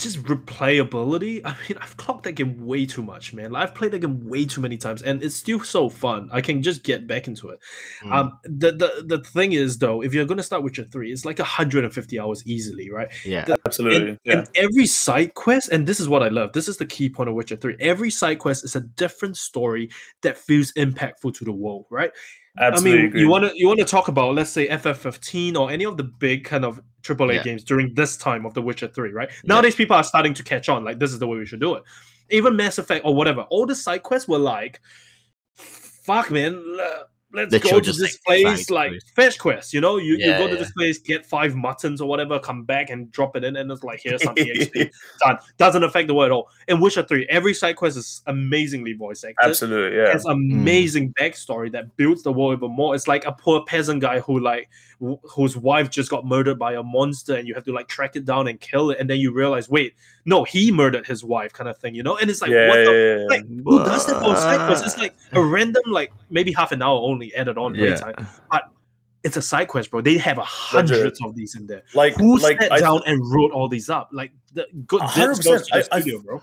just 0.00 0.22
replayability. 0.22 1.42
I 1.44 1.56
mean, 1.68 1.78
I've 1.80 1.96
clocked 1.96 2.24
that 2.24 2.32
game 2.32 2.66
way 2.66 2.86
too 2.86 3.02
much, 3.02 3.32
man. 3.32 3.52
Like, 3.52 3.68
I've 3.68 3.74
played 3.74 3.92
that 3.92 4.00
game 4.00 4.28
way 4.28 4.44
too 4.44 4.60
many 4.60 4.76
times, 4.76 5.02
and 5.02 5.22
it's 5.22 5.36
still 5.36 5.60
so 5.60 5.88
fun. 5.88 6.28
I 6.32 6.40
can 6.40 6.62
just 6.62 6.82
get 6.82 7.06
back 7.06 7.28
into 7.28 7.50
it. 7.50 7.60
Mm. 8.02 8.12
Um, 8.12 8.38
the, 8.44 8.72
the 8.72 9.04
the 9.16 9.24
thing 9.24 9.52
is 9.52 9.78
though, 9.78 10.02
if 10.02 10.14
you're 10.14 10.24
gonna 10.26 10.42
start 10.42 10.62
Witcher 10.62 10.84
three, 10.84 11.12
it's 11.12 11.24
like 11.24 11.38
150 11.38 12.20
hours 12.20 12.42
easily, 12.46 12.90
right? 12.90 13.08
yeah. 13.24 13.44
the- 13.44 13.58
Absolutely. 13.66 14.10
And, 14.10 14.18
yeah. 14.24 14.38
and 14.38 14.48
every 14.54 14.86
side 14.86 15.34
quest, 15.34 15.68
and 15.70 15.86
this 15.86 16.00
is 16.00 16.08
what 16.08 16.22
I 16.22 16.28
love. 16.28 16.52
This 16.52 16.68
is 16.68 16.76
the 16.76 16.86
key 16.86 17.08
point 17.08 17.28
of 17.28 17.34
Witcher 17.34 17.56
3. 17.56 17.76
Every 17.80 18.10
side 18.10 18.38
quest 18.38 18.64
is 18.64 18.76
a 18.76 18.80
different 18.80 19.36
story 19.36 19.90
that 20.22 20.36
feels 20.36 20.72
impactful 20.72 21.34
to 21.34 21.44
the 21.44 21.52
world, 21.52 21.86
right? 21.90 22.10
Absolutely. 22.58 22.92
I 22.92 22.96
mean, 22.96 23.06
agree. 23.06 23.20
you 23.20 23.28
want 23.28 23.44
to 23.44 23.52
you 23.58 23.66
want 23.68 23.78
to 23.78 23.84
talk 23.84 24.08
about 24.08 24.34
let's 24.34 24.50
say 24.50 24.68
FF15 24.68 25.56
or 25.56 25.70
any 25.70 25.84
of 25.84 25.96
the 25.96 26.04
big 26.04 26.44
kind 26.44 26.64
of 26.64 26.80
AAA 27.02 27.34
Yeah. 27.36 27.42
games 27.42 27.64
during 27.64 27.94
this 27.94 28.16
time 28.16 28.44
of 28.44 28.54
The 28.54 28.60
Witcher 28.62 28.88
3, 28.88 29.12
right? 29.12 29.28
Yeah. 29.30 29.40
Nowadays, 29.44 29.74
people 29.76 29.96
are 29.96 30.04
starting 30.04 30.34
to 30.34 30.42
catch 30.42 30.68
on. 30.68 30.84
Like 30.84 30.98
this 30.98 31.12
is 31.12 31.18
the 31.18 31.26
way 31.26 31.38
we 31.38 31.46
should 31.46 31.60
do 31.60 31.74
it. 31.76 31.82
Even 32.30 32.56
Mass 32.56 32.78
Effect 32.78 33.04
or 33.04 33.14
whatever, 33.14 33.42
all 33.50 33.66
the 33.66 33.74
side 33.74 34.02
quests 34.02 34.28
were 34.28 34.38
like, 34.38 34.80
fuck, 35.54 36.30
man. 36.30 36.62
L- 37.34 37.40
Let's 37.40 37.52
Literal 37.52 37.72
go 37.74 37.80
to 37.80 37.92
this 37.92 38.18
like, 38.26 38.42
place, 38.42 38.70
like 38.70 38.90
quests. 38.90 39.10
fetch 39.14 39.38
quest. 39.38 39.72
You 39.74 39.80
know, 39.80 39.98
you, 39.98 40.12
you 40.16 40.26
Yeah, 40.26 40.38
go 40.38 40.46
to 40.46 40.54
yeah. 40.54 40.58
this 40.58 40.72
place, 40.72 40.98
get 40.98 41.24
five 41.26 41.54
muttons 41.54 42.00
or 42.00 42.08
whatever, 42.08 42.38
come 42.38 42.64
back 42.64 42.90
and 42.90 43.10
drop 43.12 43.36
it 43.36 43.44
in, 43.44 43.56
and 43.56 43.70
it's 43.70 43.82
like 43.84 44.00
here's 44.02 44.22
some 44.22 44.34
EXP 44.36 44.90
done. 45.20 45.38
Doesn't 45.58 45.84
affect 45.84 46.08
the 46.08 46.14
world 46.14 46.26
at 46.26 46.32
all. 46.32 46.48
In 46.68 46.80
Witcher 46.80 47.02
3, 47.02 47.26
every 47.30 47.54
side 47.54 47.76
quest 47.76 47.96
is 47.96 48.22
amazingly 48.26 48.92
voice 48.94 49.22
acted. 49.24 49.36
Absolutely. 49.48 49.98
Yeah. 49.98 50.12
it's 50.14 50.24
amazing 50.24 51.12
backstory 51.14 51.70
that 51.72 51.96
builds 51.96 52.22
the 52.22 52.32
world 52.32 52.54
even 52.58 52.72
more. 52.72 52.94
It's 52.94 53.06
like 53.08 53.24
a 53.26 53.32
poor 53.32 53.64
peasant 53.64 54.00
guy 54.00 54.20
who 54.20 54.40
like 54.40 54.68
w- 55.00 55.18
whose 55.24 55.56
wife 55.56 55.90
just 55.90 56.10
got 56.10 56.24
murdered 56.24 56.58
by 56.58 56.74
a 56.74 56.82
monster, 56.82 57.34
and 57.36 57.48
you 57.48 57.54
have 57.54 57.64
to 57.64 57.72
like 57.72 57.88
track 57.88 58.14
it 58.16 58.24
down 58.24 58.46
and 58.48 58.60
kill 58.60 58.90
it, 58.90 58.98
and 59.00 59.08
then 59.10 59.18
you 59.18 59.32
realize, 59.32 59.68
wait, 59.68 59.94
no, 60.26 60.44
he 60.44 60.70
murdered 60.70 61.06
his 61.06 61.24
wife, 61.24 61.52
kind 61.52 61.68
of 61.68 61.76
thing, 61.78 61.94
you 61.94 62.02
know? 62.02 62.16
And 62.18 62.30
it's 62.30 62.40
like, 62.42 62.50
yeah, 62.50 62.68
what 62.68 62.76
the 62.76 62.92
yeah, 62.92 63.16
yeah, 63.22 63.26
like, 63.28 63.46
who 63.48 63.78
does 63.84 64.06
that 64.06 64.20
for 64.22 64.36
side 64.36 64.66
quest? 64.66 64.84
It's 64.86 64.98
like 64.98 65.14
a 65.32 65.42
random, 65.56 65.82
like 65.86 66.12
maybe 66.30 66.52
half 66.52 66.70
an 66.72 66.82
hour 66.82 66.98
only 67.00 67.34
added 67.34 67.58
on 67.58 67.74
Yeah. 67.74 67.96
playtime. 68.00 68.26
It's 69.22 69.36
a 69.36 69.42
side 69.42 69.68
quest, 69.68 69.90
bro. 69.90 70.00
They 70.00 70.16
have 70.16 70.38
a 70.38 70.44
hundreds 70.44 71.20
of 71.22 71.34
these 71.34 71.54
in 71.54 71.66
there. 71.66 71.82
Like, 71.94 72.14
Who 72.16 72.38
like 72.38 72.58
sat 72.62 72.72
I, 72.72 72.80
down 72.80 73.02
and 73.04 73.20
wrote 73.30 73.52
all 73.52 73.68
these 73.68 73.90
up? 73.90 74.08
Like, 74.12 74.32
the 74.54 74.66
good 74.86 75.02
hundred 75.02 75.26
goes 75.28 75.38
to 75.44 75.50
the 75.50 75.58
percent. 75.58 75.88
I- 75.92 75.96
I- 75.96 76.00
studio, 76.00 76.20
bro. 76.20 76.42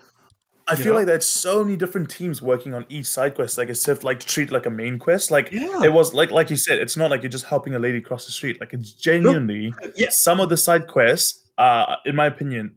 I 0.70 0.74
you 0.74 0.84
feel 0.84 0.94
know? 0.94 1.00
like 1.00 1.08
there's 1.08 1.28
so 1.28 1.64
many 1.64 1.78
different 1.78 2.10
teams 2.10 2.42
working 2.42 2.74
on 2.74 2.86
each 2.90 3.06
side 3.06 3.36
quest. 3.36 3.58
Like 3.58 3.70
it's 3.70 3.88
if 3.88 4.04
like 4.04 4.20
treat 4.20 4.52
like 4.52 4.66
a 4.66 4.70
main 4.70 5.00
quest. 5.00 5.32
Like 5.32 5.52
Yeah, 5.52 5.84
it 5.84 5.94
was 5.94 6.14
like 6.14 6.32
like 6.32 6.50
you 6.50 6.58
said, 6.58 6.80
it's 6.80 6.98
not 6.98 7.10
like 7.10 7.24
you're 7.24 7.30
just 7.30 7.46
helping 7.46 7.76
a 7.76 7.80
lady 7.80 8.02
cross 8.02 8.26
the 8.26 8.32
street. 8.32 8.60
Like 8.60 8.74
it's 8.74 8.92
genuinely 8.92 9.74
yes. 9.96 10.22
some 10.22 10.40
of 10.40 10.50
the 10.50 10.58
side 10.58 10.88
quests 10.88 11.46
are, 11.58 11.98
in 12.06 12.16
my 12.16 12.26
opinion, 12.26 12.76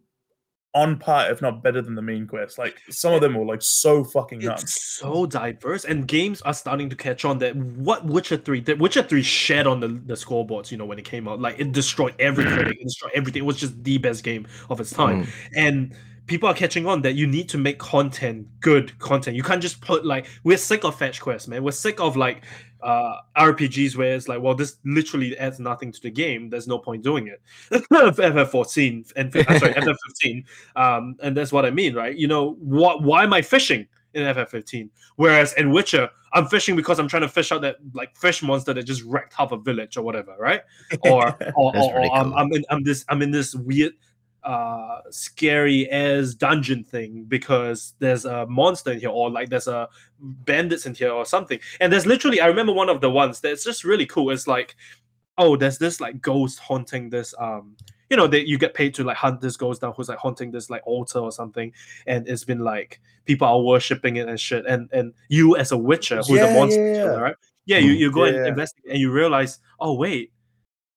on 0.72 0.98
par, 0.98 1.30
if 1.30 1.42
not 1.42 1.62
better 1.62 1.82
than 1.82 1.94
the 1.94 2.02
main 2.02 2.26
quest. 2.26 2.58
Like 2.58 2.76
some 2.90 3.12
of 3.12 3.20
them 3.20 3.34
were 3.34 3.44
like 3.44 3.62
so 3.62 4.04
fucking 4.04 4.38
nuts. 4.38 4.62
It's 4.62 4.82
so 4.98 5.26
diverse, 5.26 5.84
and 5.84 6.06
games 6.06 6.40
are 6.42 6.54
starting 6.54 6.88
to 6.90 6.96
catch 6.96 7.24
on 7.24 7.38
that 7.38 7.56
what 7.56 8.04
Witcher 8.04 8.36
3 8.36 8.60
did. 8.60 8.80
Witcher 8.80 9.02
3 9.02 9.22
shed 9.22 9.66
on 9.66 9.80
the, 9.80 9.88
the 9.88 10.14
scoreboards, 10.14 10.70
you 10.70 10.78
know, 10.78 10.84
when 10.84 10.98
it 10.98 11.04
came 11.04 11.26
out. 11.26 11.40
Like 11.40 11.58
it 11.58 11.72
destroyed 11.72 12.14
every 12.18 12.44
critic, 12.54 12.78
it 12.80 12.84
destroyed 12.84 13.12
everything. 13.14 13.42
It 13.42 13.46
was 13.46 13.56
just 13.56 13.82
the 13.82 13.98
best 13.98 14.22
game 14.22 14.46
of 14.68 14.80
its 14.80 14.90
time. 14.90 15.24
Mm. 15.24 15.30
And 15.56 15.96
people 16.30 16.48
are 16.48 16.54
catching 16.54 16.86
on 16.86 17.02
that 17.02 17.16
you 17.16 17.26
need 17.26 17.48
to 17.48 17.58
make 17.58 17.76
content, 17.80 18.46
good 18.60 18.96
content. 19.00 19.36
You 19.36 19.42
can't 19.42 19.60
just 19.60 19.80
put 19.80 20.06
like 20.06 20.28
we're 20.44 20.56
sick 20.56 20.84
of 20.84 20.96
fetch 20.96 21.20
quests, 21.20 21.48
man. 21.48 21.64
We're 21.64 21.72
sick 21.72 21.98
of 21.98 22.16
like 22.16 22.44
uh 22.84 23.16
RPGs 23.36 23.96
where 23.96 24.14
it's 24.14 24.28
like, 24.28 24.40
well, 24.40 24.54
this 24.54 24.76
literally 24.84 25.36
adds 25.38 25.58
nothing 25.58 25.90
to 25.90 26.00
the 26.00 26.10
game. 26.10 26.48
There's 26.48 26.68
no 26.68 26.78
point 26.78 27.02
doing 27.02 27.26
it. 27.26 27.42
FF14 27.72 29.12
and 29.16 29.36
uh, 29.36 29.58
sorry, 29.58 29.74
FF15. 30.22 30.44
Um, 30.76 31.16
and 31.20 31.36
that's 31.36 31.50
what 31.50 31.66
I 31.66 31.70
mean, 31.70 31.96
right? 31.96 32.14
You 32.16 32.28
know, 32.28 32.52
what 32.60 33.02
why 33.02 33.24
am 33.24 33.32
I 33.32 33.42
fishing 33.42 33.88
in 34.14 34.22
FF15? 34.22 34.88
Whereas 35.16 35.52
in 35.54 35.72
Witcher, 35.72 36.10
I'm 36.32 36.46
fishing 36.46 36.76
because 36.76 37.00
I'm 37.00 37.08
trying 37.08 37.22
to 37.22 37.28
fish 37.28 37.50
out 37.50 37.62
that 37.62 37.78
like 37.92 38.16
fish 38.16 38.40
monster 38.40 38.72
that 38.72 38.84
just 38.84 39.02
wrecked 39.02 39.34
half 39.34 39.50
a 39.50 39.56
village 39.56 39.96
or 39.96 40.02
whatever, 40.02 40.36
right? 40.38 40.62
Or 41.04 41.36
or, 41.56 41.76
or, 41.76 41.92
or 41.92 42.14
I'm, 42.14 42.30
cool. 42.30 42.38
I'm 42.38 42.52
in 42.52 42.64
I'm 42.70 42.84
this 42.84 43.04
I'm 43.08 43.20
in 43.20 43.32
this 43.32 43.52
weird 43.56 43.94
uh 44.44 45.00
scary 45.10 45.88
as 45.90 46.34
dungeon 46.34 46.82
thing 46.84 47.24
because 47.24 47.94
there's 47.98 48.24
a 48.24 48.46
monster 48.46 48.92
in 48.92 49.00
here 49.00 49.10
or 49.10 49.30
like 49.30 49.48
there's 49.50 49.68
a 49.68 49.88
bandits 50.18 50.86
in 50.86 50.94
here 50.94 51.10
or 51.12 51.24
something. 51.26 51.58
And 51.80 51.92
there's 51.92 52.06
literally 52.06 52.40
i 52.40 52.46
remember 52.46 52.72
one 52.72 52.88
of 52.88 53.00
the 53.00 53.10
ones 53.10 53.40
that's 53.40 53.64
just 53.64 53.84
really 53.84 54.06
cool. 54.06 54.30
It's 54.30 54.46
like 54.46 54.76
oh 55.38 55.56
there's 55.56 55.78
this 55.78 56.00
like 56.00 56.20
ghost 56.20 56.58
haunting 56.58 57.08
this 57.10 57.34
um 57.38 57.76
you 58.10 58.16
know 58.16 58.26
that 58.26 58.48
you 58.48 58.58
get 58.58 58.74
paid 58.74 58.92
to 58.94 59.04
like 59.04 59.16
hunt 59.16 59.40
this 59.40 59.56
ghost 59.56 59.80
down 59.82 59.92
who's 59.96 60.08
like 60.08 60.18
haunting 60.18 60.50
this 60.50 60.68
like 60.70 60.82
altar 60.86 61.20
or 61.20 61.30
something. 61.30 61.72
And 62.06 62.26
it's 62.28 62.44
been 62.44 62.58
like 62.60 63.00
people 63.24 63.46
are 63.46 63.60
worshipping 63.60 64.16
it 64.16 64.28
and 64.28 64.40
shit. 64.40 64.66
And 64.66 64.88
and 64.92 65.14
you 65.28 65.56
as 65.56 65.70
a 65.72 65.76
witcher 65.78 66.16
who's 66.16 66.40
Yeah, 66.40 66.50
a 66.50 66.54
monster 66.54 66.80
yeah, 66.82 67.04
yeah. 67.04 67.10
right? 67.18 67.36
Yeah 67.66 67.78
you, 67.78 67.92
you 67.92 68.10
go 68.10 68.24
Yeah, 68.24 68.36
and 68.38 68.46
investigate 68.48 68.90
and 68.92 69.00
you 69.00 69.12
realize 69.12 69.60
oh 69.78 69.94
wait 69.94 70.32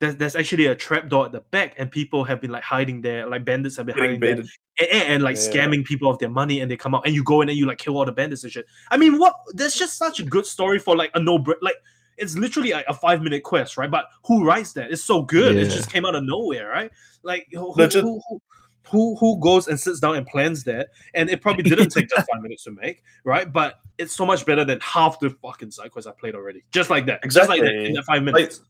there's, 0.03 0.15
there's 0.17 0.35
actually 0.35 0.65
a 0.65 0.75
trapdoor 0.75 1.25
at 1.27 1.31
the 1.31 1.39
back 1.51 1.75
and 1.77 1.89
people 1.89 2.23
have 2.25 2.41
been 2.41 2.51
like 2.51 2.63
hiding 2.63 3.01
there 3.01 3.25
like 3.27 3.45
bandits 3.45 3.77
have 3.77 3.85
been 3.85 3.95
Getting 3.95 4.11
hiding 4.11 4.19
there. 4.19 4.35
baited. 4.35 4.51
and, 4.79 4.89
and, 4.91 5.03
and, 5.13 5.23
like 5.23 5.37
Yeah. 5.37 5.49
scamming 5.49 5.85
people 5.85 6.09
of 6.09 6.19
their 6.19 6.29
money 6.29 6.59
and 6.59 6.69
they 6.69 6.75
come 6.77 6.93
out 6.93 7.05
and 7.05 7.15
you 7.15 7.23
go 7.23 7.41
in 7.41 7.47
and 7.49 7.57
you 7.57 7.65
like 7.65 7.77
kill 7.77 7.95
all 7.97 8.05
the 8.05 8.11
bandits 8.11 8.43
and 8.43 8.51
shit. 8.51 8.65
I 8.91 8.97
mean 8.97 9.17
what 9.17 9.33
there's 9.53 9.75
just 9.75 9.97
such 9.97 10.19
a 10.19 10.23
good 10.23 10.45
story 10.45 10.77
for 10.79 10.95
like 10.97 11.11
a 11.13 11.19
no 11.21 11.39
break 11.39 11.57
like 11.61 11.75
it's 12.17 12.37
literally 12.37 12.71
like 12.73 12.85
a 12.89 12.93
five 12.93 13.21
minute 13.21 13.43
quest 13.43 13.77
right? 13.77 13.89
But 13.89 14.05
who 14.25 14.45
writes 14.45 14.73
that? 14.73 14.91
It's 14.91 15.03
so 15.03 15.21
good. 15.23 15.55
It 15.55 15.69
just 15.69 15.89
came 15.91 16.05
out 16.05 16.15
of 16.15 16.23
nowhere 16.25 16.67
right? 16.69 16.91
Like 17.23 17.47
who, 17.53 17.71
who, 17.71 17.87
who, 17.87 18.21
who, 18.27 18.41
who, 18.89 19.15
who 19.15 19.39
goes 19.39 19.67
and 19.69 19.79
sits 19.79 19.99
down 20.01 20.17
and 20.17 20.27
plans 20.27 20.63
that? 20.65 20.89
And 21.13 21.29
it 21.29 21.41
probably 21.41 21.63
didn't 21.63 21.89
take 21.89 22.09
just 22.09 22.27
five 22.31 22.41
minutes 22.41 22.65
to 22.65 22.71
make 22.71 23.03
right? 23.23 23.51
But 23.51 23.79
it's 23.97 24.15
so 24.15 24.25
much 24.25 24.45
better 24.45 24.65
than 24.65 24.79
half 24.81 25.19
the 25.19 25.29
fucking 25.29 25.71
side 25.71 25.91
quests 25.91 26.07
i 26.07 26.11
played 26.19 26.35
already. 26.35 26.63
Just 26.71 26.89
like 26.89 27.05
that. 27.05 27.23
Just 27.29 27.47
like 27.49 27.61
that 27.61 27.71
in 27.73 27.85
Exactly. 27.85 27.93
that 27.95 28.05
five 28.05 28.23
minutes 28.23 28.61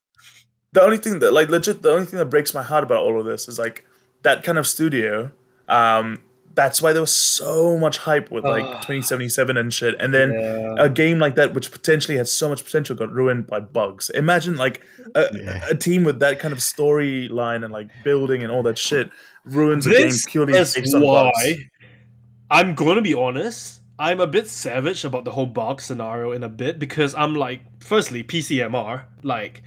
the 0.73 0.81
only 0.81 0.97
thing 0.97 1.19
that 1.19 1.31
like 1.33 1.49
legit 1.49 1.81
the 1.81 1.91
only 1.91 2.05
thing 2.05 2.19
that 2.19 2.25
breaks 2.25 2.53
my 2.53 2.61
heart 2.63 2.83
about 2.83 2.99
all 3.03 3.19
of 3.19 3.25
this 3.25 3.47
is 3.47 3.57
like 3.57 3.85
that 4.23 4.43
kind 4.43 4.57
of 4.57 4.67
studio 4.67 5.31
um 5.69 6.19
that's 6.55 6.83
why 6.83 6.93
there 6.93 7.01
was 7.01 7.11
so 7.13 7.77
much 7.79 7.97
hype 7.97 8.29
with 8.29 8.43
like 8.43 8.63
Ah. 8.63 8.73
2077 8.81 9.57
and 9.57 9.73
shit 9.73 9.95
and 9.99 10.13
then 10.13 10.33
Yeah. 10.33 10.75
a 10.77 10.89
game 10.89 11.17
like 11.17 11.33
that 11.35 11.53
which 11.55 11.71
potentially 11.71 12.15
had 12.17 12.27
so 12.27 12.47
much 12.49 12.63
potential 12.63 12.95
got 12.95 13.11
ruined 13.11 13.47
by 13.47 13.59
bugs 13.59 14.09
imagine 14.11 14.55
like 14.57 14.81
a, 15.15 15.25
Yeah. 15.33 15.65
a 15.69 15.75
team 15.75 16.03
with 16.03 16.19
that 16.19 16.39
kind 16.39 16.51
of 16.51 16.59
storyline 16.59 17.63
and 17.63 17.73
like 17.73 17.87
building 18.03 18.43
and 18.43 18.51
all 18.51 18.61
that 18.63 18.77
shit 18.77 19.09
ruins 19.45 19.87
a 19.87 19.91
game 19.91 20.01
This 20.09 20.25
purely 20.27 20.53
is 20.57 20.73
based 20.75 20.93
on 20.93 21.01
why 21.01 21.31
bugs 21.31 21.59
I'm 22.51 22.75
going 22.75 22.97
to 22.97 23.01
be 23.01 23.15
honest. 23.15 23.81
I'm 23.97 24.19
a 24.19 24.27
bit 24.27 24.47
savage 24.47 25.05
about 25.05 25.23
the 25.25 25.31
whole 25.31 25.45
bug 25.47 25.81
scenario 25.81 26.33
in 26.33 26.43
a 26.43 26.49
bit 26.49 26.77
because 26.77 27.15
I'm 27.15 27.33
like, 27.35 27.61
firstly, 27.79 28.21
PCMR, 28.23 29.03
like, 29.23 29.63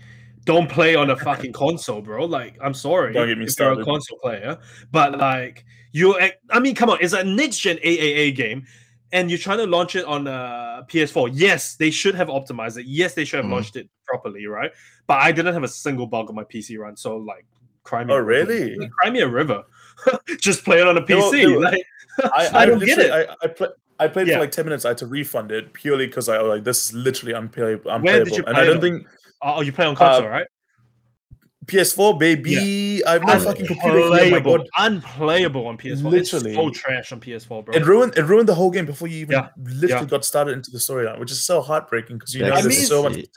don't 0.47 0.71
play 0.71 0.95
on 0.95 1.11
a 1.11 1.17
fucking 1.17 1.53
console, 1.53 2.01
bro. 2.01 2.25
Like, 2.25 2.57
I'm 2.63 2.73
sorry 2.73 3.13
Don't 3.13 3.27
get 3.29 3.37
me 3.37 3.45
if 3.45 3.59
you're 3.59 3.69
a 3.69 3.75
started. 3.75 3.85
console 3.85 4.19
player, 4.21 4.57
but 4.93 5.19
like, 5.19 5.65
you, 5.93 6.19
I 6.51 6.61
mean, 6.61 6.75
come 6.75 6.89
on, 6.89 6.99
it's 7.03 7.13
a 7.13 7.23
next 7.25 7.59
gen 7.59 7.77
AAA 7.79 8.35
game, 8.35 8.65
and 9.13 9.29
you're 9.31 9.39
trying 9.39 9.59
to 9.59 9.67
launch 9.67 9.97
it 9.97 10.05
on 10.07 10.27
uh, 10.29 10.83
PS4. 10.89 11.31
Yes, 11.35 11.75
they 11.75 11.91
should 11.91 12.15
have 12.15 12.29
optimized 12.29 12.79
it. 12.79 12.87
Yes, 12.87 13.15
they 13.15 13.25
should 13.25 13.39
have 13.39 13.47
Mhm. 13.47 13.53
launched 13.53 13.77
it 13.77 13.89
properly, 14.07 14.47
right? 14.47 14.71
But 15.07 15.21
I 15.21 15.33
didn't 15.33 15.53
have 15.53 15.65
a 15.65 15.69
single 15.69 16.07
bug 16.07 16.29
on 16.31 16.35
my 16.35 16.45
PC 16.45 16.79
run, 16.79 16.97
so 16.97 17.17
like, 17.19 17.45
cry 17.83 18.05
me. 18.05 18.13
Oh, 18.15 18.19
really? 18.19 18.77
Like, 18.77 18.91
cry 18.93 19.11
me 19.11 19.21
a 19.21 19.29
river. 19.29 19.63
Just 20.41 20.65
play 20.65 20.81
it 20.81 20.87
on 20.87 20.97
a 20.97 21.03
PC. 21.03 21.61
like, 21.63 21.83
I, 22.33 22.63
I 22.63 22.67
don't 22.67 22.79
get 22.85 22.99
it. 22.99 23.11
I, 23.11 23.35
I, 23.43 23.47
play, 23.49 23.69
I 23.99 24.09
played 24.09 24.29
Yeah. 24.29 24.35
for 24.35 24.41
like 24.41 24.51
10 24.53 24.65
minutes. 24.67 24.85
I 24.85 24.89
had 24.89 24.99
to 24.99 25.07
refund 25.07 25.51
it 25.51 25.73
purely 25.73 26.07
because 26.07 26.29
I 26.29 26.41
was 26.41 26.49
like, 26.51 26.65
this 26.65 26.87
is 26.87 26.93
literally 26.95 27.33
unplayable. 27.35 27.91
unplayable. 27.91 28.05
Where 28.05 28.25
did 28.25 28.37
you 28.37 28.45
and 28.47 28.57
I 28.57 28.65
don't 28.65 28.77
on? 28.77 28.81
think 28.83 29.07
Oh, 29.43 29.61
you 29.61 29.73
play 29.73 29.87
on 29.87 29.95
console, 29.97 30.27
Uh, 30.27 30.31
right? 30.31 30.47
PS4, 31.67 32.19
baby. 32.19 33.05
I 33.05 33.15
have 33.15 33.23
no 33.25 33.41
fucking 33.41 33.67
computer. 33.67 33.99
Unplayable, 33.99 34.59
God. 34.59 34.69
unplayable 34.79 35.67
on 35.67 35.77
PS4. 35.77 36.03
Literally. 36.11 36.51
it's 36.53 36.57
so 36.57 36.71
trash 36.71 37.11
on 37.13 37.21
PS4, 37.21 37.65
bro. 37.65 37.75
It 37.75 37.85
ruined 37.85 38.17
it 38.17 38.23
ruined 38.23 38.49
the 38.49 38.55
whole 38.55 38.71
game 38.71 38.87
before 38.87 39.09
you 39.09 39.19
even 39.19 39.33
Yeah, 39.33 39.49
literally 39.59 40.05
yeah. 40.05 40.05
got 40.05 40.25
started 40.25 40.53
into 40.53 40.71
the 40.71 40.79
storyline, 40.79 41.19
which 41.19 41.33
is 41.33 41.43
so 41.43 41.61
heartbreaking 41.61 42.19
because 42.19 42.35
you 42.35 42.43
know 42.43 42.51
That's 42.51 42.63
there's 42.63 42.77
I 42.77 42.79
mean- 42.79 42.87
so 42.87 43.03
much. 43.03 43.17
it- 43.17 43.29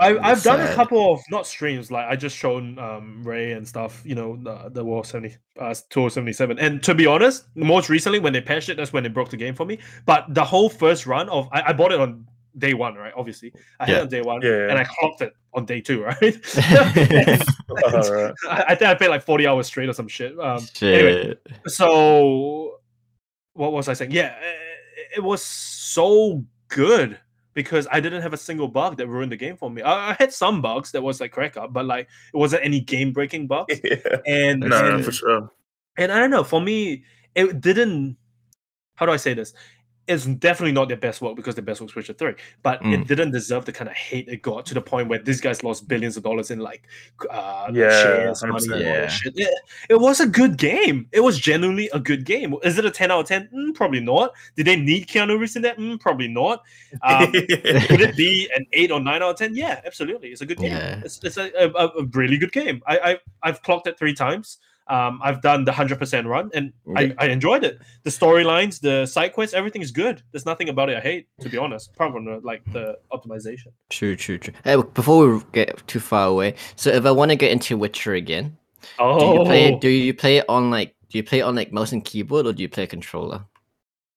I, 0.00 0.18
I've 0.18 0.42
done 0.42 0.58
a 0.60 0.74
couple 0.74 1.12
of 1.14 1.20
not 1.30 1.46
streams, 1.46 1.88
like 1.92 2.06
I 2.08 2.16
just 2.16 2.36
shown 2.36 2.76
um 2.80 3.22
Ray 3.22 3.52
and 3.52 3.68
stuff, 3.68 4.02
you 4.04 4.16
know, 4.16 4.36
the, 4.42 4.68
the 4.70 4.84
War 4.84 5.04
70 5.04 5.36
uh 5.60 5.72
277. 5.90 6.58
And 6.58 6.82
to 6.82 6.96
be 6.96 7.06
honest, 7.06 7.44
most 7.54 7.88
recently 7.88 8.18
when 8.18 8.32
they 8.32 8.40
patched 8.40 8.70
it, 8.70 8.76
that's 8.76 8.92
when 8.92 9.04
they 9.04 9.08
broke 9.08 9.28
the 9.28 9.36
game 9.36 9.54
for 9.54 9.64
me. 9.64 9.78
But 10.04 10.24
the 10.34 10.42
whole 10.42 10.68
first 10.68 11.06
run 11.06 11.28
of 11.28 11.48
I, 11.52 11.62
I 11.68 11.72
bought 11.74 11.92
it 11.92 12.00
on 12.00 12.26
day 12.58 12.74
one, 12.74 12.94
right? 12.94 13.12
Obviously. 13.16 13.52
I 13.80 13.86
had 13.86 13.92
Yeah. 13.92 13.98
it 13.98 14.02
on 14.02 14.08
day 14.08 14.20
one 14.22 14.42
Yeah. 14.42 14.68
and 14.70 14.78
I 14.78 14.84
clocked 14.84 15.22
it 15.22 15.32
on 15.54 15.64
day 15.64 15.80
two, 15.80 16.02
right? 16.08 16.16
Alright. 17.70 18.34
I, 18.48 18.64
I 18.68 18.74
think 18.74 18.82
I 18.90 18.94
played 18.94 19.10
like 19.10 19.22
40 19.24 19.46
hours 19.46 19.66
straight 19.66 19.88
or 19.88 19.92
some 19.92 20.08
shit. 20.08 20.38
Um 20.38 20.66
anyway, 20.80 21.22
Shit. 21.22 21.46
so 21.66 22.78
what 23.54 23.72
was 23.72 23.88
I 23.88 23.92
saying? 23.94 24.10
Yeah, 24.12 24.34
it, 24.40 25.18
it 25.18 25.22
was 25.22 25.42
so 25.42 26.44
good 26.68 27.18
because 27.54 27.86
I 27.90 28.00
didn't 28.00 28.22
have 28.22 28.32
a 28.32 28.36
single 28.36 28.66
bug 28.68 28.96
that 28.96 29.06
ruined 29.06 29.30
the 29.32 29.36
game 29.36 29.56
for 29.56 29.70
me. 29.70 29.80
I, 29.82 30.10
I 30.10 30.16
had 30.18 30.32
some 30.32 30.60
bugs 30.60 30.90
that 30.92 31.02
was 31.02 31.20
like 31.20 31.30
crack 31.32 31.56
up, 31.56 31.72
but 31.72 31.86
like 31.86 32.08
it 32.32 32.36
wasn't 32.36 32.64
any 32.64 32.80
game 32.80 33.12
breaking 33.12 33.46
bugs. 33.52 33.80
yeah. 33.84 33.96
And, 34.26 34.60
No, 34.60 34.68
no, 34.68 34.94
and 34.96 35.04
for 35.04 35.12
sure. 35.12 35.50
and 35.98 36.10
I 36.12 36.18
don't 36.18 36.30
know. 36.30 36.42
For 36.44 36.60
me, 36.60 37.04
it 37.34 37.60
didn't. 37.60 38.16
How 38.96 39.06
do 39.06 39.12
I 39.12 39.16
say 39.16 39.34
this? 39.34 39.52
It's 40.06 40.26
definitely 40.26 40.72
not 40.72 40.88
their 40.88 40.98
best 40.98 41.22
work 41.22 41.34
because 41.34 41.54
the 41.54 41.62
best 41.62 41.80
work's 41.80 41.94
Witcher 41.94 42.12
Three, 42.12 42.34
but 42.62 42.82
Mm. 42.82 42.92
it 43.00 43.08
didn't 43.08 43.30
deserve 43.30 43.64
the 43.64 43.72
kind 43.72 43.88
of 43.88 43.96
hate 43.96 44.28
it 44.28 44.42
got 44.42 44.66
to 44.66 44.74
the 44.74 44.80
point 44.82 45.08
where 45.08 45.18
these 45.18 45.40
guys 45.40 45.64
lost 45.64 45.88
billions 45.88 46.16
of 46.18 46.22
dollars 46.22 46.50
in 46.50 46.58
like, 46.58 46.82
uh, 47.30 47.70
Yeah, 47.72 47.88
shares, 47.88 48.42
money, 48.42 48.52
100%. 48.54 48.72
all 48.72 48.78
that 48.78 48.80
Yeah. 48.80 49.10
It, 49.46 49.54
it 49.88 50.00
was 50.00 50.20
a 50.20 50.26
good 50.26 50.58
game. 50.58 51.08
It 51.12 51.20
was 51.20 51.38
genuinely 51.38 51.88
a 51.94 51.98
good 51.98 52.24
game. 52.26 52.54
Is 52.62 52.76
it 52.78 52.84
a 52.84 52.90
ten 52.90 53.10
out 53.10 53.20
of 53.20 53.26
ten? 53.26 53.48
Mm, 53.54 53.74
probably 53.74 54.00
not. 54.00 54.32
Did 54.56 54.66
they 54.66 54.76
need 54.76 55.06
Keanu 55.08 55.38
Reeves 55.38 55.56
in 55.56 55.62
that? 55.62 55.78
Mm, 55.78 55.98
probably 55.98 56.28
not. 56.28 56.62
Um, 57.02 57.32
could 57.32 58.00
it 58.02 58.14
be 58.16 58.50
an 58.56 58.66
eight 58.74 58.90
or 58.90 59.00
nine 59.00 59.22
out 59.22 59.30
of 59.30 59.36
ten? 59.36 59.54
Yeah, 59.56 59.80
absolutely. 59.86 60.28
It's 60.28 60.42
a 60.42 60.46
good 60.46 60.58
game. 60.58 60.72
Yeah. 60.72 61.00
It's, 61.02 61.18
it's 61.24 61.38
a, 61.38 61.50
a, 61.58 61.68
a 61.70 62.04
really 62.12 62.36
good 62.36 62.52
game. 62.52 62.82
I, 62.86 62.98
I 62.98 63.18
I've 63.42 63.62
clocked 63.62 63.86
it 63.86 63.98
three 63.98 64.12
times. 64.14 64.58
Um, 64.86 65.18
I've 65.22 65.40
done 65.40 65.64
the 65.64 65.72
hundred 65.72 65.98
percent 65.98 66.26
run, 66.26 66.50
and 66.52 66.72
I, 66.94 67.14
I 67.18 67.26
enjoyed 67.28 67.64
it. 67.64 67.80
The 68.02 68.10
storylines, 68.10 68.80
the 68.80 69.06
side 69.06 69.32
quests, 69.32 69.54
everything 69.54 69.80
is 69.80 69.90
good. 69.90 70.22
There's 70.30 70.44
nothing 70.44 70.68
about 70.68 70.90
it 70.90 70.98
I 70.98 71.00
hate, 71.00 71.26
to 71.40 71.48
be 71.48 71.56
honest. 71.56 71.90
Apart 71.94 72.12
from 72.12 72.26
the, 72.26 72.40
like 72.42 72.62
the 72.72 72.98
optimization. 73.10 73.68
True, 73.88 74.14
true, 74.14 74.36
true. 74.36 74.52
Hey, 74.62 74.76
before 74.76 75.36
we 75.36 75.42
get 75.52 75.86
too 75.86 76.00
far 76.00 76.28
away, 76.28 76.56
so 76.76 76.90
if 76.90 77.06
I 77.06 77.10
want 77.12 77.30
to 77.30 77.36
get 77.36 77.50
into 77.50 77.78
Witcher 77.78 78.12
again, 78.14 78.58
do 78.98 79.04
you 79.04 79.44
play 79.46 79.70
Oh, 79.72 79.74
it? 79.76 79.80
Do 79.80 79.88
you 79.88 80.12
play 80.12 80.36
it 80.36 80.44
on 80.50 80.70
like? 80.70 80.94
Do 81.08 81.16
you 81.18 81.24
play 81.24 81.38
it 81.38 81.42
on 81.42 81.54
like 81.54 81.72
mouse 81.72 81.92
and 81.92 82.04
keyboard, 82.04 82.44
or 82.46 82.52
do 82.52 82.62
you 82.62 82.68
play 82.68 82.82
a 82.84 82.86
controller? 82.86 83.44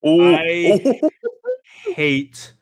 Ooh. 0.06 0.36
I- 0.36 1.00
hate 1.96 2.54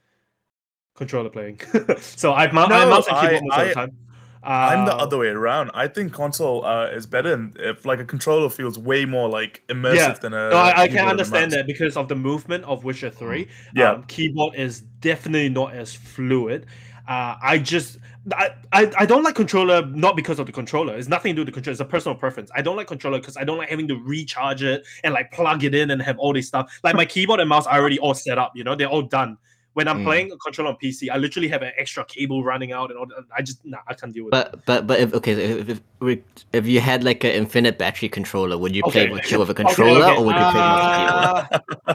controller 0.95 1.29
playing. 1.29 1.59
so 1.99 2.33
I've 2.33 2.53
mou- 2.53 2.61
I 2.61 2.67
No, 2.67 2.89
mouse 2.89 3.07
and 3.07 3.17
I- 3.17 3.21
keyboard 3.25 3.43
most 3.45 3.59
of 3.61 3.67
the 3.67 3.73
time. 3.73 3.97
I'm 4.45 4.85
the 4.85 4.93
Uh, 4.93 4.97
other 5.03 5.17
way 5.17 5.27
around. 5.27 5.71
I 5.73 5.87
think 5.87 6.13
console 6.13 6.65
uh, 6.65 6.87
is 6.87 7.05
better, 7.05 7.33
and 7.33 7.55
if 7.59 7.85
like 7.85 7.99
a 7.99 8.05
controller 8.05 8.49
feels 8.49 8.77
way 8.77 9.05
more 9.05 9.27
like 9.27 9.63
immersive 9.69 9.95
Yeah. 9.95 10.11
than 10.13 10.33
a. 10.33 10.49
No, 10.49 10.57
I, 10.57 10.83
I 10.83 10.87
can 10.87 11.07
understand 11.07 11.51
that 11.53 11.65
because 11.67 11.97
of 11.97 12.07
the 12.07 12.15
movement 12.15 12.63
of 12.65 12.83
Witcher 12.83 13.09
3. 13.09 13.47
Yeah. 13.75 13.91
Um, 13.91 14.03
keyboard 14.03 14.55
is 14.55 14.81
definitely 15.01 15.49
not 15.49 15.73
as 15.73 15.93
fluid. 15.93 16.65
Uh, 17.07 17.35
I 17.41 17.59
just 17.59 17.97
I, 18.33 18.49
I 18.73 18.91
I 18.97 19.05
don't 19.05 19.21
like 19.23 19.35
controller 19.35 19.85
not 19.85 20.15
because 20.15 20.39
of 20.39 20.47
the 20.47 20.51
controller. 20.51 20.95
It's 20.95 21.07
nothing 21.07 21.31
to 21.33 21.35
do 21.35 21.41
with 21.41 21.47
the 21.47 21.51
controller. 21.51 21.73
It's 21.73 21.81
a 21.81 21.85
personal 21.85 22.15
preference. 22.17 22.49
I 22.55 22.63
don't 22.63 22.75
like 22.75 22.87
controller 22.87 23.19
because 23.19 23.37
I 23.37 23.43
don't 23.43 23.59
like 23.59 23.69
having 23.69 23.87
to 23.89 23.95
recharge 23.95 24.63
it 24.63 24.83
and 25.03 25.13
like 25.13 25.31
plug 25.31 25.63
it 25.63 25.75
in 25.75 25.91
and 25.91 26.01
have 26.01 26.17
all 26.17 26.33
this 26.33 26.47
stuff. 26.47 26.71
Like 26.83 26.95
my 26.95 27.05
keyboard 27.05 27.39
and 27.39 27.47
mouse 27.49 27.67
are 27.67 27.79
already 27.79 27.99
all 27.99 28.15
set 28.15 28.39
up. 28.39 28.53
You 28.55 28.63
know, 28.63 28.73
they're 28.75 28.87
all 28.89 29.03
done. 29.03 29.37
When 29.75 29.89
I'm 29.89 29.99
Mm. 29.99 30.05
playing 30.05 30.31
a 30.31 30.37
controller 30.37 30.69
on 30.71 30.77
PC, 30.77 31.09
I 31.09 31.17
literally 31.17 31.49
have 31.49 31.61
an 31.61 31.73
extra 31.77 32.05
cable 32.05 32.45
running 32.45 32.71
out 32.71 32.91
and 32.91 32.97
all. 32.99 33.07
that. 33.07 33.25
I 33.37 33.41
just 33.41 33.59
nah, 33.65 33.79
I 33.89 33.93
can't 33.93 34.13
deal 34.13 34.23
with 34.23 34.33
it. 34.33 34.37
But 34.51 34.65
but 34.65 34.87
but 34.87 34.99
if 35.01 35.13
okay, 35.13 35.33
if 35.33 35.81
if, 36.01 36.19
if, 36.53 36.65
you 36.65 36.79
had 36.79 37.03
like 37.03 37.25
an 37.25 37.31
infinite 37.31 37.77
battery 37.77 38.07
controller, 38.07 38.57
would 38.57 38.73
you 38.73 38.83
play 38.83 39.03
Okay. 39.07 39.11
Witcher 39.13 39.37
with 39.37 39.49
a 39.49 39.53
controller, 39.53 40.05
okay. 40.05 40.15
or 40.17 40.23
would 40.25 40.35
you 40.35 40.47
play 40.53 40.63
with 40.63 40.85
a 40.85 41.59
keyboard? 41.59 41.75
Uh, 41.87 41.93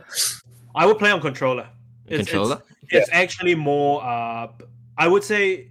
I 0.75 0.85
would 0.85 0.99
play 0.99 1.11
on 1.11 1.21
controller. 1.23 1.67
It's- 2.07 2.21
it's- 2.21 2.29
Controller? 2.29 2.63
It's, 2.91 3.09
actually 3.13 3.55
more. 3.55 4.03
Uh, 4.05 4.49
I 4.99 5.09
would 5.09 5.25
say 5.25 5.69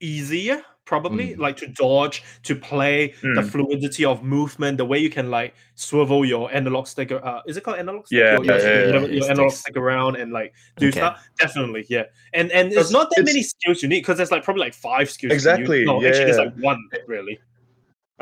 easier, 0.00 0.62
probably, 0.84 1.30
Mm. 1.34 1.38
like 1.38 1.56
to 1.58 1.66
dodge, 1.66 2.22
to 2.42 2.54
play, 2.54 3.14
the 3.22 3.40
Mm. 3.42 3.50
fluidity 3.50 4.04
of 4.04 4.22
movement, 4.22 4.78
the 4.78 4.84
way 4.84 4.98
you 4.98 5.10
can 5.10 5.30
like 5.30 5.54
swivel 5.74 6.24
your 6.24 6.52
analog 6.54 6.86
stick. 6.86 7.10
Uh, 7.12 7.40
is 7.46 7.56
it 7.56 7.64
called 7.64 7.78
analog 7.78 8.06
stick? 8.06 8.18
Yeah, 8.18 8.32
Your, 8.34 8.44
your, 8.44 8.58
yeah, 8.58 8.62
yeah, 8.62 8.86
whatever- 8.86 9.06
yeah, 9.06 9.12
your 9.12 9.24
yeah, 9.24 9.30
analog 9.30 9.52
stick 9.52 9.76
around 9.76 10.16
and 10.16 10.32
like 10.32 10.52
do 10.76 10.88
Okay. 10.88 10.98
stuff. 11.00 11.26
Definitely, 11.40 11.86
yeah. 11.88 12.04
And 12.32 12.50
and 12.52 12.68
It's- 12.68 12.84
it's 12.86 12.92
not 12.92 13.10
that 13.10 13.20
it's- 13.20 13.34
many 13.34 13.42
skills 13.42 13.82
you 13.82 13.88
need 13.88 14.00
because 14.00 14.16
there's 14.18 14.30
like 14.30 14.44
probably 14.44 14.60
like 14.60 14.74
five 14.74 15.10
skills. 15.10 15.22
you 15.22 15.28
can 15.28 15.34
use. 15.36 15.46
Exactly, 15.46 15.84
No, 15.84 16.04
actually, 16.04 16.24
it's 16.24 16.38
yeah. 16.38 16.44
like 16.44 16.54
one 16.58 16.78
really. 17.06 17.38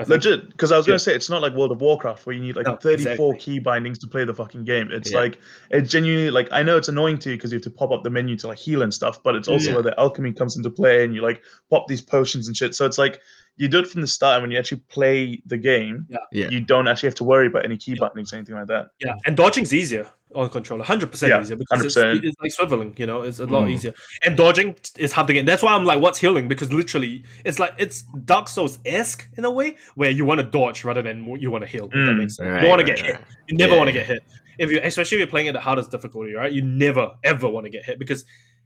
Legit, 0.06 0.48
because 0.50 0.72
I 0.72 0.78
was 0.78 0.86
Yeah. 0.86 0.92
gonna 0.92 0.98
say 1.00 1.14
it's 1.14 1.28
not 1.28 1.42
like 1.42 1.52
World 1.54 1.70
of 1.70 1.80
Warcraft 1.82 2.24
where 2.24 2.34
you 2.34 2.40
need 2.40 2.56
like 2.56 2.66
No, 2.66 2.76
34 2.76 3.34
exactly. 3.34 3.38
key 3.54 3.58
bindings 3.58 3.98
to 3.98 4.06
play 4.06 4.24
the 4.24 4.32
fucking 4.32 4.64
game. 4.64 4.88
It's 4.90 5.10
Yeah. 5.12 5.18
like 5.18 5.38
it's 5.70 5.90
genuinely 5.90 6.30
like 6.30 6.48
I 6.50 6.62
know 6.62 6.78
it's 6.78 6.88
annoying 6.88 7.18
to 7.18 7.30
you 7.30 7.36
because 7.36 7.52
you 7.52 7.56
have 7.56 7.64
to 7.64 7.70
pop 7.70 7.90
up 7.92 8.02
the 8.02 8.08
menu 8.08 8.36
to 8.38 8.48
like 8.48 8.58
heal 8.58 8.82
and 8.82 8.92
stuff, 8.92 9.22
but 9.22 9.34
it's 9.34 9.48
also 9.48 9.68
Yeah. 9.68 9.74
where 9.74 9.82
the 9.82 10.00
alchemy 10.00 10.32
comes 10.32 10.56
into 10.56 10.70
play 10.70 11.04
and 11.04 11.14
you 11.14 11.20
like 11.20 11.42
pop 11.70 11.88
these 11.88 12.00
potions 12.00 12.46
and 12.48 12.56
shit. 12.56 12.74
So 12.74 12.86
it's 12.86 12.96
like 12.96 13.20
you 13.56 13.68
do 13.68 13.78
it 13.80 13.86
from 13.86 14.00
the 14.00 14.06
start, 14.06 14.34
and 14.36 14.42
when 14.42 14.50
you 14.50 14.58
actually 14.58 14.80
play 14.88 15.40
the 15.46 15.56
game, 15.58 16.06
Yeah. 16.32 16.48
you 16.48 16.60
don't 16.60 16.88
actually 16.88 17.08
have 17.08 17.14
to 17.16 17.24
worry 17.24 17.46
about 17.48 17.64
any 17.64 17.76
key 17.76 17.94
bindings 17.94 18.32
or 18.32 18.36
anything 18.36 18.54
like 18.54 18.66
that. 18.68 18.88
Yeah, 19.00 19.14
and 19.26 19.36
dodging's 19.36 19.74
easier 19.74 20.06
on 20.34 20.48
controller, 20.48 20.82
hundred 20.82 21.10
percent 21.10 21.28
Yeah, 21.30 21.42
easier 21.42 21.56
because 21.56 21.84
it's, 21.84 21.94
100%. 21.96 22.24
it's 22.24 22.36
like 22.40 22.52
swiveling. 22.70 22.98
You 22.98 23.06
know, 23.06 23.20
it's 23.22 23.38
a 23.40 23.44
lot 23.46 23.66
Mm. 23.68 23.72
easier. 23.72 23.92
And 24.22 24.34
dodging 24.36 24.74
is 24.96 25.12
hard 25.12 25.26
to 25.26 25.34
get. 25.34 25.44
That's 25.44 25.62
why 25.62 25.74
I'm 25.74 25.84
like, 25.84 26.00
what's 26.00 26.18
healing? 26.18 26.48
Because 26.48 26.72
literally, 26.72 27.24
it's 27.44 27.58
like 27.58 27.74
it's 27.76 28.02
Dark 28.24 28.48
Souls 28.48 28.78
esque 28.86 29.28
in 29.36 29.44
a 29.44 29.50
way 29.50 29.76
where 29.94 30.10
you 30.10 30.24
want 30.24 30.40
to 30.40 30.46
dodge 30.46 30.84
rather 30.84 31.02
than 31.02 31.24
you 31.38 31.50
want 31.50 31.62
to 31.62 31.68
heal. 31.68 31.84
If 31.86 31.90
that 31.92 31.98
Mm. 31.98 32.16
makes 32.18 32.36
sense. 32.36 32.48
Right, 32.48 32.54
you 32.54 32.60
don't 32.62 32.70
want 32.70 32.80
to 32.86 32.90
right, 32.90 32.96
get 32.96 33.06
hit. 33.06 33.20
You 33.48 33.56
never 33.58 33.72
Yeah, 33.72 33.78
want 33.78 33.88
to 33.88 33.92
get 33.92 34.06
hit. 34.06 34.22
If 34.58 34.70
you, 34.70 34.80
especially 34.82 35.16
if 35.16 35.20
you're 35.20 35.26
playing 35.26 35.48
at 35.48 35.54
the 35.54 35.60
hardest 35.60 35.90
difficulty, 35.90 36.32
right? 36.32 36.50
You 36.52 36.62
never 36.62 37.10
ever 37.24 37.48
want 37.48 37.64
to 37.66 37.70
get 37.70 37.84
hit 37.84 37.98
because 37.98 38.24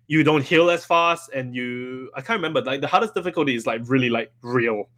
you 0.09 0.23
don't 0.23 0.43
heal 0.45 0.70
as 0.70 0.85
fast, 0.85 1.31
and 1.35 1.55
you 1.55 2.11
I 2.15 2.20
can't 2.20 2.39
remember 2.39 2.61
like 2.62 2.81
the 2.81 2.87
hardest 2.87 3.15
difficulty 3.15 3.55
is 3.55 3.66
like 3.66 3.83
really 3.87 4.11
like 4.11 4.33
real. 4.43 4.89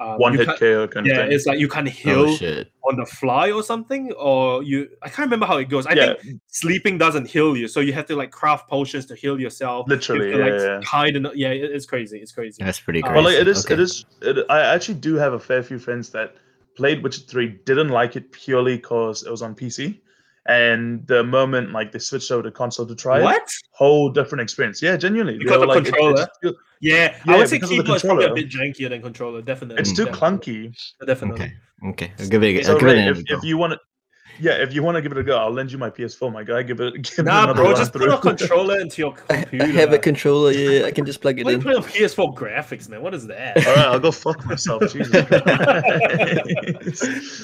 Um, 0.00 0.18
One 0.18 0.32
you 0.32 0.40
hit 0.40 0.46
can't- 0.48 0.58
KO 0.58 0.88
kind 0.88 1.06
Yeah, 1.06 1.12
of 1.12 1.18
thing. 1.28 1.32
it's 1.32 1.46
like 1.46 1.60
you 1.60 1.68
can't 1.68 1.88
heal 1.88 2.26
Oh 2.28 2.64
on 2.90 2.96
the 2.96 3.06
fly 3.06 3.52
or 3.52 3.62
something, 3.62 4.10
or 4.14 4.60
you 4.64 4.88
I 5.02 5.08
can't 5.08 5.26
remember 5.26 5.46
how 5.46 5.58
it 5.58 5.68
goes. 5.68 5.86
I 5.86 5.92
yeah, 5.92 6.14
think 6.20 6.40
sleeping 6.48 6.98
doesn't 6.98 7.26
heal 7.28 7.56
you, 7.56 7.68
so 7.68 7.78
you 7.78 7.92
have 7.92 8.06
to 8.06 8.16
like 8.16 8.32
craft 8.32 8.68
potions 8.68 9.06
to 9.06 9.14
heal 9.14 9.38
yourself. 9.40 9.86
You 9.86 9.92
have 9.94 10.00
literally. 10.00 10.32
to, 10.32 10.38
Yeah, 10.38 10.44
like 10.44 10.60
yeah. 10.60 10.80
hide 10.82 11.14
and 11.14 11.28
yeah, 11.36 11.50
it's 11.50 11.86
crazy. 11.86 12.18
It's 12.18 12.32
crazy. 12.32 12.64
That's 12.64 12.80
pretty 12.80 13.02
crazy. 13.02 13.14
Well, 13.14 13.24
like 13.24 13.34
it 13.36 13.46
is. 13.46 13.64
Okay. 13.64 13.74
It 13.74 13.80
is. 13.80 14.04
It, 14.22 14.44
I 14.50 14.60
actually 14.74 14.96
do 14.98 15.14
have 15.14 15.32
a 15.34 15.38
fair 15.38 15.62
few 15.62 15.78
friends 15.78 16.10
that 16.10 16.34
played 16.76 17.00
Witcher 17.04 17.20
Three, 17.20 17.60
didn't 17.64 17.90
like 17.90 18.16
it 18.16 18.32
purely 18.32 18.74
because 18.76 19.22
it 19.22 19.30
was 19.30 19.42
on 19.42 19.54
PC, 19.54 20.00
and 20.46 21.06
the 21.06 21.24
moment 21.24 21.72
like 21.72 21.90
they 21.92 21.98
switched 21.98 22.30
over 22.30 22.42
to 22.42 22.50
console 22.50 22.86
to 22.86 22.94
try 22.94 23.20
it, 23.20 23.24
What? 23.24 23.48
whole 23.72 24.10
different 24.10 24.42
experience. 24.42 24.82
Yeah, 24.82 24.96
genuinely. 24.96 25.34
They 25.34 25.44
Because 25.44 25.58
were 25.58 25.62
of 25.64 25.68
like, 25.70 25.78
it- 25.78 25.88
it 25.88 25.92
controller? 25.92 26.16
just 26.16 26.30
feel- 26.42 26.54
Yeah, 26.80 27.16
I 27.26 27.38
would 27.38 27.48
say 27.48 27.56
because 27.56 27.70
keyboard 27.70 27.96
is 27.96 28.02
probably 28.02 28.24
a 28.26 28.34
bit 28.34 28.48
jankier 28.50 28.90
than 28.90 29.00
controller. 29.00 29.40
Definitely, 29.42 29.80
it's 29.80 29.92
too 29.94 30.04
definitely, 30.04 30.68
clunky. 30.68 31.06
Definitely. 31.06 31.52
Okay, 31.82 31.88
okay. 32.06 32.12
I'll 32.18 32.28
give 32.28 32.42
it. 32.42 32.60
A, 32.60 32.64
So 32.64 32.72
I'll 32.74 32.78
give 32.80 32.88
it 32.90 33.08
if, 33.08 33.26
go. 33.26 33.36
if 33.38 33.44
you 33.44 33.56
want 33.56 33.72
to, 33.72 33.78
yeah, 34.40 34.52
if 34.52 34.74
you 34.74 34.82
want 34.82 34.96
to 34.96 35.02
give 35.02 35.12
it 35.12 35.18
a 35.18 35.22
go, 35.22 35.38
I'll 35.38 35.50
lend 35.50 35.72
you 35.72 35.78
my 35.78 35.90
PS4, 35.90 36.32
my 36.32 36.42
guy. 36.44 36.62
Give 36.62 36.80
it. 36.80 36.94
Give 37.02 37.18
it 37.20 37.24
Nah, 37.24 37.44
another 37.44 37.54
bro, 37.54 37.64
run 37.70 37.76
just 37.76 37.92
put 37.92 38.02
through. 38.02 38.12
a 38.12 38.18
controller 38.18 38.80
into 38.80 39.02
your 39.02 39.14
I 39.30 39.44
have 39.72 39.92
a 39.92 39.98
controller. 39.98 40.50
Yeah, 40.52 40.86
I 40.86 40.90
can 40.90 41.04
just 41.06 41.20
plug 41.20 41.38
it 41.38 41.44
Why 41.44 41.52
you 41.52 41.56
in. 41.58 41.62
play 41.62 41.74
on 41.74 41.82
PS4 41.82 42.34
graphics, 42.34 42.88
man? 42.88 43.02
What 43.02 43.14
is 43.14 43.26
that? 43.28 43.56
All 43.66 43.74
right, 43.76 43.86
I'll 43.86 44.00
go 44.00 44.10
fuck 44.10 44.44
myself. 44.46 44.82
Jesus 44.92 45.10
Christ. 45.10 45.32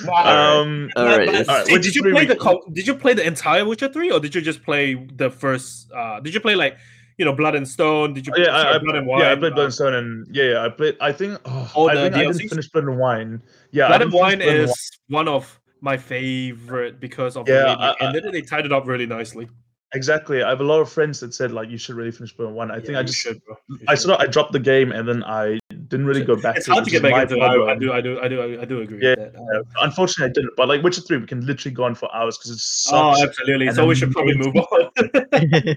um, 0.08 0.90
All 0.96 1.04
But- 1.04 1.18
right, 1.18 1.26
but 1.26 1.34
it's- 1.34 1.48
All 1.48 1.56
right, 1.56 1.66
did, 1.66 1.82
did 1.82 1.94
you 1.94 2.02
play 2.02 2.12
we- 2.12 2.24
the 2.26 2.36
co- 2.36 2.64
Did 2.72 2.86
you 2.86 2.94
play 2.94 3.14
the 3.14 3.26
entire 3.26 3.64
Witcher 3.64 3.88
three, 3.92 4.10
or 4.10 4.20
did 4.20 4.34
you 4.34 4.40
just 4.40 4.62
play 4.62 4.94
the 4.94 5.30
first? 5.30 5.90
uh 5.92 6.20
Did 6.20 6.34
you 6.34 6.40
play 6.40 6.54
like 6.54 6.76
you 7.18 7.24
know 7.26 7.32
Blood 7.34 7.54
and 7.54 7.68
Stone? 7.68 8.14
Did 8.14 8.26
you? 8.26 8.32
Oh, 8.36 8.40
yeah, 8.40 8.56
I, 8.56 8.62
sorry, 8.62 8.74
I, 8.74 8.78
Blood 8.78 8.96
and 8.96 9.06
Wine? 9.06 9.20
yeah, 9.20 9.32
I 9.32 9.36
played 9.36 9.52
uh, 9.52 9.54
Blood 9.56 9.64
and 9.64 9.74
Stone, 9.74 9.94
and 9.94 10.26
yeah, 10.34 10.44
yeah, 10.44 10.64
I 10.64 10.68
played. 10.70 10.96
I 11.00 11.12
think. 11.12 11.38
Oh, 11.44 11.70
All 11.74 11.90
I 11.90 11.94
think 11.94 12.14
I 12.14 12.22
didn't 12.24 12.48
finish 12.48 12.68
Blood 12.70 12.84
and 12.84 12.98
Wine. 12.98 13.42
Yeah, 13.72 13.88
Blood 13.88 14.02
and 14.02 14.12
Wine 14.12 14.38
Blood 14.38 14.48
and 14.48 14.58
is 14.70 14.90
one 15.08 15.28
of 15.28 15.59
my 15.80 15.96
favorite 15.96 17.00
because 17.00 17.36
of 17.36 17.48
Yeah, 17.48 17.62
the 17.62 17.68
I- 17.68 17.90
I- 17.90 17.96
ended. 18.00 18.32
They 18.32 18.42
tied 18.42 18.66
it 18.66 18.72
up 18.72 18.86
really 18.86 19.06
nicely. 19.06 19.48
Exactly. 19.92 20.40
I 20.44 20.50
have 20.50 20.60
a 20.60 20.64
lot 20.64 20.80
of 20.80 20.88
friends 20.88 21.18
that 21.18 21.34
said 21.34 21.50
like 21.50 21.68
you 21.68 21.76
should 21.76 21.96
really 21.96 22.12
finish 22.12 22.32
and 22.38 22.54
Wine. 22.54 22.70
I 22.70 22.78
think 22.78 22.96
I 22.96 23.02
just 23.02 23.18
should, 23.18 23.42
bro. 23.44 23.56
I 23.88 23.96
sort 23.96 24.14
of 24.14 24.20
I 24.20 24.30
dropped 24.30 24.52
the 24.52 24.60
game 24.60 24.92
and 24.92 25.08
then 25.08 25.24
I 25.24 25.58
didn't 25.88 26.06
really 26.06 26.22
go 26.22 26.36
back. 26.36 26.56
It's 26.58 26.66
to 26.66 26.70
it, 26.70 26.74
hard 26.74 26.84
to 26.84 26.90
get 26.92 27.02
back 27.02 27.28
into. 27.28 27.40
I, 27.42 27.72
I 27.72 27.74
do. 27.74 27.92
I 27.92 28.00
do. 28.00 28.20
I 28.20 28.28
do. 28.28 28.60
I 28.60 28.64
do 28.64 28.82
agree 28.82 29.00
Yeah, 29.02 29.16
with 29.18 29.32
that. 29.32 29.64
Unfortunately, 29.82 30.30
I 30.30 30.32
didn't. 30.32 30.52
But 30.56 30.68
like 30.68 30.84
Witcher 30.84 31.00
Three, 31.00 31.16
we 31.18 31.26
can 31.26 31.44
literally 31.44 31.74
go 31.74 31.82
on 31.82 31.96
for 31.96 32.08
hours 32.14 32.38
because 32.38 32.52
it's 32.52 32.88
oh, 32.92 33.20
absolutely. 33.20 33.72
So 33.72 33.84
we 33.84 33.96
should 33.96 34.12
probably 34.12 34.36
move 34.36 34.54
on. 34.54 34.90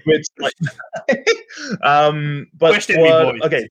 um, 1.82 2.46
but 2.54 2.70
Question 2.70 3.02
me, 3.02 3.10
boys. 3.10 3.40
okay, 3.42 3.68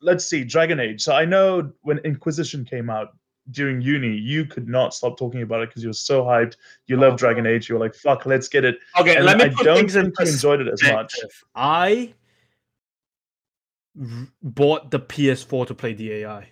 let's 0.00 0.24
see. 0.24 0.44
Dragon 0.44 0.78
Age. 0.78 1.02
So 1.02 1.14
I 1.14 1.24
know 1.24 1.72
when 1.82 1.98
Inquisition 1.98 2.64
came 2.64 2.90
out 2.90 3.08
during 3.50 3.80
uni, 3.80 4.14
you 4.16 4.44
could 4.44 4.68
not 4.68 4.94
stop 4.94 5.18
talking 5.18 5.42
about 5.42 5.62
it 5.62 5.68
because 5.70 5.82
you 5.82 5.88
were 5.88 5.94
so 5.94 6.22
hyped. 6.24 6.56
You 6.86 6.96
Oh, 6.96 7.00
love 7.00 7.18
Dragon 7.18 7.46
Age. 7.46 7.68
You 7.68 7.76
were 7.76 7.80
like, 7.80 7.94
"Fuck, 7.94 8.26
let's 8.26 8.48
get 8.48 8.64
it." 8.64 8.78
okay, 8.98 9.16
And 9.16 9.24
let 9.24 9.38
me 9.38 9.44
I 9.44 9.48
put 9.48 9.64
don't 9.64 9.76
things 9.78 9.96
in 9.96 10.06
think 10.06 10.20
you 10.20 10.26
enjoyed 10.34 10.60
it 10.60 10.68
as 10.68 10.82
much. 10.82 11.14
I 11.54 12.14
bought 14.42 14.90
the 14.90 15.00
PS4 15.00 15.66
to 15.66 15.74
play 15.74 15.92
the 15.94 16.12
AI. 16.12 16.48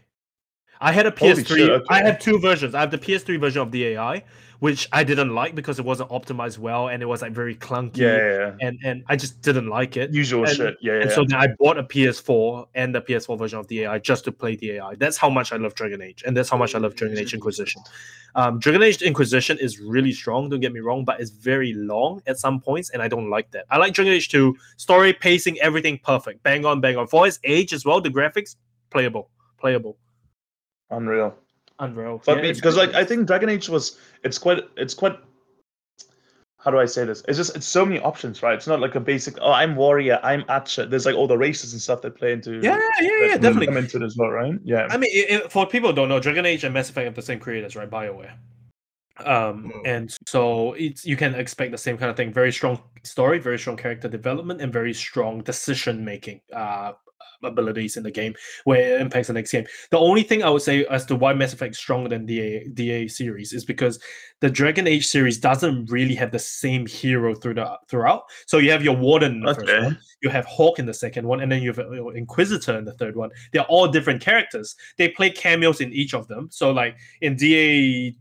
I 0.80 0.92
had 0.92 1.06
a 1.06 1.10
PS3. 1.10 1.46
shit, 1.46 1.70
okay. 1.70 1.84
I 1.88 2.04
have 2.04 2.18
two 2.18 2.38
versions. 2.38 2.74
I 2.74 2.80
have 2.80 2.90
the 2.90 2.98
PS3 2.98 3.38
version 3.38 3.62
of 3.62 3.70
the 3.72 3.84
AI, 3.86 4.24
which 4.60 4.88
I 4.92 5.04
didn't 5.04 5.34
like 5.34 5.54
because 5.54 5.78
it 5.78 5.84
wasn't 5.84 6.10
optimized 6.10 6.58
well 6.58 6.88
and 6.88 7.02
it 7.02 7.06
was 7.06 7.22
like 7.22 7.32
very 7.32 7.54
clunky. 7.54 7.98
Yeah, 7.98 8.16
yeah, 8.16 8.38
yeah. 8.38 8.66
And 8.66 8.78
and 8.84 9.04
I 9.08 9.16
just 9.16 9.40
didn't 9.42 9.68
like 9.68 9.96
it. 9.96 10.12
usual 10.12 10.44
and- 10.44 10.56
shit. 10.56 10.76
Yeah, 10.80 11.00
And 11.00 11.10
so 11.10 11.24
then 11.24 11.38
I 11.38 11.48
bought 11.58 11.78
a 11.78 11.82
PS4 11.82 12.66
and 12.74 12.94
the 12.94 13.00
PS4 13.00 13.38
version 13.38 13.58
of 13.58 13.66
the 13.68 13.82
AI 13.84 13.98
just 13.98 14.24
to 14.24 14.32
play 14.32 14.56
the 14.56 14.72
AI. 14.72 14.94
That's 14.96 15.16
how 15.16 15.28
much 15.30 15.52
I 15.52 15.56
love 15.56 15.74
Dragon 15.74 16.00
Age, 16.02 16.22
and 16.26 16.36
that's 16.36 16.48
how 16.48 16.56
much 16.56 16.74
I 16.74 16.78
love 16.78 16.94
Dragon 16.94 17.18
Age 17.18 17.34
Inquisition. 17.34 17.82
Um, 18.34 18.58
Dragon 18.58 18.82
Age 18.82 19.00
Inquisition 19.02 19.56
is 19.58 19.80
really 19.80 20.12
strong. 20.12 20.48
Don't 20.48 20.60
get 20.60 20.72
me 20.72 20.80
wrong, 20.80 21.04
but 21.04 21.20
it's 21.20 21.30
very 21.30 21.72
long 21.74 22.22
at 22.26 22.38
some 22.38 22.60
points, 22.60 22.90
and 22.90 23.00
I 23.02 23.08
don't 23.08 23.30
like 23.30 23.50
that. 23.52 23.64
I 23.70 23.78
like 23.78 23.94
Dragon 23.94 24.12
Age 24.12 24.28
2 24.28 24.54
story, 24.76 25.12
pacing, 25.12 25.58
everything 25.60 25.98
perfect, 26.02 26.42
bang 26.42 26.64
on, 26.66 26.80
bang 26.80 26.96
on. 26.96 27.06
For 27.06 27.26
its 27.26 27.38
age 27.44 27.72
as 27.72 27.84
well, 27.84 28.00
the 28.00 28.10
graphics 28.10 28.56
playable, 28.90 29.30
playable. 29.58 29.96
Unreal. 30.90 31.34
Unreal. 31.78 32.18
Fuck 32.18 32.42
yeah, 32.42 32.52
because 32.52 32.76
like 32.76 32.94
I 32.94 33.04
think 33.04 33.26
Dragon 33.26 33.48
Age 33.48 33.68
was 33.68 33.98
it's 34.24 34.38
quite 34.38 34.60
it's 34.76 34.94
quite 34.94 35.18
how 36.58 36.70
do 36.70 36.78
I 36.78 36.86
say 36.86 37.04
this? 37.04 37.22
It's 37.28 37.38
just 37.38 37.54
it's 37.54 37.66
so 37.66 37.84
many 37.84 38.00
options, 38.00 38.42
right? 38.42 38.54
It's 38.54 38.66
not 38.66 38.80
like 38.80 38.94
a 38.94 39.00
basic 39.00 39.36
oh 39.40 39.52
I'm 39.52 39.76
warrior, 39.76 40.18
I'm 40.22 40.44
Archer. 40.48 40.86
There's 40.86 41.06
like 41.06 41.14
all 41.14 41.28
the 41.28 41.38
races 41.38 41.72
and 41.72 41.80
stuff 41.80 42.02
that 42.02 42.16
play 42.16 42.32
into 42.32 42.54
yeah, 42.62 42.78
yeah, 43.00 43.08
yeah, 43.20 43.28
that 43.28 43.42
definitely. 43.42 43.66
come 43.66 43.76
into 43.76 43.98
it 43.98 44.02
as 44.02 44.16
well, 44.16 44.30
right? 44.30 44.54
Yeah. 44.64 44.88
I 44.90 44.96
mean, 44.96 45.10
i 45.30 45.44
i 45.44 45.48
for 45.48 45.66
people 45.66 45.90
who 45.90 45.96
don't 45.96 46.08
know, 46.08 46.18
Dragon 46.18 46.46
Age 46.46 46.64
and 46.64 46.74
Mass 46.74 46.90
Effect 46.90 47.04
have 47.04 47.14
the 47.14 47.22
same 47.22 47.38
creators, 47.38 47.76
right? 47.76 47.88
Bioware. 47.88 48.32
Um, 49.18 49.72
Mm. 49.74 49.80
and 49.86 50.16
so 50.26 50.72
it's 50.74 51.06
you 51.06 51.16
can 51.16 51.34
expect 51.34 51.72
the 51.72 51.78
same 51.78 51.96
kind 51.96 52.10
of 52.10 52.16
thing. 52.16 52.32
Very 52.32 52.52
strong 52.52 52.82
story, 53.02 53.38
very 53.38 53.58
strong 53.58 53.76
character 53.76 54.08
development, 54.08 54.60
and 54.60 54.72
very 54.72 54.92
strong 54.92 55.42
decision 55.42 56.04
making 56.04 56.40
uh 56.52 56.92
abilities 57.42 57.96
in 57.96 58.02
the 58.02 58.10
game 58.10 58.34
where 58.64 58.96
it 58.96 59.00
impacts 59.00 59.28
the 59.28 59.32
next 59.32 59.52
game. 59.52 59.66
The 59.90 59.98
only 59.98 60.22
thing 60.22 60.42
I 60.42 60.50
would 60.50 60.62
say 60.62 60.84
as 60.86 61.04
to 61.06 61.16
why 61.16 61.34
Mass 61.34 61.52
Effect 61.52 61.74
is 61.74 61.78
stronger 61.78 62.08
than 62.08 62.26
the 62.26 62.66
DA 62.72 63.08
series 63.08 63.52
is 63.52 63.64
because 63.64 63.98
the 64.40 64.50
Dragon 64.50 64.86
Age 64.86 65.06
series 65.06 65.38
doesn't 65.38 65.90
really 65.90 66.14
have 66.14 66.32
the 66.32 66.38
same 66.38 66.86
hero 66.86 67.34
through 67.34 67.54
the 67.54 67.78
throughout. 67.88 68.22
So 68.46 68.58
you 68.58 68.70
have 68.70 68.82
your 68.82 68.96
Warden 68.96 69.32
in 69.32 69.40
the 69.40 69.54
first 69.54 69.66
one, 69.84 69.98
you 70.22 70.30
have 70.30 70.44
Hawke 70.46 70.78
in 70.78 70.86
the 70.86 70.94
second 70.94 71.26
one, 71.26 71.40
and 71.40 71.50
then 71.50 71.62
you 71.62 71.72
have 71.72 71.78
uh, 71.78 72.08
Inquisitor 72.08 72.78
in 72.78 72.84
the 72.84 72.94
third 72.94 73.16
one. 73.16 73.30
They're 73.52 73.62
all 73.64 73.88
different 73.88 74.20
characters. 74.20 74.74
They 74.98 75.08
play 75.08 75.30
cameos 75.30 75.80
in 75.80 75.92
each 75.92 76.14
of 76.14 76.28
them. 76.28 76.48
So 76.50 76.70
like 76.70 76.96
in 77.20 77.36
DA 77.36 78.16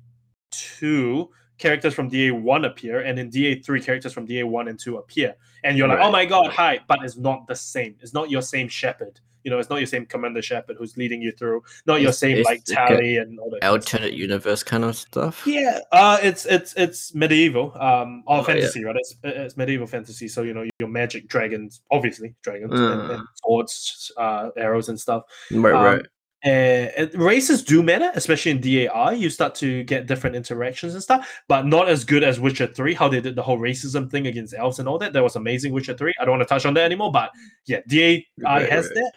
two, 0.52 1.30
characters 1.58 1.94
from 1.94 2.10
DA 2.10 2.32
one 2.32 2.66
appear, 2.66 3.02
and 3.02 3.18
in 3.20 3.30
DA 3.30 3.60
three, 3.62 3.82
characters 3.82 4.14
from 4.14 4.26
DA 4.26 4.44
one 4.44 4.68
and 4.68 4.80
two 4.80 4.98
appear. 4.98 5.36
And 5.66 5.78
you're 5.78 5.88
like, 5.90 5.98
Right. 5.98 6.08
oh 6.08 6.12
my 6.12 6.26
god, 6.26 6.52
hi! 6.52 6.80
But 6.88 7.00
it's 7.04 7.18
not 7.18 7.48
the 7.48 7.56
same. 7.56 7.96
It's 8.02 8.14
not 8.14 8.30
your 8.30 8.42
same 8.42 8.68
Shepard. 8.70 9.20
You 9.44 9.52
know, 9.52 9.60
it's 9.60 9.70
not 9.70 9.78
your 9.78 9.86
same 9.86 10.06
Commander 10.08 10.42
Shepard 10.42 10.76
who's 10.80 10.98
leading 10.98 11.22
you 11.22 11.32
through. 11.32 11.62
Not 11.86 12.02
your 12.02 12.12
same 12.14 12.44
like 12.44 12.64
Tali 12.66 13.18
and 13.18 13.38
all 13.40 13.52
that. 13.52 13.64
alternate 13.64 14.14
universe 14.14 14.64
kind 14.64 14.84
of 14.84 14.96
stuff. 14.96 15.44
Yeah, 15.46 15.80
uh, 15.92 16.18
it's 16.24 16.46
it's 16.48 16.74
it's 16.76 17.14
medieval, 17.14 17.72
um, 17.80 18.24
or 18.26 18.38
Oh, 18.38 18.40
yeah. 18.40 18.44
fantasy, 18.46 18.84
right? 18.84 18.96
It's 18.96 19.16
it's 19.24 19.56
medieval 19.58 19.86
fantasy. 19.86 20.28
So 20.28 20.42
you 20.42 20.54
know 20.56 20.66
your 20.80 20.90
magic 20.90 21.28
dragons, 21.28 21.82
obviously 21.92 22.34
dragons 22.42 22.80
and, 22.80 23.12
and 23.12 23.24
swords, 23.44 24.12
uh, 24.18 24.50
arrows 24.58 24.90
and 24.90 25.00
stuff. 25.00 25.24
Right, 25.52 25.74
Um, 25.76 25.84
right. 25.84 26.06
Eh, 26.46 26.92
and 26.96 27.14
races 27.16 27.64
do 27.64 27.82
matter, 27.82 28.12
especially 28.14 28.52
in 28.52 28.62
DAI. 28.62 29.14
You 29.14 29.32
start 29.32 29.56
to 29.56 29.84
get 29.84 30.06
different 30.06 30.36
interactions 30.36 30.94
and 30.94 31.02
stuff, 31.02 31.42
but 31.48 31.66
not 31.66 31.90
as 31.90 32.04
good 32.06 32.24
as 32.24 32.40
Witcher 32.40 32.68
3, 32.68 32.94
how 32.94 33.08
they 33.10 33.20
did 33.20 33.36
the 33.36 33.42
whole 33.42 33.58
racism 33.58 34.10
thing 34.12 34.28
against 34.28 34.54
elves 34.54 34.78
and 34.78 34.88
all 34.88 35.00
that. 35.00 35.12
That 35.12 35.24
was 35.24 35.36
amazing, 35.36 35.74
Witcher 35.74 35.98
3. 35.98 36.14
I 36.20 36.24
don't 36.26 36.38
want 36.38 36.48
to 36.48 36.54
touch 36.54 36.68
on 36.68 36.76
that 36.76 36.84
anymore, 36.86 37.12
but 37.12 37.32
yeah, 37.66 37.80
DAI 37.88 38.26
Right, 38.38 38.70
has 38.70 38.86
right. 38.86 38.94
that. 38.96 39.12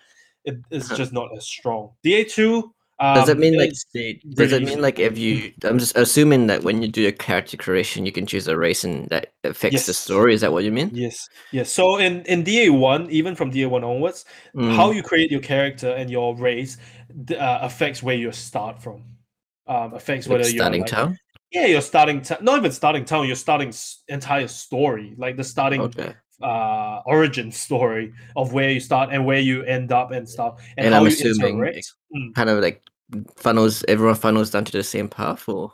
It, 0.44 0.56
it's 0.70 0.88
just 0.96 1.12
not 1.12 1.28
as 1.36 1.46
strong. 1.46 1.90
DA2. 2.02 2.62
Does 3.12 3.28
it 3.28 3.38
um, 3.38 3.38
mean 3.38 3.56
like 3.56 3.72
they, 3.94 4.20
does 4.34 4.52
it 4.52 4.62
mean 4.62 4.82
like 4.82 4.98
if 4.98 5.18
you 5.18 5.52
I'm 5.64 5.78
just 5.78 5.96
assuming 5.96 6.46
that 6.48 6.62
when 6.64 6.82
you 6.82 6.88
do 6.88 7.06
a 7.08 7.12
character 7.12 7.56
creation 7.56 8.06
you 8.06 8.12
can 8.12 8.26
choose 8.26 8.48
a 8.48 8.56
race 8.56 8.84
and 8.84 9.08
that 9.10 9.32
affects 9.44 9.86
the 9.86 9.94
story, 9.94 10.34
is 10.34 10.42
that 10.42 10.52
what 10.52 10.64
you 10.64 10.72
mean? 10.72 10.92
Yes, 10.92 11.28
yes. 11.50 11.70
So 11.72 11.98
in 11.98 12.22
in 12.24 12.44
DA 12.44 12.70
one, 12.70 13.10
even 13.10 13.34
from 13.34 13.50
DA 13.50 13.66
one 13.68 13.84
onwards, 13.84 14.24
how 14.64 14.90
Mm, 14.90 14.92
you 14.92 15.02
create 15.02 15.30
your 15.30 15.40
character 15.40 15.88
and 15.90 16.10
your 16.10 16.34
race 16.36 16.78
uh, 17.30 17.58
affects 17.62 18.02
where 18.02 18.16
you 18.16 18.32
start 18.32 18.82
from. 18.82 19.04
Um, 19.66 19.92
affects 19.94 20.26
like 20.26 20.30
whether 20.30 20.48
you're 20.48 20.64
starting 20.64 20.84
like, 20.84 20.94
town? 20.94 21.18
yeah, 21.52 21.66
you're 21.66 21.82
starting 21.82 22.22
town. 22.22 22.38
Not 22.42 22.58
even 22.58 22.72
starting 22.72 23.04
town. 23.04 23.26
You're 23.26 23.36
starting 23.36 23.68
s- 23.68 24.02
entire 24.08 24.48
story, 24.48 25.14
like 25.18 25.36
the 25.36 25.44
starting 25.44 25.94
Okay. 25.96 26.14
Uh 26.42 27.00
origin 27.06 27.50
story 27.50 28.12
of 28.36 28.52
where 28.52 28.70
you 28.70 28.80
start 28.80 29.10
and 29.12 29.24
where 29.26 29.40
you 29.40 29.62
end 29.64 29.90
up 29.92 30.10
and 30.12 30.28
stuff, 30.28 30.60
and, 30.76 30.86
And 30.86 30.94
how 30.94 31.00
I'm 31.00 31.06
assuming. 31.06 31.58
Mm. 31.58 32.34
kind 32.34 32.48
of 32.50 32.60
like 32.62 32.82
funnels 33.36 33.84
everyone 33.88 34.14
funnels 34.14 34.50
down 34.50 34.64
to 34.64 34.72
the 34.72 34.82
same 34.82 35.08
path 35.08 35.48
or 35.48 35.72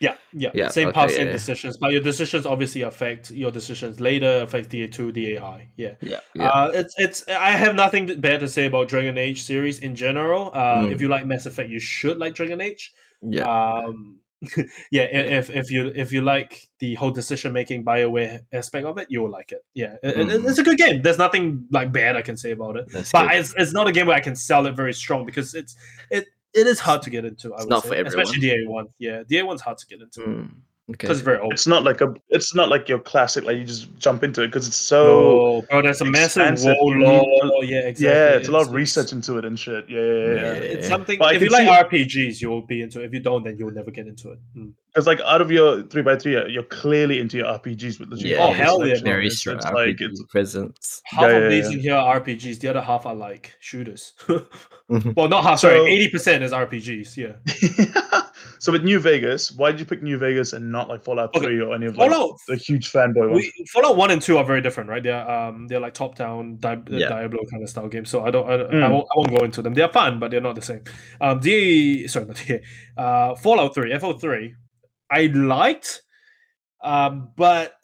Yeah, 0.00 0.14
yeah, 0.32 0.50
Yeah, 0.54 0.68
Same 0.70 0.88
okay, 0.88 0.94
path, 0.94 1.10
same 1.10 1.26
yeah. 1.26 1.32
decisions, 1.32 1.76
but 1.76 1.90
your 1.90 2.00
decisions 2.02 2.46
obviously 2.46 2.82
affect 2.82 3.32
your 3.32 3.50
decisions 3.50 3.98
later. 3.98 4.42
Affect 4.42 4.68
DA 4.70 4.86
two, 4.86 5.10
DAI. 5.10 5.68
Yeah. 5.76 5.94
yeah, 6.00 6.20
yeah. 6.34 6.48
Uh, 6.50 6.70
it's 6.72 6.94
it's. 6.98 7.26
I 7.28 7.50
have 7.50 7.74
nothing 7.74 8.20
bad 8.20 8.38
to 8.40 8.48
say 8.48 8.66
about 8.66 8.86
Dragon 8.88 9.18
Age 9.18 9.42
series 9.42 9.80
in 9.80 9.96
general. 9.96 10.52
Uh, 10.54 10.84
Mm. 10.86 10.92
If 10.92 11.00
you 11.00 11.08
like 11.08 11.26
Mass 11.26 11.46
Effect, 11.46 11.68
you 11.70 11.80
should 11.80 12.18
like 12.18 12.34
Dragon 12.34 12.60
Age. 12.60 12.92
yeah. 13.22 13.42
Um, 13.48 14.20
yeah. 14.90 15.02
If 15.02 15.50
if 15.50 15.70
you 15.70 15.92
if 15.94 16.12
you 16.12 16.22
like 16.22 16.68
the 16.78 16.94
whole 16.94 17.10
decision 17.10 17.52
making 17.52 17.84
Bioware 17.84 18.40
aspect 18.52 18.86
of 18.86 18.96
it, 18.98 19.08
you 19.10 19.22
will 19.22 19.30
like 19.30 19.52
it. 19.52 19.64
Yeah, 19.74 19.96
it- 20.02 20.16
Mm. 20.16 20.48
it's 20.48 20.58
a 20.58 20.62
good 20.62 20.78
game. 20.78 21.02
There's 21.02 21.18
nothing 21.18 21.66
like 21.70 21.90
bad 21.92 22.16
I 22.16 22.22
can 22.22 22.36
say 22.36 22.52
about 22.52 22.76
it. 22.76 22.86
That's 22.92 23.10
But 23.12 23.28
good. 23.28 23.36
it's, 23.40 23.54
it's 23.56 23.72
not 23.72 23.88
a 23.88 23.92
game 23.92 24.06
where 24.06 24.16
I 24.16 24.20
can 24.20 24.36
sell 24.36 24.66
it 24.66 24.72
very 24.76 24.92
strong 24.94 25.24
because 25.26 25.54
it's 25.54 25.76
it 26.10 26.26
it 26.54 26.66
is 26.66 26.78
hard 26.80 27.02
to 27.02 27.10
get 27.10 27.24
into. 27.24 27.52
I 27.52 27.56
It's 27.56 27.64
would 27.64 27.70
not 27.70 27.82
say, 27.82 27.88
for 27.90 27.94
everyone. 27.96 28.22
especially 28.22 28.40
DA 28.40 28.66
one. 28.66 28.86
Yeah, 28.98 29.22
DA 29.28 29.42
one's 29.42 29.60
hard 29.60 29.78
to 29.78 29.86
get 29.86 30.00
into 30.00 30.20
Mm, 30.20 30.50
okay. 30.90 30.96
because 30.98 31.18
it's 31.18 31.24
very 31.24 31.38
old. 31.38 31.52
It's 31.52 31.66
not 31.66 31.84
like 31.84 32.00
a 32.00 32.14
it's 32.28 32.54
not 32.54 32.68
like 32.68 32.88
your 32.88 32.98
classic 32.98 33.44
like 33.44 33.56
you 33.56 33.64
just 33.64 33.96
jump 33.98 34.22
into 34.24 34.42
it 34.42 34.48
because 34.48 34.66
it's 34.66 34.76
so 34.76 35.00
Oh, 35.08 35.62
bro, 35.62 35.82
there's 35.82 36.00
a 36.00 36.04
massive 36.04 36.42
expansive. 36.42 36.76
wall 36.80 36.96
law. 36.98 37.60
Yeah, 37.62 37.78
exactly. 37.80 38.06
yeah, 38.06 38.28
it's 38.38 38.48
a 38.48 38.52
lot 38.52 38.62
of 38.62 38.68
it's- 38.68 38.74
research 38.76 39.12
into 39.12 39.38
it 39.38 39.44
and 39.44 39.58
shit. 39.58 39.88
Yeah, 39.88 40.00
yeah, 40.00 40.04
yeah. 40.06 40.34
Yeah. 40.34 40.52
It's 40.74 40.88
something. 40.88 41.18
But 41.18 41.36
if 41.36 41.42
you 41.42 41.48
like 41.50 41.68
RPGs, 41.90 42.40
you'll 42.40 42.62
be 42.62 42.82
into 42.82 43.00
it. 43.02 43.06
If 43.06 43.12
you 43.14 43.20
don't, 43.20 43.44
then 43.44 43.56
you'll 43.58 43.70
never 43.72 43.90
get 43.90 44.06
into 44.06 44.32
it. 44.32 44.38
Mm. 44.56 44.72
Because 44.94 45.06
like 45.06 45.20
out 45.20 45.40
of 45.40 45.50
your 45.50 45.82
three 45.84 46.02
by 46.02 46.16
three, 46.16 46.32
you're 46.52 46.62
clearly 46.64 47.20
into 47.20 47.36
your 47.36 47.46
RPGs 47.46 48.00
with 48.00 48.10
the 48.10 48.16
yeah, 48.16 48.38
Oh, 48.44 48.52
hell 48.52 48.86
yeah, 48.86 48.96
very 49.02 49.26
It's- 49.26 49.38
strong 49.38 49.56
it's 49.56 49.66
RPG 49.66 49.74
like 49.74 50.00
it's 50.00 50.22
presence. 50.24 51.02
Half 51.04 51.22
Yeah, 51.22 51.28
of 51.36 51.50
these 51.50 51.66
yeah. 51.66 51.72
in 51.76 51.80
here 51.80 51.94
are 51.94 52.20
RPGs. 52.20 52.58
The 52.60 52.68
other 52.68 52.80
half 52.80 53.06
are 53.06 53.14
like 53.14 53.54
shooters. 53.60 54.14
Mhm. 54.90 55.14
well, 55.16 55.28
not 55.28 55.42
half. 55.44 55.58
So- 55.58 55.68
sorry, 55.68 55.86
eighty 55.90 56.08
percent 56.08 56.42
is 56.42 56.50
RPGs. 56.50 57.14
Yeah. 57.14 58.22
so 58.58 58.72
with 58.72 58.82
New 58.82 58.98
Vegas, 58.98 59.52
why 59.52 59.70
did 59.70 59.80
you 59.80 59.84
pick 59.84 60.02
New 60.02 60.16
Vegas 60.16 60.54
and 60.54 60.72
not 60.72 60.88
like 60.88 61.04
Fallout 61.04 61.36
Okay, 61.36 61.44
Three 61.44 61.60
or 61.60 61.74
any 61.74 61.84
of 61.84 61.98
like 61.98 62.10
Fallout. 62.10 62.38
the 62.48 62.56
huge 62.56 62.90
fanboy 62.90 63.30
ones? 63.30 63.44
We, 63.58 63.66
Fallout 63.66 63.98
One 63.98 64.10
and 64.10 64.22
Two 64.22 64.38
are 64.38 64.44
very 64.44 64.62
different, 64.62 64.88
right? 64.88 65.02
They're 65.02 65.30
um 65.30 65.66
they're 65.68 65.78
like 65.78 65.92
top 65.92 66.14
down 66.16 66.56
Di- 66.56 66.82
Yeah. 66.88 67.08
Diablo 67.10 67.44
kind 67.50 67.62
of 67.62 67.68
style 67.68 67.88
games. 67.88 68.08
So 68.08 68.24
I 68.24 68.30
don't 68.30 68.48
I, 68.48 68.54
I, 68.54 68.58
Mm. 68.58 68.90
won't, 68.90 69.06
I 69.12 69.18
won't 69.18 69.30
go 69.38 69.44
into 69.44 69.60
them. 69.60 69.74
They're 69.74 69.90
fun, 69.90 70.18
but 70.18 70.30
they're 70.30 70.40
not 70.40 70.54
the 70.54 70.62
same. 70.62 70.80
Um, 71.20 71.38
DA 71.40 72.06
sorry 72.06 72.24
not 72.24 72.36
DA. 72.36 72.62
Uh, 72.96 73.34
Fallout 73.34 73.74
Three, 73.74 73.96
FO 73.98 74.14
Three, 74.14 74.54
I 75.10 75.26
liked, 75.26 76.02
um, 76.82 77.30
but 77.36 77.74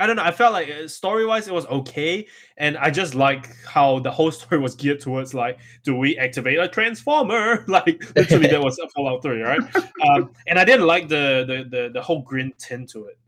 I 0.00 0.06
don't 0.06 0.14
know. 0.14 0.22
I 0.22 0.30
felt 0.30 0.52
like 0.52 0.70
story 0.88 1.26
wise 1.26 1.48
it 1.48 1.54
was 1.54 1.66
okay, 1.66 2.26
and 2.56 2.76
I 2.76 2.88
just 2.90 3.16
like 3.16 3.48
how 3.64 3.98
the 3.98 4.10
whole 4.12 4.30
story 4.40 4.60
was 4.60 4.76
geared 4.76 5.00
towards 5.00 5.34
like, 5.34 5.58
do 5.82 5.96
we 5.96 6.16
activate 6.18 6.58
a 6.58 6.68
transformer? 6.68 7.64
like 7.68 8.04
literally, 8.14 8.46
that 8.48 8.62
was 8.62 8.78
a 8.78 8.88
Fallout 8.94 9.22
Three, 9.22 9.42
right? 9.42 9.60
um, 10.08 10.30
and 10.46 10.58
I 10.58 10.64
didn't 10.64 10.86
like 10.86 11.08
the, 11.08 11.44
the 11.46 11.68
the 11.76 11.90
the 11.94 12.02
whole 12.02 12.22
green 12.22 12.52
tint 12.58 12.90
to 12.90 13.06
it, 13.06 13.18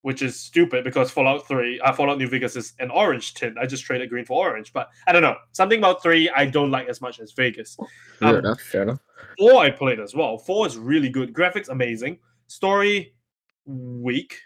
which 0.00 0.22
is 0.22 0.40
stupid 0.40 0.82
because 0.82 1.10
Fallout 1.10 1.46
Three, 1.46 1.78
uh, 1.80 1.92
Fallout 1.92 2.16
New 2.16 2.28
Vegas 2.28 2.56
is 2.56 2.72
an 2.78 2.90
orange 2.90 3.34
tint. 3.34 3.58
I 3.58 3.66
just 3.66 3.84
traded 3.84 4.08
green 4.08 4.24
for 4.24 4.48
orange, 4.48 4.72
but 4.72 4.88
I 5.06 5.12
don't 5.12 5.22
know 5.22 5.36
something 5.52 5.78
about 5.78 6.02
three 6.02 6.30
I 6.30 6.46
don't 6.46 6.70
like 6.70 6.88
as 6.88 7.02
much 7.02 7.20
as 7.20 7.32
Vegas. 7.32 7.76
Fair 8.18 8.28
Um, 8.30 8.36
enough. 8.36 8.60
Fair 8.62 8.82
enough. 8.84 9.00
Four 9.38 9.62
I 9.62 9.70
played 9.70 10.00
as 10.00 10.14
well. 10.14 10.38
Four 10.38 10.66
is 10.66 10.76
really 10.76 11.08
good. 11.08 11.32
Graphics 11.32 11.68
amazing. 11.68 12.18
Story 12.46 13.14
weak 13.66 14.38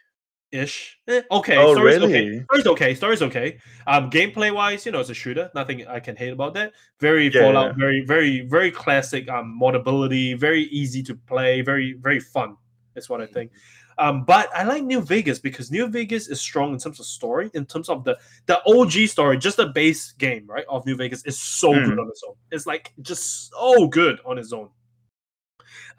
ish. 0.50 0.98
Eh, 1.08 1.22
okay. 1.30 1.56
Oh, 1.56 1.74
story's 1.74 1.96
okay. 1.98 2.24
really? 2.26 2.44
Story's 2.44 2.66
okay. 2.66 2.94
Story's 2.94 3.22
okay. 3.22 3.58
Um, 3.86 4.10
gameplay 4.10 4.52
wise, 4.54 4.86
you 4.86 4.92
know, 4.92 5.00
it's 5.00 5.10
a 5.10 5.14
shooter. 5.14 5.50
Nothing 5.54 5.86
I 5.86 6.00
can 6.00 6.16
hate 6.16 6.32
about 6.32 6.54
that. 6.54 6.72
Very 7.00 7.26
Yeah, 7.32 7.42
Fallout. 7.42 7.66
yeah. 7.72 7.72
Very 7.78 8.04
very 8.06 8.40
very 8.42 8.70
classic. 8.70 9.28
Um, 9.28 9.58
modability. 9.60 10.38
Very 10.38 10.62
easy 10.64 11.02
to 11.04 11.14
play. 11.14 11.60
Very 11.60 11.94
very 11.94 12.20
fun. 12.20 12.56
That's 12.94 13.08
what 13.08 13.20
I 13.20 13.26
think. 13.26 13.52
Um, 13.98 14.24
but 14.24 14.48
I 14.54 14.62
like 14.62 14.84
New 14.84 15.00
Vegas 15.00 15.40
because 15.40 15.72
New 15.72 15.88
Vegas 15.88 16.28
is 16.28 16.40
strong 16.40 16.72
in 16.72 16.78
terms 16.78 17.00
of 17.00 17.06
story, 17.06 17.50
in 17.54 17.66
terms 17.66 17.88
of 17.88 18.04
the 18.04 18.16
the 18.46 18.62
OG 18.64 19.08
story, 19.08 19.36
just 19.38 19.56
the 19.56 19.66
base 19.66 20.12
game, 20.12 20.46
right? 20.46 20.64
Of 20.68 20.86
New 20.86 20.96
Vegas 20.96 21.24
is 21.24 21.36
so 21.38 21.74
Hmm. 21.74 21.84
good 21.90 21.98
on 21.98 22.08
its 22.08 22.22
own. 22.26 22.34
It's 22.52 22.64
like 22.64 22.92
just 23.02 23.50
so 23.50 23.88
good 23.88 24.20
on 24.24 24.38
its 24.38 24.52
own. 24.52 24.70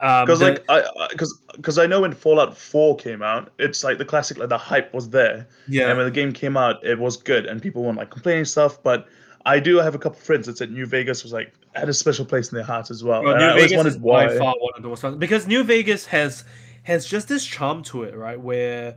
Um, 0.00 0.24
Because 0.24 0.38
the- 0.38 0.44
like 0.46 0.64
I 0.68 0.82
because 1.10 1.38
because 1.56 1.78
I 1.78 1.86
know 1.86 2.00
when 2.00 2.12
Fallout 2.14 2.56
Four 2.56 2.96
came 2.96 3.22
out, 3.22 3.52
it's 3.58 3.84
like 3.84 3.98
the 3.98 4.04
classic 4.04 4.38
like 4.38 4.48
the 4.48 4.56
hype 4.58 4.94
was 4.94 5.10
there, 5.10 5.46
yeah, 5.68 5.88
and 5.88 5.96
when 5.98 6.06
the 6.06 6.10
game 6.10 6.32
came 6.32 6.56
out, 6.56 6.84
it 6.84 6.98
was 6.98 7.16
good, 7.16 7.44
and 7.46 7.60
people 7.60 7.82
weren't 7.82 7.98
like 7.98 8.10
complaining 8.10 8.46
stuff. 8.46 8.82
But 8.82 9.06
I 9.44 9.60
do 9.60 9.76
have 9.76 9.94
a 9.94 9.98
couple 9.98 10.18
friends 10.18 10.46
that 10.46 10.56
said 10.56 10.70
New 10.70 10.86
Vegas 10.86 11.22
was 11.22 11.32
like 11.32 11.52
had 11.74 11.88
a 11.88 11.94
special 11.94 12.24
place 12.24 12.50
in 12.50 12.56
their 12.56 12.64
hearts 12.64 12.90
as 12.90 13.04
well. 13.04 13.22
Well, 13.22 13.34
and 13.34 13.44
I 13.44 13.54
New 13.54 13.60
Vegas 13.68 13.84
is 13.86 13.98
why. 13.98 14.26
by 14.28 14.38
far 14.38 14.54
one 14.58 14.72
of 14.76 14.82
the 14.82 14.88
most 14.88 15.02
fun 15.02 15.18
because 15.18 15.46
New 15.46 15.64
Vegas 15.64 16.06
has 16.06 16.44
has 16.84 17.04
just 17.06 17.28
this 17.28 17.44
charm 17.44 17.82
to 17.84 18.04
it, 18.04 18.16
right? 18.16 18.40
Where 18.40 18.96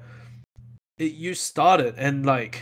it, 0.97 1.13
you 1.13 1.33
started 1.33 1.95
and 1.97 2.25
like 2.25 2.61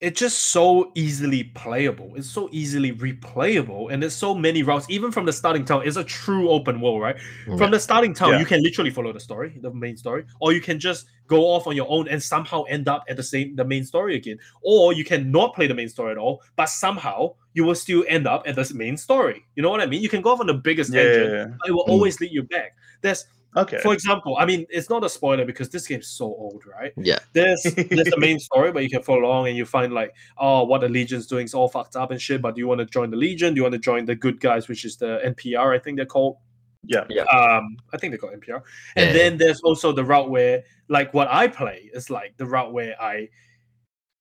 it's 0.00 0.18
just 0.18 0.50
so 0.50 0.90
easily 0.94 1.44
playable. 1.44 2.12
It's 2.16 2.28
so 2.30 2.48
easily 2.52 2.92
replayable, 2.92 3.92
and 3.92 4.02
there's 4.02 4.14
so 4.14 4.34
many 4.34 4.62
routes. 4.62 4.86
Even 4.88 5.12
from 5.12 5.26
the 5.26 5.32
starting 5.32 5.64
town, 5.64 5.82
it's 5.86 5.96
a 5.98 6.04
true 6.04 6.48
open 6.48 6.80
world, 6.80 7.02
right? 7.02 7.16
From 7.58 7.70
the 7.70 7.78
starting 7.78 8.14
town, 8.14 8.30
Yeah. 8.32 8.38
you 8.38 8.46
can 8.46 8.62
literally 8.62 8.90
follow 8.90 9.12
the 9.12 9.20
story, 9.20 9.58
the 9.60 9.70
main 9.70 9.96
story, 9.98 10.24
or 10.40 10.52
you 10.52 10.60
can 10.62 10.78
just 10.80 11.06
go 11.26 11.42
off 11.44 11.66
on 11.66 11.76
your 11.76 11.86
own 11.90 12.08
and 12.08 12.20
somehow 12.22 12.62
end 12.64 12.88
up 12.88 13.04
at 13.08 13.16
the 13.16 13.22
same 13.22 13.54
the 13.56 13.64
main 13.64 13.84
story 13.84 14.16
again. 14.16 14.38
Or 14.62 14.92
you 14.94 15.04
can 15.04 15.30
not 15.30 15.54
play 15.54 15.66
the 15.66 15.74
main 15.74 15.88
story 15.90 16.12
at 16.12 16.18
all, 16.18 16.42
but 16.56 16.70
somehow 16.70 17.34
you 17.52 17.64
will 17.64 17.74
still 17.74 18.04
end 18.08 18.26
up 18.26 18.42
at 18.46 18.54
the 18.56 18.72
main 18.74 18.96
story. 18.96 19.44
You 19.54 19.62
know 19.62 19.70
what 19.70 19.80
I 19.80 19.86
mean? 19.86 20.02
You 20.02 20.08
can 20.08 20.22
go 20.22 20.32
off 20.32 20.40
on 20.40 20.46
the 20.46 20.54
biggest 20.54 20.92
Yeah, 20.94 21.02
tangent, 21.02 21.30
yeah, 21.30 21.36
yeah. 21.36 21.46
but 21.60 21.68
it 21.68 21.72
will 21.72 21.84
Mm. 21.84 21.90
always 21.90 22.20
lead 22.20 22.32
you 22.32 22.42
back. 22.44 22.74
There's, 23.02 23.26
Okay. 23.56 23.78
for 23.82 23.92
example, 23.92 24.36
I 24.38 24.46
mean, 24.46 24.64
it's 24.70 24.88
not 24.88 25.02
a 25.02 25.08
spoiler 25.08 25.44
because 25.44 25.68
this 25.70 25.86
game's 25.86 26.06
so 26.08 26.26
old, 26.26 26.62
right? 26.66 26.92
Yeah. 26.96 27.18
There's 27.32 27.62
there's 27.64 28.10
the 28.10 28.16
main 28.18 28.38
story 28.38 28.70
where 28.70 28.82
you 28.82 28.88
can 28.90 29.02
follow 29.02 29.24
along 29.24 29.48
and 29.48 29.56
you 29.56 29.64
find 29.66 29.92
like, 29.92 30.14
oh, 30.38 30.64
what 30.64 30.82
the 30.82 30.88
Legion's 30.88 31.26
doing 31.26 31.46
is 31.46 31.54
all 31.54 31.68
fucked 31.68 31.96
up 31.96 32.10
and 32.12 32.20
shit. 32.22 32.40
But 32.42 32.54
do 32.54 32.60
you 32.60 32.68
want 32.68 32.78
to 32.78 32.86
join 32.86 33.10
the 33.10 33.16
Legion? 33.16 33.54
Do 33.54 33.58
you 33.58 33.62
want 33.64 33.72
to 33.72 33.78
join 33.80 34.04
the 34.04 34.14
good 34.14 34.38
guys, 34.40 34.68
which 34.68 34.84
is 34.84 34.96
the 34.96 35.20
NCR? 35.26 35.74
I 35.74 35.78
think 35.80 35.96
they're 35.96 36.06
called. 36.06 36.36
yeah. 36.84 37.04
yeah. 37.10 37.24
Um, 37.24 37.76
I 37.92 37.96
think 37.96 38.12
they 38.12 38.18
call 38.18 38.30
it 38.30 38.40
NCR. 38.40 38.62
And 38.96 39.06
Yeah. 39.08 39.12
then 39.12 39.36
there's 39.38 39.60
also 39.62 39.90
the 39.92 40.04
route 40.04 40.30
where, 40.30 40.62
like, 40.88 41.12
what 41.12 41.26
I 41.28 41.48
play 41.48 41.90
is 41.92 42.08
like 42.08 42.36
the 42.36 42.46
route 42.46 42.72
where 42.72 42.94
I 43.02 43.28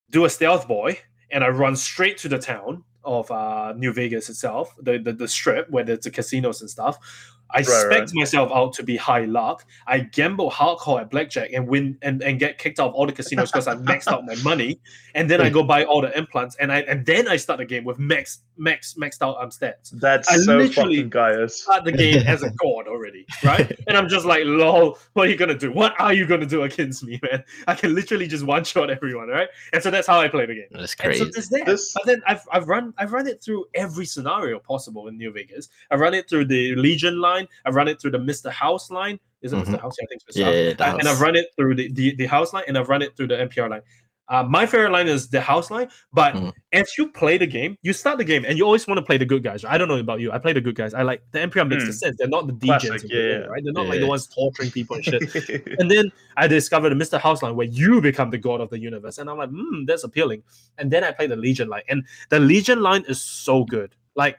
do 0.09 0.25
a 0.25 0.29
stealth 0.29 0.67
boy 0.67 0.99
and 1.31 1.43
I 1.43 1.49
run 1.49 1.75
straight 1.75 2.17
to 2.19 2.29
the 2.29 2.39
town 2.39 2.83
of 3.03 3.29
uh, 3.31 3.73
New 3.77 3.93
Vegas 3.93 4.29
itself, 4.29 4.75
the, 4.81 4.97
the 4.97 5.13
the 5.13 5.27
strip 5.27 5.69
where 5.69 5.83
there's 5.83 5.99
the 5.99 6.09
casinos 6.11 6.61
and 6.61 6.69
stuff. 6.69 6.97
I 7.51 7.57
Right, 7.59 7.65
spec 7.65 7.91
right. 8.01 8.09
myself 8.13 8.51
out 8.53 8.73
to 8.73 8.83
be 8.83 8.95
high 8.95 9.25
luck. 9.25 9.65
I 9.87 9.99
gamble 9.99 10.51
hardcore 10.51 11.01
at 11.01 11.09
blackjack 11.09 11.51
and 11.53 11.67
win 11.67 11.97
and, 12.01 12.21
and 12.21 12.39
get 12.39 12.57
kicked 12.59 12.79
out 12.79 12.89
of 12.89 12.93
all 12.93 13.05
the 13.07 13.11
casinos 13.11 13.51
because 13.51 13.67
I 13.67 13.75
maxed 13.75 14.07
out 14.07 14.25
my 14.25 14.35
money. 14.43 14.79
And 15.15 15.29
then 15.29 15.41
I 15.41 15.49
go 15.49 15.63
buy 15.63 15.83
all 15.85 16.01
the 16.01 16.15
implants 16.17 16.55
and 16.57 16.71
I 16.71 16.81
and 16.81 17.05
then 17.05 17.27
I 17.27 17.35
start 17.37 17.57
the 17.57 17.65
game 17.65 17.83
with 17.83 17.97
max 17.97 18.39
max 18.57 18.93
maxed 18.95 19.21
out 19.21 19.41
um 19.41 19.49
stats 19.49 19.89
That's 19.93 20.29
I 20.29 20.35
so 20.37 20.57
literally- 20.57 20.97
fucking 20.97 21.09
Gaius. 21.09 21.61
start 21.63 21.83
the 21.85 21.91
game 21.91 22.23
as 22.27 22.43
a 22.43 22.49
god 22.61 22.87
already, 22.87 23.25
right? 23.43 23.71
and 23.87 23.97
I'm 23.97 24.07
just 24.07 24.25
like, 24.25 24.43
lol, 24.45 24.99
what 25.13 25.27
are 25.27 25.31
you 25.31 25.35
gonna 25.37 25.57
do? 25.57 25.71
What 25.71 25.99
are 25.99 26.13
you 26.13 26.27
gonna 26.27 26.45
do 26.45 26.63
against 26.63 27.03
me, 27.03 27.19
man? 27.23 27.43
I 27.67 27.73
can 27.73 27.95
literally 27.95 28.27
just 28.27 28.45
one 28.45 28.63
shot 28.63 28.89
everyone, 28.91 29.29
right? 29.29 29.47
And 29.73 29.81
so 29.81 29.89
that's 29.89 30.07
how 30.07 30.19
I 30.19 30.27
play 30.27 30.45
the 30.45 30.53
game. 30.55 30.65
That's 30.71 30.93
And 30.93 31.15
so 31.15 31.23
crazy. 31.25 31.31
there's 31.33 31.49
that. 31.49 31.65
This- 31.65 31.93
But 31.93 32.05
then 32.05 32.21
I've 32.27 32.41
I've 32.51 32.67
run 32.67 32.93
I've 32.99 33.11
run 33.13 33.25
it 33.27 33.41
through 33.43 33.65
every 33.73 34.05
scenario 34.05 34.59
possible 34.59 35.07
in 35.07 35.17
New 35.17 35.31
Vegas. 35.31 35.69
I've 35.89 35.99
run 36.01 36.13
it 36.13 36.29
through 36.29 36.45
the 36.45 36.75
Legion 36.75 37.19
line. 37.19 37.38
I've 37.65 37.75
run 37.75 37.87
it 37.87 38.01
through 38.01 38.11
the 38.11 38.17
Mr. 38.19 38.49
House 38.51 38.89
line. 38.91 39.19
Is 39.41 39.53
it 39.53 39.55
Mhm. 39.57 39.65
Mr. 39.65 39.81
House? 39.81 39.95
Yeah, 39.99 40.05
I 40.05 40.07
think 40.07 40.21
it's 40.27 40.37
Mr. 40.37 40.39
Yeah, 40.39 40.45
House. 40.45 40.55
yeah, 40.55 40.73
the 40.73 40.97
and 40.99 41.07
I've 41.07 41.21
run 41.21 41.35
it 41.35 41.47
through 41.55 41.75
the, 41.75 41.91
the, 41.93 42.15
the 42.15 42.25
house 42.25 42.51
line 42.53 42.63
and 42.67 42.77
I've 42.77 42.89
run 42.89 43.01
it 43.01 43.15
through 43.15 43.27
the 43.27 43.35
NCR 43.37 43.69
line. 43.69 43.81
Uh, 44.31 44.43
my 44.43 44.63
favorite 44.63 44.91
line 44.91 45.07
is 45.07 45.27
the 45.27 45.41
house 45.41 45.71
line, 45.71 45.89
but 46.13 46.35
Mhm. 46.35 46.53
as 46.73 46.95
you 46.99 47.07
play 47.11 47.39
the 47.39 47.47
game, 47.47 47.75
you 47.81 47.93
start 47.93 48.19
the 48.19 48.23
game 48.23 48.45
and 48.45 48.59
you 48.59 48.63
always 48.63 48.85
want 48.85 48.99
to 48.99 49.01
play 49.03 49.17
the 49.17 49.25
good 49.25 49.41
guys. 49.41 49.65
I 49.65 49.75
don't 49.79 49.87
know 49.87 49.97
about 49.97 50.19
you. 50.19 50.31
I 50.31 50.37
play 50.37 50.53
the 50.53 50.61
good 50.61 50.75
guys. 50.75 50.93
I 50.93 51.01
like 51.01 51.23
the 51.31 51.39
NCR 51.39 51.65
makes 51.67 51.83
the 51.85 51.89
Mm. 51.89 51.93
sense. 51.95 52.15
They're 52.19 52.27
not 52.27 52.45
the 52.45 52.53
Classic, 52.53 52.91
DJs, 52.91 53.09
yeah, 53.09 53.19
yeah. 53.21 53.37
right? 53.47 53.63
They're 53.63 53.73
not 53.73 53.87
like 53.87 54.01
the 54.01 54.05
ones 54.07 54.27
torturing 54.27 54.69
people 54.69 54.97
and 54.97 55.05
shit. 55.05 55.21
and 55.79 55.89
then 55.89 56.11
I 56.37 56.45
discovered 56.45 56.89
the 56.89 56.95
Mr. 57.03 57.19
House 57.19 57.41
line 57.41 57.55
where 57.55 57.65
you 57.65 58.01
become 58.01 58.29
the 58.29 58.37
god 58.37 58.61
of 58.61 58.69
the 58.69 58.77
universe. 58.77 59.17
And 59.17 59.31
I'm 59.31 59.37
like, 59.39 59.49
hmm, 59.49 59.85
that's 59.85 60.03
appealing. 60.03 60.43
And 60.77 60.91
then 60.91 61.03
I 61.03 61.11
play 61.11 61.25
the 61.25 61.35
Legion 61.35 61.67
line. 61.67 61.81
And 61.89 62.03
the 62.29 62.39
Legion 62.39 62.83
line 62.83 63.05
is 63.07 63.19
so 63.19 63.63
good. 63.63 63.95
Like 64.15 64.37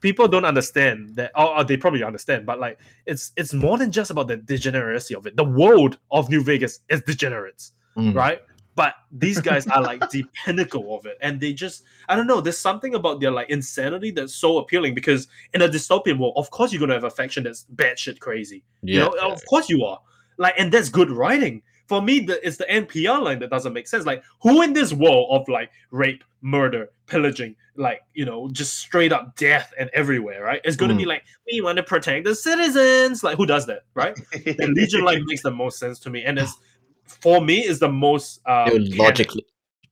people 0.00 0.28
don't 0.28 0.44
understand 0.44 1.14
that 1.16 1.32
or, 1.36 1.58
or 1.58 1.64
they 1.64 1.76
probably 1.76 2.02
understand, 2.02 2.46
but 2.46 2.58
like 2.60 2.78
it's 3.06 3.32
it's 3.36 3.52
more 3.52 3.78
than 3.78 3.90
just 3.90 4.10
about 4.10 4.28
the 4.28 4.36
degeneracy 4.36 5.14
of 5.14 5.26
it. 5.26 5.36
The 5.36 5.44
world 5.44 5.98
of 6.10 6.28
New 6.30 6.42
Vegas 6.42 6.80
is 6.88 7.02
degenerates, 7.02 7.72
Mm. 7.96 8.14
right? 8.14 8.40
But 8.74 8.94
these 9.10 9.38
guys 9.38 9.66
are 9.66 9.82
like 9.82 10.08
the 10.08 10.24
pinnacle 10.44 10.96
of 10.96 11.04
it. 11.04 11.18
And 11.20 11.38
they 11.38 11.52
just 11.52 11.82
I 12.08 12.16
don't 12.16 12.26
know, 12.26 12.40
there's 12.40 12.56
something 12.58 12.94
about 12.94 13.20
their 13.20 13.30
like 13.30 13.50
insanity 13.50 14.10
that's 14.12 14.34
so 14.34 14.58
appealing 14.58 14.94
because 14.94 15.28
in 15.52 15.60
a 15.62 15.68
dystopian 15.68 16.18
world, 16.18 16.34
of 16.36 16.50
course 16.50 16.72
you're 16.72 16.80
gonna 16.80 16.94
have 16.94 17.04
a 17.04 17.10
faction 17.10 17.44
that's 17.44 17.66
batshit 17.76 18.18
crazy. 18.18 18.62
You 18.82 19.00
Yeah. 19.00 19.04
know, 19.08 19.32
of 19.32 19.44
course 19.46 19.68
you 19.68 19.84
are. 19.84 20.00
Like, 20.38 20.54
and 20.58 20.72
that's 20.72 20.88
good 20.88 21.10
writing. 21.10 21.62
For 21.86 22.00
me, 22.00 22.20
the, 22.20 22.44
it's 22.46 22.56
the 22.56 22.64
NCR 22.64 23.22
line 23.22 23.38
that 23.40 23.50
doesn't 23.50 23.72
make 23.72 23.88
sense. 23.88 24.06
Like, 24.06 24.22
who 24.40 24.62
in 24.62 24.72
this 24.72 24.92
world 24.92 25.28
of 25.30 25.48
like 25.48 25.70
rape, 25.90 26.24
murder, 26.40 26.90
pillaging, 27.06 27.54
like 27.76 28.02
you 28.14 28.24
know, 28.24 28.48
just 28.48 28.78
straight 28.78 29.12
up 29.12 29.36
death 29.36 29.72
and 29.78 29.90
everywhere, 29.92 30.42
right? 30.42 30.60
It's 30.64 30.76
gonna 30.76 30.94
be 30.94 31.04
like, 31.04 31.24
we 31.50 31.60
want 31.60 31.76
to 31.76 31.82
protect 31.82 32.24
the 32.24 32.34
citizens. 32.34 33.22
Like, 33.22 33.36
who 33.36 33.46
does 33.46 33.66
that, 33.66 33.84
right? 33.94 34.18
The 34.44 34.72
Legion 34.74 35.02
line 35.04 35.24
makes 35.26 35.42
the 35.42 35.50
most 35.50 35.78
sense 35.78 35.98
to 36.00 36.10
me, 36.10 36.24
and 36.24 36.38
it's 36.38 36.56
for 37.04 37.40
me 37.40 37.64
is 37.64 37.78
the 37.78 37.88
most 37.88 38.42
canon. 38.44 38.96
logically. 38.96 39.44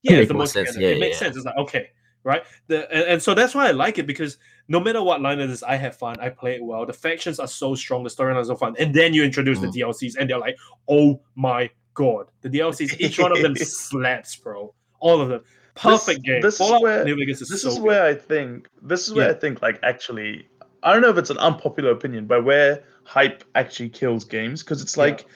Yeah, 0.02 0.16
it's 0.18 0.28
the 0.28 0.34
most 0.34 0.52
sense. 0.52 0.76
Yeah, 0.78 0.88
it 0.88 0.94
yeah, 0.94 1.00
makes 1.00 1.18
sense. 1.18 1.36
It's 1.36 1.44
like 1.44 1.56
okay, 1.56 1.90
right? 2.24 2.42
The 2.66 2.90
and, 2.94 3.04
and 3.04 3.22
so 3.22 3.34
that's 3.34 3.54
why 3.54 3.68
I 3.68 3.72
like 3.72 3.98
it 3.98 4.06
because 4.06 4.38
no 4.68 4.80
matter 4.80 5.02
what 5.02 5.20
line 5.20 5.40
it 5.40 5.50
is, 5.50 5.62
I 5.62 5.76
have 5.76 5.96
fun. 5.96 6.18
I 6.20 6.28
play 6.28 6.54
it 6.54 6.62
well. 6.64 6.86
The 6.86 6.92
factions 6.92 7.38
are 7.40 7.48
so 7.48 7.74
strong. 7.74 8.04
The 8.04 8.10
storylines 8.10 8.42
are 8.42 8.44
so 8.44 8.56
fun. 8.56 8.76
And 8.78 8.94
then 8.94 9.12
you 9.12 9.24
introduce 9.24 9.58
Mm. 9.58 9.72
the 9.72 9.80
DLCs, 9.80 10.16
and 10.18 10.30
they're 10.30 10.38
like, 10.38 10.56
oh 10.88 11.20
my 11.34 11.70
god, 12.00 12.26
the 12.42 12.48
DLCs. 12.48 13.00
Each 13.00 13.18
one 13.18 13.32
of 13.32 13.40
them 13.42 13.54
slaps, 13.90 14.36
bro. 14.36 14.74
All 15.00 15.20
of 15.20 15.28
them. 15.28 15.42
Perfect 15.76 16.22
game. 16.24 16.42
this 16.42 16.60
is 16.60 16.70
where- 16.82 17.04
New 17.04 17.16
Vegas 17.16 17.40
is 17.40 17.48
this 17.48 17.62
so 17.62 17.68
is 17.68 17.78
good. 17.78 18.02
I 18.02 18.14
think 18.14 18.68
this 18.82 19.06
is 19.08 19.14
where 19.14 19.26
Yeah. 19.28 19.36
I 19.36 19.38
think 19.38 19.62
like 19.62 19.78
actually 19.82 20.46
I 20.82 20.92
don't 20.92 21.02
know 21.02 21.10
if 21.10 21.18
it's 21.18 21.30
an 21.30 21.38
unpopular 21.38 21.90
opinion, 21.90 22.26
but 22.26 22.44
where 22.44 22.82
hype 23.04 23.44
actually 23.54 23.88
kills 23.90 24.24
games 24.24 24.62
because 24.62 24.82
it's 24.82 24.96
Yeah. 24.96 25.04
like 25.04 25.26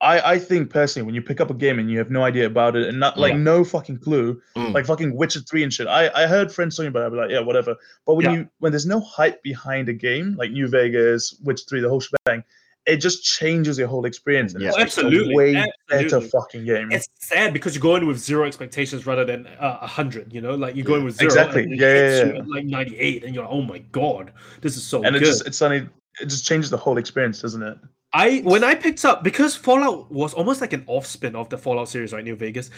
I 0.00 0.32
I 0.34 0.38
think 0.38 0.70
personally 0.70 1.06
when 1.06 1.14
you 1.14 1.22
pick 1.22 1.40
up 1.40 1.50
a 1.50 1.54
game 1.54 1.78
and 1.78 1.90
you 1.90 1.98
have 1.98 2.10
no 2.10 2.22
idea 2.24 2.46
about 2.46 2.76
it 2.76 2.88
and 2.88 2.98
not 3.00 3.18
like 3.18 3.32
Yeah. 3.32 3.38
no 3.38 3.64
fucking 3.64 3.98
clue, 3.98 4.40
Mm. 4.56 4.72
like 4.74 4.86
fucking 4.86 5.16
Witcher 5.16 5.40
three 5.48 5.62
and 5.62 5.72
shit. 5.72 5.86
I 5.88 6.10
I 6.22 6.26
heard 6.26 6.52
friends 6.52 6.76
talking 6.76 6.88
about 6.88 7.02
it, 7.02 7.06
I'd 7.06 7.10
be 7.12 7.16
like 7.22 7.30
yeah 7.30 7.40
whatever. 7.40 7.74
But 8.06 8.14
when 8.16 8.24
Yeah. 8.26 8.32
you 8.34 8.48
when 8.58 8.70
there's 8.72 8.86
no 8.86 9.00
hype 9.00 9.42
behind 9.42 9.88
a 9.88 9.92
game 9.94 10.34
like 10.38 10.50
New 10.52 10.68
Vegas, 10.68 11.22
Witcher 11.44 11.64
three, 11.68 11.80
the 11.80 11.88
whole 11.88 12.00
shebang, 12.00 12.42
it 12.86 12.96
just 12.96 13.22
changes 13.24 13.78
your 13.78 13.86
whole 13.88 14.04
experience. 14.06 14.54
And 14.54 14.62
Yeah. 14.62 14.70
it's 14.70 14.78
Oh, 14.78 14.82
absolutely, 14.82 15.34
a 15.34 15.36
way 15.36 15.72
better 15.88 16.20
fucking 16.20 16.64
game. 16.64 16.90
It's 16.90 17.08
sad 17.14 17.52
because 17.52 17.74
you're 17.74 17.82
going 17.82 18.06
with 18.06 18.18
zero 18.18 18.44
expectations 18.44 19.06
rather 19.06 19.24
than 19.24 19.46
uh, 19.46 19.78
a 19.82 19.86
hundred. 19.86 20.32
You 20.32 20.40
know, 20.40 20.54
like 20.54 20.74
you're 20.74 20.84
going 20.84 21.04
with 21.04 21.16
zero. 21.16 21.28
Exactly. 21.30 21.62
and 21.62 21.72
it 21.74 21.78
Yeah, 21.80 21.94
yeah, 21.94 22.24
you 22.24 22.32
yeah. 22.32 22.38
at, 22.40 22.48
like 22.48 22.64
98, 22.64 23.24
and 23.24 23.34
you're 23.34 23.44
like, 23.44 23.52
oh 23.52 23.62
my 23.62 23.78
god, 23.78 24.32
this 24.60 24.76
is 24.76 24.82
so 24.82 25.04
and 25.04 25.14
it 25.14 25.20
just 25.20 25.46
it's 25.46 25.58
suddenly 25.58 25.88
it 26.20 26.26
just 26.26 26.44
changes 26.44 26.70
the 26.70 26.76
whole 26.76 26.98
experience, 26.98 27.40
doesn't 27.40 27.62
it? 27.62 27.78
I 28.14 28.40
when 28.40 28.62
I 28.62 28.74
picked 28.74 29.06
up 29.06 29.24
because 29.24 29.56
Fallout 29.56 30.12
was 30.12 30.34
almost 30.34 30.60
like 30.60 30.74
an 30.74 30.84
off 30.86 31.06
spin 31.06 31.34
of 31.34 31.48
the 31.48 31.56
Fallout 31.56 31.88
series, 31.88 32.12
right? 32.12 32.22
New 32.22 32.36
Vegas 32.36 32.68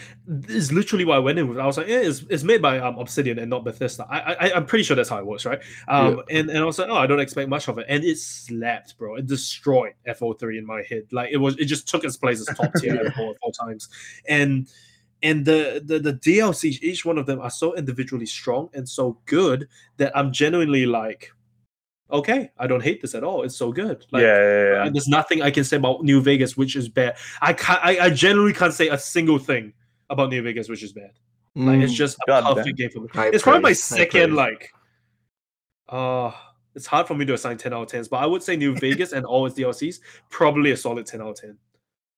is 0.47 0.71
literally 0.71 1.03
what 1.03 1.17
I 1.17 1.19
went 1.19 1.37
in 1.37 1.49
with. 1.49 1.57
I 1.57 1.65
was 1.65 1.77
like, 1.77 1.87
yeah, 1.87 1.99
it's, 1.99 2.23
it's 2.29 2.43
made 2.43 2.61
by 2.61 2.79
um, 2.79 2.97
Obsidian 2.97 3.39
and 3.39 3.49
not 3.49 3.65
Bethesda. 3.65 4.07
I, 4.09 4.33
I 4.33 4.53
I'm 4.55 4.65
pretty 4.65 4.83
sure 4.83 4.95
that's 4.95 5.09
how 5.09 5.17
it 5.17 5.25
works, 5.25 5.45
right? 5.45 5.59
Um, 5.89 6.21
and 6.29 6.49
and 6.49 6.59
I 6.59 6.63
was 6.63 6.79
like, 6.79 6.87
oh, 6.89 6.95
I 6.95 7.05
don't 7.05 7.19
expect 7.19 7.49
much 7.49 7.67
of 7.67 7.77
it, 7.79 7.85
and 7.89 8.03
it 8.03 8.17
slapped, 8.17 8.97
bro. 8.97 9.15
It 9.15 9.27
destroyed 9.27 9.93
FO3 10.07 10.57
in 10.57 10.65
my 10.65 10.83
head. 10.89 11.03
Like 11.11 11.31
it 11.31 11.37
was, 11.37 11.57
it 11.57 11.65
just 11.65 11.87
took 11.87 12.05
its 12.05 12.15
place 12.15 12.39
as 12.39 12.55
top 12.55 12.73
tier 12.75 13.11
four 13.17 13.35
four 13.41 13.51
times, 13.51 13.89
and 14.29 14.67
and 15.21 15.43
the, 15.43 15.81
the 15.83 15.99
the 15.99 16.13
DLCs, 16.13 16.81
each 16.81 17.03
one 17.03 17.17
of 17.17 17.25
them 17.25 17.41
are 17.41 17.49
so 17.49 17.75
individually 17.75 18.25
strong 18.25 18.69
and 18.73 18.87
so 18.87 19.17
good 19.25 19.67
that 19.97 20.15
I'm 20.15 20.31
genuinely 20.31 20.85
like, 20.85 21.31
okay, 22.11 22.51
I 22.57 22.67
don't 22.67 22.83
hate 22.83 23.01
this 23.01 23.15
at 23.15 23.23
all. 23.23 23.43
It's 23.43 23.55
so 23.55 23.71
good. 23.71 24.05
Like, 24.11 24.21
yeah, 24.23 24.37
yeah, 24.37 24.83
yeah. 24.85 24.89
there's 24.91 25.07
nothing 25.07 25.41
I 25.41 25.51
can 25.51 25.63
say 25.63 25.77
about 25.77 26.03
New 26.03 26.21
Vegas 26.21 26.55
which 26.57 26.75
is 26.75 26.87
bad. 26.89 27.17
I 27.41 27.53
can't. 27.53 27.79
I, 27.83 28.05
I 28.05 28.09
generally 28.09 28.53
can't 28.53 28.73
say 28.73 28.89
a 28.89 28.97
single 28.97 29.39
thing 29.39 29.73
about 30.09 30.29
New 30.29 30.41
Vegas 30.43 30.69
which 30.69 30.83
is 30.83 30.93
bad. 30.93 31.11
Like 31.55 31.79
it's 31.79 31.93
Mm. 31.93 31.95
just 31.95 32.17
a 32.17 32.21
God 32.27 32.41
damn. 32.41 32.55
perfect 32.55 32.77
game 32.77 32.89
for 32.89 32.99
me. 32.99 33.07
High 33.13 33.27
it's 33.29 33.43
probably 33.43 33.61
my 33.61 33.73
second 33.73 34.35
praise. 34.35 34.37
like. 34.37 34.71
Uh 35.89 36.31
it's 36.75 36.85
hard 36.85 37.07
for 37.07 37.15
me 37.15 37.23
to 37.25 37.33
assign 37.33 37.55
10 37.57 37.71
out 37.73 37.83
of 37.93 38.01
10s, 38.01 38.09
but 38.09 38.17
I 38.17 38.25
would 38.25 38.43
say 38.43 38.57
New 38.57 38.75
Vegas 38.79 39.13
and 39.13 39.25
all 39.25 39.45
its 39.45 39.57
DLCs 39.57 39.99
probably 40.29 40.71
a 40.71 40.77
solid 40.77 41.05
10 41.05 41.21
out 41.21 41.29
of 41.29 41.35
10. 41.37 41.57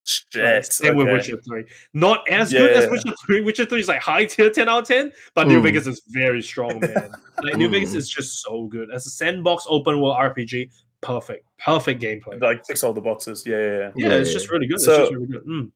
Shit. 0.07 0.65
Same 0.71 0.95
with. 0.95 1.07
Witcher 1.07 1.37
3. 1.41 1.65
Not 1.93 2.27
as 2.29 2.51
good 2.51 2.71
as 2.71 2.89
Witcher 2.89 3.13
3. 3.25 3.41
Witcher 3.41 3.65
3 3.65 3.79
is 3.79 3.87
like 3.89 4.01
high 4.01 4.25
tier 4.25 4.49
10 4.49 4.69
out 4.69 4.83
of 4.83 4.87
10, 4.87 5.11
but 5.35 5.47
New 5.47 5.59
Mm. 5.59 5.63
Vegas 5.63 5.85
is 5.87 6.01
very 6.07 6.41
strong, 6.41 6.79
man. 6.79 7.11
Like 7.43 7.55
New 7.57 7.69
Vegas 7.69 7.93
is 7.93 8.09
just 8.09 8.41
so 8.41 8.65
good. 8.67 8.89
As 8.91 9.05
a 9.05 9.09
sandbox 9.09 9.65
open 9.69 9.99
world 10.01 10.17
RPG, 10.17 10.71
perfect. 11.01 11.45
Perfect 11.59 12.01
gameplay. 12.01 12.41
Like 12.41 12.63
ticks 12.63 12.83
all 12.83 12.93
the 12.93 13.01
boxes. 13.01 13.43
Yeah, 13.45 13.57
yeah, 13.57 13.63
yeah. 13.63 13.91
Yeah, 13.95 14.07
Yeah, 14.09 14.13
it's 14.15 14.29
yeah, 14.29 14.33
just 14.33 14.49
really 14.49 14.65
good. 14.67 14.79
So- 14.81 14.91
it's 14.93 14.99
just 15.01 15.13
really 15.13 15.27
good. 15.27 15.45
Mm. 15.45 15.71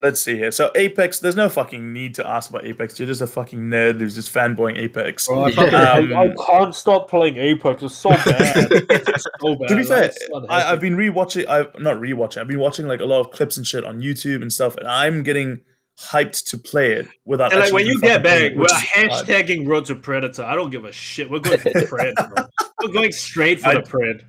Let's 0.00 0.20
see 0.20 0.36
here. 0.36 0.52
So 0.52 0.70
Apex, 0.76 1.18
there's 1.18 1.34
no 1.34 1.48
fucking 1.48 1.92
need 1.92 2.14
to 2.14 2.26
ask 2.26 2.50
about 2.50 2.64
Apex. 2.64 3.00
You're 3.00 3.08
just 3.08 3.20
a 3.20 3.26
fucking 3.26 3.58
nerd 3.58 3.98
who's 3.98 4.14
just 4.14 4.32
fanboying 4.32 4.78
Apex. 4.78 5.26
Bro, 5.26 5.42
I, 5.42 5.48
Yeah. 5.48 5.54
fucking- 5.56 5.74
I- 5.74 6.20
I 6.22 6.26
Um, 6.28 6.34
can't 6.46 6.74
stop 6.74 7.10
playing 7.10 7.36
Apex. 7.36 7.82
It's 7.82 7.96
so 7.96 8.10
bad. 8.10 8.68
it's 8.70 9.26
so 9.40 9.56
bad. 9.56 9.68
to 9.68 9.76
be 9.76 9.82
fair, 9.82 10.04
it's 10.04 10.18
I, 10.48 10.70
I've 10.72 10.80
been 10.80 10.96
rewatching. 10.96 11.48
I've 11.48 11.76
not 11.80 11.96
rewatching. 11.96 12.38
I've 12.40 12.46
been 12.46 12.60
watching 12.60 12.86
like 12.86 13.00
a 13.00 13.04
lot 13.04 13.20
of 13.20 13.32
clips 13.32 13.56
and 13.56 13.66
shit 13.66 13.84
on 13.84 14.00
YouTube 14.00 14.40
and 14.42 14.52
stuff, 14.52 14.76
and 14.76 14.86
I'm 14.86 15.24
getting 15.24 15.62
hyped 16.00 16.44
to 16.50 16.58
play 16.58 16.92
it 16.92 17.08
without. 17.24 17.50
And 17.52 17.60
like 17.60 17.72
when 17.72 17.84
you 17.84 18.00
get 18.00 18.22
back, 18.22 18.52
we're 18.54 18.60
which 18.62 18.70
hard. 18.70 19.10
hashtagging 19.10 19.66
Road 19.66 19.86
to 19.86 19.96
Predator. 19.96 20.44
I 20.44 20.54
don't 20.54 20.70
give 20.70 20.84
a 20.84 20.92
shit. 20.92 21.28
We're 21.28 21.40
going 21.40 21.58
for 21.58 21.70
Pred, 21.70 22.14
bro. 22.14 22.44
We're 22.84 22.92
going 22.92 23.10
straight 23.10 23.60
for 23.60 23.70
I- 23.70 23.74
the 23.74 23.80
Pred. 23.80 24.22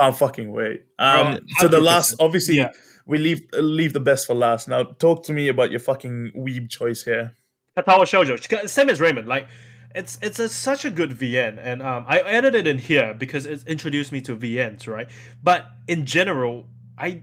Can't 0.00 0.16
fucking 0.18 0.50
wait. 0.50 0.82
Um, 0.98 1.34
Bro, 1.34 1.38
so 1.60 1.68
the 1.68 1.80
last, 1.80 2.16
obviously, 2.18 2.56
Yeah. 2.56 2.70
We 3.06 3.18
leave 3.18 3.42
leave 3.52 3.92
the 3.92 4.00
best 4.00 4.26
for 4.26 4.34
last. 4.34 4.68
Now, 4.68 4.82
talk 4.82 5.22
to 5.24 5.32
me 5.32 5.48
about 5.48 5.70
your 5.70 5.80
fucking 5.80 6.32
weeb 6.36 6.68
choice 6.68 7.02
here. 7.04 7.36
Katawa 7.76 8.02
Shoujo. 8.02 8.68
Same 8.68 8.90
as 8.90 9.00
Raymond. 9.00 9.28
Like, 9.28 9.46
it's 9.94 10.18
it's 10.22 10.38
a, 10.38 10.48
such 10.48 10.84
a 10.84 10.90
good 10.90 11.10
VN, 11.10 11.58
and 11.62 11.82
um, 11.82 12.04
I 12.08 12.20
added 12.20 12.54
it 12.54 12.66
in 12.66 12.78
here 12.78 13.14
because 13.14 13.46
it 13.46 13.66
introduced 13.66 14.12
me 14.12 14.20
to 14.22 14.36
VNs, 14.36 14.88
right? 14.88 15.08
But 15.42 15.66
in 15.88 16.04
general, 16.04 16.66
I 16.98 17.22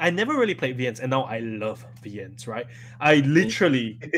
I 0.00 0.10
never 0.10 0.34
really 0.34 0.54
played 0.54 0.76
VNs, 0.76 1.00
and 1.00 1.10
now 1.10 1.22
I 1.22 1.38
love 1.38 1.86
VNs, 2.02 2.46
right? 2.46 2.66
I 3.00 3.16
literally. 3.16 3.98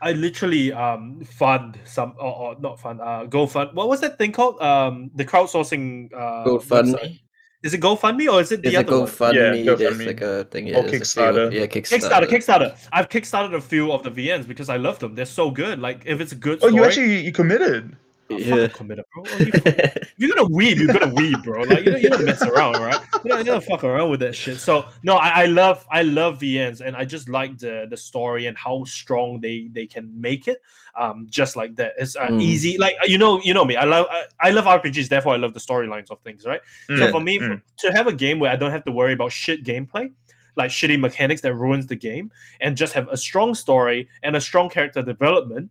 I 0.00 0.12
literally 0.12 0.72
um 0.72 1.24
fund 1.24 1.76
some 1.84 2.14
or, 2.20 2.32
or 2.32 2.56
not 2.60 2.78
fund 2.78 3.00
uh 3.00 3.24
go 3.24 3.48
fund 3.48 3.70
What 3.72 3.88
was 3.88 4.00
that 4.02 4.16
thing 4.16 4.30
called? 4.30 4.62
Um, 4.62 5.10
the 5.16 5.24
crowdsourcing 5.24 6.14
uh 6.14 6.44
GoFundMe. 6.44 7.18
Website. 7.62 7.66
Is 7.66 7.74
it 7.74 7.80
GoFundMe 7.80 8.32
or 8.32 8.40
is 8.40 8.52
it 8.52 8.62
the 8.62 8.70
There's 8.70 8.74
a 8.74 8.86
other 8.86 9.00
one? 9.00 9.08
GoFundMe. 9.08 9.64
Yeah, 9.64 9.74
There's 9.74 9.96
GoFundMe. 9.96 10.06
like 10.06 10.20
a 10.20 10.44
thing. 10.44 10.64
Or 10.64 10.68
Yeah, 10.68 10.80
there's 10.82 10.86
a 10.86 10.90
few- 10.90 11.00
Kickstarter. 11.00 11.52
Yeah, 11.52 11.66
Kickstarter, 11.66 12.26
Kickstarter. 12.26 12.28
Kickstarter. 12.28 12.88
I've 12.92 13.08
kickstarted 13.08 13.54
a 13.54 13.60
few 13.60 13.92
of 13.92 14.02
the 14.02 14.10
VNs 14.10 14.46
because 14.46 14.68
I 14.68 14.76
love 14.76 14.98
them. 14.98 15.14
They're 15.14 15.26
so 15.26 15.50
good. 15.50 15.78
Like 15.80 16.02
if 16.06 16.20
it's 16.20 16.32
a 16.32 16.36
good 16.36 16.58
Oh, 16.62 16.68
you 16.68 16.84
actually 16.84 17.20
you 17.20 17.32
committed. 17.32 17.96
Yeah. 18.30 18.68
bro. 18.68 19.24
You- 19.38 19.52
you're 20.16 20.34
gonna 20.34 20.48
weeb, 20.48 20.76
you're 20.76 20.92
gonna 20.92 21.12
weeb, 21.14 21.42
bro. 21.44 21.62
Like 21.62 21.84
you 21.84 21.92
don't, 21.92 22.02
you 22.02 22.08
don't 22.10 22.24
mess 22.24 22.42
around, 22.42 22.80
right? 22.80 23.00
You 23.24 23.30
don't, 23.30 23.38
you 23.38 23.44
don't 23.44 23.64
fuck 23.64 23.84
around 23.84 24.10
with 24.10 24.20
that 24.20 24.34
shit. 24.34 24.58
So 24.58 24.86
no, 25.02 25.16
I, 25.16 25.42
I 25.42 25.46
love 25.46 25.86
I 25.90 26.02
love 26.02 26.38
VNs, 26.38 26.80
and 26.80 26.96
I 26.96 27.04
just 27.04 27.28
like 27.28 27.58
the 27.58 27.86
the 27.88 27.96
story 27.96 28.46
and 28.46 28.56
how 28.56 28.84
strong 28.84 29.40
they 29.40 29.68
they 29.72 29.86
can 29.86 30.12
make 30.20 30.48
it. 30.48 30.58
Um, 30.98 31.26
just 31.30 31.54
like 31.56 31.76
that, 31.76 31.92
it's 31.98 32.16
uh, 32.16 32.26
Mm. 32.28 32.42
easy. 32.42 32.76
Like 32.76 32.94
you 33.06 33.18
know, 33.18 33.40
you 33.42 33.54
know 33.54 33.64
me. 33.64 33.76
I 33.76 33.84
love 33.84 34.06
I, 34.10 34.24
I 34.40 34.50
love 34.50 34.64
RPGs. 34.66 35.08
Therefore, 35.08 35.34
I 35.34 35.36
love 35.36 35.54
the 35.54 35.60
storylines 35.60 36.10
of 36.10 36.20
things, 36.20 36.44
right? 36.44 36.60
So 36.88 36.94
Mm, 36.94 37.10
for 37.12 37.20
me, 37.20 37.38
mm. 37.38 37.62
to 37.78 37.92
have 37.92 38.06
a 38.08 38.12
game 38.12 38.38
where 38.40 38.50
I 38.50 38.56
don't 38.56 38.70
have 38.72 38.84
to 38.84 38.92
worry 38.92 39.12
about 39.12 39.30
shit 39.32 39.64
gameplay, 39.64 40.10
like 40.56 40.70
shitty 40.70 40.98
mechanics 40.98 41.40
that 41.42 41.54
ruins 41.54 41.86
the 41.86 41.94
game, 41.96 42.30
and 42.60 42.76
just 42.76 42.92
have 42.94 43.08
a 43.08 43.16
strong 43.16 43.54
story 43.54 44.08
and 44.24 44.34
a 44.36 44.40
strong 44.40 44.68
character 44.68 45.00
development, 45.02 45.70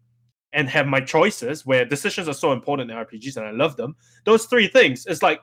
and 0.53 0.69
have 0.69 0.87
my 0.87 0.99
choices 0.99 1.65
where 1.65 1.85
decisions 1.85 2.27
are 2.27 2.33
so 2.33 2.51
important 2.51 2.89
in 2.89 2.97
RPGs 2.97 3.37
and 3.37 3.45
I 3.45 3.51
love 3.51 3.75
them. 3.75 3.95
Those 4.23 4.45
three 4.45 4.67
things, 4.67 5.05
it's 5.05 5.21
like, 5.21 5.41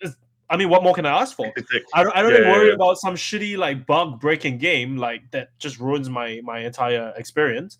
it's, 0.00 0.16
I 0.50 0.56
mean, 0.56 0.68
what 0.68 0.82
more 0.82 0.94
can 0.94 1.06
I 1.06 1.20
ask 1.20 1.36
for? 1.36 1.52
I 1.94 2.02
don't, 2.02 2.16
I 2.16 2.22
don't 2.22 2.32
Yeah, 2.32 2.38
even 2.38 2.50
worry 2.50 2.68
yeah. 2.68 2.74
about 2.74 2.98
some 2.98 3.14
shitty 3.14 3.56
like 3.56 3.86
bug 3.86 4.20
breaking 4.20 4.58
game 4.58 4.96
like 4.96 5.30
that 5.30 5.58
just 5.58 5.78
ruins 5.78 6.08
my 6.08 6.40
my 6.44 6.60
entire 6.60 7.12
experience. 7.16 7.78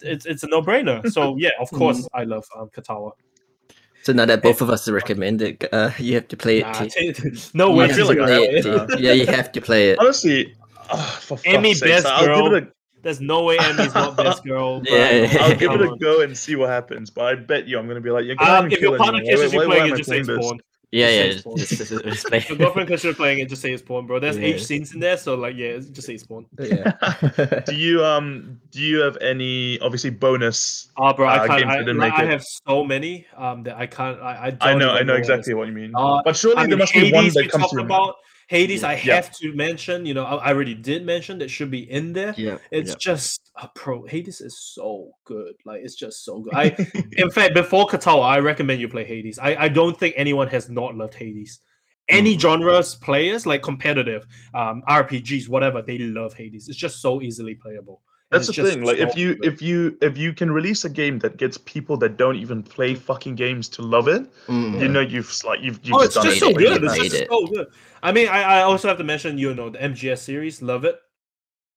It's 0.00 0.26
it's 0.26 0.42
a 0.42 0.48
no 0.48 0.62
brainer. 0.62 1.08
So 1.12 1.36
yeah, 1.36 1.50
of 1.60 1.70
course 1.70 2.08
I 2.14 2.24
love 2.24 2.44
um, 2.56 2.70
Katawa. 2.70 3.12
So 4.02 4.12
now 4.14 4.24
that 4.24 4.42
both 4.42 4.62
of 4.62 4.70
us 4.70 4.88
recommend 4.88 5.42
it, 5.42 5.62
uh, 5.72 5.90
you 5.98 6.14
have 6.14 6.28
to 6.28 6.36
play 6.36 6.58
it. 6.58 6.62
Nah, 6.62 6.72
T. 6.84 7.12
t- 7.12 7.30
no 7.52 7.72
way. 7.72 7.84
I 7.84 7.88
feel 7.92 8.06
like 8.06 8.18
I 8.18 8.40
it. 8.40 9.00
Yeah, 9.00 9.12
you 9.12 9.26
have 9.26 9.52
to 9.52 9.60
play 9.60 9.90
it. 9.90 9.98
Honestly, 9.98 10.54
oh, 10.90 11.18
for 11.20 11.36
Emi 11.38 11.68
fuck's 11.68 11.80
sakes, 11.80 12.02
Best 12.02 12.06
I'll 12.06 12.24
Girl. 12.24 12.50
give 12.50 12.62
it 12.62 12.64
a 12.64 12.72
There's 13.02 13.20
no 13.20 13.42
way 13.44 13.56
Emi's 13.58 13.94
not 13.94 14.16
this 14.16 14.40
girl. 14.46 14.80
bro. 14.80 14.92
Yeah. 14.92 15.36
I'll 15.40 15.56
give 15.56 15.72
it 15.72 15.80
a 15.82 15.96
go 15.96 16.22
and 16.22 16.36
see 16.36 16.56
what 16.56 16.68
happens. 16.70 17.10
But 17.10 17.24
I 17.24 17.34
bet 17.34 17.66
you 17.66 17.78
I'm 17.78 17.86
gonna 17.88 18.00
be 18.00 18.10
like, 18.10 18.24
you're 18.26 18.36
gonna 18.36 18.50
Um, 18.50 18.64
have 18.64 18.72
if 18.72 18.80
your 18.80 18.96
partner 18.98 19.20
kisses 19.22 19.52
you 19.52 19.62
playing 19.64 19.92
it, 19.94 19.96
just 19.96 20.08
say 20.10 20.20
it's 20.20 20.28
porn. 20.28 20.58
Yeah, 20.92 21.08
yeah. 21.08 21.26
Just, 21.26 21.36
it's 21.36 21.42
porn. 21.44 21.56
just, 21.56 21.70
just, 21.76 22.04
just 22.04 22.26
play. 22.28 22.44
Your 22.48 22.58
girlfriend 22.58 22.88
kisses 22.88 23.04
you 23.04 23.14
playing 23.14 23.38
it, 23.38 23.48
just 23.48 23.62
say 23.62 23.72
it's 23.72 23.80
porn, 23.82 24.06
bro. 24.06 24.18
There's 24.18 24.36
Yeah. 24.36 24.46
H 24.46 24.64
scenes 24.66 24.92
in 24.92 24.98
there, 25.00 25.16
so 25.16 25.34
like 25.36 25.54
yeah, 25.56 25.78
just 25.78 26.02
say 26.02 26.14
it's 26.14 26.24
porn. 26.24 26.46
yeah. 26.58 26.92
Do 27.66 27.74
you 27.76 28.04
um 28.04 28.60
do 28.72 28.80
you 28.80 28.98
have 29.00 29.16
any 29.20 29.78
obviously 29.80 30.10
bonus? 30.10 30.90
Ah, 30.96 31.12
bro, 31.12 31.28
I 31.28 31.38
Uh, 31.38 31.46
can't. 31.46 31.60
games 31.86 31.88
I, 31.88 31.92
like, 31.92 32.12
I 32.14 32.24
have 32.24 32.42
so 32.66 32.84
many 32.84 33.26
um 33.36 33.62
that 33.62 33.76
I 33.76 33.86
can't. 33.86 34.20
I, 34.20 34.46
I, 34.46 34.50
don't 34.50 34.62
I 34.68 34.74
know, 34.74 34.90
I 34.90 35.02
know 35.04 35.14
exactly 35.14 35.54
what 35.54 35.68
you 35.68 35.72
mean. 35.74 35.92
Uh, 35.94 36.22
but 36.24 36.36
surely 36.36 36.56
I 36.56 36.60
mean, 36.62 36.70
there 36.70 36.78
must 36.78 36.92
Hades 36.92 37.10
be 37.10 37.14
one 37.14 37.28
that 37.28 37.50
comes 37.50 37.62
talked 37.62 37.70
to 37.74 37.76
your 37.78 37.86
mind. 37.86 38.02
about. 38.02 38.14
Hades, 38.50 38.82
I 38.82 38.94
Yeah. 38.94 39.14
have 39.14 39.30
to 39.38 39.52
mention. 39.54 40.04
You 40.04 40.14
know, 40.14 40.24
I, 40.24 40.34
I 40.46 40.48
already 40.52 40.74
did 40.74 41.06
mention 41.06 41.38
that 41.38 41.50
should 41.50 41.70
be 41.70 41.88
in 41.98 42.12
there. 42.12 42.34
yeah. 42.36 42.58
It's 42.72 42.96
just 42.96 43.40
a 43.54 43.68
pro. 43.76 44.04
Hades 44.06 44.40
is 44.40 44.58
so 44.74 45.12
good. 45.24 45.54
Like 45.64 45.82
it's 45.84 45.94
just 45.94 46.24
so 46.24 46.40
good. 46.40 46.52
I, 46.54 46.64
in 47.22 47.30
fact, 47.30 47.54
before 47.54 47.86
Katawa, 47.86 48.24
I 48.24 48.38
recommend 48.40 48.80
you 48.80 48.88
play 48.88 49.04
Hades. 49.04 49.38
I, 49.38 49.54
I 49.66 49.68
don't 49.68 49.96
think 49.96 50.14
anyone 50.16 50.48
has 50.48 50.68
not 50.68 50.96
loved 50.96 51.14
Hades. 51.14 51.60
Any 52.08 52.34
Mm. 52.36 52.40
genres 52.40 52.96
players 52.96 53.46
like 53.46 53.62
competitive, 53.62 54.26
um, 54.52 54.82
RPGs, 54.88 55.48
whatever, 55.48 55.80
they 55.80 55.98
love 55.98 56.34
Hades. 56.34 56.68
It's 56.68 56.76
just 56.86 57.00
so 57.00 57.22
easily 57.22 57.54
playable. 57.54 58.02
And 58.32 58.40
That's 58.44 58.54
the 58.56 58.62
thing. 58.62 58.84
Like, 58.84 58.98
if 58.98 59.16
you 59.16 59.34
good. 59.34 59.44
if 59.52 59.60
you 59.62 59.98
if 60.00 60.16
you 60.16 60.32
can 60.32 60.52
release 60.52 60.84
a 60.84 60.88
game 60.90 61.18
that 61.20 61.36
gets 61.36 61.58
people 61.58 61.96
that 61.98 62.16
don't 62.16 62.36
even 62.36 62.62
play 62.62 62.94
fucking 62.94 63.34
games 63.34 63.68
to 63.70 63.82
love 63.82 64.06
it, 64.06 64.22
Mm. 64.46 64.80
you 64.80 64.88
know 64.88 65.00
you've 65.00 65.32
like 65.44 65.60
you've 65.60 65.80
you've 65.82 65.94
oh, 65.96 66.00
it's 66.02 66.14
done 66.14 66.24
just 66.24 66.36
it. 66.36 66.40
so 66.40 66.52
good. 66.52 66.82
you 66.82 66.88
It's 66.88 66.96
just 66.98 67.14
it. 67.22 67.28
so 67.28 67.46
good. 67.46 67.66
I 68.02 68.12
mean, 68.12 68.28
I, 68.28 68.42
I 68.42 68.62
also 68.62 68.86
have 68.88 68.98
to 68.98 69.04
mention, 69.04 69.36
you 69.36 69.52
know, 69.54 69.68
the 69.68 69.78
MGS 69.78 70.18
series, 70.18 70.62
love 70.62 70.84
it. 70.84 70.96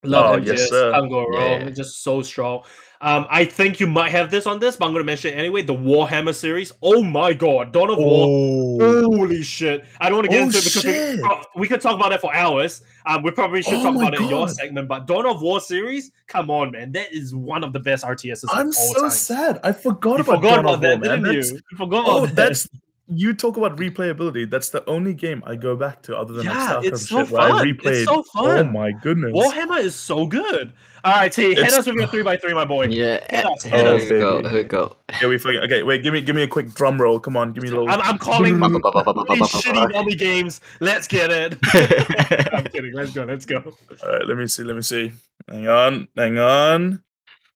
Love 0.04 0.26
Oh, 0.36 0.40
MGS, 0.40 0.46
yes, 0.58 0.70
sir. 0.70 0.92
can't 0.92 1.10
go 1.10 1.26
wrong. 1.26 1.62
Yeah. 1.62 1.70
Just 1.72 2.04
so 2.04 2.22
strong. 2.22 2.64
Um, 3.04 3.28
I 3.30 3.44
think 3.44 3.82
you 3.82 3.88
might 3.88 4.12
have 4.12 4.32
this 4.32 4.48
on 4.48 4.60
this, 4.60 4.78
but 4.78 4.86
I'm 4.86 4.94
going 4.94 5.02
to 5.04 5.06
mention 5.06 5.34
it 5.34 5.38
anyway. 5.38 5.62
The 5.62 5.74
Warhammer 5.76 6.34
series. 6.34 6.72
Oh 6.82 7.04
my 7.04 7.34
god, 7.34 7.74
Dawn 7.74 7.90
of 7.90 7.98
War. 7.98 8.80
Oh, 8.82 9.04
Holy 9.18 9.44
shit! 9.44 9.84
I 10.00 10.08
don't 10.08 10.20
want 10.20 10.26
to 10.28 10.32
get 10.32 10.40
Oh, 10.42 10.46
into 10.46 10.58
it 10.60 10.64
because 10.64 10.86
we, 10.86 11.22
oh, 11.26 11.42
we 11.58 11.68
could 11.68 11.82
talk 11.82 11.96
about 11.96 12.12
that 12.12 12.22
for 12.22 12.34
hours. 12.34 12.82
Um, 13.06 13.22
we 13.22 13.32
probably 13.32 13.62
should 13.62 13.74
Oh 13.74 13.84
talk 13.84 13.96
about 13.98 14.14
it 14.14 14.22
in 14.22 14.30
your 14.30 14.48
segment. 14.48 14.88
But 14.88 15.06
Dawn 15.06 15.26
of 15.26 15.42
War 15.42 15.60
series, 15.60 16.12
come 16.28 16.50
on, 16.50 16.72
man, 16.72 16.94
that 16.94 17.12
is 17.12 17.36
one 17.36 17.66
of 17.66 17.74
the 17.74 17.80
best 17.82 18.06
RTSs. 18.06 18.46
I'm 18.50 18.70
of 18.70 18.76
all 18.78 18.94
so 18.94 19.02
time. 19.02 19.10
sad. 19.12 19.60
I 19.66 19.74
forgot 19.74 20.20
You 20.20 20.24
about 20.24 20.36
forgot 20.38 20.50
Dawn 20.56 20.60
about 20.60 20.74
of 20.76 20.82
that, 20.82 20.88
War, 20.88 21.00
man. 21.00 21.10
didn't 21.10 21.24
That's- 21.24 21.52
you? 21.52 21.60
You 21.72 21.78
forgot 21.78 22.06
Oh, 22.08 22.18
about 22.24 22.28
that. 22.30 22.36
that's 22.36 22.70
you 23.08 23.34
talk 23.34 23.58
about 23.58 23.78
replayability. 23.78 24.50
That's 24.50 24.70
the 24.70 24.88
only 24.90 25.14
game 25.14 25.44
I 25.46 25.56
go 25.56 25.76
back 25.76 26.02
to 26.04 26.18
other 26.18 26.34
than 26.34 26.46
Yeah, 26.46 26.76
StarCraft 26.80 26.84
it's 26.86 27.10
so 27.10 27.20
shit 27.24 27.30
where 27.32 27.42
I 27.42 27.50
fun. 27.50 27.68
It's 27.68 27.82
replayed. 27.84 28.06
so 28.06 28.24
Oh 28.36 28.64
my 28.64 28.92
goodness. 28.92 29.34
Warhammer 29.34 29.80
is 29.80 29.96
so 29.96 30.26
good. 30.26 30.72
All 31.06 31.12
right, 31.12 31.30
T, 31.32 31.50
hit 31.50 31.58
It's- 31.58 31.74
us 31.74 31.86
with 31.86 31.96
your 31.96 32.08
three 32.08 32.24
by 32.24 32.38
three, 32.38 32.54
my 32.54 32.64
boy. 32.64 32.86
Yeah. 32.86 33.20
Hit 33.30 33.46
us, 33.46 33.64
hit 33.64 33.74
Here 33.86 33.96
us. 33.96 34.02
we 34.04 34.08
go. 34.20 34.38
baby. 34.38 34.50
Here 34.50 34.58
we 34.60 34.64
go. 34.64 34.96
Yeah, 35.22 35.28
we 35.28 35.38
forget. 35.38 35.64
Okay, 35.64 35.84
wait. 35.84 36.02
Give 36.02 36.14
me 36.14 36.22
give 36.22 36.34
me 36.34 36.44
a 36.44 36.48
quick 36.48 36.74
drum 36.74 37.00
roll. 37.02 37.20
Come 37.20 37.36
on, 37.36 37.52
give 37.52 37.62
me 37.64 37.70
a 37.70 37.72
little. 37.74 37.90
I'm, 37.90 38.00
I'm 38.02 38.18
calling 38.18 38.54
these 38.60 38.62
shitty 38.62 39.92
ba. 40.06 40.16
games. 40.16 40.62
Let's 40.80 41.08
get 41.10 41.30
it. 41.30 41.58
I'm 42.54 42.64
kidding. 42.66 42.94
Let's 42.94 43.12
go. 43.12 43.26
Let's 43.26 43.46
go. 43.46 43.58
All 43.58 44.10
right, 44.14 44.26
let 44.26 44.38
me 44.38 44.48
see. 44.48 44.64
Let 44.64 44.78
me 44.78 44.82
see. 44.82 45.12
Hang 45.50 45.68
on. 45.68 46.08
Hang 46.16 46.40
on. 46.40 47.04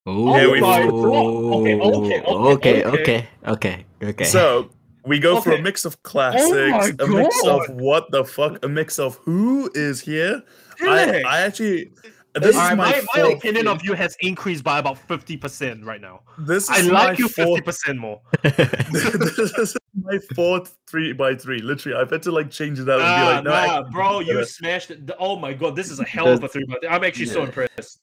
Ooh. 0.10 0.34
Here 0.34 0.52
we 0.52 0.62
oh 0.62 0.92
go. 0.92 1.54
Okay, 1.62 1.80
okay, 1.80 2.22
okay, 2.22 2.84
okay, 2.84 2.84
okay. 2.86 3.28
okay, 3.48 3.86
okay, 4.02 4.10
okay. 4.10 4.24
So 4.26 4.70
we 5.08 5.20
go 5.20 5.42
for 5.42 5.54
a 5.54 5.58
Oh 5.58 5.62
mix 5.62 5.86
of 5.86 5.96
oh 5.96 6.00
classics, 6.04 6.98
my 7.00 7.06
a 7.06 7.08
mix 7.08 7.46
of 7.46 7.70
what 7.70 8.12
the 8.12 8.24
fuck, 8.26 8.64
a 8.64 8.68
mix 8.68 9.00
of 9.00 9.16
who 9.18 9.72
is 9.74 10.02
here. 10.02 10.44
I, 10.82 11.24
I 11.24 11.42
actually. 11.42 11.92
This 12.36 12.56
All 12.56 12.66
is 12.66 12.70
my, 12.70 12.92
my, 12.92 12.92
my 13.16 13.22
fourth- 13.24 13.38
opinion 13.38 13.68
of 13.68 13.84
you 13.84 13.94
has 13.94 14.16
increased 14.20 14.64
by 14.64 14.78
about 14.78 14.98
50% 15.08 15.84
right 15.84 16.00
now. 16.00 16.22
This 16.38 16.70
I 16.70 16.82
like 16.82 17.18
you 17.18 17.28
fourth 17.30 17.64
50% 17.64 17.98
more. 17.98 18.22
this 18.44 19.58
is 19.58 19.76
my 20.00 20.20
fourth 20.36 20.76
three 20.88 21.14
by 21.14 21.34
three. 21.34 21.60
Literally, 21.60 21.98
I've 21.98 22.12
had 22.12 22.22
to 22.24 22.32
like 22.32 22.52
change 22.52 22.80
it 22.80 22.88
out 22.90 23.00
and 23.00 23.02
be 23.02 23.04
Nah, 23.04 23.30
like, 23.32 23.44
no, 23.44 23.82
nah, 23.82 23.90
bro, 23.90 24.20
you 24.20 24.34
better. 24.36 24.46
smashed 24.46 24.92
it. 24.92 25.10
Oh 25.18 25.36
my 25.38 25.52
god, 25.54 25.76
this 25.76 25.90
is 25.90 26.00
a 26.00 26.04
hell 26.04 26.28
of 26.28 26.44
a 26.44 26.48
three 26.48 26.66
by 26.66 26.76
three. 26.80 26.90
I'm 26.90 27.04
actually 27.04 27.26
so 27.26 27.44
impressed. 27.44 28.02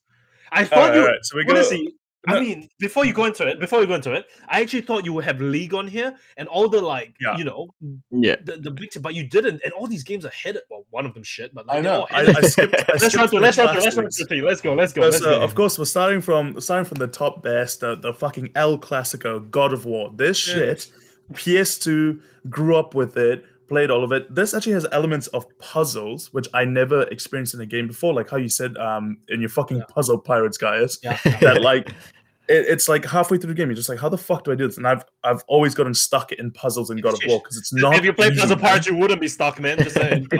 I 0.51 0.65
thought 0.65 0.79
right, 0.89 0.95
you 0.97 1.01
all 1.03 1.07
right, 1.07 1.19
so 1.23 1.37
we 1.37 1.45
go. 1.45 1.53
honestly. 1.53 1.95
I 2.27 2.41
mean, 2.41 2.69
before 2.79 3.05
you 3.05 3.13
go 3.13 3.25
into 3.27 3.47
it, 3.47 3.61
before 3.61 3.81
you 3.81 3.87
go 3.87 3.95
into 3.95 4.13
it, 4.13 4.27
I 4.49 4.61
actually 4.63 4.81
thought 4.81 5.05
you 5.05 5.13
would 5.13 5.25
have 5.25 5.41
League 5.41 5.75
on 5.75 5.87
here 5.87 6.15
and 6.39 6.49
all 6.49 6.69
the 6.69 6.81
like, 6.81 7.15
Yeah. 7.21 7.37
you 7.37 7.45
know, 7.45 7.69
yeah. 8.11 8.37
the, 8.43 8.57
the 8.57 8.71
big, 8.71 8.91
but 9.03 9.15
you 9.15 9.29
didn't. 9.29 9.61
And 9.65 9.73
all 9.75 9.87
these 9.87 10.03
games 10.05 10.25
are 10.25 10.31
headed. 10.31 10.63
Well, 10.71 10.85
one 10.91 11.05
of 11.07 11.13
them 11.15 11.23
shit, 11.23 11.55
but 11.55 11.67
like, 11.67 11.79
I 11.79 11.81
know. 11.81 12.07
I. 12.11 12.21
I 12.23 12.41
skipped. 12.43 12.75
I 12.79 12.85
let's 12.93 12.99
skipped 13.05 13.17
run 13.17 13.29
through. 13.29 13.41
Let's 13.41 13.59
run 13.59 13.69
through. 13.69 13.83
Let's 13.83 13.97
run 13.97 14.05
classics. 14.07 14.17
through. 14.17 14.27
three. 14.27 14.43
Let's 14.43 14.61
go. 14.61 14.75
Let's 14.75 14.93
go. 14.93 15.03
Because, 15.03 15.21
Let's 15.21 15.27
uh, 15.27 15.39
go. 15.39 15.45
of 15.45 15.55
course, 15.55 15.79
we're 15.79 15.85
starting 15.85 16.21
from 16.21 16.61
starting 16.61 16.87
from 16.87 16.97
the 16.99 17.09
top 17.09 17.43
best, 17.43 17.81
the, 17.81 17.97
the 17.97 18.15
fucking 18.15 18.51
El 18.55 18.79
Clasico, 18.79 19.51
God 19.51 19.73
of 19.73 19.85
War. 19.85 20.11
This 20.15 20.47
Yeah. 20.49 20.55
shit, 20.55 20.91
PS2, 21.33 22.21
grew 22.49 22.77
up 22.77 22.95
with 22.95 23.17
it, 23.17 23.45
played 23.69 23.91
all 23.91 24.05
of 24.05 24.13
it. 24.13 24.33
This 24.35 24.55
actually 24.55 24.73
has 24.75 24.87
elements 24.93 25.27
of 25.29 25.47
puzzles, 25.59 26.33
which 26.33 26.47
I 26.55 26.65
never 26.65 27.03
experienced 27.05 27.55
in 27.55 27.61
a 27.61 27.67
game 27.67 27.87
before. 27.89 28.13
Like 28.15 28.31
how 28.31 28.37
you 28.37 28.49
said, 28.49 28.77
um, 28.77 29.19
in 29.29 29.41
your 29.41 29.51
fucking 29.51 29.79
Yeah. 29.79 29.85
puzzle 29.89 30.19
pirates, 30.19 30.57
guys. 30.59 30.99
Yeah. 31.03 31.19
that 31.41 31.63
like 31.63 31.91
it, 32.49 32.67
it's 32.69 32.89
like 32.89 33.05
halfway 33.05 33.39
through 33.39 33.49
the 33.49 33.55
game, 33.55 33.69
you're 33.69 33.77
just 33.77 33.89
like, 33.89 33.99
how 33.99 34.09
the 34.09 34.19
fuck 34.19 34.45
do 34.45 34.53
I 34.53 34.55
do 34.55 34.67
this? 34.67 34.77
And 34.77 34.87
I've 34.87 35.05
I've 35.23 35.43
always 35.47 35.75
gotten 35.75 35.95
stuck 35.95 36.33
in 36.33 36.51
puzzles 36.51 36.91
in 36.91 36.99
God 36.99 37.15
of 37.15 37.21
War 37.27 37.41
because 37.41 37.57
it's 37.57 37.73
not. 37.73 37.97
if 37.97 38.05
you 38.05 38.13
played 38.13 38.33
easy, 38.33 38.41
Puzzle 38.43 38.57
man. 38.57 38.65
Pirates, 38.67 38.87
you 38.87 38.97
wouldn't 38.97 39.21
be 39.21 39.29
stuck, 39.29 39.59
man. 39.61 39.79
Just 39.79 39.95
saying. 39.97 40.29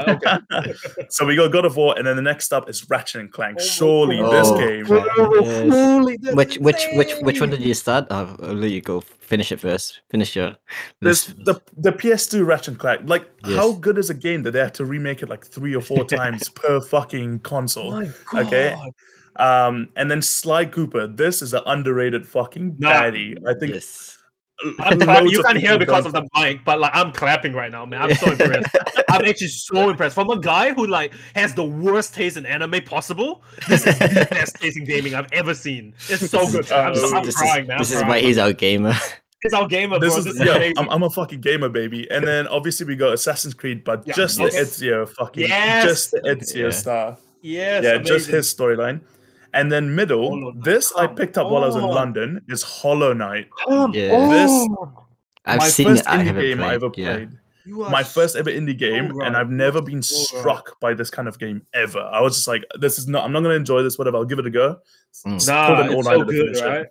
So 1.09 1.25
we 1.27 1.37
got 1.37 1.53
God 1.53 1.65
of 1.65 1.77
War, 1.77 1.95
and 1.97 2.07
then 2.07 2.17
the 2.17 2.23
next 2.23 2.45
stop 2.47 2.69
is 2.69 2.89
Ratchet 2.91 3.21
and 3.21 3.33
Clank. 3.33 3.59
Oh 3.61 3.65
Surely 3.65 4.19
God. 4.19 4.33
this 4.33 4.49
Oh. 4.49 4.59
game. 4.59 4.87
Yes. 4.87 5.73
Holy, 5.73 6.17
that's 6.19 6.37
Which 6.37 6.57
which 6.59 6.87
which 6.95 7.13
which 7.23 7.41
one 7.41 7.51
did 7.51 7.61
you 7.61 7.75
start? 7.75 8.07
Uh, 8.11 8.35
I'll 8.43 8.55
let 8.55 8.71
you 8.71 8.81
go. 8.81 9.01
Finish 9.01 9.53
it 9.53 9.61
first. 9.61 10.03
Finish 10.11 10.37
your. 10.37 10.55
This 11.01 11.27
the 11.45 11.61
the 11.79 11.93
PS2 11.93 12.47
Ratchet 12.47 12.69
and 12.69 12.79
Clank. 12.79 13.03
Like, 13.09 13.27
how 13.45 13.73
good 13.73 13.97
is 13.99 14.11
a 14.11 14.15
game 14.15 14.43
that 14.43 14.51
they 14.51 14.59
have 14.59 14.73
to 14.75 14.85
remake 14.85 15.23
it 15.23 15.29
like 15.31 15.47
three 15.47 15.75
or 15.75 15.81
four 15.81 16.05
times 16.19 16.49
per 16.51 16.81
fucking 16.81 17.41
console? 17.41 17.93
My 17.93 18.11
Okay. 18.43 18.77
God. 19.37 19.67
Um, 19.69 19.89
and 19.97 20.11
then 20.11 20.23
Sly 20.23 20.65
Cooper. 20.67 21.07
This 21.07 21.43
is 21.43 21.55
an 21.55 21.63
underrated 21.67 22.27
fucking 22.27 22.77
Nah. 22.79 22.91
baddie. 22.91 23.37
I 23.47 23.55
think 23.59 23.75
yes. 23.75 24.19
I'm 24.79 25.01
clapping. 25.01 25.31
You 25.31 25.43
can't 25.43 25.59
hear 25.59 25.77
because 25.79 26.07
of 26.07 26.13
the 26.13 26.27
mic, 26.37 26.65
but 26.65 26.79
like 26.79 26.93
I'm 26.95 27.11
clapping 27.13 27.53
right 27.55 27.73
now, 27.73 27.85
man. 27.85 28.03
I'm 28.03 28.15
so 28.15 28.27
impressed. 28.31 28.77
I'm 29.11 29.25
actually 29.25 29.49
so 29.49 29.89
impressed. 29.91 30.15
From 30.15 30.31
a 30.31 30.39
guy 30.39 30.73
who 30.73 30.87
like 30.87 31.13
has 31.35 31.55
the 31.55 31.65
worst 31.65 32.15
taste 32.15 32.37
in 32.37 32.47
anime 32.47 32.83
possible, 32.85 33.43
this 33.69 33.85
is 33.87 33.99
the 33.99 34.29
best 34.31 34.55
taste 34.57 34.77
in 34.79 34.85
gaming 34.85 35.15
I've 35.15 35.31
ever 35.33 35.55
seen. 35.55 35.95
It's 36.09 36.31
so 36.31 36.47
good. 36.51 36.71
I'm, 36.71 36.93
Uh, 36.93 36.95
so, 36.95 37.17
I'm 37.17 37.25
this 37.25 37.37
crying, 37.37 37.63
is, 37.65 37.69
man. 37.69 37.79
this 37.79 37.93
I'm 37.93 38.03
is 38.03 38.09
why 38.09 38.21
he's 38.21 38.39
our 38.39 38.53
gamer. 38.53 38.95
It's 39.43 39.53
our 39.53 39.67
gamer, 39.69 39.99
This 39.99 40.11
bro. 40.15 40.19
is, 40.21 40.25
This 40.25 40.35
is 40.37 40.41
yeah. 40.47 40.73
I'm, 40.79 40.89
I'm 40.89 41.03
a 41.03 41.11
fucking 41.11 41.43
gamer, 41.43 41.69
baby. 41.69 42.11
And 42.11 42.27
then 42.27 42.47
obviously 42.47 42.87
we 42.87 42.97
got 42.97 43.13
Assassin's 43.13 43.53
Creed, 43.53 43.85
but 43.85 44.03
Yeah, 44.07 44.15
just 44.15 44.41
okay. 44.41 44.49
the 44.51 44.57
Ezio 44.65 45.07
fucking, 45.07 45.49
Yes. 45.49 45.85
just 45.85 46.11
the 46.13 46.21
Ezio 46.21 46.57
Yeah. 46.63 46.71
star. 46.71 47.19
yes, 47.43 47.85
yeah, 47.85 47.99
just 47.99 48.31
his 48.31 48.55
storyline. 48.55 49.03
And 49.55 49.71
then 49.73 49.95
middle, 49.95 50.31
Hollow 50.31 50.51
Knight, 50.53 50.65
this 50.65 50.93
I 50.97 51.07
picked 51.07 51.39
up 51.39 51.49
while 51.51 51.63
I 51.63 51.67
was 51.69 51.77
in. 51.77 51.83
London 51.83 52.43
is 52.49 52.63
Hollow 52.63 53.13
Knight. 53.13 53.49
Come 53.67 53.95
Yeah. 53.95 54.13
on. 54.13 54.93
I've 55.47 55.59
my 55.61 55.69
seen 55.69 55.87
first 55.89 56.01
it. 56.03 56.09
I 56.09 56.17
indie 56.19 56.25
haven't 56.25 56.43
game 56.43 56.59
played. 56.59 56.71
I 56.71 56.75
ever 56.75 56.91
yeah. 56.97 57.13
played. 57.15 57.31
You 57.67 57.83
are 57.83 57.91
My 57.91 58.03
first 58.03 58.37
ever 58.37 58.51
indie 58.51 58.77
game, 58.77 59.09
right. 59.17 59.27
and 59.27 59.37
I've 59.37 59.51
never 59.51 59.79
are 59.79 59.83
been 59.83 60.03
so 60.03 60.17
right. 60.37 60.41
struck 60.41 60.79
by 60.81 60.93
this 60.93 61.09
kind 61.09 61.29
of 61.29 61.39
game 61.39 61.63
ever. 61.73 62.01
I 62.01 62.21
was 62.21 62.35
just 62.35 62.49
like, 62.49 62.63
this 62.79 62.99
is 62.99 63.09
not. 63.09 63.25
I'm 63.25 63.33
not 63.33 63.41
gonna 63.41 63.55
enjoy 63.55 63.83
this. 63.83 63.97
Whatever. 63.97 64.19
I'll 64.19 64.25
give 64.27 64.39
it 64.39 64.47
a 64.47 64.51
go. 64.51 64.79
Mm. 65.27 65.47
Nah, 65.47 65.85
it's 65.87 66.05
so 66.07 66.25
good, 66.25 66.57
right? 66.61 66.87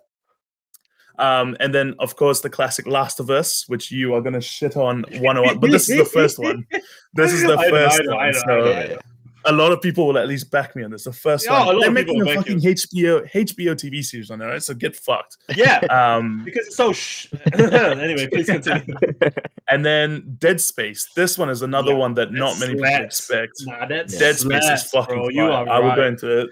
Um, 1.19 1.55
and 1.59 1.73
then 1.75 1.93
of 1.99 2.15
course 2.15 2.39
the 2.41 2.49
classic 2.49 2.87
Last 2.87 3.19
of 3.19 3.29
Us, 3.29 3.65
which 3.67 3.91
you 3.91 4.15
are 4.15 4.21
gonna 4.21 4.41
shit 4.41 4.75
on 4.75 5.03
101, 5.11 5.59
but 5.59 5.69
this 5.69 5.87
is 5.89 5.97
the 5.97 6.05
first 6.05 6.39
one. 6.39 6.65
This 7.13 7.31
is 7.31 7.43
the 7.43 7.55
I 7.55 7.65
know, 7.65 7.69
first 7.69 8.01
know, 8.03 8.15
one. 8.15 8.31
know, 8.31 8.39
so 8.39 8.43
I 8.49 8.55
know, 8.55 8.63
I 8.71 8.83
Yeah. 8.85 8.97
Know. 9.45 9.51
a 9.51 9.55
lot 9.55 9.71
of 9.71 9.81
people 9.81 10.07
will 10.07 10.17
at 10.17 10.27
least 10.27 10.49
back 10.51 10.75
me 10.75 10.83
on 10.83 10.91
this. 10.91 11.03
The 11.05 11.13
first 11.13 11.45
Yeah, 11.45 11.63
a 11.63 11.65
one. 11.65 11.75
lot 11.75 11.81
They're 11.81 11.91
making 11.91 12.15
a 12.21 12.25
will 12.25 12.25
back 12.25 12.37
fucking 12.37 12.59
HBO 12.59 13.31
HBO 13.31 13.73
TV 13.75 14.03
series 14.03 14.31
on 14.31 14.41
it, 14.41 14.45
right? 14.45 14.61
So 14.63 14.73
get 14.73 14.95
fucked. 14.95 15.37
Yeah, 15.55 15.79
Um, 15.89 16.43
because 16.45 16.67
it's 16.67 16.75
so 16.75 16.93
sh. 16.93 17.27
anyway, 17.53 18.27
please 18.27 18.47
continue. 18.47 18.95
and 19.69 19.85
then 19.85 20.35
Dead 20.39 20.59
Space. 20.61 21.09
This 21.15 21.37
one 21.37 21.49
is 21.49 21.61
another 21.61 21.91
Yeah, 21.91 21.97
one 21.97 22.13
that 22.15 22.31
not 22.31 22.59
many 22.59 22.73
people 22.75 22.85
expect. 22.87 23.53
Nah, 23.65 23.85
that's 23.85 24.17
Dead 24.17 24.35
Space 24.37 24.63
is 24.69 24.83
fucking 24.91 25.15
bro. 25.15 25.29
You 25.29 25.43
are 25.51 25.67
I 25.69 25.79
will 25.79 25.95
go 25.95 26.05
into 26.07 26.41
it. 26.41 26.49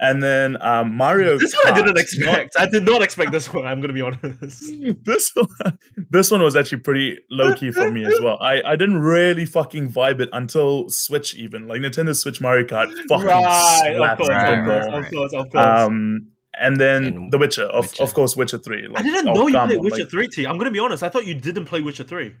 And 0.00 0.22
then 0.22 0.60
um, 0.62 0.94
Mario. 0.94 1.38
This 1.38 1.54
one 1.64 1.72
I 1.72 1.76
didn't 1.76 1.96
Kart. 1.96 2.00
expect. 2.00 2.56
I 2.58 2.66
did 2.66 2.84
not 2.84 3.02
expect 3.02 3.32
this 3.32 3.52
one. 3.52 3.66
I'm 3.66 3.80
gonna 3.80 3.92
be 3.92 4.00
honest. 4.02 4.22
this 5.04 5.32
one, 5.34 5.78
this 6.10 6.30
one 6.30 6.40
was 6.42 6.54
actually 6.54 6.78
pretty 6.78 7.18
low 7.30 7.52
key 7.54 7.72
for 7.72 7.90
me 7.90 8.04
as 8.04 8.20
well. 8.20 8.38
I, 8.40 8.62
I 8.64 8.76
didn't 8.76 9.00
really 9.00 9.44
fucking 9.44 9.90
vibe 9.92 10.20
it 10.20 10.28
until 10.32 10.88
Switch 10.88 11.34
even 11.34 11.66
like 11.66 11.80
Nintendo 11.80 12.14
Switch 12.14 12.40
Mario 12.40 12.64
Kart 12.64 12.92
fucking 13.08 13.26
right, 13.26 13.90
of 14.12 14.18
course, 14.18 14.28
Right, 14.28 14.52
of 14.52 14.66
course, 14.66 14.86
right, 14.86 15.04
of 15.04 15.10
course, 15.10 15.32
of 15.32 15.50
course. 15.50 15.66
Um, 15.66 16.28
and 16.60 16.80
then 16.80 17.04
And 17.06 17.32
The 17.32 17.38
Witcher, 17.38 17.64
of, 17.64 17.86
Witcher. 17.86 18.02
of 18.02 18.14
course, 18.14 18.36
Witcher 18.36 18.58
Three. 18.58 18.84
I 18.84 18.88
like, 18.88 19.04
didn't 19.04 19.28
oh, 19.28 19.34
know 19.34 19.46
you 19.48 19.54
come 19.54 19.68
played 19.68 19.78
on, 19.78 19.84
Witcher 19.84 19.98
like, 20.02 20.10
3 20.10 20.28
T. 20.28 20.46
I'm 20.46 20.58
gonna 20.58 20.70
be 20.70 20.78
honest. 20.78 21.02
I 21.02 21.08
thought 21.08 21.26
you 21.26 21.34
didn't 21.34 21.64
play 21.66 21.80
Witcher 21.82 22.04
3. 22.04 22.28
That's 22.28 22.36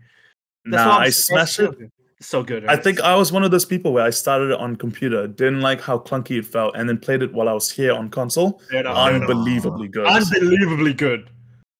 Nah, 0.64 0.96
I'm 0.96 1.02
I 1.02 1.08
surprised 1.10 1.54
smashed 1.54 1.58
you 1.58 1.86
it. 1.86 1.92
So 2.20 2.42
good. 2.42 2.66
I 2.66 2.76
think 2.76 3.00
I 3.00 3.14
was 3.14 3.32
one 3.32 3.44
of 3.44 3.50
those 3.50 3.64
people 3.64 3.92
where 3.92 4.04
I 4.04 4.10
started 4.10 4.50
it 4.50 4.58
on 4.58 4.76
computer, 4.76 5.26
didn't 5.26 5.60
like 5.60 5.80
how 5.80 5.98
clunky 5.98 6.38
it 6.38 6.46
felt, 6.46 6.74
and 6.76 6.88
then 6.88 6.98
played 6.98 7.22
it 7.22 7.32
while 7.32 7.48
I 7.48 7.52
was 7.52 7.70
here 7.70 7.92
on 7.92 8.10
console. 8.10 8.46
Enough, 8.46 8.68
fair 8.70 8.80
enough. 8.80 8.96
Unbelievably 8.96 9.88
good. 9.88 10.06
unbelievably 10.06 10.94
good. 10.94 11.30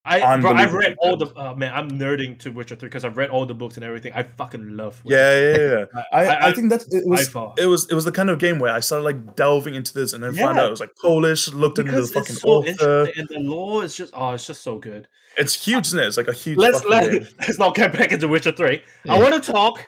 I 0.09 0.23
I've 0.23 0.73
read 0.73 0.97
all 1.01 1.17
the 1.17 1.27
uh, 1.37 1.55
man. 1.55 1.73
I'm 1.75 1.91
nerding 1.91 2.39
to 2.39 2.51
Witcher 2.51 2.77
3 2.77 2.89
because 2.89 3.05
I've 3.05 3.19
read 3.19 3.29
all 3.29 3.45
the 3.45 3.55
books 3.55 3.77
and 3.77 3.85
everything. 3.85 4.13
I 4.15 4.23
fucking 4.23 4.75
love. 4.75 5.05
Witcher 5.05 5.19
yeah, 5.19 5.57
yeah, 5.57 5.85
yeah. 5.95 6.03
I- 6.13 6.25
I, 6.25 6.49
I- 6.49 6.53
think 6.53 6.71
that 6.71 6.87
it 6.91 7.07
was 7.07 7.29
it 7.59 7.67
was 7.67 7.91
it 7.91 7.95
was 7.95 8.07
the 8.07 8.13
kind 8.13 8.31
of 8.31 8.39
game 8.39 8.59
where 8.59 8.73
I 8.73 8.81
started 8.81 9.05
like 9.05 9.37
delving 9.37 9.75
into 9.75 9.93
this 9.93 10.15
and 10.15 10.25
then 10.25 10.35
found 10.35 10.59
out 10.59 10.67
it 10.67 10.71
was 10.71 10.81
like 10.81 10.97
Polish, 11.03 11.49
looked 11.53 11.79
into 11.79 11.93
the 11.93 12.07
fucking 12.07 12.37
so 12.37 12.49
author. 12.49 13.11
and 13.17 13.29
the 13.29 13.41
lore 13.41 13.85
is 13.85 13.95
just 13.95 14.15
oh, 14.17 14.31
it's 14.31 14.47
just 14.47 14.63
so 14.63 14.79
good. 14.79 15.07
It's 15.37 15.55
huge, 15.55 15.89
isn't 15.89 15.99
it? 15.99 16.07
It's 16.07 16.17
like 16.17 16.29
a 16.29 16.33
huge 16.33 16.59
let's 16.59 16.85
let, 16.87 17.13
game. 17.13 17.29
let's 17.41 17.59
not 17.59 17.75
get 17.75 17.93
back 17.93 18.11
into 18.11 18.29
Witcher 18.29 18.53
3. 18.53 18.83
I 19.09 19.19
want 19.23 19.43
to 19.43 19.53
talk. 19.53 19.87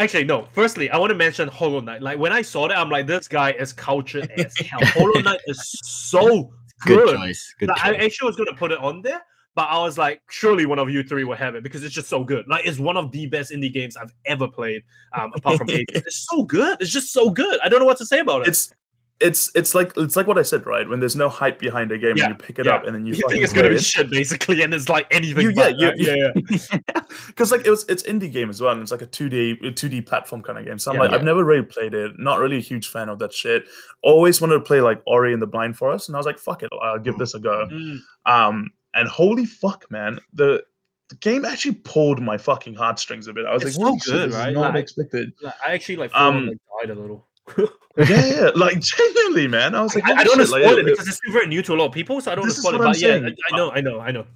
Actually, 0.00 0.24
no. 0.24 0.48
Firstly, 0.52 0.88
I 0.90 0.96
want 0.98 1.10
to 1.10 1.14
mention 1.16 1.46
Hollow 1.48 1.80
Knight. 1.80 2.00
Like 2.02 2.18
when 2.18 2.32
I 2.32 2.40
saw 2.42 2.66
that, 2.68 2.76
I'm 2.78 2.88
like, 2.88 3.06
this 3.06 3.28
guy 3.28 3.52
is 3.52 3.72
cultured 3.72 4.30
as 4.32 4.56
hell. 4.58 4.80
Hollow 4.82 5.20
Knight 5.22 5.40
is 5.46 5.60
so 5.84 6.50
Good 6.86 7.04
good. 7.06 7.16
choice. 7.18 7.54
Good 7.58 7.68
Like, 7.68 7.84
I 7.84 7.92
choice. 7.92 8.04
actually 8.06 8.26
was 8.28 8.36
gonna 8.36 8.54
put 8.54 8.72
it 8.72 8.78
on 8.78 9.02
there, 9.02 9.20
but 9.54 9.68
I 9.68 9.78
was 9.78 9.98
like, 9.98 10.22
surely 10.30 10.64
one 10.64 10.78
of 10.78 10.88
you 10.88 11.02
three 11.02 11.24
will 11.24 11.36
have 11.36 11.54
it 11.54 11.62
because 11.62 11.84
it's 11.84 11.94
just 11.94 12.08
so 12.08 12.24
good. 12.24 12.46
Like 12.48 12.66
it's 12.66 12.78
one 12.78 12.96
of 12.96 13.12
the 13.12 13.26
best 13.26 13.52
indie 13.52 13.70
games 13.72 13.96
I've 13.98 14.14
ever 14.24 14.48
played, 14.48 14.82
um, 15.12 15.32
apart 15.36 15.58
from 15.58 15.68
Hades. 15.74 15.86
It's 16.06 16.26
so 16.30 16.44
good. 16.44 16.80
It's 16.80 16.90
just 16.90 17.12
so 17.12 17.28
good. 17.28 17.60
I 17.62 17.68
don't 17.68 17.80
know 17.80 17.86
what 17.86 17.98
to 17.98 18.06
say 18.06 18.20
about 18.20 18.42
it. 18.42 18.48
It's 18.48 18.72
it's 19.20 19.50
it's 19.54 19.74
like 19.74 19.92
it's 19.96 20.16
like 20.16 20.26
what 20.26 20.38
I 20.38 20.42
said, 20.42 20.66
right? 20.66 20.88
When 20.88 20.98
there's 21.00 21.16
no 21.16 21.28
hype 21.28 21.58
behind 21.58 21.92
a 21.92 21.98
game, 21.98 22.16
Yeah, 22.16 22.26
and 22.26 22.34
you 22.34 22.38
pick 22.46 22.58
it 22.58 22.66
yeah. 22.66 22.72
up 22.76 22.86
and 22.86 22.94
then 22.94 23.04
you, 23.06 23.14
you 23.14 23.28
think 23.28 23.42
it's 23.44 23.52
gonna 23.52 23.68
be 23.68 23.74
it. 23.76 23.84
shit 23.84 24.10
basically, 24.10 24.62
and 24.62 24.72
it's 24.72 24.88
like 24.88 25.06
anything. 25.10 25.42
You- 25.44 25.52
yeah, 25.54 25.68
you- 25.68 25.92
yeah, 25.96 26.30
yeah. 26.50 27.00
because 27.26 27.52
like 27.52 27.66
it 27.66 27.70
was 27.70 27.84
it's 27.88 28.02
indie 28.04 28.30
game 28.32 28.48
as 28.50 28.60
well 28.60 28.72
and 28.72 28.82
it's 28.82 28.90
like 28.92 29.02
a 29.02 29.06
2d 29.06 29.60
a 29.66 29.72
2d 29.72 30.06
platform 30.06 30.42
kind 30.42 30.58
of 30.58 30.64
game 30.64 30.78
so 30.78 30.90
i'm 30.90 30.94
Yeah. 30.96 31.02
like 31.02 31.12
i've 31.12 31.24
never 31.24 31.44
really 31.44 31.64
played 31.64 31.92
it 31.94 32.12
not 32.18 32.38
really 32.38 32.56
a 32.56 32.60
huge 32.60 32.88
fan 32.88 33.08
of 33.08 33.18
that 33.18 33.32
shit 33.32 33.64
always 34.02 34.40
wanted 34.40 34.54
to 34.54 34.60
play 34.60 34.80
like 34.80 35.00
ori 35.06 35.32
and 35.32 35.42
the 35.42 35.46
blind 35.46 35.76
forest 35.76 36.08
and 36.08 36.16
i 36.16 36.18
was 36.18 36.26
like 36.26 36.38
fuck 36.38 36.62
it 36.62 36.70
i'll 36.82 36.98
give 36.98 37.18
this 37.18 37.34
a 37.34 37.40
go 37.40 37.66
Mm. 37.70 37.98
um 38.26 38.70
and 38.94 39.08
holy 39.08 39.44
fuck 39.44 39.90
man 39.90 40.18
the 40.34 40.62
the 41.08 41.16
game 41.16 41.44
actually 41.44 41.74
pulled 41.84 42.20
my 42.22 42.38
fucking 42.38 42.74
heartstrings 42.74 43.26
a 43.26 43.32
bit 43.32 43.44
i 43.46 43.52
was 43.52 43.64
It's 43.64 43.76
like 43.76 44.02
so 44.02 44.12
good, 44.12 44.32
right? 44.32 44.52
not 44.54 44.74
Like- 44.74 44.82
expected 44.82 45.32
Like, 45.42 45.54
I 45.66 45.72
actually 45.72 45.96
like, 45.96 46.12
Um, 46.14 46.46
like 46.46 46.58
died 46.80 46.90
a 46.96 47.00
little. 47.00 47.26
Yeah, 47.58 48.26
yeah 48.26 48.50
like 48.54 48.80
genuinely 48.80 49.46
man 49.46 49.74
i 49.74 49.82
was 49.82 49.94
like 49.94 50.04
I, 50.04 50.12
I 50.12 50.20
oh, 50.20 50.24
don't 50.24 50.38
want 50.38 50.40
to 50.40 50.46
shit, 50.46 50.52
like, 50.52 50.62
spoil 50.62 50.78
it- 50.78 50.86
because 50.86 51.08
it's 51.08 51.16
still 51.18 51.32
very 51.32 51.46
new 51.46 51.62
to 51.62 51.74
a 51.74 51.76
lot 51.76 51.86
of 51.86 51.92
people, 51.92 52.20
so 52.20 52.32
I 52.32 52.34
don't 52.34 52.42
want 52.42 52.54
to 52.54 52.60
spoil 52.60 52.74
it. 52.74 52.78
But 52.78 52.98
yeah. 53.00 53.16
I, 53.16 53.54
I 53.54 53.56
know, 53.56 53.70
I 53.72 53.80
know, 53.80 54.00
I 54.00 54.10
know. 54.10 54.26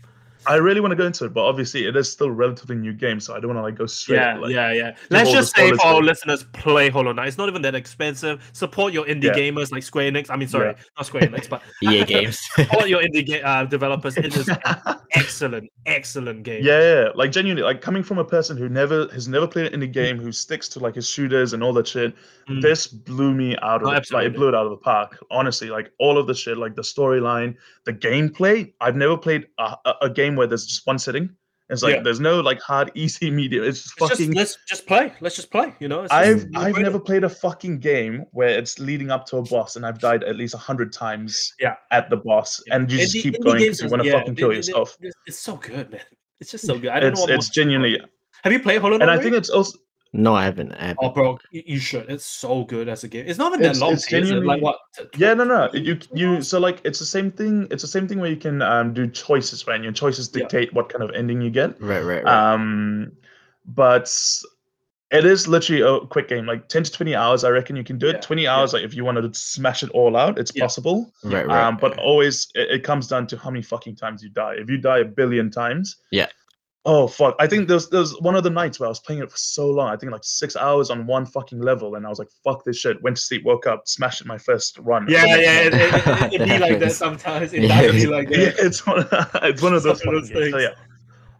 I 0.47 0.57
really 0.57 0.81
want 0.81 0.93
to 0.93 0.97
go 0.97 1.07
into 1.07 1.25
it, 1.25 1.33
but 1.35 1.43
obviously 1.45 1.87
it 1.87 1.97
is 1.97 2.11
still 2.11 2.27
a 2.29 2.33
relatively 2.33 2.77
new 2.77 2.93
game, 2.93 3.21
so 3.21 3.35
I 3.35 3.41
don't 3.41 3.49
want 3.55 3.59
to 3.59 3.62
like 3.62 3.77
go 3.77 3.87
straight. 3.87 4.16
Yeah, 4.16 4.39
like, 4.39 4.53
yeah, 4.53 4.73
yeah. 4.73 4.97
Let's 5.11 5.31
just 5.33 5.55
say 5.57 5.71
for 5.73 5.81
our 5.87 5.95
there. 5.95 6.03
listeners, 6.03 6.45
play 6.53 6.91
Hollow 6.91 7.12
Knight. 7.12 7.29
It's 7.29 7.39
not 7.39 7.49
even 7.49 7.62
that 7.62 7.75
expensive. 7.75 8.49
Support 8.53 8.93
your 8.93 9.05
indie 9.07 9.25
Yeah. 9.25 9.33
gamers 9.35 9.73
like 9.73 9.83
Square 9.83 10.12
Enix. 10.12 10.31
I 10.31 10.37
mean, 10.37 10.49
sorry, 10.49 10.69
Yeah. 10.69 10.83
not 10.97 11.07
Square 11.07 11.23
Enix, 11.25 11.49
but 11.49 11.62
EA 11.83 12.05
games. 12.05 12.39
support 12.57 12.89
your 12.89 13.03
indie 13.03 13.25
ga- 13.27 13.43
uh, 13.43 13.65
developers. 13.65 14.16
It 14.16 14.37
is 14.37 14.49
excellent, 15.12 15.71
excellent 15.87 16.43
game. 16.43 16.62
Yeah, 16.65 16.81
yeah, 16.81 17.09
like 17.15 17.33
genuinely, 17.33 17.62
like 17.62 17.81
coming 17.81 18.03
from 18.03 18.19
a 18.19 18.25
person 18.25 18.57
who 18.57 18.69
never 18.69 19.09
has 19.09 19.29
never 19.29 19.47
played 19.47 19.73
an 19.73 19.81
indie 19.81 19.93
game, 19.93 20.19
who 20.19 20.33
sticks 20.33 20.69
to 20.71 20.79
like 20.79 20.95
his 20.95 21.09
shooters 21.09 21.53
and 21.53 21.62
all 21.62 21.73
that 21.75 21.87
shit. 21.87 22.15
Mm. 22.49 22.61
This 22.62 22.87
blew 22.87 23.33
me 23.35 23.57
out 23.62 23.83
of 23.83 23.89
Oh, 23.89 23.93
the, 23.93 24.15
like 24.15 24.27
it 24.27 24.35
blew 24.35 24.49
it 24.49 24.55
out 24.55 24.66
of 24.66 24.71
the 24.71 24.77
park. 24.77 25.19
Honestly, 25.31 25.69
like 25.71 25.91
all 25.99 26.19
of 26.19 26.27
the 26.27 26.35
shit, 26.35 26.59
like 26.59 26.75
the 26.75 26.83
storyline, 26.83 27.55
the 27.85 27.93
gameplay. 27.93 28.73
I've 28.81 28.97
never 28.97 29.16
played 29.16 29.47
a, 29.59 29.77
a, 29.85 29.95
a 30.03 30.11
game 30.11 30.34
where 30.36 30.47
there's 30.47 30.66
just 30.66 30.86
one 30.86 30.98
sitting. 30.98 31.31
It's 31.70 31.82
like 31.82 31.94
Yeah. 31.97 32.02
there's 32.02 32.20
no 32.20 32.40
like 32.40 32.61
hard, 32.61 32.90
easy, 32.97 33.31
medium. 33.31 33.65
It's 33.65 33.82
just 33.85 33.93
It's 33.97 34.09
just, 34.09 34.20
fucking. 34.20 34.35
let's 34.35 34.59
just 34.69 34.86
play. 34.86 35.12
Let's 35.23 35.35
just 35.36 35.51
play. 35.51 35.74
You 35.81 35.89
know, 35.89 36.02
it's 36.05 36.12
just 36.12 36.47
I've 36.55 36.62
I've 36.77 36.78
never 36.78 37.01
played 37.01 37.24
a 37.24 37.28
fucking 37.31 37.78
game 37.78 38.27
where 38.32 38.51
it's 38.51 38.78
leading 38.78 39.11
up 39.11 39.24
to 39.28 39.39
a 39.39 39.43
boss 39.43 39.77
and 39.77 39.86
I've 39.86 39.98
died 39.98 40.24
at 40.24 40.36
least 40.36 40.52
a 40.55 40.59
hundred 40.59 40.93
times 40.93 41.55
Yeah. 41.59 41.77
at 41.90 42.11
the 42.11 42.19
boss 42.19 42.62
Yeah. 42.66 42.77
and 42.77 42.93
you 42.93 42.98
just 42.98 43.15
Indie- 43.16 43.23
keep 43.23 43.43
going 43.43 43.59
because 43.61 43.81
you 43.81 43.89
want 43.89 44.02
to 44.02 44.09
yeah, 44.09 44.19
fucking 44.19 44.35
kill 44.36 44.52
yourself. 44.52 44.97
It's, 45.01 45.16
it's 45.27 45.39
so 45.39 45.56
good, 45.56 45.90
man. 45.90 46.02
It's 46.40 46.51
just 46.51 46.66
so 46.66 46.78
good. 46.78 46.90
I 46.90 47.01
don't 47.01 47.12
It's 47.12 47.27
know 47.27 47.32
it's 47.35 47.48
genuinely 47.48 47.98
Have 48.43 48.52
you 48.52 48.61
played 48.61 48.82
Hollow 48.82 48.98
Knight? 48.98 49.09
and 49.09 49.11
I 49.11 49.23
think 49.23 49.35
it's 49.35 49.48
also 49.48 49.78
no, 50.16 50.35
I 50.35 50.45
haven't. 50.45 50.73
I 50.73 50.86
haven't. 50.86 50.99
Oh, 51.03 51.11
bro, 51.11 51.39
you, 51.51 51.62
you 51.66 51.78
should. 51.78 52.09
It's 52.09 52.24
so 52.24 52.65
good 52.65 52.89
as 52.89 53.03
a 53.03 53.09
game. 53.09 53.24
It's 53.27 53.39
not 53.39 53.53
even 53.53 53.62
that 53.65 53.77
long. 53.78 53.95
it's 53.95 54.07
T, 54.07 54.16
is 54.16 54.31
it? 54.31 54.45
Like 54.45 54.62
what? 54.62 54.78
Yeah, 55.16 55.35
no, 55.35 55.43
no. 55.45 55.69
You 55.73 55.99
you 56.15 56.41
so 56.41 56.61
like 56.61 56.81
it's 56.85 57.01
the 57.01 57.05
same 57.05 57.32
thing. 57.32 57.66
It's 57.70 57.82
the 57.82 57.89
same 57.89 58.07
thing 58.07 58.20
where 58.20 58.31
you 58.31 58.36
can 58.36 58.62
um, 58.62 58.95
do 58.95 59.09
choices, 59.09 59.66
right? 59.66 59.74
And 59.74 59.82
your 59.85 59.93
choices 59.93 60.31
Yeah. 60.32 60.43
dictate 60.43 60.73
what 60.73 60.89
kind 60.89 61.03
of 61.03 61.11
ending 61.15 61.41
you 61.41 61.51
get. 61.51 61.81
Right, 61.82 62.03
right, 62.03 62.23
right. 62.24 62.53
Um, 62.55 63.12
but 63.66 64.09
it 65.11 65.24
is 65.24 65.47
literally 65.49 65.82
a 65.82 66.07
quick 66.07 66.28
game, 66.28 66.47
like 66.47 66.69
ten 66.69 66.82
to 66.85 66.93
twenty 66.93 67.15
hours. 67.16 67.43
I 67.45 67.51
reckon 67.51 67.74
you 67.77 67.85
can 67.85 67.99
do 67.99 68.09
it. 68.09 68.15
Yeah, 68.15 68.20
Twenty 68.20 68.43
yeah. 68.45 68.55
hours, 68.57 68.73
like 68.73 68.85
if 68.85 68.95
you 68.95 69.05
wanted 69.05 69.32
to 69.32 69.39
smash 69.39 69.82
it 69.82 69.91
all 69.91 70.16
out, 70.16 70.39
it's 70.39 70.53
Yeah. 70.55 70.62
possible. 70.65 71.12
right, 71.24 71.47
right. 71.47 71.65
um, 71.66 71.77
but 71.81 71.91
right. 71.93 72.01
always 72.01 72.49
it, 72.55 72.70
it 72.70 72.85
comes 72.85 73.09
down 73.09 73.27
to 73.28 73.36
how 73.36 73.51
many 73.51 73.62
fucking 73.62 73.97
times 73.97 74.23
you 74.23 74.28
die. 74.31 74.55
If 74.59 74.70
you 74.70 74.78
die 74.78 74.99
a 74.99 75.05
billion 75.05 75.51
times, 75.51 75.97
Yeah. 76.11 76.27
Oh 76.86 77.09
fuck! 77.09 77.35
I 77.39 77.47
think 77.47 77.66
there's 77.66 77.89
there's 77.89 78.12
one 78.20 78.35
of 78.36 78.44
the 78.44 78.51
nights 78.51 78.78
where 78.78 78.86
I 78.86 78.90
was 78.90 79.01
playing 79.01 79.23
it 79.23 79.31
for 79.31 79.39
so 79.39 79.70
long. 79.70 79.89
I 79.89 79.97
think 79.97 80.12
like 80.12 80.23
six 80.23 80.55
hours 80.55 80.90
on 80.90 81.06
one 81.06 81.24
fucking 81.24 81.59
level, 81.61 81.94
and 81.94 82.05
I 82.05 82.11
was 82.11 82.19
like, 82.19 82.28
"Fuck 82.44 82.62
this 82.65 82.77
shit." 82.77 83.01
Went 83.02 83.16
to 83.16 83.23
sleep, 83.23 83.43
woke 83.43 83.66
up, 83.66 83.89
smashed 83.89 84.20
it 84.20 84.27
my 84.27 84.36
first 84.36 84.78
run. 84.81 85.06
Yeah, 85.09 85.24
yeah, 85.24 85.61
it, 85.62 85.73
morning. 85.73 85.89
it, 85.89 86.32
it, 86.35 86.40
it 86.43 86.48
be 86.48 86.59
like 86.59 86.78
that 86.81 86.93
sometimes. 87.05 87.55
It 87.55 87.62
Yeah. 87.62 87.81
does 87.82 87.93
be 87.94 88.06
like 88.06 88.28
yeah, 88.28 88.36
that. 88.51 88.55
it's 88.59 88.86
one. 88.86 89.06
it's 89.44 89.62
one 89.62 89.73
of 89.74 89.82
those, 89.82 90.01
Some 90.02 90.15
of 90.15 90.20
those 90.20 90.28
fucking 90.31 90.43
games. 90.43 90.52
So 90.52 90.59
things. 90.59 90.77
yeah, 90.77 90.85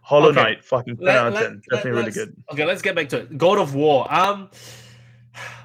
Hollow 0.01 0.29
Okay. 0.29 0.41
Knight, 0.41 0.63
fucking 0.65 0.97
ten 0.97 1.05
Let- 1.05 1.15
out 1.17 1.27
of 1.27 1.33
let- 1.35 1.43
ten. 1.43 1.51
let- 1.53 1.77
Definitely 1.77 1.99
really 2.01 2.11
good. 2.11 2.35
Okay, 2.51 2.65
let's 2.65 2.81
get 2.81 2.95
back 2.95 3.09
to 3.09 3.17
it. 3.19 3.37
God 3.37 3.59
of 3.59 3.75
War. 3.75 4.11
Um, 4.11 4.49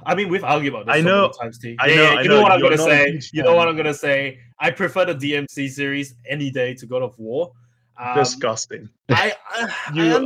I 0.04 0.14
mean, 0.14 0.28
we've 0.28 0.44
argued 0.44 0.74
about 0.74 0.86
this. 0.86 0.94
I 0.96 0.98
so 1.00 1.04
know- 1.06 1.22
many 1.22 1.32
times, 1.40 1.58
T. 1.58 1.76
I 1.78 1.86
Yeah, 1.86 1.94
know, 1.96 2.02
yeah, 2.02 2.08
I 2.18 2.22
You 2.22 2.28
know 2.28 2.34
know, 2.36 2.42
what 2.42 2.52
I'm 2.52 2.60
you're 2.60 2.70
gonna 2.70 2.82
say. 2.82 3.20
You 3.32 3.42
know 3.42 3.54
what. 3.54 3.66
I'm 3.66 3.76
gonna 3.78 3.94
say. 3.94 4.40
I 4.58 4.70
prefer 4.70 5.06
the 5.06 5.14
DMC 5.14 5.70
series 5.70 6.14
any 6.28 6.50
day 6.50 6.74
to 6.74 6.86
God 6.86 7.00
of 7.02 7.18
War. 7.18 7.52
Um, 8.02 8.16
Disgusting. 8.16 8.88
I 9.10 9.34
I, 9.50 9.68
You- 9.92 10.16
I 10.16 10.18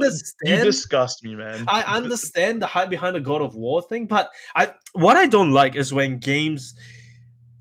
You 0.45 0.65
disgust 0.65 1.25
me, 1.25 1.35
man. 1.35 1.65
I 1.67 1.83
understand 1.83 2.63
the 2.63 2.67
hype 2.67 2.89
behind 2.91 3.17
the 3.17 3.21
God 3.21 3.43
of 3.43 3.55
War 3.57 3.83
thing, 3.83 4.07
but 4.07 4.31
I 4.55 4.73
what 4.93 5.17
I 5.17 5.27
don't 5.27 5.51
like 5.53 5.75
is 5.75 5.93
when 5.93 6.19
games 6.19 6.75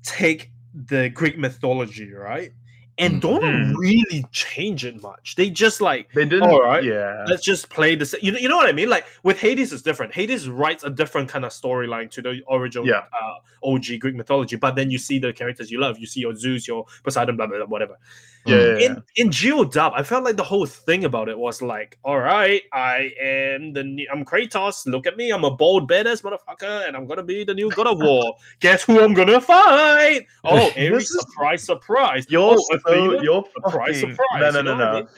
take 0.04 0.50
the 0.86 1.08
Greek 1.10 1.38
mythology, 1.38 2.12
right, 2.12 2.52
and 2.98 3.14
Mm. 3.14 3.20
don't 3.20 3.42
Mm. 3.42 3.74
really 3.76 4.24
change 4.30 4.84
it 4.84 5.00
much. 5.02 5.34
They 5.36 5.50
just 5.50 5.80
like 5.80 6.12
They 6.12 6.24
didn't. 6.24 6.48
All 6.48 6.62
right. 6.62 6.84
Yeah. 6.84 7.24
let's 7.26 7.42
just 7.44 7.68
play 7.68 7.96
the 7.96 8.06
you 8.22 8.30
know, 8.32 8.38
you 8.38 8.48
know 8.48 8.56
what 8.56 8.68
I 8.68 8.72
mean? 8.72 8.88
Like 8.88 9.06
with 9.24 9.40
Hades 9.40 9.72
is 9.72 9.82
different. 9.82 10.14
Hades 10.14 10.48
writes 10.48 10.84
a 10.84 10.90
different 10.90 11.28
kind 11.28 11.44
of 11.44 11.50
storyline 11.52 12.08
to 12.12 12.22
the 12.22 12.40
original 12.50 12.86
Yeah. 12.86 13.04
uh, 13.20 13.36
OG 13.68 13.98
Greek 13.98 14.14
mythology, 14.14 14.56
but 14.56 14.76
then 14.76 14.90
you 14.92 14.98
see 14.98 15.18
the 15.18 15.32
characters 15.32 15.70
you 15.72 15.80
love. 15.80 15.98
You 15.98 16.06
see 16.06 16.20
your 16.20 16.34
Zeus, 16.36 16.68
your 16.68 16.86
Poseidon, 17.02 17.36
blah 17.36 17.46
blah 17.46 17.58
blah, 17.58 17.66
whatever. 17.66 17.96
Yeah. 18.46 18.56
yeah, 18.56 18.76
yeah. 18.78 18.86
In 18.86 19.02
in 19.16 19.30
GoW, 19.70 19.92
I 19.94 20.02
felt 20.02 20.24
like 20.24 20.36
the 20.36 20.44
whole 20.44 20.66
thing 20.66 21.04
about 21.04 21.28
it 21.28 21.38
was 21.38 21.62
like, 21.62 21.98
all 22.04 22.18
right, 22.18 22.62
I 22.72 23.12
am 23.20 23.72
the 23.72 23.82
new, 23.82 24.06
I'm 24.12 24.24
Kratos. 24.24 24.86
Look 24.86 25.06
at 25.06 25.16
me, 25.16 25.30
I'm 25.30 25.44
a 25.44 25.50
bold 25.50 25.90
badass 25.90 26.22
motherfucker, 26.22 26.86
and 26.86 26.96
I'm 26.96 27.06
gonna 27.06 27.22
be 27.22 27.44
the 27.44 27.54
new 27.54 27.70
God 27.70 27.86
of 27.86 27.98
War. 27.98 28.34
Guess 28.60 28.84
who 28.84 29.00
I'm 29.00 29.14
gonna 29.14 29.40
fight? 29.40 30.26
Oh, 30.44 30.70
Ares, 30.76 31.08
This 31.08 31.10
surprise, 31.10 31.62
surprise. 31.64 32.26
You're 32.28 32.54
oh, 32.58 32.64
so 32.68 32.74
Athena? 32.74 33.22
you're 33.22 33.44
surprise, 33.54 34.00
fucking- 34.00 34.16
surprise. 34.16 34.40
No, 34.40 34.50
no, 34.50 34.58
you 34.58 34.64
no, 34.64 34.76
know 34.76 34.78
what 34.78 34.88
I 34.88 34.92
no. 34.92 34.98
mean? 34.98 35.08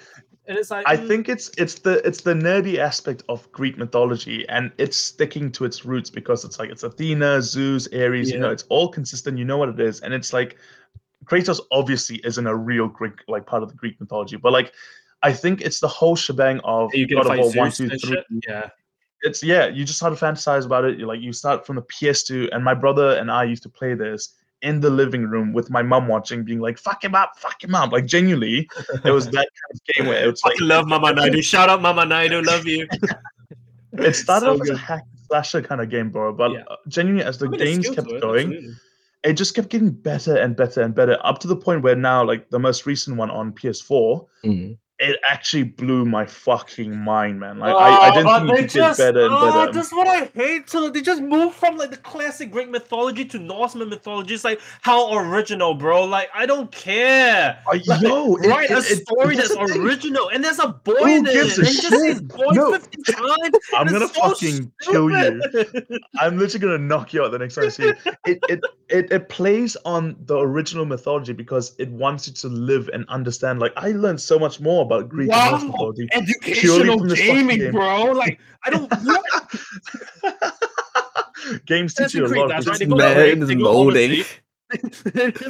And 0.48 0.56
it's 0.58 0.70
like 0.70 0.86
I 0.88 0.96
mm, 0.96 1.08
think 1.08 1.28
it's 1.28 1.50
it's 1.58 1.80
the 1.80 2.06
it's 2.06 2.20
the 2.20 2.32
nerdy 2.32 2.78
aspect 2.78 3.24
of 3.28 3.50
Greek 3.50 3.76
mythology, 3.76 4.48
and 4.48 4.70
it's 4.78 4.96
sticking 4.96 5.50
to 5.52 5.64
its 5.64 5.84
roots 5.84 6.08
because 6.08 6.44
it's 6.44 6.60
like 6.60 6.70
it's 6.70 6.84
Athena, 6.84 7.42
Zeus, 7.42 7.88
Ares. 7.92 8.30
You 8.30 8.38
know, 8.38 8.50
it's 8.50 8.64
all 8.68 8.88
consistent. 8.88 9.38
You 9.38 9.44
know 9.44 9.56
what 9.56 9.68
it 9.70 9.80
is, 9.80 10.00
and 10.02 10.14
it's 10.14 10.32
like 10.32 10.56
Kratos 11.26 11.60
obviously 11.70 12.20
isn't 12.24 12.46
a 12.46 12.54
real 12.54 12.88
Greek 12.88 13.14
like 13.28 13.46
part 13.46 13.62
of 13.62 13.68
the 13.68 13.74
Greek 13.74 14.00
mythology, 14.00 14.36
but 14.36 14.52
like 14.52 14.72
I 15.22 15.32
think 15.32 15.60
it's 15.60 15.80
the 15.80 15.88
whole 15.88 16.16
shebang 16.16 16.60
of 16.64 16.94
you 16.94 17.06
God 17.08 17.26
of 17.26 17.38
War 17.38 17.52
one, 17.52 17.70
Zeus 17.70 18.00
two, 18.00 18.08
three. 18.08 18.22
Yeah. 18.46 18.68
It's 19.22 19.42
yeah, 19.42 19.66
you 19.66 19.84
just 19.84 19.98
start 19.98 20.16
to 20.16 20.24
fantasize 20.24 20.66
about 20.66 20.84
it. 20.84 20.98
You 20.98 21.06
like 21.06 21.20
you 21.20 21.32
start 21.32 21.66
from 21.66 21.76
the 21.76 21.82
PS2, 21.82 22.50
and 22.52 22.62
my 22.62 22.74
brother 22.74 23.16
and 23.16 23.30
I 23.30 23.44
used 23.44 23.62
to 23.64 23.68
play 23.68 23.94
this 23.94 24.34
in 24.62 24.78
the 24.80 24.90
living 24.90 25.24
room 25.24 25.52
with 25.52 25.70
my 25.70 25.82
mum 25.82 26.06
watching, 26.06 26.44
being 26.44 26.60
like, 26.60 26.78
"Fuck 26.78 27.02
him 27.02 27.14
up, 27.14 27.32
fuck 27.38 27.64
him 27.64 27.74
up!" 27.74 27.92
Like 27.92 28.04
genuinely, 28.06 28.68
it 29.04 29.10
was 29.10 29.26
that 29.26 29.34
kind 29.34 29.72
of 29.72 29.84
game 29.94 30.06
where 30.06 30.28
it's 30.28 30.44
like 30.44 30.52
Fucking 30.54 30.68
love 30.68 30.86
Mama 30.86 31.12
Naidu. 31.14 31.40
Shout 31.42 31.70
out 31.70 31.80
Mama 31.80 32.04
Naidu. 32.04 32.42
Love 32.42 32.66
you. 32.66 32.86
it 33.94 34.14
started 34.14 34.46
So 34.46 34.54
off 34.54 34.60
as 34.62 34.70
a 34.70 34.76
hack 34.76 35.02
slasher 35.26 35.62
kind 35.62 35.80
of 35.80 35.88
game, 35.88 36.10
bro. 36.10 36.32
But 36.32 36.52
Yeah. 36.52 36.64
uh, 36.68 36.76
genuinely, 36.88 37.24
as 37.24 37.38
the 37.38 37.46
I 37.46 37.50
mean, 37.50 37.60
games 37.60 37.90
kept 37.90 38.10
it, 38.10 38.20
going, 38.20 38.48
absolutely. 38.52 38.74
It 39.26 39.34
just 39.34 39.54
kept 39.54 39.68
getting 39.70 39.90
better 39.90 40.36
and 40.36 40.56
better 40.56 40.80
and 40.80 40.94
better, 40.94 41.18
up 41.24 41.40
to 41.40 41.48
the 41.48 41.56
point 41.56 41.82
where 41.82 41.96
now, 41.96 42.24
like 42.24 42.48
the 42.50 42.58
most 42.58 42.86
recent 42.86 43.16
one 43.16 43.30
on 43.30 43.52
PS4, 43.52 44.26
Mm. 44.44 44.78
It 44.98 45.20
actually 45.28 45.62
blew 45.64 46.06
my 46.06 46.24
fucking 46.24 46.96
mind, 46.96 47.38
man. 47.38 47.58
Like 47.58 47.74
I, 47.74 48.08
I 48.08 48.10
didn't 48.12 48.24
but 48.24 48.38
think 48.40 48.50
Oh, 48.50 48.54
it 48.54 48.60
could 48.62 48.70
get 48.72 48.96
better 48.96 49.24
and 49.26 49.34
oh, 49.34 49.52
better. 49.52 49.72
That's 49.72 49.92
what 49.92 50.06
I 50.08 50.24
hate. 50.34 50.70
So 50.70 50.88
they 50.88 51.02
just 51.02 51.20
move 51.20 51.54
from 51.54 51.76
like 51.76 51.90
the 51.90 51.98
classic 51.98 52.50
Greek 52.50 52.70
mythology 52.70 53.24
to 53.26 53.38
Norseman 53.38 53.90
mythology. 53.90 54.32
It's 54.34 54.44
like 54.44 54.58
how 54.80 55.12
original, 55.18 55.74
bro. 55.74 56.04
Like 56.04 56.30
I 56.34 56.46
don't 56.46 56.72
care. 56.72 57.58
Uh, 57.66 57.78
Like, 57.86 58.00
yo, 58.02 58.36
it- 58.36 58.48
Write 58.48 58.70
a 58.70 58.78
it- 58.78 58.90
it- 58.90 59.06
story 59.06 59.36
that's 59.36 59.54
that's 59.54 59.76
original, 59.76 60.30
and 60.30 60.42
there's 60.42 60.60
a 60.60 60.68
boy 60.68 60.94
Who 60.94 61.06
in 61.06 61.26
it. 61.26 61.32
gives 61.34 61.58
a 61.58 61.62
and 61.62 61.70
just 61.70 61.88
shit? 61.90 62.28
boy 62.28 62.46
No. 62.52 62.72
50 62.72 63.02
times. 63.12 63.56
I'm 63.76 63.86
gonna 63.88 64.08
so 64.08 64.28
fucking 64.30 64.72
kill 64.80 65.10
you. 65.10 65.42
I'm 66.20 66.38
literally 66.38 66.58
gonna 66.66 66.78
knock 66.78 67.12
you 67.12 67.22
out 67.22 67.32
the 67.32 67.38
next 67.38 67.56
time 67.56 67.64
I 67.66 67.68
see 67.68 67.84
you. 67.84 67.94
It, 68.26 68.38
it 68.48 68.60
it 68.88 69.12
it 69.12 69.28
plays 69.28 69.76
on 69.84 70.16
the 70.26 70.38
original 70.38 70.84
mythology 70.84 71.32
because 71.32 71.74
it 71.78 71.88
wants 71.90 72.26
you 72.26 72.34
to 72.34 72.48
live 72.48 72.88
and 72.92 73.04
understand. 73.08 73.60
Like 73.60 73.72
I 73.76 73.90
learned 73.92 74.20
so 74.20 74.38
much 74.38 74.58
more 74.58 74.85
about 74.86 75.08
Greek 75.08 75.28
wow, 75.30 75.58
mythology. 75.58 76.08
educational 76.12 76.98
from 76.98 77.08
this 77.08 77.18
fucking 77.18 77.34
gaming, 77.34 77.58
game. 77.58 77.72
bro. 77.72 78.04
Like 78.12 78.38
I 78.64 78.70
don't. 78.70 78.90
Games 81.66 81.94
teach 81.94 82.14
you 82.14 82.26
a 82.26 82.28
lot. 82.28 82.48
that's 82.48 82.66
of 82.66 82.70
right. 82.70 82.78
things. 82.78 82.80
They 82.80 82.86
go 82.86 82.96
Man 82.96 83.16
rape, 83.16 83.38
is 83.38 83.54
molding. 83.54 84.10
overseas. 84.12 84.40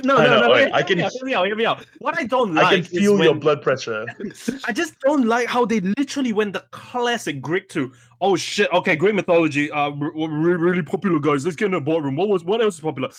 no, 0.04 0.16
no, 0.18 0.40
no. 0.40 0.52
okay, 0.52 0.66
Hear, 0.66 0.70
I 0.74 0.82
can- 0.82 0.98
hear 0.98 1.08
me 1.22 1.34
out. 1.34 1.46
Hear 1.46 1.56
me 1.56 1.64
out. 1.64 1.86
What 2.00 2.18
I 2.18 2.24
don't 2.24 2.54
like, 2.54 2.66
I 2.66 2.70
like 2.72 2.84
can 2.84 2.96
is 2.96 3.02
feel 3.02 3.24
your 3.24 3.34
blood 3.34 3.62
pressure. 3.62 4.04
I 4.66 4.72
just 4.72 4.98
don't 5.00 5.26
like 5.26 5.48
how 5.48 5.64
they 5.64 5.80
literally 5.80 6.34
went 6.34 6.52
the 6.52 6.64
classic 6.70 7.40
Greek 7.40 7.70
to 7.70 7.92
oh 8.20 8.36
shit 8.36 8.70
okay 8.72 8.96
Greek 8.96 9.14
mythology 9.14 9.70
uh 9.70 9.90
r- 9.90 9.94
r- 10.04 10.12
really, 10.30 10.56
really 10.56 10.82
popular 10.82 11.18
guys 11.18 11.44
let's 11.44 11.56
get 11.56 11.66
in 11.66 11.72
the 11.72 11.80
boardroom 11.80 12.16
what 12.16 12.28
was 12.28 12.44
what 12.44 12.62
else 12.62 12.76
is 12.76 12.80
popular 12.80 13.10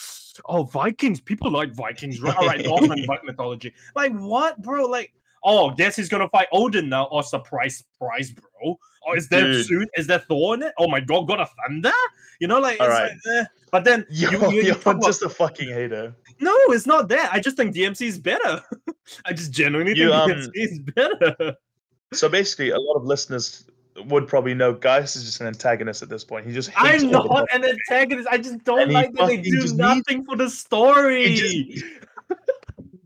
oh 0.45 0.63
Vikings 0.63 1.21
people 1.21 1.51
like 1.51 1.71
Vikings 1.71 2.19
right 2.19 2.35
all 2.35 2.47
right 2.47 2.65
Northern 2.65 3.05
Viking 3.05 3.27
mythology 3.27 3.71
like 3.95 4.11
what 4.13 4.59
bro 4.59 4.87
like 4.87 5.13
oh 5.47 5.71
guess 5.71 5.95
he's 5.95 6.09
gonna 6.09 6.29
fight 6.29 6.47
Odin 6.51 6.87
now 6.89 7.07
oh 7.11 7.21
surprise 7.21 7.77
surprise 7.93 8.31
bro 8.31 8.77
oh 9.07 9.13
is 9.15 9.27
there 9.29 9.41
Dude. 9.45 9.65
soon 9.65 9.87
is 9.97 10.05
there 10.05 10.19
Thor 10.19 10.53
in 10.55 10.61
it 10.63 10.73
oh 10.77 10.87
my 10.87 10.99
god 10.99 11.27
God 11.27 11.39
of 11.39 11.49
Thunder 11.65 11.91
you 12.39 12.47
know 12.47 12.59
like 12.59 12.79
All 12.79 12.85
it's 12.87 12.93
right. 12.99 13.11
like, 13.25 13.41
eh. 13.41 13.45
but 13.71 13.83
then 13.83 14.05
Yo, 14.11 14.29
you, 14.29 14.39
you, 14.41 14.49
you 14.51 14.61
you're 14.63 14.75
talk 14.75 14.97
about- 14.97 15.07
just 15.07 15.23
a 15.23 15.29
fucking 15.29 15.69
hater. 15.69 16.13
no 16.39 16.53
it's 16.67 16.85
not 16.85 17.07
that 17.09 17.33
I 17.33 17.39
just 17.39 17.57
think 17.57 17.73
DMC 17.75 18.01
is 18.07 18.19
better 18.19 18.61
I 19.25 19.33
just 19.33 19.51
genuinely 19.51 19.95
You, 19.97 20.09
think 20.11 20.21
um, 20.21 20.29
DMC 20.31 20.49
is 20.55 20.79
better. 20.79 21.55
So 22.13 22.29
basically, 22.29 22.69
a 22.69 22.79
lot 22.79 22.93
of 22.95 23.03
listeners 23.03 23.65
would 24.05 24.29
probably 24.29 24.53
know 24.53 24.71
Gaius 24.71 25.17
is 25.17 25.25
just 25.25 25.41
an 25.41 25.47
antagonist 25.47 26.01
at 26.01 26.07
this 26.07 26.23
point. 26.23 26.45
He 26.47 26.53
just 26.53 26.69
hates 26.69 27.03
I'm 27.03 27.13
all 27.13 27.23
the 27.23 27.29
not 27.33 27.47
an 27.53 27.65
antagonist. 27.65 28.29
I 28.31 28.37
just 28.37 28.63
don't 28.63 28.79
And 28.83 28.93
like 28.93 29.11
that 29.15 29.27
they 29.27 29.35
do 29.35 29.51
just 29.51 29.75
needs- 29.75 29.77
nothing 29.77 30.23
for 30.23 30.37
the 30.37 30.49
story. 30.49 31.35
just- 31.35 31.83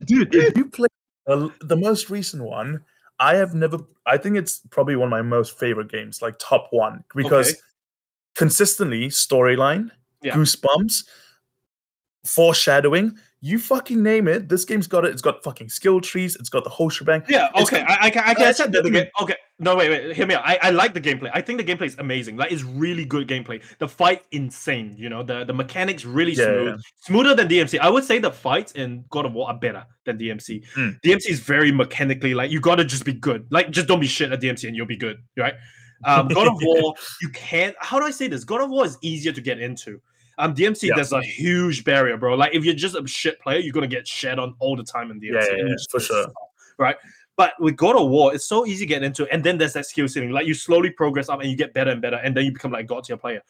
dude 0.05 0.35
if 0.35 0.55
you 0.55 0.65
play 0.65 0.87
uh, 1.31 1.49
the 1.61 1.77
most 1.77 2.09
recent 2.09 2.43
one 2.43 2.81
i 3.19 3.35
have 3.35 3.53
never 3.53 3.77
i 4.05 4.17
think 4.17 4.35
it's 4.37 4.61
probably 4.69 4.95
one 4.95 5.07
of 5.07 5.11
my 5.11 5.21
most 5.21 5.57
favorite 5.57 5.91
games 5.91 6.21
like 6.21 6.35
top 6.39 6.67
one 6.71 7.03
because 7.15 7.49
Okay. 7.49 7.59
consistently 8.35 9.07
storyline 9.07 9.89
Yeah. 10.21 10.35
goosebumps 10.35 11.03
foreshadowing 12.25 13.17
you 13.43 13.57
fucking 13.57 14.03
name 14.03 14.27
it 14.27 14.47
this 14.47 14.63
game's 14.65 14.85
got 14.87 15.03
it 15.03 15.11
it's 15.11 15.21
got 15.21 15.43
fucking 15.43 15.67
skill 15.67 15.99
trees 15.99 16.35
it's 16.35 16.47
got 16.49 16.63
the 16.63 16.69
whole 16.69 16.89
shebang 16.89 17.23
yeah, 17.27 17.49
okay. 17.59 17.81
got- 17.81 17.89
I, 17.89 18.05
I 18.07 18.09
can 18.11 18.23
I 18.23 18.33
can 18.35 18.45
Uh, 18.45 18.49
accept 18.49 18.71
that 18.73 18.83
the 18.83 18.91
game. 18.91 19.07
Okay, 19.19 19.35
no 19.57 19.75
wait 19.75 19.89
wait. 19.89 20.15
Hear 20.15 20.27
me 20.27 20.35
out. 20.35 20.43
I, 20.45 20.59
I 20.61 20.69
like 20.69 20.93
the 20.93 21.01
gameplay. 21.01 21.31
I 21.33 21.41
think 21.41 21.57
the 21.57 21.63
gameplay 21.63 21.87
is 21.87 21.95
amazing. 21.97 22.37
Like 22.37 22.51
it's 22.51 22.63
really 22.63 23.03
good 23.05 23.27
gameplay. 23.27 23.61
The 23.79 23.87
fight 23.87 24.21
insane. 24.31 24.95
You 24.97 25.09
know 25.09 25.23
the 25.23 25.43
the 25.43 25.53
mechanics 25.53 26.05
really 26.05 26.33
Yeah, 26.33 26.45
smooth, 26.45 26.67
yeah. 26.67 26.75
smoother 27.01 27.35
than 27.35 27.47
DMC. 27.47 27.79
I 27.79 27.89
would 27.89 28.03
say 28.03 28.19
the 28.19 28.31
fights 28.31 28.73
in 28.73 29.05
God 29.09 29.25
of 29.25 29.33
War 29.33 29.47
are 29.49 29.57
better 29.57 29.85
than 30.05 30.17
DMC. 30.19 30.63
Hmm. 30.75 30.89
DMC 31.03 31.29
is 31.29 31.39
very 31.39 31.71
mechanically 31.71 32.33
like 32.35 32.51
you 32.51 32.59
gotta 32.61 32.85
just 32.85 33.05
be 33.05 33.13
good. 33.13 33.47
Like 33.49 33.71
just 33.71 33.87
don't 33.87 33.99
be 33.99 34.07
shit 34.07 34.31
at 34.31 34.39
DMC 34.39 34.67
and 34.67 34.75
you'll 34.75 34.85
be 34.85 34.97
good, 34.97 35.17
right? 35.35 35.55
Um, 36.05 36.27
God 36.27 36.47
of 36.47 36.57
War, 36.61 36.93
you 37.21 37.29
can't. 37.29 37.75
How 37.79 37.99
do 37.99 38.05
I 38.05 38.11
say 38.11 38.27
this? 38.27 38.43
God 38.43 38.61
of 38.61 38.69
War 38.69 38.85
is 38.85 38.97
easier 39.01 39.31
to 39.31 39.41
get 39.41 39.59
into. 39.59 39.99
Um, 40.41 40.55
DMC, 40.55 40.87
Yeah. 40.87 40.95
there's 40.95 41.11
a 41.13 41.21
huge 41.21 41.83
barrier, 41.83 42.17
bro. 42.17 42.33
Like 42.35 42.53
if 42.55 42.65
you're 42.65 42.73
just 42.73 42.95
a 42.95 43.05
shit 43.07 43.39
player, 43.39 43.59
you're 43.59 43.73
gonna 43.73 43.87
get 43.87 44.07
shed 44.07 44.39
on 44.39 44.55
all 44.59 44.75
the 44.75 44.83
time 44.83 45.11
in 45.11 45.19
DMC. 45.21 45.33
Yeah, 45.33 45.55
yeah, 45.57 45.63
yeah, 45.67 45.75
for 45.89 45.99
sure. 45.99 46.23
tough, 46.25 46.33
right? 46.79 46.95
But 47.37 47.53
with 47.59 47.75
God 47.75 47.95
of 47.95 48.09
War, 48.09 48.33
it's 48.33 48.45
so 48.45 48.65
easy 48.65 48.85
to 48.85 48.89
get 48.89 49.03
into, 49.03 49.25
and 49.31 49.43
then 49.43 49.57
there's 49.57 49.73
that 49.73 49.85
skill 49.85 50.07
ceiling. 50.07 50.31
Like 50.31 50.47
you 50.47 50.53
slowly 50.53 50.89
progress 50.89 51.29
up, 51.29 51.39
and 51.41 51.49
you 51.49 51.55
get 51.55 51.73
better 51.73 51.91
and 51.91 52.01
better, 52.01 52.17
and 52.17 52.35
then 52.35 52.45
you 52.45 52.51
become 52.51 52.71
like 52.71 52.87
God 52.87 53.03
tier 53.03 53.17
player. 53.17 53.41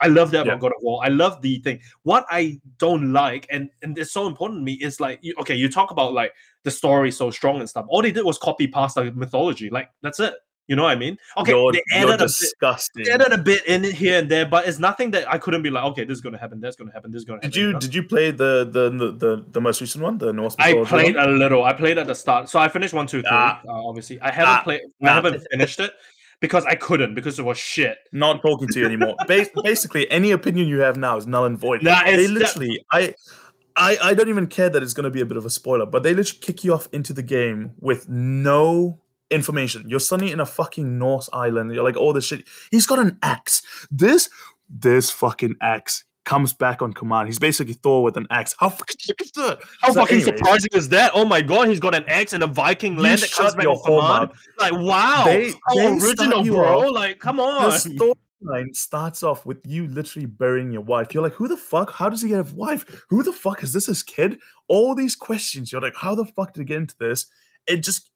I 0.00 0.06
love 0.08 0.30
that 0.30 0.46
Yeah. 0.46 0.52
about 0.52 0.60
God 0.60 0.72
of 0.76 0.82
War. 0.82 1.04
I 1.04 1.08
love 1.08 1.42
the 1.42 1.58
thing. 1.58 1.80
What 2.04 2.24
I 2.30 2.60
don't 2.78 3.12
like, 3.12 3.46
and 3.50 3.68
and 3.82 3.98
it's 3.98 4.12
so 4.12 4.26
important 4.26 4.60
to 4.60 4.64
me, 4.64 4.72
is 4.74 5.00
like, 5.00 5.18
you, 5.22 5.34
okay, 5.40 5.54
you 5.54 5.68
talk 5.68 5.90
about 5.90 6.12
like 6.14 6.32
the 6.64 6.70
story 6.70 7.10
so 7.10 7.30
strong 7.30 7.60
and 7.60 7.68
stuff. 7.68 7.84
All 7.88 8.00
they 8.00 8.12
did 8.12 8.24
was 8.24 8.38
copy 8.38 8.66
past 8.68 8.94
the 8.94 9.10
mythology. 9.12 9.70
Like 9.70 9.90
that's 10.02 10.18
it. 10.20 10.34
You 10.68 10.76
know 10.76 10.82
what 10.84 10.92
I 10.92 10.96
mean? 10.96 11.16
Okay, 11.38 11.52
you're, 11.52 11.72
they 11.72 11.82
you're 11.88 11.98
added 12.08 12.14
a 12.20 12.24
bit, 12.24 12.26
disgusting 12.28 13.04
they 13.04 13.10
added 13.10 13.32
a 13.32 13.38
bit 13.38 13.64
in 13.66 13.84
it 13.84 13.94
here 13.94 14.18
and 14.18 14.30
there, 14.30 14.46
but 14.46 14.68
it's 14.68 14.78
nothing 14.78 15.10
that 15.12 15.28
I 15.32 15.38
couldn't 15.38 15.62
be 15.62 15.70
like, 15.70 15.82
okay, 15.84 16.04
this 16.04 16.16
is 16.16 16.20
gonna 16.20 16.38
happen, 16.38 16.60
that's 16.60 16.76
gonna 16.76 16.92
happen, 16.92 17.10
this 17.10 17.20
is 17.20 17.24
gonna 17.24 17.38
happen. 17.38 17.50
did 17.50 17.56
you 17.60 17.72
know? 17.72 17.78
did 17.80 17.94
you 17.94 18.02
play 18.02 18.30
the 18.30 18.68
the 18.70 18.90
the, 18.90 19.12
the, 19.12 19.44
the 19.50 19.60
most 19.60 19.80
recent 19.80 20.04
one 20.04 20.18
the 20.18 20.32
norse 20.32 20.54
I 20.58 20.74
played 20.84 21.16
one? 21.16 21.28
a 21.28 21.32
little. 21.32 21.64
I 21.64 21.72
played 21.72 21.96
at 21.98 22.06
the 22.06 22.14
start, 22.14 22.48
so 22.50 22.58
I 22.60 22.68
finished 22.68 22.92
one, 22.94 23.06
two, 23.06 23.22
three. 23.22 23.30
Ah. 23.32 23.60
uh, 23.66 23.88
obviously, 23.88 24.20
I 24.20 24.30
haven't 24.30 24.54
Ah. 24.54 24.62
played. 24.62 24.80
I 25.02 25.08
haven't 25.08 25.42
finished 25.50 25.80
it 25.80 25.92
because 26.40 26.64
I 26.66 26.74
couldn't 26.74 27.14
because 27.14 27.38
it 27.38 27.44
was 27.44 27.56
shit. 27.58 27.96
not 28.12 28.42
talking 28.42 28.68
to 28.68 28.78
you 28.78 28.84
anymore. 28.86 29.14
Bas- 29.26 29.48
basically, 29.64 30.08
any 30.10 30.30
opinion 30.32 30.68
you 30.68 30.80
have 30.80 30.96
now 30.96 31.16
is 31.16 31.26
null 31.26 31.46
and 31.46 31.58
void. 31.58 31.82
Nah, 31.82 32.04
they 32.04 32.12
it's- 32.24 32.28
literally, 32.30 32.84
I, 32.92 33.14
I, 33.74 33.96
I 34.02 34.14
don't 34.14 34.28
even 34.28 34.46
care 34.48 34.68
that 34.68 34.82
it's 34.82 34.92
going 34.92 35.04
to 35.04 35.10
be 35.10 35.20
a 35.20 35.26
bit 35.26 35.36
of 35.36 35.46
a 35.46 35.50
spoiler, 35.50 35.86
but 35.86 36.02
they 36.02 36.12
literally 36.14 36.40
kick 36.40 36.62
you 36.62 36.74
off 36.74 36.88
into 36.92 37.12
the 37.12 37.22
game 37.22 37.72
with 37.80 38.08
no 38.08 39.00
information. 39.30 39.88
You're 39.88 40.00
suddenly 40.00 40.32
in 40.32 40.40
a 40.40 40.46
fucking 40.46 40.98
Norse 40.98 41.28
island. 41.32 41.72
You're 41.74 41.84
like, 41.84 41.96
all 41.96 42.12
this 42.12 42.24
shit. 42.26 42.46
He's 42.70 42.86
got 42.86 42.98
an 42.98 43.18
axe. 43.22 43.62
This, 43.90 44.28
this 44.68 45.10
fucking 45.10 45.56
axe 45.60 46.04
comes 46.24 46.52
back 46.52 46.82
on 46.82 46.92
command. 46.92 47.26
He's 47.28 47.38
basically 47.38 47.72
Thor 47.74 48.02
with 48.02 48.16
an 48.18 48.26
axe. 48.30 48.54
How 48.58 48.68
fucking 48.68 48.96
sick 49.00 49.20
is 49.22 49.32
that? 49.32 49.60
How 49.80 49.92
fucking 49.94 50.20
surprising 50.20 50.70
is 50.74 50.88
that? 50.90 51.12
Oh 51.14 51.24
my 51.24 51.40
god, 51.40 51.68
he's 51.68 51.80
got 51.80 51.94
an 51.94 52.04
axe 52.06 52.32
and 52.34 52.42
a 52.42 52.46
Viking 52.46 52.96
land 52.96 53.20
that 53.22 53.32
comes 53.32 53.54
back 53.54 53.66
on 53.66 53.78
command. 53.82 54.30
mouth. 54.30 54.38
Like, 54.58 54.72
wow, 54.72 55.22
They- 55.26 55.52
how 55.66 55.74
they 55.74 55.86
original, 55.88 56.44
bro! 56.44 56.88
off- 56.88 56.94
Like, 56.94 57.18
come 57.18 57.36
The 57.36 57.42
on. 57.42 57.70
storyline 57.72 58.76
starts 58.76 59.22
off 59.22 59.46
with 59.46 59.58
you 59.66 59.86
literally 59.88 60.26
burying 60.26 60.70
your 60.70 60.82
wife. 60.82 61.14
You're 61.14 61.22
like, 61.22 61.32
who 61.32 61.48
the 61.48 61.56
fuck? 61.56 61.92
How 61.92 62.08
does 62.10 62.20
he 62.22 62.30
have 62.32 62.52
a 62.52 62.54
wife? 62.54 63.04
Who 63.08 63.22
the 63.22 63.32
fuck 63.32 63.62
is 63.62 63.72
this 63.72 63.86
his 63.86 64.02
kid? 64.02 64.38
All 64.68 64.94
these 64.94 65.16
questions. 65.16 65.72
You're 65.72 65.80
like, 65.80 65.96
how 65.96 66.14
the 66.14 66.26
fuck 66.26 66.52
did 66.52 66.60
he 66.60 66.64
get 66.66 66.76
into 66.78 66.94
this? 67.00 67.26
It 67.66 67.78
just, 67.78 68.10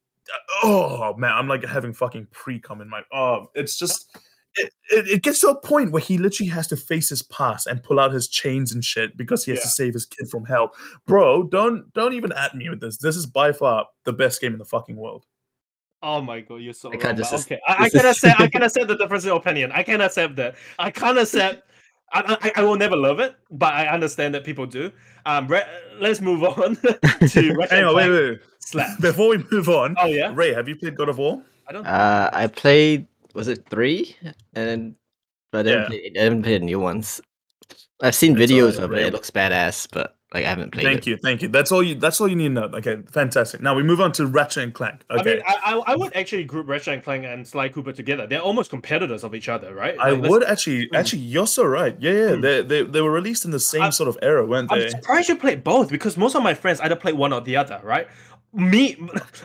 oh 0.62 1.14
man, 1.16 1.32
I'm 1.32 1.48
like 1.48 1.64
having 1.64 1.92
fucking 1.92 2.28
pre 2.30 2.58
cum 2.58 2.80
in 2.80 2.88
my. 2.88 3.02
Oh, 3.12 3.46
it's 3.54 3.78
just, 3.78 4.16
it, 4.56 4.72
it, 4.90 5.08
it 5.08 5.22
gets 5.22 5.40
to 5.40 5.48
a 5.48 5.60
point 5.60 5.92
where 5.92 6.02
he 6.02 6.18
literally 6.18 6.50
has 6.50 6.66
to 6.68 6.76
face 6.76 7.08
his 7.08 7.22
past 7.22 7.66
and 7.66 7.82
pull 7.82 7.98
out 7.98 8.12
his 8.12 8.28
chains 8.28 8.72
and 8.72 8.84
shit 8.84 9.16
because 9.16 9.44
he 9.44 9.50
has 9.52 9.62
to 9.62 9.68
save 9.68 9.94
his 9.94 10.06
kid 10.06 10.28
from 10.28 10.44
hell. 10.44 10.72
Bro, 11.06 11.44
don't 11.44 11.92
don't 11.94 12.14
even 12.14 12.32
at 12.32 12.54
me 12.54 12.68
with 12.68 12.80
this. 12.80 12.98
This 12.98 13.16
is 13.16 13.26
by 13.26 13.52
far 13.52 13.86
the 14.04 14.12
best 14.12 14.40
game 14.40 14.52
in 14.52 14.58
the 14.58 14.64
fucking 14.64 14.96
world. 14.96 15.24
Oh 16.04 16.20
my 16.20 16.40
god, 16.40 16.56
you're 16.56 16.72
so 16.72 16.88
I 16.88 16.92
wrong. 16.92 17.00
can't 17.00 17.18
just- 17.18 17.32
okay, 17.46 17.60
I, 17.66 17.84
I 17.84 17.88
can 17.88 18.00
is- 18.00 18.16
accept. 18.16 18.40
I 18.40 18.48
can 18.48 18.62
accept 18.62 18.88
the 18.88 18.96
difference 18.96 19.24
in 19.24 19.30
opinion. 19.30 19.70
I 19.72 19.82
can 19.84 20.00
accept 20.00 20.36
that. 20.36 20.56
I 20.78 20.90
can't 20.90 21.18
accept. 21.18 21.68
I, 22.12 22.36
I, 22.42 22.52
I 22.60 22.62
will 22.64 22.76
never 22.76 22.96
love 22.96 23.20
it, 23.20 23.34
but 23.50 23.72
I 23.74 23.86
understand 23.88 24.34
that 24.34 24.44
people 24.44 24.66
do. 24.66 24.92
Um, 25.26 25.46
Re- 25.48 25.64
let's 25.98 26.20
move 26.20 26.42
on 26.44 26.76
to 26.76 26.98
Ratchet 27.54 27.70
Hang 27.70 27.84
on, 27.84 27.94
wait, 27.96 28.10
wait, 28.10 28.30
wait. 28.30 28.40
Slap. 28.58 29.00
Before 29.00 29.28
we 29.30 29.44
move 29.50 29.68
on, 29.68 29.96
Oh 29.98 30.06
yeah, 30.06 30.30
Ray, 30.34 30.52
have 30.52 30.68
you 30.68 30.76
played 30.76 30.96
God 30.96 31.08
of 31.08 31.18
War? 31.18 31.42
I 31.68 31.72
don't. 31.72 31.86
Uh, 31.86 32.28
I 32.32 32.46
played 32.48 33.06
was 33.34 33.48
it 33.48 33.64
three, 33.70 34.16
and 34.54 34.94
but 35.52 35.60
I 35.60 35.62
didn't, 35.70 35.80
Yeah. 35.82 35.86
play, 35.88 36.04
I 36.06 36.08
didn't 36.28 36.42
play 36.42 36.58
the 36.58 36.64
new 36.64 36.80
ones. 36.80 37.20
I've 38.02 38.14
seen 38.14 38.36
It's 38.38 38.50
videos 38.52 38.74
alright, 38.74 38.84
of 38.84 38.90
Ray. 38.90 39.02
it. 39.02 39.06
It 39.08 39.12
looks 39.14 39.30
badass, 39.30 39.86
but 39.90 40.16
like 40.34 40.44
I 40.44 40.48
haven't 40.48 40.72
played 40.72 40.84
Thank 40.84 41.00
it. 41.00 41.06
you, 41.08 41.16
thank 41.22 41.42
you. 41.42 41.48
That's 41.48 41.70
all 41.72 41.82
you. 41.82 41.94
That's 41.94 42.20
all 42.20 42.28
you 42.28 42.36
need 42.36 42.48
to 42.48 42.54
know. 42.54 42.70
Okay, 42.78 42.98
fantastic. 43.10 43.60
Now 43.60 43.74
we 43.74 43.82
move 43.82 44.00
on 44.00 44.12
to 44.12 44.26
Ratchet 44.26 44.62
and 44.62 44.72
Clank. 44.74 45.02
I 45.10 45.16
Okay, 45.20 45.34
mean, 45.34 45.42
I, 45.46 45.56
I 45.74 45.92
I 45.92 45.96
would 45.96 46.14
actually 46.16 46.44
group 46.44 46.66
Ratchet 46.68 46.94
and 46.94 47.04
Clank 47.04 47.24
and 47.24 47.46
Sly 47.46 47.68
Cooper 47.68 47.92
together. 47.92 48.26
They're 48.26 48.40
almost 48.40 48.70
competitors 48.70 49.24
of 49.24 49.34
each 49.34 49.48
other, 49.48 49.74
right? 49.74 49.94
I, 49.98 50.10
Like, 50.10 50.22
let's- 50.22 50.30
would 50.30 50.44
actually. 50.44 50.88
Mm. 50.88 50.96
Actually, 50.98 51.22
you're 51.22 51.46
so 51.46 51.64
right. 51.64 51.96
Yeah, 52.00 52.12
yeah. 52.12 52.18
Mm. 52.30 52.42
They, 52.42 52.62
they 52.62 52.82
they 52.84 53.00
were 53.02 53.10
released 53.12 53.44
in 53.44 53.50
the 53.50 53.60
same 53.60 53.82
I- 53.82 53.90
sort 53.90 54.08
of 54.08 54.16
era, 54.22 54.46
weren't 54.46 54.70
they? 54.70 54.84
I'm 54.84 54.90
surprised 54.90 55.28
you 55.28 55.36
played 55.36 55.62
both 55.62 55.90
because 55.90 56.16
most 56.16 56.34
of 56.34 56.42
my 56.42 56.54
friends 56.54 56.80
either 56.80 56.96
played 56.96 57.14
one 57.14 57.32
or 57.32 57.40
the 57.40 57.56
other, 57.56 57.80
right? 57.82 58.08
Me, 58.54 58.98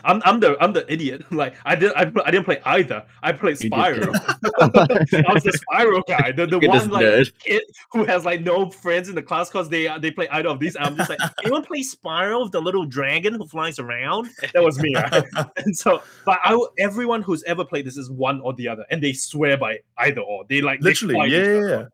I'm, 0.04 0.20
I'm 0.26 0.38
the 0.38 0.56
I'm 0.62 0.74
the 0.74 0.90
idiot. 0.92 1.24
Like 1.38 1.54
I 1.64 1.76
did 1.76 1.92
I, 1.94 2.10
I 2.24 2.30
didn't 2.30 2.44
play 2.44 2.60
either. 2.64 3.04
I 3.22 3.32
played 3.32 3.56
Spyro. 3.56 4.08
I 4.60 5.32
was 5.32 5.44
the 5.44 5.58
Spyro 5.70 6.02
guy, 6.06 6.32
the, 6.32 6.46
the 6.46 6.58
one 6.68 6.90
like 6.90 7.06
nerd. 7.06 7.32
kid 7.38 7.62
who 7.92 8.04
has 8.04 8.24
like 8.24 8.40
no 8.40 8.70
friends 8.70 9.08
in 9.08 9.14
the 9.14 9.22
class 9.22 9.48
because 9.48 9.68
they 9.68 9.88
they 10.00 10.10
play 10.10 10.28
either 10.28 10.48
of 10.48 10.58
these. 10.58 10.76
I'm 10.78 10.96
just 10.96 11.08
like, 11.08 11.20
anyone 11.42 11.64
play 11.64 11.82
Spyro, 11.82 12.50
the 12.50 12.60
little 12.60 12.84
dragon 12.84 13.34
who 13.34 13.46
flies 13.46 13.78
around? 13.78 14.30
That 14.52 14.62
was 14.64 14.78
me, 14.80 14.94
right? 14.94 15.24
and 15.56 15.76
so, 15.76 16.02
but 16.24 16.40
i 16.42 16.58
everyone 16.78 17.22
who's 17.22 17.44
ever 17.44 17.64
played 17.64 17.86
this 17.86 17.96
is 17.96 18.10
one 18.10 18.40
or 18.40 18.52
the 18.54 18.68
other, 18.68 18.84
and 18.90 19.02
they 19.02 19.12
swear 19.12 19.56
by 19.56 19.78
either 19.98 20.20
or. 20.20 20.44
They 20.48 20.60
like 20.60 20.80
literally, 20.80 21.14
fight 21.14 21.30
yeah, 21.30 21.44
yeah, 21.44 21.68
yeah. 21.68 21.84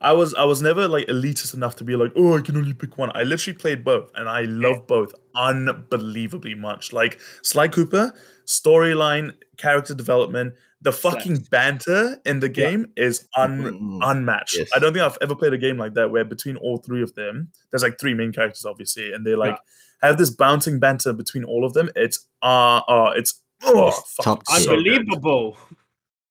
I 0.00 0.12
was 0.12 0.34
I 0.34 0.44
was 0.44 0.60
never 0.60 0.86
like 0.86 1.06
elitist 1.06 1.54
enough 1.54 1.76
to 1.76 1.84
be 1.84 1.96
like, 1.96 2.12
oh, 2.16 2.36
I 2.36 2.40
can 2.40 2.56
only 2.56 2.74
pick 2.74 2.98
one. 2.98 3.10
I 3.14 3.22
literally 3.22 3.58
played 3.58 3.82
both, 3.82 4.10
and 4.14 4.28
I 4.28 4.42
love 4.42 4.86
both 4.86 5.14
unbelievably 5.36 6.54
much. 6.54 6.92
Like 6.92 7.20
Sly 7.42 7.68
Cooper, 7.68 8.12
storyline, 8.46 9.34
character 9.56 9.94
development, 9.94 10.54
the 10.82 10.92
fucking 10.92 11.46
banter 11.50 12.20
in 12.26 12.38
the 12.40 12.48
Yeah. 12.48 12.52
game 12.52 12.92
is 12.96 13.26
un 13.36 13.62
Mm, 13.62 13.98
unmatched. 14.02 14.56
yes. 14.58 14.68
I 14.74 14.78
don't 14.78 14.92
think 14.92 15.04
I've 15.04 15.18
ever 15.20 15.34
played 15.34 15.52
a 15.52 15.58
game 15.58 15.78
like 15.78 15.94
that 15.94 16.10
where 16.10 16.24
between 16.24 16.56
all 16.56 16.78
three 16.78 17.02
of 17.02 17.14
them, 17.14 17.48
there's 17.70 17.82
like 17.82 17.98
three 17.98 18.14
main 18.14 18.32
characters, 18.32 18.64
obviously, 18.64 19.12
and 19.12 19.26
they 19.26 19.34
like 19.34 19.56
have 20.02 20.18
this 20.18 20.30
bouncing 20.30 20.78
banter 20.78 21.12
between 21.12 21.44
all 21.44 21.64
of 21.64 21.72
them. 21.72 21.90
It's 21.96 22.26
uh, 22.42 22.80
uh 22.88 23.12
it's 23.16 23.40
oh, 23.64 23.88
It's 23.88 24.14
fucking 24.14 24.24
top 24.24 24.46
tier. 24.46 24.60
so 24.60 24.82
good. 24.82 25.06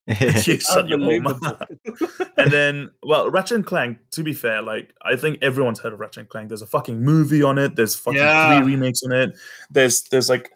Unbelievable. 0.19 0.41
You 0.53 0.59
shut 0.59 0.87
your 0.89 0.99
hole. 0.99 1.13
Unbelievable. 1.13 1.67
and 2.37 2.51
then, 2.51 2.91
well, 3.03 3.29
Ratchet 3.31 3.55
and 3.55 3.65
Clank. 3.65 3.97
To 4.11 4.23
be 4.23 4.33
fair, 4.33 4.61
like 4.61 4.93
I 5.01 5.15
think 5.15 5.39
everyone's 5.41 5.79
heard 5.79 5.93
of 5.93 5.99
Ratchet 5.99 6.21
and 6.21 6.29
Clank. 6.29 6.49
There's 6.49 6.61
a 6.61 6.67
fucking 6.67 7.01
movie 7.01 7.41
on 7.43 7.57
it. 7.57 7.75
There's 7.75 7.95
fucking 7.95 8.19
Yeah. 8.19 8.59
three 8.61 8.73
remakes 8.73 9.01
on 9.03 9.11
it. 9.11 9.35
There's 9.71 10.03
there's 10.03 10.29
like 10.29 10.51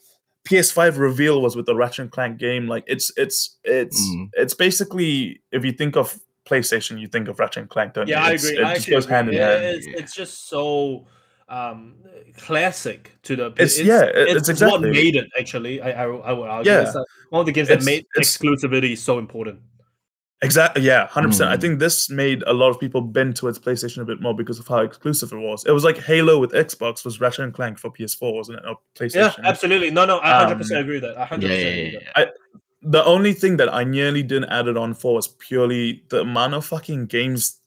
PS5 0.48 0.98
reveal 0.98 1.42
was 1.42 1.56
with 1.56 1.66
the 1.66 1.76
Ratchet 1.76 2.04
and 2.04 2.12
Clank 2.12 2.38
game. 2.38 2.68
Like 2.68 2.84
it's 2.88 3.12
it's 3.18 3.58
it's 3.64 4.00
Mm. 4.12 4.30
it's 4.34 4.54
basically 4.54 5.42
if 5.52 5.66
you 5.66 5.72
think 5.72 5.96
of 5.98 6.20
PlayStation, 6.48 7.00
you 7.00 7.08
think 7.08 7.28
of 7.28 7.38
Ratchet 7.40 7.62
and 7.62 7.70
Clank, 7.70 7.94
don't 7.94 8.08
Yeah, 8.08 8.20
you? 8.26 8.32
I 8.32 8.34
It's- 8.34 8.46
agree. 8.50 8.60
It 8.62 8.66
I 8.68 8.76
just 8.76 8.90
goes 8.90 9.06
agree. 9.06 9.16
hand 9.16 9.30
in 9.30 9.36
Yeah, 9.36 9.50
hand. 9.52 9.64
It's, 9.66 9.88
it's 9.88 10.16
just 10.16 10.48
so 10.50 11.08
um 11.50 11.96
classic 12.38 13.12
to 13.24 13.36
the. 13.36 13.46
It's- 13.58 13.80
yeah, 13.80 14.04
it- 14.04 14.38
it's 14.48 14.62
what 14.62 14.82
made 14.82 15.16
it. 15.16 15.28
Actually, 15.38 15.82
I 15.82 15.92
I, 15.92 16.04
I 16.06 16.34
would 16.34 16.48
argue. 16.50 16.72
Yeah. 16.72 16.82
It's 16.84 16.96
like 16.96 17.06
one 17.30 17.42
of 17.42 17.46
the 17.46 17.52
games 17.52 17.68
that 17.68 17.80
It's- 17.80 17.86
made 17.86 18.06
exclusivity 18.18 18.98
so 18.98 19.18
important. 19.20 19.60
Exactly. 20.42 20.84
Yeah, 20.84 21.06
hundred 21.08 21.30
percent. 21.30 21.50
I 21.50 21.58
Mm. 21.58 21.62
think 21.62 21.80
this 21.80 22.10
made 22.10 22.44
a 22.48 22.54
lot 22.54 22.70
of 22.70 22.80
people 22.80 23.02
bend 23.02 23.36
towards 23.36 23.60
PlayStation 23.60 24.02
a 24.02 24.06
bit 24.06 24.22
more 24.22 24.34
because 24.34 24.58
of 24.58 24.66
how 24.70 24.78
exclusive 24.78 25.34
it 25.34 25.38
was. 25.38 25.66
It 25.66 25.72
was 25.72 25.84
like 25.84 25.98
Halo 25.98 26.40
with 26.40 26.54
Xbox 26.54 27.04
was 27.04 27.20
Ratchet 27.20 27.44
and 27.44 27.54
Clank 27.54 27.78
for 27.78 27.92
PS4, 27.92 28.34
wasn't 28.34 28.60
it? 28.60 28.64
Or 28.66 28.78
Yeah, 29.14 29.34
absolutely. 29.44 29.92
No, 29.92 30.06
no, 30.06 30.20
I 30.22 30.40
hundred 30.44 30.60
percent 30.60 30.78
Um, 30.78 30.84
agree 30.86 31.02
with 31.02 31.14
that. 31.14 31.28
Hundred 31.28 31.50
Yeah, 31.50 31.56
percent 31.58 31.76
yeah, 31.76 31.84
yeah, 31.84 32.00
yeah. 32.16 32.26
that. 32.26 32.34
the 32.84 33.04
only 33.04 33.34
thing 33.34 33.58
that 33.58 33.74
I 33.74 33.84
nearly 33.84 34.24
didn't 34.24 34.50
add 34.50 34.68
it 34.70 34.78
on 34.78 34.94
for 34.94 35.16
was 35.16 35.28
purely 35.28 36.04
the 36.08 36.22
amount 36.22 36.54
of 36.54 36.66
fucking 36.66 37.08
games 37.08 37.59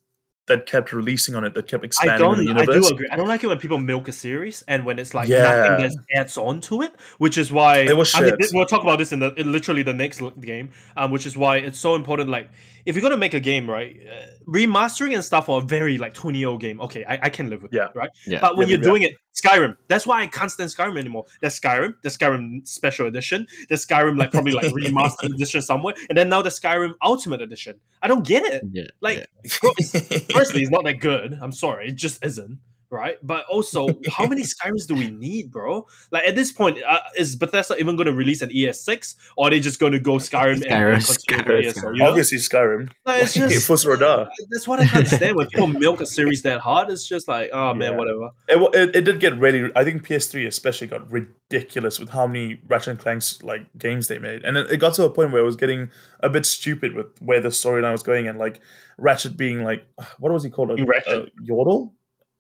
that 0.47 0.67
kept 0.67 0.93
releasing 0.93 1.35
on 1.37 1.45
it 1.45 1.55
that 1.55 1.69
kept 1.69 1.85
I 1.85 1.87
expanding 1.87 2.47
the 2.47 2.55
don't. 2.55 2.59
I 2.59 2.65
do 2.65 2.87
agree. 2.89 3.09
I 3.13 3.17
don't 3.17 3.29
like 3.29 3.45
it 3.45 3.47
when 3.47 3.59
people 3.59 3.79
milk 3.79 4.09
a 4.09 4.13
series 4.13 4.65
and 4.67 4.85
when 4.85 4.99
it's 4.99 5.15
like 5.15 5.29
Yeah. 5.29 5.43
nothing 5.79 5.89
that 5.89 6.19
adds 6.21 6.37
on 6.37 6.61
to 6.63 6.83
it, 6.83 6.95
which 7.19 7.39
is 7.39 7.53
why 7.53 7.79
It 7.79 7.97
was 7.97 8.13
I 8.15 8.23
mean, 8.23 8.37
shit. 8.41 8.51
we'll 8.53 8.67
talk 8.67 8.83
about 8.83 8.99
this 8.99 9.13
in 9.13 9.21
the 9.21 9.33
in 9.35 9.53
literally 9.53 9.83
the 9.85 9.93
next 9.95 10.21
game. 10.41 10.71
Um, 10.97 11.11
which 11.13 11.27
is 11.27 11.37
why 11.37 11.59
it's 11.59 11.79
so 11.79 11.95
important. 11.95 12.29
Like, 12.29 12.51
if 12.87 12.95
you're 12.97 13.03
gonna 13.03 13.17
make 13.17 13.35
a 13.35 13.41
game, 13.41 13.69
right, 13.69 13.97
uh, 14.11 14.27
remastering 14.49 15.15
and 15.15 15.25
stuff 15.25 15.47
for 15.47 15.59
a 15.59 15.65
very 15.65 15.99
like 15.99 16.15
20 16.15 16.39
year 16.39 16.49
old 16.49 16.61
game, 16.61 16.81
okay, 16.81 17.05
I, 17.05 17.19
I 17.23 17.29
can 17.31 17.49
live 17.51 17.63
with 17.63 17.73
Yeah. 17.73 17.83
that, 17.85 17.97
right? 17.97 18.11
Yeah. 18.27 18.41
But 18.41 18.57
when 18.57 18.69
Yeah, 18.69 18.73
you're 18.77 18.83
yeah. 18.85 18.91
doing 18.91 19.03
it, 19.03 19.15
Skyrim, 19.35 19.77
that's 19.89 20.07
why 20.07 20.23
I 20.23 20.27
can't 20.27 20.51
stand 20.51 20.71
Skyrim 20.71 20.99
anymore. 20.99 21.25
There's 21.41 21.59
Skyrim, 21.59 21.95
the 22.03 22.09
Skyrim 22.09 22.67
Special 22.69 23.07
Edition, 23.07 23.47
the 23.69 23.77
Skyrim 23.77 24.19
like 24.19 24.31
probably 24.33 24.53
like 24.53 24.67
remastered 24.73 25.35
edition 25.35 25.63
somewhere, 25.63 25.95
and 26.09 26.17
then 26.19 26.29
now 26.29 26.43
the 26.43 26.51
Skyrim 26.51 26.95
Ultimate 27.03 27.41
Edition. 27.41 27.79
I 28.03 28.09
don't 28.09 28.27
get 28.27 28.45
it. 28.45 28.63
Yeah. 28.73 28.85
Like, 29.01 29.27
bro, 29.61 29.71
it's- 29.79 30.25
firstly, 30.33 30.63
it's 30.63 30.71
not 30.71 30.85
that 30.85 30.95
good. 31.01 31.39
I'm 31.41 31.53
sorry, 31.53 31.89
it 31.89 31.93
just 31.97 32.25
isn't. 32.25 32.59
Right, 32.93 33.17
but 33.23 33.47
also, 33.47 33.89
how 34.13 34.27
many 34.27 34.43
Skyrims 34.43 34.87
do 34.87 34.95
we 34.95 35.11
need, 35.11 35.51
bro? 35.51 35.87
Like 36.11 36.25
at 36.25 36.37
this 36.37 36.53
point, 36.53 36.77
uh, 36.87 36.99
is 37.17 37.35
Bethesda 37.35 37.75
even 37.79 37.97
going 37.97 38.05
to 38.07 38.13
release 38.13 38.43
an 38.43 38.51
ES6, 38.51 39.15
or 39.39 39.47
are 39.47 39.51
they 39.51 39.61
just 39.61 39.81
going 39.81 39.93
to 39.93 39.99
go 39.99 40.17
Skyrim, 40.17 40.57
and- 40.57 40.67
and, 40.67 41.03
Skyrim, 41.03 41.25
Skyrim, 41.25 41.47
with 41.49 41.65
ESO, 41.65 41.81
Skyrim. 41.81 41.93
you 41.95 41.99
know? 42.03 42.09
Obviously, 42.11 42.37
Skyrim. 42.37 42.91
Like, 43.07 43.23
it's 43.23 43.33
just 43.33 43.67
Fus 43.67 43.87
Ro 43.87 43.97
Dah. 43.97 44.27
that's 44.51 44.69
what 44.69 44.79
I 44.81 44.85
can't 44.85 45.09
stand 45.09 45.37
when 45.37 45.47
people 45.49 45.67
milk 45.87 46.03
a 46.03 46.07
series 46.07 46.43
that 46.43 46.61
hard. 46.61 46.91
It's 46.91 47.09
just 47.09 47.29
like, 47.29 47.49
oh 47.55 47.73
man, 47.73 47.93
Yeah. 47.93 47.97
whatever. 47.97 48.31
It, 48.49 48.75
it, 48.75 48.97
it 48.97 49.01
did 49.07 49.21
get 49.21 49.39
really. 49.39 49.73
I 49.75 49.85
think 49.85 50.07
PS3 50.07 50.47
especially 50.47 50.89
got 50.89 51.11
ridiculous 51.11 51.99
with 51.99 52.11
how 52.11 52.27
many 52.27 52.61
Ratchet 52.69 52.89
and 52.89 52.99
Clanks 52.99 53.43
like 53.43 53.65
games 53.79 54.07
they 54.09 54.19
made, 54.19 54.45
and 54.45 54.59
it, 54.59 54.71
it 54.71 54.77
got 54.77 54.93
to 54.97 55.05
a 55.05 55.11
point 55.11 55.33
where 55.33 55.41
it 55.41 55.47
was 55.47 55.57
getting 55.57 55.91
a 56.21 56.29
bit 56.29 56.45
stupid 56.45 56.93
with 56.95 57.07
where 57.23 57.41
the 57.41 57.49
storyline 57.49 57.93
was 57.93 58.03
going, 58.03 58.29
and 58.29 58.39
like 58.39 58.61
Ratchet 58.99 59.35
being 59.39 59.65
like, 59.65 59.87
what 60.19 60.31
was 60.31 60.45
he 60.45 60.51
called? 60.51 60.79
A, 60.79 60.85
Ratchet. 60.85 61.29
a 61.29 61.31
yodel? 61.43 61.95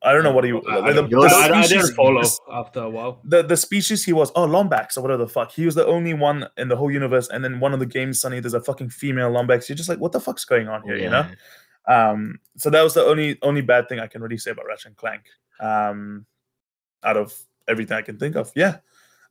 I 0.04 0.12
don't 0.12 0.24
know 0.24 0.32
what 0.32 0.44
he. 0.44 0.50
I, 0.52 0.92
the- 0.92 1.02
the- 1.02 1.08
don't- 1.08 1.24
I- 1.24 1.48
I- 1.48 1.58
I 1.58 1.62
species- 1.62 1.68
didn't 1.86 1.94
follow 1.94 2.22
the- 2.22 2.38
after 2.52 2.80
a 2.80 2.90
while. 2.90 3.20
the 3.24 3.42
the 3.42 3.56
species 3.56 4.04
he 4.04 4.12
was 4.12 4.30
oh 4.34 4.46
Lombax 4.46 4.96
or 4.96 5.02
whatever 5.02 5.24
the 5.24 5.28
fuck. 5.30 5.52
He 5.52 5.64
was 5.64 5.74
the 5.74 5.86
only 5.86 6.12
one 6.14 6.48
in 6.56 6.68
the 6.68 6.76
whole 6.76 6.90
universe, 6.90 7.28
and 7.28 7.44
then 7.44 7.60
one 7.60 7.72
of 7.72 7.78
the 7.80 7.86
games, 7.86 8.20
Sunny, 8.20 8.40
there's 8.40 8.54
a 8.54 8.60
fucking 8.60 8.90
female 8.90 9.30
Lombax. 9.30 9.68
You're 9.68 9.76
just 9.76 9.88
like, 9.88 9.98
what 10.00 10.12
the 10.12 10.20
fuck's 10.20 10.44
going 10.44 10.68
on 10.68 10.82
here, 10.82 10.96
you 10.96 11.08
know? 11.10 11.26
Um, 11.88 12.38
so 12.56 12.70
that 12.70 12.82
was 12.82 12.94
the 12.94 13.04
only 13.04 13.38
only 13.42 13.60
bad 13.60 13.88
thing 13.88 14.00
I 14.00 14.06
can 14.06 14.22
really 14.22 14.38
say 14.38 14.50
about 14.52 14.66
Ratchet 14.66 14.86
and 14.88 14.96
Clank. 14.96 15.22
Um, 15.60 16.26
out 17.04 17.16
of 17.16 17.32
everything 17.68 17.96
I 17.96 18.02
can 18.02 18.18
think 18.18 18.36
of, 18.36 18.50
yeah. 18.56 18.76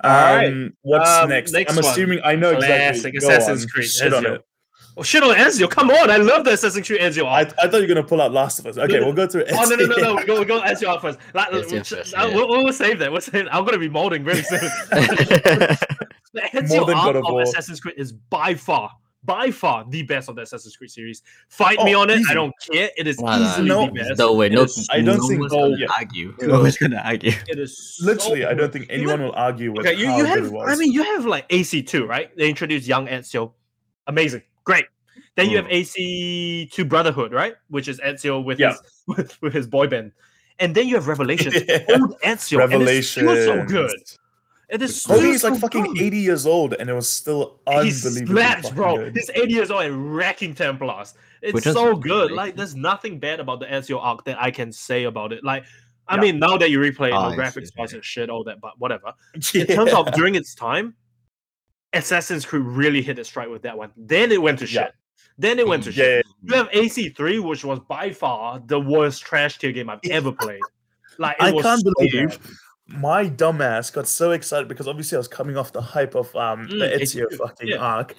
Um, 0.03 0.11
Alright. 0.11 0.72
what's 0.81 1.10
Um, 1.10 1.30
next? 1.30 1.52
next 1.52 1.72
I'm 1.77 1.84
one. 1.84 1.91
assuming 1.91 2.19
I 2.23 2.35
know 2.35 2.49
exactly. 2.52 3.11
Classic 3.11 3.19
Go 3.19 3.27
Assassin's 3.30 3.64
on. 3.64 3.69
Creed, 3.69 3.88
Shit 3.89 4.14
on 4.14 4.26
it. 4.26 4.45
Oh 4.98 5.04
shit 5.04 5.24
on 5.24 5.34
Ezio! 5.36 5.70
Come 5.70 5.90
on, 5.90 6.12
I 6.12 6.18
love 6.18 6.44
the 6.44 6.52
Assassin's 6.52 6.86
Creed 6.86 7.00
Ezio. 7.00 7.26
I, 7.26 7.42
I 7.42 7.46
thought 7.46 7.76
you 7.76 7.82
were 7.82 7.88
gonna 7.88 8.04
pull 8.04 8.22
out 8.22 8.34
Last 8.34 8.60
of 8.60 8.66
Us. 8.66 8.78
Okay, 8.78 9.00
we'll 9.00 9.14
go 9.14 9.26
through. 9.26 9.46
Oh 9.52 9.64
no 9.70 9.76
no 9.76 9.86
no 9.86 9.96
no! 9.96 10.16
We 10.16 10.26
go 10.26 10.40
we 10.40 10.46
go 10.46 10.62
Ezio 10.62 10.88
out 10.90 11.02
first. 11.02 11.18
Like, 11.34 11.50
Ezio 11.50 11.86
sh- 11.86 11.90
first, 11.90 12.12
yeah. 12.12 12.26
we'll, 12.26 12.48
we'll 12.50 12.74
save 12.74 13.00
that. 13.00 13.12
We'll 13.12 13.22
save. 13.22 13.48
I'm 13.52 13.64
gonna 13.64 13.78
be 13.80 13.90
molding 13.90 14.24
really 14.26 14.44
soon. 14.44 14.60
the 14.92 15.78
Ezio 16.36 16.70
More 16.78 16.86
than 16.86 16.98
arc 16.98 17.06
God 17.06 17.16
of 17.16 17.26
of 17.26 17.40
Assassin's 17.40 17.80
Creed 17.80 17.96
is 17.98 18.12
by 18.12 18.54
far, 18.54 18.92
by 19.24 19.50
far 19.50 19.86
the 19.90 20.04
best 20.04 20.28
of 20.28 20.36
the 20.36 20.42
Assassin's 20.42 20.76
Creed 20.76 20.92
series. 20.92 21.22
Fight 21.48 21.78
oh, 21.80 21.86
me 21.86 21.96
Oh, 21.96 22.02
on 22.02 22.10
it. 22.10 22.22
I 22.30 22.34
don't 22.34 22.54
care. 22.70 22.90
It 22.98 23.08
is 23.08 23.18
Nah, 23.20 23.38
nah, 23.38 23.50
easily 23.50 23.70
no- 23.70 23.86
the 23.86 23.92
best. 23.94 24.20
No 24.20 24.34
way. 24.34 24.50
No, 24.50 24.64
is- 24.64 24.90
I 24.92 24.98
don't 24.98 25.06
no 25.18 25.28
think- 25.28 25.40
one's 25.40 25.54
oh, 25.54 25.70
gonna 25.70 25.88
argue. 25.98 26.36
No 26.42 26.60
one's 26.60 26.78
gonna 26.78 27.02
argue. 27.04 27.32
It 27.48 27.58
is 27.60 27.98
Literally, 28.04 28.42
so 28.42 28.50
I 28.50 28.54
don't 28.54 28.74
think 28.74 28.86
Even- 28.86 28.96
anyone 28.96 29.22
will 29.24 29.34
argue 29.36 29.72
with 29.72 29.88
Okay, 29.88 29.98
you, 29.98 30.08
how 30.08 30.18
you 30.18 30.24
good 30.26 30.44
it 30.46 30.52
was. 30.52 30.70
I 30.70 30.76
mean, 30.76 30.92
you 30.92 31.04
have 31.04 31.26
like 31.26 31.48
AC2, 31.48 32.06
right? 32.06 32.36
They 32.36 32.50
introduced 32.50 32.88
young 32.88 33.08
Ezio. 33.08 33.54
Amazing, 34.08 34.42
great. 34.64 34.86
Then 35.36 35.50
you 35.50 35.58
have 35.58 35.66
Mm. 35.68 35.72
AC2 36.72 36.88
Brotherhood, 36.88 37.32
right? 37.32 37.56
Which 37.70 37.88
is 37.88 38.00
Ezio 38.00 38.44
with 38.44 38.60
Yeah. 38.60 38.70
his 38.72 38.82
with, 39.08 39.42
with 39.42 39.54
his 39.54 39.68
boy 39.68 39.88
band. 39.88 40.12
And 40.60 40.76
then 40.76 40.88
you 40.88 40.96
have 40.96 41.08
Revelations, 41.08 41.56
Yeah. 41.68 41.80
old 41.90 42.16
Ezio, 42.24 42.64
and 42.64 42.84
it's 42.84 43.08
still 43.10 43.36
so 43.36 43.66
good. 43.66 43.96
It 44.70 44.82
is 44.82 45.02
still 45.02 45.20
Homie 45.20 45.34
is 45.34 45.44
like 45.44 45.60
fucking 45.60 45.84
good. 45.84 46.02
80 46.02 46.18
years 46.18 46.46
old, 46.46 46.74
and 46.76 46.90
it 46.90 46.94
was 46.94 47.10
still 47.10 47.60
He 47.68 47.74
unbelievably 47.74 48.26
slaps, 48.26 48.70
bro. 48.70 48.96
good. 48.98 49.16
He's 49.16 49.30
80 49.34 49.54
years 49.54 49.70
old 49.72 49.82
and 49.84 50.16
wrecking 50.16 50.54
Templars. 50.56 51.14
It's 51.42 51.54
Which 51.54 51.64
so 51.66 51.96
good. 51.96 52.28
great. 52.30 52.38
Like, 52.38 52.56
there's 52.56 52.76
nothing 52.76 53.20
bad 53.20 53.42
about 53.42 53.60
the 53.60 53.66
Ezio 53.66 54.00
arc 54.02 54.24
that 54.26 54.42
I 54.42 54.50
can 54.50 54.72
say 54.72 55.04
about 55.06 55.34
it. 55.34 55.44
Like, 55.44 55.66
I 56.08 56.16
Yeah. 56.16 56.22
mean, 56.22 56.40
now 56.40 56.56
that 56.58 56.70
you 56.70 56.80
replay 56.80 57.10
it, 57.10 57.14
Oh, 57.16 57.32
the 57.32 57.36
graphics 57.36 57.66
see. 57.68 57.72
wise 57.78 57.92
and 57.94 58.06
shit, 58.06 58.30
all 58.30 58.46
that, 58.46 58.62
but 58.62 58.80
whatever. 58.80 59.14
Yeah. 59.54 59.62
in 59.68 59.76
terms 59.76 59.92
of 59.94 60.12
during 60.14 60.36
its 60.36 60.56
time, 60.56 60.96
Assassin's 61.94 62.46
Creed 62.46 62.64
really 62.64 63.02
hit 63.02 63.20
its 63.20 63.30
stride 63.30 63.50
with 63.50 63.62
that 63.64 63.78
one. 63.78 63.92
Then 63.98 64.32
it 64.32 64.42
went 64.42 64.60
to 64.60 64.66
Yeah. 64.66 64.86
shit. 64.86 64.94
Then 65.38 65.60
it 65.60 65.68
went 65.68 65.84
to 65.86 65.92
Yeah, 65.92 66.04
shit. 66.04 66.26
You 66.44 66.56
have 66.56 66.70
AC3, 66.72 67.40
which 67.40 67.64
was 67.66 67.80
by 67.80 68.12
far 68.12 68.62
the 68.66 68.80
worst 68.80 69.24
trash 69.24 69.58
tier 69.58 69.72
game 69.72 69.90
I've 69.90 70.00
ever 70.10 70.32
played. 70.32 70.62
Like 71.18 71.36
it 71.40 71.44
I 71.44 71.52
was 71.52 71.64
can't 71.64 71.84
believe. 71.84 72.40
My 72.94 73.30
dumbass 73.30 73.92
got 73.94 74.08
so 74.08 74.32
excited 74.32 74.68
because 74.68 74.88
obviously 74.88 75.16
I 75.16 75.20
was 75.20 75.28
coming 75.28 75.58
off 75.58 75.72
the 75.72 75.82
hype 75.82 76.16
of 76.16 76.36
um 76.36 76.68
the 76.68 76.76
Mm, 76.86 77.00
Ezio 77.02 77.26
AC3, 77.32 77.38
fucking 77.38 77.68
yeah. 77.70 77.78
arc. 77.78 78.16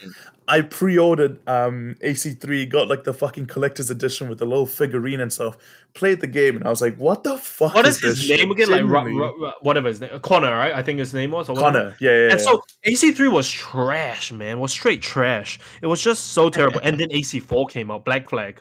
I 0.48 0.60
pre-ordered 0.62 1.38
um 1.48 1.96
AC3, 2.02 2.68
got 2.68 2.88
like 2.88 3.04
the 3.04 3.14
fucking 3.14 3.46
collector's 3.46 3.90
edition 3.90 4.28
with 4.28 4.38
the 4.38 4.44
little 4.44 4.66
figurine 4.66 5.20
and 5.20 5.32
stuff. 5.32 5.56
Played 5.94 6.20
the 6.20 6.26
game 6.26 6.56
and 6.56 6.64
I 6.66 6.70
was 6.70 6.80
like, 6.80 6.96
what 6.96 7.22
the 7.22 7.36
fuck? 7.38 7.74
What 7.74 7.86
is 7.86 8.02
is 8.02 8.18
his 8.20 8.30
name 8.30 8.50
again? 8.50 8.70
Like 8.70 8.82
Ro- 8.84 9.04
Genuinely. 9.04 9.20
Ro- 9.20 9.36
Ro- 9.38 9.52
whatever 9.60 9.88
his 9.88 10.00
name, 10.00 10.18
Connor, 10.20 10.50
right? 10.50 10.72
I 10.74 10.82
think 10.82 10.98
his 10.98 11.12
name 11.12 11.30
was. 11.32 11.48
Or. 11.48 11.56
Connor, 11.56 11.96
yeah, 12.00 12.10
yeah. 12.10 12.30
And 12.30 12.38
yeah. 12.40 12.44
so 12.46 12.62
AC3 12.86 13.30
was 13.30 13.50
trash, 13.50 14.32
man. 14.32 14.58
Was 14.58 14.72
straight 14.72 15.02
trash. 15.02 15.58
It 15.82 15.86
was 15.86 16.00
just 16.02 16.28
so 16.32 16.48
terrible. 16.56 16.80
And 16.82 16.98
then 16.98 17.08
AC4 17.10 17.68
came 17.70 17.90
out, 17.90 18.04
Black 18.04 18.28
Flag. 18.30 18.60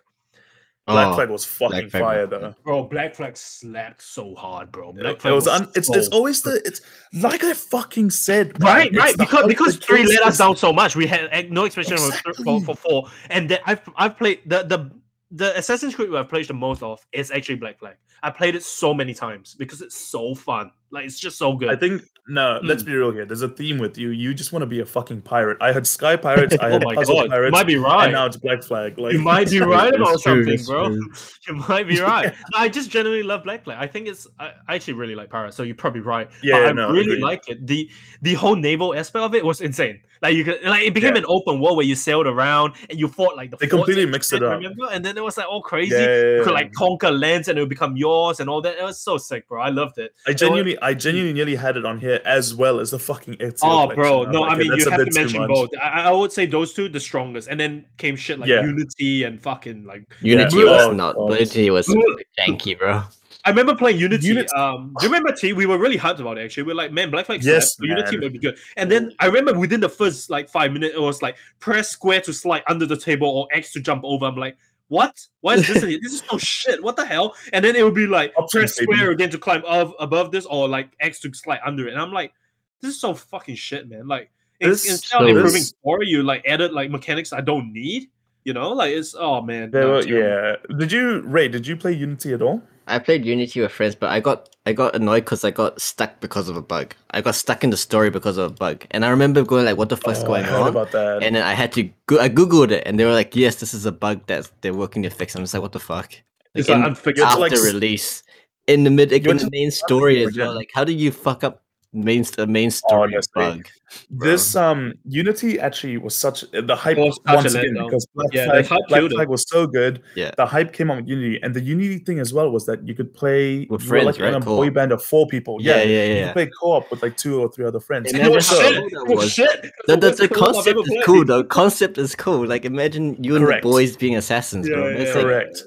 Black 0.92 1.08
Oh, 1.08 1.14
Flag 1.16 1.30
was 1.30 1.46
fucking 1.46 1.90
Flag 1.90 2.02
fire 2.04 2.28
was- 2.28 2.30
though. 2.42 2.56
Bro, 2.64 2.84
Black 2.86 3.16
Flag 3.16 3.36
slapped 3.38 4.02
so 4.02 4.36
hard, 4.36 4.72
bro. 4.72 4.94
Black 4.94 5.16
It 5.16 5.22
Flag 5.22 5.34
was 5.34 5.48
un- 5.48 5.70
it's, 5.76 5.90
it's 5.90 6.08
always 6.10 6.42
the 6.42 6.62
it's 6.66 6.82
like 7.14 7.44
I 7.44 7.54
fucking 7.54 8.10
said, 8.10 8.60
man, 8.60 8.68
Right, 8.76 8.96
right. 8.96 9.18
Because 9.18 9.48
because 9.48 9.76
three 9.78 10.06
let 10.06 10.22
us 10.24 10.38
down 10.38 10.56
so 10.56 10.72
much. 10.72 10.96
We 10.96 11.08
had 11.08 11.52
no 11.52 11.66
expectation 11.66 11.98
for, 11.98 12.08
Exactly. 12.30 12.44
for, 12.44 12.62
for 12.62 12.76
four. 12.76 13.08
And 13.30 13.50
then 13.50 13.60
I've 13.66 13.82
I've 13.96 14.18
played 14.18 14.42
the 14.46 14.64
the 14.64 14.92
the 15.34 15.58
Assassin's 15.58 15.96
Creed 15.96 16.14
I've 16.14 16.28
played 16.30 16.48
the 16.48 16.54
most 16.54 16.84
of 16.84 17.00
is 17.14 17.32
actually 17.32 17.56
Black 17.56 17.80
Flag. 17.80 17.96
I 18.24 18.30
played 18.30 18.54
it 18.56 18.64
so 18.64 18.94
many 18.94 19.14
times 19.14 19.56
because 19.56 19.82
it's 19.82 19.96
so 19.96 20.36
fun. 20.36 20.72
Like 20.92 21.06
it's 21.06 21.20
just 21.20 21.38
so 21.38 21.54
good. 21.54 21.70
I 21.70 21.76
think 21.76 22.04
no. 22.28 22.60
Let's 22.64 22.84
Mm. 22.84 22.86
be 22.86 22.94
real 22.96 23.12
here. 23.12 23.26
There's 23.26 23.42
a 23.42 23.50
theme 23.50 23.78
with 23.78 23.98
you. 23.98 24.10
You 24.10 24.34
just 24.34 24.54
want 24.54 24.62
to 24.64 24.68
be 24.68 24.80
a 24.80 24.86
fucking 24.86 25.22
pirate. 25.22 25.58
I 25.62 25.72
had 25.72 25.86
Sky 25.88 26.16
Pirates. 26.16 26.56
I 26.62 26.68
oh 26.68 26.72
had 26.74 26.84
my 26.84 26.96
Puzzle 26.96 27.16
god, 27.16 27.24
you 27.24 27.30
Pirates. 27.30 27.52
might 27.52 27.68
be 27.68 27.76
right. 27.78 28.04
And 28.06 28.14
now 28.14 28.26
it's 28.26 28.38
Black 28.38 28.64
Flag. 28.64 28.98
Like 28.98 29.14
you 29.14 29.20
might 29.20 29.50
be 29.50 29.60
right 29.62 29.94
about 29.94 30.22
true, 30.22 30.46
something, 30.46 30.66
bro. 30.66 30.88
true. 30.90 31.10
You 31.48 31.56
might 31.68 31.88
be 31.88 32.00
right. 32.00 32.34
I 32.56 32.70
just 32.70 32.90
genuinely 32.92 33.24
love 33.24 33.44
Black 33.44 33.64
Flag. 33.64 33.78
I 33.80 33.88
think 33.88 34.08
it's 34.08 34.28
I, 34.40 34.52
I 34.68 34.76
actually 34.76 34.94
really 34.94 35.16
like 35.16 35.30
pirates, 35.30 35.58
so 35.58 35.64
you're 35.64 35.76
probably 35.76 36.02
right. 36.02 36.30
Yeah, 36.44 36.58
I 36.58 36.72
no, 36.72 36.92
really 36.92 37.18
like 37.20 37.50
it. 37.50 37.66
The 37.66 37.90
the 38.22 38.36
whole 38.36 38.56
naval 38.56 38.94
aspect 38.96 39.24
of 39.24 39.34
it 39.36 39.44
was 39.44 39.62
insane. 39.62 40.00
Like 40.22 40.36
you 40.36 40.44
could 40.44 40.62
like 40.64 40.84
it 40.84 40.94
became 40.94 41.14
Yeah. 41.16 41.20
an 41.22 41.26
open 41.28 41.60
world 41.60 41.78
where 41.78 41.86
you 41.86 41.96
sailed 41.96 42.28
around 42.28 42.74
and 42.90 43.00
you 43.00 43.08
fought 43.08 43.36
like 43.36 43.50
the 43.50 43.58
They 43.58 43.66
completely 43.68 44.06
mixed 44.06 44.32
it 44.34 44.44
up. 44.44 44.58
Remember? 44.60 44.88
And 44.92 45.04
then 45.04 45.18
it 45.18 45.24
was 45.24 45.36
like 45.38 45.48
all 45.48 45.62
crazy. 45.64 45.96
Yeah, 45.96 46.00
yeah, 46.06 46.16
You 46.38 46.44
could 46.44 46.50
yeah. 46.50 46.54
like 46.54 46.74
conquer 46.74 47.10
lands 47.10 47.48
and 47.48 47.58
it 47.58 47.62
would 47.62 47.70
become 47.70 47.98
yours 47.98 48.40
and 48.40 48.50
all 48.50 48.62
that. 48.62 48.78
It 48.78 48.84
was 48.84 49.00
so 49.02 49.18
sick, 49.18 49.48
bro. 49.48 49.62
I 49.62 49.70
loved 49.70 49.98
it. 49.98 50.14
I 50.28 50.34
genuinely, 50.34 50.78
I 50.80 50.94
genuinely 50.94 51.34
nearly 51.34 51.56
had 51.56 51.76
it 51.76 51.86
on 51.86 52.00
here 52.00 52.20
as 52.24 52.54
well 52.54 52.80
as 52.80 52.92
the 52.92 53.00
fucking 53.00 53.36
Ezio 53.38 53.60
Oh, 53.64 53.88
collection. 53.90 53.96
bro, 53.96 54.24
no, 54.32 54.42
like, 54.42 54.52
I 54.52 54.56
mean 54.58 54.68
that's 54.70 54.86
you 54.86 54.92
a 54.92 54.96
have 54.96 55.06
to 55.08 55.20
mention 55.20 55.48
both. 55.48 55.70
I, 55.82 56.04
I 56.04 56.12
would 56.12 56.32
say 56.32 56.46
those 56.46 56.74
two 56.74 56.88
the 56.88 57.00
strongest, 57.00 57.48
and 57.48 57.60
then 57.60 57.86
came 57.98 58.16
shit 58.16 58.38
like 58.40 58.48
Yeah. 58.48 58.62
Unity 58.64 59.24
and 59.24 59.42
fucking 59.42 59.86
like 59.86 60.04
Unity 60.22 60.58
Yeah. 60.58 60.64
was 60.66 60.82
Oh, 60.88 60.92
not. 60.92 61.16
God. 61.16 61.32
Unity 61.34 61.70
was 61.72 61.90
Ugh. 61.90 61.98
janky, 62.40 62.78
bro. 62.78 63.02
I 63.46 63.50
remember 63.50 63.76
playing 63.76 63.98
Unity. 64.00 64.28
Unity- 64.28 64.54
Um, 64.56 64.94
do 65.00 65.06
you 65.06 65.12
remember 65.12 65.32
T? 65.36 65.54
We 65.54 65.66
were 65.66 65.78
really 65.78 65.98
hyped 65.98 66.20
about 66.20 66.38
it. 66.38 66.46
Actually, 66.46 66.64
we 66.64 66.72
are 66.74 66.76
like, 66.76 66.92
man, 66.92 67.10
Black 67.10 67.26
Flag. 67.26 67.44
Yes, 67.44 67.76
but 67.76 67.88
Unity 67.90 68.20
would 68.20 68.34
be 68.34 68.40
good. 68.40 68.58
And 68.78 68.92
then 68.92 69.12
I 69.20 69.26
remember 69.26 69.58
within 69.58 69.80
the 69.80 69.90
first 69.90 70.30
like 70.30 70.50
five 70.50 70.72
minutes, 70.72 70.94
it 70.96 71.02
was 71.02 71.22
like 71.22 71.38
press 71.60 71.90
square 71.90 72.22
to 72.22 72.34
slide 72.34 72.64
under 72.68 72.86
the 72.86 72.98
table 72.98 73.28
or 73.28 73.48
X 73.52 73.72
to 73.74 73.80
jump 73.80 74.04
over. 74.04 74.26
I'm 74.26 74.36
like, 74.36 74.58
what? 74.90 75.20
Why 75.40 75.56
is 75.56 75.68
this? 75.68 75.82
this 75.82 76.14
is 76.14 76.24
no 76.32 76.38
shit. 76.40 76.84
What 76.84 76.96
the 76.98 77.06
hell? 77.06 77.34
And 77.54 77.64
then 77.64 77.76
it 77.76 77.84
would 77.84 77.96
be 77.96 78.08
like 78.08 78.34
Options, 78.38 78.52
press 78.76 78.80
baby. 78.80 78.94
square 78.94 79.12
again 79.12 79.30
to 79.32 79.38
climb 79.38 79.64
up 79.66 79.96
above 80.00 80.32
this, 80.32 80.46
or 80.46 80.68
like 80.68 80.90
X 81.00 81.20
to 81.22 81.34
slide 81.34 81.60
under 81.66 81.88
it. 81.88 81.94
And 81.94 82.02
I'm 82.02 82.12
like, 82.12 82.34
this 82.82 82.92
is 82.96 83.00
so 83.02 83.14
fucking 83.14 83.56
shit, 83.56 83.88
man. 83.90 84.08
Like 84.08 84.30
This- 84.60 84.90
instead 84.90 85.22
of 85.22 85.28
so 85.30 85.36
improving 85.36 85.62
story, 85.64 86.08
you 86.08 86.24
like 86.24 86.46
added 86.46 86.74
like 86.74 86.92
mechanics 86.92 87.32
I 87.34 87.42
don't 87.42 87.72
need. 87.74 88.10
You 88.44 88.54
know, 88.54 88.72
like 88.74 88.92
it's 88.94 89.16
oh 89.18 89.42
man. 89.42 89.70
Were, 89.72 90.02
yeah. 90.04 90.56
Did 90.78 90.92
you 90.92 91.22
Ray? 91.22 91.48
Did 91.48 91.66
you 91.68 91.78
play 91.78 91.94
Unity 91.94 92.34
at 92.34 92.42
all? 92.42 92.62
I 92.96 93.00
played 93.00 93.26
Unity 93.26 93.62
with 93.62 93.72
friends, 93.72 93.96
but 93.96 94.10
I 94.10 94.20
got 94.20 94.50
I 94.66 94.74
got 94.74 94.96
annoyed 94.96 95.26
because 95.26 95.44
I 95.44 95.52
got 95.52 95.82
stuck 95.82 96.20
because 96.20 96.48
of 96.50 96.56
a 96.58 96.62
bug. 96.62 96.94
I 97.12 97.22
got 97.22 97.36
stuck 97.36 97.64
in 97.64 97.70
the 97.72 97.78
story 97.78 98.10
because 98.10 98.38
of 98.38 98.52
a 98.52 98.54
bug, 98.54 98.86
and 98.92 99.04
I 99.06 99.10
remember 99.10 99.44
going 99.44 99.66
like, 99.66 99.78
"What 99.78 99.90
the 99.90 99.98
fuck's 99.98 100.20
Oh, 100.20 100.24
I 100.24 100.28
going 100.28 100.44
heard 100.44 100.62
on?" 100.62 100.68
about 100.70 100.92
that. 100.92 101.24
And 101.24 101.36
then 101.36 101.44
I 101.44 101.54
had 101.54 101.72
to 101.74 101.90
go- 102.06 102.20
I 102.20 102.30
googled 102.30 102.72
it, 102.72 102.84
and 102.86 103.00
they 103.00 103.06
were 103.06 103.14
like, 103.14 103.36
"Yes, 103.36 103.56
this 103.56 103.74
is 103.74 103.86
a 103.86 103.92
bug 103.92 104.28
that 104.28 104.50
they're 104.62 104.74
working 104.74 105.04
to 105.04 105.10
fix." 105.10 105.36
I'm 105.36 105.42
just 105.44 105.54
like, 105.54 105.64
"What 105.64 105.72
the 105.72 105.80
fuck?" 105.80 106.14
It's 106.54 106.70
Like, 106.70 106.78
like 106.80 106.88
in- 106.88 106.94
unfixable. 106.96 107.24
after 107.26 107.40
like, 107.40 107.52
release, 107.74 108.24
in 108.68 108.84
the 108.84 108.90
mid, 108.92 109.12
in 109.14 109.24
the 109.38 109.50
main 109.52 109.72
story 109.72 110.24
as 110.24 110.38
well. 110.38 110.54
Like, 110.54 110.70
how 110.76 110.84
do 110.84 110.92
you 110.94 111.12
fuck 111.12 111.44
up 111.44 111.64
main 111.94 112.24
the 112.38 112.48
main 112.48 112.72
story 112.72 113.14
Honestly. 113.14 113.32
bug? 113.36 113.68
This 114.10 114.56
um 114.56 114.94
Unity 115.06 115.60
actually 115.60 115.98
was 115.98 116.16
such 116.16 116.46
the 116.52 116.76
hype 116.76 116.98
was 116.98 117.20
such 117.28 117.36
once 117.36 117.54
again 117.54 117.74
letdown. 117.76 117.86
because 117.88 118.08
Black 118.16 118.30
Yeah, 118.32 118.46
Flag, 118.46 118.66
hype 118.66 118.82
Black. 118.88 119.12
Flag 119.12 119.28
was 119.28 119.46
so 119.50 119.68
good. 119.68 120.02
Yeah. 120.16 120.32
The 120.38 120.46
hype 120.46 120.72
came 120.72 120.90
on 120.90 120.98
with 120.98 121.08
Unity, 121.10 121.40
and 121.44 121.54
the 121.54 121.60
Unity 121.62 121.98
thing 122.00 122.20
as 122.20 122.34
well 122.34 122.50
was 122.52 122.66
that 122.68 122.88
you 122.88 122.96
could 122.96 123.14
play 123.14 123.68
With 123.70 123.84
friends, 123.84 124.06
like 124.06 124.16
in 124.20 124.24
right? 124.24 124.34
a 124.36 124.40
Co-op. 124.40 124.46
boy 124.46 124.70
band 124.70 124.94
of 124.94 125.04
four 125.04 125.28
people. 125.28 125.58
Yeah, 125.60 125.78
Yeah, 125.78 125.84
yeah, 125.84 126.06
You 126.06 126.14
yeah. 126.16 126.26
could 126.28 126.34
play 126.34 126.50
co-op 126.62 126.90
with 126.90 127.02
like 127.04 127.18
two 127.18 127.42
or 127.42 127.52
three 127.52 127.66
other 127.66 127.82
friends. 127.82 128.10
Imagine 128.14 128.32
It 128.32 128.36
was 128.36 128.48
how 128.50 128.62
shit. 128.62 128.76
cool 128.80 128.90
that 128.90 129.06
was 129.14 129.24
was. 129.26 129.32
shit. 129.34 129.62
The, 129.88 129.98
the, 129.98 130.10
the 130.12 130.12
the 130.16 130.28
coolest 130.30 130.32
I've 130.32 130.40
concept 130.40 130.68
ever 130.70 130.80
is 131.00 131.06
cool. 131.06 131.26
The 131.26 131.44
concept 131.44 131.98
is 131.98 132.16
cool. 132.16 132.48
Like 132.48 132.64
imagine 132.64 133.22
you 133.22 133.36
and 133.36 133.44
Correct. 133.46 133.64
the 133.64 133.70
boys 133.70 133.98
being 133.98 134.16
assassins, 134.16 134.70
bro. 134.70 134.88
Yeah, 134.88 134.98
That's 134.98 135.10
yeah, 135.10 135.16
like 135.16 135.24
Correct. 135.26 135.64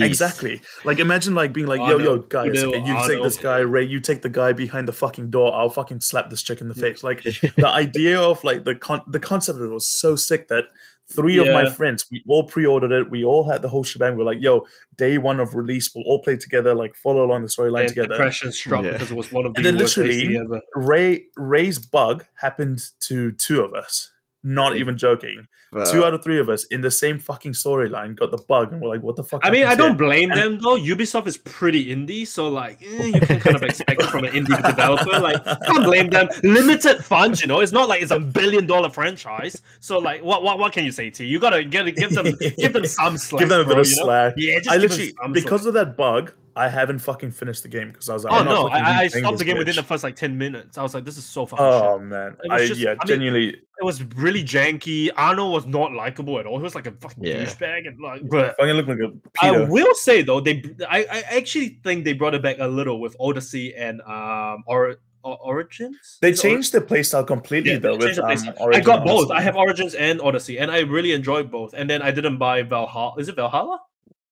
Beast. 0.00 0.06
Exactly. 0.22 0.60
Like 0.84 0.98
imagine 0.98 1.34
like 1.34 1.52
being 1.52 1.66
like, 1.66 1.80
oh, 1.80 1.88
yo, 1.90 1.98
yo, 1.98 2.10
Arno, 2.12 2.22
guys, 2.22 2.46
Fidel, 2.50 2.68
okay, 2.70 2.86
you 2.86 2.94
Arno. 2.94 3.08
take 3.08 3.22
this 3.22 3.36
guy, 3.36 3.58
Ray, 3.58 3.84
you 3.84 4.00
take 4.00 4.22
the 4.22 4.28
guy 4.28 4.52
behind 4.52 4.88
the 4.88 4.92
fucking 4.92 5.30
door, 5.30 5.54
I'll 5.54 5.70
fucking 5.70 6.00
slap 6.00 6.30
this 6.30 6.42
chick 6.42 6.60
in 6.60 6.68
the 6.68 6.74
face. 6.74 7.02
Like 7.02 7.22
the 7.56 7.66
idea 7.68 8.20
of 8.20 8.42
like 8.44 8.64
the 8.64 8.74
con- 8.74 9.02
the 9.08 9.20
concept 9.20 9.58
of 9.58 9.64
it 9.64 9.68
was 9.74 9.86
so 9.88 10.16
sick 10.16 10.48
that 10.48 10.64
three 11.10 11.38
of 11.38 11.46
my 11.46 11.70
friends, 11.70 12.04
we 12.12 12.22
all 12.28 12.44
pre-ordered 12.44 12.92
it, 12.92 13.10
we 13.10 13.24
all 13.24 13.48
had 13.48 13.62
the 13.62 13.68
whole 13.68 13.82
shebang. 13.82 14.14
We're 14.18 14.24
like, 14.24 14.42
yo, 14.42 14.66
day 14.96 15.16
one 15.16 15.40
of 15.40 15.54
release, 15.54 15.90
we'll 15.94 16.04
all 16.04 16.18
play 16.22 16.36
together, 16.36 16.74
like 16.74 16.94
follow 16.96 17.24
along 17.24 17.40
the 17.42 17.48
storyline 17.48 17.80
And 17.80 17.88
together. 17.88 18.08
depression 18.08 18.52
struck 18.52 18.84
Yeah. 18.84 18.92
because 18.92 19.10
it 19.10 19.16
was 19.16 19.32
one 19.32 19.46
of 19.46 19.54
the 19.54 19.58
And 19.60 19.64
then 19.66 19.78
worst 19.78 19.96
literally- 19.96 20.36
ever. 20.36 20.60
Ray 20.74 21.24
Ray's 21.36 21.78
bug 21.78 22.26
happened 22.34 22.80
to 23.08 23.32
two 23.32 23.62
of 23.62 23.72
us. 23.72 24.10
Not 24.44 24.76
even 24.76 24.98
joking. 24.98 25.48
Two 25.90 26.02
out 26.04 26.14
of 26.14 26.24
three 26.24 26.40
of 26.40 26.48
us 26.48 26.64
in 26.66 26.80
the 26.80 26.90
same 26.90 27.18
fucking 27.18 27.52
storyline 27.52 28.16
got 28.16 28.30
the 28.30 28.38
bug, 28.38 28.72
and 28.72 28.80
we're 28.80 28.88
like, 28.88 29.02
"What 29.02 29.16
the 29.16 29.22
fuck?" 29.24 29.42
I 29.44 29.50
mean, 29.50 29.64
I 29.66 29.74
don't 29.74 29.98
blame 29.98 30.30
And- 30.30 30.40
them 30.40 30.58
though. 30.60 30.78
Ubisoft 30.78 31.26
is 31.26 31.36
pretty 31.36 31.94
indie, 31.94 32.26
so 32.26 32.48
like 32.48 32.80
eh, 32.82 33.04
you 33.06 33.20
can 33.20 33.38
kind 33.38 33.54
of 33.54 33.62
expect 33.62 34.00
it 34.02 34.06
from 34.08 34.24
an 34.24 34.32
indie 34.32 34.56
developer. 34.66 35.18
Like, 35.20 35.44
can't 35.44 35.84
blame 35.84 36.08
them. 36.08 36.28
Limited 36.42 37.04
funds, 37.04 37.42
you 37.42 37.48
know. 37.48 37.60
It's 37.60 37.72
not 37.72 37.88
like 37.88 38.00
it's 38.00 38.12
a 38.12 38.18
billion 38.20 38.66
dollar 38.66 38.88
franchise. 38.88 39.60
So 39.80 39.98
like, 39.98 40.22
what 40.24 40.42
what 40.42 40.58
what 40.58 40.72
can 40.72 40.84
you 40.86 40.92
say? 40.92 41.10
to 41.10 41.24
You 41.24 41.38
gotta 41.38 41.62
get 41.64 41.84
give 41.96 42.10
them 42.14 42.26
give 42.56 42.72
them 42.72 42.86
some 42.98 43.18
slack. 43.18 43.40
Give 43.40 43.48
them 43.50 43.60
a 43.60 43.64
bit 43.64 43.72
bro, 43.74 43.80
of 43.82 43.86
you 43.88 43.96
know? 43.96 44.02
slack. 44.04 44.34
Yeah, 44.38 44.58
just 44.60 44.70
I 44.70 44.76
literally 44.78 45.14
because 45.32 45.62
slack. 45.62 45.68
of 45.68 45.74
that 45.74 45.96
bug, 45.98 46.32
I 46.58 46.68
haven't 46.68 46.98
fucking 46.98 47.30
finished 47.30 47.62
the 47.62 47.68
game 47.68 47.88
because 47.92 48.08
I 48.08 48.14
was 48.14 48.24
like, 48.24 48.32
Oh 48.34 48.38
I'm 48.38 48.44
no, 48.46 48.68
fucking 48.68 48.84
I, 48.84 49.00
I 49.02 49.06
stopped 49.08 49.24
the 49.38 49.44
this 49.44 49.46
game 49.46 49.58
within 49.58 49.76
the 49.76 49.82
first 49.82 50.02
like 50.04 50.16
ten 50.16 50.36
minutes. 50.36 50.76
I 50.76 50.82
was 50.82 50.92
like, 50.94 51.04
this 51.04 51.16
is 51.16 51.24
so 51.24 51.46
fucking 51.46 51.64
shit. 51.64 51.72
Oh 51.82 51.98
man, 51.98 52.36
I 52.50 52.66
just- 52.66 52.80
yeah, 52.80 52.90
I 52.90 52.92
mean, 52.94 53.06
genuinely. 53.06 53.48
It 53.80 53.84
was 53.84 54.02
really 54.16 54.42
janky. 54.42 55.08
Arno 55.16 55.50
was 55.50 55.64
not 55.64 55.92
likable 55.92 56.40
at 56.40 56.46
all. 56.46 56.56
He 56.58 56.64
was 56.64 56.74
like 56.74 56.88
a 56.88 56.92
fucking 56.92 57.22
Yeah. 57.24 57.44
douchebag 57.44 57.86
and 57.86 58.00
like. 58.00 58.28
But 58.28 58.56
fucking 58.56 58.74
look 58.74 58.88
like 58.88 58.98
a 58.98 59.12
I 59.40 59.50
Peter. 59.52 59.66
will 59.70 59.94
say 59.94 60.22
though, 60.22 60.40
they 60.40 60.64
I, 60.88 61.06
I 61.10 61.20
actually 61.38 61.78
think 61.84 62.04
they 62.04 62.12
brought 62.12 62.34
it 62.34 62.42
back 62.42 62.56
a 62.58 62.66
little 62.66 63.00
with 63.00 63.14
Odyssey 63.20 63.74
and 63.76 64.00
um 64.02 64.64
or, 64.66 64.96
Origins. 65.22 66.18
They 66.20 66.30
Is 66.30 66.38
it 66.38 66.46
Or- 66.46 66.50
changed 66.50 66.72
the 66.72 66.80
playstyle 66.80 67.26
completely 67.26 67.72
Yeah, 67.72 67.78
though. 67.78 67.92
With, 67.96 68.02
changed 68.02 68.18
the 68.18 68.24
um, 68.24 68.30
playstyle. 68.30 68.74
I 68.74 68.80
got 68.80 69.04
both. 69.04 69.16
honestly. 69.30 69.36
I 69.36 69.40
have 69.42 69.56
Origins 69.56 69.94
and 69.94 70.20
Odyssey, 70.20 70.58
and 70.58 70.70
I 70.70 70.80
really 70.80 71.12
enjoyed 71.12 71.50
both. 71.50 71.74
And 71.74 71.88
then 71.90 72.02
I 72.02 72.10
didn't 72.10 72.38
buy 72.38 72.62
Valhalla. 72.62 73.14
Is 73.18 73.28
it 73.28 73.36
Valhalla? 73.36 73.80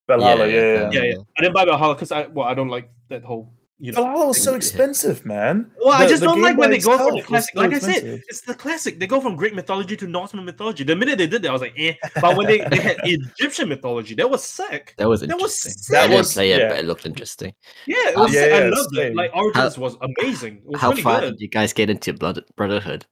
Valhalla. 0.08 0.46
Yeah, 0.48 0.54
yeah. 0.54 0.74
yeah. 0.74 0.90
Yeah, 0.92 1.02
yeah. 1.02 1.14
I 1.38 1.40
didn't 1.42 1.54
buy 1.54 1.64
Valhalla 1.64 1.94
because 1.94 2.12
I 2.12 2.26
well, 2.26 2.46
I 2.46 2.54
don't 2.54 2.68
like 2.68 2.90
that 3.08 3.24
whole 3.24 3.52
you 3.78 3.92
know. 3.92 4.02
Valhalla 4.02 4.28
was 4.28 4.42
so 4.42 4.52
Yeah. 4.52 4.56
expensive, 4.56 5.26
man. 5.26 5.70
Well, 5.84 5.92
I 5.92 6.06
just 6.08 6.22
don't 6.22 6.40
like 6.40 6.56
when 6.56 6.70
they 6.70 6.78
go 6.78 6.96
for 6.96 7.12
the 7.14 7.22
classic. 7.22 7.54
so 7.54 7.60
Like 7.60 7.74
I 7.74 7.78
said, 7.78 8.22
it's 8.28 8.40
the 8.40 8.54
classic. 8.54 8.98
They 8.98 9.06
go 9.06 9.20
from 9.20 9.36
Greek 9.36 9.54
mythology 9.54 9.96
to 9.98 10.06
Norseman 10.06 10.44
mythology. 10.46 10.82
The 10.84 10.96
minute 10.96 11.18
they 11.18 11.26
did 11.26 11.42
that, 11.42 11.50
I 11.50 11.52
was 11.52 11.60
like, 11.60 11.74
eh. 11.76 11.92
But 12.20 12.36
when 12.36 12.46
they, 12.46 12.60
they 12.60 12.76
had 12.78 12.96
Egyptian 13.04 13.68
mythology, 13.68 14.14
that 14.14 14.30
was 14.30 14.42
sick. 14.44 14.94
That 14.96 15.08
was 15.08 15.20
That 15.20 15.38
was 15.38 15.58
sick. 15.60 15.74
That 15.90 16.08
was- 16.08 16.32
play 16.32 16.52
it, 16.52 16.60
yeah. 16.60 16.68
but 16.68 16.78
it 16.78 16.86
looked 16.86 17.04
interesting. 17.04 17.52
Yeah, 17.86 18.10
it 18.10 18.16
was 18.16 18.32
Yeah, 18.32 18.40
sick. 18.40 18.52
I 18.52 18.58
yeah, 18.64 18.70
loved 18.70 18.96
it. 18.96 18.96
same. 18.96 19.14
Like 19.14 19.30
Origins 19.34 19.76
was 19.78 19.96
amazing. 20.00 20.56
It 20.56 20.66
was 20.68 20.80
How 20.80 20.90
really 20.90 21.02
far 21.02 21.20
good. 21.20 21.32
did 21.32 21.40
you 21.42 21.48
guys 21.48 21.72
get 21.74 21.90
into 21.90 22.14
Blood 22.14 22.42
Brotherhood? 22.56 23.04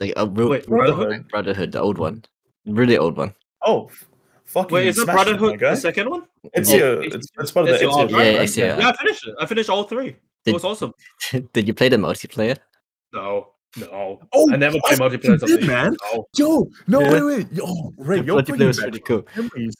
Like 0.00 0.12
a 0.16 0.26
real 0.26 0.50
Wait, 0.50 0.66
Brotherhood? 0.66 0.96
Brotherhood? 0.96 1.28
Brotherhood, 1.30 1.72
the 1.72 1.80
old 1.80 1.96
one, 1.98 2.22
really 2.66 2.98
old 2.98 3.16
one. 3.16 3.32
Oh, 3.64 3.88
fucking 4.44 4.74
Wait, 4.74 4.86
is 4.88 4.98
it 4.98 5.06
Brotherhood 5.06 5.58
the 5.60 5.74
second 5.76 6.10
one? 6.10 6.22
It's 6.52 6.70
oh, 6.70 6.74
Yeah. 6.76 6.84
yeah, 6.84 7.14
it's, 7.14 7.28
it's 7.38 7.50
part 7.52 7.68
of 7.68 7.78
the 7.78 7.84
Ezio 7.84 7.90
Ezio, 7.90 8.08
Auditore, 8.08 8.10
Yeah, 8.10 8.38
right? 8.38 8.48
Ezio. 8.48 8.78
Yeah, 8.78 8.88
I 8.88 8.96
finished 8.96 9.26
it. 9.26 9.34
I 9.40 9.46
finished 9.46 9.70
all 9.70 9.84
three. 9.84 10.16
It 10.46 10.52
was 10.52 10.64
awesome. 10.64 10.92
Did 11.52 11.66
you 11.66 11.74
play 11.74 11.88
the 11.88 11.96
multiplayer? 11.96 12.56
No, 13.12 13.48
no. 13.76 14.20
Oh, 14.32 14.52
I 14.52 14.56
never 14.56 14.76
I 14.84 14.94
play 14.94 15.08
multiplayer. 15.08 15.44
did, 15.46 15.66
man. 15.66 15.96
No. 16.12 16.26
Yo, 16.36 16.68
no, 16.86 17.00
Yeah. 17.00 17.10
wait, 17.12 17.22
wait. 17.22 17.52
Yo, 17.52 17.92
Ray, 17.96 18.18
The 18.20 18.24
you're 18.26 18.42
multiplayer 18.42 18.66
was 18.66 18.76
back 18.78 18.86
really 18.86 19.00
cool. 19.00 19.26
memories. 19.36 19.74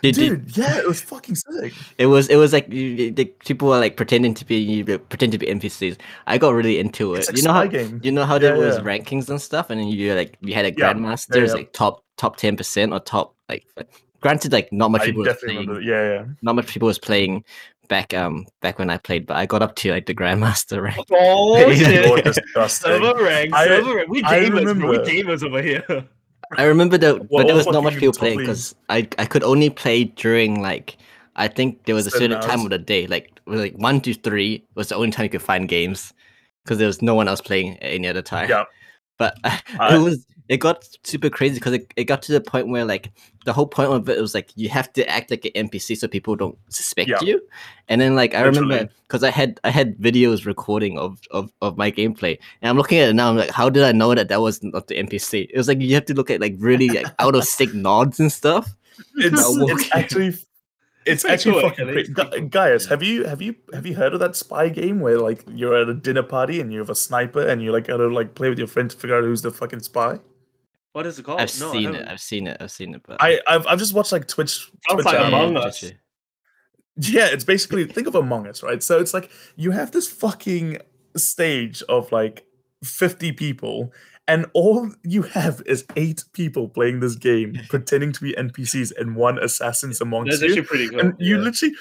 Did, 0.00 0.14
did, 0.14 0.44
Dude, 0.46 0.56
yeah, 0.56 0.78
it 0.78 0.86
was 0.86 1.00
fucking 1.00 1.34
sick. 1.34 1.72
it 1.98 2.06
was 2.06 2.28
it 2.28 2.36
was 2.36 2.52
like 2.52 2.68
you, 2.72 2.82
you- 2.84 3.10
the 3.10 3.24
people 3.24 3.68
were 3.68 3.78
like 3.80 3.96
pretending 3.96 4.32
to 4.34 4.44
be 4.44 4.56
you 4.56 4.84
pretend 4.98 5.32
to 5.32 5.38
be 5.38 5.46
NPCs. 5.46 5.96
I 6.28 6.38
got 6.38 6.50
really 6.54 6.78
into 6.78 7.14
it. 7.14 7.18
It's 7.20 7.28
like 7.28 7.36
you 7.36 7.42
know 7.42 7.52
how 7.52 7.66
game. 7.66 8.00
you 8.04 8.12
know 8.12 8.24
how 8.24 8.38
there 8.38 8.54
Yeah, 8.56 8.64
was 8.64 8.76
yeah. 8.76 8.82
rankings 8.84 9.28
and 9.28 9.42
stuff, 9.42 9.70
and 9.70 9.80
then 9.80 9.88
you 9.88 10.14
like 10.14 10.36
you 10.40 10.54
had 10.54 10.66
a 10.66 10.72
Yeah, 10.72 10.92
grandmasters 10.94 11.48
yeah. 11.48 11.52
like 11.54 11.72
top 11.72 12.04
top 12.16 12.36
ten 12.36 12.56
percent 12.56 12.92
or 12.92 13.00
top 13.00 13.34
like. 13.48 13.64
Granted, 14.20 14.52
like 14.52 14.72
not 14.72 14.90
much 14.90 15.02
I 15.02 15.06
people 15.06 15.20
was 15.20 15.28
definitely 15.28 15.66
playing. 15.66 15.68
remember. 15.68 15.88
Yeah, 15.90 16.12
yeah. 16.14 16.24
Not 16.42 16.56
much 16.56 16.66
people 16.68 16.86
was 16.86 16.98
playing 16.98 17.44
back 17.88 18.12
um 18.12 18.46
back 18.60 18.78
when 18.78 18.90
I 18.90 18.98
played, 18.98 19.26
but 19.26 19.36
I 19.36 19.46
got 19.46 19.62
up 19.62 19.76
to 19.76 19.90
like 19.92 20.06
the 20.06 20.14
grandmaster 20.14 20.82
rank. 20.86 21.06
Oh 21.10 21.56
Yeah. 21.58 21.74
shit! 21.74 22.06
Lord, 22.06 22.24
disgusting. 22.24 22.92
Silver 23.00 23.22
rank, 23.24 23.54
silver 23.54 23.94
rank. 23.96 24.08
We 24.08 24.22
gamers, 24.22 24.78
bro. 24.78 24.90
We 24.90 24.98
gamers 24.98 25.42
over 25.42 25.62
here. 25.62 25.84
I 26.56 26.64
remember 26.64 26.96
that, 26.98 27.18
What- 27.18 27.28
but 27.42 27.46
there 27.46 27.56
was 27.56 27.66
not 27.66 27.84
much 27.84 27.94
people 27.96 28.12
playing 28.18 28.38
because 28.38 28.74
I 28.88 29.06
I 29.18 29.24
could 29.26 29.42
only 29.44 29.70
play 29.70 30.04
during 30.04 30.60
like 30.62 30.96
I 31.36 31.46
think 31.46 31.84
there 31.84 31.94
was 31.94 32.06
a 32.06 32.10
Certain 32.10 32.32
certain 32.32 32.48
time 32.48 32.60
of 32.62 32.70
the 32.70 32.78
day, 32.78 33.06
like 33.06 33.30
like 33.46 33.74
one 33.76 34.00
to 34.00 34.14
three 34.14 34.64
was 34.74 34.88
the 34.88 34.96
only 34.96 35.10
time 35.12 35.24
you 35.24 35.30
could 35.30 35.42
find 35.42 35.68
games 35.68 36.12
because 36.64 36.78
there 36.78 36.86
was 36.88 37.00
no 37.02 37.14
one 37.14 37.28
else 37.28 37.40
playing 37.40 37.74
at 37.78 37.92
any 37.92 38.08
other 38.08 38.22
time. 38.22 38.48
Yeah. 38.50 38.64
But 39.18 39.36
I- 39.44 39.94
it 39.94 39.98
was 39.98 40.26
it 40.48 40.56
got 40.58 40.88
super 41.04 41.28
crazy 41.30 41.54
because 41.56 41.74
it, 41.74 41.92
it 41.96 42.04
got 42.04 42.22
to 42.22 42.32
the 42.32 42.40
point 42.40 42.68
where 42.68 42.84
like 42.84 43.10
the 43.44 43.52
whole 43.52 43.66
point 43.66 43.90
of 43.92 44.08
it 44.08 44.20
was 44.20 44.34
like 44.34 44.50
you 44.56 44.68
have 44.70 44.90
to 44.94 45.06
act 45.08 45.30
like 45.30 45.44
an 45.44 45.68
NPC 45.68 45.96
so 45.96 46.08
people 46.08 46.36
don't 46.36 46.56
suspect 46.70 47.08
Yeah. 47.10 47.18
you. 47.22 47.40
And 47.88 48.00
then 48.00 48.14
like 48.14 48.34
I 48.34 48.42
remember 48.42 48.88
because 49.06 49.22
I 49.22 49.30
had 49.30 49.60
I 49.64 49.70
had 49.70 49.96
videos 49.98 50.46
recording 50.46 50.98
of, 50.98 51.20
of 51.30 51.50
of 51.60 51.76
my 51.76 51.90
gameplay 51.90 52.38
and 52.62 52.70
I'm 52.70 52.76
looking 52.76 52.98
at 52.98 53.10
it 53.10 53.14
now. 53.14 53.28
I'm 53.30 53.36
like, 53.36 53.50
how 53.50 53.68
did 53.70 53.82
I 53.84 53.92
know 53.92 54.14
that 54.14 54.28
that 54.28 54.40
was 54.40 54.62
not 54.62 54.86
the 54.88 54.94
NPC? 54.96 55.48
It 55.50 55.56
was 55.56 55.68
like 55.68 55.80
you 55.80 55.94
have 55.94 56.06
to 56.06 56.14
look 56.14 56.30
at 56.30 56.40
like 56.40 56.54
really 56.58 56.88
like 56.88 57.06
out 57.18 57.34
of 57.34 57.44
sync 57.44 57.74
nods 57.74 58.18
and 58.18 58.32
stuff. 58.32 58.74
It's, 59.16 59.36
Now 59.36 59.66
it's 59.66 59.90
actually 59.94 60.28
it's 61.06 61.22
pretty 61.22 61.34
actually 61.34 61.52
cool, 61.60 61.70
fucking 61.70 61.88
actually. 61.88 62.12
great. 62.14 62.30
Gu- 62.32 62.48
Guys, 62.48 62.86
have 62.86 63.02
you 63.02 63.24
have 63.24 63.40
you 63.40 63.54
have 63.72 63.86
you 63.86 63.94
heard 63.94 64.12
of 64.14 64.20
that 64.20 64.34
spy 64.36 64.68
game 64.68 65.00
where 65.00 65.18
like 65.18 65.44
you're 65.50 65.76
at 65.76 65.88
a 65.88 65.94
dinner 65.94 66.22
party 66.22 66.60
and 66.60 66.72
you 66.72 66.78
have 66.80 66.90
a 66.90 66.94
sniper 66.94 67.46
and 67.46 67.62
you 67.62 67.70
like 67.72 67.86
gotta 67.86 68.08
like 68.08 68.34
play 68.34 68.48
with 68.48 68.58
your 68.58 68.66
friend 68.66 68.90
to 68.90 68.96
figure 68.96 69.16
out 69.16 69.24
who's 69.24 69.42
the 69.42 69.50
fucking 69.50 69.80
spy? 69.80 70.18
What 70.98 71.06
is 71.06 71.16
it 71.16 71.22
called? 71.24 71.40
I've 71.40 71.60
No, 71.60 71.70
seen 71.70 71.94
it. 71.94 72.08
I've 72.08 72.20
seen 72.20 72.48
it. 72.48 72.56
I've 72.60 72.72
seen 72.72 72.92
it. 72.92 73.02
But 73.06 73.22
I 73.22 73.40
I've, 73.46 73.64
I've 73.68 73.78
just 73.78 73.94
watched 73.94 74.10
like 74.10 74.26
Twitch. 74.26 74.68
Twitch 74.90 75.04
like 75.04 75.14
um, 75.14 75.28
Among 75.32 75.52
Yeah, 75.52 75.60
Us. 75.60 75.80
literally. 75.80 76.00
Yeah, 76.96 77.26
it's 77.26 77.44
basically 77.44 77.84
think 77.84 78.08
of 78.08 78.16
Among 78.16 78.48
Us, 78.48 78.64
right? 78.64 78.82
So 78.82 78.98
it's 78.98 79.14
like 79.14 79.30
you 79.54 79.70
have 79.70 79.92
this 79.92 80.08
fucking 80.10 80.78
stage 81.16 81.84
of 81.88 82.10
like 82.10 82.44
50 82.82 83.30
people, 83.30 83.92
and 84.26 84.46
all 84.54 84.90
you 85.04 85.22
have 85.22 85.62
is 85.66 85.86
eight 85.94 86.24
people 86.32 86.68
playing 86.68 86.98
this 86.98 87.14
game, 87.14 87.54
pretending 87.68 88.10
to 88.14 88.20
be 88.20 88.32
NPCs 88.32 88.90
and 88.98 89.14
one 89.14 89.38
assassin's 89.38 90.00
amongst 90.00 90.32
That's 90.32 90.42
you. 90.42 90.48
actually 90.48 90.66
pretty 90.66 90.88
cool. 90.88 90.98
and 90.98 91.14
you 91.20 91.38
literally 91.38 91.76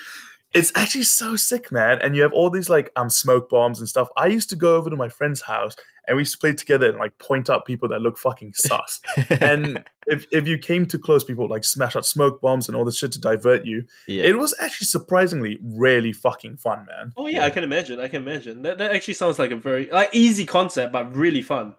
it's 0.53 0.71
actually 0.75 1.03
so 1.03 1.35
sick 1.35 1.71
man 1.71 1.99
and 2.01 2.15
you 2.15 2.21
have 2.21 2.33
all 2.33 2.49
these 2.49 2.69
like 2.69 2.91
um 2.95 3.09
smoke 3.09 3.49
bombs 3.49 3.79
and 3.79 3.89
stuff 3.89 4.07
i 4.17 4.25
used 4.25 4.49
to 4.49 4.55
go 4.55 4.75
over 4.75 4.89
to 4.89 4.95
my 4.95 5.09
friend's 5.09 5.41
house 5.41 5.75
and 6.07 6.15
we 6.15 6.21
used 6.21 6.31
to 6.31 6.37
play 6.37 6.53
together 6.53 6.87
and 6.87 6.97
like 6.97 7.17
point 7.17 7.49
out 7.49 7.65
people 7.65 7.89
that 7.89 8.01
look 8.01 8.17
fucking 8.17 8.53
sus 8.53 9.01
and 9.41 9.83
if, 10.07 10.25
if 10.31 10.47
you 10.47 10.57
came 10.57 10.85
too 10.85 10.97
close 10.97 11.23
people 11.23 11.43
would 11.43 11.53
like 11.53 11.65
smash 11.65 11.95
out 11.95 12.05
smoke 12.05 12.39
bombs 12.39 12.67
and 12.67 12.77
all 12.77 12.85
this 12.85 12.97
shit 12.97 13.11
to 13.11 13.19
divert 13.19 13.65
you 13.65 13.83
yeah. 14.07 14.23
it 14.23 14.37
was 14.37 14.55
actually 14.61 14.85
surprisingly 14.85 15.59
really 15.61 16.13
fucking 16.13 16.55
fun 16.55 16.85
man 16.85 17.13
Oh 17.17 17.27
yeah, 17.27 17.45
I 17.45 17.49
can 17.49 17.63
imagine. 17.63 17.99
I 17.99 18.07
can 18.07 18.21
imagine. 18.21 18.61
That 18.61 18.77
that 18.77 18.91
actually 18.91 19.15
sounds 19.15 19.39
like 19.39 19.51
a 19.51 19.55
very 19.55 19.89
like 19.91 20.09
easy 20.13 20.45
concept, 20.45 20.93
but 20.93 21.13
really 21.15 21.41
fun. 21.41 21.75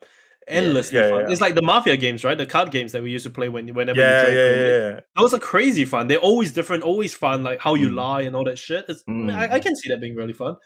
Endlessly 0.49 0.99
Yeah, 0.99 1.11
fun. 1.11 1.21
yeah. 1.23 1.31
It's 1.31 1.41
like 1.41 1.55
the 1.55 1.63
mafia 1.63 1.97
games, 1.97 2.25
right? 2.25 2.37
The 2.39 2.47
card 2.47 2.71
games 2.71 2.93
that 2.93 3.03
we 3.03 3.11
used 3.11 3.25
to 3.25 3.31
play 3.31 3.49
when 3.49 3.69
whenever 3.75 4.01
yeah 4.01 4.29
you 4.29 4.39
yeah 4.39 4.51
yeah, 4.55 4.89
yeah. 4.95 5.01
Those 5.17 5.35
are 5.35 5.39
crazy 5.39 5.85
fun. 5.85 6.07
They're 6.09 6.19
always 6.19 6.53
different, 6.53 6.83
always 6.85 7.15
fun. 7.15 7.43
Like 7.43 7.61
how 7.61 7.75
you 7.75 7.89
Mm. 7.91 7.95
lie 7.95 8.23
and 8.23 8.35
all 8.37 8.45
that 8.45 8.59
shit. 8.59 8.85
It's, 8.89 9.03
I, 9.09 9.13
I, 9.13 9.53
I 9.55 9.61
can 9.61 9.77
see 9.77 9.89
that 9.91 10.01
being 10.01 10.15
really 10.17 10.33
fun. 10.33 10.57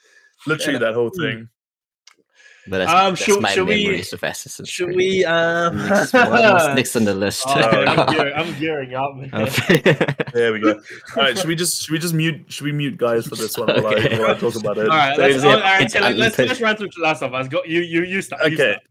literally 0.46 0.74
Yeah. 0.74 0.78
that 0.86 0.94
whole 0.94 1.10
Mm. 1.10 1.20
thing 1.22 1.48
But 2.68 2.78
that's, 2.78 2.92
Um, 2.92 2.98
that's 3.14 3.24
should- 3.24 3.42
my 3.42 3.50
should 3.50 3.66
we- 3.66 3.82
memories 3.84 4.12
of 4.12 4.22
Assassin's 4.22 4.68
Should 4.68 4.86
Creed. 4.94 4.96
we? 4.96 5.24
Um, 5.24 5.76
Next, 5.88 6.12
what 6.14 6.76
next 6.76 6.94
on 6.94 7.04
the 7.04 7.14
list? 7.24 7.42
Oh, 7.48 7.52
I'm, 7.58 8.06
gearing, 8.14 8.34
I'm 8.36 8.58
gearing 8.60 8.94
up. 8.94 9.12
There 10.32 10.52
we 10.52 10.60
go 10.60 10.70
all 11.16 11.22
right 11.24 11.36
should 11.36 11.48
we 11.48 11.54
just 11.56 11.82
should 11.82 11.90
we 11.92 11.98
just 11.98 12.14
mute 12.14 12.40
should 12.48 12.64
we 12.64 12.72
mute 12.72 12.96
guys 12.96 13.26
for 13.26 13.34
this 13.36 13.58
one 13.58 13.66
while, 13.68 13.86
I, 13.88 13.94
Okay. 13.96 14.18
while 14.18 14.30
I 14.30 14.34
talk 14.38 14.54
about 14.54 14.78
it 14.78 14.88
All 14.88 14.96
right, 14.96 15.16
So 15.16 15.22
let's, 15.22 15.34
is 15.36 15.44
all 15.44 15.58
it- 15.58 15.60
right, 15.60 15.94
let- 16.00 16.16
let's, 16.16 16.38
let's 16.38 16.60
run 16.60 16.76
through 16.76 16.88
the 16.96 17.02
Last 17.02 17.22
of 17.22 17.34
Us. 17.34 17.48
Go, 17.48 17.62
you, 17.66 17.80
you, 17.80 18.02
you 18.04 18.22
start. 18.22 18.40
you 18.44 18.54
Okay. 18.54 18.72
start. 18.78 18.82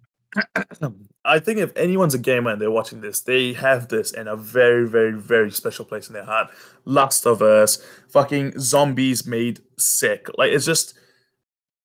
I 1.25 1.39
think 1.39 1.59
if 1.59 1.75
anyone's 1.75 2.13
a 2.13 2.19
gamer 2.19 2.51
and 2.51 2.61
they're 2.61 2.71
watching 2.71 3.01
this, 3.01 3.19
they 3.21 3.53
have 3.53 3.89
this 3.89 4.11
in 4.11 4.27
a 4.27 4.35
very, 4.35 4.87
very, 4.87 5.13
very 5.13 5.51
special 5.51 5.85
place 5.85 6.07
in 6.07 6.13
their 6.13 6.25
heart. 6.25 6.49
Last 6.85 7.25
of 7.25 7.41
Us, 7.41 7.85
fucking 8.09 8.57
zombies 8.59 9.27
made 9.27 9.59
sick. 9.77 10.27
Like 10.37 10.51
it's 10.51 10.65
just 10.65 10.93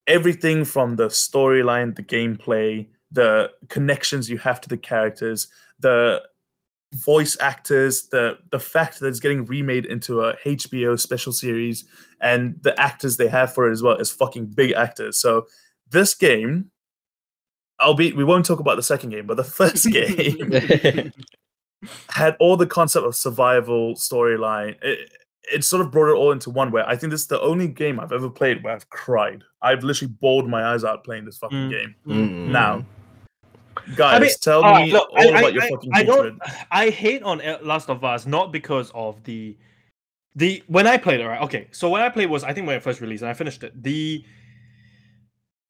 everything 0.06 0.64
from 0.64 0.97
the 0.97 1.09
storyline, 1.09 1.97
the 1.97 2.02
gameplay, 2.02 2.86
the 3.10 3.51
connections 3.68 4.31
you 4.31 4.39
have 4.39 4.60
to 4.60 4.68
the 4.68 4.77
characters, 4.77 5.48
the 5.81 6.23
voice 6.94 7.36
actors, 7.40 8.09
the 8.09 8.39
the 8.51 8.60
fact 8.60 9.01
that 9.01 9.09
it's 9.09 9.20
getting 9.20 9.44
remade 9.44 9.86
into 9.86 10.23
a 10.23 10.36
HBO 10.44 10.98
special 10.98 11.32
series, 11.32 11.85
and 12.20 12.56
the 12.62 12.78
actors 12.81 13.16
they 13.16 13.28
have 13.28 13.52
for 13.52 13.68
it 13.68 13.73
as 13.73 13.82
well 13.82 13.97
is 13.97 14.10
fucking 14.10 14.47
big 14.47 14.73
actors. 14.73 15.18
So 15.18 15.47
this 15.90 16.14
game, 16.14 16.70
albeit 17.81 18.16
we 18.16 18.24
won't 18.24 18.44
talk 18.47 18.61
about 18.61 18.77
the 18.77 18.82
second 18.82 19.11
game, 19.11 19.27
but 19.27 19.36
the 19.36 19.44
first 19.44 19.86
game 19.90 21.12
had 22.11 22.36
all 22.40 22.57
the 22.57 22.66
concept 22.66 23.05
of 23.07 23.15
survival 23.15 23.94
storyline. 23.94 24.77
It, 24.82 25.11
it 25.53 25.62
sort 25.65 25.81
of 25.85 25.93
brought 25.93 26.11
it 26.11 26.16
all 26.16 26.32
into 26.32 26.51
one. 26.51 26.73
Where 26.73 26.89
I 26.89 26.97
think 26.97 27.12
this 27.12 27.20
is 27.20 27.27
the 27.28 27.40
only 27.40 27.69
game 27.69 28.01
I've 28.01 28.12
ever 28.12 28.28
played 28.28 28.65
where 28.65 28.74
I've 28.74 28.89
cried. 28.90 29.44
I've 29.62 29.85
literally 29.85 30.12
bawled 30.20 30.48
my 30.48 30.65
eyes 30.73 30.82
out 30.82 31.05
playing 31.05 31.24
this 31.24 31.39
fucking 31.39 31.57
Mm. 31.57 31.70
game. 31.70 31.94
Mm. 32.07 32.48
Now, 32.48 32.85
guys, 33.94 34.20
mean, 34.23 34.31
tell 34.40 34.65
all 34.65 34.73
right, 34.73 34.86
me 34.86 34.93
look, 34.93 35.09
all 35.11 35.19
I- 35.20 35.24
about 35.39 35.44
I- 35.44 35.48
your 35.51 35.62
I- 35.62 35.69
fucking 35.70 35.90
I 35.94 36.03
don't- 36.03 36.24
hatred. 36.43 36.66
I 36.73 36.90
hate 36.90 37.23
on 37.23 37.40
Last 37.62 37.89
of 37.90 38.03
Us 38.05 38.27
not 38.27 38.53
because 38.53 38.90
of 38.94 39.23
the 39.24 39.57
the 40.35 40.62
when 40.66 40.86
I 40.89 40.97
played 40.97 41.20
it, 41.20 41.27
right? 41.27 41.40
Okay, 41.43 41.69
so 41.70 41.89
when 41.90 42.03
I 42.03 42.09
played 42.09 42.28
was 42.28 42.43
I 42.43 42.53
think 42.53 42.66
when 42.66 42.77
it 42.77 42.82
first 42.82 43.01
released 43.01 43.23
and 43.23 43.31
I 43.31 43.35
finished 43.35 43.62
it. 43.62 43.81
The 43.82 44.24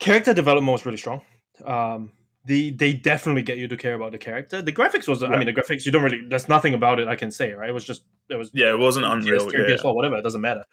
character 0.01 0.33
development 0.35 0.73
was 0.73 0.87
really 0.87 0.97
strong. 0.99 1.20
Um, 1.65 2.12
the 2.45 2.70
they 2.70 2.93
definitely 2.93 3.43
get 3.43 3.59
you 3.59 3.66
to 3.66 3.77
care 3.77 3.95
about 3.95 4.12
the 4.12 4.19
character. 4.19 4.62
The 4.62 4.73
graphics 4.73 5.09
was, 5.09 5.23
I 5.23 5.28
mean, 5.37 5.47
the 5.47 5.53
graphics 5.53 5.85
you 5.85 5.91
don't 5.93 6.03
really. 6.05 6.23
There's 6.28 6.49
nothing 6.49 6.74
about 6.74 7.01
it 7.01 7.09
I 7.09 7.16
can 7.16 7.31
say, 7.33 7.53
right? 7.53 7.69
It 7.69 7.73
was 7.73 7.85
just 7.85 8.03
it 8.28 8.37
was 8.37 8.51
Yeah, 8.55 8.70
it 8.70 8.78
wasn't 8.78 9.07
unreal. 9.07 9.47
PS3, 9.47 9.53
Yeah, 9.69 9.77
PS4, 9.77 9.95
whatever, 9.95 10.16
it 10.16 10.23
doesn't 10.23 10.41
matter. 10.41 10.65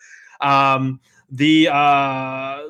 Um, 0.42 1.00
the 1.32 1.70
uh, 1.70 2.62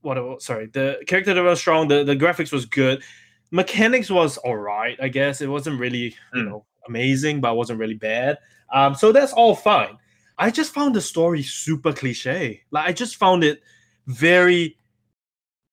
what? 0.00 0.42
Sorry, 0.42 0.66
the 0.66 0.98
character 1.06 1.30
development 1.32 1.50
was 1.52 1.60
strong. 1.60 1.88
The 1.88 2.04
the 2.04 2.16
graphics 2.16 2.50
was 2.52 2.64
good. 2.64 3.02
Mechanics 3.50 4.10
was 4.10 4.38
all 4.38 4.56
right, 4.56 4.96
I 5.02 5.08
guess. 5.08 5.40
It 5.42 5.48
wasn't 5.48 5.78
really 5.78 6.14
you 6.32 6.42
Mm. 6.42 6.48
know 6.48 6.64
amazing, 6.86 7.40
but 7.42 7.52
it 7.52 7.56
wasn't 7.56 7.78
really 7.78 7.94
bad. 7.94 8.38
Um, 8.72 8.94
so 8.94 9.12
that's 9.12 9.32
all 9.34 9.54
fine. 9.54 9.98
I 10.38 10.50
just 10.50 10.72
found 10.72 10.94
the 10.94 11.00
story 11.02 11.42
super 11.42 11.92
cliche. 11.92 12.62
Like 12.70 12.86
I 12.88 12.92
just 12.92 13.16
found 13.16 13.44
it 13.44 13.60
very 14.06 14.78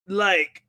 like 0.07 0.64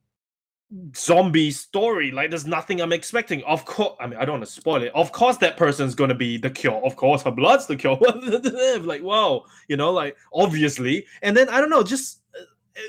zombie 0.94 1.50
story. 1.50 2.10
Like 2.10 2.30
there's 2.30 2.46
nothing 2.46 2.80
I'm 2.80 2.92
expecting. 2.92 3.42
Of 3.44 3.64
course, 3.64 3.96
I 4.00 4.06
mean 4.06 4.18
I 4.18 4.24
don't 4.24 4.34
want 4.34 4.44
to 4.44 4.50
spoil 4.50 4.82
it. 4.82 4.92
Of 4.94 5.12
course, 5.12 5.36
that 5.38 5.56
person's 5.56 5.94
gonna 5.94 6.14
be 6.14 6.36
the 6.36 6.50
cure. 6.50 6.84
Of 6.84 6.96
course, 6.96 7.22
her 7.22 7.30
blood's 7.30 7.66
the 7.66 7.76
cure. 7.76 7.98
like 8.80 9.02
wow, 9.02 9.44
you 9.68 9.76
know, 9.76 9.92
like 9.92 10.16
obviously. 10.32 11.06
And 11.22 11.36
then 11.36 11.48
I 11.48 11.60
don't 11.60 11.70
know, 11.70 11.82
just 11.82 12.20
uh, 12.38 12.42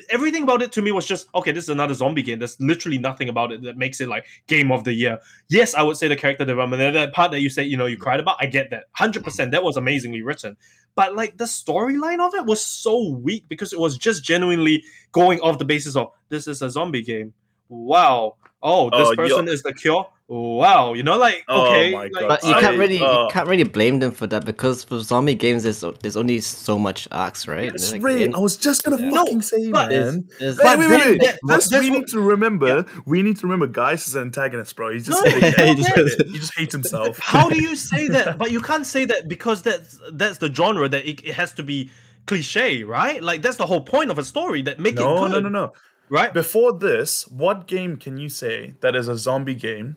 everything 0.10 0.44
about 0.44 0.62
it 0.62 0.72
to 0.74 0.82
me 0.82 0.92
was 0.92 1.06
just 1.06 1.28
okay. 1.36 1.52
This 1.52 1.66
is 1.66 1.70
another 1.70 1.94
zombie 1.94 2.24
game. 2.24 2.40
There's 2.40 2.60
literally 2.60 2.98
nothing 2.98 3.30
about 3.30 3.52
it 3.52 3.62
that 3.64 3.78
makes 3.78 4.02
it 4.02 4.10
like 4.10 4.26
game 4.48 4.72
of 4.72 4.84
the 4.84 4.94
year. 4.94 5.20
Yes, 5.50 5.74
I 5.74 5.84
would 5.84 5.98
say 5.98 6.08
the 6.08 6.16
character 6.16 6.46
development. 6.46 6.94
That 6.94 7.14
part 7.14 7.32
that 7.32 7.42
you 7.42 7.50
say, 7.50 7.64
you 7.64 7.78
know, 7.78 7.86
you 7.86 7.98
cried 7.98 8.20
about. 8.20 8.38
I 8.40 8.46
get 8.48 8.70
that, 8.72 8.86
hundred 8.94 9.24
percent. 9.24 9.52
That 9.52 9.64
was 9.64 9.78
amazingly 9.78 10.22
written. 10.22 10.58
But 10.96 11.16
like 11.16 11.38
the 11.38 11.46
storyline 11.46 12.26
of 12.26 12.34
it 12.34 12.46
was 12.46 12.66
so 12.66 13.10
weak 13.10 13.46
because 13.50 13.72
it 13.72 13.80
was 13.80 14.00
just 14.00 14.24
genuinely 14.24 14.84
going 15.12 15.40
off 15.42 15.60
the 15.60 15.66
basis 15.66 15.96
of 15.96 16.12
this 16.30 16.48
is 16.48 16.64
a 16.64 16.72
zombie 16.72 17.04
game. 17.04 17.34
Wow. 17.70 18.36
Oh, 18.64 18.90
this 18.90 19.00
Oh, 19.08 19.12
yo- 19.12 19.16
person 19.16 19.48
is 19.48 19.62
the 19.64 19.74
cure. 19.74 20.08
Wow. 20.30 20.94
You 20.94 21.04
know, 21.04 21.18
like 21.18 21.46
Oh 21.48 21.68
okay. 21.68 21.92
my 21.94 22.00
like, 22.04 22.12
God. 22.12 22.28
But 22.28 22.44
you 22.44 22.52
I- 22.52 22.60
can't 22.60 22.78
really 22.78 23.00
uh, 23.00 23.24
you 23.26 23.30
can't 23.32 23.48
really 23.48 23.64
blame 23.64 24.00
them 24.00 24.12
for 24.12 24.28
that 24.28 24.44
because 24.44 24.84
for 24.84 25.00
zombie 25.00 25.36
games 25.36 25.64
there's 25.64 25.86
there's 26.02 26.18
only 26.18 26.42
so 26.42 26.78
much 26.78 27.08
arcs, 27.12 27.48
right? 27.48 27.74
It's 27.74 27.94
Like, 27.94 28.04
right. 28.04 28.22
in- 28.24 28.36
I 28.36 28.40
was 28.40 28.58
just 28.58 28.84
gonna 28.84 29.02
Yeah. 29.02 29.12
fucking 29.12 29.42
say, 29.42 29.72
but 29.72 29.90
man. 29.90 30.28
there's- 30.40 30.58
Wait, 30.58 30.64
But 30.66 30.80
wait, 30.80 30.90
wait, 30.90 31.08
wait. 31.08 31.22
that- 31.22 31.40
that's 31.48 31.72
we 31.72 31.90
what- 31.92 32.00
need 32.00 32.08
to 32.10 32.20
remember. 32.20 32.86
We 33.06 33.22
need 33.22 33.38
to 33.38 33.44
remember. 33.48 33.68
Guys 33.68 34.06
is 34.08 34.16
an 34.16 34.24
antagonist, 34.24 34.76
bro. 34.76 34.92
He's 34.92 35.06
just 35.06 35.24
No, 35.24 35.32
he 35.40 35.40
he, 35.76 35.76
just- 35.76 36.18
just, 36.34 36.58
hates 36.58 36.74
himself. 36.74 37.18
how 37.20 37.48
do 37.48 37.62
you 37.62 37.76
say 37.78 38.10
that? 38.10 38.38
But 38.38 38.52
you 38.52 38.60
can't 38.60 38.86
say 38.86 39.06
that 39.06 39.30
because 39.30 39.62
that's 39.62 39.98
that's 40.12 40.40
the 40.40 40.54
genre 40.54 40.90
that 40.90 41.06
it, 41.08 41.24
it 41.24 41.36
has 41.36 41.54
to 41.54 41.64
be 41.64 41.90
cliche, 42.26 42.84
right? 42.84 43.24
Like 43.24 43.42
that's 43.44 43.56
the 43.56 43.66
whole 43.66 43.80
point 43.82 44.12
of 44.12 44.18
a 44.20 44.26
story 44.26 44.62
that 44.64 44.78
make 44.80 44.96
No, 44.96 45.24
it 45.26 45.30
no, 45.30 45.36
good, 45.36 45.44
no, 45.44 45.50
no. 45.50 45.74
Right? 46.10 46.34
Before 46.34 46.74
this, 46.74 47.28
what 47.28 47.68
game 47.68 47.98
can 47.98 48.18
you 48.18 48.30
say 48.30 48.74
that 48.82 48.96
is 48.96 49.08
a 49.08 49.18
zombie 49.18 49.56
game 49.56 49.96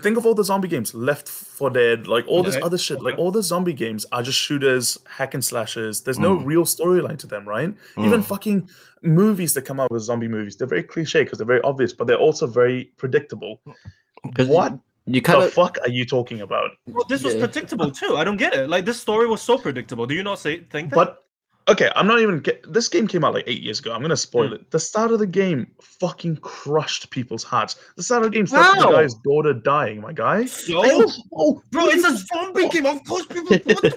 think 0.00 0.16
of 0.16 0.26
all 0.26 0.34
the 0.34 0.42
zombie 0.42 0.66
games, 0.66 0.92
Left 0.92 1.28
4 1.28 1.70
Dead, 1.70 2.08
like 2.08 2.24
all 2.26 2.42
this 2.42 2.56
other 2.62 2.78
shit. 2.78 3.00
Like 3.00 3.16
all 3.16 3.30
the 3.30 3.42
zombie 3.42 3.72
games 3.74 4.04
are 4.10 4.22
just 4.24 4.38
shooters, 4.40 4.98
hack 5.08 5.34
and 5.34 5.44
slashes. 5.44 6.00
There's 6.00 6.18
no 6.18 6.36
Mm. 6.36 6.44
real 6.46 6.64
storyline 6.64 7.16
to 7.18 7.28
them, 7.28 7.46
right? 7.46 7.72
Even 7.98 8.20
Mm. 8.20 8.24
fucking 8.24 8.68
movies 9.02 9.54
that 9.54 9.62
come 9.62 9.78
out 9.78 9.92
with 9.92 10.02
zombie 10.02 10.26
movies, 10.26 10.56
they're 10.56 10.66
very 10.66 10.82
cliche 10.82 11.22
because 11.22 11.38
they're 11.38 11.46
very 11.46 11.60
obvious, 11.62 11.92
but 11.92 12.06
they're 12.08 12.18
also 12.18 12.46
very 12.46 12.90
predictable. 12.96 13.60
'Cause 14.34 14.48
What 14.48 14.78
You 15.06 15.20
kind 15.20 15.42
the 15.42 15.46
of 15.48 15.52
fuck 15.52 15.76
are 15.82 15.90
you 15.90 16.06
talking 16.06 16.40
about? 16.40 16.70
Well, 16.86 17.04
this 17.08 17.22
was 17.22 17.34
Yeah. 17.34 17.40
predictable 17.46 17.90
too. 17.90 18.16
I 18.16 18.24
don't 18.24 18.38
get 18.38 18.54
it. 18.54 18.70
Like 18.70 18.86
this 18.86 18.98
story 18.98 19.26
was 19.28 19.42
so 19.42 19.58
predictable. 19.58 20.06
Do 20.06 20.14
you 20.14 20.22
not 20.22 20.38
say 20.38 20.60
think 20.70 20.90
that? 20.90 20.96
But 20.96 21.23
okay, 21.68 21.90
I'm 21.96 22.06
not 22.06 22.20
even. 22.20 22.40
Get, 22.40 22.70
this 22.72 22.88
game 22.88 23.06
came 23.08 23.24
out 23.24 23.34
like 23.34 23.44
eight 23.46 23.62
years 23.62 23.78
ago. 23.80 23.92
I'm 23.92 24.02
gonna 24.02 24.16
spoil 24.16 24.48
Hmm. 24.48 24.54
it. 24.54 24.70
The 24.70 24.78
start 24.80 25.10
of 25.12 25.18
the 25.18 25.26
game 25.26 25.66
fucking 25.80 26.36
crushed 26.38 27.10
people's 27.10 27.42
hearts. 27.44 27.76
The 27.96 28.02
start 28.02 28.24
of 28.24 28.30
the 28.30 28.36
game 28.36 28.46
starts 28.46 28.74
with 28.76 28.84
How? 28.84 28.90
the 28.90 28.96
guy's 28.98 29.14
daughter 29.14 29.52
dying. 29.54 30.00
My 30.00 30.12
guy. 30.12 30.44
so, 30.46 30.82
Oh, 31.32 31.62
bro, 31.70 31.86
it's 31.88 32.04
a 32.04 32.16
zombie 32.16 32.68
game. 32.68 32.86
Of 32.86 33.04
course, 33.04 33.26
people. 33.26 33.58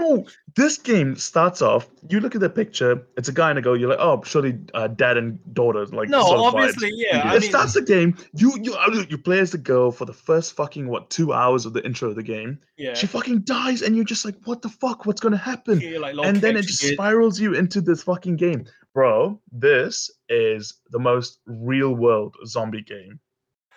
No, 0.00 0.26
this 0.56 0.78
game 0.78 1.16
starts 1.16 1.60
off. 1.62 1.88
You 2.08 2.20
look 2.20 2.34
at 2.34 2.40
the 2.40 2.48
picture. 2.50 3.06
It's 3.16 3.28
a 3.28 3.32
guy 3.32 3.50
and 3.50 3.58
a 3.58 3.62
girl. 3.62 3.76
You're 3.76 3.90
like, 3.90 3.98
oh, 4.00 4.22
surely 4.24 4.58
uh, 4.74 4.88
dad 4.88 5.16
and 5.16 5.38
daughter. 5.54 5.84
Like, 5.86 6.08
No, 6.08 6.22
sort 6.22 6.38
of 6.38 6.44
vibes. 6.54 6.68
obviously, 6.68 6.90
yeah. 6.94 7.22
I 7.24 7.36
it 7.36 7.40
mean, 7.42 7.50
starts 7.50 7.74
the 7.74 7.82
game. 7.82 8.16
You 8.34 8.58
you 8.62 8.76
you 9.10 9.18
play 9.18 9.38
as 9.40 9.50
the 9.52 9.58
girl 9.58 9.90
for 9.90 10.04
the 10.04 10.12
first 10.12 10.54
fucking 10.54 10.88
what 10.88 11.10
two 11.10 11.32
hours 11.32 11.66
of 11.66 11.72
the 11.72 11.84
intro 11.84 12.10
of 12.10 12.16
the 12.16 12.22
game. 12.22 12.58
yeah. 12.76 12.94
She 12.94 13.06
fucking 13.06 13.40
dies, 13.40 13.82
and 13.82 13.94
you're 13.96 14.04
just 14.04 14.24
like, 14.24 14.36
what 14.44 14.62
the 14.62 14.68
fuck? 14.68 15.06
What's 15.06 15.20
gonna 15.20 15.36
happen? 15.36 15.80
You're 15.80 16.00
like, 16.00 16.16
and 16.22 16.36
then 16.38 16.56
it 16.56 16.62
just 16.62 16.80
kid. 16.80 16.94
spirals 16.94 17.38
you 17.40 17.54
into 17.54 17.80
this 17.80 18.02
fucking 18.02 18.36
game, 18.36 18.64
bro. 18.94 19.40
This 19.52 20.10
is 20.28 20.74
the 20.90 20.98
most 20.98 21.40
real 21.46 21.94
world 21.94 22.36
zombie 22.46 22.82
game. 22.82 23.20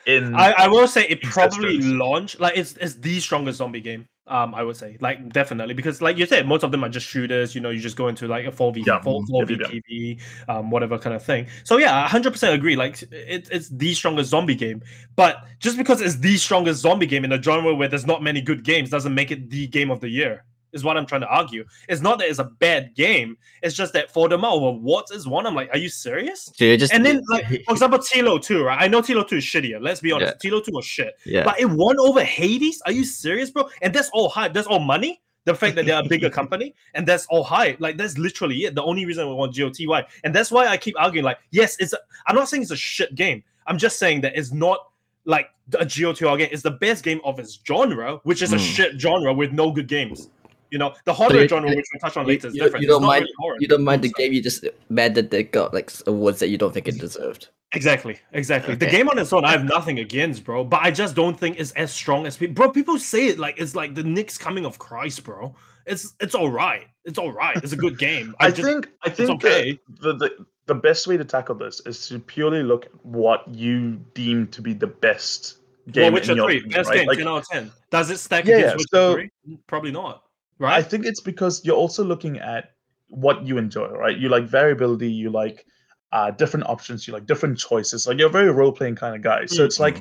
In 0.07 0.33
I, 0.33 0.51
I 0.53 0.67
will 0.67 0.87
say 0.87 1.05
it 1.07 1.21
probably 1.21 1.75
existence. 1.75 1.99
launched 1.99 2.39
like 2.39 2.57
it's 2.57 2.73
it's 2.77 2.95
the 2.95 3.19
strongest 3.19 3.59
zombie 3.59 3.81
game. 3.81 4.07
Um, 4.27 4.53
I 4.53 4.61
would 4.63 4.77
say 4.77 4.97
like 5.01 5.33
definitely 5.33 5.73
because 5.73 6.01
like 6.01 6.17
you 6.17 6.25
said, 6.25 6.47
most 6.47 6.63
of 6.63 6.71
them 6.71 6.83
are 6.83 6.89
just 6.89 7.07
shooters. 7.07 7.55
You 7.55 7.61
know, 7.61 7.71
you 7.71 7.79
just 7.79 7.97
go 7.97 8.07
into 8.07 8.27
like 8.27 8.45
a 8.45 8.51
four 8.51 8.71
v 8.71 8.83
Yeah, 8.85 9.01
four 9.01 9.23
yeah, 9.27 9.45
v 9.45 10.19
yeah. 10.47 10.55
Um, 10.55 10.69
whatever 10.69 10.97
kind 10.99 11.15
of 11.15 11.23
thing. 11.23 11.47
So 11.63 11.77
yeah, 11.77 12.07
hundred 12.07 12.31
percent 12.31 12.53
agree. 12.53 12.75
Like 12.75 13.01
it, 13.01 13.49
it's 13.51 13.69
the 13.69 13.93
strongest 13.93 14.29
zombie 14.29 14.55
game. 14.55 14.83
But 15.15 15.43
just 15.59 15.75
because 15.75 16.01
it's 16.01 16.17
the 16.17 16.37
strongest 16.37 16.81
zombie 16.81 17.07
game 17.07 17.25
in 17.25 17.31
a 17.31 17.41
genre 17.41 17.73
where 17.73 17.87
there's 17.87 18.05
not 18.05 18.21
many 18.21 18.41
good 18.41 18.63
games 18.63 18.89
doesn't 18.91 19.13
make 19.13 19.31
it 19.31 19.49
the 19.49 19.67
game 19.67 19.89
of 19.89 19.99
the 19.99 20.09
year. 20.09 20.45
Is 20.73 20.83
what 20.85 20.95
I'm 20.97 21.05
trying 21.05 21.21
to 21.21 21.27
argue. 21.27 21.65
It's 21.89 22.01
not 22.01 22.17
that 22.19 22.29
it's 22.29 22.39
a 22.39 22.45
bad 22.45 22.95
game. 22.95 23.37
It's 23.61 23.75
just 23.75 23.91
that 23.93 24.09
for 24.11 24.29
the 24.29 24.35
amount 24.35 24.55
of 24.57 24.63
awards 24.63 25.11
is 25.11 25.27
one. 25.27 25.45
I'm 25.45 25.53
like, 25.53 25.69
are 25.73 25.77
you 25.77 25.89
serious? 25.89 26.49
you're 26.57 26.77
just 26.77 26.93
And 26.93 27.05
then, 27.05 27.21
like, 27.29 27.45
for 27.65 27.73
example, 27.73 27.99
Tilo 27.99 28.41
2, 28.41 28.63
right? 28.63 28.77
I 28.81 28.87
know 28.87 29.01
Tilo 29.01 29.27
2 29.27 29.35
is 29.37 29.43
shittier. 29.43 29.81
Let's 29.81 29.99
be 29.99 30.11
honest. 30.13 30.39
Tilo 30.39 30.63
2 30.63 30.71
was 30.73 30.85
shit. 30.85 31.13
yeah. 31.25 31.43
But 31.43 31.59
it 31.59 31.65
won 31.69 31.97
over 31.99 32.23
Hades? 32.23 32.81
Are 32.85 32.91
you 32.93 33.03
serious, 33.03 33.51
bro? 33.51 33.67
And 33.81 33.93
that's 33.93 34.09
all 34.13 34.29
hype. 34.29 34.53
That's 34.53 34.67
all 34.67 34.79
money. 34.79 35.21
The 35.43 35.55
fact 35.55 35.75
that 35.75 35.85
they're 35.87 35.99
a 35.99 36.07
bigger 36.07 36.29
company 36.39 36.73
and 36.93 37.05
that's 37.05 37.25
all 37.29 37.43
hype. 37.43 37.81
Like, 37.81 37.97
that's 37.97 38.17
literally 38.17 38.63
it. 38.65 38.75
The 38.75 38.83
only 38.83 39.05
reason 39.05 39.27
we 39.27 39.33
want 39.33 39.53
GOTY. 39.55 40.03
And 40.23 40.33
that's 40.33 40.51
why 40.51 40.67
I 40.67 40.77
keep 40.77 40.95
arguing, 40.99 41.25
like, 41.25 41.39
yes, 41.49 41.75
it's, 41.79 41.93
a, 41.93 41.97
I'm 42.27 42.35
not 42.35 42.47
saying 42.47 42.61
it's 42.61 42.71
a 42.71 42.77
shit 42.77 43.15
game. 43.15 43.43
I'm 43.67 43.77
just 43.77 43.97
saying 43.99 44.21
that 44.21 44.37
it's 44.37 44.51
not 44.51 44.79
like 45.25 45.49
a 45.79 45.85
GOTY 45.85 46.37
game. 46.37 46.49
It's 46.51 46.61
the 46.63 46.71
best 46.71 47.03
game 47.03 47.19
of 47.25 47.39
its 47.39 47.59
genre, 47.67 48.17
which 48.23 48.41
is 48.41 48.53
a 48.53 48.57
Hmm. 48.57 48.63
shit 48.63 49.01
genre 49.01 49.33
with 49.33 49.51
no 49.51 49.71
good 49.71 49.87
games. 49.87 50.29
You 50.71 50.77
know, 50.79 50.93
the 51.05 51.13
horror 51.13 51.41
you- 51.41 51.47
genre, 51.47 51.69
which 51.75 51.85
we'll 51.93 51.99
touch 51.99 52.17
on 52.17 52.25
you- 52.25 52.29
later, 52.33 52.47
is 52.47 52.55
you- 52.55 52.63
different. 52.63 52.81
you 52.83 52.87
don't 52.87 53.03
mind- 53.03 53.23
really 53.23 53.33
horror. 53.37 53.57
you 53.59 53.67
don't 53.67 53.83
mind 53.83 54.01
the 54.03 54.07
So- 54.09 54.13
game. 54.17 54.33
You 54.33 54.41
just 54.41 54.65
mad 54.89 55.15
that 55.15 55.29
they 55.29 55.43
got 55.43 55.73
like 55.73 55.91
awards 56.07 56.39
that 56.39 56.47
you 56.49 56.57
don't 56.57 56.73
think 56.73 56.87
it 56.87 56.97
deserved. 56.97 57.49
Exactly, 57.73 58.19
exactly. 58.33 58.75
The 58.75 58.85
game 58.85 59.07
on 59.07 59.17
its 59.17 59.31
own, 59.31 59.45
I 59.45 59.51
have 59.51 59.63
nothing 59.63 59.99
against, 59.99 60.43
bro. 60.43 60.63
But 60.65 60.81
I 60.83 60.91
just 60.91 61.15
don't 61.15 61.39
think 61.39 61.57
it's 61.59 61.71
as 61.73 61.91
strong 61.91 62.25
as 62.25 62.35
people. 62.35 62.53
Bro, 62.55 62.71
people 62.71 62.97
say 62.99 63.27
it 63.27 63.39
like 63.39 63.55
it's 63.57 63.75
like 63.75 63.95
the 63.95 64.03
Knicks 64.03 64.37
coming 64.37 64.65
of 64.65 64.77
Christ, 64.79 65.23
bro. 65.23 65.55
It's 65.85 66.13
it's 66.19 66.35
all 66.35 66.49
right. 66.49 66.87
It's 67.05 67.17
all 67.17 67.31
right. 67.31 67.55
It's 67.63 67.71
a 67.73 67.77
good 67.77 67.97
game. 68.07 68.35
I, 68.39 68.47
I, 68.47 68.51
just 68.51 68.63
think 68.67 68.87
I 69.03 69.09
think 69.09 69.29
okay. 69.31 69.79
the, 70.01 70.13
the 70.13 70.45
the 70.67 70.75
best 70.75 71.07
way 71.07 71.17
to 71.17 71.25
tackle 71.25 71.55
this 71.55 71.81
is 71.85 72.07
to 72.09 72.19
purely 72.19 72.61
look 72.63 72.85
at 72.85 73.05
what 73.05 73.43
you 73.53 73.99
deem 74.13 74.47
to 74.47 74.61
be 74.61 74.73
the 74.73 74.87
best 74.87 75.57
game 75.91 76.03
well, 76.03 76.13
Witcher 76.13 76.31
in 76.33 76.37
your 76.37 76.47
Three, 76.47 76.57
opinion, 76.59 76.77
best 76.79 76.89
right? 76.89 76.97
game, 76.99 77.07
Like, 77.07 77.17
ten 77.17 77.27
out 77.27 77.37
of 77.39 77.47
ten. 77.47 77.71
Does 77.89 78.09
it 78.11 78.17
stack 78.19 78.45
Yeah, 78.45 78.55
against 78.57 78.67
yeah, 78.67 78.75
Witcher 78.75 78.87
so- 78.91 79.13
Three? 79.15 79.31
Probably 79.67 79.91
not. 79.91 80.23
I 80.61 80.81
think 80.81 81.05
it's 81.05 81.21
because 81.21 81.63
you're 81.65 81.75
also 81.75 82.03
looking 82.03 82.37
at 82.39 82.71
what 83.07 83.45
you 83.45 83.57
enjoy, 83.57 83.87
right? 83.89 84.17
You 84.17 84.29
like 84.29 84.45
variability, 84.45 85.11
you 85.11 85.29
like 85.29 85.65
uh, 86.11 86.31
different 86.31 86.67
options, 86.67 87.07
you 87.07 87.13
like 87.13 87.25
different 87.25 87.57
choices. 87.57 88.07
Like 88.07 88.17
you're 88.17 88.27
a 88.29 88.31
very 88.31 88.51
role 88.51 88.71
playing 88.71 88.95
kind 88.95 89.15
of 89.15 89.21
guy. 89.21 89.45
So 89.45 89.63
Mm. 89.63 89.65
it's 89.65 89.79
like 89.79 89.97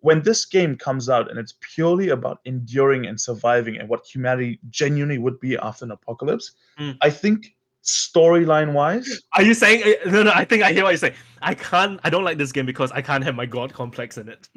when 0.00 0.22
this 0.22 0.44
game 0.44 0.76
comes 0.76 1.08
out 1.08 1.30
and 1.30 1.38
it's 1.38 1.54
purely 1.60 2.08
about 2.10 2.40
enduring 2.44 3.06
and 3.06 3.20
surviving 3.20 3.76
and 3.78 3.88
what 3.88 4.04
humanity 4.04 4.58
genuinely 4.70 5.18
would 5.18 5.38
be 5.40 5.56
after 5.56 5.84
an 5.84 5.92
apocalypse, 5.92 6.52
Mm. 6.78 6.96
I 7.00 7.10
think 7.10 7.54
storyline 7.84 8.72
wise, 8.72 9.22
Are 9.34 9.42
you 9.42 9.54
saying 9.54 9.82
uh, 9.82 10.10
no? 10.10 10.22
No, 10.22 10.32
I 10.34 10.44
think 10.44 10.62
I 10.62 10.72
hear 10.72 10.84
what 10.84 10.90
you're 10.90 10.98
saying. 10.98 11.14
I 11.44 11.54
can't. 11.54 11.98
I 12.04 12.10
don't 12.10 12.22
like 12.22 12.38
this 12.38 12.52
game 12.52 12.66
because 12.66 12.92
I 12.92 13.02
can't 13.02 13.24
have 13.24 13.34
my 13.34 13.46
god 13.46 13.72
complex 13.74 14.16
in 14.16 14.28
it. 14.28 14.48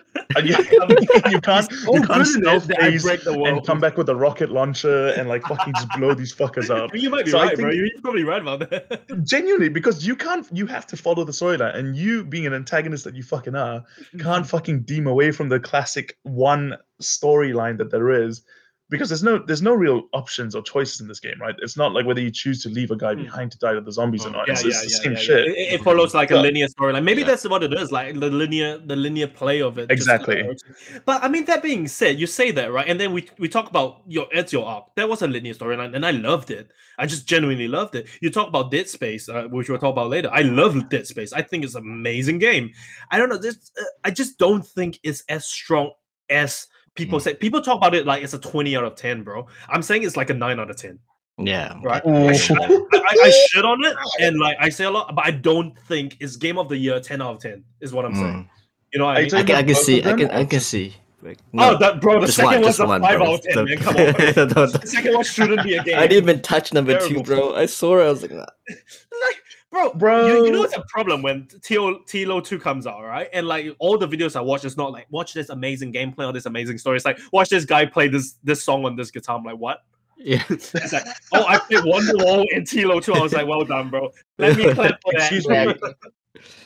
you, 0.44 0.56
you 1.32 1.42
can't 1.42 1.72
you 1.72 2.02
can't 2.04 2.28
stealth 2.28 2.70
I 2.78 2.92
phase 2.92 3.04
break 3.04 3.24
the 3.24 3.34
world. 3.36 3.48
and 3.48 3.66
come 3.66 3.80
back 3.80 3.98
with 3.98 4.08
a 4.10 4.16
rocket 4.16 4.52
launcher 4.52 5.08
and 5.10 5.28
like 5.28 5.42
fucking 5.44 5.74
just 5.74 5.90
blow 5.98 6.14
these 6.14 6.34
fuckers 6.34 6.70
up. 6.70 6.92
You 6.96 7.10
might 7.10 7.26
be 7.26 7.32
So 7.32 7.42
right, 7.42 7.56
bro. 7.58 7.72
You're 7.72 7.90
probably 8.04 8.24
right 8.24 8.42
about 8.42 8.60
that. 8.70 9.24
genuinely 9.24 9.70
because 9.70 10.06
you 10.06 10.16
can't 10.16 10.48
you 10.52 10.68
have 10.68 10.86
to 10.88 10.98
follow 10.98 11.24
the 11.24 11.32
storyline 11.32 11.76
and 11.76 11.96
you 11.96 12.24
being 12.24 12.46
an 12.46 12.54
antagonist 12.54 13.04
that 13.06 13.16
you 13.16 13.24
fucking 13.24 13.56
are 13.56 13.84
can't 14.20 14.46
fucking 14.48 14.84
deem 14.84 15.08
away 15.08 15.32
from 15.32 15.50
the 15.50 15.60
classic 15.60 16.18
one 16.24 16.78
storyline 17.02 17.78
that 17.80 17.90
there 17.90 18.12
is 18.12 18.44
because 18.90 19.10
there's 19.10 19.24
no 19.24 19.40
there's 19.40 19.62
no 19.64 19.74
real 19.74 20.04
options 20.14 20.54
or 20.56 20.62
choices 20.62 21.02
in 21.02 21.08
this 21.08 21.20
game 21.20 21.34
right 21.42 21.56
it's 21.60 21.76
not 21.76 21.92
like 21.94 22.06
whether 22.06 22.22
you 22.22 22.30
choose 22.30 22.62
to 22.62 22.70
leave 22.70 22.92
a 22.92 22.96
guy 22.96 23.14
Hmm. 23.16 23.24
behind 23.24 23.52
to 23.52 23.58
die 23.58 23.74
to 23.74 23.82
the 23.82 23.92
zombies 23.92 24.26
or 24.26 24.30
not 24.32 24.48
Yeah, 24.48 24.54
it's, 24.54 24.64
yeah, 24.64 24.70
it's 24.70 24.82
the 24.84 24.90
yeah, 24.92 25.04
same 25.04 25.12
yeah, 25.14 25.18
shit 25.18 25.48
It, 25.48 25.74
it 25.76 25.82
follows 25.84 26.14
like 26.14 26.32
a 26.32 26.38
linear 26.38 26.68
storyline. 26.68 27.04
Maybe 27.04 27.24
that's 27.24 27.48
what 27.48 27.64
it 27.64 27.74
is, 27.74 27.92
like 27.92 28.20
the 28.20 28.30
linear, 28.30 28.78
the 28.78 28.96
linear 28.96 29.28
play 29.28 29.62
of 29.62 29.78
it. 29.78 29.90
Exactly. 29.90 30.44
works. 30.44 30.62
But 31.06 31.24
I 31.24 31.28
mean, 31.28 31.46
that 31.46 31.64
being 31.64 31.88
said, 31.88 32.20
you 32.20 32.28
say 32.28 32.52
that 32.52 32.72
right, 32.72 32.88
and 32.88 33.00
then 33.00 33.12
we 33.14 33.28
we 33.40 33.48
talk 33.50 33.70
about 33.70 34.02
your 34.08 34.28
Ezio 34.36 34.66
arc. 34.66 34.94
That 34.96 35.08
was 35.10 35.22
a 35.22 35.28
linear 35.28 35.54
storyline, 35.54 35.96
and 35.96 36.06
I 36.06 36.12
loved 36.12 36.52
it. 36.52 36.70
I 36.98 37.06
just 37.06 37.28
genuinely 37.28 37.68
loved 37.68 37.96
it. 37.96 38.08
You 38.22 38.30
talk 38.30 38.48
about 38.48 38.72
Dead 38.72 38.88
Space, 38.88 39.28
uh, 39.30 39.48
which 39.50 39.70
we'll 39.70 39.80
talk 39.80 39.94
about 39.94 40.10
later. 40.10 40.30
I 40.32 40.42
love 40.42 40.90
Dead 40.90 41.08
Space. 41.08 41.34
I 41.34 41.42
think 41.42 41.64
it's 41.64 41.76
an 41.76 41.84
amazing 41.84 42.40
game. 42.40 42.72
I 43.12 43.18
don't 43.18 43.30
know. 43.30 43.38
This, 43.38 43.72
uh, 43.80 43.84
I 44.04 44.12
just 44.12 44.38
don't 44.38 44.66
think 44.66 45.00
it's 45.04 45.24
as 45.30 45.46
strong 45.46 45.92
as 46.30 46.68
people 46.96 47.20
Mm. 47.20 47.22
say. 47.22 47.34
People 47.36 47.62
talk 47.62 47.78
about 47.78 47.94
it 47.96 48.06
like 48.06 48.24
it's 48.24 48.34
a 48.34 48.40
twenty 48.40 48.76
out 48.76 48.84
of 48.84 48.96
ten, 48.96 49.24
bro. 49.24 49.48
I'm 49.70 49.82
saying 49.82 50.04
it's 50.04 50.18
like 50.18 50.30
a 50.30 50.34
nine 50.34 50.60
out 50.60 50.70
of 50.70 50.78
ten 50.78 51.00
Yeah. 51.38 51.76
right? 51.84 52.02
Ooh. 52.06 52.28
I, 52.30 52.34
sh- 52.34 52.52
I, 52.52 52.56
I, 52.66 53.16
I 53.24 53.46
shit 53.50 53.66
on 53.66 53.84
it 53.84 53.96
and 54.22 54.40
like 54.40 54.58
I 54.60 54.70
say 54.70 54.86
a 54.86 54.92
lot, 54.92 55.14
but 55.16 55.26
I 55.26 55.32
don't 55.32 55.78
think 55.88 56.18
it's 56.20 56.36
game 56.38 56.58
of 56.58 56.70
the 56.70 56.78
year 56.78 57.00
10 57.00 57.22
out 57.22 57.36
of 57.36 57.42
10 57.42 57.64
is 57.82 57.92
what 57.94 58.06
I'm 58.06 58.16
saying. 58.16 58.26
Mm. 58.34 58.48
You 58.94 59.00
know 59.00 59.06
what 59.06 59.18
I 59.18 59.22
mean? 59.24 59.36
I 59.36 59.44
can, 59.44 59.56
I 59.56 59.64
can 59.64 59.76
see. 59.76 60.04
I 60.04 60.14
can. 60.14 60.32
I 60.32 60.46
can 60.46 60.60
see. 60.62 60.96
Like, 61.22 61.40
oh, 61.56 61.72
no, 61.72 61.78
that 61.80 62.00
bro, 62.02 62.20
the 62.22 62.28
just 62.28 62.38
second 62.38 62.52
one, 62.52 62.62
one's 62.62 62.80
a 62.80 62.86
one, 62.86 63.02
5 63.02 63.18
bro. 63.18 63.28
out 63.28 63.34
of 63.34 63.42
10, 63.44 63.56
Don't- 63.56 63.70
man. 63.70 63.78
Come 63.80 63.96
on. 63.98 64.04
don't- 64.54 64.72
the 64.82 64.82
second 64.86 65.14
one 65.16 65.24
shouldn't 65.24 65.64
be 65.64 65.76
a 65.76 65.84
game. 65.84 65.98
I 66.00 66.08
didn't 66.08 66.24
even 66.30 66.42
touch 66.44 66.72
number 66.72 67.00
two, 67.00 67.24
bro. 67.24 67.56
I 67.56 67.66
saw 67.66 67.98
it. 68.00 68.04
I 68.06 68.10
was 68.12 68.22
like, 68.22 68.32
nah. 68.32 68.46
like, 68.70 69.36
bro, 69.76 69.94
Bro. 69.94 70.28
You, 70.28 70.46
you 70.46 70.52
know 70.52 70.64
it's 70.64 70.76
a 70.76 70.84
problem 70.90 71.22
when 71.22 71.48
TO, 71.62 72.00
TLO 72.08 72.44
2 72.44 72.60
comes 72.60 72.88
out, 72.88 73.04
right? 73.04 73.30
And 73.34 73.48
like 73.48 73.76
all 73.80 73.98
the 73.98 74.08
videos 74.08 74.36
I 74.36 74.42
watch, 74.42 74.66
it's 74.66 74.78
not 74.78 74.92
like 74.92 75.08
watch 75.10 75.34
this 75.34 75.50
amazing 75.50 75.94
gameplay 75.94 76.26
or 76.28 76.34
this 76.34 76.46
amazing 76.46 76.78
story. 76.78 76.98
It's 76.98 77.06
like 77.06 77.20
watch 77.32 77.50
this 77.50 77.66
guy 77.66 77.86
play 77.86 78.08
this 78.08 78.36
this 78.44 78.64
song 78.64 78.86
on 78.86 78.96
this 78.96 79.12
guitar. 79.12 79.38
I'm 79.38 79.44
like, 79.44 79.58
what? 79.58 79.84
yeah. 80.18 80.44
It's 80.50 80.74
like, 80.94 81.06
oh, 81.34 81.46
I 81.46 81.60
played 81.60 81.84
Wonderwall 81.84 82.46
in 82.52 82.64
TLO 82.64 83.04
2. 83.04 83.14
I 83.14 83.20
was 83.20 83.34
like, 83.34 83.48
well 83.48 83.66
done, 83.66 83.90
bro. 83.90 84.12
Let 84.38 84.58
me 84.58 84.74
clap 84.74 85.02
for 85.02 85.14
that. 85.14 85.32
excuse 85.32 85.48
me 85.48 85.74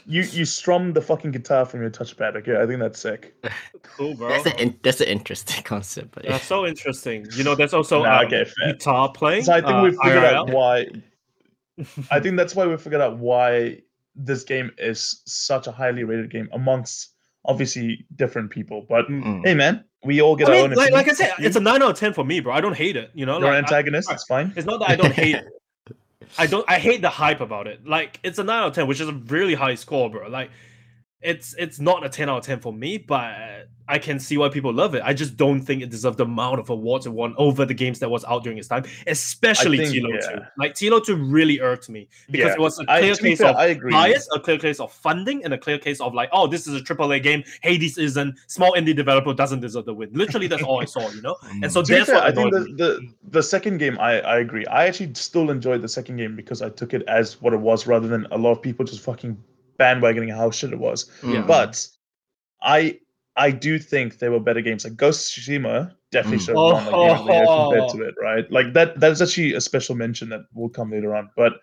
you 0.07 0.23
you 0.23 0.45
strum 0.45 0.93
the 0.93 1.01
fucking 1.01 1.29
guitar 1.29 1.63
from 1.63 1.79
your 1.81 1.91
touchpad 1.91 2.35
okay 2.35 2.59
i 2.59 2.65
think 2.65 2.79
that's 2.79 2.99
sick 2.99 3.35
Cool, 3.99 4.15
bro. 4.15 4.29
That's 4.29 4.61
an 4.61 4.79
that's 4.81 5.01
an 5.01 5.07
interesting 5.07 5.61
concept. 5.63 6.11
But 6.11 6.23
yeah. 6.23 6.31
That's 6.31 6.45
so 6.45 6.65
interesting. 6.65 7.25
You 7.35 7.43
know, 7.43 7.53
that's 7.55 7.73
also 7.73 8.03
Nah, 8.03 8.19
um, 8.19 8.25
okay, 8.27 8.49
guitar 8.65 9.11
playing. 9.11 9.43
so 9.43 9.53
i 9.53 9.59
think 9.59 9.73
uh, 9.73 9.81
we 9.83 9.91
figured 9.91 10.23
out 10.23 10.49
why 10.51 10.85
I 12.11 12.19
think 12.19 12.38
that's 12.38 12.56
why 12.56 12.66
we 12.66 12.75
figured 12.77 13.01
out 13.01 13.17
why 13.17 13.82
this 14.16 14.43
game 14.43 14.72
is 14.77 15.22
such 15.25 15.67
a 15.67 15.72
highly 15.72 16.03
rated 16.03 16.30
game 16.30 16.49
amongst 16.53 17.09
obviously 17.45 18.06
different 18.16 18.49
people. 18.51 18.85
But 18.90 19.08
Mm. 19.08 19.45
hey, 19.45 19.53
man, 19.53 19.83
we 20.03 20.22
all 20.22 20.35
get 20.35 20.49
I 20.49 20.51
our 20.51 20.61
mean, 20.64 20.72
own. 20.72 20.77
like, 20.77 20.91
like 20.91 21.08
I 21.09 21.14
said, 21.14 21.33
it's 21.40 21.56
a 21.56 21.59
nine 21.59 21.82
out 21.82 21.91
of 21.91 21.98
ten 21.98 22.14
for 22.14 22.24
me, 22.25 22.40
bro. 22.41 22.53
I 22.53 22.61
don't 22.61 22.75
hate 22.75 22.95
it. 22.98 23.11
You 23.14 23.25
know, 23.25 23.40
You're 23.40 23.48
like, 23.49 23.59
an 23.59 23.66
I- 23.66 23.67
antagonist. 23.67 24.11
it's 24.11 24.24
fine. 24.25 24.53
it's 24.56 24.66
not 24.66 24.80
that 24.82 24.90
I 24.90 24.95
don't 24.95 25.14
hate 25.14 25.35
it. 25.41 25.45
I 26.38 26.45
don't. 26.45 26.64
I 26.69 26.77
hate 26.80 27.01
the 27.01 27.09
hype 27.09 27.41
about 27.41 27.66
it. 27.67 27.88
Like 27.88 28.19
it's 28.24 28.38
a 28.40 28.43
nine 28.43 28.61
out 28.64 28.67
of 28.69 28.74
ten, 28.75 28.88
which 28.88 28.99
is 29.01 29.08
a 29.09 29.14
really 29.14 29.56
high 29.56 29.75
score, 29.75 30.09
bro. 30.09 30.27
Like 30.30 30.51
it's 31.22 31.53
it's 31.57 31.80
not 31.80 32.06
a 32.06 32.09
10 32.09 32.30
out 32.30 32.38
of 32.38 32.45
10 32.45 32.59
for 32.59 32.72
me, 32.72 32.98
but 32.98 33.67
I 33.89 33.98
can 33.98 34.19
see 34.19 34.38
why 34.38 34.48
people 34.49 34.72
love 34.72 34.93
it. 34.95 35.01
I 35.03 35.14
just 35.14 35.35
don't 35.35 35.61
think 35.61 35.81
it 35.81 35.89
deserved 35.89 36.17
the 36.19 36.23
amount 36.23 36.59
of 36.59 36.69
awards 36.69 37.07
it 37.07 37.09
won 37.09 37.33
over 37.38 37.65
the 37.65 37.73
games 37.73 37.99
that 37.99 38.09
was 38.09 38.23
out 38.25 38.43
during 38.43 38.57
its 38.57 38.67
time, 38.67 38.85
especially 39.07 39.80
think, 39.80 39.95
Tilo 39.95 40.14
yeah. 40.14 40.35
2. 40.38 40.41
Like 40.57 40.75
Tilo 40.75 41.03
2 41.03 41.15
really 41.17 41.59
irked 41.59 41.89
me 41.89 42.07
because 42.30 42.49
Yeah. 42.49 42.53
it 42.53 42.59
was 42.59 42.80
a 42.80 42.83
I, 42.88 42.99
clear 42.99 43.15
to 43.15 43.23
be 43.23 43.30
case 43.30 43.39
fair, 43.39 43.49
of 43.49 43.56
I 43.57 43.65
agree. 43.67 43.91
bias, 43.91 44.30
a 44.33 44.39
clear 44.39 44.57
case 44.59 44.80
of 44.80 44.93
funding, 44.93 45.43
and 45.43 45.53
a 45.53 45.57
clear 45.57 45.77
case 45.80 45.99
of 45.99 46.14
like, 46.14 46.30
oh, 46.31 46.48
this 46.48 46.67
is 46.67 46.75
a 46.80 46.83
AAA 46.83 47.22
game. 47.23 47.43
Hades 47.64 47.98
isn't. 47.98 48.35
Small 48.48 48.73
indie 48.73 48.95
developer 48.95 49.33
doesn't 49.33 49.59
deserve 49.59 49.85
the 49.85 49.93
win. 49.93 50.09
Literally, 50.14 50.48
that's 50.48 50.64
all 50.64 50.81
I 50.81 50.85
saw, 50.85 51.09
you 51.09 51.22
know. 51.22 51.35
And 51.64 51.69
so 51.72 51.81
To 51.81 51.91
that's 51.93 52.06
fair, 52.06 52.15
what 52.15 52.23
I 52.25 52.31
think 52.31 52.53
the, 52.53 52.59
the 52.77 53.14
the 53.31 53.43
second 53.43 53.80
game, 53.80 53.98
I, 53.99 54.22
I 54.22 54.39
agree. 54.39 54.65
I 54.67 54.85
actually 54.85 55.14
still 55.15 55.49
enjoyed 55.49 55.81
the 55.81 55.89
second 55.89 56.15
game 56.17 56.35
because 56.35 56.61
I 56.61 56.69
took 56.69 56.93
it 56.93 57.01
as 57.07 57.41
what 57.41 57.53
it 57.53 57.59
was, 57.59 57.88
rather 57.88 58.07
than 58.07 58.25
a 58.31 58.38
lot 58.38 58.51
of 58.51 58.61
people 58.61 58.85
just 58.85 59.01
fucking 59.01 59.35
bandwagoning 59.80 60.35
how 60.35 60.51
shit 60.51 60.74
it 60.74 60.80
was. 60.80 61.09
Yeah. 61.24 61.41
Mm. 61.41 61.48
But 61.48 61.88
I 62.61 62.99
I 63.35 63.51
do 63.51 63.80
think 63.80 64.19
there 64.19 64.32
were 64.32 64.40
better 64.40 64.61
games. 64.61 64.83
Like 64.83 64.98
Ghost 64.98 65.38
of 65.38 65.43
Tsushima 65.43 65.93
definitely 66.11 66.40
Mm. 66.40 66.45
should 66.45 66.56
have 66.58 66.91
won 66.93 67.08
like 67.08 67.27
game 67.27 67.48
of 67.48 67.69
compared 67.69 67.90
Oh. 67.90 67.93
to 67.98 68.03
it, 68.08 68.16
right? 68.22 68.51
Like 68.51 68.74
that 68.74 68.99
that 68.99 69.11
is 69.11 69.22
actually 69.22 69.53
a 69.53 69.61
special 69.61 69.95
mention 69.95 70.30
that 70.30 70.41
will 70.53 70.69
come 70.69 70.91
later 70.91 71.16
on. 71.16 71.30
But 71.35 71.53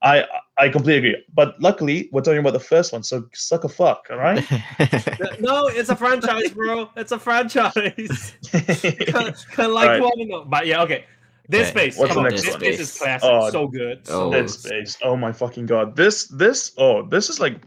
I 0.00 0.24
I 0.56 0.68
completely 0.68 1.08
agree. 1.08 1.24
But 1.34 1.60
luckily, 1.60 2.08
we're 2.12 2.22
talking 2.22 2.38
about 2.38 2.52
the 2.52 2.60
first 2.60 2.92
one, 2.92 3.02
so 3.02 3.26
suck 3.34 3.64
a 3.64 3.68
fuck, 3.68 4.06
all 4.10 4.16
right? 4.18 4.44
No, 5.40 5.66
it's 5.66 5.88
a 5.90 5.96
franchise, 5.96 6.50
bro. 6.52 6.88
It's 6.96 7.12
a 7.12 7.18
franchise. 7.18 8.32
kind 8.52 9.34
of 9.68 9.72
like 9.72 9.88
Alright. 9.90 10.02
one, 10.02 10.28
no. 10.28 10.44
But 10.44 10.66
yeah, 10.66 10.82
okay. 10.82 11.04
Dead 11.50 11.68
Space, 11.68 11.96
what's 11.96 12.12
come 12.12 12.22
the 12.22 12.26
on, 12.28 12.34
next 12.34 12.42
this 12.42 12.50
one? 12.52 12.60
space 12.60 12.80
is 12.80 12.98
classic, 12.98 13.28
Oh, 13.30 13.50
so 13.50 13.66
good. 13.68 14.06
So 14.06 14.26
oh. 14.26 14.32
Dead 14.32 14.50
Space. 14.50 14.98
Oh 15.02 15.16
my 15.16 15.32
fucking 15.32 15.66
god. 15.66 15.96
This 15.96 16.26
this 16.28 16.72
oh 16.76 17.06
this 17.06 17.30
is 17.30 17.40
like 17.40 17.60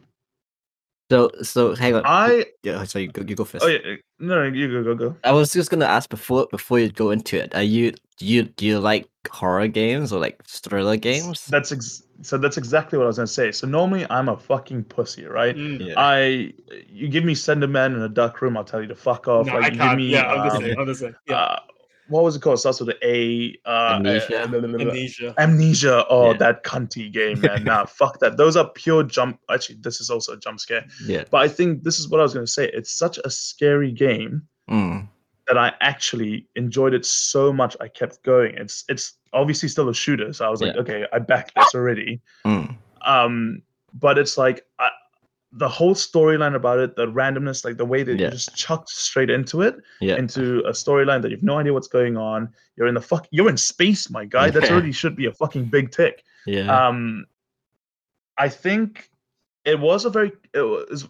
so 1.10 1.30
so 1.42 1.76
hang 1.76 1.96
on. 1.96 2.04
I 2.06 2.46
yeah, 2.64 2.84
so 2.84 3.00
you 3.00 3.08
go, 3.08 3.24
you 3.28 3.36
go 3.36 3.44
first. 3.44 3.66
oh 3.66 3.68
yeah 3.68 3.96
no 4.20 4.36
no, 4.36 4.56
you 4.56 4.72
go 4.72 4.84
go 4.84 4.96
go. 4.96 5.16
I 5.24 5.32
was 5.32 5.52
just 5.52 5.72
gonna 5.72 5.86
ask 5.86 6.10
before 6.10 6.48
before 6.52 6.80
you 6.80 6.90
go 6.92 7.10
into 7.10 7.38
it. 7.38 7.54
Are 7.56 7.64
you 7.64 7.92
do 8.18 8.26
you 8.26 8.44
do 8.44 8.68
you 8.68 8.80
like 8.80 9.10
horror 9.30 9.68
games 9.68 10.14
or 10.14 10.20
like 10.20 10.44
thriller 10.46 10.96
games? 10.96 11.48
That's 11.48 11.72
ex- 11.72 12.04
so 12.22 12.38
that's 12.38 12.58
exactly 12.58 13.00
what 13.00 13.06
I 13.06 13.08
was 13.08 13.18
gonna 13.18 13.28
say. 13.28 13.52
So 13.52 13.68
normally 13.68 14.06
I'm 14.12 14.30
a 14.30 14.38
fucking 14.38 14.84
pussy, 14.86 15.26
right? 15.26 15.56
Mm. 15.56 15.88
yeah. 15.88 15.94
I 15.98 16.54
you 16.88 17.10
give 17.10 17.26
me 17.26 17.34
Slenderman 17.34 17.96
in 17.96 18.02
a 18.04 18.10
dark 18.10 18.42
room, 18.42 18.56
I'll 18.56 18.64
tell 18.64 18.80
you 18.82 18.88
to 18.88 18.96
fuck 18.96 19.28
off. 19.28 19.48
No, 19.48 19.56
like 19.56 19.74
I 19.74 19.76
can't. 19.76 19.98
me 19.98 20.06
yeah, 20.06 20.28
I'm 20.28 20.48
the 20.48 20.54
um, 20.54 20.62
same. 20.62 20.80
I'm 20.80 20.88
the 20.88 20.96
same. 20.96 21.16
Yeah. 21.28 21.36
uh, 21.36 21.60
what 22.12 22.24
was 22.24 22.36
it 22.36 22.42
called? 22.42 22.60
Starts 22.60 22.80
with 22.80 22.90
the 22.90 23.08
A. 23.08 23.58
Uh, 23.66 23.96
Amnesia? 23.96 24.44
uh, 24.44 24.48
blah, 24.48 24.60
blah, 24.60 24.70
blah, 24.70 24.78
blah. 24.78 24.88
Amnesia. 24.88 25.34
Amnesia. 25.40 26.06
Oh, 26.10 26.32
Yeah. 26.32 26.38
that 26.38 26.64
cunty 26.64 27.12
game, 27.12 27.42
man. 27.42 27.64
nah, 27.72 27.86
fuck 27.86 28.20
that. 28.20 28.38
Those 28.38 28.56
are 28.56 28.70
pure 28.70 29.04
jump. 29.04 29.40
Actually, 29.50 29.80
this 29.82 30.00
is 30.02 30.10
also 30.10 30.34
a 30.34 30.38
jump 30.38 30.60
scare. 30.60 30.86
yeah. 31.06 31.24
But 31.32 31.42
I 31.42 31.48
think 31.48 31.84
this 31.84 31.98
is 32.00 32.08
what 32.10 32.20
I 32.20 32.24
was 32.24 32.34
gonna 32.34 32.46
say. 32.48 32.70
It's 32.74 32.92
such 32.92 33.18
a 33.26 33.30
scary 33.30 33.92
game 33.92 34.44
Mm. 34.70 35.08
that 35.48 35.58
I 35.58 35.74
actually 35.82 36.48
enjoyed 36.56 36.94
it 36.94 37.06
so 37.06 37.52
much. 37.52 37.76
I 37.82 37.88
kept 37.88 38.22
going. 38.24 38.56
It's 38.56 38.84
it's 38.88 39.14
obviously 39.34 39.70
still 39.70 39.90
a 39.90 39.94
shooter, 39.94 40.32
so 40.34 40.46
I 40.46 40.50
was 40.50 40.62
like, 40.62 40.76
Yeah. 40.76 40.82
okay, 40.82 41.06
I 41.12 41.20
backed 41.20 41.54
this 41.56 41.74
already. 41.76 42.22
Mm. 42.46 42.76
Um, 43.06 43.62
but 43.94 44.18
it's 44.18 44.38
like 44.38 44.66
I, 44.80 44.90
the 45.54 45.68
whole 45.68 45.94
storyline 45.94 46.56
about 46.56 46.80
it, 46.80 46.96
the 46.96 47.08
randomness, 47.08 47.66
like 47.66 47.76
the 47.78 47.86
way 47.86 48.04
that 48.04 48.18
Yeah. 48.18 48.26
you 48.28 48.32
just 48.32 48.56
chucked 48.56 48.90
straight 48.90 49.30
into 49.30 49.62
it, 49.62 49.76
Yeah. 50.00 50.16
into 50.16 50.60
a 50.66 50.72
storyline 50.72 51.22
that 51.22 51.32
you've 51.32 51.44
no 51.44 51.58
idea 51.58 51.74
what's 51.74 51.90
going 51.90 52.16
on. 52.16 52.50
You're 52.78 52.88
in 52.88 52.94
the 52.96 53.02
fuck. 53.02 53.28
You're 53.32 53.50
in 53.50 53.58
space, 53.58 54.10
my 54.10 54.24
guy. 54.26 54.50
That 54.50 54.72
already 54.72 54.92
should 54.94 55.16
be 55.16 55.26
a 55.26 55.34
fucking 55.34 55.66
big 55.66 55.92
tick. 55.92 56.24
Yeah. 56.46 56.88
Um, 56.88 57.26
I 58.38 58.48
think 58.50 59.10
it 59.66 59.78
was 59.80 60.06
a 60.06 60.10
very. 60.10 60.32
It 60.54 60.62
was. 60.62 61.08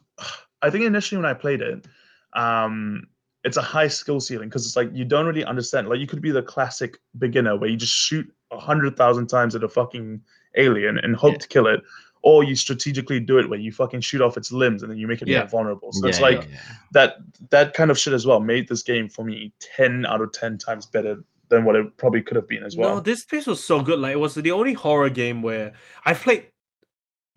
I 0.63 0.69
think 0.69 0.85
initially 0.85 1.17
when 1.21 1.29
I 1.29 1.33
played 1.33 1.61
it, 1.61 1.85
um, 2.33 3.07
it's 3.43 3.57
a 3.57 3.61
high 3.61 3.87
skill 3.87 4.19
ceiling 4.19 4.49
because 4.49 4.65
it's 4.65 4.75
like 4.75 4.89
you 4.93 5.05
don't 5.05 5.25
really 5.25 5.45
understand. 5.45 5.87
Like 5.87 5.99
you 5.99 6.07
could 6.07 6.21
be 6.21 6.31
the 6.31 6.41
classic 6.43 6.97
beginner 7.17 7.55
where 7.55 7.69
you 7.69 7.77
just 7.77 7.93
shoot 7.93 8.31
a 8.51 8.59
hundred 8.59 8.97
thousand 8.97 9.27
times 9.27 9.55
at 9.55 9.63
a 9.63 9.69
fucking 9.69 10.21
alien 10.57 10.97
and 10.97 11.15
hope 11.15 11.33
Yeah. 11.33 11.37
to 11.39 11.47
kill 11.47 11.67
it, 11.67 11.81
or 12.23 12.43
you 12.43 12.55
strategically 12.55 13.19
do 13.19 13.37
it 13.39 13.49
where 13.49 13.59
you 13.59 13.71
fucking 13.71 14.01
shoot 14.01 14.21
off 14.21 14.37
its 14.37 14.51
limbs 14.51 14.83
and 14.83 14.91
then 14.91 14.97
you 14.97 15.07
make 15.07 15.21
it 15.21 15.27
Yeah. 15.27 15.39
more 15.39 15.47
vulnerable. 15.47 15.91
So 15.91 16.05
yeah, 16.05 16.09
it's 16.09 16.21
like 16.21 16.47
yeah, 16.49 16.57
that 16.91 17.15
that 17.49 17.73
kind 17.73 17.89
of 17.91 17.97
shit 17.97 18.13
as 18.13 18.25
well 18.25 18.39
made 18.39 18.67
this 18.67 18.83
game 18.83 19.09
for 19.09 19.23
me 19.25 19.51
ten 19.59 20.05
out 20.05 20.21
of 20.21 20.31
ten 20.31 20.57
times 20.57 20.85
better 20.85 21.23
than 21.49 21.65
what 21.65 21.75
it 21.75 21.97
probably 21.97 22.21
could 22.21 22.35
have 22.37 22.47
been 22.47 22.63
as 22.63 22.77
well. 22.77 22.95
No, 22.95 23.01
Dead 23.01 23.17
Space 23.17 23.45
was 23.47 23.63
so 23.63 23.81
good. 23.81 23.99
Like 23.99 24.13
it 24.13 24.19
was 24.19 24.35
the 24.35 24.51
only 24.51 24.73
horror 24.73 25.09
game 25.09 25.41
where 25.41 25.73
I 26.05 26.13
played 26.13 26.45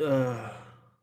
uh 0.04 0.50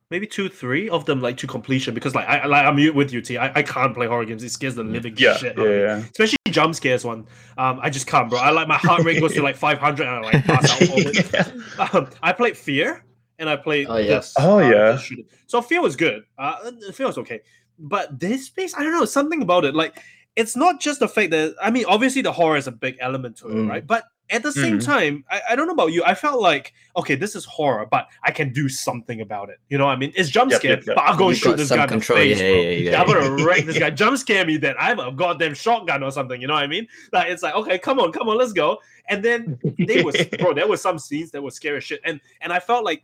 maybe 0.10 0.28
two, 0.28 0.50
three 0.50 0.90
of 0.90 1.06
them 1.06 1.22
like 1.22 1.38
to 1.38 1.48
completion 1.48 1.94
because 1.94 2.14
like 2.14 2.28
I 2.28 2.46
like 2.46 2.66
I'm 2.66 2.76
with 2.96 3.12
you, 3.12 3.22
T. 3.22 3.38
I, 3.38 3.52
I 3.60 3.64
can't 3.64 3.94
play 3.94 4.08
horror 4.08 4.26
games. 4.26 4.44
It 4.44 4.50
scares 4.50 4.76
the 4.76 4.84
living 4.84 5.16
yeah, 5.18 5.36
shit 5.38 5.56
yeah, 5.58 5.62
out 5.62 5.68
of 5.68 5.74
me. 5.74 5.80
yeah. 5.82 5.98
Especially 5.98 6.38
jump 6.50 6.76
scares 6.76 7.04
one. 7.04 7.26
Um 7.58 7.80
I 7.82 7.90
just 7.90 8.06
can't, 8.08 8.30
bro. 8.30 8.38
I 8.40 8.52
like 8.52 8.68
my 8.68 8.78
heart 8.78 9.04
rate 9.04 9.20
goes 9.20 9.34
to 9.34 9.42
like 9.42 9.56
500 9.56 10.06
and 10.08 10.16
I 10.16 10.20
like 10.22 10.44
pass 10.46 10.70
out. 10.72 10.78
for 10.88 10.94
it. 10.98 11.54
Um, 11.96 12.10
I 12.22 12.32
played 12.34 12.56
Fear 12.58 13.04
and 13.42 13.50
I 13.50 13.58
played 13.58 13.88
Oh, 13.90 13.98
yeah. 13.98 14.16
this. 14.16 14.34
Oh, 14.40 14.60
uh, 14.60 14.70
yeah. 14.70 14.92
this. 14.94 15.12
So 15.48 15.62
Fear 15.62 15.82
was 15.82 15.96
good. 15.98 16.24
Uh 16.38 16.72
Fear 16.94 17.08
was 17.08 17.18
okay. 17.18 17.42
But 17.80 18.18
Dead 18.20 18.40
Space, 18.40 18.74
I 18.78 18.84
don't 18.84 18.94
know, 18.94 19.06
something 19.06 19.42
about 19.42 19.66
it. 19.66 19.76
Like 19.76 20.00
it's 20.38 20.56
not 20.56 20.80
just 20.80 21.00
the 21.02 21.08
fact 21.10 21.32
that 21.32 21.56
I 21.62 21.70
mean, 21.72 21.86
obviously 21.88 22.22
the 22.22 22.32
horror 22.32 22.56
is 22.58 22.68
a 22.68 22.72
big 22.72 22.96
element 23.02 23.36
to 23.38 23.50
it, 23.50 23.56
Mm. 23.56 23.70
right? 23.70 23.86
But 23.86 24.06
at 24.30 24.44
the 24.44 24.52
same 24.54 24.80
Mhm. 24.80 24.86
time, 24.86 25.26
I, 25.30 25.42
I 25.50 25.56
don't 25.58 25.68
know 25.68 25.74
about 25.74 25.92
you. 25.92 26.06
I 26.06 26.14
felt 26.16 26.40
like, 26.42 26.72
okay, 26.96 27.16
this 27.16 27.36
is 27.36 27.44
horror, 27.44 27.86
but 27.92 28.08
I 28.24 28.32
can 28.32 28.54
do 28.54 28.70
something 28.70 29.20
about 29.20 29.50
it. 29.50 29.58
You 29.68 29.78
know 29.78 29.88
what 29.88 29.92
I 29.92 29.98
mean? 29.98 30.14
It's 30.16 30.30
jump 30.30 30.52
Yep, 30.52 30.60
scare, 30.62 30.72
yep, 30.78 30.86
yep. 30.88 30.96
but 30.96 31.02
I'm 31.04 31.18
going 31.18 31.32
and 31.36 31.38
You 31.38 31.44
shoot 31.52 31.58
this 31.58 31.68
some 31.68 31.80
guy 31.80 31.88
control, 31.88 32.18
in 32.20 32.30
the 32.30 32.36
face. 32.36 32.42
yeah, 32.42 32.52
bro. 32.54 32.62
yeah, 32.62 32.92
yeah, 32.92 33.02
I'm 33.02 33.08
gonna 33.08 33.44
wreck 33.46 33.66
this 33.66 33.78
guy. 33.78 33.90
Jump 33.90 34.18
scare 34.18 34.46
me 34.46 34.56
then. 34.56 34.76
I 34.80 34.86
have 34.86 35.00
a 35.00 35.12
goddamn 35.12 35.54
shotgun 35.54 36.02
or 36.02 36.12
something. 36.12 36.40
You 36.40 36.48
know 36.48 36.54
what 36.54 36.64
I 36.64 36.68
mean? 36.68 36.88
Like 37.12 37.28
it's 37.30 37.44
like, 37.44 37.56
okay, 37.56 37.78
come 37.78 38.00
on, 38.00 38.14
come 38.14 38.30
on, 38.30 38.38
let's 38.38 38.54
go. 38.54 38.80
And 39.10 39.22
then 39.22 39.60
they 39.78 40.02
was 40.02 40.16
bro, 40.40 40.54
there 40.54 40.68
were 40.68 40.78
some 40.78 40.98
scenes 40.98 41.32
that 41.32 41.42
were 41.44 41.52
scary 41.52 41.82
shit. 41.82 42.00
And 42.06 42.22
and 42.40 42.54
I 42.54 42.60
felt 42.62 42.86
like, 42.86 43.04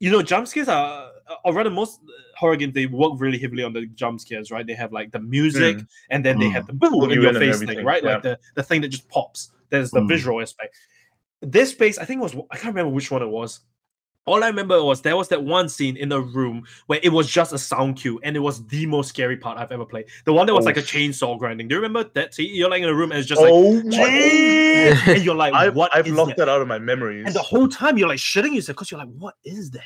you 0.00 0.10
know, 0.10 0.22
jump 0.22 0.48
scares 0.48 0.68
are 0.68 1.10
or 1.44 1.52
rather 1.54 1.70
most 1.70 2.00
horror 2.36 2.56
games 2.56 2.74
they 2.74 2.86
work 2.86 3.12
really 3.18 3.38
heavily 3.38 3.62
on 3.62 3.72
the 3.72 3.86
jump 3.94 4.20
scares, 4.20 4.50
right? 4.50 4.66
They 4.66 4.74
have 4.74 4.92
like 4.92 5.12
the 5.12 5.20
music 5.20 5.78
and 6.10 6.24
then 6.24 6.38
they 6.38 6.48
have 6.48 6.66
the 6.66 6.72
boom 6.72 7.10
in 7.10 7.22
your 7.22 7.34
face 7.34 7.62
thing, 7.62 7.84
right? 7.84 8.02
yeah. 8.02 8.14
Like 8.14 8.22
the, 8.22 8.38
the 8.56 8.62
thing 8.62 8.80
that 8.80 8.88
just 8.88 9.08
pops. 9.08 9.52
There's 9.68 9.90
the 9.92 10.00
Mm. 10.00 10.08
visual 10.08 10.40
aspect. 10.40 10.74
Dead 11.48 11.68
Space, 11.68 11.98
I 11.98 12.04
think 12.04 12.20
it 12.20 12.22
was 12.22 12.34
I 12.50 12.56
can't 12.56 12.74
remember 12.74 12.90
which 12.92 13.10
one 13.10 13.22
it 13.22 13.28
was. 13.28 13.60
All 14.30 14.44
I 14.44 14.46
remember 14.46 14.82
was 14.84 15.02
there 15.02 15.16
was 15.16 15.28
that 15.28 15.42
one 15.42 15.68
scene 15.68 15.96
in 15.96 16.12
a 16.12 16.20
room 16.20 16.64
where 16.86 17.00
it 17.02 17.08
was 17.08 17.28
just 17.28 17.52
a 17.52 17.58
sound 17.58 17.96
cue, 17.96 18.20
and 18.22 18.36
it 18.36 18.40
was 18.40 18.64
the 18.66 18.86
most 18.86 19.08
scary 19.08 19.36
part 19.36 19.58
I've 19.58 19.72
ever 19.72 19.84
played. 19.84 20.06
The 20.24 20.32
one 20.32 20.46
that 20.46 20.54
was 20.54 20.64
like 20.64 20.76
a 20.76 20.80
oh, 20.80 20.84
chainsaw 20.84 21.36
grinding. 21.36 21.66
Do 21.66 21.74
you 21.74 21.80
remember 21.80 22.08
that? 22.14 22.34
See, 22.34 22.46
you're 22.46 22.70
like 22.70 22.82
in 22.82 22.88
a 22.88 22.94
room 22.94 23.10
and 23.10 23.18
it's 23.18 23.28
just 23.28 23.40
oh, 23.40 23.44
like, 23.44 23.52
oh 23.52 23.82
my! 23.88 24.06
and 25.12 25.24
you're 25.24 25.34
like, 25.34 25.52
I've, 25.52 25.74
what 25.74 25.94
I've 25.94 26.06
locked 26.06 26.36
that? 26.36 26.46
that 26.46 26.48
out 26.48 26.62
of 26.62 26.68
my 26.68 26.78
memories. 26.78 27.26
And 27.26 27.34
the 27.34 27.42
whole 27.42 27.68
time 27.68 27.98
you're 27.98 28.08
like 28.08 28.20
shitting 28.20 28.54
yourself 28.54 28.76
because 28.76 28.90
you're 28.92 29.00
like, 29.00 29.12
what 29.18 29.34
is 29.44 29.72
that? 29.72 29.82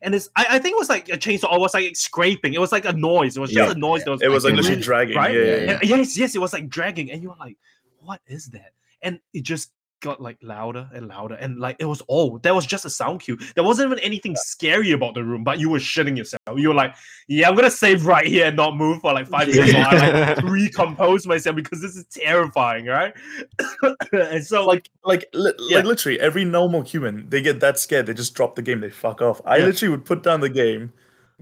And 0.00 0.14
it's 0.14 0.28
I, 0.36 0.46
I 0.50 0.58
think 0.58 0.72
it 0.72 0.78
was 0.78 0.88
like 0.88 1.10
a 1.10 1.18
chainsaw 1.18 1.50
or 1.50 1.56
it 1.56 1.60
was 1.60 1.74
like 1.74 1.94
scraping. 1.94 2.54
It 2.54 2.60
was 2.60 2.72
like 2.72 2.86
a 2.86 2.92
noise. 2.92 3.36
It 3.36 3.40
was 3.40 3.50
just 3.50 3.68
Yeah. 3.68 3.72
a 3.72 3.78
noise 3.78 4.04
that 4.04 4.10
was 4.10 4.22
it 4.22 4.30
was 4.30 4.44
like 4.44 4.54
really- 4.54 4.76
dragging. 4.80 5.16
right? 5.16 5.34
Yeah, 5.34 5.42
yeah. 5.42 5.78
yes, 5.82 6.16
yes, 6.16 6.34
it 6.34 6.38
was 6.38 6.52
like 6.52 6.68
dragging, 6.68 7.10
and 7.10 7.22
you're 7.22 7.36
like, 7.38 7.56
"What 8.00 8.20
is 8.26 8.46
that?" 8.46 8.72
And 9.02 9.20
it 9.32 9.42
just 9.42 9.70
got 10.02 10.20
like 10.20 10.36
louder 10.42 10.88
and 10.94 11.08
louder, 11.08 11.34
and 11.36 11.58
like 11.58 11.76
it 11.78 11.86
was 11.86 12.02
all 12.08 12.38
there 12.40 12.54
was 12.54 12.66
just 12.66 12.84
a 12.84 12.90
sound 12.90 13.20
cue. 13.20 13.38
There 13.54 13.64
wasn't 13.64 13.86
even 13.90 13.98
anything 14.04 14.36
scary 14.36 14.90
about 14.92 15.14
the 15.14 15.24
room, 15.24 15.42
but 15.44 15.58
you 15.58 15.70
were 15.70 15.78
shitting 15.78 16.16
yourself. 16.18 16.42
You 16.56 16.68
were 16.68 16.74
like, 16.74 16.94
"Yeah, 17.28 17.48
I'm 17.48 17.54
gonna 17.54 17.70
save 17.70 18.04
right 18.04 18.26
here 18.26 18.46
and 18.46 18.56
not 18.56 18.76
move 18.76 19.00
for 19.00 19.14
like 19.14 19.28
five 19.28 19.48
minutes 19.48 19.72
while 19.72 19.86
I 19.88 20.34
like 20.34 20.42
recompose 20.44 21.26
myself 21.26 21.56
because 21.56 21.80
this 21.80 21.96
is 21.96 22.04
terrifying, 22.10 22.86
right?" 22.86 23.14
and 24.12 24.44
so 24.44 24.66
like, 24.66 24.88
Like, 25.04 25.24
like, 25.32 25.56
li- 25.58 25.66
Yeah. 25.70 25.76
like 25.78 25.86
literally 25.86 26.20
every 26.20 26.44
normal 26.44 26.82
human, 26.82 27.28
they 27.28 27.40
get 27.40 27.60
that 27.60 27.78
scared, 27.78 28.06
they 28.06 28.14
just 28.14 28.34
drop 28.34 28.54
the 28.56 28.62
game, 28.62 28.80
they 28.80 28.90
fuck 28.90 29.22
off. 29.22 29.40
I 29.44 29.56
Yeah. 29.58 29.66
literally 29.66 29.90
would 29.96 30.04
put 30.04 30.22
down 30.22 30.40
the 30.40 30.48
game, 30.48 30.92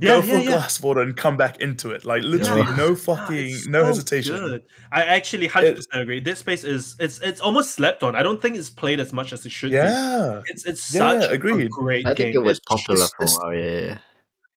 yeah, 0.01 0.15
go 0.17 0.23
for 0.23 0.29
yeah, 0.29 0.35
a 0.35 0.39
yeah. 0.43 0.51
glass 0.51 0.81
water, 0.83 1.01
and 1.01 1.17
come 1.17 1.37
back 1.37 1.61
into 1.61 1.91
it. 1.91 2.05
Like 2.05 2.23
literally, 2.23 2.63
Yeah. 2.63 2.77
no 2.77 2.95
fucking, 2.95 3.37
it's 3.51 3.67
no 3.67 3.81
so 3.83 3.87
hesitation. 3.87 4.37
good. 4.37 4.63
I 4.93 5.03
actually 5.05 5.47
hundred 5.47 5.77
percent 5.77 6.03
agree. 6.03 6.21
Dead 6.21 6.39
Space 6.39 6.65
is 6.65 6.97
it's 6.99 7.21
it's 7.21 7.41
almost 7.41 7.73
slept 7.73 8.03
on. 8.03 8.17
I 8.17 8.23
don't 8.23 8.41
think 8.41 8.57
it's 8.57 8.71
played 8.71 9.01
as 9.01 9.13
much 9.13 9.33
as 9.33 9.45
it 9.47 9.53
should 9.53 9.71
be. 9.71 9.77
Yeah, 9.77 10.43
It's 10.47 10.65
it's 10.67 10.95
Yeah, 10.95 11.21
such 11.21 11.31
a 11.31 11.33
agreed. 11.33 11.71
great 11.71 12.07
I 12.07 12.15
game. 12.15 12.27
think 12.27 12.35
it 12.37 12.39
was 12.39 12.59
It's- 12.59 12.61
popular 12.67 13.05
it's- 13.05 13.13
for 13.37 13.45
a 13.45 13.47
while. 13.47 13.55
Yeah, 13.55 13.81
yeah. 13.89 13.99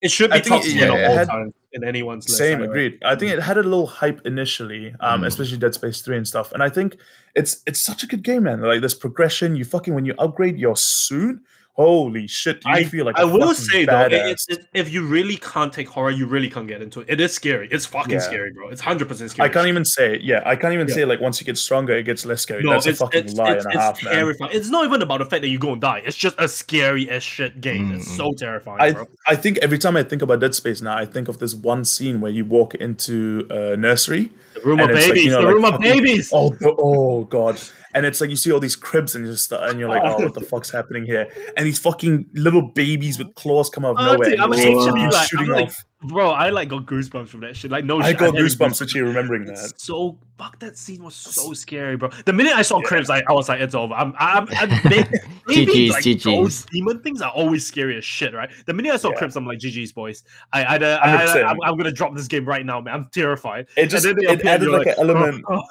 It 0.02 0.12
should 0.12 0.32
be 0.32 0.40
think 0.42 0.48
top 0.48 0.64
ten 0.64 0.76
yeah, 0.78 0.90
all 0.90 1.16
had- 1.16 1.28
time 1.30 1.54
in 1.72 1.84
anyone's 1.86 2.28
list. 2.28 2.38
Same, 2.38 2.62
I 2.62 2.66
agreed. 2.66 3.00
I 3.06 3.16
think 3.16 3.32
it 3.32 3.40
had 3.42 3.58
a 3.58 3.64
little 3.64 3.88
hype 3.88 4.20
initially, 4.26 4.94
um, 5.00 5.22
Mm. 5.22 5.28
especially 5.28 5.58
Dead 5.58 5.74
Space 5.74 6.02
Three 6.02 6.18
and 6.18 6.28
stuff. 6.28 6.52
And 6.52 6.62
I 6.62 6.68
think 6.70 6.98
it's 7.36 7.62
it's 7.66 7.80
such 7.80 8.04
a 8.04 8.08
good 8.08 8.22
game, 8.22 8.44
man. 8.44 8.60
Like 8.62 8.82
this 8.82 8.94
progression, 8.94 9.56
you 9.56 9.64
fucking 9.66 9.94
when 9.94 10.04
you 10.06 10.14
upgrade 10.20 10.60
your 10.60 10.76
suit 10.76 11.40
Holy 11.76 12.27
shit! 12.27 12.61
Do 12.61 12.69
you 12.69 12.76
I, 12.76 12.84
feel 12.84 13.03
like 13.03 13.18
I 13.18 13.24
will 13.24 13.56
say 13.56 13.84
though, 13.85 13.93
badass. 13.93 14.11
it, 14.11 14.26
it's 14.27 14.48
it, 14.48 14.66
if 14.76 14.93
you 14.93 15.08
really 15.08 15.38
can't 15.38 15.74
take 15.74 15.90
horror, 15.90 16.11
you 16.11 16.27
really 16.27 16.48
can't 16.48 16.68
get 16.68 16.84
into 16.84 17.00
it. 17.02 17.08
It 17.10 17.19
is 17.19 17.34
scary. 17.34 17.68
It's 17.72 17.84
fucking 17.88 18.11
Yeah. 18.11 18.19
scary, 18.19 18.52
bro. 18.53 18.69
It's 18.69 18.80
hundred 18.80 19.08
percent 19.08 19.32
scary. 19.32 19.50
I 19.50 19.52
can't 19.52 19.68
even 19.68 19.84
say, 19.84 20.19
yeah, 20.22 20.43
I 20.45 20.56
can't 20.56 20.76
even 20.76 20.88
Yeah. 20.88 20.93
say 20.93 21.06
like 21.06 21.19
once 21.19 21.40
you 21.42 21.45
get 21.48 21.58
stronger, 21.58 21.93
it 21.98 22.03
gets 22.03 22.27
less 22.27 22.42
scary. 22.42 22.61
No, 22.64 22.74
That's 22.74 22.85
it's, 22.85 23.02
a 23.02 23.06
fucking 23.06 23.26
it's, 23.26 23.34
lie 23.34 23.53
it's, 23.53 23.66
and 23.66 23.74
a 23.74 23.77
it's 23.77 23.84
half, 23.85 24.03
man. 24.03 24.14
terrifying. 24.14 24.52
It's 24.53 24.69
not 24.69 24.85
even 24.85 25.02
about 25.02 25.18
the 25.18 25.26
fact 25.26 25.42
that 25.42 25.48
you're 25.50 25.60
gonna 25.60 25.80
die. 25.82 26.03
It's 26.06 26.16
just 26.16 26.35
a 26.38 26.48
scary 26.48 27.10
as 27.10 27.24
shit 27.24 27.60
game. 27.60 27.92
It's 27.93 28.08
Mm. 28.08 28.18
so 28.18 28.34
terrifying, 28.34 28.80
I 28.80 28.92
bro. 28.92 29.08
I 29.26 29.35
think 29.35 29.58
every 29.64 29.80
time 29.80 29.98
I 29.98 30.03
think 30.03 30.22
about 30.22 30.42
Dead 30.42 30.53
Space 30.53 30.80
now, 30.84 30.95
I 30.95 31.06
think 31.08 31.27
of 31.27 31.40
this 31.40 31.56
one 31.56 31.85
scene 31.85 32.22
where 32.22 32.32
you 32.32 32.45
walk 32.45 32.76
into 32.76 33.48
a 33.50 33.76
nursery. 33.77 34.30
The 34.53 34.61
room 34.61 34.80
of 34.80 34.92
it's 34.92 35.00
like, 35.00 35.08
babies. 35.08 35.26
you 35.26 35.32
know, 35.32 35.42
the 35.42 35.45
like 35.48 35.56
room 35.56 35.66
of 35.66 35.72
fucking- 35.74 35.92
babies. 35.92 36.30
Oh, 36.32 36.56
oh 36.64 37.24
god! 37.24 37.60
And 37.96 38.06
it's 38.06 38.20
like 38.22 38.30
you 38.30 38.36
see 38.36 38.52
all 38.52 38.60
these 38.60 38.76
cribs 38.76 39.16
and 39.16 39.26
just 39.26 39.52
and 39.52 39.80
you're 39.80 39.90
like, 39.90 40.02
oh, 40.04 40.18
what 40.24 40.34
the 40.34 40.42
fuck's 40.52 40.70
happening 40.72 41.06
here? 41.06 41.28
And 41.58 41.66
these 41.66 41.80
fucking 41.80 42.26
little 42.34 42.62
babies 42.62 43.20
with 43.20 43.34
claws 43.36 43.70
come 43.70 43.86
out 43.86 43.92
of 43.92 43.98
Oh, 44.00 44.14
nowhere. 44.14 44.30
dude, 44.32 44.40
I'm 44.40 44.54
you're 44.54 45.12
like- 45.12 45.28
shooting 45.30 45.48
I'm 45.50 45.54
like- 45.54 45.68
off. 45.68 45.86
Bro, 46.06 46.32
I 46.32 46.50
like 46.50 46.68
got 46.68 46.86
goosebumps 46.86 47.30
from 47.30 47.40
that 47.42 47.56
shit. 47.56 47.72
Like 47.72 47.86
no, 47.86 47.98
shit. 48.02 48.06
I 48.06 48.10
shit, 48.10 48.20
got 48.20 48.36
had 48.36 48.44
goosebumps 48.44 48.82
actually 48.82 49.04
remembering 49.04 49.46
that. 49.46 49.54
It's 49.72 49.86
so 49.86 50.20
fuck 50.38 50.60
that 50.60 50.78
scene 50.78 51.02
was 51.02 51.16
so 51.16 51.54
scary, 51.54 51.96
bro. 51.96 52.10
The 52.26 52.34
minute 52.34 52.58
I 52.58 52.62
saw 52.62 52.80
Yeah. 52.80 52.88
cribs, 52.90 53.10
I, 53.10 53.24
I 53.30 53.32
was 53.32 53.48
like, 53.48 53.62
it's 53.62 53.74
over. 53.74 53.94
I'm 53.94 54.14
I'm, 54.20 54.46
I'm 54.52 54.70
they, 54.90 55.06
maybe 55.48 55.88
GG's, 55.88 55.92
like 55.92 56.04
GG's. 56.04 56.24
those 56.26 56.66
demon 56.66 57.00
things 57.04 57.22
are 57.22 57.32
always 57.32 57.66
scary 57.66 57.98
as 57.98 58.04
shit, 58.04 58.34
right? 58.34 58.50
The 58.66 58.74
minute 58.74 58.92
I 58.92 58.98
saw 58.98 59.12
Yeah. 59.12 59.16
cribs, 59.20 59.38
I'm 59.38 59.46
like, 59.48 59.60
GG's 59.60 59.94
boys. 59.94 60.24
I 60.52 60.64
I, 60.66 60.76
I, 60.76 61.24
I, 61.24 61.26
100%. 61.26 61.50
am 61.52 61.58
I'm 61.64 61.78
gonna 61.78 61.90
drop 61.94 62.14
this 62.16 62.28
game 62.28 62.44
right 62.44 62.66
now, 62.66 62.82
man. 62.82 62.94
I'm 62.96 63.10
terrified. 63.14 63.68
It 63.78 63.88
just 63.88 64.06
And 64.06 64.18
then 64.18 64.40
it 64.40 64.46
added 64.46 64.66
you're 64.68 64.78
like, 64.78 64.88
an 64.88 64.96
element. 64.98 65.46
oh, 65.50 65.64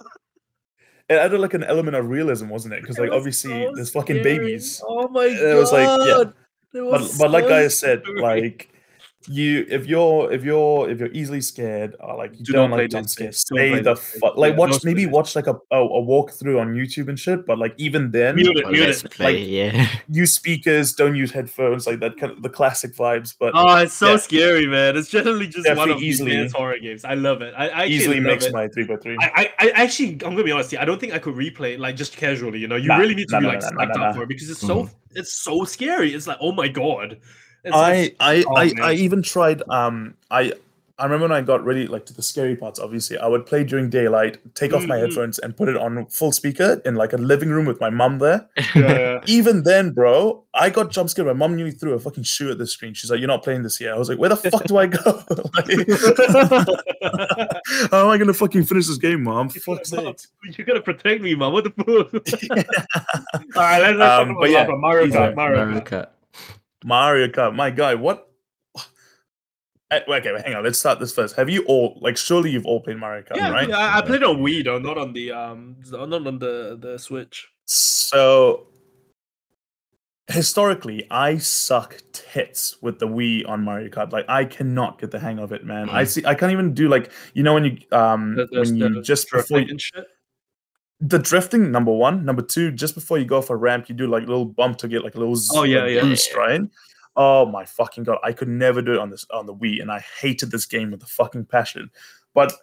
It 1.13 1.19
added 1.19 1.41
like 1.41 1.55
an 1.55 1.65
element 1.65 1.97
of 1.97 2.09
realism, 2.09 2.49
wasn't 2.49 2.75
it? 2.75 2.81
Because 2.81 2.99
like 2.99 3.11
obviously 3.11 3.65
so 3.65 3.73
there's 3.75 3.91
fucking 3.91 4.21
scary. 4.21 4.39
babies. 4.39 4.83
Oh 4.87 5.09
my 5.09 5.29
god. 5.29 5.43
It 5.43 5.55
was 5.57 5.73
like, 5.73 6.09
yeah. 6.09 6.23
It 6.23 6.35
but 6.73 7.01
was 7.03 7.19
but 7.19 7.31
like 7.31 7.45
I 7.45 7.69
said, 7.69 8.03
like 8.17 8.72
you 9.29 9.67
if 9.69 9.87
you're 9.87 10.33
if 10.33 10.43
you're 10.45 10.91
if 10.91 10.99
you're 10.99 11.13
easily 11.13 11.41
scared 11.41 11.95
or 12.01 12.17
like 12.17 12.33
you 12.39 12.45
Do 12.45 12.53
don't 12.53 12.71
like 12.71 12.91
jump 12.91 13.09
scares, 13.09 13.45
Don't 13.45 13.59
stay 13.59 13.71
play 13.71 13.81
the 13.81 13.97
fuck 13.97 14.37
like 14.37 14.53
Yeah, 14.53 14.59
watch 14.59 14.71
don't 14.71 14.85
maybe 14.85 15.05
play. 15.05 15.13
watch 15.13 15.37
like 15.37 15.47
a, 15.47 15.55
a 15.71 15.79
a 15.85 16.03
walkthrough 16.03 16.61
on 16.61 16.75
YouTube 16.75 17.09
and 17.09 17.19
shit. 17.19 17.47
But 17.47 17.59
like 17.59 17.75
even 17.79 18.11
then, 18.11 18.37
mute 18.37 18.57
it, 18.57 18.69
mute 18.71 18.89
it. 18.89 19.11
play, 19.11 19.39
Like- 19.39 19.49
yeah. 19.49 19.89
use 20.09 20.33
speakers, 20.35 20.95
don't 20.95 21.15
use 21.15 21.31
headphones, 21.31 21.87
like 21.87 22.01
that 22.01 22.17
kind 22.17 22.33
of 22.33 22.43
the 22.43 22.49
classic 22.49 22.95
vibes. 22.95 23.35
But 23.39 23.53
Oh, 23.55 23.77
it's 23.79 23.95
so 23.95 24.13
Yeah. 24.13 24.17
scary, 24.19 24.67
man. 24.67 24.97
It's 24.97 25.09
generally 25.11 25.47
just 25.47 25.69
one 25.77 25.91
of 25.91 26.01
these 26.01 26.15
easily- 26.15 26.33
advanced 26.33 26.57
horror 26.57 26.79
games. 26.79 27.05
I 27.05 27.15
love 27.15 27.43
it. 27.43 27.55
I, 27.57 27.69
I 27.69 27.87
easily 27.87 28.17
love 28.17 28.25
makes 28.25 28.47
it. 28.47 28.53
my 28.53 28.69
three 28.69 28.85
by 28.85 28.97
three. 28.97 29.17
I, 29.21 29.53
I, 29.61 29.69
I 29.69 29.83
actually, 29.83 30.11
I'm 30.25 30.33
gonna 30.35 30.45
be 30.45 30.53
honest. 30.53 30.71
Here, 30.71 30.81
I 30.81 30.85
don't 30.85 31.01
think 31.01 31.13
I 31.13 31.19
could 31.19 31.35
replay 31.35 31.75
it 31.75 31.81
like 31.81 31.97
just 31.97 32.17
casually. 32.17 32.59
You 32.59 32.69
know, 32.69 32.77
you 32.77 32.89
Nah, 32.89 32.97
really 32.97 33.15
need 33.15 33.29
to 33.29 33.35
nah, 33.35 33.41
be 33.41 33.47
nah, 33.47 33.53
like 33.53 33.63
nah, 33.63 33.71
nah, 33.71 33.85
psyched 33.85 33.91
up 33.91 33.97
nah. 33.99 34.13
for 34.15 34.23
it 34.25 34.29
because 34.29 34.51
it's 34.51 34.61
so, 34.61 34.85
mm-hmm. 34.85 34.95
it's 35.15 35.33
so 35.35 35.65
scary. 35.65 36.15
It's 36.15 36.27
like, 36.27 36.39
oh 36.41 36.53
my 36.53 36.69
god. 36.69 37.19
It's, 37.65 37.75
I 37.77 37.93
it's- 37.95 38.17
I 38.21 38.45
oh, 38.47 38.57
I. 38.57 38.73
I 38.83 38.93
even 38.95 39.23
tried 39.23 39.63
um 39.69 40.15
I 40.31 40.53
I 40.99 41.05
remember 41.05 41.25
when 41.29 41.33
I 41.37 41.41
got 41.41 41.65
really 41.65 41.87
like 41.89 42.07
to 42.07 42.15
the 42.15 42.23
scary 42.23 42.55
parts 42.55 42.79
obviously 42.79 43.19
I 43.19 43.27
would 43.27 43.45
play 43.47 43.65
during 43.65 43.89
daylight 43.91 44.39
take 44.55 44.73
off 44.73 44.85
my 44.87 44.97
Mhm. 44.99 45.01
headphones 45.01 45.39
and 45.41 45.57
put 45.57 45.69
it 45.69 45.77
on 45.77 46.07
full 46.07 46.31
speaker 46.33 46.81
in 46.85 46.95
like 46.97 47.13
a 47.13 47.17
living 47.17 47.49
room 47.49 47.65
with 47.67 47.81
my 47.81 47.89
mum 47.91 48.19
there 48.19 48.47
yeah, 48.77 49.21
even 49.27 49.63
then 49.65 49.91
bro 49.93 50.45
I 50.55 50.71
got 50.71 50.91
jump 50.93 51.09
scared 51.11 51.27
my 51.27 51.33
mum 51.33 51.57
nearly 51.57 51.73
threw 51.73 51.95
a 51.95 51.99
fucking 51.99 52.23
shoe 52.25 52.51
at 52.53 52.59
the 52.59 52.67
screen 52.67 52.95
she's 52.95 53.11
like 53.11 53.19
you're 53.21 53.27
not 53.27 53.43
playing 53.43 53.63
this 53.63 53.79
here 53.79 53.93
I 53.93 53.99
was 53.99 54.09
like 54.11 54.19
where 54.19 54.29
the 54.29 54.37
fuck 54.37 54.65
do 54.65 54.77
I 54.77 54.87
go 54.87 55.25
like, 55.55 56.71
how 57.91 58.05
am 58.05 58.09
I 58.11 58.19
gonna 58.19 58.33
fucking 58.35 58.65
finish 58.65 58.87
this 58.87 58.99
game 58.99 59.25
mom 59.25 59.49
for 59.49 59.61
fuck's 59.61 59.91
sake 59.91 60.17
you 60.59 60.65
gotta 60.65 60.83
protect 60.83 61.23
me, 61.23 61.35
mom. 61.35 61.53
What 61.53 61.65
the 61.65 61.71
fuck? 61.71 61.87
All 63.57 63.63
right, 63.63 63.81
let's, 63.81 63.99
let's 63.99 64.21
Um, 64.21 64.29
talk 64.29 64.37
but 64.41 64.51
about 64.51 64.53
yeah, 64.53 64.67
Mario- 64.67 64.79
Mario. 64.79 65.07
Kart. 65.09 65.35
Mario 65.35 65.65
Mario 65.67 65.81
Kart. 65.81 66.07
Kart. 66.83 66.89
Mario 66.89 67.29
Kart 67.29 67.55
my 67.55 67.71
guy 67.71 67.95
what 67.95 68.29
Eh, 69.91 70.01
Okay, 70.09 70.33
hang 70.43 70.55
on. 70.55 70.65
Let's 70.65 70.79
start 70.79 71.01
this 71.01 71.13
first. 71.15 71.37
Have 71.37 71.51
you 71.51 71.65
all 71.67 71.99
like? 72.01 72.17
Surely 72.17 72.51
you've 72.51 72.65
all 72.65 72.81
played 72.81 72.97
Mario 72.97 73.23
Kart, 73.25 73.37
Yeah, 73.37 73.51
right? 73.51 73.69
yeah, 73.69 73.77
I, 73.77 73.99
I 73.99 74.01
played 74.01 74.23
on 74.23 74.39
Wii 74.39 74.65
though, 74.65 74.79
not 74.79 74.97
on 74.97 75.13
the 75.13 75.33
um, 75.33 75.77
not 75.91 76.27
on 76.27 76.39
the 76.39 76.79
the 76.81 76.99
Switch. 76.99 77.47
So 77.67 78.69
historically, 80.29 81.07
I 81.11 81.37
suck 81.37 82.01
tits 82.13 82.81
with 82.81 83.01
the 83.01 83.07
Wii 83.07 83.47
on 83.47 83.63
Mario 83.65 83.91
Kart. 83.91 84.13
Like 84.13 84.25
I 84.31 84.47
cannot 84.47 84.99
get 84.99 85.11
the 85.11 85.19
hang 85.19 85.39
of 85.39 85.53
it, 85.53 85.63
man. 85.65 85.91
I 85.91 86.05
see. 86.05 86.25
I 86.25 86.35
can't 86.35 86.53
even 86.53 86.73
do 86.73 86.89
like 86.89 87.11
you 87.35 87.43
know 87.43 87.53
when 87.53 87.65
you 87.65 87.77
um 87.93 88.35
The- 88.37 88.47
the- 88.47 88.61
when 88.61 88.77
you 88.77 88.95
the 88.95 89.03
just 89.03 89.31
before 89.31 89.59
you, 89.61 89.79
shit. 89.79 90.07
The 91.03 91.19
drifting. 91.19 91.71
Number 91.71 91.93
one, 91.93 92.25
number 92.25 92.43
two. 92.43 92.71
Just 92.71 92.95
before 92.95 93.19
you 93.19 93.25
go 93.25 93.39
off 93.39 93.51
a 93.51 93.57
ramp, 93.57 93.89
you 93.89 93.95
do 93.95 94.07
like 94.07 94.23
a 94.23 94.27
little 94.27 94.45
bump 94.47 94.79
to 94.79 94.89
get 94.89 95.05
like 95.05 95.17
a 95.17 95.19
little 95.19 95.37
Oh, 95.53 95.65
yeah, 95.65 95.87
yeah. 95.87 96.01
boost, 96.01 96.35
right? 96.35 96.63
Oh 97.17 97.45
my 97.45 97.67
fucking 97.67 98.05
god! 98.05 98.19
I 98.25 98.33
could 98.33 98.49
never 98.49 98.81
do 98.81 98.93
it 98.95 98.99
on 98.99 99.11
this 99.11 99.27
on 99.31 99.45
the 99.45 99.55
Wii, 99.55 99.83
and 99.83 99.91
I 99.93 100.03
hated 100.21 100.51
this 100.51 100.65
game 100.65 100.91
with 100.93 101.03
a 101.03 101.07
fucking 101.07 101.45
passion. 101.47 101.91
But 102.33 102.55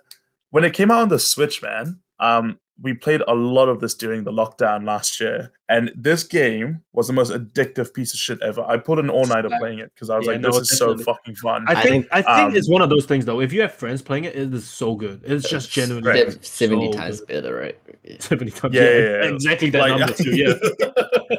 when 0.49 0.63
it 0.63 0.73
came 0.73 0.89
out 0.89 1.03
on 1.03 1.09
the 1.09 1.19
Switch, 1.19 1.61
man, 1.61 1.99
um, 2.19 2.59
we 2.81 2.93
played 2.93 3.21
a 3.27 3.33
lot 3.35 3.67
of 3.69 3.79
this 3.81 3.93
during 3.93 4.23
the 4.23 4.31
lockdown 4.31 4.85
last 4.85 5.19
year, 5.19 5.51
and 5.67 5.91
this 5.95 6.23
game 6.23 6.81
was 6.93 7.07
the 7.07 7.13
most 7.13 7.31
addictive 7.31 7.93
piece 7.93 8.13
of 8.13 8.19
shit 8.19 8.41
ever. 8.41 8.61
I 8.63 8.77
put 8.77 8.99
an 8.99 9.09
all 9.09 9.25
nighter 9.25 9.49
playing 9.59 9.79
it 9.79 9.91
because 9.93 10.09
I 10.09 10.17
was 10.17 10.25
Yeah, 10.27 10.33
like, 10.33 10.41
no, 10.41 10.51
"This 10.51 10.71
is 10.71 10.77
so 10.77 10.97
fucking 10.97 11.35
fun." 11.35 11.65
I 11.67 11.73
I 11.73 11.81
think 11.83 12.07
I 12.11 12.21
think, 12.21 12.27
think 12.27 12.27
um, 12.51 12.55
it's 12.55 12.69
one 12.69 12.81
of 12.81 12.89
those 12.89 13.05
things 13.05 13.25
though. 13.25 13.41
If 13.41 13.51
you 13.51 13.61
have 13.61 13.73
friends 13.73 14.01
playing 14.01 14.23
it, 14.25 14.35
it 14.35 14.53
is 14.53 14.67
so 14.67 14.95
good. 14.95 15.21
It's 15.25 15.49
just 15.49 15.67
It's 15.67 15.75
genuinely 15.75 16.11
great. 16.11 16.25
good. 16.27 16.45
Sev- 16.45 16.69
70 16.69 16.91
times 16.93 17.19
good. 17.19 17.27
better, 17.27 17.55
right? 17.55 17.77
Yeah. 18.01 18.15
seventy 18.19 18.51
times. 18.51 18.73
Yeah, 18.73 18.81
Yeah, 18.83 18.89
yeah, 18.89 19.03
yeah. 19.23 19.33
exactly 19.33 19.69
that 19.71 19.79
Like- 19.81 19.99
number 19.99 20.13
too. 20.13 20.35
Yeah, 20.35 20.53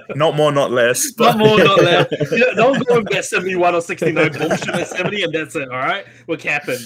not 0.14 0.36
more, 0.36 0.52
not 0.52 0.70
less. 0.70 1.16
not 1.18 1.38
more, 1.38 1.56
not 1.58 1.82
less. 1.82 2.06
Yeah, 2.30 2.52
don't 2.54 2.86
go 2.86 2.98
and 2.98 3.06
get 3.06 3.24
seventy-one 3.24 3.74
or 3.74 3.80
sixty-nine 3.80 4.32
bullshit 4.32 4.68
at 4.68 4.86
seventy, 4.88 5.22
and 5.22 5.32
that's 5.34 5.56
it. 5.56 5.68
All 5.70 5.78
right, 5.78 6.04
we're 6.26 6.36
capping. 6.36 6.76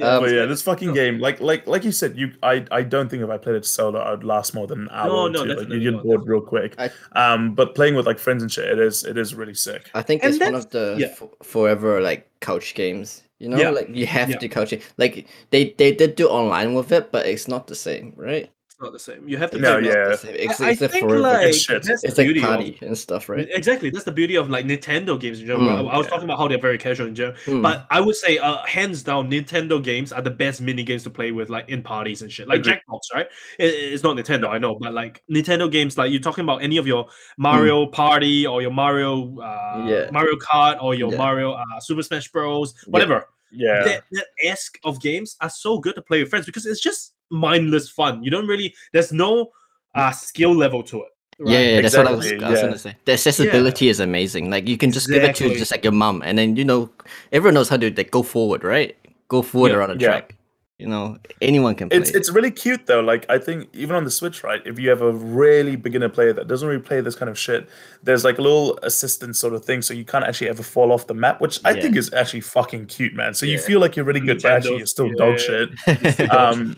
Um, 0.00 0.22
but 0.22 0.30
yeah, 0.32 0.46
this 0.46 0.62
fucking 0.62 0.94
game, 0.94 1.18
like 1.18 1.40
like 1.40 1.66
like 1.66 1.84
you 1.84 1.92
said, 1.92 2.16
you 2.16 2.32
I 2.42 2.64
I 2.70 2.82
don't 2.82 3.08
think 3.08 3.22
if 3.22 3.28
I 3.30 3.36
played 3.36 3.56
it 3.56 3.66
solo, 3.66 4.00
I'd 4.02 4.24
last 4.24 4.54
more 4.54 4.66
than 4.66 4.82
an 4.82 4.88
hour. 4.90 5.06
No, 5.08 5.16
or 5.26 5.30
no, 5.30 5.44
two. 5.44 5.54
Like, 5.54 5.68
you 5.68 5.90
get 5.92 6.02
bored 6.02 6.26
real 6.26 6.40
quick. 6.40 6.74
I- 6.78 6.90
um, 7.12 7.54
but 7.54 7.74
playing 7.74 7.94
with 7.94 8.06
like 8.06 8.18
friends 8.18 8.42
and 8.42 8.50
shit, 8.50 8.66
it 8.66 8.78
is 8.78 9.04
it 9.04 9.18
is 9.18 9.34
really 9.34 9.54
sick. 9.54 9.90
I 9.94 10.02
think 10.02 10.22
And 10.24 10.34
it's 10.34 10.42
one 10.42 10.54
of 10.54 10.70
the 10.70 10.96
yeah. 10.98 11.06
f- 11.08 11.22
forever 11.42 12.00
like 12.00 12.28
couch 12.40 12.74
games. 12.74 13.22
You 13.38 13.48
know, 13.48 13.56
Yeah. 13.58 13.70
like 13.70 13.88
you 13.90 14.06
have 14.06 14.30
Yeah. 14.30 14.38
to 14.38 14.48
couch 14.48 14.72
it. 14.72 14.82
Like 14.98 15.26
they 15.50 15.74
they 15.76 15.92
did 15.92 16.14
do 16.14 16.28
online 16.28 16.74
with 16.74 16.92
it, 16.92 17.10
but 17.12 17.26
it's 17.26 17.48
not 17.48 17.66
the 17.66 17.74
same, 17.74 18.12
right? 18.16 18.48
It's 18.82 18.86
not 18.86 18.92
the 18.92 18.98
same. 18.98 19.28
You 19.28 19.36
have 19.36 19.50
to. 19.52 19.58
No, 19.58 19.78
play 19.78 19.88
It's 19.88 19.94
not 19.94 20.02
yeah. 20.02 20.08
the 20.08 20.16
same. 20.16 20.34
It's, 20.36 20.60
I, 20.60 20.66
I 20.66 20.70
it's 20.72 20.82
a 20.82 20.88
think 20.88 21.04
forever. 21.08 21.20
like 21.20 21.46
It's 21.48 21.58
shit. 21.58 21.82
that's 21.84 22.02
it's 22.02 22.14
the 22.14 22.22
like 22.22 22.26
beauty 22.26 22.40
of 22.40 22.46
party 22.46 22.78
and 22.82 22.98
stuff, 22.98 23.28
right? 23.28 23.48
Exactly, 23.52 23.90
that's 23.90 24.04
the 24.04 24.10
beauty 24.12 24.34
of 24.36 24.50
like 24.50 24.66
Nintendo 24.66 25.18
games 25.20 25.40
in 25.40 25.46
general. 25.46 25.68
Mm, 25.68 25.88
I, 25.88 25.92
I 25.94 25.96
was 25.98 26.06
yeah. 26.06 26.10
talking 26.10 26.24
about 26.24 26.38
how 26.38 26.48
they're 26.48 26.58
very 26.60 26.78
casual 26.78 27.06
in 27.06 27.14
general, 27.14 27.36
Hmm. 27.44 27.62
but 27.62 27.86
I 27.90 28.00
would 28.00 28.16
say, 28.16 28.38
uh, 28.38 28.58
hands 28.66 29.02
down, 29.04 29.30
Nintendo 29.30 29.82
games 29.82 30.12
are 30.12 30.20
the 30.22 30.30
best 30.30 30.60
mini 30.60 30.82
games 30.82 31.04
to 31.04 31.10
play 31.10 31.30
with, 31.30 31.48
like 31.48 31.68
in 31.68 31.82
parties 31.82 32.22
and 32.22 32.32
shit. 32.32 32.48
Like 32.48 32.60
Agreed. 32.60 32.80
Jackbox, 32.88 33.00
right? 33.14 33.26
It- 33.58 33.92
it's 33.92 34.02
not 34.02 34.16
Nintendo, 34.16 34.48
I 34.48 34.58
know, 34.58 34.74
but 34.74 34.92
like 34.92 35.22
Nintendo 35.30 35.70
games, 35.70 35.96
like 35.96 36.10
you're 36.10 36.20
talking 36.20 36.42
about 36.42 36.62
any 36.62 36.76
of 36.78 36.86
your 36.86 37.06
Mario 37.38 37.86
Party 37.86 38.46
or 38.46 38.62
your 38.62 38.72
Mario, 38.72 39.38
uh, 39.40 39.84
Yeah. 39.86 40.10
Mario 40.10 40.34
Kart 40.36 40.82
or 40.82 40.94
your 40.94 41.12
Yeah. 41.12 41.18
Mario 41.18 41.52
uh, 41.52 41.64
Super 41.80 42.02
Smash 42.02 42.28
Bros, 42.32 42.74
whatever. 42.86 43.26
Yeah, 43.54 43.84
That, 43.84 44.04
that 44.12 44.26
esque 44.42 44.78
of 44.82 44.98
games 45.02 45.36
are 45.42 45.50
so 45.50 45.78
good 45.78 45.94
to 45.96 46.02
play 46.02 46.20
with 46.22 46.30
friends 46.30 46.46
because 46.46 46.64
it's 46.64 46.80
just 46.80 47.12
mindless 47.32 47.88
fun. 47.90 48.22
You 48.22 48.30
don't 48.30 48.46
really, 48.46 48.74
there's 48.92 49.12
no 49.12 49.50
uh, 49.94 50.12
skill 50.12 50.54
level 50.54 50.82
to 50.84 50.98
it. 51.02 51.08
Yeah, 51.44 51.58
yeah, 51.58 51.80
that's 51.80 51.96
what 51.96 52.06
I 52.06 52.12
was, 52.12 52.26
Exactly, 52.26 52.46
I 52.46 52.50
was 52.50 52.60
yeah. 52.60 52.66
gonna 52.66 52.78
say. 52.78 52.96
The 53.04 53.12
accessibility 53.14 53.88
is 53.88 53.98
amazing. 53.98 54.50
Like 54.50 54.68
you 54.68 54.76
can 54.76 54.92
just 54.92 55.08
give 55.08 55.24
it 55.24 55.34
to 55.36 55.54
just 55.56 55.72
like 55.72 55.82
your 55.82 55.92
mom, 55.92 56.22
and 56.24 56.38
then 56.38 56.54
you 56.54 56.64
know 56.64 56.88
everyone 57.32 57.54
knows 57.54 57.68
how 57.68 57.78
to 57.78 57.90
like 57.92 58.12
go 58.12 58.22
forward, 58.22 58.62
right? 58.62 58.96
Go 59.26 59.42
forward 59.42 59.72
Yeah, 59.72 59.78
around 59.78 59.98
the 59.98 60.04
yeah. 60.04 60.08
track. 60.08 60.36
You 60.78 60.88
know, 60.88 61.16
anyone 61.40 61.74
can 61.74 61.88
play. 61.88 61.98
it's 61.98 62.10
it's 62.10 62.30
really 62.30 62.50
cute 62.50 62.86
though. 62.86 63.00
Like 63.00 63.24
I 63.28 63.38
think 63.38 63.68
even 63.72 63.96
on 63.96 64.04
the 64.04 64.10
Switch, 64.10 64.42
right? 64.44 64.60
If 64.64 64.78
you 64.78 64.88
have 64.90 65.00
a 65.02 65.12
really 65.12 65.74
beginner 65.76 66.08
player 66.08 66.32
that 66.32 66.48
doesn't 66.48 66.68
really 66.68 66.82
play 66.82 67.00
this 67.00 67.14
kind 67.14 67.30
of 67.30 67.38
shit, 67.38 67.68
there's 68.02 68.24
like 68.24 68.38
a 68.38 68.42
little 68.42 68.78
assistance 68.82 69.38
sort 69.38 69.54
of 69.54 69.64
thing, 69.64 69.80
so 69.82 69.94
you 69.94 70.04
can't 70.04 70.24
actually 70.24 70.48
ever 70.50 70.62
fall 70.62 70.92
off 70.92 71.06
the 71.06 71.14
map, 71.14 71.40
which 71.40 71.60
I 71.64 71.70
Yeah. 71.72 71.82
think 71.82 71.96
is 71.96 72.12
actually 72.12 72.40
fucking 72.42 72.86
cute, 72.86 73.14
man. 73.14 73.32
So 73.34 73.46
you 73.46 73.58
feel 73.58 73.80
like 73.80 73.96
you're 73.96 74.04
really 74.04 74.20
good, 74.20 74.42
but 74.42 74.52
actually 74.52 74.78
you're 74.78 74.86
still 74.86 75.08
yeah. 75.08 75.14
dog 75.16 75.38
shit. 75.38 75.70
Um, 76.30 76.76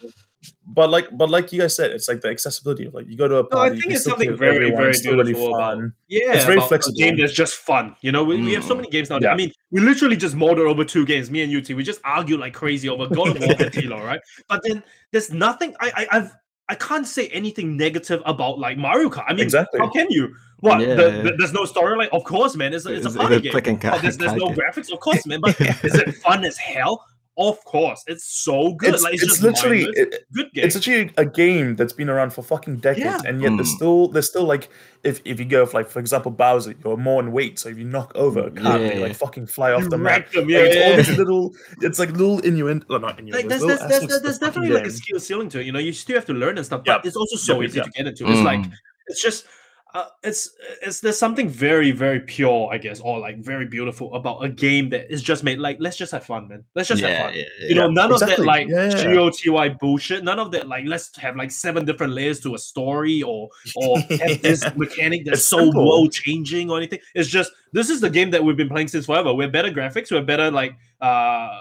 but 0.67 0.91
like, 0.91 1.07
but 1.17 1.31
like 1.31 1.53
you 1.53 1.61
guys 1.61 1.77
said, 1.77 1.91
it's 1.91 2.09
like 2.09 2.21
the 2.21 2.29
accessibility 2.29 2.87
of 2.87 2.95
like 2.95 3.07
you 3.09 3.17
go 3.17 3.29
to 3.29 3.35
a 3.41 3.43
No, 3.43 3.49
party. 3.49 3.77
I 3.77 3.81
think 3.81 3.93
it's 3.95 4.05
something 4.05 4.29
play 4.29 4.37
very, 4.37 4.57
everyone, 4.57 4.77
very 4.79 4.91
it's 4.91 5.07
really 5.07 5.25
beautiful 5.25 5.55
about 5.55 5.77
fun. 5.77 5.93
Yeah, 6.09 6.33
It's 6.35 6.45
very 6.45 6.61
flexible. 6.61 6.97
A 6.97 6.99
game 6.99 7.17
that's 7.19 7.33
just 7.33 7.55
fun. 7.57 7.95
You 8.01 8.13
know, 8.13 8.25
we, 8.25 8.41
we 8.41 8.53
have 8.55 8.65
so 8.65 8.75
Mm. 8.75 8.79
many 8.79 8.91
games 8.91 9.11
now. 9.11 9.19
Yeah. 9.21 9.33
I 9.33 9.37
mean, 9.37 9.53
we 9.71 9.81
literally 9.81 10.17
just 10.17 10.35
molded 10.35 10.67
over 10.67 10.85
two 10.85 11.05
games. 11.07 11.31
Me 11.31 11.43
and 11.43 11.55
UT, 11.55 11.69
we 11.75 11.83
just 11.83 12.01
argue 12.05 12.37
like 12.37 12.55
crazy 12.55 12.89
over 12.89 13.07
God 13.09 13.37
of 13.37 13.41
War 13.43 13.55
and 13.59 13.75
Halo, 13.75 14.05
right? 14.05 14.21
But 14.49 14.63
then 14.65 14.83
there's 15.13 15.33
nothing. 15.33 15.75
I, 15.81 15.93
I 16.11 16.19
I've 16.19 16.31
I 16.71 16.75
can't 16.77 17.07
say 17.07 17.29
anything 17.29 17.77
negative 17.77 18.23
about 18.25 18.59
like 18.59 18.79
Mario 18.79 19.11
Kart. 19.11 19.25
I 19.29 19.35
mean, 19.35 19.43
Exactly. 19.43 19.81
how 19.81 19.91
can 19.91 20.07
you? 20.11 20.35
What? 20.61 20.81
Yeah, 20.81 20.95
the, 20.95 21.03
yeah. 21.03 21.23
the- 21.25 21.35
there's 21.37 21.53
no 21.53 21.65
storyline. 21.65 22.09
Of 22.11 22.25
course, 22.25 22.57
man. 22.57 22.73
It's, 22.73 22.87
a- 22.87 22.95
it's 22.95 23.05
a 23.05 23.11
It's- 23.11 23.17
party 23.17 23.35
it's 23.35 23.41
a 23.41 23.43
game. 23.43 23.53
click 23.53 23.67
and 23.67 23.77
Oh, 23.85 23.91
cut- 23.91 24.01
there's, 24.03 24.17
there's 24.17 24.33
no 24.33 24.47
game. 24.49 24.57
graphics. 24.57 24.91
Of 24.91 24.99
course, 25.01 25.27
man. 25.27 25.41
But 25.43 25.61
is 25.85 25.95
it 25.95 26.15
fun 26.17 26.43
as 26.43 26.57
hell? 26.57 27.05
Of 27.37 27.65
course, 27.65 28.05
it's 28.07 28.25
so 28.45 28.75
good. 28.75 28.95
It's, 28.95 29.03
like 29.03 29.15
it's, 29.15 29.23
it's, 29.25 29.33
just 29.33 29.43
literally 29.43 29.85
it, 29.97 30.25
good 30.33 30.53
game. 30.53 30.65
it's 30.65 30.77
actually 30.77 31.11
a 31.17 31.25
game 31.25 31.75
that's 31.75 31.93
been 31.93 32.09
around 32.09 32.33
for 32.33 32.43
fucking 32.43 32.77
decades, 32.77 33.05
Yeah. 33.05 33.21
and 33.29 33.43
yet 33.43 33.57
there's 33.57 33.73
Mm. 33.73 33.77
still 33.77 34.09
there's 34.09 34.29
still 34.29 34.45
like 34.45 34.69
if 35.03 35.21
if 35.25 35.41
you 35.41 35.45
go 35.45 35.67
for 35.67 35.79
like 35.79 35.91
for 35.91 35.99
example 35.99 36.31
Bowser, 36.31 36.75
you're 36.85 36.97
more 36.97 37.21
in 37.21 37.33
weight, 37.33 37.59
so 37.59 37.69
if 37.69 37.77
you 37.77 37.85
knock 37.85 38.13
over 38.15 38.39
a 38.47 38.51
card, 38.53 38.81
Yeah, 38.83 38.89
they 38.89 38.99
like 39.01 39.17
fucking 39.17 39.47
fly 39.49 39.73
off 39.73 39.83
You 39.83 39.89
the 39.89 39.99
map. 39.99 40.13
wreck 40.21 40.31
them, 40.31 40.45
Like, 40.45 40.51
yeah, 40.53 40.59
it's 40.61 40.77
all 40.77 40.91
yeah, 40.91 40.97
these 40.97 41.19
little, 41.19 41.53
it's 41.83 41.99
like 41.99 42.11
little 42.13 42.39
innuendo, 42.41 42.87
well, 42.89 43.01
not 43.01 43.11
like 43.17 43.19
innuendo. 43.19 43.49
there's, 43.49 43.63
there's, 43.63 43.81
there's, 43.81 44.07
there's, 44.07 44.23
there's 44.23 44.39
definitely 44.39 44.71
like 44.71 44.87
a 44.87 44.91
skill 44.93 45.19
ceiling 45.19 45.49
to 45.49 45.61
it. 45.61 45.67
You 45.67 45.73
know, 45.73 45.81
you 45.81 45.93
still 45.93 46.15
have 46.15 46.27
to 46.27 46.35
learn 46.35 46.57
and 46.57 46.65
stuff, 46.65 46.83
but 46.87 47.01
Yeah. 47.03 47.09
it's 47.09 47.17
also 47.17 47.37
so 47.37 47.61
Yeah, 47.61 47.67
easy 47.67 47.79
yeah. 47.79 47.83
to 47.85 47.91
get 47.91 48.07
into. 48.07 48.31
It's 48.31 48.43
like 48.43 48.61
Mm. 48.61 48.73
it's 49.09 49.21
just 49.21 49.47
uh, 49.95 50.07
it's 50.25 50.51
it's 50.83 50.99
there's 50.99 51.17
something 51.19 51.49
very 51.49 51.93
very 51.93 52.19
pure, 52.19 52.69
I 52.73 52.79
guess, 52.79 52.99
or 53.01 53.21
like 53.21 53.39
very 53.39 53.67
beautiful 53.67 54.13
about 54.15 54.45
a 54.45 54.49
game 54.49 54.89
that 54.91 55.09
is 55.13 55.23
just 55.23 55.45
made 55.45 55.61
like 55.61 55.77
let's 55.79 55.97
just 55.97 56.11
have 56.11 56.25
fun, 56.25 56.49
man. 56.49 56.65
Let's 56.75 56.89
just 56.89 57.01
have 57.03 57.17
fun. 57.27 57.35
yeah, 57.35 57.45
You 57.69 57.77
know, 57.77 57.89
none 57.89 58.13
of 58.13 58.19
that 58.21 58.41
like 58.41 58.67
Yeah, 58.69 58.91
yeah, 58.91 59.09
yeah. 59.09 59.15
GOTY 59.15 59.79
bullshit. 59.79 60.25
None 60.25 60.41
of 60.41 60.51
that 60.51 60.67
like 60.67 60.85
let's 60.87 61.17
have 61.19 61.37
like 61.37 61.53
seven 61.53 61.85
different 61.85 62.13
layers 62.13 62.41
to 62.41 62.57
a 62.57 62.59
story 62.59 63.23
or 63.23 63.49
or 63.77 64.01
have 64.01 64.43
this 64.43 64.65
mechanic 64.75 65.25
that's 65.25 65.39
It's 65.39 65.47
so 65.49 65.59
simple. 65.59 65.87
world 65.87 66.13
changing 66.13 66.71
or 66.71 66.79
anything. 66.79 66.99
It's 67.15 67.29
just 67.29 67.53
this 67.73 67.89
is 67.89 68.01
the 68.01 68.11
game 68.11 68.31
that 68.33 68.43
we've 68.43 68.57
been 68.57 68.69
playing 68.69 68.89
since 68.89 69.07
forever. 69.07 69.33
We 69.33 69.45
have 69.45 69.53
better 69.53 69.71
graphics. 69.71 70.11
We 70.11 70.17
have 70.17 70.27
better 70.27 70.51
like 70.51 70.77
uh 71.01 71.61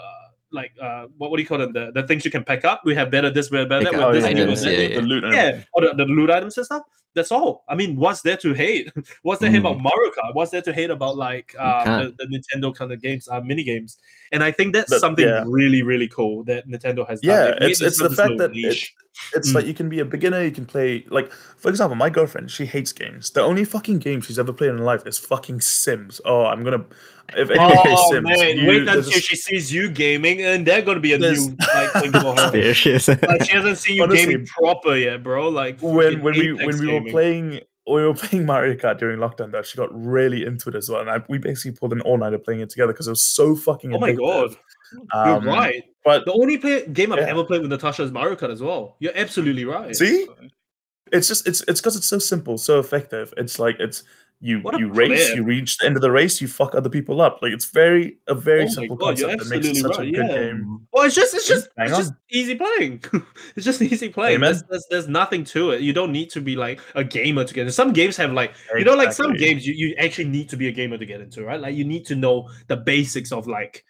like 0.53 0.71
uh 0.81 1.07
what, 1.17 1.31
what 1.31 1.37
do 1.37 1.43
you 1.43 1.47
call 1.47 1.57
them? 1.57 1.73
The, 1.73 1.91
the 1.93 2.03
things 2.07 2.23
you 2.25 2.31
can 2.31 2.43
pack 2.43 2.63
up. 2.65 2.81
We 2.85 2.95
have 2.95 3.09
better 3.11 3.29
this, 3.29 3.51
we 3.51 3.57
have 3.59 3.69
better 3.69 3.85
Pick 3.85 3.93
that. 3.93 4.01
up 4.01 4.11
we 4.13 4.19
this, 4.19 4.25
we 4.33 4.41
items, 4.41 4.61
that. 4.61 4.71
yeah, 4.91 4.95
the 4.95 5.01
loot. 5.01 5.23
and- 5.23 5.33
Yeah, 5.33 5.63
or 5.73 5.81
the, 5.81 5.93
the 5.95 6.05
loot 6.05 6.29
items 6.29 6.57
and 6.57 6.65
stuff. 6.65 6.83
That's 7.15 7.31
all. 7.31 7.63
I 7.69 7.75
mean, 7.75 7.95
what's 7.95 8.21
there 8.21 8.37
to 8.37 8.53
hate? 8.55 8.91
What's 9.21 9.39
there 9.39 9.49
to 9.49 9.53
hate 9.53 9.59
about 9.59 9.79
Mario 9.79 10.09
Kart? 10.09 10.33
What's 10.33 10.49
there 10.49 10.63
to 10.63 10.73
hate 10.73 10.89
about 10.89 11.15
like 11.15 11.53
uh, 11.59 12.05
the, 12.05 12.15
the 12.17 12.25
Nintendo 12.25 12.73
kind 12.75 12.91
of 12.91 12.99
games, 13.03 13.27
uh, 13.27 13.39
mini 13.39 13.63
games? 13.63 13.99
And 14.31 14.43
I 14.43 14.49
think 14.49 14.73
that's 14.73 14.89
But, 14.89 14.99
something 14.99 15.23
yeah. 15.23 15.43
really, 15.45 15.83
really 15.83 16.07
cool 16.07 16.43
that 16.45 16.67
Nintendo 16.67 17.07
has. 17.07 17.19
Yeah, 17.21 17.53
They've 17.59 17.69
it's 17.69 17.81
it's 17.81 17.99
the 18.01 18.09
fact 18.09 18.39
that 18.39 18.53
niche. 18.53 18.95
it's, 19.35 19.35
it's 19.35 19.51
Mm. 19.51 19.53
like 19.53 19.65
you 19.67 19.75
can 19.75 19.89
be 19.89 19.99
a 19.99 20.05
beginner, 20.05 20.41
you 20.41 20.49
can 20.49 20.65
play 20.65 21.05
like 21.11 21.31
for 21.31 21.69
example, 21.69 21.95
my 21.95 22.09
girlfriend, 22.09 22.49
she 22.49 22.65
hates 22.65 22.91
games. 22.91 23.29
The 23.29 23.41
only 23.43 23.63
fucking 23.63 23.99
game 23.99 24.21
she's 24.21 24.39
ever 24.39 24.51
played 24.51 24.71
in 24.71 24.79
her 24.79 24.83
life 24.83 25.05
is 25.05 25.19
fucking 25.19 25.61
Sims. 25.61 26.19
Oh, 26.25 26.45
I'm 26.47 26.63
gonna 26.63 26.83
if 27.37 27.49
Oh 27.59 28.11
Sims, 28.11 28.23
man, 28.27 28.57
you- 28.57 28.67
wait 28.67 28.87
until 28.87 29.03
she 29.03 29.35
sees 29.35 29.71
you 29.73 29.89
gaming, 29.89 30.41
and 30.41 30.65
they're 30.65 30.81
gonna 30.81 30.99
be 30.99 31.13
a 31.13 31.17
There's- 31.17 31.47
new 31.47 31.55
like 31.73 31.91
thing 31.93 32.11
for 32.11 32.35
her. 32.35 32.51
There 32.51 32.73
she 32.73 32.91
is. 32.91 33.07
Like 33.07 33.43
she 33.43 33.55
hasn't 33.55 33.77
seen 33.77 33.97
you 33.97 34.03
Honestly, 34.03 34.25
gaming 34.33 34.45
proper 34.47 34.95
yet, 34.95 35.23
bro. 35.23 35.49
Like 35.49 35.79
when 35.81 36.21
when 36.21 36.33
we 36.37 36.53
when 36.53 36.77
we 36.79 36.87
were 36.93 37.09
playing 37.09 37.59
we 37.85 38.01
were 38.05 38.13
playing 38.23 38.45
Mario 38.45 38.75
Kart 38.75 38.97
during 38.97 39.19
lockdown, 39.19 39.51
though, 39.51 39.61
she 39.61 39.77
got 39.77 39.89
really 39.93 40.45
into 40.45 40.69
it 40.69 40.75
as 40.75 40.89
well, 40.89 41.01
and 41.01 41.09
I, 41.09 41.21
we 41.27 41.37
basically 41.37 41.71
pulled 41.77 41.91
an 41.91 42.01
all 42.01 42.17
nighter 42.17 42.37
playing 42.39 42.61
it 42.61 42.69
together 42.69 42.93
because 42.93 43.07
it 43.07 43.11
was 43.11 43.23
so 43.23 43.55
fucking. 43.55 43.93
Oh 43.93 43.99
my 43.99 44.13
god, 44.13 44.55
you're 44.93 45.35
Um, 45.35 45.45
right. 45.45 45.83
But 46.05 46.25
The 46.25 46.33
only 46.33 46.57
play, 46.57 46.85
game 46.87 47.11
I've 47.13 47.19
Yeah. 47.19 47.25
ever 47.27 47.43
played 47.45 47.61
with 47.61 47.69
Natasha 47.71 48.03
is 48.03 48.11
Mario 48.11 48.35
Kart 48.35 48.51
as 48.51 48.61
well. 48.61 48.95
You're 48.99 49.15
absolutely 49.15 49.65
right. 49.65 49.95
See? 49.95 50.27
it's 51.11 51.27
just 51.27 51.47
it's 51.47 51.61
it's 51.67 51.79
because 51.79 51.95
it's 51.95 52.07
so 52.07 52.17
simple, 52.19 52.57
so 52.57 52.79
effective. 52.79 53.33
It's 53.37 53.59
like 53.59 53.75
it's 53.79 54.03
you 54.43 54.61
you 54.77 54.91
race, 54.91 55.33
you 55.33 55.41
reach 55.41 55.77
the 55.77 55.85
end 55.85 55.95
of 55.95 56.01
the 56.01 56.11
race, 56.11 56.41
you 56.41 56.49
fuck 56.49 56.75
other 56.75 56.89
people 56.89 57.21
up. 57.21 57.39
Like 57.41 57.53
it's 57.53 57.63
very 57.63 58.17
a 58.27 58.35
very 58.35 58.63
Oh 58.63 58.67
simple 58.67 58.97
God, 58.97 59.17
concept 59.17 59.39
that 59.39 59.49
makes 59.49 59.67
it 59.67 59.77
such 59.77 59.91
absolutely 59.91 60.19
a 60.19 60.21
good 60.21 60.29
yeah. 60.29 60.37
game. 60.37 60.87
Well, 60.91 61.05
it's 61.05 61.15
just 61.15 61.33
it's 61.33 61.47
just 61.47 61.69
Hang 61.77 61.87
it's 61.87 61.95
on. 61.95 62.01
just 62.01 62.13
easy 62.29 62.55
playing. 62.55 63.01
it's 63.55 63.63
just 63.63 63.81
easy 63.81 64.09
playing. 64.09 64.41
There's, 64.41 64.61
there's 64.63 64.85
there's 64.89 65.07
nothing 65.07 65.45
to 65.45 65.71
it. 65.71 65.79
You 65.79 65.93
don't 65.93 66.11
need 66.11 66.29
to 66.31 66.41
be 66.41 66.57
like 66.57 66.81
a 66.95 67.05
gamer 67.05 67.45
to 67.45 67.53
get 67.53 67.61
into. 67.61 67.71
Some 67.71 67.93
games 67.93 68.17
have 68.17 68.33
like 68.33 68.53
you 68.77 68.83
know 68.83 68.95
like 68.95 69.13
some 69.13 69.33
games 69.33 69.65
you, 69.65 69.73
you 69.75 69.95
actually 69.97 70.27
need 70.27 70.49
to 70.49 70.57
be 70.57 70.67
a 70.67 70.73
gamer 70.73 70.97
to 70.97 71.05
get 71.05 71.21
into, 71.21 71.45
right? 71.45 71.61
Like 71.61 71.75
you 71.75 71.85
need 71.85 72.05
to 72.07 72.15
know 72.15 72.49
the 72.67 72.75
basics 72.75 73.31
of 73.31 73.47
like 73.47 73.85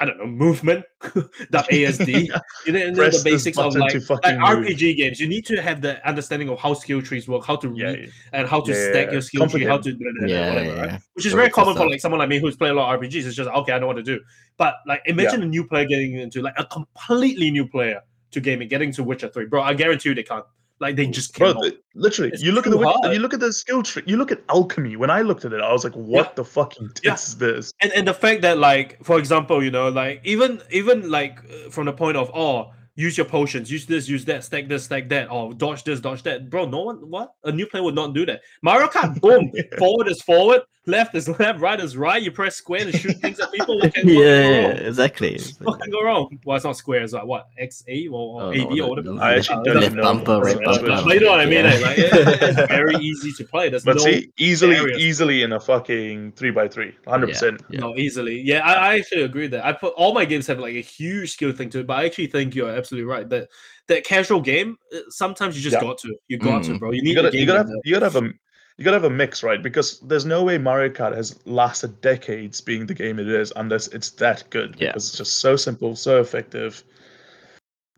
I 0.00 0.06
don't 0.06 0.18
know 0.18 0.26
movement, 0.26 0.84
the 1.02 1.64
ASD. 1.70 2.30
You 2.66 2.72
know, 2.74 2.78
and 2.80 2.94
then 2.94 2.94
Press 2.94 3.22
the 3.22 3.30
basics 3.30 3.56
of 3.58 3.74
like, 3.74 3.94
like 3.94 4.02
fucking 4.02 4.38
move. 4.38 4.66
RPG 4.66 4.96
games. 4.96 5.18
You 5.20 5.28
need 5.28 5.46
to 5.46 5.62
have 5.62 5.80
the 5.80 6.06
understanding 6.06 6.48
of 6.50 6.58
how 6.58 6.74
skill 6.74 7.00
trees 7.00 7.26
work, 7.28 7.44
how 7.46 7.56
to 7.56 7.72
Yeah, 7.74 7.86
read 7.92 8.12
and 8.32 8.46
how 8.48 8.60
to 8.60 8.70
Yeah, 8.72 8.76
yeah, 8.78 8.90
stack 8.90 9.06
yeah. 9.06 9.12
your 9.12 9.20
skill 9.22 9.48
tree, 9.48 9.64
how 9.64 9.78
to 9.78 9.94
blah, 9.94 10.10
blah, 10.18 10.26
blah, 10.26 10.28
Yeah, 10.28 10.48
whatever, 10.48 10.74
yeah. 10.76 10.80
right? 10.92 11.00
Which 11.14 11.24
is 11.26 11.32
So 11.32 11.36
very 11.38 11.50
common 11.50 11.74
for 11.76 11.84
a- 11.84 11.88
like 11.90 12.00
someone 12.00 12.18
like 12.18 12.28
me 12.28 12.38
who's 12.38 12.56
played 12.56 12.70
a 12.72 12.74
lot 12.74 12.94
of 12.94 13.00
RPGs. 13.00 13.24
It's 13.26 13.34
just 13.34 13.48
okay, 13.50 13.72
I 13.72 13.78
know 13.78 13.86
what 13.86 13.96
to 13.96 14.02
do. 14.02 14.20
But 14.58 14.74
like, 14.86 15.02
imagine 15.06 15.42
a 15.42 15.46
new 15.46 15.64
player 15.66 15.86
getting 15.86 16.14
into 16.14 16.42
like 16.42 16.54
a 16.58 16.64
completely 16.66 17.50
new 17.50 17.66
player 17.66 18.00
to 18.32 18.40
gaming, 18.40 18.68
getting 18.68 18.92
to 18.92 19.02
Witcher 19.02 19.28
Three, 19.28 19.46
bro. 19.46 19.62
I 19.62 19.72
guarantee 19.74 20.10
you 20.10 20.14
they 20.14 20.22
can't. 20.22 20.44
Like, 20.80 20.96
they 20.96 21.06
just 21.06 21.36
Bro, 21.38 21.54
literally, 21.94 22.30
It's 22.32 22.42
you 22.42 22.52
look 22.52 22.66
at 22.66 22.70
the 22.72 22.78
hard. 22.78 23.12
you 23.12 23.20
look 23.20 23.34
at 23.34 23.40
the 23.40 23.52
skill 23.52 23.82
tree, 23.82 24.02
you 24.06 24.16
look 24.16 24.32
at 24.32 24.40
alchemy. 24.48 24.96
When 24.96 25.10
I 25.10 25.20
looked 25.20 25.44
at 25.44 25.52
it, 25.52 25.60
I 25.60 25.70
was 25.72 25.84
like, 25.84 25.92
"What 25.94 26.36
the 26.36 26.44
fucking 26.44 26.88
tits 26.94 27.04
Yeah. 27.04 27.14
is 27.14 27.36
this?" 27.36 27.72
and 27.82 27.92
and 27.92 28.08
the 28.08 28.14
fact 28.14 28.40
that 28.42 28.56
like 28.58 28.96
for 29.04 29.18
example 29.18 29.62
you 29.62 29.70
know 29.70 29.90
like 29.90 30.22
even 30.24 30.62
even 30.70 31.10
like 31.10 31.38
uh, 31.44 31.70
from 31.70 31.84
the 31.84 31.92
point 31.92 32.16
of 32.16 32.30
oh 32.34 32.72
use 32.96 33.16
your 33.18 33.26
potions 33.26 33.70
use 33.70 33.84
this 33.86 34.08
use 34.08 34.24
that 34.24 34.42
stack 34.42 34.68
this 34.68 34.84
stack 34.84 35.08
that 35.10 35.30
or 35.30 35.52
dodge 35.54 35.84
this 35.84 36.00
dodge 36.00 36.22
that 36.22 36.50
bro 36.50 36.64
no 36.66 36.80
one 36.82 36.96
what 37.08 37.32
a 37.44 37.52
new 37.52 37.66
player 37.66 37.82
would 37.82 37.94
not 37.94 38.12
do 38.14 38.26
that 38.26 38.40
mario 38.62 38.88
kart 38.88 39.18
boom 39.20 39.50
forward 39.78 40.08
is 40.08 40.20
forward 40.22 40.60
left 40.86 41.14
is 41.14 41.28
left 41.38 41.60
right 41.60 41.78
is 41.78 41.96
right 41.96 42.22
you 42.22 42.30
press 42.32 42.56
square 42.56 42.84
to 42.84 42.96
shoot 42.96 43.16
things 43.18 43.38
at 43.38 43.52
people 43.52 43.78
what 43.78 43.92
can, 43.92 44.06
what 44.06 44.14
can 44.14 44.22
yeah, 44.22 44.50
yeah, 44.50 44.66
exactly. 44.88 45.38
What 45.60 45.78
can 45.80 45.90
go 45.90 46.02
wrong 46.02 46.38
well 46.44 46.56
it's 46.56 46.64
not 46.64 46.76
square 46.76 47.02
it's 47.02 47.12
like 47.12 47.26
what 47.26 47.48
x 47.58 47.84
a 47.86 48.08
or, 48.08 48.14
or 48.14 48.42
Oh, 48.44 48.50
a 48.50 48.52
b 48.54 48.76
no, 48.76 48.88
or 48.88 49.02
the- 49.02 49.12
whatever 49.12 49.22
I 49.22 49.34
actually 49.36 49.62
don't 49.64 49.80
left 49.80 49.94
know. 49.94 50.02
bumper, 50.02 50.40
right 50.40 50.58
That's 50.64 50.78
bumper. 50.78 51.02
but 51.04 51.14
you 51.14 51.20
know 51.20 51.30
what 51.32 51.40
I 51.40 51.44
mean? 51.46 51.64
Yeah. 51.66 51.78
Like, 51.86 51.98
it- 51.98 52.10
it's 52.42 52.68
very 52.68 52.96
easy 52.96 53.30
to 53.32 53.44
play. 53.44 53.68
There's 53.68 53.84
But 53.84 53.96
no 53.96 54.02
see, 54.04 54.32
easily, 54.38 54.76
barriers. 54.76 54.98
easily 55.00 55.42
in 55.42 55.52
a 55.52 55.60
fucking 55.60 56.32
three 56.32 56.50
by 56.50 56.66
three, 56.66 56.94
hundred 57.06 57.28
percent. 57.28 57.62
No, 57.70 57.94
easily. 57.96 58.40
Yeah, 58.40 58.60
I, 58.60 58.72
I 58.72 58.94
actually 58.98 59.22
agree 59.22 59.48
that. 59.48 59.64
I 59.64 59.72
put 59.74 59.92
all 59.94 60.14
my 60.14 60.24
games 60.24 60.46
have 60.46 60.58
like 60.60 60.74
a 60.74 60.80
huge 60.80 61.32
skill 61.32 61.52
thing 61.52 61.68
to 61.70 61.80
it, 61.80 61.86
but 61.86 61.98
I 61.98 62.06
actually 62.06 62.28
think 62.28 62.54
you're 62.54 62.70
absolutely 62.70 63.04
right 63.06 63.28
that 63.28 63.48
that 63.88 64.04
casual 64.04 64.40
game 64.40 64.78
uh, 64.94 65.00
sometimes 65.10 65.56
you 65.56 65.62
just 65.62 65.74
Yeah. 65.74 65.80
got 65.82 65.98
to, 65.98 66.16
you 66.28 66.38
got 66.38 66.62
to, 66.64 66.70
Mm. 66.72 66.78
bro. 66.78 66.92
You 66.92 67.02
need 67.02 67.10
You 67.10 67.14
gotta, 67.16 67.28
a 67.28 67.30
game 67.32 67.40
you 67.40 67.46
gotta, 67.46 67.58
have, 67.58 67.68
you 67.84 67.92
gotta 67.92 68.06
have 68.06 68.16
a, 68.16 68.30
you 68.76 68.84
gotta 68.84 68.96
have 68.96 69.04
a 69.04 69.10
mix, 69.10 69.42
right? 69.42 69.62
Because 69.62 70.00
there's 70.00 70.24
no 70.24 70.42
way 70.42 70.58
Mario 70.58 70.88
Kart 70.92 71.14
has 71.14 71.38
lasted 71.46 72.00
decades 72.00 72.60
being 72.60 72.86
the 72.86 72.94
game 72.94 73.18
it 73.18 73.28
is 73.28 73.52
unless 73.56 73.88
it's 73.88 74.10
that 74.12 74.44
good. 74.50 74.76
Yeah. 74.78 74.88
Because 74.88 75.08
it's 75.08 75.18
just 75.18 75.40
so 75.40 75.56
simple, 75.56 75.94
so 75.96 76.20
effective. 76.20 76.82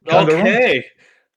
Can't. 0.07 0.29
Okay. 0.29 0.85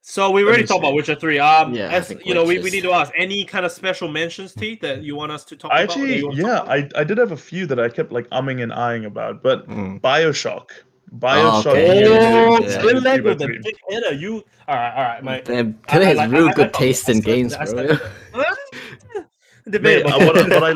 So 0.07 0.29
we 0.29 0.43
Let 0.43 0.49
already 0.49 0.67
talked 0.67 0.79
about. 0.81 0.93
Witcher 0.93 1.15
Three. 1.15 1.39
Um, 1.39 1.73
Yeah, 1.73 1.89
as 1.89 2.13
you 2.23 2.35
know, 2.35 2.43
we, 2.43 2.59
we 2.59 2.69
need 2.69 2.83
to 2.83 2.91
ask 2.91 3.11
any 3.17 3.43
kind 3.43 3.65
of 3.65 3.71
special 3.71 4.07
mentions, 4.07 4.53
T, 4.53 4.77
that 4.83 5.01
you 5.01 5.15
want 5.15 5.31
us 5.31 5.43
to 5.45 5.55
talk 5.55 5.71
I 5.71 5.81
about. 5.81 5.97
actually, 5.97 6.15
you 6.17 6.21
talk 6.29 6.35
yeah, 6.35 6.57
about? 6.61 6.69
I, 6.69 6.89
I 6.95 7.03
did 7.03 7.17
have 7.17 7.31
a 7.31 7.37
few 7.37 7.65
that 7.65 7.79
I 7.79 7.89
kept 7.89 8.11
like 8.11 8.29
umming 8.29 8.61
and 8.61 8.71
eyeing 8.71 9.05
about, 9.05 9.41
but 9.41 9.67
Mm. 9.67 9.99
Bioshock, 10.01 10.69
Bioshock. 11.13 11.65
Oh, 11.65 11.69
okay, 11.71 12.03
is 12.03 12.09
yeah, 12.09 12.45
Oh, 12.49 12.59
yeah, 12.61 12.81
good 12.81 13.03
three 13.03 13.21
with 13.21 13.39
the 13.39 13.47
big 13.63 13.75
hitter. 13.89 14.13
You 14.13 14.43
all 14.67 14.75
right? 14.75 14.93
All 14.95 15.03
right, 15.03 15.23
my. 15.23 15.39
Damn, 15.41 15.79
I- 15.87 15.91
Taylor 15.91 16.05
has 16.05 16.17
like- 16.17 16.29
I 16.29 16.31
real 16.33 16.45
like- 16.47 16.55
good 16.55 16.67
I- 16.75 16.77
taste 16.79 17.09
I 17.09 17.13
in 17.13 17.21
games, 17.21 17.53
I 17.53 17.57
bro. 17.65 17.65
started- 17.65 18.01
Mate, 18.33 19.23
Debatable. 19.69 20.11
what, 20.25 20.35
what, 20.49 20.63
I, 20.63 20.73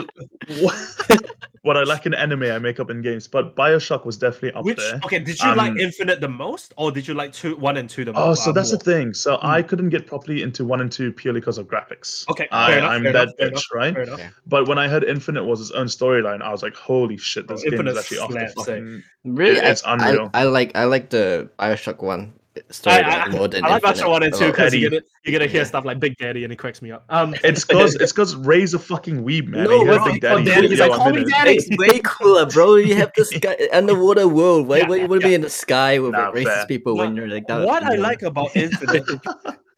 what, 0.62 1.22
what 1.64 1.78
I 1.78 1.84
lack 1.84 2.06
in 2.06 2.14
anime, 2.14 2.44
I 2.44 2.58
make 2.60 2.80
up 2.80 2.90
in 2.90 3.02
games. 3.02 3.28
But 3.28 3.56
Bioshock 3.56 4.06
was 4.06 4.18
definitely 4.18 4.54
up 4.54 4.66
Which 4.66 4.78
there. 4.78 5.00
okay? 5.06 5.20
Did 5.20 5.40
you 5.42 5.56
like 5.56 5.72
Um, 5.72 5.78
Infinite 5.78 6.22
the 6.22 6.28
most, 6.30 6.74
or 6.78 6.92
did 6.92 7.08
you 7.08 7.14
like 7.14 7.34
two, 7.34 7.56
one 7.58 7.78
and 7.78 7.90
two 7.90 8.06
the 8.06 8.14
most? 8.14 8.40
Oh, 8.42 8.44
so 8.46 8.52
that's 8.52 8.72
the 8.72 8.78
thing. 8.78 9.14
So 9.14 9.40
I 9.42 9.62
couldn't 9.62 9.90
get 9.90 10.08
properly 10.08 10.42
into 10.42 10.66
one 10.66 10.82
and 10.82 10.92
two 10.92 11.12
purely 11.12 11.40
because 11.40 11.58
of 11.58 11.68
graphics. 11.68 12.28
Okay, 12.30 12.48
fair 12.50 12.60
I, 12.60 12.78
enough, 12.78 12.92
I'm 12.92 13.04
that 13.04 13.14
enough, 13.14 13.36
bitch, 13.38 13.64
right? 13.74 13.96
Yeah. 14.18 14.30
But 14.48 14.68
when 14.68 14.78
I 14.78 14.88
heard 14.88 15.04
Infinite 15.04 15.44
was 15.44 15.62
its 15.62 15.72
own 15.72 15.88
storyline, 15.88 16.42
I 16.42 16.52
was 16.52 16.64
like, 16.64 16.76
"Holy 16.76 17.18
shit, 17.18 17.48
Bro, 17.48 17.58
this 17.58 17.64
game 17.64 17.74
Infinite 17.74 17.92
is 17.92 17.98
actually 17.98 18.20
off 18.20 18.30
the 18.30 18.36
slaps, 18.36 18.52
eh? 18.52 18.64
fucking." 18.64 19.04
Really, 19.26 19.60
It's 19.60 19.84
I, 19.84 19.94
unreal. 19.94 20.30
I, 20.34 20.42
I 20.42 20.44
like 20.46 20.72
I 20.76 20.86
like 20.86 21.10
the 21.10 21.50
Bioshock 21.60 22.02
One 22.02 22.34
I, 22.34 22.39
story 22.70 22.98
I, 22.98 23.28
more 23.30 23.48
than 23.48 23.64
I 23.66 23.70
like 23.70 23.84
Infinite. 23.84 24.04
Bioshock 24.06 24.10
one 24.10 24.24
and 24.24 24.34
two 24.34 24.48
because 24.48 24.74
you 24.74 24.90
Daddy. 24.90 24.96
get 25.02 25.06
you 25.26 25.32
get 25.32 25.40
to 25.40 25.48
hear 25.48 25.62
Yeah. 25.62 25.68
stuff 25.68 25.86
like 25.86 26.00
Big 26.00 26.16
Daddy 26.18 26.44
and 26.44 26.52
it 26.54 26.58
cracks 26.58 26.82
me 26.82 26.92
up. 26.92 27.06
Um, 27.10 27.34
It's 27.44 27.64
cause 27.66 27.96
it's 27.96 28.12
cause 28.12 28.36
Ray's 28.36 28.74
a 28.74 28.80
fucking 28.80 29.24
weeb, 29.24 29.48
man. 29.48 29.64
No, 29.66 29.80
he 29.84 30.12
Big 30.14 30.22
Daddy. 30.22 30.36
called 30.36 30.46
Daddy, 30.46 30.68
he's 30.68 30.80
like, 30.80 30.92
"Call 30.92 31.12
me. 31.12 31.24
Daddy." 31.26 31.56
It's 31.56 31.78
way 31.78 32.00
cooler, 32.04 32.46
bro. 32.46 32.76
You 32.76 32.96
have 32.96 33.12
this 33.16 33.32
guy 33.40 33.58
underwater 33.74 34.28
world. 34.28 34.68
Why, 34.68 34.78
Yeah, 34.80 34.88
why 34.90 35.06
would 35.06 35.22
yeah. 35.22 35.28
be 35.28 35.34
in 35.36 35.42
the 35.42 35.50
sky 35.50 36.00
with 36.00 36.12
Nah, 36.12 36.32
racist 36.32 36.44
fair. 36.46 36.66
people 36.68 36.96
when 36.98 37.16
you're 37.16 37.28
like 37.28 37.48
that? 37.48 37.66
what 37.66 37.84
I 37.84 37.96
like 37.96 38.22
about 38.24 38.50
Infinite, 38.56 39.04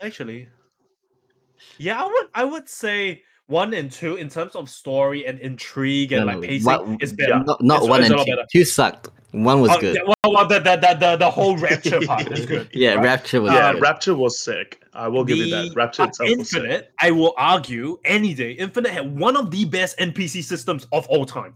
actually, 0.02 0.48
yeah, 1.78 2.02
I 2.02 2.06
would 2.06 2.28
I 2.34 2.44
would 2.44 2.70
say 2.70 3.24
one 3.52 3.74
and 3.74 3.92
two 3.92 4.16
in 4.16 4.30
terms 4.30 4.56
of 4.56 4.70
story 4.70 5.28
and 5.28 5.38
intrigue 5.40 6.12
and 6.14 6.22
No, 6.26 6.32
like 6.32 6.42
no, 6.42 6.48
pacing 6.48 6.66
what- 6.66 7.04
is 7.04 7.14
better. 7.14 7.44
Not, 7.44 7.62
not 7.62 7.88
one 7.88 8.02
and 8.04 8.18
two. 8.18 8.26
better. 8.26 8.46
Two 8.52 8.66
sucked. 8.66 9.10
One 9.34 9.62
was 9.62 9.72
Oh, 9.72 9.80
good. 9.80 9.96
yeah, 9.96 10.02
well, 10.04 10.34
well, 10.34 10.46
the, 10.48 10.60
the, 10.60 10.76
the, 10.76 10.94
the, 11.00 11.16
the 11.16 11.32
whole 11.32 11.56
rapture 11.56 12.02
part 12.06 12.30
is 12.34 12.46
good. 12.46 12.68
Yeah, 12.74 12.96
right? 12.96 13.04
Rapture 13.06 13.42
was 13.42 13.54
Yeah, 13.54 13.72
good. 13.72 13.82
Rapture 13.82 14.16
was 14.16 14.42
sick. 14.42 14.82
I 14.94 15.08
will 15.08 15.24
give 15.24 15.38
you 15.38 15.50
that. 15.52 15.70
The, 15.70 15.74
Rapture 15.74 16.02
uh, 16.04 16.08
itself 16.08 16.30
was 16.38 16.50
sick. 16.50 16.58
Infinite, 16.64 16.92
I 17.00 17.12
will 17.12 17.34
argue 17.38 17.98
any 18.04 18.34
day, 18.34 18.52
Infinite 18.52 18.92
had 18.92 19.18
one 19.18 19.38
of 19.38 19.50
the 19.50 19.64
best 19.64 19.98
NPC 20.00 20.44
systems 20.44 20.86
of 20.92 21.08
all 21.08 21.26
time. 21.26 21.54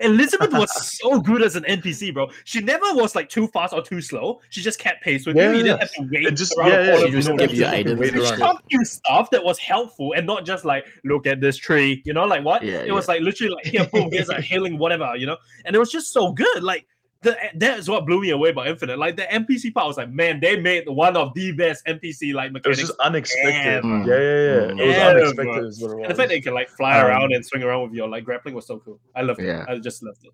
Elizabeth 0.00 0.52
was 0.52 0.70
so 0.98 1.20
good 1.20 1.42
as 1.42 1.56
an 1.56 1.64
NPC, 1.64 2.12
bro. 2.12 2.30
She 2.44 2.60
never 2.60 2.86
was 2.92 3.14
like 3.14 3.28
too 3.28 3.46
fast 3.48 3.72
or 3.72 3.82
too 3.82 4.00
slow. 4.00 4.40
She 4.50 4.60
just 4.60 4.78
kept 4.78 5.02
pace 5.02 5.26
with 5.26 5.36
you. 5.36 5.42
You 5.50 5.62
didn't 5.62 5.80
have 5.80 5.92
to 5.92 6.02
wait. 6.02 6.26
It 6.26 6.32
just- 6.32 6.56
around 6.56 6.70
yeah, 6.70 6.82
yeah, 6.84 7.04
she 7.06 7.10
just 7.10 7.28
no 7.28 7.36
give 7.36 7.54
you 7.54 7.66
items 7.66 8.28
She 8.28 8.36
taught 8.36 8.64
you 8.68 8.84
stuff 8.84 9.30
that 9.30 9.42
was 9.44 9.58
helpful 9.58 10.12
and 10.14 10.26
not 10.26 10.44
just 10.44 10.64
like 10.64 10.86
look 11.04 11.26
at 11.26 11.40
this 11.40 11.56
tree, 11.56 12.02
you 12.04 12.12
know, 12.12 12.24
like 12.24 12.44
what? 12.44 12.62
Yeah, 12.62 12.82
it 12.84 12.92
was 12.92 13.08
like 13.08 13.20
literally 13.20 13.54
like 13.54 13.66
here, 13.72 13.86
boom, 13.92 14.10
here's 14.10 14.28
a 14.28 14.40
healing, 14.40 14.78
whatever, 14.78 15.14
you 15.16 15.26
know. 15.26 15.36
And 15.64 15.74
it 15.74 15.78
was 15.78 15.90
just 15.90 16.12
so 16.12 16.32
good. 16.32 16.62
Like 16.62 16.86
the, 17.22 17.36
that's 17.56 17.88
what 17.88 18.06
blew 18.06 18.20
me 18.20 18.30
away 18.30 18.50
about 18.50 18.68
Infinite. 18.68 18.98
Like 18.98 19.16
the 19.16 19.22
NPC 19.24 19.74
part, 19.74 19.84
I 19.84 19.86
was 19.88 19.96
like, 19.96 20.10
man, 20.10 20.38
they 20.40 20.60
made 20.60 20.88
one 20.88 21.16
of 21.16 21.34
the 21.34 21.50
best 21.52 21.84
NPC 21.86 22.32
like 22.32 22.52
mechanics. 22.52 22.78
It 22.78 22.82
was 22.82 22.88
just 22.90 23.00
unexpected. 23.00 23.82
Mm. 23.82 24.06
Yeah, 24.06 24.14
yeah, 24.14 24.20
yeah. 24.20 24.84
It 24.84 24.86
was 24.86 24.96
Yeah, 24.96 25.08
unexpected. 25.08 25.44
bro. 25.44 25.66
Is 25.66 25.82
what 25.82 25.90
it 25.90 26.02
And 26.02 26.10
the 26.10 26.14
fact 26.14 26.28
that 26.28 26.36
you 26.36 26.42
can 26.42 26.54
like 26.54 26.68
fly 26.70 26.98
Um, 27.00 27.06
around 27.06 27.32
and 27.32 27.44
swing 27.44 27.62
around 27.64 27.82
with 27.82 27.92
your 27.92 28.08
like 28.08 28.24
grappling 28.24 28.54
was 28.54 28.66
so 28.66 28.78
cool. 28.78 29.00
I 29.16 29.22
loved 29.22 29.40
it. 29.40 29.64
I 29.68 29.78
just 29.78 30.02
loved 30.02 30.24
it. 30.24 30.30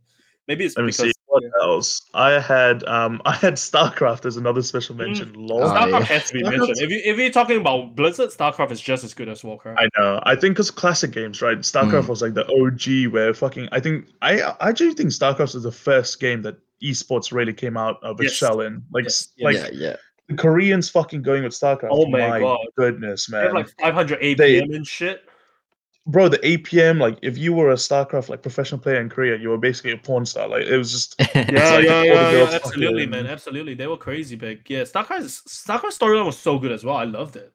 Maybe 0.46 0.66
it's 0.66 0.76
Let 0.76 0.84
because 0.84 1.14
what 1.24 1.42
else. 1.62 2.02
I 2.12 2.38
had 2.38 2.84
um 2.84 3.22
I 3.24 3.32
had 3.32 3.54
StarCraft 3.54 4.26
as 4.26 4.36
another 4.36 4.60
special 4.62 4.94
mention. 4.94 5.32
Lol. 5.32 5.62
Oh, 5.64 5.68
StarCraft 5.72 5.90
yeah. 6.00 6.04
has 6.04 6.28
to 6.28 6.34
be 6.34 6.42
mentioned. 6.42 6.76
If 6.82 6.90
you 6.90 7.00
if 7.02 7.16
you're 7.16 7.30
talking 7.30 7.56
about 7.56 7.96
Blizzard, 7.96 8.28
StarCraft 8.28 8.70
is 8.72 8.80
just 8.82 9.04
as 9.04 9.14
good 9.14 9.30
as 9.30 9.42
Warcraft. 9.42 9.80
I 9.80 9.88
know. 9.98 10.20
I 10.24 10.34
think 10.36 10.54
because 10.56 10.70
classic 10.70 11.12
games, 11.12 11.40
right? 11.40 11.56
StarCraft 11.60 12.02
Mm. 12.04 12.08
was 12.08 12.20
like 12.20 12.34
the 12.34 12.44
OG 12.52 13.10
where 13.10 13.32
fucking. 13.32 13.70
I 13.72 13.80
think 13.80 14.08
I 14.20 14.42
I 14.42 14.68
actually 14.68 14.92
think 14.92 15.08
StarCraft 15.12 15.54
was 15.54 15.62
the 15.62 15.72
first 15.72 16.20
game 16.20 16.42
that 16.42 16.58
esports 16.84 17.32
really 17.32 17.52
came 17.52 17.76
out 17.76 17.96
of 18.02 18.20
its 18.20 18.32
Yes. 18.32 18.34
shell 18.34 18.60
in. 18.60 18.82
Like 18.92 19.04
Yes, 19.04 19.28
s- 19.38 19.42
like 19.44 19.56
yeah, 19.56 19.68
yeah. 19.72 19.96
the 20.28 20.34
Koreans 20.36 20.88
fucking 20.90 21.22
going 21.22 21.42
with 21.44 21.52
StarCraft. 21.52 21.88
Oh 21.90 22.06
my 22.06 22.40
God. 22.40 22.58
goodness, 22.76 23.26
They 23.26 23.38
have 23.38 23.46
man, 23.46 23.54
like 23.54 23.68
500 23.80 24.18
APM 24.20 24.36
They- 24.36 24.58
and 24.76 24.86
shit. 24.86 25.22
bro. 26.06 26.28
The 26.28 26.38
APM, 26.46 26.98
like 27.00 27.18
if 27.22 27.38
you 27.38 27.52
were 27.54 27.70
a 27.70 27.74
StarCraft 27.76 28.28
like 28.28 28.42
professional 28.42 28.80
player 28.80 29.00
in 29.00 29.08
Korea, 29.08 29.36
you 29.36 29.48
were 29.48 29.58
basically 29.58 29.92
a 29.92 29.96
porn 29.98 30.26
star. 30.26 30.48
Like 30.48 30.62
it 30.66 30.76
was 30.76 30.92
just 30.92 31.14
Yeah, 31.34 31.40
like 31.42 31.54
yeah, 31.54 31.70
all 31.70 31.80
the 31.80 31.86
yeah, 32.06 32.30
yeah, 32.32 32.48
absolutely, 32.52 33.06
fucking- 33.06 33.10
man, 33.10 33.26
absolutely. 33.26 33.74
They 33.74 33.86
were 33.86 33.96
crazy 33.96 34.36
big. 34.36 34.62
Yeah, 34.68 34.82
StarCraft 34.82 35.48
StarCraft 35.48 35.98
storyline 35.98 36.26
was 36.26 36.38
so 36.38 36.58
good 36.58 36.72
as 36.72 36.84
well. 36.84 36.96
I 36.96 37.04
loved 37.04 37.36
it. 37.36 37.50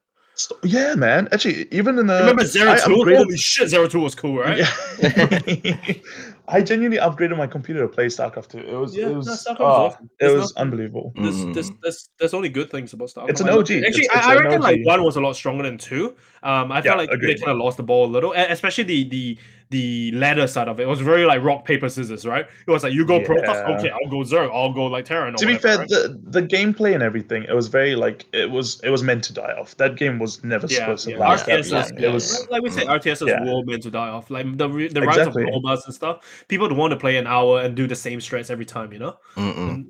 yeah, 0.63 0.95
man. 0.95 1.27
Actually, 1.33 1.67
even 1.71 1.99
in 1.99 2.07
the 2.07 2.13
Remember 2.19 2.45
Zero 2.45 2.71
I 2.71 2.77
Two? 2.77 2.91
upgraded- 2.95 3.17
Holy 3.17 3.37
shit, 3.37 3.67
Zero 3.69 3.87
Two 3.89 3.99
was 3.99 4.15
cool, 4.15 4.37
right? 4.37 4.57
Yeah. 4.59 5.75
I 6.51 6.61
genuinely 6.63 6.97
upgraded 6.97 7.37
my 7.37 7.45
computer 7.47 7.81
to 7.81 7.87
play 7.87 8.07
StarCraft 8.07 8.47
2. 8.49 8.57
It 8.59 8.73
was, 8.73 8.95
Yeah, 8.95 9.05
it 9.05 9.09
no, 9.11 9.17
was, 9.17 9.27
StarCraft 9.27 9.59
was 9.59 9.61
ah, 9.61 9.85
awesome. 9.85 10.09
it 10.19 10.25
was 10.25 10.33
nothing- 10.55 10.57
unbelievable. 10.57 11.13
There's, 11.15 11.45
there's, 11.53 11.69
Mm. 11.71 11.77
there's, 11.83 12.09
there's 12.17 12.33
only 12.33 12.49
good 12.49 12.71
things 12.71 12.91
about 12.93 13.09
StarCraft. 13.09 13.29
It's 13.29 13.41
an 13.41 13.49
OG. 13.49 13.59
Actually, 13.59 13.77
It's- 13.77 13.97
it's 13.99 14.15
I, 14.15 14.31
I 14.33 14.35
an 14.35 14.43
reckon 14.43 14.61
like 14.61 14.79
one 14.83 15.03
was 15.03 15.15
a 15.15 15.21
lot 15.21 15.35
stronger 15.35 15.63
than 15.63 15.77
two. 15.77 16.15
Um, 16.41 16.71
I 16.71 16.81
felt 16.81 16.85
Yeah, 16.85 16.95
like 16.95 17.21
they 17.21 17.35
kind 17.35 17.51
of 17.51 17.57
lost 17.57 17.77
the 17.77 17.83
ball 17.83 18.05
a 18.05 18.11
little, 18.11 18.33
especially 18.33 18.83
the 18.85 19.03
the 19.09 19.37
the 19.71 20.11
ladder 20.13 20.47
side 20.47 20.67
of 20.67 20.79
it. 20.79 20.83
It 20.83 20.87
was 20.87 20.99
very 20.99 21.25
like 21.25 21.43
rock 21.43 21.63
paper 21.63 21.89
scissors, 21.89 22.25
right? 22.25 22.47
It 22.67 22.71
was 22.71 22.81
like 22.83 22.91
you 22.93 23.05
go 23.05 23.19
Protoss, 23.19 23.77
okay, 23.77 23.91
I'll 23.91 24.09
go 24.09 24.17
Zerg, 24.17 24.49
I'll 24.51 24.73
go 24.73 24.85
like 24.87 25.05
Terran. 25.05 25.35
Or 25.35 25.37
To 25.37 25.45
be 25.45 25.55
fair, 25.55 25.77
right? 25.77 25.87
the, 25.87 26.19
the 26.23 26.41
gameplay 26.41 26.95
and 26.95 27.03
everything, 27.03 27.43
it 27.43 27.53
was 27.53 27.67
very 27.67 27.95
like 27.95 28.25
it 28.33 28.49
was 28.49 28.81
it 28.83 28.89
was 28.89 29.03
meant 29.03 29.23
to 29.25 29.33
die 29.33 29.53
off. 29.59 29.77
That 29.77 29.95
game 29.95 30.17
was 30.17 30.43
never 30.43 30.65
Yeah, 30.67 30.77
supposed 30.79 31.03
to 31.05 31.11
yeah. 31.11 31.17
last 31.19 31.45
that 31.45 31.59
RTS 31.59 31.71
long. 31.71 32.03
It 32.03 32.11
was 32.11 32.47
like 32.49 32.63
we 32.63 32.71
say, 32.71 32.85
Mm. 32.85 32.99
RTS 32.99 33.21
is 33.21 33.27
Yeah. 33.27 33.43
war 33.43 33.63
meant 33.63 33.83
to 33.83 33.91
die 33.91 34.09
off. 34.09 34.31
Like 34.31 34.57
the 34.57 34.67
re- 34.69 34.87
the 34.87 35.01
rise 35.01 35.17
Exactly. 35.17 35.43
of 35.43 35.49
MOBAs 35.49 35.85
and 35.85 35.93
stuff. 35.93 36.43
People 36.47 36.67
don't 36.67 36.77
want 36.77 36.91
to 36.91 36.97
play 36.97 37.17
an 37.17 37.27
hour 37.27 37.61
and 37.61 37.75
do 37.75 37.85
the 37.85 37.95
same 37.95 38.19
strats 38.19 38.49
every 38.49 38.65
time, 38.65 38.91
you 38.91 38.99
know. 38.99 39.17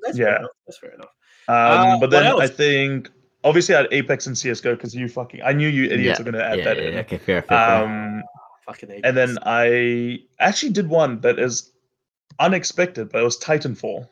That's 0.04 0.18
Yeah. 0.18 0.26
fair. 0.38 0.48
That's 0.66 0.78
fair 0.78 0.92
enough. 0.92 1.08
um 1.48 1.56
Uh, 1.56 1.98
but 2.00 2.00
what 2.00 2.10
then 2.10 2.40
I 2.40 2.46
think 2.46 3.08
obviously 3.44 3.74
I 3.74 3.78
had 3.78 3.88
Apex 3.92 4.26
and 4.26 4.36
CSGO 4.36 4.72
because 4.76 4.94
you 4.94 5.08
fucking 5.08 5.40
I 5.42 5.52
knew 5.54 5.68
you 5.68 5.84
idiots 5.84 6.18
Yeah, 6.20 6.24
were 6.24 6.30
gonna 6.32 6.44
add 6.44 6.58
yeah, 6.58 6.64
that 6.64 6.76
yeah, 6.76 6.88
in. 6.90 6.98
Okay, 6.98 7.16
fair, 7.18 7.40
fair, 7.40 7.58
fair. 7.58 7.84
Um 7.84 8.22
Fucking 8.70 8.90
Apex. 8.90 9.02
and 9.08 9.16
then 9.16 9.38
I 9.42 10.20
actually 10.38 10.72
did 10.72 10.88
one 10.88 11.20
that 11.22 11.38
is 11.38 11.70
unexpected, 12.38 13.10
but 13.10 13.20
it 13.20 13.24
was 13.24 13.38
Titanfall. 13.38 14.02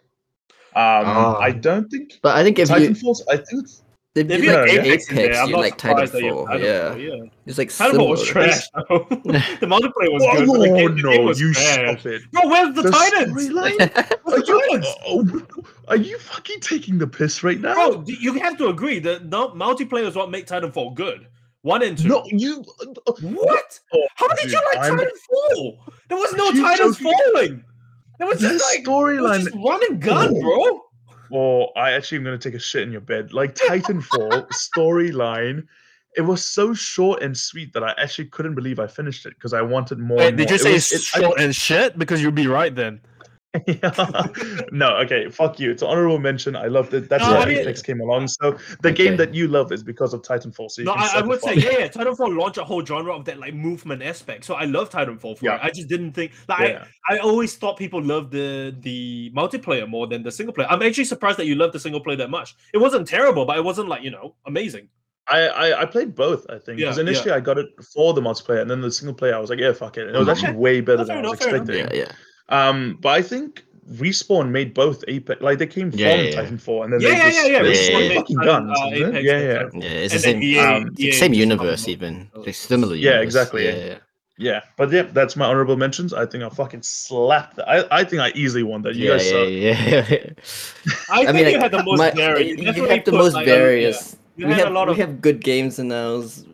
Um 0.75 1.07
Oh. 1.07 1.37
I 1.41 1.51
don't 1.53 1.89
think 1.91 2.19
but 2.23 2.37
I 2.37 2.43
think 2.45 2.59
if 2.59 2.69
you 2.69 2.75
Titanfall's 2.77 3.23
I 3.29 3.37
think 3.37 3.65
it's- 3.65 3.83
if 4.15 4.29
if 4.31 4.43
you 4.43 4.47
you 4.47 4.51
Yeah, 4.51 4.59
have 4.59 4.67
like 4.67 4.75
yeah. 4.75 4.83
Apex 4.83 5.11
in 5.11 5.19
Apex, 5.19 5.39
I'm 5.39 5.47
you 5.49 5.53
not 5.53 5.61
like 5.61 5.81
surprised 5.81 6.13
that 6.13 6.23
you 6.23 6.37
have 6.47 6.61
Titanfall. 6.61 6.65
Yeah, 6.65 6.95
Yeah. 6.97 7.25
it's 7.47 7.59
like 7.59 7.69
Titanfall 7.69 8.09
was 8.09 8.25
trash. 8.27 8.63
the 8.75 9.67
multiplayer 9.75 10.11
was 10.13 10.23
Oh, 10.27 10.37
good. 10.39 10.47
but 10.49 10.59
the 10.59 10.69
game, 10.77 10.97
no, 10.97 11.21
was 11.23 11.41
you 11.41 11.53
trash. 11.55 12.01
stop 12.01 12.07
it. 12.07 12.23
Bro, 12.33 12.49
where's 12.49 12.75
the, 12.75 12.83
The 12.83 12.91
Titans? 12.91 13.33
storyline? 13.49 13.79
Where's 14.25 14.43
the 14.47 14.63
Titans? 14.69 14.87
Oh, 15.07 15.65
are 15.89 15.97
you 15.97 16.19
fucking 16.19 16.61
taking 16.61 16.99
the 16.99 17.07
piss 17.07 17.43
right 17.45 17.61
now? 17.61 17.75
Bro, 17.75 18.05
you 18.09 18.33
have 18.41 18.57
to 18.59 18.69
agree 18.69 18.99
that 19.01 19.27
no, 19.27 19.51
multiplayer 19.51 20.09
is 20.09 20.17
what 20.17 20.31
make 20.31 20.47
Titanfall 20.49 20.95
good. 20.95 21.29
One 21.63 21.83
and 21.83 21.99
two. 21.99 22.09
no, 22.09 22.25
you. 22.27 22.65
uh, 22.81 23.13
What? 23.23 23.81
Oh, 23.93 24.07
How 24.15 24.29
did 24.29 24.39
dude, 24.45 24.53
you 24.53 24.61
like 24.67 24.79
I'm- 24.79 24.99
Titanfall? 24.99 25.79
There 26.09 26.19
was 26.19 26.33
no 26.35 26.51
You 26.51 26.63
Titans 26.63 26.99
joking? 26.99 27.19
falling. 27.35 27.65
There 28.19 28.27
was 28.29 28.41
The 28.41 28.49
just 28.51 28.65
like 28.77 28.85
storyline. 28.85 29.45
just 29.45 29.57
run 29.57 29.81
and 29.91 30.01
gun, 30.01 30.41
bro. 30.41 30.81
Oh, 31.33 31.67
I 31.77 31.93
actually 31.93 32.19
am 32.19 32.25
gonna 32.25 32.39
take 32.39 32.55
a 32.55 32.59
shit 32.59 32.83
in 32.83 32.93
your 32.93 33.01
bed. 33.01 33.33
Like 33.33 33.55
Titanfall 33.55 34.49
storyline, 34.79 35.65
it 36.17 36.23
was 36.23 36.45
so 36.45 36.73
short 36.75 37.23
and 37.23 37.37
sweet 37.37 37.73
that 37.75 37.83
I 37.85 37.93
actually 37.99 38.27
couldn't 38.27 38.55
believe 38.55 38.79
I 38.81 38.87
finished 38.87 39.27
it 39.27 39.35
because 39.35 39.53
I 39.53 39.61
wanted 39.63 39.99
more. 39.99 40.21
and 40.23 40.37
more. 40.37 40.47
It 40.47 40.51
was- 40.65 40.93
it- 40.93 41.23
I- 41.25 41.43
and 41.43 41.55
shit? 41.55 41.99
Because 41.99 42.23
you'd 42.23 42.35
be 42.35 42.47
right 42.47 42.75
then. 42.75 43.01
no, 44.73 44.97
okay, 44.99 45.29
fuck 45.31 45.59
you. 45.59 45.71
It's 45.71 45.83
an 45.83 45.89
honorable 45.89 46.19
mention. 46.19 46.55
I 46.55 46.67
loved 46.67 46.93
it. 46.95 47.09
That's 47.09 47.25
No, 47.25 47.33
why 47.33 47.43
I 47.43 47.47
mean- 47.47 47.59
Apex 47.59 47.83
came 47.83 48.01
along. 48.01 48.29
So 48.29 48.57
the 48.83 48.93
game 48.93 49.17
that 49.17 49.35
you 49.35 49.49
love 49.49 49.73
is 49.73 49.83
because 49.83 50.13
of 50.15 50.23
Titanfall. 50.23 50.71
So 50.71 50.83
No, 50.83 50.93
I, 50.93 51.13
I 51.17 51.23
would 51.23 51.41
say 51.41 51.55
yeah, 51.55 51.79
yeah. 51.79 51.89
Titanfall 51.89 52.37
launched 52.37 52.59
a 52.59 52.65
whole 52.65 52.85
genre 52.85 53.15
of 53.15 53.25
that 53.25 53.39
like 53.39 53.55
movement 53.55 54.03
aspect. 54.03 54.45
So 54.45 54.55
I 54.55 54.65
love 54.65 54.91
Titanfall 54.91 55.39
for 55.39 55.45
Yeah. 55.45 55.57
it. 55.57 55.61
I 55.65 55.71
just 55.71 55.89
didn't 55.89 56.13
think 56.13 56.33
like 56.49 56.71
Yeah. 56.73 56.85
I, 57.09 57.17
I 57.17 57.19
always 57.19 57.55
thought 57.57 57.77
people 57.79 58.03
loved 58.03 58.33
the 58.33 58.75
the 58.81 59.33
multiplayer 59.35 59.89
more 59.89 60.07
than 60.07 60.23
the 60.23 60.31
single 60.33 60.53
player. 60.53 60.67
I'm 60.71 60.83
actually 60.83 61.05
surprised 61.05 61.39
that 61.39 61.47
you 61.47 61.55
loved 61.55 61.73
the 61.73 61.81
single 61.81 62.01
player 62.01 62.17
that 62.19 62.31
much. 62.31 62.55
It 62.75 62.79
wasn't 62.79 63.09
terrible, 63.09 63.45
but 63.47 63.57
it 63.57 63.65
wasn't 63.65 63.89
like 63.89 64.03
you 64.03 64.11
know 64.11 64.35
amazing. 64.47 64.89
I, 65.31 65.41
I 65.49 65.83
I 65.83 65.85
played 65.87 66.15
both. 66.15 66.47
I 66.49 66.59
think 66.59 66.79
because 66.79 66.97
Yeah, 66.97 67.03
initially 67.03 67.31
I 67.33 67.41
got 67.41 67.59
it 67.59 67.67
for 67.95 68.15
the 68.15 68.21
multiplayer, 68.21 68.63
and 68.63 68.71
then 68.71 68.81
the 68.81 68.91
single 68.93 69.15
player 69.15 69.35
I 69.35 69.39
was 69.39 69.51
like, 69.51 69.59
yeah, 69.59 69.73
fuck 69.73 69.97
it. 69.99 70.07
And 70.07 70.17
it 70.17 70.19
was 70.19 70.29
actually 70.33 70.55
way 70.57 70.81
better 70.81 70.99
No, 70.99 71.05
than 71.05 71.25
I 71.27 71.29
was 71.31 71.41
enough. 71.41 71.61
expecting. 71.63 71.77
yeah, 71.99 72.05
yeah. 72.05 72.13
Um, 72.49 72.99
but 73.01 73.11
I 73.11 73.23
think 73.23 73.65
respawn 73.93 74.51
made 74.51 74.75
both 74.75 75.03
Apex 75.09 75.41
like 75.41 75.59
they 75.59 75.67
came 75.67 75.91
from 75.91 76.01
yeah, 76.01 76.15
yeah. 76.15 76.43
Titanfall, 76.43 76.85
and 76.85 76.93
then 76.93 77.01
Yeah, 77.01 77.09
they 77.09 77.17
yeah, 77.17 77.25
just 77.31 77.37
yeah, 77.47 77.53
yeah. 77.53 77.63
they 77.63 77.71
Respawn 77.71 77.75
just 77.75 77.93
made 77.93 78.09
made 78.09 78.17
fucking 78.17 78.37
guns. 78.37 78.79
uh, 78.81 78.91
isn't 78.93 79.17
it? 79.17 79.25
Yeah, 79.25 79.39
yeah, 79.41 79.69
Yeah, 79.73 79.89
it's 80.05 80.13
the 80.15 80.19
same, 80.21 80.43
EA 80.43 80.59
um, 80.59 80.87
it's 80.89 80.97
the 80.97 81.05
EA 81.09 81.13
same 81.13 81.35
universe, 81.35 81.81
fucking- 81.81 81.93
even 81.95 82.31
like 82.35 82.55
similar. 82.55 82.95
Yeah, 82.95 83.05
universe. 83.11 83.25
exactly. 83.25 83.65
Yeah, 83.67 83.75
yeah. 83.77 83.99
yeah. 84.39 84.61
But 84.77 84.91
yeah, 84.93 85.03
that's 85.03 85.37
my 85.37 85.47
honorable 85.47 85.77
mentions. 85.77 86.13
I 86.13 86.27
think 86.27 86.45
I 86.45 86.49
fucking 86.49 86.83
slapped. 86.83 87.57
That. 87.57 87.69
I 87.69 87.85
I 88.01 88.05
think 88.05 88.21
I 88.23 88.31
easily 88.35 88.63
won 88.63 88.83
that. 88.83 88.95
You 88.95 89.05
Yeah, 89.11 89.17
guys 89.17 89.25
yeah, 89.33 89.33
suck. 89.33 89.49
yeah, 89.49 90.07
yeah. 90.11 90.31
I, 91.11 91.25
think 91.25 91.35
mean, 91.37 91.47
you 91.47 91.53
like, 91.53 91.63
had 91.63 91.73
the 91.73 91.83
most 91.85 91.99
my- 91.99 92.11
varied. 92.13 92.59
You 92.59 92.65
definitely 92.65 92.97
have 92.97 93.05
the 93.05 93.13
most 93.13 93.35
like, 93.35 93.47
a- 93.47 93.51
yeah. 93.51 93.57
various. 93.57 94.17
We 94.37 94.45
have 94.45 94.69
a 94.69 94.71
lot 94.71 94.89
we 94.89 94.95
have 94.97 95.21
good 95.21 95.43
games 95.43 95.79
in 95.81 95.91
ours. 95.93 96.45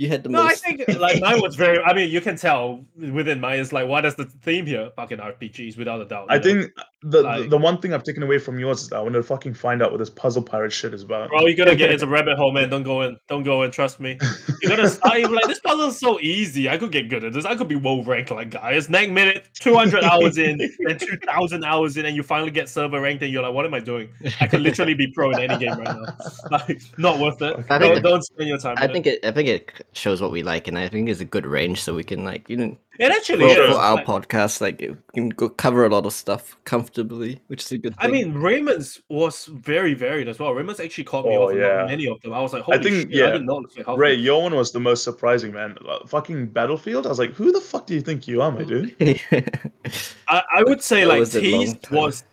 You 0.00 0.08
had 0.08 0.22
the 0.22 0.30
No, 0.30 0.44
most. 0.44 0.64
I 0.66 0.72
think 0.76 0.88
like 0.98 1.20
mine 1.20 1.42
was 1.42 1.56
very. 1.56 1.78
I 1.82 1.92
mean, 1.92 2.08
you 2.10 2.22
can 2.22 2.34
tell 2.34 2.82
within 2.96 3.38
mine 3.38 3.58
is 3.58 3.70
like, 3.70 3.86
what 3.86 4.06
is 4.06 4.14
the 4.14 4.24
theme 4.24 4.64
here? 4.64 4.88
Fucking 4.96 5.18
RPGs, 5.18 5.76
without 5.76 6.00
a 6.00 6.06
doubt. 6.06 6.28
I 6.30 6.36
know? 6.38 6.42
think 6.42 6.72
the, 7.02 7.20
Like- 7.22 7.42
the 7.42 7.48
the 7.50 7.58
one 7.58 7.82
thing 7.82 7.92
I've 7.92 8.02
taken 8.02 8.22
away 8.22 8.38
from 8.38 8.58
yours 8.58 8.80
is 8.80 8.88
that 8.88 8.96
I 8.96 9.00
want 9.02 9.12
to 9.14 9.22
fucking 9.22 9.52
find 9.52 9.82
out 9.82 9.90
what 9.90 9.98
this 9.98 10.08
puzzle 10.08 10.42
pirate 10.42 10.72
shit 10.72 10.94
is 10.94 11.02
about. 11.02 11.28
Bro, 11.28 11.46
you're 11.48 11.54
gonna 11.54 11.76
get 11.76 11.90
into 11.92 12.06
rabbit 12.16 12.38
hole, 12.38 12.50
man. 12.50 12.70
Don't 12.70 12.82
go 12.82 13.02
in. 13.02 13.18
Don't 13.28 13.42
go 13.42 13.62
in. 13.62 13.70
Trust 13.70 14.00
me. 14.00 14.18
You're 14.62 14.74
gonna 14.74 14.88
start. 14.98 15.18
You're 15.18 15.28
like, 15.28 15.44
this 15.48 15.60
puzzle 15.60 15.88
is 15.88 15.98
so 15.98 16.18
easy. 16.20 16.70
I 16.70 16.78
could 16.78 16.92
get 16.92 17.10
good 17.10 17.22
at 17.22 17.34
this. 17.34 17.44
I 17.44 17.54
could 17.54 17.68
be 17.68 17.76
world 17.76 18.06
ranked 18.06 18.30
like 18.30 18.48
guys. 18.48 18.88
Next 18.88 19.12
minute, 19.12 19.48
200 19.60 20.02
hours 20.02 20.38
in, 20.38 20.56
then 20.86 20.98
2,000 20.98 21.62
hours 21.62 21.98
in, 21.98 22.06
and 22.06 22.16
you 22.16 22.22
finally 22.22 22.50
get 22.50 22.70
server 22.70 23.02
ranked, 23.02 23.22
and 23.22 23.30
you're 23.30 23.42
like, 23.42 23.52
what 23.52 23.66
am 23.66 23.74
I 23.74 23.80
doing? 23.80 24.08
I 24.40 24.46
could 24.46 24.60
literally 24.62 24.94
be 24.94 25.08
pro 25.12 25.30
in 25.32 25.40
any 25.40 25.58
game 25.58 25.76
right 25.78 25.94
now. 25.94 26.16
Like, 26.50 26.80
not 26.96 27.18
worth 27.18 27.42
it. 27.42 27.54
I 27.68 27.78
think 27.78 27.80
Don't, 27.80 27.94
the- 27.96 28.00
don't 28.08 28.22
spend 28.22 28.48
your 28.48 28.56
time. 28.58 28.76
I 28.78 28.86
with 28.86 28.92
think 28.92 29.06
it. 29.06 29.22
I 29.26 29.30
think 29.32 29.48
it 29.48 29.72
shows 29.92 30.20
what 30.22 30.30
we 30.32 30.42
like, 30.42 30.68
and 30.68 30.78
I 30.78 30.88
think 30.88 31.08
it's 31.08 31.20
a 31.20 31.24
good 31.24 31.46
range, 31.46 31.82
so 31.82 31.94
we 31.94 32.04
can 32.04 32.24
like 32.24 32.48
you 32.48 32.56
know 32.56 32.64
it. 32.64 32.78
it 32.98 33.12
actually 33.12 33.40
for, 33.54 33.60
is. 33.62 33.74
for 33.74 33.78
our 33.80 33.96
Like, 33.96 34.06
podcast, 34.06 34.60
like 34.60 34.80
we 34.80 34.94
can 35.14 35.28
go 35.30 35.48
cover 35.48 35.84
a 35.84 35.88
lot 35.88 36.06
of 36.06 36.12
stuff 36.12 36.56
comfortably, 36.64 37.40
which 37.48 37.62
is 37.64 37.72
a 37.72 37.78
good. 37.78 37.96
Thing. 37.96 38.08
I 38.08 38.12
mean, 38.12 38.34
Raymond's 38.34 39.00
was 39.08 39.46
very 39.46 39.94
varied 39.94 40.28
as 40.28 40.38
well. 40.38 40.52
Raymond's 40.54 40.80
actually 40.80 41.04
caught 41.04 41.24
me 41.26 41.36
Oh, 41.36 41.48
off 41.50 41.54
yeah. 41.56 41.80
yeah. 41.82 41.86
many 41.86 42.06
of 42.08 42.20
them. 42.22 42.32
I 42.32 42.40
was 42.40 42.52
like, 42.52 42.62
holy 42.62 42.78
think, 42.82 42.94
shit, 42.94 43.10
yeah, 43.10 43.26
I 43.28 43.30
did 43.32 43.42
not 43.46 43.64
expect 43.64 43.86
how 43.86 43.96
Ray, 43.96 44.14
your 44.14 44.42
one 44.42 44.54
was 44.54 44.70
the 44.72 44.80
most 44.80 45.02
surprising, 45.04 45.52
man. 45.52 45.76
Uh, 45.88 46.06
fucking 46.06 46.46
Battlefield. 46.48 47.06
I 47.06 47.08
was 47.08 47.18
like, 47.18 47.32
who 47.32 47.50
the 47.52 47.60
fuck 47.60 47.86
do 47.86 47.94
you 47.94 48.00
think 48.00 48.28
you 48.28 48.42
are, 48.42 48.52
my 48.52 48.64
dude? 48.64 48.94
I, 50.28 50.42
I 50.56 50.62
would 50.64 50.82
say 50.82 51.02
That 51.02 51.08
like 51.08 51.20
was 51.20 51.34
a 51.34 51.40
long 51.40 51.64
T's 51.64 51.74
time. 51.78 51.98
was 51.98 52.24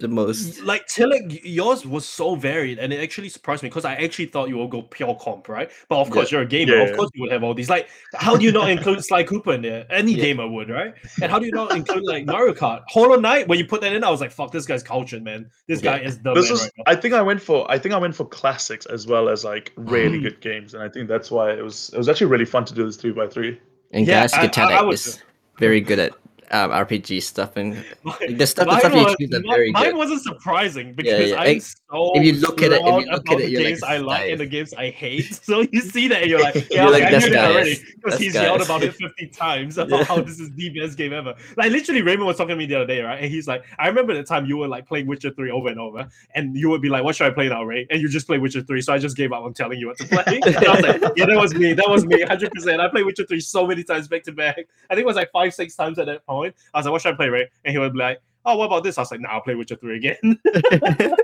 the 0.00 0.08
most. 0.08 0.62
like 0.62 0.86
Tilak, 0.86 1.40
yours 1.44 1.86
was 1.86 2.04
so 2.06 2.34
varied, 2.34 2.78
and 2.78 2.92
it 2.92 3.00
actually 3.02 3.28
surprised 3.28 3.62
me 3.62 3.68
because 3.68 3.84
I 3.84 3.94
actually 3.94 4.26
thought 4.26 4.48
you 4.48 4.58
would 4.58 4.70
go 4.70 4.82
pure 4.82 5.14
comp, 5.16 5.48
right? 5.48 5.70
But 5.88 5.98
of 6.00 6.10
course, 6.10 6.30
you're 6.30 6.42
a 6.42 6.46
gamer. 6.46 6.74
Yeah, 6.76 6.82
of 6.82 6.90
yeah. 6.90 6.96
course, 6.96 7.10
you 7.14 7.22
would 7.22 7.32
have 7.32 7.42
all 7.42 7.54
these. 7.54 7.70
Like, 7.70 7.88
how 8.14 8.36
do 8.36 8.44
you 8.44 8.52
not 8.52 8.70
include 8.70 9.04
Sly 9.04 9.22
Cooper 9.24 9.52
in 9.54 9.62
there? 9.62 9.86
Any 9.90 10.12
Yeah. 10.12 10.24
gamer 10.24 10.48
would, 10.48 10.68
right? 10.70 10.94
And 11.22 11.30
how 11.30 11.38
do 11.38 11.46
you 11.46 11.52
not 11.52 11.74
include 11.74 12.04
like 12.04 12.24
Mario 12.26 12.52
Kart, 12.54 12.82
Hollow 12.88 13.18
Knight? 13.18 13.48
When 13.48 13.58
you 13.58 13.64
put 13.66 13.80
that 13.80 13.92
in, 13.92 14.04
I 14.04 14.10
was 14.10 14.20
like, 14.20 14.32
"Fuck, 14.32 14.52
this 14.52 14.66
guy's 14.66 14.82
cultured, 14.82 15.22
man. 15.24 15.50
This 15.66 15.80
guy 15.80 15.98
is 16.00 16.18
the 16.18 16.34
This 16.34 16.44
man 16.46 16.52
was. 16.52 16.62
right 16.62 16.72
now." 16.78 16.84
I 16.86 16.96
think 16.96 17.14
I 17.14 17.22
went 17.22 17.40
for. 17.40 17.70
I 17.70 17.78
think 17.78 17.94
I 17.94 17.98
went 17.98 18.14
for 18.14 18.26
classics 18.26 18.86
as 18.86 19.06
well 19.06 19.28
as 19.28 19.44
like 19.44 19.72
really 19.76 20.18
Mhm. 20.18 20.22
good 20.22 20.40
games, 20.40 20.74
and 20.74 20.82
I 20.82 20.88
think 20.88 21.08
that's 21.08 21.30
why 21.30 21.52
it 21.52 21.62
was. 21.62 21.90
It 21.94 21.98
was 21.98 22.08
actually 22.08 22.28
really 22.28 22.44
fun 22.44 22.64
to 22.66 22.74
do 22.74 22.84
this 22.84 22.96
three 22.96 23.12
by 23.12 23.26
three. 23.26 23.58
And 23.92 24.06
Yeah, 24.06 24.22
Gas 24.22 24.34
I- 24.34 24.36
I- 24.36 24.40
I 24.40 24.46
Katana 24.48 24.88
is 24.90 25.22
very 25.58 25.80
good 25.80 25.98
at 26.00 26.12
um, 26.50 26.70
RPG 26.70 27.22
stuff, 27.22 27.56
and 27.56 27.84
like, 28.04 28.36
the 28.38 28.46
stuff, 28.46 28.66
the 28.66 28.70
mine 28.72 28.80
stuff 28.80 28.94
you 28.94 29.04
was- 29.04 29.16
choose 29.18 29.34
are 29.34 29.42
very 29.42 29.72
mine 29.72 29.84
good. 29.84 29.96
wasn't 29.96 30.22
surprising 30.22 30.94
because 30.94 31.30
yeah. 31.30 31.40
I'm 31.40 31.60
so 31.60 32.12
If 32.14 32.24
you 32.24 32.32
look 32.40 32.62
at 32.62 32.72
it- 32.72 32.80
if 32.82 33.04
you 33.04 33.10
look 33.12 33.28
at 33.30 33.40
it, 33.40 33.42
the 33.44 33.50
you're 33.50 33.60
like, 33.62 33.68
games 33.68 33.82
I 33.82 33.96
like 33.98 34.30
and 34.30 34.40
the 34.40 34.46
games 34.46 34.74
I 34.74 34.90
hate. 35.02 35.40
So 35.46 35.60
you 35.72 35.80
see 35.80 36.08
that 36.08 36.22
and 36.22 36.30
you're 36.30 36.40
like, 36.40 36.54
yeah, 36.70 36.82
You're 36.82 36.90
like, 36.90 37.02
okay, 37.02 37.06
I 37.06 37.10
"That's 37.12 37.24
knew 37.26 37.32
that 37.32 37.50
already 37.52 37.78
because 38.02 38.18
he's 38.20 38.34
yelled 38.34 38.62
about 38.62 38.82
it 38.82 38.94
50 38.94 39.26
times 39.28 39.78
about 39.78 40.00
Yeah. 40.00 40.04
how 40.04 40.20
this 40.20 40.40
is 40.40 40.50
the 40.52 40.68
best 40.70 40.96
game 40.98 41.12
ever. 41.12 41.34
Like 41.56 41.70
literally, 41.72 42.02
Raymond 42.02 42.26
was 42.26 42.36
talking 42.36 42.50
to 42.50 42.56
me 42.56 42.66
the 42.66 42.76
other 42.76 42.86
day, 42.86 43.00
right? 43.02 43.22
And 43.22 43.30
he's 43.30 43.46
like, 43.48 43.64
I 43.78 43.88
remember 43.88 44.14
the 44.14 44.22
time 44.24 44.46
you 44.46 44.56
were 44.56 44.68
like 44.68 44.86
playing 44.86 45.06
Witcher 45.06 45.30
3 45.30 45.50
over 45.50 45.68
and 45.68 45.78
over, 45.80 46.08
and 46.34 46.56
you 46.56 46.68
would 46.70 46.82
be 46.82 46.88
like, 46.88 47.04
What 47.04 47.14
should 47.16 47.26
I 47.26 47.30
play 47.30 47.48
now, 47.48 47.62
Ray? 47.64 47.86
And 47.90 48.00
you 48.00 48.08
just 48.08 48.26
play 48.26 48.38
Witcher 48.38 48.62
3. 48.62 48.80
So 48.80 48.92
I 48.92 48.98
just 48.98 49.16
gave 49.16 49.32
up 49.32 49.42
on 49.44 49.54
telling 49.54 49.78
you 49.78 49.88
what 49.88 49.98
to 49.98 50.06
play. 50.06 50.40
And 50.44 50.56
I 50.56 50.74
was 50.74 50.82
like, 50.82 51.12
Yeah, 51.16 51.26
that 51.26 51.38
was 51.38 51.54
me. 51.54 51.72
That 51.72 51.88
was 51.88 52.04
me, 52.06 52.22
100%. 52.24 52.80
I 52.80 52.88
played 52.88 53.04
Witcher 53.06 53.24
3 53.26 53.40
so 53.40 53.66
many 53.66 53.84
times 53.84 54.08
back 54.08 54.22
to 54.24 54.32
back. 54.32 54.58
I 54.90 54.94
think 54.94 55.04
it 55.04 55.06
was 55.06 55.16
like 55.16 55.30
five, 55.32 55.54
six 55.54 55.74
times 55.76 55.98
at 55.98 56.06
that 56.06 56.24
point. 56.26 56.35
I 56.44 56.78
was 56.78 56.86
like, 56.86 56.92
What 56.92 57.02
should 57.02 57.14
I 57.14 57.16
play, 57.16 57.28
right? 57.28 57.46
And 57.64 57.72
he 57.72 57.78
would 57.78 57.92
be 57.92 57.98
like, 57.98 58.20
Oh, 58.44 58.56
what 58.56 58.66
about 58.66 58.84
this? 58.84 58.98
I 58.98 59.02
was 59.02 59.10
like, 59.10 59.20
Nah, 59.20 59.30
I'll 59.30 59.40
play 59.40 59.54
Witcher 59.54 59.76
3 59.76 59.96
again. 59.96 60.38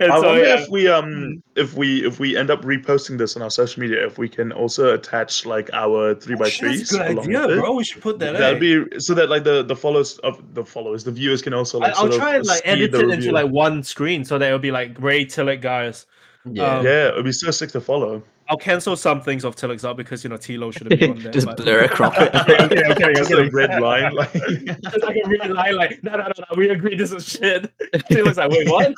And 0.00 0.12
I 0.12 0.20
so, 0.20 0.26
wonder 0.26 0.44
yeah. 0.44 0.60
if 0.60 0.68
we 0.68 0.88
um 0.88 1.42
if 1.56 1.74
we 1.74 2.04
if 2.06 2.20
we 2.20 2.36
end 2.36 2.50
up 2.50 2.60
reposting 2.62 3.16
this 3.16 3.34
on 3.34 3.40
our 3.40 3.50
social 3.50 3.80
media, 3.80 4.04
if 4.04 4.18
we 4.18 4.28
can 4.28 4.52
also 4.52 4.92
attach 4.92 5.46
like 5.46 5.70
our 5.72 6.14
three 6.14 6.36
by 6.36 6.50
Shit, 6.50 6.60
threes 6.60 6.78
That's 6.90 6.92
a 6.92 6.98
good 6.98 7.10
along 7.12 7.24
idea, 7.28 7.40
with 7.46 7.50
it. 7.56 7.60
bro. 7.60 7.72
We 7.74 7.84
should 7.84 8.02
put 8.02 8.18
that. 8.18 8.32
That'd 8.36 8.62
in. 8.62 8.88
be 8.90 9.00
so 9.00 9.14
that 9.14 9.30
like 9.30 9.44
the 9.44 9.62
the 9.62 9.74
followers 9.76 10.18
of 10.18 10.54
the 10.54 10.64
followers, 10.66 11.02
the 11.04 11.12
viewers 11.12 11.40
can 11.40 11.54
also 11.54 11.78
like. 11.78 11.94
I'll 11.94 12.10
sort 12.10 12.14
try 12.14 12.30
of 12.32 12.36
and 12.40 12.46
like 12.46 12.58
see 12.58 12.68
edit 12.68 12.92
the 12.92 13.08
it 13.08 13.10
into 13.10 13.32
like 13.32 13.50
one 13.50 13.82
screen 13.82 14.22
so 14.22 14.36
that 14.36 14.46
it'll 14.46 14.58
be 14.58 14.70
like 14.70 15.00
Ray 15.00 15.24
Tilak 15.24 15.62
guys. 15.62 16.04
yeah. 16.44 16.78
Um, 16.78 16.84
Yeah, 16.84 17.08
it'd 17.08 17.24
be 17.24 17.32
so 17.32 17.50
sick 17.50 17.70
to 17.70 17.80
follow. 17.80 18.22
I'll 18.48 18.56
cancel 18.58 18.96
some 18.96 19.20
things 19.22 19.44
of 19.44 19.56
Tilak's 19.56 19.84
out 19.84 19.96
because 19.96 20.22
you 20.24 20.30
know 20.30 20.36
Tilo 20.36 20.72
should 20.72 20.90
have 20.90 21.00
be 21.00 21.08
on 21.08 21.18
there. 21.22 21.32
Just 21.32 21.46
but- 21.46 21.56
blur 21.56 21.84
across 21.84 22.14
it. 22.18 22.34
okay, 22.34 22.54
okay, 22.64 22.64
okay, 22.64 22.92
okay, 22.92 23.12
Just 23.14 23.30
a 23.30 23.50
red 23.50 23.80
line, 23.80 24.14
like 24.14 24.32
Just 24.32 25.02
like 25.02 25.16
a 25.24 25.28
red 25.28 25.50
line, 25.50 25.76
like 25.76 26.02
no, 26.04 26.12
no, 26.12 26.24
no, 26.24 26.32
no. 26.38 26.44
We 26.56 26.68
agree 26.70 26.94
this 26.96 27.12
is 27.12 27.28
shit. 27.28 27.72
Tilo's 28.10 28.36
like, 28.36 28.50
wait, 28.50 28.68
what? 28.68 28.94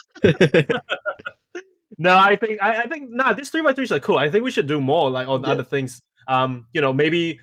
No, 1.98 2.16
I 2.18 2.36
think 2.36 2.62
I, 2.62 2.82
I 2.82 2.86
think 2.88 3.10
nah, 3.10 3.32
these 3.32 3.48
three 3.50 3.62
by 3.62 3.72
threes 3.72 3.90
are 3.92 4.00
cool. 4.00 4.18
I 4.18 4.30
think 4.30 4.44
we 4.44 4.50
should 4.50 4.66
do 4.66 4.80
more 4.80 5.10
like 5.10 5.28
on 5.28 5.42
Yeah. 5.42 5.50
other 5.50 5.64
things. 5.64 6.02
Um, 6.28 6.66
you 6.74 6.80
know, 6.80 6.92
maybe 6.92 7.30
if 7.30 7.38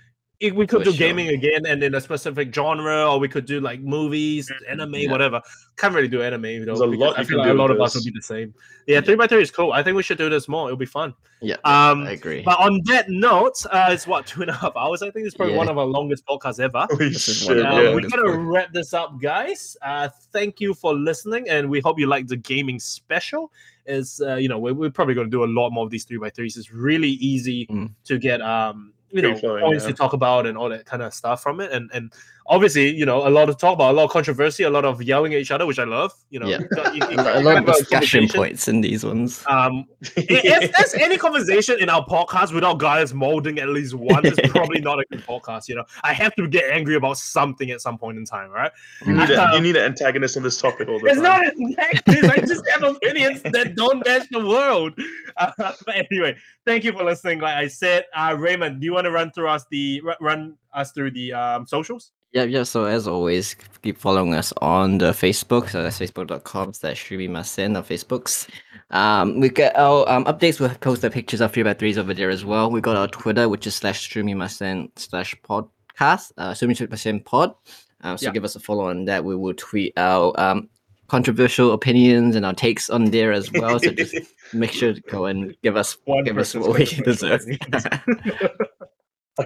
we 0.51 0.67
could 0.67 0.83
do 0.83 0.91
sure. 0.91 0.97
gaming 0.97 1.29
again 1.29 1.65
and 1.65 1.81
in 1.83 1.95
a 1.95 2.01
specific 2.01 2.53
genre, 2.53 3.09
or 3.11 3.19
we 3.19 3.27
could 3.29 3.45
do 3.45 3.59
like 3.61 3.79
movies, 3.81 4.51
anime, 4.69 4.93
Yeah. 4.95 5.11
whatever. 5.11 5.41
Can't 5.77 5.93
really 5.95 6.07
do 6.07 6.21
anime 6.21 6.41
though. 6.65 6.65
There's 6.75 6.81
a 6.81 6.87
because 6.87 6.99
lot 6.99 7.17
I 7.17 7.21
you 7.21 7.27
feel 7.27 7.37
like 7.39 7.49
a 7.49 7.53
lot 7.53 7.71
of 7.71 7.79
us 7.81 7.93
this. 7.93 8.01
will 8.03 8.11
be 8.11 8.17
the 8.17 8.21
same. 8.23 8.53
Yeah, 8.87 9.01
three 9.01 9.15
by 9.15 9.27
three 9.27 9.41
is 9.41 9.49
cool. 9.51 9.71
I 9.71 9.81
think 9.81 9.95
we 9.95 10.03
should 10.03 10.17
do 10.17 10.29
this 10.29 10.47
more. 10.49 10.67
It'll 10.67 10.77
be 10.77 10.85
fun. 10.85 11.13
yeah, 11.41 11.55
Um, 11.63 12.03
I 12.03 12.11
agree. 12.11 12.41
but 12.43 12.59
on 12.59 12.81
that 12.85 13.09
note, 13.09 13.65
uh, 13.71 13.87
it's 13.91 14.05
what 14.05 14.27
two 14.27 14.41
and 14.41 14.49
a 14.51 14.53
half 14.53 14.75
hours. 14.75 15.01
I 15.01 15.09
think 15.11 15.25
it's 15.25 15.35
probably 15.35 15.53
Yeah. 15.53 15.59
one 15.59 15.69
of 15.69 15.77
our 15.77 15.85
longest 15.85 16.25
podcasts 16.27 16.59
ever. 16.59 16.85
holy 16.91 17.09
This 17.09 17.27
is 17.29 17.37
shit. 17.37 17.47
one 17.49 17.57
of 17.59 17.65
Uh, 17.65 17.75
the 17.75 17.83
Yeah. 17.83 17.95
We're 17.95 18.01
gonna 18.09 18.37
one. 18.37 18.47
wrap 18.47 18.73
this 18.73 18.93
up, 18.93 19.19
guys. 19.21 19.77
Uh, 19.81 20.09
thank 20.31 20.59
you 20.59 20.73
for 20.73 20.93
listening, 20.93 21.49
and 21.49 21.69
we 21.69 21.79
hope 21.79 21.97
you 21.99 22.07
like 22.07 22.27
the 22.27 22.37
gaming 22.37 22.79
special. 22.79 23.51
Is 23.85 24.21
uh, 24.25 24.35
you 24.35 24.47
know 24.47 24.59
we're, 24.59 24.73
we're 24.73 24.89
probably 24.91 25.13
gonna 25.13 25.27
do 25.29 25.43
a 25.43 25.51
lot 25.59 25.71
more 25.71 25.83
of 25.83 25.89
these 25.91 26.05
three 26.05 26.17
by 26.17 26.29
threes. 26.29 26.55
It's 26.55 26.71
really 26.71 27.09
easy 27.09 27.67
Mm. 27.67 27.89
to 28.05 28.17
get 28.17 28.41
um 28.41 28.93
you 29.13 29.21
know 29.21 29.39
points 29.39 29.83
yeah. 29.83 29.91
to 29.91 29.93
talk 29.93 30.13
about 30.13 30.45
and 30.45 30.57
all 30.57 30.69
that 30.69 30.85
kind 30.85 31.01
of 31.01 31.13
stuff 31.13 31.41
from 31.41 31.59
it, 31.59 31.71
and 31.71 31.89
and 31.93 32.11
obviously 32.47 32.89
you 32.89 33.05
know 33.05 33.27
a 33.27 33.29
lot 33.29 33.49
of 33.49 33.57
talk 33.57 33.73
about, 33.75 33.91
a 33.91 33.95
lot 33.97 34.05
of 34.05 34.11
controversy, 34.11 34.63
a 34.63 34.69
lot 34.69 34.85
of 34.85 35.01
yelling 35.01 35.33
at 35.33 35.39
each 35.39 35.51
other, 35.51 35.65
which 35.65 35.79
I 35.79 35.83
love. 35.85 36.13
You 36.29 36.39
know, 36.39 36.47
Yeah. 36.47 36.59
you 36.93 36.93
you- 36.93 37.09
you 37.11 37.17
a 37.19 37.41
lot 37.41 37.57
of 37.57 37.67
a 37.67 37.73
discussion 37.73 38.27
points 38.27 38.67
in 38.67 38.81
these 38.81 39.03
ones. 39.05 39.43
Um, 39.47 39.85
if 40.17 40.71
there's 40.75 40.93
any 40.95 41.17
conversation 41.17 41.77
in 41.79 41.89
our 41.89 42.05
podcast 42.05 42.53
without 42.53 42.77
guys 42.79 43.13
molding 43.13 43.59
at 43.59 43.69
least 43.69 43.93
one, 43.93 44.25
it's 44.25 44.39
probably 44.51 44.81
not 44.81 44.99
a 44.99 45.05
good 45.11 45.23
podcast. 45.25 45.67
You 45.69 45.75
know, 45.75 45.85
I 46.03 46.13
have 46.13 46.35
to 46.35 46.47
get 46.47 46.65
angry 46.71 46.95
about 46.95 47.17
something 47.17 47.71
at 47.71 47.81
some 47.81 47.97
point 47.97 48.17
in 48.17 48.25
time, 48.25 48.49
right? 48.51 48.71
You 49.05 49.13
need, 49.13 49.29
a, 49.29 49.43
Um, 49.43 49.53
you 49.55 49.61
need 49.61 49.75
an 49.75 49.83
antagonist 49.83 50.37
on 50.37 50.43
this 50.43 50.59
topic 50.59 50.87
all 50.89 50.99
the 50.99 51.05
It's 51.07 51.15
time. 51.15 51.23
not 51.23 51.47
exactly. 51.57 52.29
I 52.29 52.37
just 52.45 52.67
have 52.69 52.83
opinions 52.83 53.41
that 53.43 53.75
don't 53.75 54.05
match 54.05 54.27
the 54.31 54.45
world. 54.45 54.93
Uh, 55.37 55.51
but 55.57 55.95
anyway, 56.11 56.35
thank 56.65 56.83
you 56.83 56.91
for 56.91 57.03
listening. 57.03 57.39
Like 57.39 57.55
I 57.55 57.67
said, 57.67 58.05
uh, 58.15 58.35
Raymond, 58.37 58.79
do 58.81 58.85
you 58.85 58.93
want 58.93 59.05
to 59.05 59.11
run 59.11 59.31
through 59.31 59.47
us 59.49 59.65
the 59.71 60.01
run 60.21 60.55
us 60.73 60.91
through 60.91 61.11
the 61.11 61.33
um, 61.33 61.65
socials? 61.65 62.11
Yeah, 62.33 62.45
yeah. 62.45 62.63
So 62.63 62.85
as 62.85 63.07
always, 63.07 63.55
keep 63.83 63.97
following 63.97 64.33
us 64.33 64.51
on 64.57 64.97
the 64.97 65.11
Facebook. 65.11 65.69
So 65.69 65.83
that's 65.83 65.99
facebook.com 65.99 66.73
slash 66.73 67.11
Masen 67.11 67.75
on 67.77 67.83
Facebooks. 67.83 68.49
Um, 68.89 69.39
we 69.39 69.49
get 69.49 69.77
our 69.77 70.09
um, 70.09 70.25
updates. 70.25 70.59
We'll 70.59 70.69
post 70.69 71.03
the 71.03 71.11
pictures 71.11 71.41
of 71.41 71.53
3 71.53 71.61
by 71.63 71.75
3s 71.75 71.97
over 71.97 72.13
there 72.13 72.31
as 72.31 72.43
well. 72.43 72.71
We 72.71 72.81
got 72.81 72.95
our 72.95 73.07
Twitter, 73.07 73.47
which 73.47 73.67
is 73.67 73.75
slash 73.75 74.15
Masen 74.15 74.89
slash 74.95 75.35
podcast, 75.47 76.31
uh, 76.37 76.55
Masen 76.89 77.23
pod. 77.23 77.53
Um, 78.01 78.17
so 78.17 78.25
Yeah. 78.25 78.31
give 78.33 78.45
us 78.45 78.55
a 78.55 78.59
follow 78.59 78.87
on 78.89 79.05
that. 79.05 79.23
We 79.23 79.35
will 79.35 79.53
tweet 79.53 79.93
our 79.97 80.33
um, 80.39 80.69
controversial 81.07 81.73
opinions 81.73 82.35
and 82.35 82.45
our 82.47 82.53
takes 82.53 82.89
on 82.89 83.05
there 83.11 83.31
as 83.31 83.51
well. 83.51 83.79
So 83.79 83.91
just 83.91 84.15
make 84.53 84.71
sure 84.71 84.93
to 84.93 85.01
go 85.01 85.25
and 85.25 85.55
give 85.61 85.77
us 85.77 85.97
One 86.05 86.23
give 86.23 86.39
us 86.39 86.55
what 86.55 86.77
we 86.79 86.85
deserve. 87.05 87.45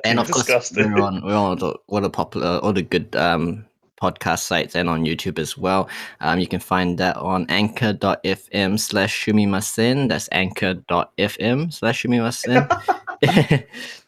And 0.03 0.19
of 0.19 0.30
course 0.30 0.72
we're 0.75 1.01
on 1.01 1.22
we're 1.24 1.35
on 1.35 1.35
all 1.35 1.56
the, 1.56 1.80
all 1.88 2.01
the 2.01 2.09
popular 2.09 2.57
all 2.59 2.74
the 2.74 2.82
good 2.82 3.16
um 3.16 3.66
podcast 4.01 4.40
sites 4.40 4.75
and 4.75 4.90
on 4.90 5.06
youtube 5.06 5.40
as 5.40 5.57
well. 5.57 5.90
Um 6.19 6.40
you 6.40 6.48
can 6.48 6.59
find 6.59 6.98
that 6.98 7.16
on 7.17 7.45
anchor.fm 7.49 8.80
slash 8.80 9.25
shumimasen 9.25 10.09
that's 10.09 10.27
anchor.fm 10.32 11.74
slash 11.74 12.03
shumimasen 12.03 12.67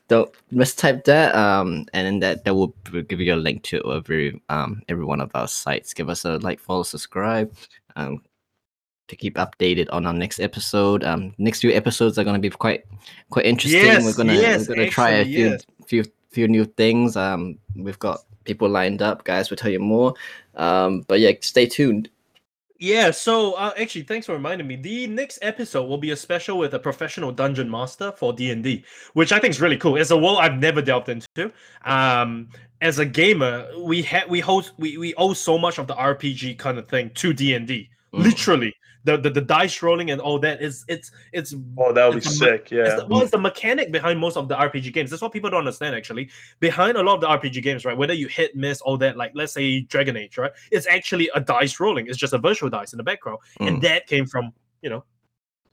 don't 0.10 0.30
mistype 0.54 1.06
that 1.06 1.34
um 1.34 1.86
and 1.94 2.06
then 2.06 2.20
that 2.20 2.44
that 2.44 2.54
will 2.54 2.74
will 2.92 3.04
give 3.04 3.22
you 3.22 3.34
a 3.34 3.38
link 3.38 3.64
to 3.64 3.82
every 3.94 4.42
um 4.50 4.82
every 4.90 5.06
one 5.06 5.22
of 5.22 5.32
our 5.34 5.48
sites. 5.48 5.94
Give 5.94 6.10
us 6.10 6.26
a 6.26 6.38
like 6.40 6.60
follow 6.60 6.84
subscribe 6.84 7.54
um 7.96 8.22
to 9.10 9.16
keep 9.16 9.36
updated 9.36 9.88
on 9.92 10.06
our 10.06 10.14
next 10.14 10.40
episode 10.40 11.04
um 11.04 11.34
next 11.38 11.60
few 11.62 11.72
episodes 11.72 12.18
are 12.18 12.24
going 12.24 12.36
to 12.36 12.40
be 12.40 12.50
quite 12.50 12.86
quite 13.30 13.46
interesting 13.46 14.06
we're 14.06 14.14
gonna 14.14 14.34
yes, 14.34 14.68
we're 14.68 14.76
gonna 14.76 14.90
try 14.90 15.10
a 15.10 15.26
few 15.26 15.50
yes. 15.50 15.66
few 15.86 16.04
few 16.30 16.48
new 16.48 16.66
things 16.66 17.18
um 17.18 17.58
we've 17.76 18.00
got 18.00 18.22
people 18.46 18.70
lined 18.70 19.02
up 19.02 19.24
guys 19.24 19.50
we'll 19.50 19.58
tell 19.58 19.72
you 19.72 19.80
more 19.80 20.14
um 20.56 21.04
but 21.08 21.20
yeah 21.20 21.32
stay 21.42 21.66
tuned 21.66 22.10
Yeah, 22.82 23.12
so 23.12 23.56
uh, 23.56 23.74
actually, 23.78 24.04
thanks 24.04 24.26
for 24.26 24.32
reminding 24.32 24.66
me. 24.66 24.78
The 24.78 25.06
next 25.08 25.40
episode 25.42 25.84
will 25.84 25.98
be 25.98 26.12
a 26.12 26.16
special 26.16 26.58
with 26.58 26.74
a 26.74 26.80
professional 26.80 27.30
dungeon 27.30 27.70
master 27.70 28.14
for 28.14 28.32
D 28.32 28.52
and 28.52 28.64
D, 28.64 28.86
which 29.16 29.34
I 29.34 29.40
think 29.40 29.52
is 29.52 29.60
really 29.60 29.76
cool. 29.76 29.98
It's 29.98 30.12
a 30.12 30.18
world 30.18 30.38
I've 30.40 30.58
never 30.58 30.82
delved 30.82 31.10
into. 31.10 31.52
Um, 31.84 32.48
as 32.80 33.00
a 33.00 33.06
gamer, 33.06 33.68
we 33.84 34.02
had 34.02 34.30
we 34.30 34.40
host 34.40 34.72
we 34.78 34.98
we 34.98 35.14
owe 35.16 35.34
so 35.34 35.58
much 35.58 35.78
of 35.78 35.88
the 35.88 35.96
RPG 35.96 36.58
kind 36.58 36.78
of 36.78 36.88
thing 36.88 37.12
to 37.16 37.34
D 37.34 37.54
and 37.54 37.68
D. 37.68 37.90
Mm. 38.14 38.24
Literally, 38.24 38.74
the, 39.06 39.16
the 39.18 39.30
the 39.30 39.42
dice 39.42 39.82
rolling 39.82 40.12
and 40.12 40.20
all 40.20 40.38
that 40.40 40.62
is 40.62 40.84
it's 40.90 41.12
it's 41.32 41.56
Oh, 41.78 41.94
that 41.94 42.06
would 42.06 42.16
be 42.16 42.18
It's 42.18 42.38
sick. 42.38 42.64
it's 42.64 42.72
Yeah. 42.72 42.96
the, 42.98 43.06
well, 43.08 43.22
it's 43.22 43.32
the 43.32 43.38
mechanic 43.38 43.92
behind 43.92 44.20
most 44.20 44.36
of 44.36 44.48
the 44.50 44.56
RPG 44.56 44.92
games. 44.94 45.10
That's 45.10 45.22
what 45.22 45.32
people 45.32 45.50
don't 45.50 45.60
understand. 45.60 45.96
Actually, 45.96 46.30
behind 46.60 46.98
a 46.98 47.02
lot 47.04 47.16
of 47.16 47.22
the 47.22 47.28
RPG 47.28 47.64
games, 47.64 47.86
right? 47.86 47.98
Whether 47.98 48.14
you 48.14 48.28
hit, 48.28 48.56
miss, 48.56 48.82
all 48.82 48.98
that, 48.98 49.16
like 49.16 49.32
let's 49.36 49.54
say 49.54 49.82
Dragon 49.82 50.18
Age, 50.18 50.38
right? 50.38 50.52
It's 50.72 50.86
actually 50.88 51.30
a 51.34 51.40
dice 51.40 51.80
rolling. 51.80 52.08
It's 52.08 52.18
just 52.18 52.34
a 52.34 52.38
virtual 52.38 52.70
dice 52.70 52.92
in 52.94 52.98
the 52.98 53.04
background, 53.04 53.40
and 53.62 53.78
Mm. 53.78 53.82
that 53.84 54.06
came 54.08 54.26
from 54.26 54.52
you 54.82 54.90
know, 54.90 55.04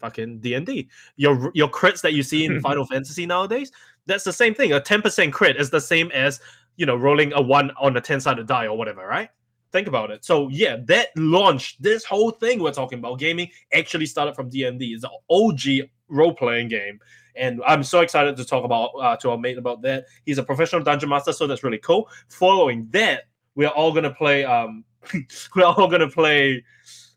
fucking 0.00 0.38
D 0.40 0.54
and 0.54 0.64
D. 0.66 0.88
Your 1.16 1.50
your 1.54 1.68
crits 1.68 2.00
that 2.02 2.12
you 2.12 2.22
see 2.22 2.44
in 2.44 2.60
Final 2.68 2.86
Fantasy 2.86 3.26
nowadays, 3.26 3.72
that's 4.06 4.24
the 4.24 4.32
same 4.32 4.54
thing. 4.54 4.72
A 4.72 4.80
ten 4.80 5.02
percent 5.02 5.32
crit 5.32 5.56
is 5.56 5.70
the 5.70 5.80
same 5.80 6.10
as 6.12 6.40
you 6.76 6.86
know 6.86 6.94
rolling 6.96 7.32
a 7.32 7.40
one 7.42 7.72
on 7.80 7.96
a 7.96 8.00
ten 8.00 8.20
sided 8.20 8.46
die 8.46 8.66
or 8.66 8.76
whatever, 8.78 9.06
right? 9.06 9.30
Think 9.72 9.88
about 9.88 10.10
it. 10.10 10.24
So 10.24 10.48
yeah, 10.48 10.76
that 10.84 11.08
launched 11.16 11.82
this 11.82 12.04
whole 12.04 12.30
thing 12.30 12.60
we're 12.60 12.72
talking 12.72 12.98
about. 12.98 13.18
Gaming 13.18 13.50
actually 13.74 14.06
started 14.06 14.34
from 14.34 14.48
D 14.48 14.64
and 14.64 14.78
D. 14.78 14.92
It's 14.92 15.04
an 15.04 15.10
OG 15.28 15.88
role 16.08 16.34
playing 16.34 16.68
game, 16.68 17.00
and 17.34 17.60
I'm 17.66 17.82
so 17.82 18.00
excited 18.00 18.36
to 18.36 18.44
talk 18.44 18.64
about 18.64 18.90
uh, 19.00 19.16
to 19.18 19.30
our 19.30 19.38
mate 19.38 19.58
about 19.58 19.82
that. 19.82 20.06
He's 20.24 20.38
a 20.38 20.42
professional 20.42 20.82
dungeon 20.82 21.08
master, 21.08 21.32
so 21.32 21.46
that's 21.46 21.64
really 21.64 21.78
cool. 21.78 22.08
Following 22.28 22.88
that, 22.92 23.24
we 23.54 23.64
are 23.64 23.72
all 23.72 23.92
gonna 23.92 24.14
play. 24.14 24.44
Um, 24.44 24.84
we're 25.56 25.64
all 25.64 25.88
gonna 25.88 26.08
play. 26.08 26.64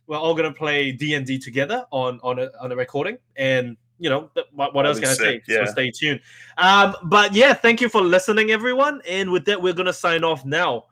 We're 0.07 0.17
all 0.17 0.33
gonna 0.33 0.53
play 0.53 0.91
D 0.91 1.13
and 1.13 1.25
D 1.25 1.37
together 1.37 1.85
on 1.91 2.19
on 2.23 2.39
a 2.39 2.49
on 2.59 2.71
a 2.71 2.75
recording, 2.75 3.17
and 3.35 3.77
you 3.99 4.09
know 4.09 4.31
what, 4.53 4.73
what 4.73 4.85
else 4.85 4.99
can 4.99 5.09
I 5.09 5.13
say? 5.13 5.41
yeah. 5.47 5.65
So 5.65 5.71
stay 5.71 5.91
tuned. 5.91 6.21
Um, 6.57 6.95
but 7.03 7.33
yeah, 7.33 7.53
thank 7.53 7.79
you 7.79 7.89
for 7.89 8.01
listening, 8.01 8.49
everyone. 8.51 9.01
And 9.07 9.31
with 9.31 9.45
that, 9.45 9.61
we're 9.61 9.73
gonna 9.73 9.93
sign 9.93 10.23
off 10.23 10.45
now. 10.45 10.85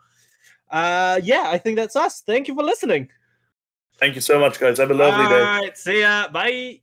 Uh, 0.69 1.19
yeah, 1.23 1.45
I 1.47 1.57
think 1.57 1.77
that's 1.77 1.95
us. 1.95 2.21
Thank 2.21 2.47
you 2.47 2.55
for 2.55 2.63
listening. 2.63 3.09
Thank 3.99 4.15
you 4.15 4.21
so 4.21 4.39
much, 4.39 4.59
guys. 4.59 4.77
Have 4.77 4.91
a 4.91 4.93
lovely 4.93 5.27
day. 5.27 5.41
All 5.41 5.61
right, 5.61 5.77
see 5.77 6.01
ya. 6.01 6.27
Bye. 6.27 6.81